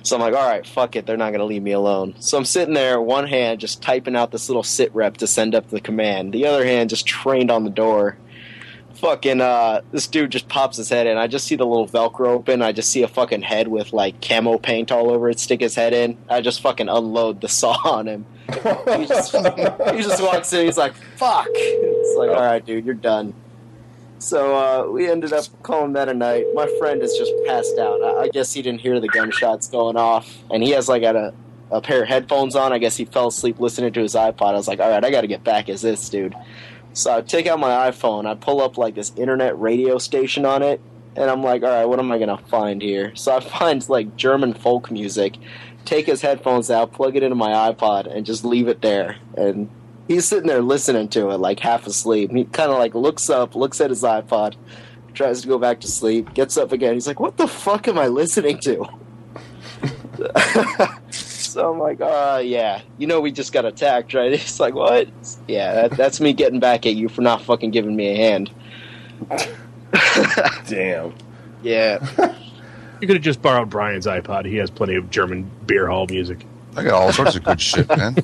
So 0.02 0.14
I'm 0.14 0.20
like, 0.20 0.34
all 0.34 0.46
right, 0.46 0.66
fuck 0.66 0.94
it. 0.94 1.06
They're 1.06 1.16
not 1.16 1.30
going 1.30 1.38
to 1.38 1.46
leave 1.46 1.62
me 1.62 1.72
alone. 1.72 2.16
So 2.18 2.36
I'm 2.36 2.44
sitting 2.44 2.74
there, 2.74 3.00
one 3.00 3.26
hand 3.26 3.60
just 3.60 3.80
typing 3.80 4.14
out 4.14 4.30
this 4.30 4.50
little 4.50 4.62
sit 4.62 4.94
rep 4.94 5.16
to 5.16 5.26
send 5.26 5.54
up 5.54 5.70
the 5.70 5.80
command, 5.80 6.34
the 6.34 6.44
other 6.44 6.66
hand 6.66 6.90
just 6.90 7.06
trained 7.06 7.50
on 7.50 7.64
the 7.64 7.70
door. 7.70 8.18
Fucking, 8.96 9.40
uh, 9.40 9.80
this 9.90 10.06
dude 10.06 10.30
just 10.30 10.50
pops 10.50 10.76
his 10.76 10.90
head 10.90 11.06
in. 11.06 11.16
I 11.16 11.28
just 11.28 11.46
see 11.46 11.56
the 11.56 11.64
little 11.64 11.88
Velcro 11.88 12.26
open. 12.26 12.60
I 12.60 12.72
just 12.72 12.90
see 12.90 13.02
a 13.02 13.08
fucking 13.08 13.40
head 13.40 13.68
with 13.68 13.94
like 13.94 14.20
camo 14.20 14.58
paint 14.58 14.92
all 14.92 15.10
over 15.10 15.30
it, 15.30 15.40
stick 15.40 15.62
his 15.62 15.74
head 15.74 15.94
in. 15.94 16.18
I 16.28 16.42
just 16.42 16.60
fucking 16.60 16.90
unload 16.90 17.40
the 17.40 17.48
saw 17.48 17.72
on 17.90 18.06
him. 18.06 18.26
He 18.48 19.06
just, 19.06 19.34
he 19.34 20.02
just 20.02 20.22
walks 20.22 20.52
in. 20.52 20.66
He's 20.66 20.76
like, 20.76 20.92
"Fuck!" 21.16 21.46
It's 21.48 22.18
like, 22.18 22.28
"All 22.28 22.44
right, 22.44 22.62
dude, 22.62 22.84
you're 22.84 22.94
done." 22.94 23.32
So 24.22 24.56
uh, 24.56 24.86
we 24.88 25.10
ended 25.10 25.32
up 25.32 25.46
calling 25.64 25.94
that 25.94 26.08
a 26.08 26.14
night. 26.14 26.46
My 26.54 26.68
friend 26.78 27.02
is 27.02 27.12
just 27.18 27.32
passed 27.44 27.76
out. 27.76 28.00
I, 28.04 28.20
I 28.20 28.28
guess 28.28 28.52
he 28.52 28.62
didn't 28.62 28.80
hear 28.80 29.00
the 29.00 29.08
gunshots 29.08 29.66
going 29.66 29.96
off, 29.96 30.38
and 30.48 30.62
he 30.62 30.70
has 30.70 30.88
like 30.88 31.02
a, 31.02 31.34
a 31.72 31.80
pair 31.80 32.04
of 32.04 32.08
headphones 32.08 32.54
on. 32.54 32.72
I 32.72 32.78
guess 32.78 32.96
he 32.96 33.04
fell 33.04 33.26
asleep 33.26 33.58
listening 33.58 33.92
to 33.94 34.00
his 34.00 34.14
iPod. 34.14 34.50
I 34.50 34.52
was 34.52 34.68
like, 34.68 34.78
"All 34.78 34.88
right, 34.88 35.04
I 35.04 35.10
got 35.10 35.22
to 35.22 35.26
get 35.26 35.42
back 35.42 35.68
as 35.68 35.82
this 35.82 36.08
dude." 36.08 36.36
So 36.92 37.16
I 37.16 37.20
take 37.22 37.48
out 37.48 37.58
my 37.58 37.90
iPhone. 37.90 38.24
I 38.24 38.36
pull 38.36 38.60
up 38.60 38.78
like 38.78 38.94
this 38.94 39.12
internet 39.16 39.58
radio 39.58 39.98
station 39.98 40.46
on 40.46 40.62
it, 40.62 40.80
and 41.16 41.28
I'm 41.28 41.42
like, 41.42 41.64
"All 41.64 41.70
right, 41.70 41.84
what 41.84 41.98
am 41.98 42.12
I 42.12 42.18
gonna 42.20 42.38
find 42.38 42.80
here?" 42.80 43.16
So 43.16 43.36
I 43.36 43.40
find 43.58 43.86
like 43.88 44.14
German 44.16 44.54
folk 44.54 44.92
music. 44.92 45.36
Take 45.84 46.06
his 46.06 46.22
headphones 46.22 46.70
out, 46.70 46.92
plug 46.92 47.16
it 47.16 47.24
into 47.24 47.34
my 47.34 47.72
iPod, 47.72 48.06
and 48.06 48.24
just 48.24 48.44
leave 48.44 48.68
it 48.68 48.82
there. 48.82 49.16
And 49.36 49.68
he's 50.08 50.26
sitting 50.26 50.46
there 50.46 50.62
listening 50.62 51.08
to 51.10 51.30
it, 51.30 51.38
like 51.38 51.60
half 51.60 51.86
asleep. 51.86 52.30
He 52.32 52.44
kind 52.44 52.70
of 52.70 52.78
like 52.78 52.94
looks 52.94 53.30
up, 53.30 53.54
looks 53.54 53.80
at 53.80 53.90
his 53.90 54.02
iPod, 54.02 54.54
tries 55.14 55.42
to 55.42 55.48
go 55.48 55.58
back 55.58 55.80
to 55.80 55.88
sleep, 55.88 56.34
gets 56.34 56.56
up 56.56 56.72
again. 56.72 56.94
He's 56.94 57.06
like, 57.06 57.20
"What 57.20 57.36
the 57.36 57.46
fuck 57.48 57.88
am 57.88 57.98
I 57.98 58.08
listening 58.08 58.58
to?" 58.60 58.86
so 61.10 61.72
I'm 61.72 61.78
like, 61.78 62.00
"Uh, 62.00 62.40
yeah, 62.44 62.82
you 62.98 63.06
know, 63.06 63.20
we 63.20 63.32
just 63.32 63.52
got 63.52 63.64
attacked, 63.64 64.14
right?" 64.14 64.32
He's 64.38 64.60
like, 64.60 64.74
"What?" 64.74 65.08
Yeah, 65.48 65.74
that, 65.74 65.90
that's 65.92 66.20
me 66.20 66.32
getting 66.32 66.60
back 66.60 66.86
at 66.86 66.94
you 66.94 67.08
for 67.08 67.22
not 67.22 67.42
fucking 67.42 67.70
giving 67.70 67.96
me 67.96 68.08
a 68.08 68.16
hand. 68.16 68.50
Damn. 70.66 71.14
Yeah, 71.62 72.04
You 73.00 73.06
could 73.06 73.16
have 73.16 73.22
just 73.22 73.40
borrowed 73.40 73.70
Brian's 73.70 74.06
iPod. 74.06 74.46
He 74.46 74.56
has 74.56 74.68
plenty 74.68 74.96
of 74.96 75.10
German 75.10 75.48
beer 75.66 75.86
hall 75.86 76.06
music. 76.10 76.44
I 76.76 76.82
got 76.82 76.94
all 76.94 77.12
sorts 77.12 77.36
of 77.36 77.44
good 77.44 77.60
shit, 77.60 77.88
man. 77.88 78.16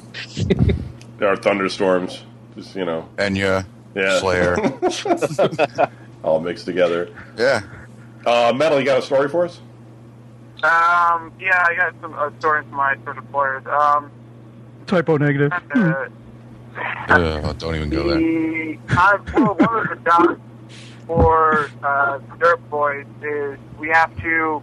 There 1.18 1.28
are 1.28 1.36
thunderstorms. 1.36 2.24
Just, 2.56 2.74
you 2.74 2.84
know, 2.84 3.08
Enya, 3.16 3.66
yeah. 3.94 4.18
Slayer. 4.20 4.56
All 6.24 6.40
mixed 6.40 6.64
together. 6.64 7.08
Yeah. 7.36 7.62
Uh, 8.26 8.52
Metal, 8.54 8.78
you 8.78 8.84
got 8.84 8.98
a 8.98 9.02
story 9.02 9.28
for 9.28 9.44
us? 9.44 9.60
Um, 10.62 11.32
yeah, 11.38 11.64
I 11.66 11.74
got 11.76 11.94
some 12.00 12.14
uh, 12.14 12.30
stories 12.38 12.66
from 12.66 12.76
my 12.76 12.96
sort 13.04 13.18
of 13.18 13.30
players. 13.30 13.64
Um, 13.66 14.10
Type 14.86 15.08
O 15.08 15.16
Negative. 15.16 15.52
uh, 15.52 16.06
Uh, 17.08 17.52
don't 17.54 17.74
even 17.74 17.90
go 17.90 18.06
there. 18.08 18.18
the 18.18 18.78
I, 18.90 19.16
well, 19.34 19.54
one 19.54 19.78
of 19.78 19.88
the 19.88 19.96
jobs 20.04 20.40
for 21.08 21.68
uh, 21.82 22.18
Dirt 22.38 22.70
Boys 22.70 23.04
is 23.20 23.58
we 23.78 23.88
have 23.88 24.16
to. 24.20 24.62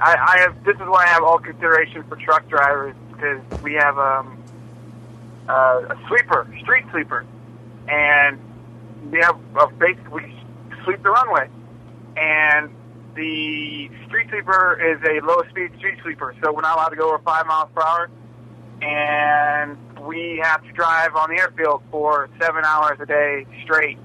I, 0.00 0.16
I 0.16 0.38
have. 0.40 0.64
This 0.64 0.74
is 0.74 0.88
why 0.88 1.04
I 1.04 1.08
have 1.08 1.22
all 1.22 1.38
consideration 1.38 2.02
for 2.08 2.16
truck 2.16 2.48
drivers 2.48 2.96
because 3.12 3.40
we 3.62 3.74
have 3.74 3.98
um, 3.98 4.41
uh, 5.48 5.82
a 5.90 5.96
sweeper, 6.08 6.46
street 6.62 6.84
sweeper, 6.90 7.26
and 7.88 8.38
we 9.10 9.18
have 9.20 9.38
uh, 9.56 9.66
basically 9.78 10.36
sweep 10.84 11.02
the 11.02 11.10
runway, 11.10 11.48
and 12.16 12.70
the 13.14 13.90
street 14.06 14.28
sweeper 14.30 14.80
is 14.80 15.00
a 15.02 15.24
low 15.24 15.42
speed 15.50 15.70
street 15.78 15.98
sweeper, 16.02 16.34
so 16.42 16.52
we're 16.52 16.62
not 16.62 16.76
allowed 16.76 16.88
to 16.88 16.96
go 16.96 17.08
over 17.08 17.18
five 17.24 17.46
miles 17.46 17.68
per 17.74 17.82
hour. 17.82 18.10
And 18.80 19.76
we 20.00 20.40
have 20.42 20.62
to 20.64 20.72
drive 20.72 21.14
on 21.14 21.30
the 21.30 21.38
airfield 21.38 21.82
for 21.90 22.28
seven 22.40 22.64
hours 22.64 22.98
a 23.00 23.06
day 23.06 23.46
straight 23.62 23.98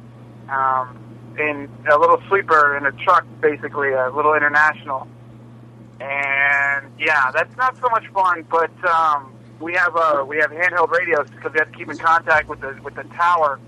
um, 0.49 1.35
in 1.39 1.69
a 1.91 1.97
little 1.97 2.21
sleeper 2.29 2.77
in 2.77 2.85
a 2.85 2.91
truck, 3.03 3.25
basically 3.41 3.93
a 3.93 4.11
little 4.11 4.35
international. 4.35 5.07
And 5.99 6.91
yeah, 6.99 7.31
that's 7.33 7.55
not 7.57 7.75
so 7.77 7.89
much 7.89 8.05
fun, 8.13 8.45
but 8.49 8.71
um, 8.87 9.33
we 9.59 9.73
have 9.73 9.95
uh, 9.95 10.25
we 10.27 10.37
have 10.37 10.51
handheld 10.51 10.91
radios 10.91 11.29
because 11.29 11.53
we 11.53 11.59
have 11.59 11.71
to 11.71 11.77
keep 11.77 11.89
in 11.89 11.97
contact 11.97 12.47
with 12.47 12.61
the 12.61 12.79
with 12.83 12.95
the 12.95 13.03
tower. 13.03 13.59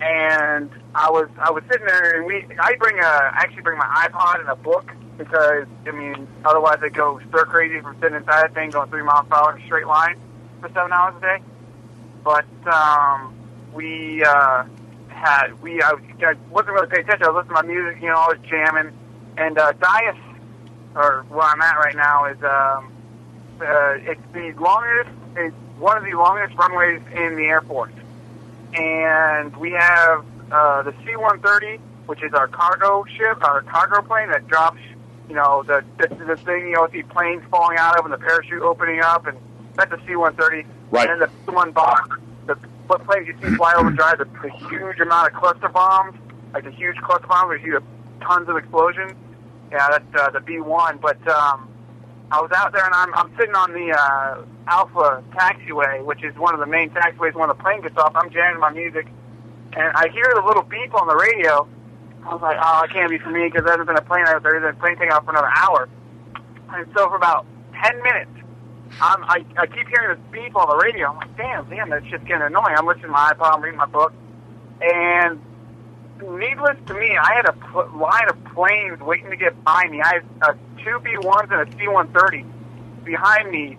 And 0.00 0.70
I 0.94 1.10
was 1.10 1.28
I 1.38 1.50
was 1.50 1.64
sitting 1.70 1.86
there, 1.86 2.18
and 2.18 2.26
we 2.26 2.46
I 2.58 2.76
bring 2.76 2.98
a 2.98 3.02
I 3.02 3.32
actually 3.36 3.62
bring 3.62 3.78
my 3.78 4.08
iPod 4.08 4.40
and 4.40 4.48
a 4.48 4.56
book 4.56 4.92
because 5.18 5.66
I 5.86 5.90
mean 5.90 6.26
otherwise 6.44 6.78
I 6.82 6.88
go 6.88 7.20
stir 7.28 7.44
crazy 7.46 7.80
from 7.80 7.98
sitting 8.00 8.16
inside 8.16 8.42
that 8.42 8.54
thing 8.54 8.70
going 8.70 8.90
three 8.90 9.02
miles 9.02 9.26
per 9.28 9.36
hour 9.36 9.56
in 9.56 9.62
a 9.62 9.66
straight 9.66 9.86
line 9.86 10.18
for 10.60 10.68
seven 10.68 10.92
hours 10.92 11.14
a 11.16 11.20
day. 11.20 11.38
But 12.24 12.46
um, 12.66 13.34
we 13.72 14.22
uh, 14.24 14.64
had 15.08 15.60
we 15.62 15.82
I, 15.82 15.92
I 16.20 16.34
wasn't 16.50 16.74
really 16.74 16.88
paying 16.88 17.04
attention. 17.04 17.24
I 17.24 17.30
was 17.30 17.44
listening 17.44 17.56
to 17.56 17.62
my 17.62 17.74
music, 17.74 18.02
you 18.02 18.08
know, 18.08 18.16
I 18.16 18.28
was 18.28 18.38
jamming, 18.48 18.92
and 19.36 19.58
uh, 19.58 19.72
Dyess, 19.74 20.18
or 20.94 21.24
where 21.28 21.46
I'm 21.46 21.60
at 21.62 21.76
right 21.76 21.96
now, 21.96 22.26
is 22.26 22.42
um, 22.42 22.92
uh, 23.60 24.10
it's 24.10 24.20
the 24.32 24.52
longest, 24.60 25.10
it's 25.36 25.54
one 25.78 25.96
of 25.96 26.04
the 26.04 26.12
longest 26.12 26.54
runways 26.56 27.02
in 27.14 27.36
the 27.36 27.44
Air 27.44 27.60
Force, 27.62 27.92
and 28.74 29.56
we 29.56 29.72
have 29.72 30.24
uh, 30.50 30.82
the 30.82 30.92
C-130, 31.04 31.78
which 32.06 32.22
is 32.22 32.32
our 32.32 32.48
cargo 32.48 33.04
ship, 33.04 33.42
our 33.42 33.62
cargo 33.62 34.02
plane 34.02 34.28
that 34.28 34.46
drops, 34.46 34.80
you 35.28 35.34
know, 35.34 35.62
the 35.62 35.84
the, 35.98 36.08
the 36.08 36.36
thing, 36.36 36.68
you 36.68 36.72
know, 36.72 36.82
with 36.82 36.92
the 36.92 37.02
planes 37.02 37.42
falling 37.50 37.78
out 37.78 37.98
of 37.98 38.04
and 38.04 38.14
the 38.14 38.18
parachute 38.18 38.62
opening 38.62 39.00
up, 39.00 39.26
and 39.26 39.36
that's 39.74 39.92
a 39.92 39.98
C-130. 40.06 40.64
Right. 40.90 41.10
And 41.10 41.20
then 41.20 41.28
the 41.46 41.52
one 41.52 41.72
box, 41.72 42.08
the 42.46 42.54
what 42.86 43.04
planes 43.04 43.26
you 43.26 43.34
see 43.42 43.56
fly 43.56 43.74
over 43.74 43.90
drive, 43.90 44.18
the, 44.18 44.24
the 44.42 44.50
huge 44.68 45.00
amount 45.00 45.32
of 45.32 45.40
cluster 45.40 45.68
bombs, 45.68 46.16
like 46.54 46.64
the 46.64 46.70
huge 46.70 46.96
cluster 46.98 47.26
bombs, 47.26 47.48
where 47.48 47.58
you 47.58 47.78
see 47.80 47.84
tons 48.24 48.48
of 48.48 48.56
explosions. 48.56 49.12
Yeah, 49.70 49.88
that's 49.90 50.14
uh, 50.14 50.30
the 50.30 50.38
B1. 50.38 51.00
But 51.00 51.26
um, 51.26 51.68
I 52.30 52.40
was 52.40 52.50
out 52.54 52.72
there 52.72 52.84
and 52.84 52.94
I'm, 52.94 53.14
I'm 53.14 53.30
sitting 53.38 53.54
on 53.54 53.72
the 53.72 53.94
uh, 53.94 54.44
Alpha 54.66 55.22
taxiway, 55.32 56.04
which 56.04 56.24
is 56.24 56.34
one 56.36 56.54
of 56.54 56.60
the 56.60 56.66
main 56.66 56.90
taxiways 56.90 57.34
when 57.34 57.48
the 57.48 57.54
plane 57.54 57.82
gets 57.82 57.96
off. 57.96 58.12
I'm 58.16 58.30
jamming 58.30 58.60
my 58.60 58.70
music, 58.70 59.06
and 59.72 59.92
I 59.94 60.08
hear 60.08 60.26
the 60.34 60.42
little 60.42 60.64
beep 60.64 60.94
on 60.94 61.06
the 61.06 61.14
radio. 61.14 61.68
I 62.24 62.34
was 62.34 62.42
like, 62.42 62.58
oh, 62.60 62.82
it 62.82 62.90
can't 62.90 63.10
be 63.10 63.18
for 63.18 63.30
me 63.30 63.44
because 63.46 63.62
there 63.62 63.72
hasn't 63.72 63.86
been 63.86 63.96
a 63.96 64.02
plane 64.02 64.24
out 64.26 64.42
there. 64.42 64.58
There's 64.58 64.74
a 64.74 64.78
plane 64.80 64.96
taking 64.96 65.12
off 65.12 65.24
for 65.24 65.30
another 65.30 65.52
hour. 65.54 65.88
And 66.70 66.86
so 66.96 67.08
for 67.08 67.16
about 67.16 67.46
10 67.84 68.02
minutes, 68.02 68.30
I'm, 69.00 69.22
I, 69.24 69.44
I 69.56 69.66
keep 69.66 69.86
hearing 69.86 70.18
this 70.18 70.26
beep 70.32 70.56
on 70.56 70.68
the 70.68 70.82
radio. 70.82 71.10
I'm 71.10 71.16
like, 71.16 71.36
damn, 71.36 71.70
damn, 71.70 71.90
that's 71.90 72.06
just 72.06 72.24
getting 72.24 72.42
annoying. 72.42 72.74
I'm 72.76 72.86
listening 72.86 73.06
to 73.06 73.12
my 73.12 73.32
iPod, 73.32 73.54
I'm 73.54 73.62
reading 73.62 73.78
my 73.78 73.86
book. 73.86 74.12
And 74.80 75.40
needless 76.20 76.76
to 76.86 76.94
me, 76.94 77.16
I 77.16 77.34
had 77.34 77.48
a 77.48 77.52
pl- 77.52 77.90
line 77.96 78.28
of 78.28 78.44
planes 78.54 78.98
waiting 79.00 79.30
to 79.30 79.36
get 79.36 79.62
by 79.62 79.86
me. 79.88 80.00
I 80.02 80.14
had 80.14 80.24
uh, 80.42 80.54
two 80.86 81.00
B-1s 81.00 81.50
and 81.50 81.68
a 81.68 81.76
C-130 81.76 83.04
behind 83.04 83.50
me 83.50 83.76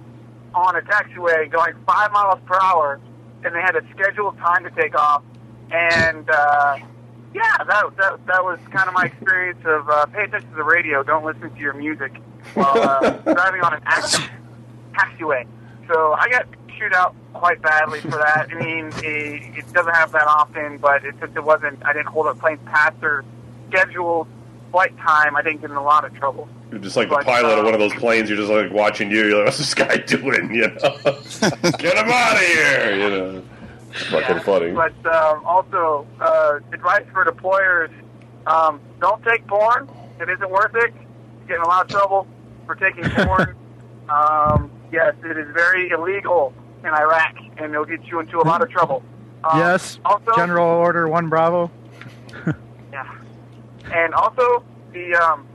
on 0.53 0.75
a 0.75 0.81
taxiway 0.81 1.49
going 1.49 1.73
five 1.85 2.11
miles 2.11 2.39
per 2.45 2.57
hour, 2.61 2.99
and 3.43 3.55
they 3.55 3.61
had 3.61 3.75
a 3.75 3.81
scheduled 3.93 4.37
time 4.39 4.63
to 4.63 4.71
take 4.71 4.93
off. 4.93 5.23
And 5.71 6.29
uh, 6.29 6.77
yeah, 7.33 7.57
that, 7.59 7.83
that 7.97 8.25
that 8.25 8.43
was 8.43 8.59
kind 8.71 8.87
of 8.87 8.93
my 8.93 9.05
experience 9.05 9.59
of 9.65 9.89
uh, 9.89 10.05
pay 10.07 10.23
attention 10.23 10.49
to 10.49 10.55
the 10.55 10.63
radio, 10.63 11.03
don't 11.03 11.25
listen 11.25 11.49
to 11.53 11.59
your 11.59 11.73
music 11.73 12.13
while 12.53 12.77
uh, 12.77 13.11
driving 13.33 13.61
on 13.61 13.73
an 13.73 13.81
active 13.85 14.29
taxiway. 14.93 15.47
So 15.87 16.13
I 16.13 16.29
got 16.29 16.47
chewed 16.77 16.93
out 16.93 17.15
quite 17.33 17.61
badly 17.61 18.01
for 18.01 18.11
that. 18.11 18.47
I 18.51 18.55
mean, 18.55 18.87
it, 18.97 19.57
it 19.59 19.73
doesn't 19.73 19.93
happen 19.93 20.13
that 20.13 20.27
often, 20.27 20.77
but 20.77 21.05
it 21.05 21.15
just 21.19 21.35
it 21.35 21.43
wasn't. 21.43 21.85
I 21.85 21.93
didn't 21.93 22.07
hold 22.07 22.27
up 22.27 22.39
planes 22.39 22.59
past 22.65 22.99
their 22.99 23.23
scheduled 23.69 24.27
flight 24.71 24.95
time. 24.97 25.35
I 25.35 25.41
didn't 25.41 25.61
get 25.61 25.69
in 25.71 25.75
a 25.77 25.83
lot 25.83 26.05
of 26.05 26.13
trouble. 26.15 26.47
You're 26.71 26.79
just 26.79 26.95
like 26.97 27.09
the 27.09 27.15
But, 27.15 27.25
pilot 27.25 27.53
of 27.53 27.59
uh, 27.59 27.63
one 27.63 27.73
of 27.73 27.79
those 27.79 27.93
planes. 27.93 28.29
You're 28.29 28.37
just 28.37 28.51
like 28.51 28.71
watching 28.71 29.09
you. 29.11 29.25
You're 29.27 29.37
like, 29.37 29.45
what's 29.45 29.57
this 29.57 29.73
guy 29.73 29.97
doing? 30.07 30.53
You 30.53 30.67
know, 30.67 30.75
get 31.77 31.97
him 31.97 32.09
out 32.09 32.33
of 32.35 32.39
here. 32.41 32.95
You 32.95 33.09
know, 33.09 33.43
it's 33.91 34.03
fucking 34.07 34.35
Yeah, 34.37 34.39
funny. 34.43 34.71
But 34.71 34.93
um, 35.05 35.45
also, 35.45 36.05
uh, 36.19 36.59
advice 36.73 37.05
for 37.13 37.23
deployers: 37.25 37.91
um, 38.47 38.81
don't 38.99 39.23
take 39.23 39.45
porn. 39.47 39.89
It 40.19 40.29
isn't 40.29 40.49
worth 40.49 40.75
it. 40.75 40.93
You 40.93 41.47
get 41.47 41.55
in 41.57 41.61
a 41.61 41.67
lot 41.67 41.85
of 41.85 41.91
trouble 41.91 42.27
for 42.65 42.75
taking 42.75 43.03
porn. 43.09 43.55
um, 44.09 44.69
yes, 44.91 45.15
it 45.23 45.37
is 45.37 45.47
very 45.53 45.89
illegal 45.89 46.53
in 46.83 46.89
Iraq, 46.89 47.35
and 47.57 47.71
it'll 47.73 47.85
get 47.85 48.03
you 48.05 48.19
into 48.19 48.39
a 48.39 48.43
lot 48.45 48.61
of 48.61 48.69
trouble. 48.69 49.03
Um, 49.43 49.59
yes, 49.59 49.99
Also, 50.03 50.31
General 50.35 50.67
Order 50.67 51.07
One 51.07 51.29
Bravo. 51.29 51.71
And 53.91 54.13
also, 54.13 54.63
the 54.93 55.15
um, 55.15 55.45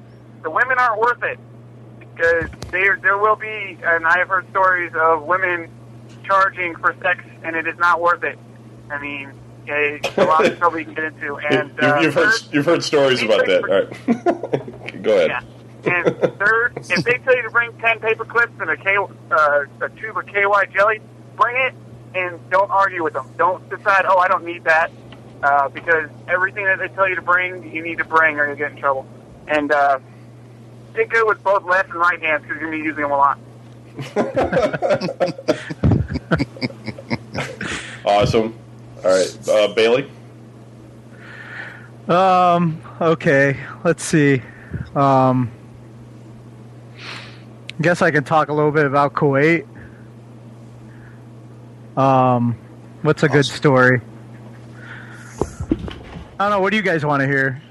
the 0.43 0.51
women 0.51 0.79
aren't 0.79 1.01
worth 1.01 1.23
it 1.23 1.39
because 2.01 2.51
there 2.71 2.99
there 3.03 3.19
will 3.19 3.37
be, 3.37 3.79
and 3.85 4.07
I 4.07 4.19
have 4.19 4.29
heard 4.29 4.49
stories 4.51 4.93
of 4.95 5.23
women 5.23 5.69
charging 6.25 6.75
for 6.77 6.95
sex, 7.03 7.23
and 7.43 7.57
it 7.57 7.67
is 7.67 7.77
not 7.79 8.01
worth 8.01 8.23
it. 8.25 8.39
I 8.91 8.99
mean, 9.01 9.33
a 9.69 10.01
lot 10.19 10.45
of 10.47 10.59
trouble 10.59 10.79
you 10.79 10.85
can 10.87 10.95
get 10.95 11.05
into. 11.05 11.37
And 11.51 11.73
You- 11.81 11.89
uh, 11.89 12.01
you've 12.01 12.15
heard 12.15 12.35
you've 12.53 12.67
heard 12.67 12.83
stories 12.85 13.23
about 13.23 13.47
that. 13.47 13.63
All 13.65 13.69
right, 14.95 15.03
go 15.03 15.17
ahead. 15.17 15.29
yeah. 15.31 15.43
And 15.85 16.17
third, 16.39 16.73
if 16.77 17.03
they 17.05 17.19
tell 17.19 17.35
you 17.35 17.43
to 17.43 17.51
bring 17.51 17.73
ten 17.79 17.99
paper 17.99 18.25
clips 18.25 18.53
and 18.61 18.71
a 18.71 18.77
K, 18.77 18.97
uh, 18.97 19.65
a 19.81 19.89
tube 19.91 20.17
of 20.17 20.27
KY 20.27 20.73
jelly, 20.73 21.01
bring 21.37 21.57
it 21.57 21.75
and 22.15 22.39
don't 22.51 22.71
argue 22.71 23.03
with 23.03 23.15
them. 23.15 23.27
Don't 23.37 23.69
decide, 23.71 24.05
oh, 24.07 24.19
I 24.19 24.29
don't 24.29 24.45
need 24.45 24.65
that, 24.65 24.91
uh, 25.43 25.69
because 25.69 26.09
everything 26.29 26.65
that 26.65 26.79
they 26.79 26.89
tell 26.89 27.09
you 27.09 27.15
to 27.15 27.23
bring, 27.23 27.73
you 27.73 27.83
need 27.83 27.99
to 27.99 28.05
bring, 28.05 28.39
or 28.39 28.47
you'll 28.47 28.57
get 28.57 28.73
in 28.73 28.79
trouble. 28.79 29.07
And 29.49 29.73
uh, 29.73 29.99
get 30.95 31.09
good 31.09 31.27
with 31.27 31.43
both 31.43 31.65
left 31.65 31.91
and 31.91 31.99
right 31.99 32.21
hands 32.21 32.43
because 32.43 32.61
you're 32.61 32.71
gonna 32.71 32.83
be 32.83 32.89
using 32.89 33.03
them 33.03 33.11
a 33.11 33.17
lot. 33.17 33.39
Awesome. 38.05 38.55
All 39.05 39.11
right, 39.11 39.49
uh, 39.49 39.69
Bailey. 39.75 40.11
Um. 42.09 42.81
Okay. 43.01 43.57
Let's 43.85 44.05
see. 44.05 44.43
Um. 44.95 45.51
Guess 47.81 48.03
I 48.03 48.11
can 48.11 48.25
talk 48.25 48.49
a 48.49 48.53
little 48.53 48.73
bit 48.73 48.87
about 48.87 49.15
Kuwait. 49.15 49.67
Um. 51.97 52.57
What's 53.03 53.23
a 53.23 53.29
good 53.29 53.47
story? 53.47 54.01
I 56.43 56.49
don't 56.49 56.59
know. 56.59 56.61
What 56.61 56.71
do 56.71 56.77
you 56.77 56.83
guys 56.83 57.05
want 57.05 57.21
to 57.21 57.27
hear? 57.29 57.63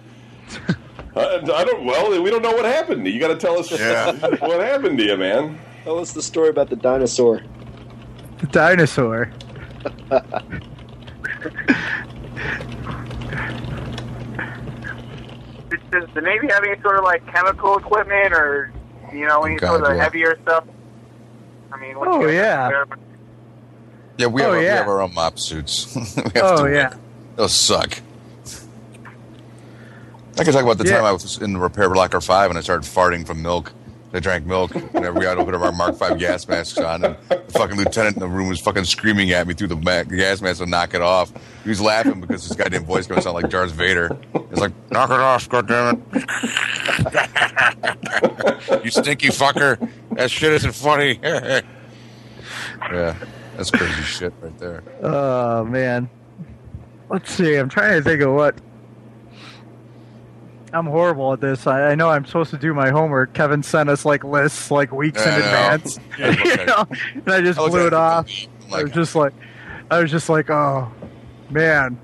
I, 1.13 1.19
I 1.53 1.63
don't. 1.65 1.83
Well, 1.83 2.21
we 2.23 2.29
don't 2.29 2.41
know 2.41 2.53
what 2.53 2.63
happened. 2.63 3.05
You 3.05 3.19
got 3.19 3.27
to 3.27 3.35
tell 3.35 3.59
us 3.59 3.69
Yeah. 3.77 4.11
what 4.39 4.61
happened 4.61 4.97
to 4.99 5.03
you, 5.03 5.17
man. 5.17 5.59
Tell 5.83 5.99
us 5.99 6.13
the 6.13 6.21
story 6.21 6.47
about 6.47 6.69
the 6.69 6.77
dinosaur. 6.77 7.41
The 8.39 8.47
dinosaur. 8.47 9.29
Does, 15.69 15.79
does 15.91 16.09
the 16.13 16.21
Navy 16.21 16.47
have 16.49 16.63
any 16.63 16.79
sort 16.81 16.97
of 16.97 17.03
like 17.03 17.25
chemical 17.33 17.77
equipment 17.77 18.33
or 18.33 18.71
you 19.13 19.25
know 19.27 19.41
any 19.43 19.55
God, 19.55 19.67
sort 19.79 19.83
of 19.91 19.97
yeah. 19.97 20.03
heavier 20.03 20.37
stuff? 20.43 20.65
I 21.71 21.77
mean, 21.79 21.97
what 21.97 22.07
Oh, 22.09 22.27
yeah. 22.27 22.83
Yeah, 24.17 24.27
we, 24.27 24.41
Oh, 24.43 24.45
have, 24.45 24.53
our- 24.53 24.59
we 24.59 24.65
have 24.65 24.87
our 24.87 25.01
own 25.01 25.11
MOPP 25.13 25.39
suits. 25.39 25.95
we 25.95 26.01
have 26.01 26.31
Oh 26.43 26.65
to- 26.67 26.73
yeah. 26.73 26.93
Those 27.37 27.53
suck. 27.53 27.99
I 30.41 30.43
can 30.43 30.53
talk 30.53 30.63
about 30.63 30.79
the 30.79 30.85
Yeah. 30.85 30.95
time 30.97 31.05
I 31.05 31.11
was 31.11 31.37
in 31.37 31.53
the 31.53 31.59
repair 31.59 31.87
locker 31.89 32.19
five 32.19 32.49
and 32.49 32.57
I 32.57 32.61
started 32.61 32.89
farting 32.89 33.27
from 33.27 33.43
milk. 33.43 33.71
I 34.11 34.19
drank 34.19 34.43
milk 34.47 34.73
whenever 34.91 35.19
we 35.19 35.25
had 35.25 35.35
to 35.35 35.45
put 35.45 35.53
on 35.53 35.61
our 35.61 35.71
Mark 35.71 35.95
Five 35.97 36.17
gas 36.17 36.47
masks 36.47 36.79
on, 36.79 37.05
and 37.05 37.15
the 37.29 37.37
fucking 37.49 37.77
lieutenant 37.77 38.15
in 38.17 38.19
the 38.21 38.27
room 38.27 38.49
was 38.49 38.59
fucking 38.59 38.85
screaming 38.85 39.31
at 39.31 39.45
me 39.47 39.53
through 39.53 39.67
the 39.67 39.75
gas 39.75 40.41
mask 40.41 40.59
to 40.61 40.65
knock 40.65 40.95
it 40.95 41.01
off. 41.01 41.31
He 41.63 41.69
was 41.69 41.79
laughing 41.79 42.19
because 42.19 42.43
his 42.43 42.57
goddamn 42.57 42.85
voice 42.85 43.05
going 43.07 43.19
to 43.19 43.23
sound 43.23 43.35
like 43.35 43.49
Darth 43.49 43.71
Vader. 43.71 44.17
He's 44.49 44.59
like, 44.59 44.73
"Knock 44.89 45.11
it 45.11 45.19
off, 45.19 45.47
goddammit! 45.47 46.01
you 48.83 48.91
stinky 48.91 49.27
fucker! 49.29 49.77
That 50.13 50.29
shit 50.31 50.51
isn't 50.53 50.73
funny." 50.73 51.17
yeah, 51.23 51.61
that's 53.55 53.71
crazy 53.71 54.01
shit 54.01 54.33
right 54.41 54.57
there. 54.57 54.83
Oh 55.03 55.63
man. 55.63 56.09
Let's 57.09 57.31
see. 57.31 57.55
I'm 57.55 57.69
trying 57.69 57.93
to 57.93 58.01
think 58.03 58.21
of 58.23 58.33
what. 58.33 58.55
I'm 60.73 60.85
horrible 60.85 61.33
at 61.33 61.41
this. 61.41 61.67
I, 61.67 61.91
I 61.91 61.95
know 61.95 62.09
I'm 62.09 62.25
supposed 62.25 62.51
to 62.51 62.57
do 62.57 62.73
my 62.73 62.89
homework. 62.89 63.33
Kevin 63.33 63.61
sent 63.63 63.89
us 63.89 64.05
like 64.05 64.23
lists 64.23 64.71
like 64.71 64.91
weeks 64.91 65.21
Yeah, 65.25 65.35
in 65.35 65.41
advance, 65.41 65.99
Yeah, 66.19 66.27
okay. 66.27 66.59
you 66.61 66.65
know, 66.65 66.87
and 67.13 67.29
I 67.29 67.41
just 67.41 67.59
I 67.59 67.67
blew 67.69 67.87
it 67.87 67.93
off. 67.93 68.29
I'm 68.67 68.73
I 68.73 68.83
was 68.83 68.91
just 68.93 69.15
like, 69.15 69.33
I 69.89 69.99
was 70.01 70.09
just 70.11 70.29
like, 70.29 70.49
oh 70.49 70.91
man, 71.49 71.99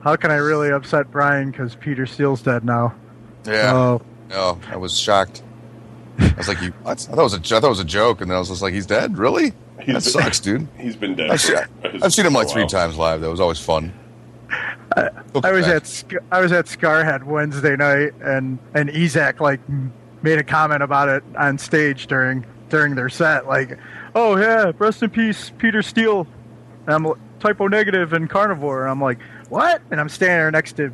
how 0.00 0.14
can 0.16 0.30
I 0.30 0.36
really 0.36 0.70
upset 0.70 1.10
Brian 1.10 1.50
because 1.50 1.74
Peter 1.74 2.04
Steele's 2.06 2.42
dead 2.42 2.64
now? 2.64 2.94
yeah. 3.46 3.72
Oh, 3.74 4.02
No, 4.28 4.58
I 4.70 4.76
was 4.76 4.98
shocked. 4.98 5.42
I 6.18 6.34
was 6.36 6.48
like, 6.48 6.60
"You 6.62 6.70
what?" 6.82 6.92
I 7.10 7.14
thought 7.14 7.20
it 7.20 7.22
was 7.22 7.34
a, 7.34 7.56
I 7.56 7.60
thought 7.60 7.64
it 7.66 7.68
was 7.70 7.80
a 7.80 7.84
joke, 7.84 8.20
and 8.22 8.30
then 8.30 8.36
I 8.36 8.38
was 8.38 8.48
just 8.48 8.62
like, 8.62 8.72
"He's 8.74 8.86
dead, 8.86 9.18
really? 9.18 9.52
He's 9.80 9.86
that 9.86 9.92
been- 9.92 10.00
sucks, 10.00 10.40
dude." 10.40 10.66
He's 10.78 10.96
been 10.96 11.14
dead. 11.14 11.30
I've 11.30 11.40
seen, 11.42 11.56
for- 11.56 12.04
I've 12.04 12.12
seen 12.14 12.24
him 12.26 12.32
like 12.32 12.48
three 12.48 12.66
times 12.66 12.96
live. 12.96 13.20
That 13.20 13.30
was 13.30 13.38
always 13.40 13.58
fun. 13.60 13.92
I 14.96 15.52
was 15.52 15.66
at 15.66 16.04
I 16.32 16.40
was 16.40 16.52
at 16.52 16.66
Skarhead 16.66 17.24
Wednesday 17.24 17.76
night, 17.76 18.14
and 18.22 18.58
and 18.74 18.88
Ezec 18.88 19.40
like 19.40 19.60
made 20.22 20.38
a 20.38 20.44
comment 20.44 20.82
about 20.82 21.08
it 21.08 21.22
on 21.38 21.58
stage 21.58 22.06
during 22.06 22.46
during 22.70 22.94
their 22.94 23.08
set, 23.08 23.46
like, 23.46 23.78
"Oh 24.14 24.36
yeah, 24.36 24.72
rest 24.78 25.02
in 25.02 25.10
peace, 25.10 25.52
Peter 25.58 25.82
Steele." 25.82 26.26
And 26.86 26.94
I'm 26.94 27.12
Type 27.40 27.60
O 27.60 27.66
Negative 27.68 28.12
and 28.12 28.28
Carnivore. 28.30 28.82
And 28.82 28.90
I'm 28.90 29.00
like, 29.00 29.18
"What?" 29.48 29.82
And 29.90 30.00
I'm 30.00 30.08
standing 30.08 30.38
there 30.38 30.50
next 30.50 30.74
to 30.78 30.90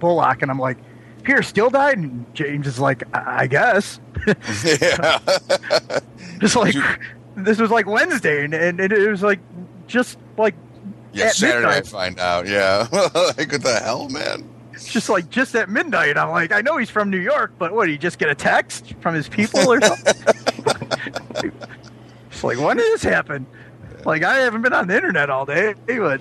Bullock, 0.00 0.42
and 0.42 0.50
I'm 0.50 0.58
like, 0.58 0.76
"Peter 1.22 1.42
Steele 1.42 1.70
died," 1.70 1.98
and 1.98 2.26
James 2.34 2.66
is 2.66 2.78
like, 2.78 3.02
"I, 3.14 3.42
I 3.42 3.46
guess." 3.46 4.00
yeah, 4.26 5.18
just 6.40 6.56
like 6.56 6.74
You- 6.74 6.84
this 7.36 7.58
was 7.58 7.70
like 7.70 7.86
Wednesday, 7.86 8.44
and, 8.44 8.54
and 8.54 8.80
it 8.80 9.10
was 9.10 9.22
like 9.22 9.40
just 9.86 10.18
like 10.36 10.54
yeah. 11.12 11.26
At 11.26 11.34
Saturday, 11.34 11.66
I 11.66 11.74
midnight. 11.76 11.86
find 11.86 12.18
out. 12.20 12.46
Yeah, 12.46 12.86
like 12.92 13.52
what 13.52 13.62
the 13.62 13.80
hell, 13.82 14.08
man? 14.08 14.48
It's 14.72 14.92
just 14.92 15.08
like 15.08 15.30
just 15.30 15.54
at 15.54 15.68
midnight. 15.70 16.18
I'm 16.18 16.30
like, 16.30 16.52
I 16.52 16.60
know 16.60 16.76
he's 16.76 16.90
from 16.90 17.10
New 17.10 17.18
York, 17.20 17.52
but 17.58 17.72
what? 17.72 17.86
Did 17.86 17.92
he 17.92 17.98
just 17.98 18.18
get 18.18 18.28
a 18.28 18.34
text 18.34 18.94
from 19.00 19.14
his 19.14 19.28
people 19.28 19.60
or 19.72 19.80
something? 19.80 20.14
it's 22.30 22.44
like, 22.44 22.58
when 22.58 22.76
did 22.76 22.86
this 22.92 23.02
happen? 23.02 23.46
Like, 24.04 24.22
I 24.22 24.36
haven't 24.36 24.62
been 24.62 24.72
on 24.74 24.86
the 24.88 24.94
internet 24.96 25.30
all 25.30 25.46
day, 25.46 25.74
but 25.86 26.20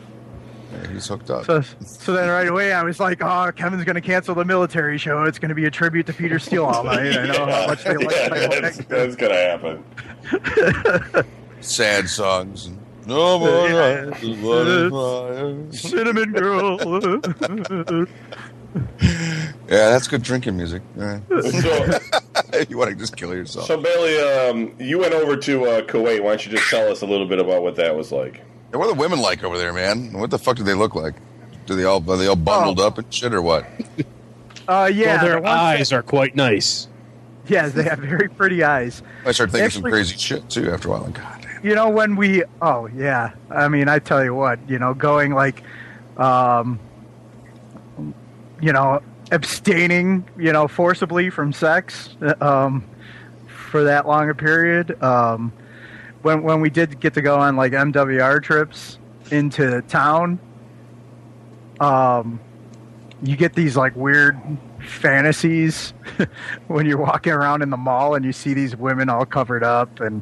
Yeah, 0.71 0.87
he's 0.91 1.05
hooked 1.07 1.29
up. 1.29 1.45
so 1.45 1.61
so 1.81 2.13
then 2.13 2.29
right 2.29 2.47
away 2.47 2.71
I 2.73 2.81
was 2.83 2.99
like, 2.99 3.21
oh, 3.21 3.51
Kevin's 3.55 3.83
going 3.83 3.95
to 3.95 4.01
cancel 4.01 4.33
the 4.33 4.45
military 4.45 4.97
show. 4.97 5.23
It's 5.23 5.37
going 5.37 5.49
to 5.49 5.55
be 5.55 5.65
a 5.65 5.71
tribute 5.71 6.05
to 6.07 6.13
Peter 6.13 6.39
Steele 6.39 6.65
all 6.65 6.83
night. 6.85 7.15
I 7.17 7.25
know 7.27 7.45
how 7.45 7.67
much 7.67 7.83
they 7.83 7.97
like. 7.97 8.11
yeah, 8.15 8.59
that's, 8.61 8.77
that's 8.85 9.15
gonna 9.17 9.35
happen. 9.35 9.83
Sad 11.61 12.09
songs. 12.09 12.67
And, 12.67 12.79
no 13.05 13.39
more. 13.39 13.69
Yeah. 13.69 14.05
lies, 14.05 14.37
what 14.39 14.67
is 14.67 14.91
mine. 14.91 15.71
Cinnamon 15.73 16.31
girl. 16.33 18.07
Yeah, 19.01 19.89
that's 19.89 20.07
good 20.07 20.21
drinking 20.21 20.57
music. 20.57 20.81
Yeah. 20.97 21.19
So, 21.29 21.99
you 22.69 22.77
want 22.77 22.89
to 22.91 22.95
just 22.95 23.15
kill 23.15 23.33
yourself? 23.33 23.67
so 23.67 23.77
Bailey, 23.81 24.19
um, 24.19 24.75
you 24.79 24.99
went 24.99 25.13
over 25.13 25.37
to 25.37 25.65
uh, 25.65 25.81
Kuwait. 25.81 26.21
Why 26.21 26.29
don't 26.31 26.45
you 26.45 26.51
just 26.51 26.69
tell 26.69 26.91
us 26.91 27.01
a 27.01 27.05
little 27.05 27.25
bit 27.25 27.39
about 27.39 27.63
what 27.63 27.75
that 27.77 27.95
was 27.95 28.11
like? 28.11 28.41
Yeah, 28.71 28.77
what 28.77 28.85
are 28.89 28.93
the 28.93 28.99
women 28.99 29.19
like 29.21 29.43
over 29.43 29.57
there, 29.57 29.73
man? 29.73 30.11
What 30.13 30.29
the 30.29 30.37
fuck 30.39 30.57
do 30.57 30.63
they 30.63 30.73
look 30.73 30.93
like? 30.93 31.15
Do 31.65 31.75
they 31.75 31.85
all 31.85 31.97
are 32.11 32.17
they 32.17 32.27
all 32.27 32.35
bundled 32.35 32.79
up 32.79 32.97
and 32.97 33.11
shit 33.13 33.33
or 33.33 33.41
what? 33.41 33.65
Uh, 34.67 34.89
yeah, 34.91 35.17
well, 35.17 35.25
their 35.25 35.35
the 35.35 35.41
ones 35.41 35.43
that- 35.43 35.59
eyes 35.59 35.91
are 35.93 36.01
quite 36.01 36.35
nice. 36.35 36.87
Yes, 37.47 37.73
they 37.73 37.83
have 37.83 37.99
very 37.99 38.27
pretty 38.27 38.63
eyes. 38.63 39.03
I 39.23 39.31
start 39.31 39.51
thinking 39.51 39.69
some 39.69 39.83
crazy 39.83 40.17
shit 40.17 40.49
too 40.49 40.71
after 40.71 40.87
a 40.87 40.91
while. 40.93 41.01
Like, 41.03 41.13
God 41.13 41.41
damn. 41.43 41.44
You 41.65 41.73
know 41.73 41.89
when 41.89 42.15
we 42.15 42.43
oh 42.61 42.85
yeah. 42.95 43.31
I 43.49 43.69
mean, 43.69 43.89
I 43.89 43.97
tell 43.97 44.23
you 44.23 44.35
what, 44.35 44.59
you 44.69 44.77
know, 44.77 44.93
going 44.93 45.33
like 45.33 45.63
um 46.15 46.79
you 48.61 48.71
know, 48.71 49.01
abstaining, 49.31 50.29
you 50.37 50.53
know, 50.53 50.67
forcibly 50.67 51.31
from 51.31 51.51
sex 51.51 52.15
um 52.39 52.85
for 53.47 53.83
that 53.85 54.07
long 54.07 54.29
a 54.29 54.35
period 54.35 55.01
um 55.01 55.51
when 56.21 56.43
when 56.43 56.61
we 56.61 56.69
did 56.69 56.99
get 56.99 57.15
to 57.15 57.23
go 57.23 57.39
on 57.39 57.55
like 57.55 57.71
MWR 57.71 58.43
trips 58.43 58.99
into 59.31 59.81
town 59.87 60.37
um 61.79 62.39
you 63.23 63.35
get 63.35 63.55
these 63.55 63.75
like 63.75 63.95
weird 63.95 64.39
fantasies 64.87 65.95
when 66.67 66.85
you're 66.85 66.99
walking 66.99 67.33
around 67.33 67.63
in 67.63 67.71
the 67.71 67.77
mall 67.77 68.13
and 68.13 68.23
you 68.23 68.31
see 68.31 68.53
these 68.53 68.75
women 68.75 69.09
all 69.09 69.25
covered 69.25 69.63
up 69.63 69.99
and 69.99 70.21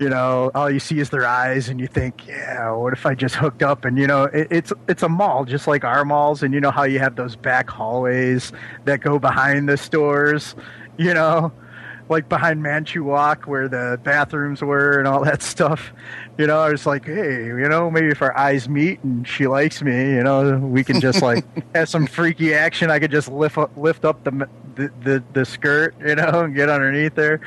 you 0.00 0.08
know 0.08 0.50
all 0.54 0.70
you 0.70 0.78
see 0.78 0.98
is 0.98 1.10
their 1.10 1.26
eyes 1.26 1.68
and 1.68 1.80
you 1.80 1.86
think 1.86 2.26
yeah 2.26 2.70
what 2.72 2.92
if 2.92 3.04
i 3.04 3.14
just 3.14 3.34
hooked 3.34 3.62
up 3.62 3.84
and 3.84 3.98
you 3.98 4.06
know 4.06 4.24
it, 4.24 4.46
it's 4.50 4.72
it's 4.88 5.02
a 5.02 5.08
mall 5.08 5.44
just 5.44 5.66
like 5.66 5.84
our 5.84 6.04
malls 6.04 6.42
and 6.42 6.54
you 6.54 6.60
know 6.60 6.70
how 6.70 6.84
you 6.84 6.98
have 6.98 7.16
those 7.16 7.36
back 7.36 7.68
hallways 7.68 8.52
that 8.84 9.00
go 9.00 9.18
behind 9.18 9.68
the 9.68 9.76
stores 9.76 10.54
you 10.98 11.12
know 11.12 11.52
like 12.08 12.28
behind 12.28 12.62
Manchu 12.62 13.04
Wok 13.04 13.46
where 13.46 13.68
the 13.68 14.00
bathrooms 14.02 14.62
were 14.62 14.98
and 14.98 15.06
all 15.06 15.22
that 15.24 15.42
stuff. 15.42 15.92
You 16.38 16.46
know, 16.46 16.58
I 16.58 16.70
was 16.70 16.86
like, 16.86 17.04
hey, 17.04 17.46
you 17.46 17.68
know, 17.68 17.90
maybe 17.90 18.08
if 18.08 18.22
our 18.22 18.36
eyes 18.36 18.68
meet 18.68 19.02
and 19.02 19.26
she 19.26 19.46
likes 19.46 19.82
me, 19.82 20.12
you 20.14 20.22
know, 20.22 20.56
we 20.58 20.84
can 20.84 21.00
just 21.00 21.22
like 21.22 21.44
have 21.74 21.88
some 21.88 22.06
freaky 22.06 22.54
action. 22.54 22.90
I 22.90 22.98
could 22.98 23.10
just 23.10 23.28
lift 23.28 23.58
up, 23.58 23.76
lift 23.76 24.04
up 24.04 24.24
the, 24.24 24.48
the 24.76 24.92
the 25.02 25.24
the 25.32 25.44
skirt, 25.44 25.94
you 26.00 26.14
know, 26.14 26.44
and 26.44 26.54
get 26.54 26.68
underneath 26.68 27.14
there 27.14 27.40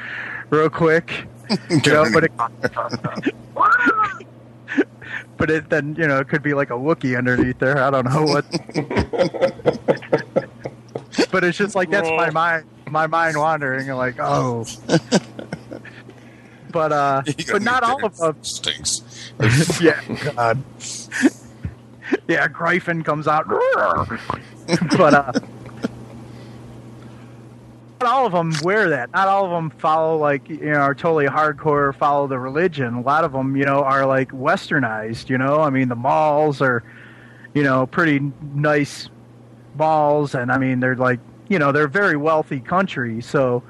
real 0.49 0.69
quick. 0.69 1.26
You 1.69 1.82
know, 1.91 2.10
but 2.14 2.23
it, 2.23 2.32
but 5.38 5.52
it 5.52 5.69
then 5.69 5.95
you 5.95 6.07
know 6.07 6.19
it 6.19 6.30
could 6.30 6.41
be 6.41 6.53
like 6.53 6.69
a 6.69 6.76
Wookie 6.76 7.18
underneath 7.18 7.60
there. 7.60 7.78
I 7.78 7.90
don't 7.90 8.06
know 8.06 8.23
what. 8.23 8.45
but 11.32 11.44
it's 11.44 11.57
just 11.57 11.76
like 11.76 11.90
that's 11.90 12.07
my 12.10 12.30
mind, 12.30 12.64
my 12.90 13.07
mind 13.07 13.38
wandering, 13.38 13.90
and 13.90 13.98
like 13.98 14.15
oh. 14.19 14.65
But 16.72 16.94
uh, 16.94 17.23
but 17.52 17.61
not 17.61 17.84
all 17.84 18.03
of 18.06 18.18
them. 18.18 18.38
stinks. 18.44 19.02
yeah, 19.82 19.99
God. 20.36 20.64
yeah, 22.28 22.48
Gryphon 22.48 23.03
comes 23.03 23.28
out. 23.28 23.48
but 24.98 25.14
uh, 25.14 25.32
not 28.02 28.14
all 28.14 28.26
of 28.26 28.32
them 28.32 28.53
wear 28.64 28.90
that. 28.90 29.11
Not 29.11 29.28
all 29.28 29.45
of 29.45 29.52
them 29.52 29.69
follow 29.80 30.18
like 30.18 30.49
you 30.49 30.72
know 30.72 30.80
are 30.80 30.95
totally 30.95 31.28
hardcore 31.28 31.95
follow 31.95 32.28
the 32.28 32.40
religion. 32.40 32.95
A 32.95 33.02
lot 33.02 33.23
of 33.23 33.32
them, 33.32 33.56
you 33.56 33.65
know, 33.65 33.84
are 33.84 34.06
like 34.06 34.32
westernized. 34.32 35.30
You 35.30 35.38
know, 35.38 35.61
I 35.61 35.69
mean, 35.69 35.90
the 35.90 35.95
malls 35.95 36.61
are, 36.61 36.84
you 37.53 37.64
know, 37.64 37.86
pretty 37.86 38.32
nice 38.53 39.10
malls, 39.76 40.36
and 40.36 40.52
I 40.52 40.57
mean 40.57 40.80
they're 40.80 40.95
like 40.95 41.19
you 41.49 41.60
know 41.60 41.72
they're 41.72 41.86
a 41.86 41.90
very 41.90 42.18
wealthy 42.18 42.60
country, 42.60 43.22
so 43.22 43.64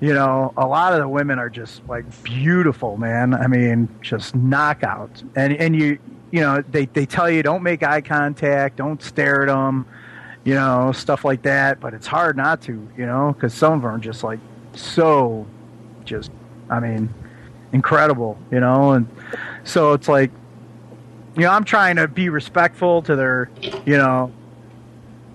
you 0.00 0.12
know, 0.12 0.52
a 0.56 0.66
lot 0.66 0.92
of 0.92 1.00
the 1.00 1.08
women 1.08 1.38
are 1.38 1.48
just 1.48 1.86
like 1.88 2.04
beautiful, 2.22 2.96
man. 2.98 3.32
I 3.32 3.46
mean, 3.46 3.88
just 4.02 4.36
knockouts. 4.36 5.26
And 5.34 5.54
and 5.54 5.74
you 5.74 5.98
you 6.30 6.40
know, 6.40 6.62
they 6.62 6.86
they 6.86 7.06
tell 7.06 7.30
you 7.30 7.42
don't 7.42 7.62
make 7.62 7.82
eye 7.82 8.02
contact, 8.02 8.76
don't 8.76 9.02
stare 9.02 9.42
at 9.42 9.48
them, 9.48 9.86
you 10.46 10.54
know, 10.54 10.92
stuff 10.92 11.24
like 11.24 11.42
that. 11.42 11.80
But 11.80 11.92
it's 11.92 12.06
hard 12.06 12.36
not 12.36 12.62
to, 12.62 12.88
you 12.96 13.04
know, 13.04 13.34
because 13.34 13.52
some 13.52 13.74
of 13.74 13.82
them 13.82 13.90
are 13.90 13.98
just 13.98 14.24
like 14.24 14.38
so, 14.72 15.46
just 16.06 16.30
I 16.70 16.80
mean, 16.80 17.12
incredible, 17.72 18.38
you 18.50 18.60
know. 18.60 18.92
And 18.92 19.06
so 19.64 19.92
it's 19.92 20.08
like, 20.08 20.30
you 21.36 21.42
know, 21.42 21.50
I'm 21.50 21.64
trying 21.64 21.96
to 21.96 22.08
be 22.08 22.30
respectful 22.30 23.02
to 23.02 23.16
their, 23.16 23.50
you 23.84 23.98
know, 23.98 24.32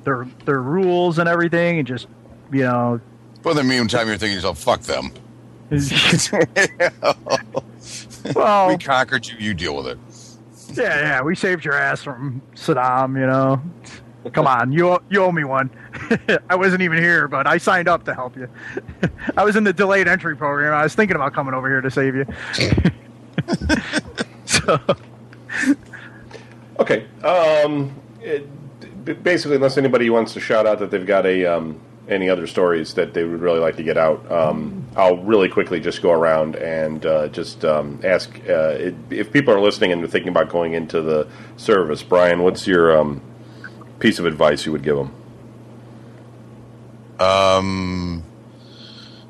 their 0.05 0.27
their 0.45 0.61
rules 0.61 1.19
and 1.19 1.29
everything, 1.29 1.79
and 1.79 1.87
just 1.87 2.07
you 2.51 2.63
know 2.63 2.99
But 3.43 3.51
in 3.51 3.57
the 3.57 3.63
meantime, 3.63 4.07
you're 4.07 4.17
thinking 4.17 4.35
yourself, 4.35 4.59
fuck 4.59 4.81
them. 4.81 5.11
well, 8.35 8.67
we 8.67 8.77
conquered 8.77 9.27
you, 9.27 9.35
you 9.37 9.53
deal 9.53 9.75
with 9.75 9.87
it. 9.87 9.97
Yeah, 10.73 10.99
yeah, 10.99 11.21
we 11.21 11.35
saved 11.35 11.63
your 11.63 11.75
ass 11.75 12.03
from 12.03 12.41
Saddam. 12.55 13.19
You 13.19 13.27
know, 13.27 13.61
come 14.33 14.47
on, 14.47 14.71
you 14.71 14.99
you 15.09 15.23
owe 15.23 15.31
me 15.31 15.43
one. 15.43 15.69
I 16.49 16.55
wasn't 16.55 16.81
even 16.81 16.99
here, 16.99 17.27
but 17.27 17.47
I 17.47 17.57
signed 17.57 17.87
up 17.87 18.05
to 18.05 18.13
help 18.13 18.35
you. 18.35 18.47
I 19.37 19.43
was 19.43 19.55
in 19.55 19.63
the 19.63 19.73
delayed 19.73 20.07
entry 20.07 20.35
program. 20.35 20.73
I 20.73 20.83
was 20.83 20.95
thinking 20.95 21.15
about 21.15 21.33
coming 21.33 21.53
over 21.53 21.67
here 21.67 21.81
to 21.81 21.91
save 21.91 22.15
you. 22.15 22.25
so 24.45 24.79
Okay. 26.81 27.05
Um, 27.23 27.93
it, 28.21 28.47
basically, 29.23 29.55
unless 29.57 29.77
anybody 29.77 30.09
wants 30.09 30.33
to 30.33 30.39
shout 30.39 30.65
out 30.65 30.79
that 30.79 30.89
they've 30.89 31.05
got 31.05 31.27
a 31.27 31.45
um, 31.45 31.79
any 32.09 32.27
other 32.27 32.47
stories 32.47 32.95
that 32.95 33.13
they 33.13 33.23
would 33.23 33.39
really 33.39 33.59
like 33.59 33.75
to 33.77 33.83
get 33.83 33.97
out, 33.97 34.29
um, 34.31 34.87
I'll 34.95 35.17
really 35.17 35.47
quickly 35.47 35.79
just 35.79 36.01
go 36.01 36.11
around 36.11 36.55
and 36.55 37.05
uh, 37.05 37.27
just 37.27 37.63
um, 37.65 37.99
ask 38.03 38.35
uh, 38.49 38.75
it, 38.79 38.95
if 39.11 39.31
people 39.31 39.53
are 39.53 39.61
listening 39.61 39.91
and 39.91 40.09
thinking 40.09 40.29
about 40.29 40.49
going 40.49 40.73
into 40.73 41.01
the 41.01 41.27
service. 41.55 42.01
Brian, 42.01 42.41
what's 42.41 42.65
your 42.65 42.97
um, 42.97 43.21
piece 44.01 44.19
of 44.19 44.25
advice 44.25 44.65
you 44.65 44.71
would 44.71 44.83
give 44.83 44.97
them? 44.97 45.13
Um, 47.19 48.23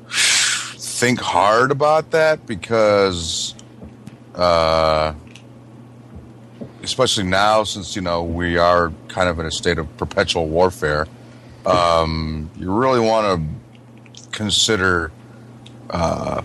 think 0.08 1.20
hard 1.20 1.70
about 1.70 2.10
that 2.12 2.46
because, 2.46 3.54
uh, 4.34 5.12
especially 6.82 7.24
now, 7.24 7.64
since 7.64 7.94
you 7.94 8.02
know 8.02 8.24
we 8.24 8.56
are 8.56 8.92
kind 9.08 9.28
of 9.28 9.38
in 9.38 9.46
a 9.46 9.50
state 9.50 9.78
of 9.78 9.94
perpetual 9.98 10.48
warfare, 10.48 11.06
um, 11.66 12.50
you 12.56 12.72
really 12.72 13.00
want 13.00 13.26
to 13.38 14.28
consider 14.30 15.12
uh, 15.90 16.42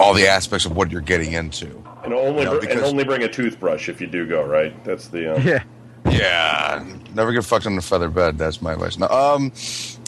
all 0.00 0.12
the 0.12 0.26
aspects 0.26 0.66
of 0.66 0.74
what 0.76 0.90
you're 0.90 1.00
getting 1.00 1.32
into. 1.34 1.82
And 2.04 2.12
only 2.12 2.44
No, 2.44 2.58
br- 2.58 2.66
and 2.66 2.80
only 2.80 3.04
bring 3.04 3.22
a 3.22 3.28
toothbrush 3.28 3.88
if 3.88 4.00
you 4.00 4.08
do 4.08 4.26
go. 4.26 4.44
Right. 4.44 4.72
That's 4.84 5.06
the. 5.06 5.36
Um, 5.36 5.42
yeah, 5.42 5.62
Yeah, 6.10 6.84
never 7.14 7.32
get 7.32 7.44
fucked 7.44 7.66
on 7.66 7.76
a 7.76 7.82
feather 7.82 8.08
bed. 8.08 8.38
That's 8.38 8.62
my 8.62 8.72
advice. 8.74 8.98
Now, 8.98 9.08
um, 9.08 9.46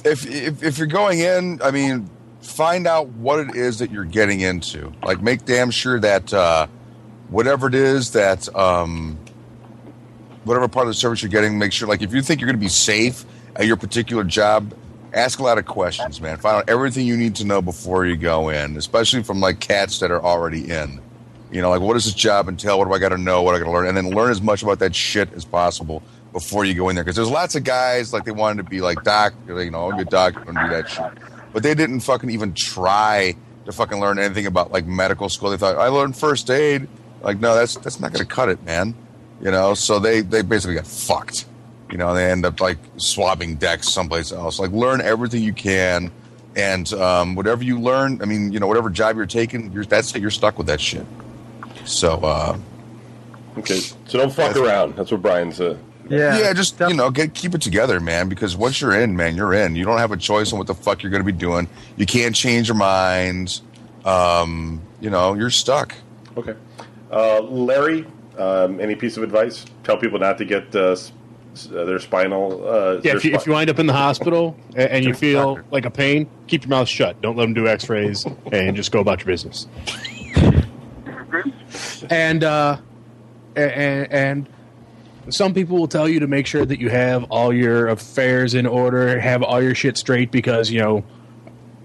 if, 0.04 0.26
if 0.26 0.62
if 0.62 0.78
you're 0.78 0.86
going 0.86 1.20
in, 1.20 1.60
I 1.62 1.70
mean, 1.70 2.08
find 2.40 2.86
out 2.86 3.08
what 3.08 3.40
it 3.40 3.54
is 3.54 3.78
that 3.78 3.90
you're 3.90 4.04
getting 4.04 4.40
into. 4.40 4.92
Like, 5.02 5.22
make 5.22 5.44
damn 5.44 5.70
sure 5.70 5.98
that 6.00 6.32
uh, 6.32 6.66
whatever 7.28 7.68
it 7.68 7.74
is 7.74 8.12
that 8.12 8.54
um, 8.54 9.18
whatever 10.44 10.68
part 10.68 10.86
of 10.86 10.90
the 10.90 10.98
service 10.98 11.22
you're 11.22 11.30
getting, 11.30 11.58
make 11.58 11.72
sure. 11.72 11.88
Like, 11.88 12.02
if 12.02 12.12
you 12.12 12.22
think 12.22 12.40
you're 12.40 12.48
going 12.48 12.58
to 12.58 12.64
be 12.64 12.68
safe 12.68 13.24
at 13.56 13.66
your 13.66 13.76
particular 13.76 14.24
job, 14.24 14.72
ask 15.12 15.38
a 15.38 15.42
lot 15.42 15.58
of 15.58 15.66
questions, 15.66 16.20
man. 16.20 16.38
Find 16.38 16.56
out 16.56 16.68
everything 16.68 17.06
you 17.06 17.16
need 17.16 17.34
to 17.36 17.44
know 17.44 17.60
before 17.60 18.06
you 18.06 18.16
go 18.16 18.48
in, 18.48 18.76
especially 18.76 19.22
from 19.22 19.40
like 19.40 19.60
cats 19.60 19.98
that 20.00 20.10
are 20.10 20.22
already 20.22 20.70
in. 20.70 21.00
You 21.50 21.62
know, 21.62 21.70
like 21.70 21.80
what 21.80 21.94
does 21.94 22.04
this 22.04 22.14
job 22.14 22.48
entail? 22.48 22.78
What 22.78 22.86
do 22.86 22.92
I 22.92 22.98
got 22.98 23.10
to 23.10 23.18
know? 23.18 23.42
What 23.42 23.52
do 23.52 23.56
I 23.56 23.58
got 23.60 23.66
to 23.66 23.70
learn? 23.70 23.86
And 23.86 23.96
then 23.96 24.10
learn 24.10 24.30
as 24.30 24.42
much 24.42 24.62
about 24.62 24.78
that 24.80 24.94
shit 24.94 25.32
as 25.32 25.44
possible 25.44 26.02
before 26.32 26.64
you 26.64 26.74
go 26.74 26.88
in 26.88 26.94
there. 26.94 27.04
Because 27.04 27.16
there's 27.16 27.30
lots 27.30 27.54
of 27.54 27.64
guys 27.64 28.12
like 28.12 28.24
they 28.24 28.30
wanted 28.32 28.62
to 28.62 28.68
be 28.68 28.80
like 28.80 29.02
doc, 29.02 29.34
you 29.46 29.70
know, 29.70 29.90
I'm 29.90 29.98
a 29.98 30.04
doc, 30.04 30.34
don't 30.34 30.46
do 30.46 30.68
that 30.68 30.88
shit. 30.88 31.10
But 31.52 31.62
they 31.62 31.74
didn't 31.74 32.00
fucking 32.00 32.30
even 32.30 32.52
try 32.54 33.34
to 33.64 33.72
fucking 33.72 34.00
learn 34.00 34.18
anything 34.18 34.46
about 34.46 34.72
like 34.72 34.86
medical 34.86 35.28
school. 35.28 35.50
They 35.50 35.56
thought 35.56 35.76
I 35.76 35.88
learned 35.88 36.16
first 36.16 36.50
aid. 36.50 36.88
Like, 37.22 37.40
no, 37.40 37.54
that's 37.54 37.76
that's 37.76 38.00
not 38.00 38.12
going 38.12 38.24
to 38.26 38.32
cut 38.32 38.48
it, 38.48 38.62
man. 38.64 38.94
You 39.40 39.50
know, 39.50 39.74
so 39.74 39.98
they 39.98 40.20
they 40.20 40.42
basically 40.42 40.74
got 40.74 40.86
fucked. 40.86 41.46
You 41.90 41.96
know, 41.96 42.14
they 42.14 42.30
end 42.30 42.44
up 42.44 42.60
like 42.60 42.78
swabbing 42.98 43.56
decks 43.56 43.88
someplace 43.88 44.30
else. 44.32 44.58
Like, 44.58 44.70
learn 44.72 45.00
everything 45.00 45.42
you 45.42 45.52
can, 45.54 46.10
and 46.54 46.92
um, 46.94 47.34
whatever 47.34 47.64
you 47.64 47.80
learn, 47.80 48.20
I 48.20 48.26
mean, 48.26 48.52
you 48.52 48.60
know, 48.60 48.66
whatever 48.66 48.90
job 48.90 49.16
you're 49.16 49.26
taking, 49.26 49.72
you're, 49.72 49.84
that's 49.84 50.14
it. 50.14 50.20
You're 50.20 50.30
stuck 50.30 50.58
with 50.58 50.66
that 50.66 50.80
shit. 50.80 51.06
So, 51.88 52.14
uh, 52.22 52.58
Okay. 53.58 53.80
So 54.06 54.18
don't 54.18 54.32
fuck 54.32 54.54
around. 54.56 54.94
That's 54.94 55.10
what 55.10 55.20
Brian's. 55.20 55.60
Uh, 55.60 55.76
yeah, 56.08 56.38
yeah, 56.38 56.52
just 56.52 56.78
you 56.80 56.94
know, 56.94 57.10
get 57.10 57.34
keep 57.34 57.54
it 57.54 57.60
together, 57.60 57.98
man. 57.98 58.28
Because 58.28 58.56
once 58.56 58.80
you're 58.80 58.94
in, 58.98 59.16
man, 59.16 59.34
you're 59.36 59.52
in. 59.52 59.74
You 59.74 59.84
don't 59.84 59.98
have 59.98 60.12
a 60.12 60.16
choice 60.16 60.52
on 60.52 60.58
what 60.58 60.68
the 60.68 60.74
fuck 60.74 61.02
you're 61.02 61.10
going 61.10 61.22
to 61.22 61.26
be 61.26 61.36
doing. 61.36 61.68
You 61.96 62.06
can't 62.06 62.34
change 62.34 62.68
your 62.68 62.76
mind. 62.76 63.60
Um, 64.04 64.80
you 65.00 65.10
know, 65.10 65.34
you're 65.34 65.50
stuck. 65.50 65.94
Okay. 66.36 66.54
Uh, 67.10 67.40
Larry, 67.42 68.06
um, 68.38 68.80
any 68.80 68.94
piece 68.94 69.16
of 69.16 69.22
advice? 69.24 69.64
Tell 69.82 69.96
people 69.98 70.18
not 70.20 70.38
to 70.38 70.44
get 70.44 70.74
uh, 70.74 70.92
s- 70.92 71.10
s- 71.54 71.68
uh, 71.70 71.84
their 71.84 71.98
spinal. 71.98 72.66
Uh, 72.66 72.92
Yeah, 72.94 73.00
their 73.00 73.16
if 73.16 73.24
you, 73.24 73.34
if 73.34 73.46
you 73.46 73.52
wind 73.52 73.68
up 73.68 73.78
in 73.80 73.86
the 73.86 73.92
hospital 73.92 74.56
and, 74.76 74.90
and 74.90 75.04
you 75.04 75.14
feel 75.26 75.60
like 75.72 75.84
a 75.84 75.90
pain, 75.90 76.28
keep 76.46 76.62
your 76.62 76.70
mouth 76.70 76.88
shut. 76.88 77.20
Don't 77.20 77.36
let 77.36 77.44
them 77.44 77.54
do 77.54 77.66
X-rays, 77.66 78.24
and 78.52 78.76
just 78.76 78.92
go 78.92 79.00
about 79.00 79.18
your 79.20 79.26
business. 79.26 79.66
And 82.10 82.44
uh, 82.44 82.78
and 83.56 84.12
and 84.12 84.48
some 85.30 85.52
people 85.54 85.76
will 85.76 85.88
tell 85.88 86.08
you 86.08 86.20
to 86.20 86.26
make 86.26 86.46
sure 86.46 86.64
that 86.64 86.80
you 86.80 86.88
have 86.88 87.24
all 87.24 87.52
your 87.52 87.88
affairs 87.88 88.54
in 88.54 88.66
order, 88.66 89.20
have 89.20 89.42
all 89.42 89.62
your 89.62 89.74
shit 89.74 89.96
straight, 89.98 90.30
because 90.30 90.70
you 90.70 90.80
know 90.80 91.04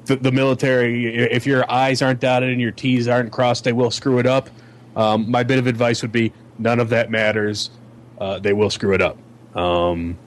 the, 0.05 0.15
the 0.15 0.31
military, 0.31 1.15
if 1.15 1.45
your 1.45 1.69
I's 1.71 2.01
aren't 2.01 2.19
dotted 2.19 2.49
and 2.49 2.61
your 2.61 2.71
T's 2.71 3.07
aren't 3.07 3.31
crossed, 3.31 3.63
they 3.63 3.73
will 3.73 3.91
screw 3.91 4.19
it 4.19 4.25
up. 4.25 4.49
Um, 4.95 5.29
my 5.29 5.43
bit 5.43 5.59
of 5.59 5.67
advice 5.67 6.01
would 6.01 6.11
be 6.11 6.33
none 6.57 6.79
of 6.79 6.89
that 6.89 7.09
matters. 7.09 7.69
Uh, 8.19 8.39
they 8.39 8.53
will 8.53 8.69
screw 8.69 8.93
it 8.93 9.01
up. 9.01 9.17
Um, 9.55 10.17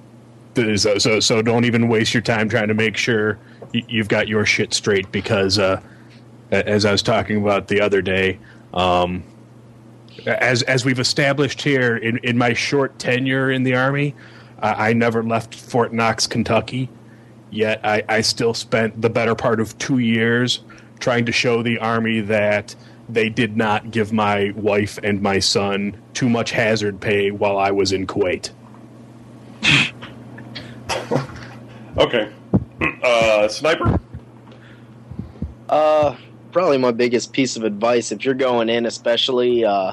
so, 0.54 0.98
so, 0.98 1.20
so 1.20 1.42
don't 1.42 1.64
even 1.64 1.88
waste 1.88 2.14
your 2.14 2.22
time 2.22 2.48
trying 2.48 2.68
to 2.68 2.74
make 2.74 2.96
sure 2.96 3.38
you've 3.72 4.08
got 4.08 4.28
your 4.28 4.46
shit 4.46 4.72
straight 4.72 5.10
because, 5.12 5.58
uh, 5.58 5.80
as 6.50 6.84
I 6.84 6.92
was 6.92 7.02
talking 7.02 7.42
about 7.42 7.68
the 7.68 7.80
other 7.80 8.00
day, 8.00 8.38
um, 8.72 9.22
as 10.26 10.62
as 10.62 10.84
we've 10.84 10.98
established 10.98 11.62
here 11.62 11.96
in, 11.96 12.18
in 12.18 12.38
my 12.38 12.52
short 12.52 12.98
tenure 12.98 13.50
in 13.50 13.62
the 13.62 13.74
army, 13.74 14.14
I, 14.60 14.90
I 14.90 14.92
never 14.92 15.22
left 15.22 15.54
Fort 15.54 15.92
Knox, 15.92 16.26
Kentucky. 16.26 16.88
Yet 17.50 17.80
I, 17.84 18.02
I 18.08 18.20
still 18.22 18.54
spent 18.54 19.00
the 19.00 19.10
better 19.10 19.34
part 19.34 19.60
of 19.60 19.78
two 19.78 19.98
years 19.98 20.60
trying 20.98 21.26
to 21.26 21.32
show 21.32 21.62
the 21.62 21.78
army 21.78 22.20
that 22.20 22.74
they 23.08 23.28
did 23.28 23.56
not 23.56 23.90
give 23.90 24.12
my 24.12 24.52
wife 24.56 24.98
and 25.02 25.22
my 25.22 25.38
son 25.38 25.96
too 26.12 26.28
much 26.28 26.50
hazard 26.50 27.00
pay 27.00 27.30
while 27.30 27.56
I 27.56 27.70
was 27.70 27.92
in 27.92 28.06
Kuwait. 28.06 28.50
Okay. 31.98 32.30
Uh, 33.02 33.48
sniper. 33.48 33.98
Uh, 35.68 36.14
probably 36.52 36.76
my 36.76 36.90
biggest 36.90 37.32
piece 37.32 37.56
of 37.56 37.64
advice 37.64 38.12
if 38.12 38.24
you're 38.24 38.34
going 38.34 38.68
in, 38.68 38.84
especially, 38.84 39.64
uh, 39.64 39.92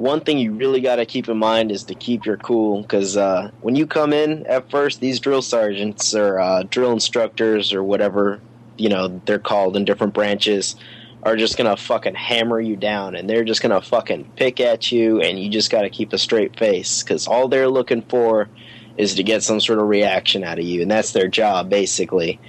one 0.00 0.20
thing 0.20 0.38
you 0.38 0.54
really 0.54 0.80
got 0.80 0.96
to 0.96 1.04
keep 1.04 1.28
in 1.28 1.36
mind 1.36 1.70
is 1.70 1.84
to 1.84 1.94
keep 1.94 2.24
your 2.24 2.38
cool 2.38 2.80
because 2.80 3.18
uh, 3.18 3.50
when 3.60 3.76
you 3.76 3.86
come 3.86 4.14
in 4.14 4.46
at 4.46 4.70
first, 4.70 4.98
these 4.98 5.20
drill 5.20 5.42
sergeants 5.42 6.14
or 6.14 6.40
uh, 6.40 6.62
drill 6.62 6.92
instructors 6.92 7.74
or 7.74 7.84
whatever 7.84 8.40
you 8.78 8.88
know 8.88 9.20
they're 9.26 9.38
called 9.38 9.76
in 9.76 9.84
different 9.84 10.14
branches 10.14 10.74
are 11.22 11.36
just 11.36 11.58
gonna 11.58 11.76
fucking 11.76 12.14
hammer 12.14 12.58
you 12.58 12.76
down 12.76 13.14
and 13.14 13.28
they're 13.28 13.44
just 13.44 13.60
gonna 13.60 13.82
fucking 13.82 14.24
pick 14.36 14.58
at 14.58 14.90
you 14.90 15.20
and 15.20 15.38
you 15.38 15.50
just 15.50 15.70
got 15.70 15.82
to 15.82 15.90
keep 15.90 16.14
a 16.14 16.18
straight 16.18 16.58
face 16.58 17.02
because 17.02 17.26
all 17.26 17.46
they're 17.46 17.68
looking 17.68 18.00
for 18.00 18.48
is 18.96 19.16
to 19.16 19.22
get 19.22 19.42
some 19.42 19.60
sort 19.60 19.78
of 19.78 19.86
reaction 19.86 20.42
out 20.42 20.58
of 20.58 20.64
you 20.64 20.80
and 20.80 20.90
that's 20.90 21.12
their 21.12 21.28
job 21.28 21.68
basically 21.68 22.40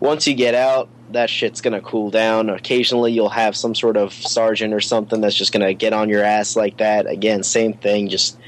once 0.00 0.26
you 0.26 0.34
get 0.34 0.54
out, 0.54 0.88
that 1.10 1.30
shit's 1.30 1.60
gonna 1.60 1.80
cool 1.80 2.10
down. 2.10 2.50
Occasionally, 2.50 3.12
you'll 3.12 3.28
have 3.28 3.56
some 3.56 3.74
sort 3.74 3.96
of 3.96 4.12
sergeant 4.12 4.74
or 4.74 4.80
something 4.80 5.20
that's 5.20 5.34
just 5.34 5.52
gonna 5.52 5.74
get 5.74 5.92
on 5.92 6.08
your 6.08 6.22
ass 6.22 6.56
like 6.56 6.76
that. 6.78 7.06
Again, 7.06 7.42
same 7.42 7.72
thing. 7.72 8.08
Just 8.08 8.38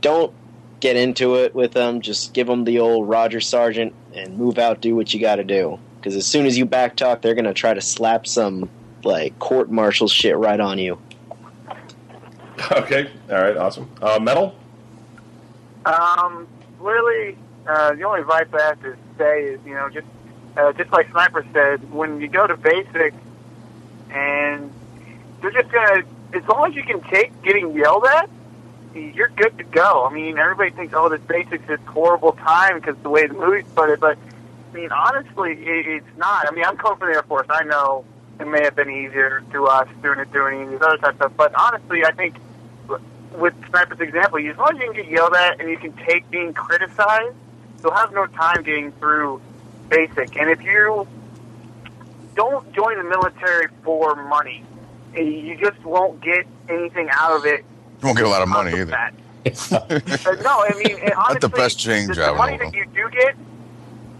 don't 0.00 0.32
get 0.80 0.96
into 0.96 1.36
it 1.36 1.54
with 1.54 1.72
them. 1.72 2.00
Just 2.00 2.32
give 2.32 2.46
them 2.46 2.64
the 2.64 2.78
old 2.78 3.08
Roger 3.08 3.40
Sergeant 3.40 3.94
and 4.14 4.36
move 4.38 4.58
out. 4.58 4.80
Do 4.80 4.94
what 4.94 5.12
you 5.12 5.20
got 5.20 5.36
to 5.36 5.44
do. 5.44 5.78
Because 5.96 6.14
as 6.14 6.26
soon 6.26 6.46
as 6.46 6.56
you 6.56 6.64
backtalk, 6.64 7.20
they're 7.22 7.34
gonna 7.34 7.54
try 7.54 7.74
to 7.74 7.80
slap 7.80 8.26
some 8.26 8.70
like 9.04 9.38
court 9.38 9.70
martial 9.70 10.08
shit 10.08 10.36
right 10.36 10.60
on 10.60 10.78
you. 10.78 10.98
Okay. 12.72 13.08
All 13.30 13.36
right. 13.40 13.56
Awesome. 13.56 13.88
Uh, 14.02 14.18
metal. 14.20 14.56
Um, 15.86 16.48
really, 16.80 17.38
uh, 17.68 17.94
the 17.94 18.02
only 18.02 18.22
advice 18.22 18.46
I 18.52 18.62
have 18.62 18.82
to 18.82 18.96
say 19.16 19.44
is, 19.44 19.60
you 19.64 19.74
know, 19.74 19.88
just 19.88 20.08
uh, 20.58 20.72
just 20.72 20.90
like 20.90 21.10
Sniper 21.10 21.46
said, 21.52 21.92
when 21.92 22.20
you 22.20 22.28
go 22.28 22.46
to 22.46 22.56
basic, 22.56 23.14
and 24.10 24.72
they're 25.40 25.52
just 25.52 25.70
gonna, 25.70 26.02
as 26.32 26.46
long 26.48 26.70
as 26.70 26.74
you 26.74 26.82
can 26.82 27.00
take 27.02 27.42
getting 27.42 27.74
yelled 27.74 28.04
at, 28.04 28.28
you're 28.94 29.28
good 29.28 29.56
to 29.58 29.64
go. 29.64 30.04
I 30.04 30.12
mean, 30.12 30.38
everybody 30.38 30.70
thinks, 30.70 30.94
oh, 30.96 31.08
this 31.08 31.20
basics 31.20 31.68
is 31.68 31.78
horrible 31.86 32.32
time 32.32 32.80
because 32.80 32.96
the 33.02 33.10
way 33.10 33.26
the 33.26 33.34
movies 33.34 33.64
put 33.74 33.90
it, 33.90 34.00
but 34.00 34.18
I 34.70 34.74
mean, 34.74 34.90
honestly, 34.90 35.52
it, 35.52 35.86
it's 35.86 36.18
not. 36.18 36.46
I 36.48 36.54
mean, 36.54 36.64
I'm 36.64 36.76
coming 36.76 36.98
from 36.98 37.08
the 37.10 37.14
Air 37.14 37.22
Force. 37.22 37.46
I 37.48 37.64
know 37.64 38.04
it 38.40 38.46
may 38.46 38.62
have 38.64 38.74
been 38.74 38.90
easier 38.90 39.42
to 39.52 39.66
us 39.66 39.88
doing 40.02 40.18
it, 40.18 40.32
doing 40.32 40.54
any 40.54 40.64
of 40.64 40.70
these 40.70 40.82
other 40.82 40.98
type 40.98 41.10
of 41.10 41.16
stuff, 41.16 41.32
but 41.36 41.54
honestly, 41.54 42.04
I 42.04 42.12
think 42.12 42.36
with 43.36 43.54
Sniper's 43.68 44.00
example, 44.00 44.38
as 44.38 44.56
long 44.56 44.74
as 44.74 44.78
you 44.78 44.92
can 44.92 45.02
get 45.02 45.10
yelled 45.10 45.34
at 45.34 45.60
and 45.60 45.70
you 45.70 45.76
can 45.76 45.92
take 46.04 46.28
being 46.30 46.52
criticized, 46.52 47.36
you'll 47.82 47.94
have 47.94 48.12
no 48.12 48.26
time 48.26 48.62
getting 48.62 48.90
through 48.92 49.40
basic. 49.88 50.36
And 50.36 50.50
if 50.50 50.62
you 50.62 51.06
don't 52.34 52.72
join 52.72 52.98
the 52.98 53.04
military 53.04 53.66
for 53.82 54.14
money, 54.28 54.64
eh, 55.14 55.22
you 55.22 55.56
just 55.56 55.82
won't 55.84 56.20
get 56.20 56.46
anything 56.68 57.08
out 57.12 57.36
of 57.36 57.46
it. 57.46 57.64
You 58.00 58.06
won't 58.06 58.16
get 58.16 58.26
a 58.26 58.30
lot 58.30 58.42
of 58.42 58.48
money 58.48 58.72
either. 58.78 58.96
Uh, 59.48 59.80
no, 60.42 60.62
I 60.62 60.74
mean, 60.76 60.96
honestly, 60.96 61.14
Not 61.16 61.40
the 61.40 61.48
best 61.48 61.78
change 61.78 62.08
the, 62.08 62.26
the 62.26 62.34
money 62.34 62.58
that 62.58 62.74
you 62.74 62.84
do 62.94 63.08
get, 63.08 63.34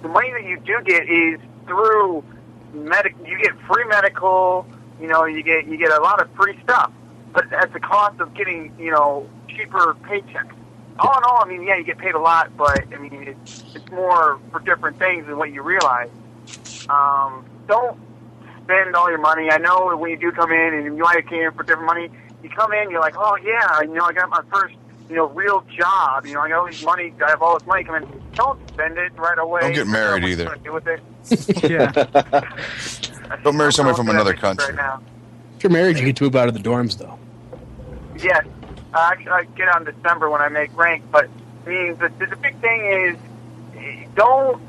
the 0.01 0.09
money 0.09 0.31
that 0.31 0.45
you 0.45 0.59
do 0.61 0.81
get 0.85 1.07
is 1.07 1.39
through 1.67 2.25
medic. 2.73 3.15
You 3.27 3.39
get 3.39 3.59
free 3.63 3.85
medical. 3.85 4.67
You 5.01 5.09
know, 5.09 5.27
you 5.27 5.43
get 5.43 5.67
you 5.67 5.77
get 5.77 5.91
a 5.91 6.01
lot 6.01 6.23
of 6.23 6.31
free 6.33 6.59
stuff, 6.63 6.93
but 7.33 7.53
at 7.53 7.73
the 7.75 7.81
cost 7.81 8.21
of 8.21 8.33
getting 8.35 8.73
you 8.79 8.91
know 8.91 9.29
cheaper 9.49 9.97
paychecks. 10.05 10.55
All 10.99 11.17
in 11.17 11.25
all, 11.25 11.43
I 11.43 11.47
mean, 11.47 11.63
yeah, 11.63 11.77
you 11.77 11.85
get 11.85 11.99
paid 11.99 12.15
a 12.15 12.19
lot, 12.19 12.57
but 12.57 12.93
I 12.93 12.99
mean, 12.99 13.23
it's 13.29 13.65
it's 13.75 13.91
more 13.91 14.41
for 14.51 14.61
different 14.61 14.99
things 14.99 15.27
than 15.27 15.39
what 15.39 15.53
you 15.53 15.63
realize. 15.63 16.11
Um, 16.89 17.45
don't 17.69 17.99
spend 18.65 18.97
all 18.97 19.09
your 19.09 19.21
money. 19.21 19.51
I 19.51 19.59
know 19.59 19.97
when 19.97 20.11
you 20.11 20.19
do 20.19 20.33
come 20.33 20.51
in 20.51 20.75
and 20.75 20.85
you 20.85 21.03
might 21.03 21.29
came 21.29 21.43
in 21.43 21.53
for 21.53 21.63
different 21.63 21.87
money, 21.87 22.11
you 22.43 22.51
come 22.51 22.73
in, 22.73 22.91
you're 22.91 23.01
like, 23.01 23.15
oh 23.17 23.37
yeah, 23.45 23.81
you 23.83 23.95
know, 23.95 24.05
I 24.05 24.13
got 24.13 24.29
my 24.29 24.43
first, 24.53 24.75
you 25.09 25.17
know, 25.17 25.27
real 25.27 25.65
job. 25.77 26.27
You 26.27 26.35
know, 26.35 26.41
I 26.41 26.49
got 26.49 26.61
all 26.61 26.67
this 26.67 26.83
money. 26.83 27.15
I 27.25 27.31
have 27.31 27.43
all 27.43 27.59
this 27.59 27.67
money 27.67 27.85
coming. 27.85 28.03
in. 28.03 28.23
Don't 28.33 28.69
spend 28.69 28.99
it 28.99 29.13
right 29.17 29.39
away. 29.39 29.61
Don't 29.61 29.73
get 29.73 29.87
You 29.87 29.93
never 29.93 30.21
know 30.21 30.21
married 30.21 30.25
either. 30.25 30.57
Do 30.65 30.73
with 30.73 30.87
it. 30.87 31.01
yeah. 31.71 31.91
don't 33.45 33.57
marry 33.57 33.67
I'm 33.67 33.73
somebody 33.73 33.97
from 33.97 34.09
another 34.09 34.35
country. 34.35 34.67
Right 34.67 34.77
now. 34.77 35.01
If 35.57 35.65
you're 35.65 35.73
married, 35.73 35.99
you 35.99 36.05
get 36.05 36.17
to 36.17 36.25
move 36.25 36.37
out 36.37 36.49
of 36.49 36.55
the 36.55 36.61
dorms, 36.61 36.99
though. 36.99 37.19
Yes. 38.23 38.47
Uh, 38.99 39.11
actually, 39.13 39.31
I 39.31 39.45
get 39.57 39.69
out 39.69 39.87
in 39.87 39.95
December 39.95 40.29
when 40.29 40.41
I 40.41 40.49
make 40.49 40.77
rank, 40.77 41.05
but 41.13 41.29
I 41.65 41.69
mean, 41.69 41.97
the, 41.99 42.09
the, 42.19 42.27
the 42.27 42.37
big 42.37 42.59
thing 42.61 42.85
is 42.87 44.09
don't 44.17 44.61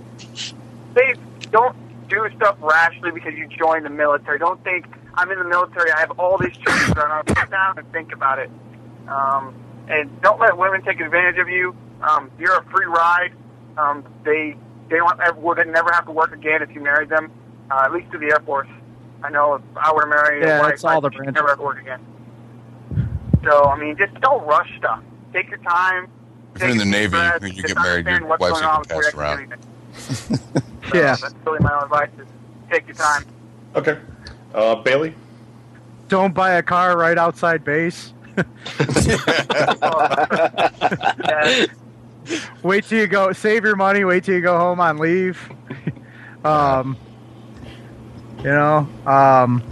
don't 1.52 1.76
do 2.10 2.28
stuff 2.36 2.56
rashly 2.62 3.10
because 3.12 3.34
you 3.34 3.48
joined 3.48 3.86
the 3.86 3.90
military. 3.90 4.38
Don't 4.38 4.64
think 4.64 4.86
I'm 5.16 5.32
in 5.32 5.40
the 5.40 5.46
military. 5.46 5.92
I 5.92 6.00
have 6.00 6.12
all 6.20 6.38
these 6.38 6.56
choices. 6.58 6.90
and 6.90 7.00
I'll 7.00 7.24
sit 7.28 7.50
down 7.50 7.80
and 7.80 7.92
think 7.92 8.14
about 8.14 8.38
it. 8.38 8.52
Um, 9.08 9.56
and 9.88 10.22
don't 10.22 10.40
let 10.40 10.56
women 10.58 10.84
take 10.84 11.00
advantage 11.00 11.40
of 11.40 11.50
you. 11.50 11.76
Um, 12.04 12.30
you're 12.40 12.56
a 12.56 12.64
free 12.66 12.86
ride. 12.86 13.32
Um, 13.78 14.06
they 14.24 14.56
they 14.90 14.98
don't 14.98 15.20
ever, 15.22 15.40
would 15.40 15.58
never 15.68 15.92
have 15.92 16.06
to 16.06 16.12
work 16.12 16.34
again 16.34 16.62
if 16.62 16.70
you 16.72 16.82
married 16.82 17.10
them. 17.10 17.32
Uh, 17.72 17.82
at 17.86 17.94
least 17.94 18.12
to 18.12 18.20
the 18.20 18.28
Air 18.28 18.40
Force. 18.42 18.68
I 19.24 19.30
know 19.32 19.56
if 19.56 19.62
I 19.76 19.92
were 19.92 20.02
to 20.02 20.08
marry 20.08 20.42
Yeah, 20.42 20.60
a 20.60 20.62
wife, 20.62 20.86
all 20.86 21.02
the 21.02 21.08
I'd 21.08 21.14
branches. 21.16 21.34
never 21.36 21.48
have 21.50 21.58
to 21.58 21.64
work 21.64 21.80
again. 21.82 22.00
So 23.44 23.66
I 23.66 23.78
mean, 23.80 23.98
just 23.98 24.14
don't 24.22 24.46
rush 24.46 24.70
stuff. 24.78 25.04
Take 25.34 25.50
your 25.50 25.60
time. 25.60 26.10
If 26.56 26.62
you're 26.62 26.72
in 26.72 26.78
the 26.78 26.86
Navy, 26.86 27.12
breath, 27.12 27.42
when 27.42 27.54
you 27.54 27.64
get 27.64 27.76
married, 27.76 28.08
your 28.08 28.26
wife's 28.26 28.50
going 28.50 28.66
on 28.66 28.84
gonna 28.84 29.02
pass 29.04 29.14
around. 29.14 29.54
actually 29.54 29.58
do 29.58 30.34
anything. 30.34 30.64
So 30.90 30.98
Yeah. 30.98 31.16
That's 31.16 31.34
really 31.46 31.60
my 31.60 31.74
own 31.76 31.84
advice: 31.84 32.10
is 32.20 32.28
take 32.72 32.88
your 32.88 32.96
time. 32.96 33.26
Okay. 33.76 33.98
Uh, 34.54 34.76
Bailey. 34.76 35.14
Don't 36.08 36.34
buy 36.34 36.54
a 36.54 36.64
car 36.64 36.98
right 36.98 37.18
outside 37.18 37.64
base. 37.64 38.14
Yeah. 38.36 38.44
Wait 42.64 42.84
till 42.86 43.00
you 43.00 43.08
go. 43.08 43.32
Save 43.32 43.64
your 43.64 43.76
money. 43.76 44.04
Wait 44.04 44.24
till 44.24 44.36
you 44.36 44.42
go 44.42 44.58
home 44.58 44.80
on 44.80 44.98
leave. 44.98 45.52
um, 46.44 46.98
you 48.40 48.46
know, 48.46 48.88
um, 49.06 49.64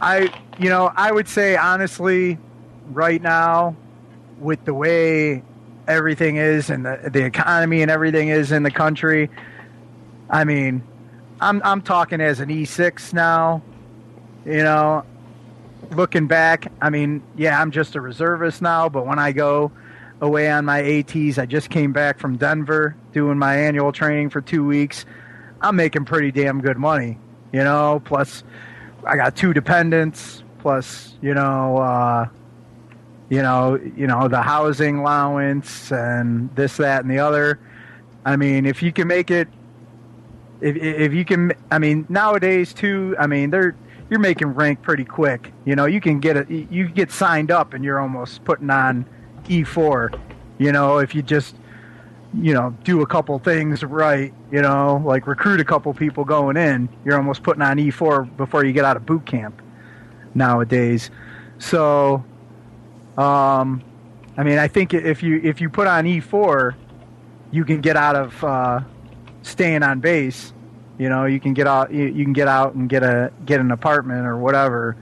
I, 0.00 0.32
you 0.58 0.68
know, 0.68 0.92
I 0.94 1.10
would 1.12 1.28
say 1.28 1.56
honestly, 1.56 2.38
right 2.92 3.20
now, 3.20 3.76
with 4.38 4.64
the 4.64 4.74
way 4.74 5.42
everything 5.86 6.36
is 6.36 6.70
and 6.70 6.84
the 6.84 7.10
the 7.12 7.24
economy 7.24 7.82
and 7.82 7.90
everything 7.90 8.28
is 8.28 8.52
in 8.52 8.62
the 8.62 8.70
country, 8.70 9.30
I 10.30 10.44
mean, 10.44 10.82
I'm 11.40 11.60
I'm 11.64 11.82
talking 11.82 12.20
as 12.20 12.40
an 12.40 12.48
E6 12.48 13.12
now. 13.12 13.62
You 14.44 14.62
know, 14.62 15.04
looking 15.90 16.26
back, 16.26 16.70
I 16.80 16.90
mean, 16.90 17.22
yeah, 17.36 17.60
I'm 17.60 17.70
just 17.70 17.96
a 17.96 18.00
reservist 18.00 18.62
now, 18.62 18.88
but 18.88 19.06
when 19.06 19.18
I 19.18 19.32
go 19.32 19.72
away 20.20 20.50
on 20.50 20.64
my 20.64 20.80
ATs, 20.80 21.38
I 21.38 21.46
just 21.46 21.70
came 21.70 21.92
back 21.92 22.18
from 22.18 22.36
Denver 22.36 22.96
doing 23.12 23.38
my 23.38 23.56
annual 23.56 23.92
training 23.92 24.30
for 24.30 24.40
two 24.40 24.64
weeks. 24.64 25.04
I'm 25.60 25.76
making 25.76 26.04
pretty 26.04 26.30
damn 26.30 26.60
good 26.60 26.76
money, 26.76 27.18
you 27.52 27.64
know. 27.64 28.02
Plus, 28.04 28.44
I 29.06 29.16
got 29.16 29.34
two 29.34 29.52
dependents. 29.54 30.43
Plus, 30.64 31.12
you 31.20 31.34
know, 31.34 31.76
uh, 31.76 32.26
you 33.28 33.42
know, 33.42 33.78
you 33.94 34.06
know 34.06 34.28
the 34.28 34.40
housing 34.40 34.96
allowance 34.96 35.92
and 35.92 36.48
this, 36.56 36.78
that, 36.78 37.02
and 37.02 37.10
the 37.10 37.18
other. 37.18 37.60
I 38.24 38.36
mean, 38.36 38.64
if 38.64 38.82
you 38.82 38.90
can 38.90 39.06
make 39.06 39.30
it, 39.30 39.46
if 40.62 40.74
if 40.74 41.12
you 41.12 41.26
can, 41.26 41.52
I 41.70 41.78
mean, 41.78 42.06
nowadays 42.08 42.72
too. 42.72 43.14
I 43.18 43.26
mean, 43.26 43.50
they're 43.50 43.76
you're 44.08 44.20
making 44.20 44.54
rank 44.54 44.80
pretty 44.80 45.04
quick. 45.04 45.52
You 45.66 45.76
know, 45.76 45.84
you 45.84 46.00
can 46.00 46.18
get 46.18 46.38
a 46.38 46.46
You 46.48 46.88
get 46.88 47.10
signed 47.10 47.50
up, 47.50 47.74
and 47.74 47.84
you're 47.84 48.00
almost 48.00 48.42
putting 48.46 48.70
on 48.70 49.04
E4. 49.44 50.18
You 50.56 50.72
know, 50.72 50.96
if 50.96 51.14
you 51.14 51.20
just 51.20 51.56
you 52.40 52.54
know, 52.54 52.74
do 52.84 53.02
a 53.02 53.06
couple 53.06 53.38
things 53.38 53.84
right, 53.84 54.32
you 54.50 54.62
know, 54.62 55.02
like 55.04 55.26
recruit 55.26 55.60
a 55.60 55.64
couple 55.64 55.92
people 55.92 56.24
going 56.24 56.56
in, 56.56 56.88
you're 57.04 57.18
almost 57.18 57.42
putting 57.42 57.60
on 57.60 57.76
E4 57.76 58.34
before 58.38 58.64
you 58.64 58.72
get 58.72 58.86
out 58.86 58.96
of 58.96 59.04
boot 59.04 59.26
camp 59.26 59.60
nowadays. 60.34 61.10
So, 61.58 62.24
um, 63.16 63.82
I 64.36 64.42
mean, 64.42 64.58
I 64.58 64.68
think 64.68 64.94
if 64.94 65.22
you 65.22 65.40
if 65.42 65.60
you 65.60 65.70
put 65.70 65.86
on 65.86 66.04
E4, 66.04 66.74
you 67.50 67.64
can 67.64 67.80
get 67.80 67.96
out 67.96 68.16
of 68.16 68.44
uh, 68.44 68.80
staying 69.42 69.82
on 69.82 70.00
base. 70.00 70.52
You 70.98 71.08
know, 71.08 71.24
you 71.24 71.40
can 71.40 71.54
get 71.54 71.66
out 71.66 71.92
you, 71.92 72.06
you 72.06 72.24
can 72.24 72.32
get 72.32 72.48
out 72.48 72.74
and 72.74 72.88
get 72.88 73.02
a 73.02 73.32
get 73.44 73.60
an 73.60 73.70
apartment 73.70 74.26
or 74.26 74.36
whatever. 74.36 74.96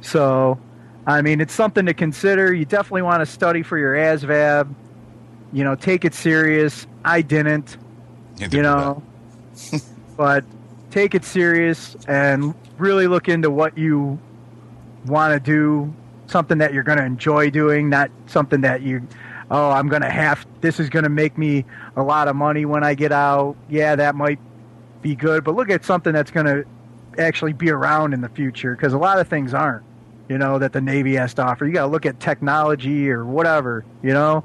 So, 0.00 0.58
I 1.06 1.22
mean, 1.22 1.40
it's 1.40 1.54
something 1.54 1.86
to 1.86 1.94
consider. 1.94 2.52
You 2.52 2.64
definitely 2.64 3.02
want 3.02 3.20
to 3.20 3.26
study 3.26 3.62
for 3.62 3.78
your 3.78 3.94
ASVAB. 3.94 4.74
You 5.52 5.64
know, 5.64 5.74
take 5.74 6.04
it 6.04 6.14
serious. 6.14 6.86
I 7.04 7.22
didn't. 7.22 7.78
Neither 8.38 8.56
You 8.56 8.62
know, 8.62 9.02
but 10.16 10.44
take 10.90 11.14
it 11.14 11.24
serious 11.24 11.96
and 12.06 12.54
really 12.76 13.06
look 13.06 13.28
into 13.28 13.50
what 13.50 13.76
you 13.76 14.18
want 15.06 15.32
to 15.32 15.40
do. 15.40 15.94
Something 16.26 16.58
that 16.58 16.74
you're 16.74 16.82
going 16.82 16.98
to 16.98 17.04
enjoy 17.04 17.48
doing, 17.48 17.88
not 17.88 18.10
something 18.26 18.60
that 18.60 18.82
you, 18.82 19.08
oh, 19.50 19.70
I'm 19.70 19.88
going 19.88 20.02
to 20.02 20.10
have. 20.10 20.46
This 20.60 20.78
is 20.78 20.90
going 20.90 21.04
to 21.04 21.08
make 21.08 21.38
me 21.38 21.64
a 21.96 22.02
lot 22.02 22.28
of 22.28 22.36
money 22.36 22.66
when 22.66 22.84
I 22.84 22.92
get 22.92 23.12
out. 23.12 23.56
Yeah, 23.70 23.96
that 23.96 24.14
might 24.14 24.38
be 25.00 25.14
good, 25.14 25.42
but 25.42 25.54
look 25.54 25.70
at 25.70 25.86
something 25.86 26.12
that's 26.12 26.30
going 26.30 26.44
to 26.44 26.66
actually 27.18 27.54
be 27.54 27.70
around 27.70 28.12
in 28.12 28.20
the 28.20 28.28
future 28.28 28.74
because 28.74 28.92
a 28.92 28.98
lot 28.98 29.18
of 29.18 29.28
things 29.28 29.54
aren't. 29.54 29.84
You 30.28 30.36
know 30.36 30.58
that 30.58 30.74
the 30.74 30.82
Navy 30.82 31.14
has 31.14 31.32
to 31.34 31.42
offer. 31.42 31.64
You 31.64 31.72
got 31.72 31.86
to 31.86 31.90
look 31.90 32.04
at 32.04 32.20
technology 32.20 33.10
or 33.10 33.24
whatever. 33.24 33.86
You 34.02 34.12
know, 34.12 34.44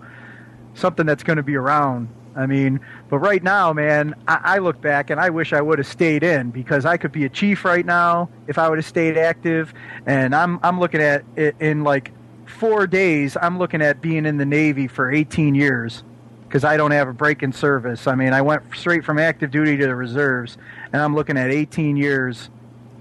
something 0.73 1.05
that's 1.05 1.23
going 1.23 1.37
to 1.37 1.43
be 1.43 1.55
around. 1.55 2.07
I 2.35 2.45
mean, 2.45 2.79
but 3.09 3.19
right 3.19 3.43
now, 3.43 3.73
man, 3.73 4.15
I, 4.27 4.39
I 4.43 4.57
look 4.57 4.81
back 4.81 5.09
and 5.09 5.19
I 5.19 5.29
wish 5.29 5.53
I 5.53 5.61
would 5.61 5.77
have 5.79 5.87
stayed 5.87 6.23
in 6.23 6.49
because 6.51 6.85
I 6.85 6.97
could 6.97 7.11
be 7.11 7.25
a 7.25 7.29
chief 7.29 7.63
right 7.65 7.85
now 7.85 8.29
if 8.47 8.57
I 8.57 8.69
would 8.69 8.77
have 8.77 8.85
stayed 8.85 9.17
active. 9.17 9.73
And 10.05 10.35
I'm 10.35 10.59
I'm 10.63 10.79
looking 10.79 11.01
at 11.01 11.23
it 11.35 11.55
in 11.59 11.83
like 11.83 12.11
four 12.45 12.87
days. 12.87 13.37
I'm 13.39 13.57
looking 13.59 13.81
at 13.81 14.01
being 14.01 14.25
in 14.25 14.37
the 14.37 14.45
Navy 14.45 14.87
for 14.87 15.11
18 15.11 15.55
years 15.55 16.03
because 16.47 16.63
I 16.63 16.77
don't 16.77 16.91
have 16.91 17.07
a 17.07 17.13
break 17.13 17.43
in 17.43 17.51
service. 17.51 18.07
I 18.07 18.15
mean, 18.15 18.33
I 18.33 18.41
went 18.41 18.63
straight 18.75 19.03
from 19.03 19.19
active 19.19 19.51
duty 19.51 19.75
to 19.77 19.85
the 19.87 19.95
reserves, 19.95 20.57
and 20.91 21.01
I'm 21.01 21.15
looking 21.15 21.37
at 21.37 21.51
18 21.51 21.97
years 21.97 22.49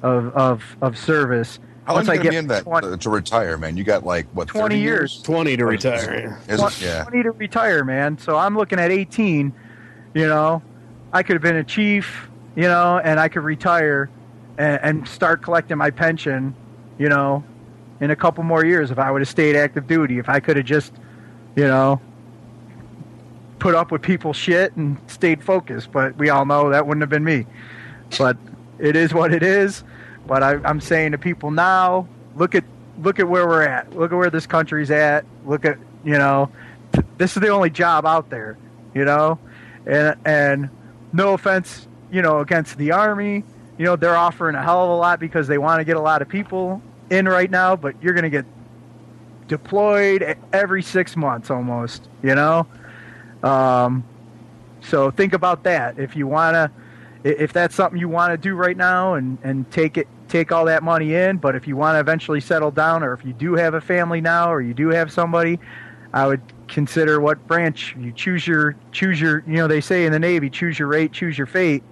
of 0.03 0.35
of, 0.35 0.77
of 0.81 0.99
service. 0.99 1.59
How 1.85 1.95
long 1.95 1.99
Once 1.99 2.09
are 2.09 2.13
I 2.13 2.15
you 2.15 2.19
gonna 2.21 2.25
get 2.25 2.31
be 2.31 2.37
in 2.37 2.47
that 2.49 2.63
20 2.63 2.87
uh, 2.87 2.97
to 2.97 3.11
retire, 3.11 3.59
man? 3.59 3.77
You 3.77 3.83
got 3.83 4.05
like 4.05 4.27
what 4.33 4.49
20 4.49 4.77
30 4.77 4.81
years. 4.81 5.23
20 5.23 5.57
to 5.57 5.65
retire. 5.65 6.41
Is 6.49 6.61
Twen- 6.61 6.73
it? 6.73 6.81
Yeah. 6.81 7.03
20 7.03 7.23
to 7.25 7.31
retire, 7.33 7.85
man. 7.85 8.19
So 8.19 8.37
I'm 8.37 8.57
looking 8.57 8.79
at 8.79 8.91
18. 8.93 9.53
You 10.15 10.29
know, 10.29 10.63
I 11.13 11.23
could 11.23 11.35
have 11.35 11.43
been 11.43 11.57
a 11.57 11.65
chief, 11.65 12.29
you 12.55 12.65
know, 12.65 13.01
and 13.03 13.19
I 13.19 13.29
could 13.29 13.43
retire 13.43 14.11
and, 14.59 14.81
and 14.83 15.09
start 15.09 15.43
collecting 15.43 15.77
my 15.77 15.91
pension, 15.91 16.55
you 16.99 17.09
know, 17.09 17.43
in 18.01 18.11
a 18.11 18.17
couple 18.17 18.45
more 18.45 18.65
years 18.65 18.91
if 18.91 18.99
I 18.99 19.11
would 19.11 19.21
have 19.21 19.29
stayed 19.29 19.57
active 19.57 19.87
duty. 19.89 20.19
If 20.19 20.29
I 20.29 20.39
could 20.39 20.57
have 20.59 20.67
just, 20.67 20.93
you 21.57 21.67
know, 21.67 22.01
put 23.59 23.75
up 23.75 23.91
with 23.91 24.03
people's 24.03 24.37
shit 24.37 24.77
and 24.77 24.99
stayed 25.09 25.43
focused. 25.43 25.91
But 25.91 26.17
we 26.17 26.31
all 26.31 26.45
know 26.45 26.71
that 26.71 26.87
wouldn't 26.87 27.03
have 27.03 27.11
been 27.11 27.25
me. 27.25 27.47
But 28.19 28.37
it 28.79 28.95
is 28.95 29.13
what 29.13 29.33
it 29.33 29.43
is. 29.43 29.83
But 30.27 30.43
I, 30.43 30.55
I'm 30.65 30.81
saying 30.81 31.13
to 31.13 31.19
people 31.19 31.51
now, 31.51 32.07
look 32.37 32.55
at 32.55 32.65
look 32.99 33.19
at 33.19 33.29
where 33.29 33.47
we're 33.47 33.63
at. 33.63 33.95
Look 33.95 34.13
at 34.13 34.17
where 34.17 34.31
this 34.31 34.47
country's 34.47 34.91
at. 34.91 35.25
Look 35.45 35.65
at 35.65 35.79
you 36.05 36.19
know, 36.19 36.51
this 37.19 37.37
is 37.37 37.43
the 37.43 37.49
only 37.49 37.71
job 37.71 38.07
out 38.07 38.31
there. 38.31 38.57
You 38.95 39.05
know, 39.05 39.39
and 39.87 40.17
and 40.25 40.71
no 41.13 41.35
offense, 41.35 41.87
you 42.11 42.23
know, 42.23 42.41
against 42.41 42.77
the 42.79 42.93
army. 42.93 43.45
You 43.79 43.87
know, 43.87 43.97
they're 43.97 44.17
offering 44.17 44.55
a 44.55 44.63
hell 44.63 44.85
of 44.85 44.91
a 44.91 44.95
lot 44.95 45.19
because 45.19 45.49
they 45.49 45.59
want 45.59 45.81
to 45.81 45.85
get 45.85 45.97
a 45.97 46.01
lot 46.01 46.23
of 46.23 46.29
people 46.29 46.83
in 47.11 47.27
right 47.27 47.51
now. 47.51 47.77
But 47.77 48.03
you're 48.03 48.15
going 48.15 48.25
to 48.25 48.31
get 48.31 48.45
deployed 49.49 50.37
every 50.53 50.83
six 50.83 51.17
months 51.17 51.51
almost. 51.51 52.09
You 52.23 52.35
know, 52.35 52.67
um, 53.43 54.05
so 54.83 55.11
think 55.11 55.33
about 55.33 55.65
that. 55.65 55.99
If 55.99 56.17
you 56.17 56.27
want 56.27 56.55
to, 56.55 56.71
if 57.25 57.53
that's 57.53 57.75
something 57.75 57.99
you 57.99 58.09
want 58.09 58.33
to 58.33 58.37
do 58.37 58.55
right 58.55 58.77
now 58.77 59.15
and, 59.15 59.39
and 59.43 59.71
take 59.71 59.97
it, 59.97 60.09
take 60.29 60.51
all 60.51 60.65
that 60.65 60.83
money 60.83 61.15
in. 61.15 61.37
But 61.37 61.55
if 61.55 61.67
you 61.67 61.77
want 61.77 61.97
to 61.97 62.01
eventually 62.01 62.41
settle 62.41 62.71
down, 62.71 63.03
or 63.03 63.13
if 63.13 63.25
you 63.25 63.33
do 63.33 63.55
have 63.55 63.75
a 63.75 63.81
family 63.81 64.21
now, 64.21 64.53
or 64.53 64.61
you 64.61 64.75
do 64.75 64.89
have 64.89 65.13
somebody, 65.13 65.59
I 66.13 66.27
would 66.27 66.43
consider 66.69 67.21
what 67.21 67.47
branch 67.47 67.95
you 67.99 68.13
choose 68.13 68.47
your 68.47 68.77
choose 68.93 69.21
your. 69.21 69.45
You 69.47 69.55
know, 69.55 69.69
they 69.69 69.81
say 69.81 70.05
in 70.05 70.13
the 70.13 70.19
Navy, 70.19 70.51
choose 70.51 70.79
your 70.79 70.89
rate, 70.89 71.13
choose 71.13 71.39
your 71.39 71.47
fate. 71.47 71.83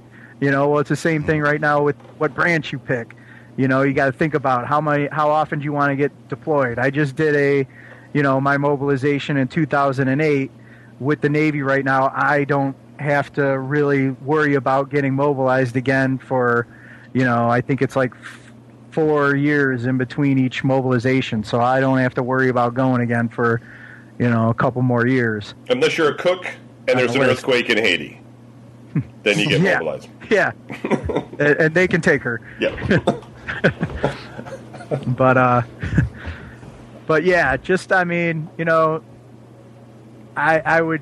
You 0.40 0.50
know, 0.50 0.68
well, 0.68 0.80
it's 0.80 0.88
the 0.88 0.96
same 0.96 1.22
thing 1.22 1.40
right 1.40 1.60
now 1.60 1.82
with 1.82 1.96
what 2.18 2.34
branch 2.34 2.72
you 2.72 2.78
pick. 2.78 3.14
You 3.56 3.68
know, 3.68 3.82
you 3.82 3.92
got 3.92 4.06
to 4.06 4.12
think 4.12 4.34
about 4.34 4.66
how 4.66 4.80
many, 4.80 5.06
how 5.12 5.28
often 5.28 5.58
do 5.58 5.64
you 5.64 5.72
want 5.72 5.90
to 5.90 5.96
get 5.96 6.28
deployed. 6.28 6.78
I 6.78 6.88
just 6.88 7.14
did 7.14 7.36
a, 7.36 7.68
you 8.14 8.22
know, 8.22 8.40
my 8.40 8.56
mobilization 8.56 9.36
in 9.36 9.48
2008 9.48 10.50
with 10.98 11.20
the 11.20 11.28
Navy 11.28 11.60
right 11.60 11.84
now. 11.84 12.10
I 12.14 12.44
don't 12.44 12.74
have 13.00 13.32
to 13.32 13.58
really 13.58 14.10
worry 14.10 14.54
about 14.54 14.90
getting 14.90 15.14
mobilized 15.14 15.74
again 15.76 16.18
for, 16.18 16.66
you 17.14 17.24
know, 17.24 17.48
I 17.48 17.60
think 17.60 17.80
it's 17.82 17.96
like 17.96 18.12
f- 18.14 18.52
four 18.90 19.34
years 19.34 19.86
in 19.86 19.96
between 19.96 20.38
each 20.38 20.62
mobilization. 20.62 21.42
So 21.42 21.60
I 21.60 21.80
don't 21.80 21.98
have 21.98 22.14
to 22.14 22.22
worry 22.22 22.48
about 22.50 22.74
going 22.74 23.00
again 23.00 23.28
for, 23.28 23.60
you 24.18 24.28
know, 24.28 24.50
a 24.50 24.54
couple 24.54 24.82
more 24.82 25.06
years. 25.06 25.54
Unless 25.70 25.96
you're 25.96 26.10
a 26.10 26.14
cook 26.14 26.46
and 26.88 26.98
there's 26.98 27.14
an 27.14 27.22
earthquake 27.22 27.70
in 27.70 27.78
Haiti, 27.78 28.20
then 29.22 29.38
you 29.38 29.46
get 29.48 29.60
Yeah. 29.62 29.78
mobilized. 29.78 30.08
Yeah. 30.30 30.52
and, 31.38 31.40
and 31.40 31.74
they 31.74 31.88
can 31.88 32.00
take 32.02 32.22
her. 32.22 32.40
Yeah. 32.60 32.98
but 35.06 35.36
uh 35.36 35.62
but 37.06 37.22
yeah 37.24 37.56
just 37.56 37.92
i 37.92 38.02
mean 38.02 38.48
you 38.58 38.64
know 38.64 39.02
i 40.36 40.58
i 40.60 40.80
would 40.80 41.00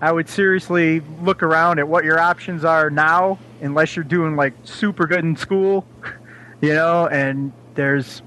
i 0.00 0.10
would 0.10 0.28
seriously 0.28 1.00
look 1.22 1.42
around 1.42 1.78
at 1.78 1.86
what 1.86 2.04
your 2.04 2.18
options 2.18 2.64
are 2.64 2.90
now 2.90 3.38
unless 3.60 3.96
you're 3.96 4.04
doing 4.04 4.36
like 4.36 4.54
super 4.64 5.06
good 5.06 5.24
in 5.24 5.36
school 5.36 5.86
you 6.60 6.72
know 6.72 7.06
and 7.08 7.52
there's 7.74 8.22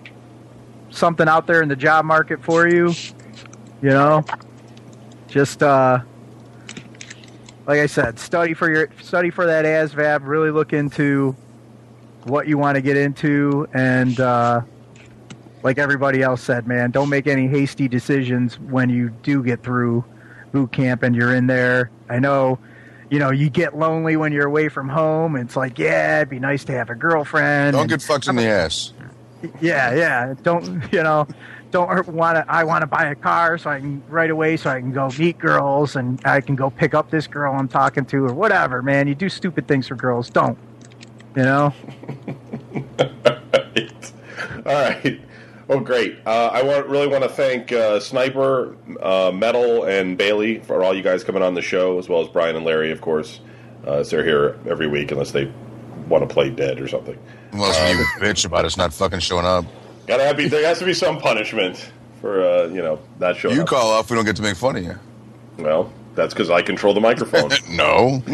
something 0.90 1.28
out 1.28 1.46
there 1.48 1.62
in 1.62 1.70
the 1.70 1.76
job 1.76 2.06
market 2.06 2.44
for 2.44 2.68
you 2.68 2.94
you 3.82 3.90
know? 3.90 4.26
Just 5.28 5.64
uh 5.64 6.00
like 7.68 7.80
i 7.80 7.86
said 7.86 8.18
study 8.18 8.56
for 8.56 8.72
your 8.72 8.90
study 9.00 9.30
for 9.30 9.46
that 9.46 9.64
asvab 9.64 10.22
really 10.24 10.50
look 10.50 10.74
into 10.74 11.36
what 12.24 12.48
you 12.48 12.58
want 12.58 12.74
to 12.74 12.82
get 12.82 12.98
into 12.98 13.68
and 13.76 14.20
uh, 14.20 14.60
like 15.62 15.78
everybody 15.78 16.24
else 16.24 16.42
said 16.42 16.68
man 16.68 16.90
don't 16.90 17.10
make 17.10 17.28
any 17.28 17.48
hasty 17.48 17.88
decisions 17.88 18.60
when 18.60 18.90
you 18.90 19.10
do 19.22 19.44
get 19.44 19.62
through 19.62 20.04
boot 20.52 20.72
camp 20.72 21.04
and 21.04 21.16
you're 21.16 21.34
in 21.34 21.48
there. 21.48 21.90
I 22.10 22.20
know 22.20 22.60
you 23.10 23.20
know 23.20 23.32
you 23.32 23.50
get 23.50 23.78
lonely 23.78 24.16
when 24.18 24.32
you're 24.32 24.46
away 24.48 24.70
from 24.70 24.90
home. 24.90 25.36
It's 25.36 25.56
like 25.56 25.80
yeah 25.80 26.18
it'd 26.18 26.30
be 26.30 26.40
nice 26.40 26.64
to 26.66 26.74
have 26.74 26.90
a 26.90 26.96
girlfriend 26.96 27.74
Don't 27.74 27.82
and- 27.82 27.90
get 27.90 28.02
fucked 28.02 28.28
in 28.28 28.36
the 28.36 28.46
ass. 28.48 28.94
yeah 29.62 29.94
yeah. 29.94 30.34
Don't 30.44 30.92
you 30.94 31.04
know 31.04 31.28
don't 31.72 32.08
want 32.08 32.36
to 32.36 32.44
i 32.52 32.64
want 32.64 32.82
to 32.82 32.88
buy 32.88 33.06
a 33.12 33.16
car 33.16 33.56
so 33.60 33.70
i 33.70 33.80
can 33.80 34.02
right 34.10 34.32
away 34.32 34.58
so 34.58 34.72
i 34.72 34.80
can 34.80 34.92
go 34.92 35.08
meet 35.20 35.38
girls 35.38 35.96
and 35.96 36.20
i 36.26 36.42
can 36.42 36.56
go 36.56 36.72
pick 36.72 36.96
up 36.96 37.12
this 37.12 37.28
girl 37.28 37.54
i'm 37.54 37.68
talking 37.68 38.04
to 38.06 38.26
or 38.26 38.34
whatever 38.34 38.82
man. 38.82 39.08
You 39.08 39.14
do 39.14 39.30
stupid 39.30 39.68
things 39.68 39.88
for 39.88 39.94
girls. 39.96 40.32
Don't. 40.32 40.58
You 41.36 41.44
know? 41.44 41.74
All 44.66 44.74
right. 44.74 45.22
Oh, 45.70 45.80
great. 45.80 46.18
Uh, 46.26 46.50
I 46.52 46.64
want 46.64 46.88
really 46.88 47.08
want 47.08 47.24
to 47.24 47.30
thank 47.30 47.72
uh, 47.72 48.00
Sniper, 48.00 48.76
uh, 49.02 49.32
Metal, 49.32 49.84
and 49.84 50.18
Bailey 50.18 50.60
for 50.60 50.84
all 50.84 50.96
you 50.96 51.04
guys 51.04 51.24
coming 51.24 51.44
on 51.44 51.54
the 51.54 51.62
show, 51.62 52.00
as 52.00 52.10
well 52.10 52.22
as 52.22 52.28
Brian 52.28 52.56
and 52.56 52.66
Larry, 52.66 52.92
of 52.92 53.02
course. 53.02 53.40
Uh, 53.86 54.00
as 54.00 54.10
they're 54.10 54.26
here 54.26 54.60
every 54.68 54.88
week, 54.88 55.12
unless 55.12 55.32
they 55.32 55.50
want 56.08 56.28
to 56.28 56.34
play 56.34 56.50
dead 56.50 56.82
or 56.82 56.88
something. 56.88 57.18
Unless 57.52 57.78
you 57.98 58.04
bitch 58.20 58.46
about 58.46 58.66
us 58.66 58.76
not 58.78 58.92
fucking 58.94 59.20
showing 59.20 59.46
up. 59.46 59.64
Gotta 60.08 60.24
have 60.24 60.38
be, 60.38 60.48
there 60.48 60.66
has 60.66 60.80
to 60.80 60.86
be 60.86 60.94
some 60.94 61.20
punishment 61.20 61.92
for 62.20 62.44
uh, 62.44 62.68
you 62.68 62.82
know 62.82 63.00
not 63.20 63.38
showing 63.38 63.54
up. 63.54 63.58
You 63.58 63.62
up. 63.62 63.70
call 63.70 63.92
off, 63.92 64.10
we 64.10 64.16
don't 64.16 64.26
get 64.26 64.36
to 64.38 64.42
make 64.42 64.58
fun 64.58 64.76
of 64.76 64.84
you. 64.84 64.96
Well, 65.60 65.94
that's 66.16 66.34
because 66.34 66.50
I 66.50 66.62
control 66.62 66.94
the 66.94 67.02
microphone. 67.02 67.52
No. 67.70 68.24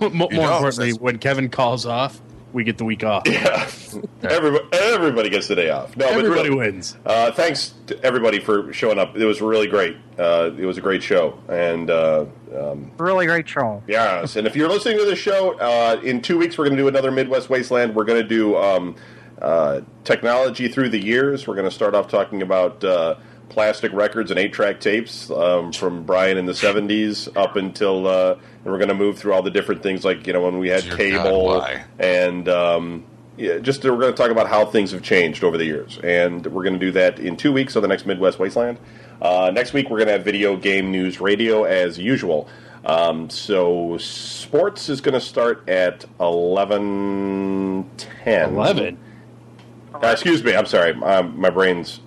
More, 0.00 0.10
more 0.10 0.28
You 0.32 0.38
don't, 0.38 0.52
importantly, 0.52 0.92
when 0.94 1.18
Kevin 1.18 1.48
calls 1.48 1.86
off, 1.86 2.20
we 2.52 2.64
get 2.64 2.78
the 2.78 2.84
week 2.84 3.04
off. 3.04 3.22
yeah, 3.26 3.68
everybody, 4.22 4.64
everybody 4.72 5.30
gets 5.30 5.48
the 5.48 5.54
day 5.54 5.70
off. 5.70 5.96
No, 5.96 6.06
Everybody 6.06 6.28
but 6.28 6.34
really, 6.34 6.56
wins. 6.56 6.96
Uh, 7.04 7.32
thanks 7.32 7.74
to 7.86 8.02
everybody 8.04 8.40
for 8.40 8.72
showing 8.72 8.98
up. 8.98 9.16
It 9.16 9.24
was 9.24 9.40
really 9.40 9.66
great. 9.66 9.96
Uh, 10.18 10.50
it 10.58 10.64
was 10.66 10.78
a 10.78 10.80
great 10.80 11.02
show, 11.02 11.38
and 11.48 11.90
uh, 11.90 12.26
um, 12.56 12.92
really 12.98 13.26
great 13.26 13.48
show 13.48 13.82
yes. 13.86 14.36
And 14.36 14.46
if 14.46 14.54
you're 14.54 14.68
listening 14.68 14.98
to 14.98 15.04
the 15.04 15.16
show, 15.16 15.58
uh, 15.58 16.00
in 16.02 16.20
two 16.20 16.38
weeks 16.38 16.58
we're 16.58 16.64
going 16.64 16.76
to 16.76 16.82
do 16.82 16.88
another 16.88 17.10
Midwest 17.10 17.48
Wasteland. 17.48 17.94
We're 17.94 18.04
going 18.04 18.22
to 18.22 18.28
do 18.28 18.56
um, 18.56 18.96
uh, 19.40 19.80
technology 20.04 20.68
through 20.68 20.90
the 20.90 21.02
years. 21.02 21.46
We're 21.46 21.54
going 21.54 21.68
to 21.68 21.74
start 21.74 21.94
off 21.94 22.08
talking 22.08 22.42
about 22.42 22.84
uh, 22.84 23.16
plastic 23.52 23.92
records 23.92 24.30
and 24.30 24.40
eight 24.40 24.52
track 24.52 24.80
tapes 24.80 25.30
um, 25.30 25.72
from 25.72 26.04
Brian 26.04 26.38
in 26.38 26.46
the 26.46 26.52
'70s 26.52 27.34
up 27.36 27.56
until 27.56 28.06
uh, 28.06 28.34
and 28.64 28.72
we're 28.72 28.78
going 28.78 28.88
to 28.88 28.94
move 28.94 29.18
through 29.18 29.32
all 29.32 29.42
the 29.42 29.50
different 29.50 29.82
things 29.82 30.04
like 30.04 30.26
you 30.26 30.32
know 30.32 30.42
when 30.42 30.58
we 30.58 30.68
had 30.68 30.82
Dear 30.84 30.96
cable 30.96 31.48
God, 31.48 31.84
and 31.98 32.48
um, 32.48 33.04
yeah, 33.36 33.58
just 33.58 33.84
we're 33.84 33.90
going 33.98 34.12
to 34.12 34.16
talk 34.16 34.30
about 34.30 34.48
how 34.48 34.64
things 34.64 34.92
have 34.92 35.02
changed 35.02 35.44
over 35.44 35.58
the 35.58 35.64
years, 35.64 35.98
and 36.02 36.46
we're 36.46 36.64
going 36.64 36.78
to 36.78 36.80
do 36.80 36.92
that 36.92 37.18
in 37.18 37.36
two 37.36 37.52
weeks 37.52 37.76
on 37.76 37.82
the 37.82 37.88
next 37.88 38.06
Midwest 38.06 38.38
Wasteland. 38.38 38.78
Uh, 39.20 39.50
next 39.54 39.72
week 39.72 39.88
we're 39.90 39.98
going 39.98 40.08
to 40.08 40.12
have 40.12 40.24
video 40.24 40.56
game 40.56 40.90
news 40.90 41.20
radio 41.20 41.64
as 41.64 41.98
usual. 41.98 42.48
Um, 42.84 43.30
so 43.30 43.96
sports 43.98 44.88
is 44.88 45.00
going 45.00 45.14
to 45.14 45.20
start 45.20 45.68
at 45.68 46.04
eleven 46.18 47.88
ten. 47.96 48.54
Eleven. 48.54 48.98
Uh, 49.94 50.08
excuse 50.08 50.42
me. 50.42 50.54
I'm 50.54 50.66
sorry. 50.66 50.92
Um, 51.02 51.38
my 51.38 51.50
brain's 51.50 52.00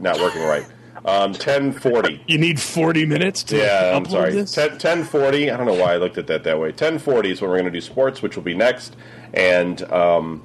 not 0.00 0.18
working 0.18 0.42
right. 0.42 0.66
Um, 1.04 1.32
ten 1.32 1.72
forty. 1.72 2.22
You 2.26 2.38
need 2.38 2.60
forty 2.60 3.06
minutes 3.06 3.42
to 3.44 3.56
Yeah, 3.58 3.96
I'm 3.96 4.04
sorry. 4.06 4.32
this. 4.32 4.56
1040. 4.56 5.50
I 5.50 5.56
don't 5.56 5.66
know 5.66 5.74
why 5.74 5.94
I 5.94 5.96
looked 5.96 6.18
at 6.18 6.26
that 6.26 6.44
that 6.44 6.58
way. 6.58 6.68
1040 6.68 7.30
is 7.30 7.40
when 7.40 7.50
we're 7.50 7.56
going 7.56 7.66
to 7.66 7.70
do 7.70 7.80
sports, 7.80 8.20
which 8.22 8.36
will 8.36 8.42
be 8.42 8.54
next. 8.54 8.96
And 9.34 9.80
um, 9.92 10.42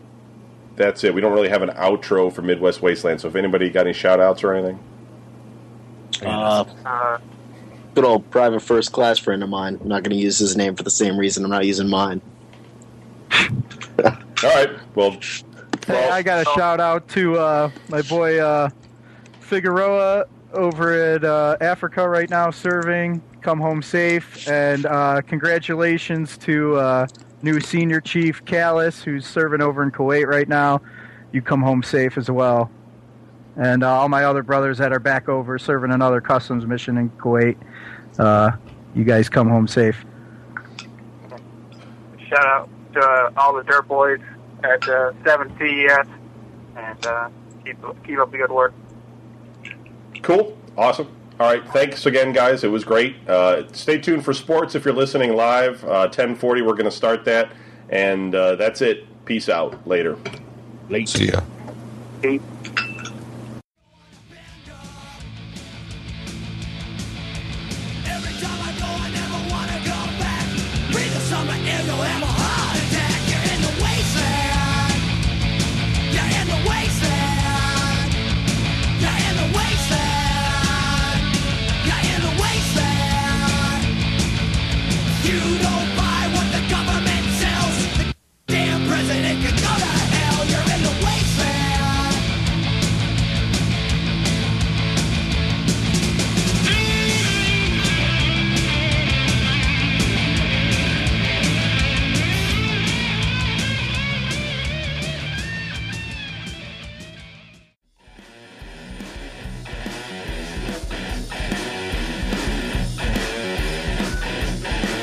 that's 0.75 1.03
it. 1.03 1.13
We 1.13 1.21
don't 1.21 1.33
really 1.33 1.49
have 1.49 1.61
an 1.63 1.69
outro 1.69 2.31
for 2.31 2.41
Midwest 2.41 2.81
Wasteland. 2.81 3.21
So 3.21 3.27
if 3.27 3.35
anybody 3.35 3.69
got 3.69 3.85
any 3.87 3.93
shout 3.93 4.19
outs 4.19 4.43
or 4.43 4.53
anything. 4.53 4.79
Uh, 6.25 7.17
good 7.95 8.05
old 8.05 8.29
private 8.29 8.61
first 8.61 8.91
class 8.91 9.17
friend 9.19 9.43
of 9.43 9.49
mine. 9.49 9.77
I'm 9.81 9.87
not 9.87 10.03
going 10.03 10.15
to 10.15 10.21
use 10.23 10.37
his 10.37 10.55
name 10.55 10.75
for 10.75 10.83
the 10.83 10.89
same 10.91 11.17
reason 11.17 11.43
I'm 11.43 11.49
not 11.51 11.65
using 11.65 11.89
mine. 11.89 12.21
All 14.03 14.13
right. 14.43 14.69
Well, 14.95 15.17
Hey, 15.87 16.09
I 16.09 16.21
got 16.21 16.41
a 16.41 16.45
shout 16.51 16.79
out 16.79 17.09
to 17.09 17.37
uh, 17.37 17.69
my 17.89 18.01
boy 18.03 18.39
uh, 18.39 18.69
Figueroa 19.41 20.25
over 20.53 20.93
at 20.93 21.23
uh, 21.23 21.57
Africa 21.61 22.07
right 22.07 22.29
now 22.29 22.51
serving. 22.51 23.21
Come 23.41 23.59
home 23.59 23.81
safe, 23.81 24.47
and 24.47 24.85
uh, 24.85 25.21
congratulations 25.21 26.37
to 26.39 26.75
uh, 26.77 27.07
new 27.41 27.59
senior 27.59 27.99
chief 27.99 28.45
Callis, 28.45 29.03
who's 29.03 29.25
serving 29.25 29.61
over 29.61 29.83
in 29.83 29.91
Kuwait 29.91 30.25
right 30.27 30.47
now. 30.47 30.81
You 31.31 31.41
come 31.41 31.61
home 31.61 31.83
safe 31.83 32.17
as 32.17 32.31
well, 32.31 32.71
and 33.57 33.83
uh, 33.83 33.89
all 33.89 34.09
my 34.09 34.23
other 34.23 34.43
brothers 34.43 34.77
that 34.77 34.93
are 34.93 34.99
back 34.99 35.27
over 35.27 35.59
serving 35.59 35.91
another 35.91 36.21
customs 36.21 36.65
mission 36.65 36.97
in 36.97 37.09
Kuwait. 37.11 37.57
Uh, 38.17 38.51
you 38.95 39.03
guys 39.03 39.27
come 39.27 39.49
home 39.49 39.67
safe. 39.67 40.05
shout 42.29 42.45
out 42.45 42.69
to 42.93 43.33
all 43.35 43.55
the 43.55 43.63
dirt 43.63 43.87
boys 43.87 44.19
at 44.63 44.87
uh, 44.87 45.11
7 45.25 45.53
CES, 45.59 46.07
and 46.77 47.33
keep 47.65 47.77
keep 48.05 48.19
up 48.19 48.31
the 48.31 48.37
good 48.37 48.51
work. 48.51 48.73
Cool. 50.23 50.57
Awesome. 50.75 51.07
All 51.39 51.51
right. 51.51 51.63
Thanks 51.71 52.05
again, 52.05 52.33
guys. 52.33 52.63
It 52.63 52.69
was 52.69 52.83
great. 52.83 53.15
Uh, 53.27 53.71
stay 53.73 53.99
tuned 53.99 54.25
for 54.25 54.33
sports 54.33 54.73
if 54.75 54.85
you're 54.85 54.93
listening 54.93 55.35
live. 55.35 55.83
Uh, 55.83 56.07
1040, 56.09 56.61
we're 56.61 56.71
going 56.73 56.85
to 56.85 56.91
start 56.91 57.25
that. 57.25 57.51
And 57.89 58.33
uh, 58.33 58.55
that's 58.55 58.81
it. 58.81 59.05
Peace 59.25 59.49
out. 59.49 59.87
Later. 59.87 60.17
Late. 60.89 61.09
See 61.09 61.27
ya. 61.27 61.41
Keep 62.21 62.41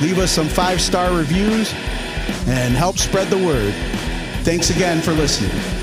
Leave 0.00 0.18
us 0.18 0.30
some 0.30 0.48
five 0.48 0.80
star 0.80 1.16
reviews 1.16 1.72
and 2.46 2.74
help 2.74 2.98
spread 2.98 3.28
the 3.28 3.38
word. 3.38 3.74
Thanks 4.44 4.70
again 4.70 5.00
for 5.00 5.12
listening. 5.12 5.77